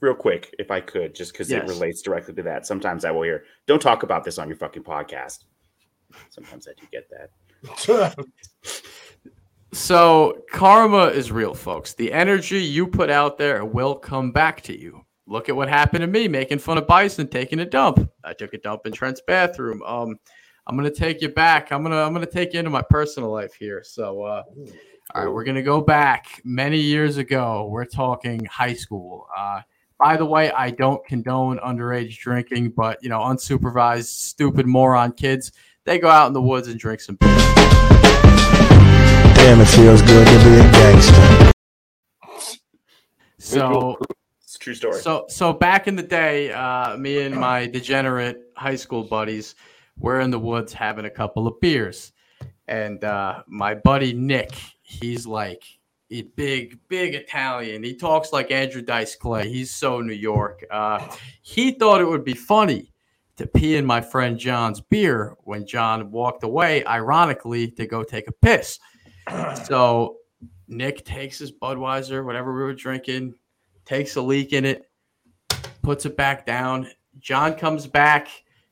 real 0.00 0.14
quick, 0.14 0.54
if 0.58 0.70
I 0.70 0.80
could, 0.80 1.14
just 1.14 1.32
because 1.32 1.50
Yes. 1.50 1.62
it 1.64 1.68
relates 1.68 2.00
directly 2.00 2.32
to 2.34 2.42
that. 2.44 2.66
Sometimes 2.66 3.04
I 3.04 3.10
will 3.10 3.22
hear, 3.22 3.44
don't 3.66 3.82
talk 3.82 4.02
about 4.04 4.24
this 4.24 4.38
on 4.38 4.48
your 4.48 4.56
fucking 4.56 4.84
podcast. 4.84 5.44
Sometimes 6.30 6.66
I 6.66 6.72
do 6.80 6.86
get 6.90 7.08
that. 7.10 7.28
So 9.74 10.44
karma 10.52 11.06
is 11.06 11.32
real, 11.32 11.52
folks. 11.52 11.94
The 11.94 12.12
energy 12.12 12.62
you 12.62 12.86
put 12.86 13.10
out 13.10 13.38
there 13.38 13.64
will 13.64 13.96
come 13.96 14.30
back 14.30 14.60
to 14.62 14.78
you. 14.78 15.04
Look 15.26 15.48
at 15.48 15.56
what 15.56 15.68
happened 15.68 16.02
to 16.02 16.06
me 16.06 16.28
making 16.28 16.60
fun 16.60 16.78
of 16.78 16.86
Bison 16.86 17.26
taking 17.26 17.58
a 17.58 17.64
dump. 17.64 18.08
I 18.22 18.34
took 18.34 18.54
a 18.54 18.58
dump 18.58 18.86
in 18.86 18.92
Trent's 18.92 19.20
bathroom. 19.26 19.82
Um, 19.82 20.16
I'm 20.66 20.76
gonna 20.76 20.90
take 20.90 21.20
you 21.22 21.28
back. 21.28 21.72
I'm 21.72 21.82
gonna 21.82 22.02
I'm 22.02 22.12
gonna 22.12 22.26
take 22.26 22.52
you 22.52 22.60
into 22.60 22.70
my 22.70 22.82
personal 22.82 23.30
life 23.32 23.54
here. 23.54 23.82
So, 23.84 24.22
uh, 24.22 24.42
all 25.14 25.24
right, 25.24 25.32
we're 25.32 25.44
gonna 25.44 25.62
go 25.62 25.80
back 25.80 26.40
many 26.44 26.78
years 26.78 27.16
ago. 27.16 27.66
We're 27.68 27.84
talking 27.84 28.44
high 28.44 28.74
school. 28.74 29.26
Uh, 29.36 29.62
by 29.98 30.16
the 30.16 30.26
way, 30.26 30.52
I 30.52 30.70
don't 30.70 31.04
condone 31.04 31.58
underage 31.58 32.18
drinking, 32.18 32.70
but 32.70 33.02
you 33.02 33.08
know, 33.08 33.20
unsupervised, 33.20 34.06
stupid 34.06 34.66
moron 34.66 35.12
kids, 35.12 35.50
they 35.84 35.98
go 35.98 36.08
out 36.08 36.28
in 36.28 36.32
the 36.32 36.42
woods 36.42 36.68
and 36.68 36.78
drink 36.78 37.00
some 37.00 37.16
beer. 37.16 37.53
Damn, 39.44 39.60
it 39.60 39.66
feels 39.66 40.00
good 40.00 40.26
to 40.26 40.38
be 40.42 40.54
a 40.56 40.72
gangster. 40.72 41.52
So 43.36 43.98
It's 44.42 44.56
a 44.56 44.58
true 44.58 44.74
story. 44.74 45.00
So 45.02 45.26
so 45.28 45.52
back 45.52 45.86
in 45.86 45.96
the 45.96 46.02
day, 46.02 46.50
uh, 46.50 46.96
me 46.96 47.20
and 47.20 47.36
my 47.36 47.66
degenerate 47.66 48.38
high 48.56 48.76
school 48.76 49.02
buddies 49.02 49.54
were 49.98 50.20
in 50.20 50.30
the 50.30 50.38
woods 50.38 50.72
having 50.72 51.04
a 51.04 51.10
couple 51.10 51.46
of 51.46 51.60
beers, 51.60 52.12
and 52.68 53.04
uh, 53.04 53.42
my 53.46 53.74
buddy 53.74 54.14
Nick, 54.14 54.52
he's 54.80 55.26
like 55.26 55.62
a 56.10 56.22
big 56.22 56.78
big 56.88 57.14
Italian. 57.14 57.82
He 57.82 57.94
talks 57.96 58.32
like 58.32 58.50
Andrew 58.50 58.80
Dice 58.80 59.14
Clay. 59.14 59.50
He's 59.50 59.70
so 59.70 60.00
New 60.00 60.14
York. 60.14 60.64
Uh, 60.70 61.06
he 61.42 61.72
thought 61.72 62.00
it 62.00 62.08
would 62.08 62.24
be 62.24 62.32
funny 62.32 62.94
to 63.36 63.46
pee 63.46 63.76
in 63.76 63.84
my 63.84 64.00
friend 64.00 64.38
John's 64.38 64.80
beer 64.80 65.36
when 65.40 65.66
John 65.66 66.10
walked 66.10 66.44
away, 66.44 66.82
ironically, 66.86 67.70
to 67.72 67.86
go 67.86 68.02
take 68.02 68.26
a 68.26 68.32
piss. 68.32 68.78
So 69.64 70.18
Nick 70.68 71.04
takes 71.04 71.38
his 71.38 71.52
Budweiser, 71.52 72.24
whatever 72.24 72.54
we 72.54 72.62
were 72.62 72.74
drinking, 72.74 73.34
takes 73.84 74.16
a 74.16 74.22
leak 74.22 74.52
in 74.52 74.64
it, 74.64 74.90
puts 75.82 76.06
it 76.06 76.16
back 76.16 76.44
down. 76.44 76.90
John 77.18 77.54
comes 77.54 77.86
back, 77.86 78.28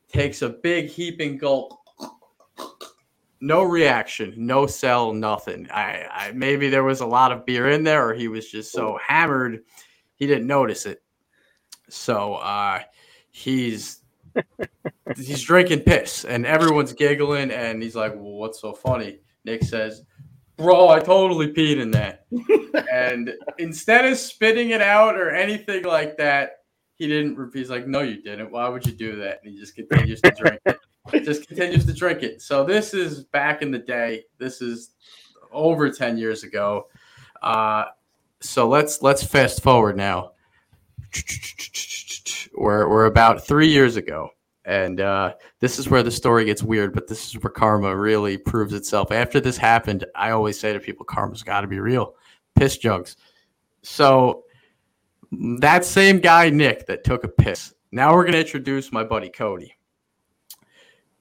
takes 0.07 0.41
a 0.41 0.49
big 0.49 0.87
heaping 0.87 1.37
gulp. 1.37 1.73
No 3.41 3.63
reaction, 3.63 4.33
no 4.37 4.67
cell, 4.67 5.13
nothing. 5.13 5.67
I, 5.71 6.07
I 6.09 6.31
maybe 6.31 6.69
there 6.69 6.83
was 6.83 7.01
a 7.01 7.05
lot 7.05 7.31
of 7.31 7.45
beer 7.45 7.69
in 7.71 7.83
there, 7.83 8.07
or 8.07 8.13
he 8.13 8.27
was 8.27 8.49
just 8.49 8.71
so 8.71 8.97
hammered 9.05 9.63
he 10.15 10.27
didn't 10.27 10.47
notice 10.47 10.85
it. 10.85 11.03
So 11.89 12.35
uh, 12.35 12.79
he's 13.31 13.99
he's 15.17 15.43
drinking 15.43 15.81
piss, 15.81 16.23
and 16.23 16.45
everyone's 16.45 16.93
giggling, 16.93 17.51
and 17.51 17.83
he's 17.83 17.95
like, 17.95 18.13
well, 18.15 18.35
"What's 18.35 18.61
so 18.61 18.73
funny?" 18.73 19.19
Nick 19.45 19.63
says, 19.63 20.03
"Bro, 20.57 20.89
I 20.89 20.99
totally 20.99 21.53
peed 21.53 21.77
in 21.77 21.91
that." 21.91 22.25
and 22.91 23.33
instead 23.57 24.05
of 24.05 24.17
spitting 24.17 24.71
it 24.71 24.81
out 24.81 25.15
or 25.15 25.31
anything 25.31 25.83
like 25.83 26.17
that, 26.17 26.63
he 26.95 27.07
didn't. 27.07 27.51
He's 27.53 27.69
like, 27.69 27.87
"No, 27.87 28.01
you 28.01 28.21
didn't. 28.21 28.51
Why 28.51 28.69
would 28.69 28.85
you 28.85 28.93
do 28.93 29.15
that?" 29.17 29.39
And 29.43 29.53
he 29.53 29.59
just 29.59 29.75
continues 29.75 30.21
to 30.21 30.31
drink 30.31 30.61
it. 30.65 30.79
Just 31.25 31.47
continues 31.47 31.85
to 31.85 31.93
drink 31.93 32.23
it. 32.23 32.41
So 32.41 32.63
this 32.63 32.93
is 32.93 33.25
back 33.25 33.61
in 33.61 33.71
the 33.71 33.79
day. 33.79 34.23
This 34.37 34.61
is 34.61 34.91
over 35.51 35.89
ten 35.89 36.17
years 36.17 36.43
ago. 36.43 36.87
Uh, 37.41 37.85
so 38.39 38.67
let's 38.67 39.01
let's 39.01 39.23
fast 39.23 39.61
forward 39.61 39.97
now. 39.97 40.31
We're 42.55 42.87
we're 42.87 43.05
about 43.05 43.45
three 43.45 43.67
years 43.67 43.95
ago, 43.95 44.29
and 44.65 45.01
uh, 45.01 45.33
this 45.59 45.79
is 45.79 45.89
where 45.89 46.03
the 46.03 46.11
story 46.11 46.45
gets 46.45 46.63
weird. 46.63 46.93
But 46.93 47.07
this 47.07 47.27
is 47.27 47.41
where 47.41 47.51
karma 47.51 47.95
really 47.95 48.37
proves 48.37 48.73
itself. 48.73 49.11
After 49.11 49.39
this 49.39 49.57
happened, 49.57 50.05
I 50.15 50.31
always 50.31 50.59
say 50.59 50.73
to 50.73 50.79
people, 50.79 51.05
"Karma's 51.05 51.43
got 51.43 51.61
to 51.61 51.67
be 51.67 51.79
real." 51.79 52.15
Piss 52.55 52.77
jugs. 52.77 53.17
So 53.81 54.43
that 55.31 55.85
same 55.85 56.19
guy, 56.19 56.49
Nick, 56.49 56.85
that 56.87 57.03
took 57.03 57.23
a 57.23 57.27
piss. 57.27 57.73
Now 57.91 58.13
we're 58.15 58.25
gonna 58.25 58.37
introduce 58.37 58.91
my 58.91 59.03
buddy 59.03 59.29
Cody. 59.29 59.75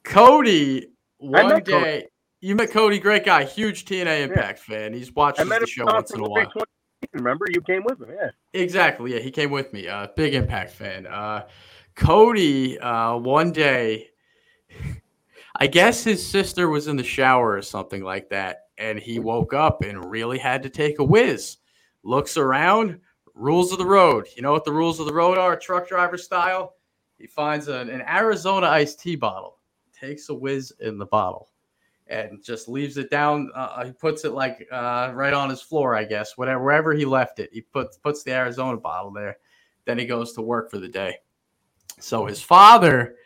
Cody, 0.05 0.89
one 1.19 1.63
day 1.63 1.73
Cody. 1.73 2.07
you 2.41 2.55
met 2.55 2.71
Cody, 2.71 2.99
great 2.99 3.25
guy, 3.25 3.45
huge 3.45 3.85
TNA 3.85 4.23
Impact 4.23 4.59
fan. 4.59 4.93
He's 4.93 5.15
met 5.15 5.37
the 5.37 5.67
show 5.67 5.85
once 5.85 6.13
in 6.13 6.21
a 6.21 6.25
while. 6.25 6.47
20. 6.51 6.67
Remember, 7.13 7.47
you 7.51 7.61
came 7.61 7.83
with 7.85 8.01
him. 8.01 8.09
Yeah. 8.11 8.31
Exactly. 8.55 9.15
Yeah, 9.15 9.21
he 9.21 9.31
came 9.31 9.51
with 9.51 9.73
me. 9.73 9.89
Uh, 9.89 10.07
big 10.17 10.35
Impact 10.35 10.71
fan. 10.71 11.07
Uh, 11.07 11.47
Cody, 11.95 12.79
uh, 12.79 13.17
one 13.17 13.53
day, 13.53 14.09
I 15.57 15.67
guess 15.67 16.03
his 16.03 16.27
sister 16.27 16.69
was 16.69 16.89
in 16.89 16.97
the 16.97 17.05
shower 17.05 17.53
or 17.53 17.63
something 17.63 18.03
like 18.03 18.31
that, 18.31 18.69
and 18.79 18.99
he 18.99 19.19
woke 19.19 19.53
up 19.53 19.83
and 19.83 20.11
really 20.11 20.39
had 20.39 20.63
to 20.63 20.71
take 20.71 20.99
a 20.99 21.05
whiz. 21.05 21.59
Looks 22.03 22.37
around, 22.37 22.99
rules 23.35 23.73
of 23.73 23.79
the 23.79 23.87
road. 23.87 24.27
You 24.37 24.43
know 24.43 24.53
what 24.53 24.65
the 24.65 24.73
rules 24.73 25.01
of 25.01 25.07
the 25.07 25.15
road 25.15 25.39
are, 25.39 25.57
truck 25.57 25.89
driver 25.89 26.19
style? 26.19 26.75
He 27.19 27.27
finds 27.27 27.69
an, 27.69 27.89
an 27.89 28.03
Arizona 28.03 28.67
iced 28.67 29.01
tea 29.01 29.17
bottle, 29.17 29.59
takes 29.93 30.29
a 30.29 30.35
whiz 30.35 30.73
in 30.81 30.99
the 30.99 31.07
bottle, 31.07 31.51
and 32.09 32.43
just 32.43 32.69
leaves 32.69 32.97
it 32.97 33.11
down. 33.11 33.51
Uh, 33.55 33.85
he 33.85 33.93
puts 33.93 34.25
it 34.25 34.33
like 34.33 34.67
uh, 34.73 35.13
right 35.15 35.33
on 35.33 35.49
his 35.49 35.63
floor, 35.63 35.95
I 35.95 36.05
guess, 36.05 36.37
whatever 36.37 36.65
wherever 36.65 36.93
he 36.93 37.05
left 37.05 37.39
it. 37.39 37.51
He 37.53 37.61
puts 37.61 37.99
puts 37.99 38.23
the 38.23 38.33
Arizona 38.33 38.79
bottle 38.79 39.13
there. 39.13 39.37
Then 39.85 39.99
he 39.99 40.07
goes 40.07 40.33
to 40.33 40.43
work 40.43 40.71
for 40.71 40.79
the 40.79 40.89
day. 40.89 41.17
So 42.03 42.27
his 42.27 42.43
father, 42.43 43.17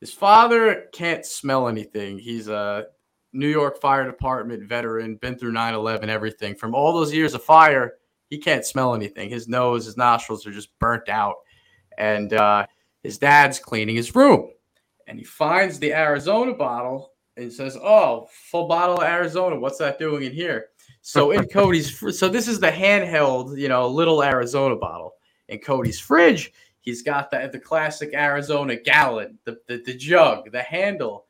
his 0.00 0.12
father 0.12 0.86
can't 0.92 1.24
smell 1.24 1.68
anything. 1.68 2.18
He's 2.18 2.48
a 2.48 2.86
New 3.32 3.48
York 3.48 3.80
Fire 3.80 4.04
Department 4.04 4.62
veteran, 4.64 5.16
been 5.16 5.38
through 5.38 5.52
9/11, 5.52 6.08
everything. 6.08 6.54
From 6.54 6.74
all 6.74 6.92
those 6.92 7.14
years 7.14 7.34
of 7.34 7.44
fire, 7.44 7.94
he 8.28 8.38
can't 8.38 8.64
smell 8.64 8.94
anything. 8.94 9.30
His 9.30 9.46
nose, 9.46 9.84
his 9.84 9.96
nostrils 9.96 10.46
are 10.46 10.52
just 10.52 10.76
burnt 10.78 11.08
out. 11.08 11.36
And 11.98 12.32
uh, 12.32 12.66
his 13.02 13.18
dad's 13.18 13.58
cleaning 13.58 13.96
his 13.96 14.14
room, 14.14 14.50
and 15.06 15.18
he 15.18 15.24
finds 15.24 15.78
the 15.78 15.94
Arizona 15.94 16.52
bottle 16.52 17.12
and 17.36 17.52
says, 17.52 17.76
"Oh, 17.76 18.28
full 18.50 18.66
bottle 18.66 18.96
of 18.96 19.04
Arizona. 19.04 19.58
What's 19.58 19.78
that 19.78 19.98
doing 19.98 20.24
in 20.24 20.32
here?" 20.32 20.70
So 21.00 21.30
in 21.30 21.46
Cody's, 21.52 22.18
so 22.18 22.28
this 22.28 22.48
is 22.48 22.58
the 22.58 22.70
handheld, 22.70 23.56
you 23.56 23.68
know, 23.68 23.86
little 23.88 24.22
Arizona 24.22 24.76
bottle. 24.76 25.12
In 25.48 25.60
Cody's 25.60 26.00
fridge, 26.00 26.52
he's 26.86 27.02
got 27.02 27.30
the 27.30 27.50
the 27.52 27.58
classic 27.58 28.14
Arizona 28.14 28.76
gallon, 28.76 29.38
the 29.44 29.58
the, 29.68 29.82
the 29.84 29.94
jug, 29.94 30.50
the 30.50 30.62
handle, 30.62 31.26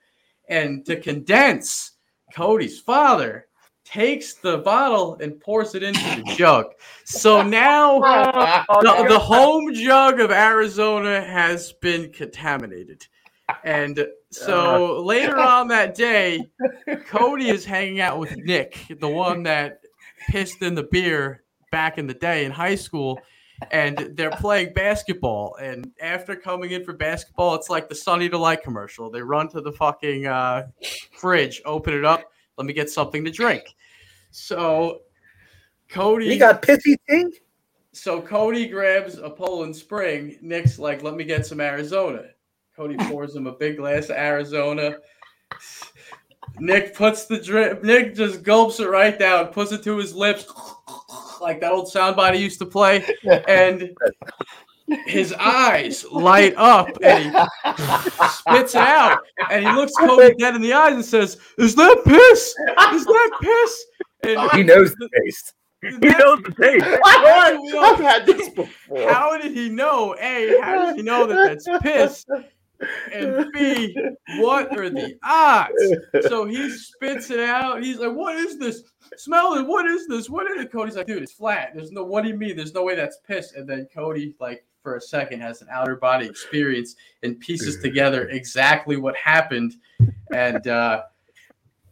and 0.48 0.86
to 0.86 1.00
condense, 1.00 1.92
Cody's 2.32 2.78
father 2.78 3.48
takes 3.84 4.34
the 4.34 4.58
bottle 4.58 5.16
and 5.20 5.40
pours 5.40 5.74
it 5.74 5.82
into 5.82 6.22
the 6.22 6.34
jug. 6.36 6.66
So 7.04 7.42
now 7.42 8.00
oh, 8.68 8.82
the, 8.82 9.08
the 9.08 9.18
home 9.18 9.72
jug 9.74 10.20
of 10.20 10.30
Arizona 10.30 11.22
has 11.22 11.72
been 11.74 12.12
contaminated. 12.12 13.06
And 13.64 14.06
so 14.30 14.96
uh-huh. 14.96 15.00
later 15.02 15.38
on 15.38 15.68
that 15.68 15.94
day, 15.94 16.50
Cody 17.06 17.48
is 17.48 17.64
hanging 17.64 18.00
out 18.00 18.18
with 18.18 18.36
Nick, 18.36 18.76
the 19.00 19.08
one 19.08 19.44
that 19.44 19.80
pissed 20.28 20.62
in 20.62 20.74
the 20.74 20.82
beer 20.82 21.44
back 21.70 21.96
in 21.96 22.08
the 22.08 22.14
day 22.14 22.44
in 22.44 22.50
high 22.50 22.74
school. 22.74 23.20
And 23.70 24.10
they're 24.14 24.30
playing 24.30 24.72
basketball. 24.74 25.56
And 25.60 25.92
after 26.00 26.36
coming 26.36 26.72
in 26.72 26.84
for 26.84 26.92
basketball, 26.92 27.54
it's 27.54 27.70
like 27.70 27.88
the 27.88 27.94
Sunny 27.94 28.28
Delight 28.28 28.62
commercial. 28.62 29.10
They 29.10 29.22
run 29.22 29.48
to 29.50 29.60
the 29.60 29.72
fucking 29.72 30.26
uh, 30.26 30.66
fridge, 31.12 31.62
open 31.64 31.94
it 31.94 32.04
up. 32.04 32.22
Let 32.58 32.66
me 32.66 32.72
get 32.72 32.90
something 32.90 33.24
to 33.24 33.30
drink. 33.30 33.74
So 34.30 35.00
Cody 35.88 36.26
You 36.26 36.38
got 36.38 36.62
pissy 36.62 36.96
tea? 37.08 37.26
so 37.92 38.20
Cody 38.20 38.66
grabs 38.66 39.18
a 39.18 39.30
Poland 39.30 39.74
Spring. 39.74 40.38
Nick's 40.42 40.78
like, 40.78 41.02
"Let 41.02 41.14
me 41.14 41.24
get 41.24 41.46
some 41.46 41.60
Arizona." 41.60 42.24
Cody 42.76 42.96
pours 43.08 43.34
him 43.34 43.46
a 43.46 43.52
big 43.52 43.78
glass 43.78 44.10
of 44.10 44.16
Arizona. 44.16 44.96
Nick 46.58 46.94
puts 46.94 47.26
the 47.26 47.38
drink. 47.38 47.82
Nick 47.82 48.14
just 48.14 48.42
gulps 48.42 48.80
it 48.80 48.88
right 48.88 49.18
down, 49.18 49.46
puts 49.48 49.72
it 49.72 49.82
to 49.84 49.96
his 49.96 50.14
lips, 50.14 50.46
like 51.40 51.60
that 51.60 51.72
old 51.72 51.86
soundbite 51.86 52.34
he 52.34 52.42
used 52.42 52.58
to 52.60 52.66
play, 52.66 53.04
and 53.48 53.90
his 55.06 55.32
eyes 55.32 56.04
light 56.10 56.54
up, 56.56 56.88
and 57.02 57.34
he 57.34 58.28
spits 58.28 58.74
it 58.74 58.80
out, 58.80 59.20
and 59.50 59.66
he 59.66 59.72
looks 59.72 59.92
Cody 59.98 60.34
dead 60.38 60.54
in 60.54 60.62
the 60.62 60.72
eyes 60.72 60.94
and 60.94 61.04
says, 61.04 61.38
"Is 61.58 61.74
that 61.74 62.02
piss? 62.04 62.54
Is 62.94 63.04
that 63.04 63.30
piss?" 63.40 63.84
And 64.22 64.50
He 64.52 64.62
knows 64.62 64.92
the 64.94 65.08
taste. 65.24 65.54
He 65.82 65.90
knows 65.90 66.42
the 66.42 66.54
taste. 66.60 66.86
I've 67.78 68.00
had 68.00 68.26
this 68.26 68.48
before. 68.50 69.08
How 69.12 69.38
did 69.38 69.52
he 69.52 69.68
know? 69.68 70.16
A, 70.18 70.58
how 70.60 70.86
did 70.86 70.96
he 70.96 71.02
know 71.02 71.26
that 71.26 71.60
that's 71.64 71.82
piss? 71.82 72.26
And 73.12 73.50
B, 73.52 73.96
what 74.38 74.76
are 74.76 74.90
the 74.90 75.14
odds? 75.24 76.28
So 76.28 76.44
he 76.44 76.70
spits 76.70 77.30
it 77.30 77.40
out. 77.40 77.82
He's 77.82 77.98
like, 77.98 78.12
"What 78.12 78.36
is 78.36 78.58
this? 78.58 78.82
Smell 79.16 79.54
it. 79.54 79.66
What 79.66 79.86
is 79.86 80.06
this? 80.06 80.28
What 80.30 80.50
is 80.50 80.60
it?" 80.62 80.72
Cody's 80.72 80.96
like, 80.96 81.06
"Dude, 81.06 81.22
it's 81.22 81.32
flat. 81.32 81.72
There's 81.74 81.92
no. 81.92 82.04
What 82.04 82.22
do 82.22 82.28
you 82.28 82.36
mean? 82.36 82.56
There's 82.56 82.74
no 82.74 82.82
way 82.82 82.94
that's 82.94 83.18
piss." 83.26 83.52
And 83.52 83.68
then 83.68 83.86
Cody, 83.94 84.34
like, 84.40 84.64
for 84.82 84.96
a 84.96 85.00
second, 85.00 85.40
has 85.40 85.62
an 85.62 85.68
outer 85.70 85.96
body 85.96 86.26
experience 86.26 86.96
and 87.22 87.38
pieces 87.40 87.80
together 87.80 88.28
exactly 88.28 88.96
what 88.96 89.16
happened. 89.16 89.76
And 90.32 90.66
uh, 90.68 91.02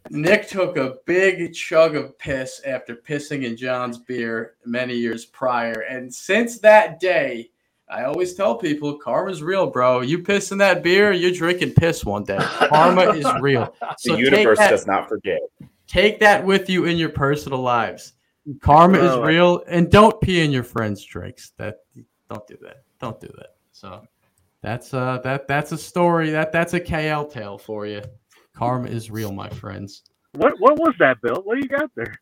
Nick 0.09 0.47
took 0.47 0.77
a 0.77 0.95
big 1.05 1.53
chug 1.53 1.95
of 1.95 2.17
piss 2.17 2.61
after 2.65 2.95
pissing 2.95 3.43
in 3.43 3.57
John's 3.57 3.97
beer 3.97 4.55
many 4.65 4.95
years 4.95 5.25
prior. 5.25 5.81
And 5.89 6.13
since 6.13 6.59
that 6.59 6.99
day, 6.99 7.49
I 7.89 8.03
always 8.03 8.33
tell 8.33 8.55
people 8.55 8.97
karma's 8.97 9.43
real, 9.43 9.67
bro. 9.67 10.01
You 10.01 10.19
piss 10.19 10.51
in 10.51 10.57
that 10.59 10.83
beer, 10.83 11.11
you're 11.11 11.31
drinking 11.31 11.73
piss 11.73 12.03
one 12.05 12.23
day. 12.23 12.37
Karma 12.39 13.13
is 13.13 13.27
real. 13.41 13.75
So 13.97 14.15
the 14.15 14.21
universe 14.21 14.57
that- 14.57 14.69
does 14.71 14.87
not 14.87 15.09
forget. 15.09 15.39
Take 15.87 16.19
that 16.19 16.45
with 16.45 16.69
you 16.69 16.85
in 16.85 16.97
your 16.97 17.09
personal 17.09 17.59
lives. 17.59 18.13
Karma 18.61 18.99
is 18.99 19.17
real, 19.25 19.63
and 19.67 19.89
don't 19.91 20.19
pee 20.21 20.43
in 20.43 20.51
your 20.51 20.63
friends' 20.63 21.03
drinks. 21.03 21.53
That 21.57 21.77
don't 22.29 22.45
do 22.47 22.57
that. 22.61 22.83
Don't 23.01 23.19
do 23.19 23.27
that. 23.37 23.55
So 23.71 24.05
that's 24.61 24.93
uh 24.93 25.19
that 25.23 25.47
that's 25.47 25.71
a 25.71 25.77
story. 25.77 26.29
That 26.29 26.51
that's 26.51 26.73
a 26.73 26.79
KL 26.79 27.31
tale 27.31 27.57
for 27.57 27.87
you. 27.87 28.01
Karma 28.55 28.87
is 28.87 29.09
real, 29.09 29.31
my 29.31 29.49
friends. 29.49 30.03
What 30.33 30.53
what 30.59 30.77
was 30.77 30.93
that, 30.99 31.21
Bill? 31.21 31.41
What 31.43 31.55
do 31.55 31.61
you 31.61 31.69
got 31.69 31.89
there? 31.95 32.13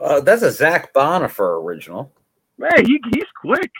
Uh, 0.00 0.20
that's 0.20 0.42
a 0.42 0.52
Zach 0.52 0.92
Bonifer 0.92 1.62
original. 1.64 2.12
Man, 2.58 2.84
he, 2.86 3.00
he's 3.14 3.24
quick. 3.40 3.70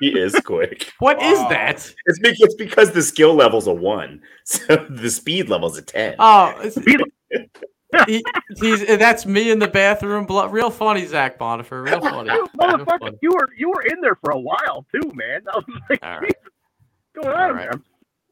He 0.00 0.18
is 0.18 0.34
quick. 0.44 0.92
What 0.98 1.20
is 1.22 1.38
Wow. 1.38 1.48
that? 1.48 1.94
It's 2.06 2.18
because, 2.18 2.40
it's 2.40 2.54
because 2.54 2.90
the 2.92 3.02
skill 3.02 3.34
level's 3.34 3.66
a 3.66 3.72
one, 3.72 4.20
so 4.44 4.86
the 4.90 5.10
speed 5.10 5.48
level's 5.48 5.76
a 5.78 5.82
ten. 5.82 6.16
Oh, 6.18 6.54
it's, 6.58 6.76
he, 8.06 8.24
he's, 8.60 8.86
that's 8.86 9.26
me 9.26 9.50
in 9.50 9.58
the 9.58 9.68
bathroom. 9.68 10.26
Blo- 10.26 10.46
real 10.48 10.70
funny, 10.70 11.06
Zach 11.06 11.38
Bonifer. 11.38 11.84
Real 11.84 12.00
funny. 12.02 12.30
You 12.30 12.46
motherfucker, 12.58 12.98
funny. 13.00 13.18
you 13.22 13.30
were 13.32 13.48
you 13.56 13.68
were 13.70 13.82
in 13.82 14.00
there 14.00 14.16
for 14.16 14.30
a 14.32 14.38
while 14.38 14.86
too, 14.92 15.10
man. 15.14 15.42
I 15.52 15.56
was 15.56 15.64
like, 15.90 16.04
All 16.04 16.20
right. 16.20 16.22
what's 16.22 17.26
going 17.26 17.36
All 17.36 17.42
on 17.42 17.54
right. 17.54 17.70
there? 17.70 17.80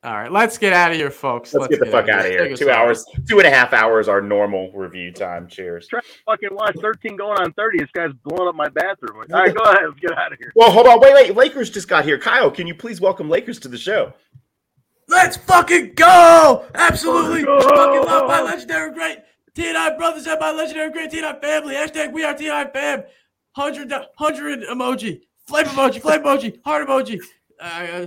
All 0.04 0.14
right, 0.14 0.32
let's 0.32 0.58
get 0.58 0.72
out 0.72 0.90
of 0.90 0.96
here, 0.96 1.12
folks. 1.12 1.54
Let's, 1.54 1.68
get 1.68 1.78
the 1.78 1.86
fuck 1.86 2.08
out 2.08 2.24
of 2.24 2.26
here. 2.26 2.42
Take 2.42 2.54
us 2.54 2.58
Two 2.58 2.70
out. 2.70 2.78
hours, 2.86 3.04
two 3.28 3.38
and 3.38 3.46
a 3.46 3.50
half 3.50 3.72
hours, 3.72 4.08
our 4.08 4.20
normal 4.20 4.72
review 4.72 5.12
time. 5.12 5.46
Cheers. 5.46 5.86
Try 5.86 6.00
to 6.00 6.06
fucking 6.26 6.48
watch 6.50 6.74
13 6.80 7.16
going 7.16 7.38
on 7.38 7.52
30. 7.52 7.78
This 7.78 7.90
guy's 7.92 8.10
blowing 8.24 8.48
up 8.48 8.56
my 8.56 8.68
bathroom. 8.68 9.18
All 9.18 9.40
right, 9.40 9.54
go 9.54 9.62
ahead. 9.62 9.84
Let's 9.86 10.00
get 10.00 10.18
out 10.18 10.32
of 10.32 10.40
here. 10.40 10.52
Well, 10.56 10.72
hold 10.72 10.88
on, 10.88 10.98
wait, 10.98 11.14
wait. 11.14 11.36
Lakers 11.36 11.70
just 11.70 11.86
got 11.86 12.04
here. 12.04 12.18
Kyle, 12.18 12.50
can 12.50 12.66
you 12.66 12.74
please 12.74 13.00
welcome 13.00 13.30
Lakers 13.30 13.60
to 13.60 13.68
the 13.68 13.78
show? 13.78 14.12
Let's 15.06 15.36
fucking 15.36 15.94
go! 15.94 16.64
Absolutely. 16.74 17.44
Go! 17.44 17.60
Fucking 17.60 18.04
love 18.04 18.26
my 18.26 18.42
legendary 18.42 18.92
great 18.92 19.18
TNI 19.56 19.96
brothers 19.98 20.26
and 20.26 20.40
my 20.40 20.50
legendary 20.52 20.90
great 20.90 21.10
TNI 21.10 21.40
family. 21.40 21.74
Hashtag 21.74 22.12
we 22.12 22.24
are 22.24 22.34
TNI 22.34 22.72
fam. 22.72 23.04
100, 23.54 23.90
100 23.90 24.60
emoji. 24.68 25.20
Flame 25.46 25.66
emoji, 25.66 26.00
flame 26.00 26.22
emoji, 26.22 26.58
heart 26.64 26.88
emoji. 26.88 27.20
Uh, 27.60 28.04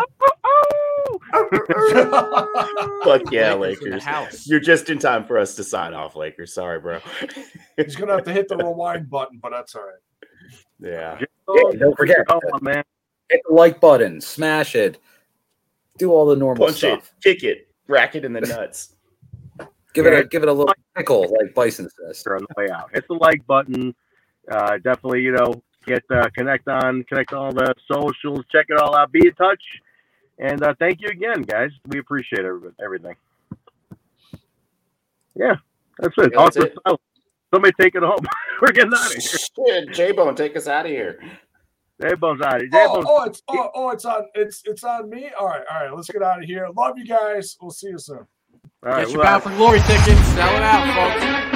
Fuck 3.04 3.32
yeah, 3.32 3.54
Lakers 3.54 3.86
in 3.86 3.92
Lakers. 3.92 4.04
house. 4.04 4.48
You're 4.48 4.60
just 4.60 4.90
in 4.90 4.98
time 5.00 5.26
for 5.26 5.38
us 5.38 5.56
to 5.56 5.64
sign 5.64 5.94
off, 5.94 6.16
Lakers. 6.16 6.54
Sorry, 6.54 6.80
bro. 6.80 7.00
He's 7.78 7.96
gonna 7.96 8.14
have 8.14 8.24
to 8.26 8.34
hit 8.34 8.48
the 8.48 8.58
rewind 8.58 9.10
button, 9.10 9.40
but 9.42 9.52
that's 9.52 9.76
all 9.76 9.84
right. 9.84 10.30
yeah. 10.80 11.20
Oh, 11.48 11.72
Yeah, 11.74 11.80
don't 11.80 11.96
forget. 11.98 12.18
Oh, 12.30 12.42
man. 12.62 12.84
Hit 13.30 13.42
the 13.48 13.54
like 13.54 13.80
button, 13.80 14.20
smash 14.22 14.76
it, 14.76 15.00
do 15.98 16.12
all 16.12 16.26
the 16.26 16.36
normal 16.36 16.66
Punch 16.68 16.78
stuff. 16.78 17.12
it, 17.18 17.24
kick 17.24 17.44
it, 17.44 17.68
rack 17.88 18.16
it 18.16 18.24
in 18.26 18.34
the 18.34 18.42
nuts. 18.42 18.95
Give 19.96 20.06
it 20.06 20.14
a 20.14 20.28
give 20.28 20.44
it 20.44 20.50
a 20.50 20.54
little 20.54 20.74
tickle, 20.98 21.22
like 21.22 21.54
Bison 21.56 21.90
says. 21.90 22.24
on 22.28 22.40
the 22.40 22.48
way 22.58 22.70
out. 22.70 22.90
Hit 22.94 23.06
the 23.08 23.16
like 23.16 23.46
button. 23.48 23.96
Uh, 24.52 24.78
definitely, 24.84 25.22
you 25.22 25.32
know, 25.32 25.64
get 25.88 26.04
uh, 26.12 26.30
connect 26.38 26.68
on, 26.68 27.04
connect 27.06 27.34
all 27.34 27.52
the 27.52 27.74
socials, 27.92 28.42
check 28.52 28.66
it 28.70 28.78
all 28.78 28.96
out. 28.96 29.12
Be 29.12 29.26
in 29.26 29.34
touch, 29.34 29.64
and 30.38 30.62
uh, 30.62 30.74
thank 30.78 31.02
you 31.02 31.08
again, 31.08 31.42
guys. 31.42 31.72
We 31.88 32.00
appreciate 32.00 32.46
every- 32.46 32.72
everything. 32.84 33.16
Yeah, 35.36 35.56
that's 36.00 36.14
it. 36.18 36.32
Yeah, 36.34 36.44
that's 36.44 36.58
it. 36.58 36.76
Somebody 37.54 37.74
take 37.80 37.96
it 37.96 38.04
home. 38.04 38.20
We're 38.62 38.72
getting 38.74 38.94
out 38.94 39.06
of 39.08 39.12
here. 39.12 39.22
Shit, 39.22 39.94
J 39.94 40.12
Bone, 40.12 40.36
take 40.36 40.56
us 40.56 40.68
out 40.68 40.86
of 40.86 40.92
here. 40.92 41.20
J-Bone's 42.02 42.42
out 42.42 42.56
of 42.56 42.62
here. 42.64 42.70
Oh, 42.74 42.88
J-Bone's- 43.02 43.06
oh, 43.10 43.24
it's 43.24 43.42
oh, 43.48 43.70
oh, 43.74 43.90
it's 43.92 44.06
on 44.06 44.26
it's 44.36 44.62
it's 44.66 44.84
on 44.84 45.10
me. 45.10 45.30
All 45.40 45.48
right, 45.48 45.64
all 45.72 45.80
right. 45.86 45.96
Let's 45.96 46.10
get 46.10 46.22
out 46.22 46.40
of 46.40 46.46
here. 46.46 46.68
Love 46.76 46.98
you 46.98 47.06
guys. 47.06 47.56
We'll 47.62 47.72
see 47.72 47.88
you 47.88 47.98
soon. 47.98 48.28
All 48.84 48.92
right, 48.92 49.06
Get 49.06 49.14
your 49.14 49.24
Bound 49.24 49.44
for 49.44 49.50
Glory 49.50 49.80
tickets. 49.82 50.22
Sell 50.30 50.56
it 50.56 50.64
out, 50.64 51.50
folks. 51.50 51.55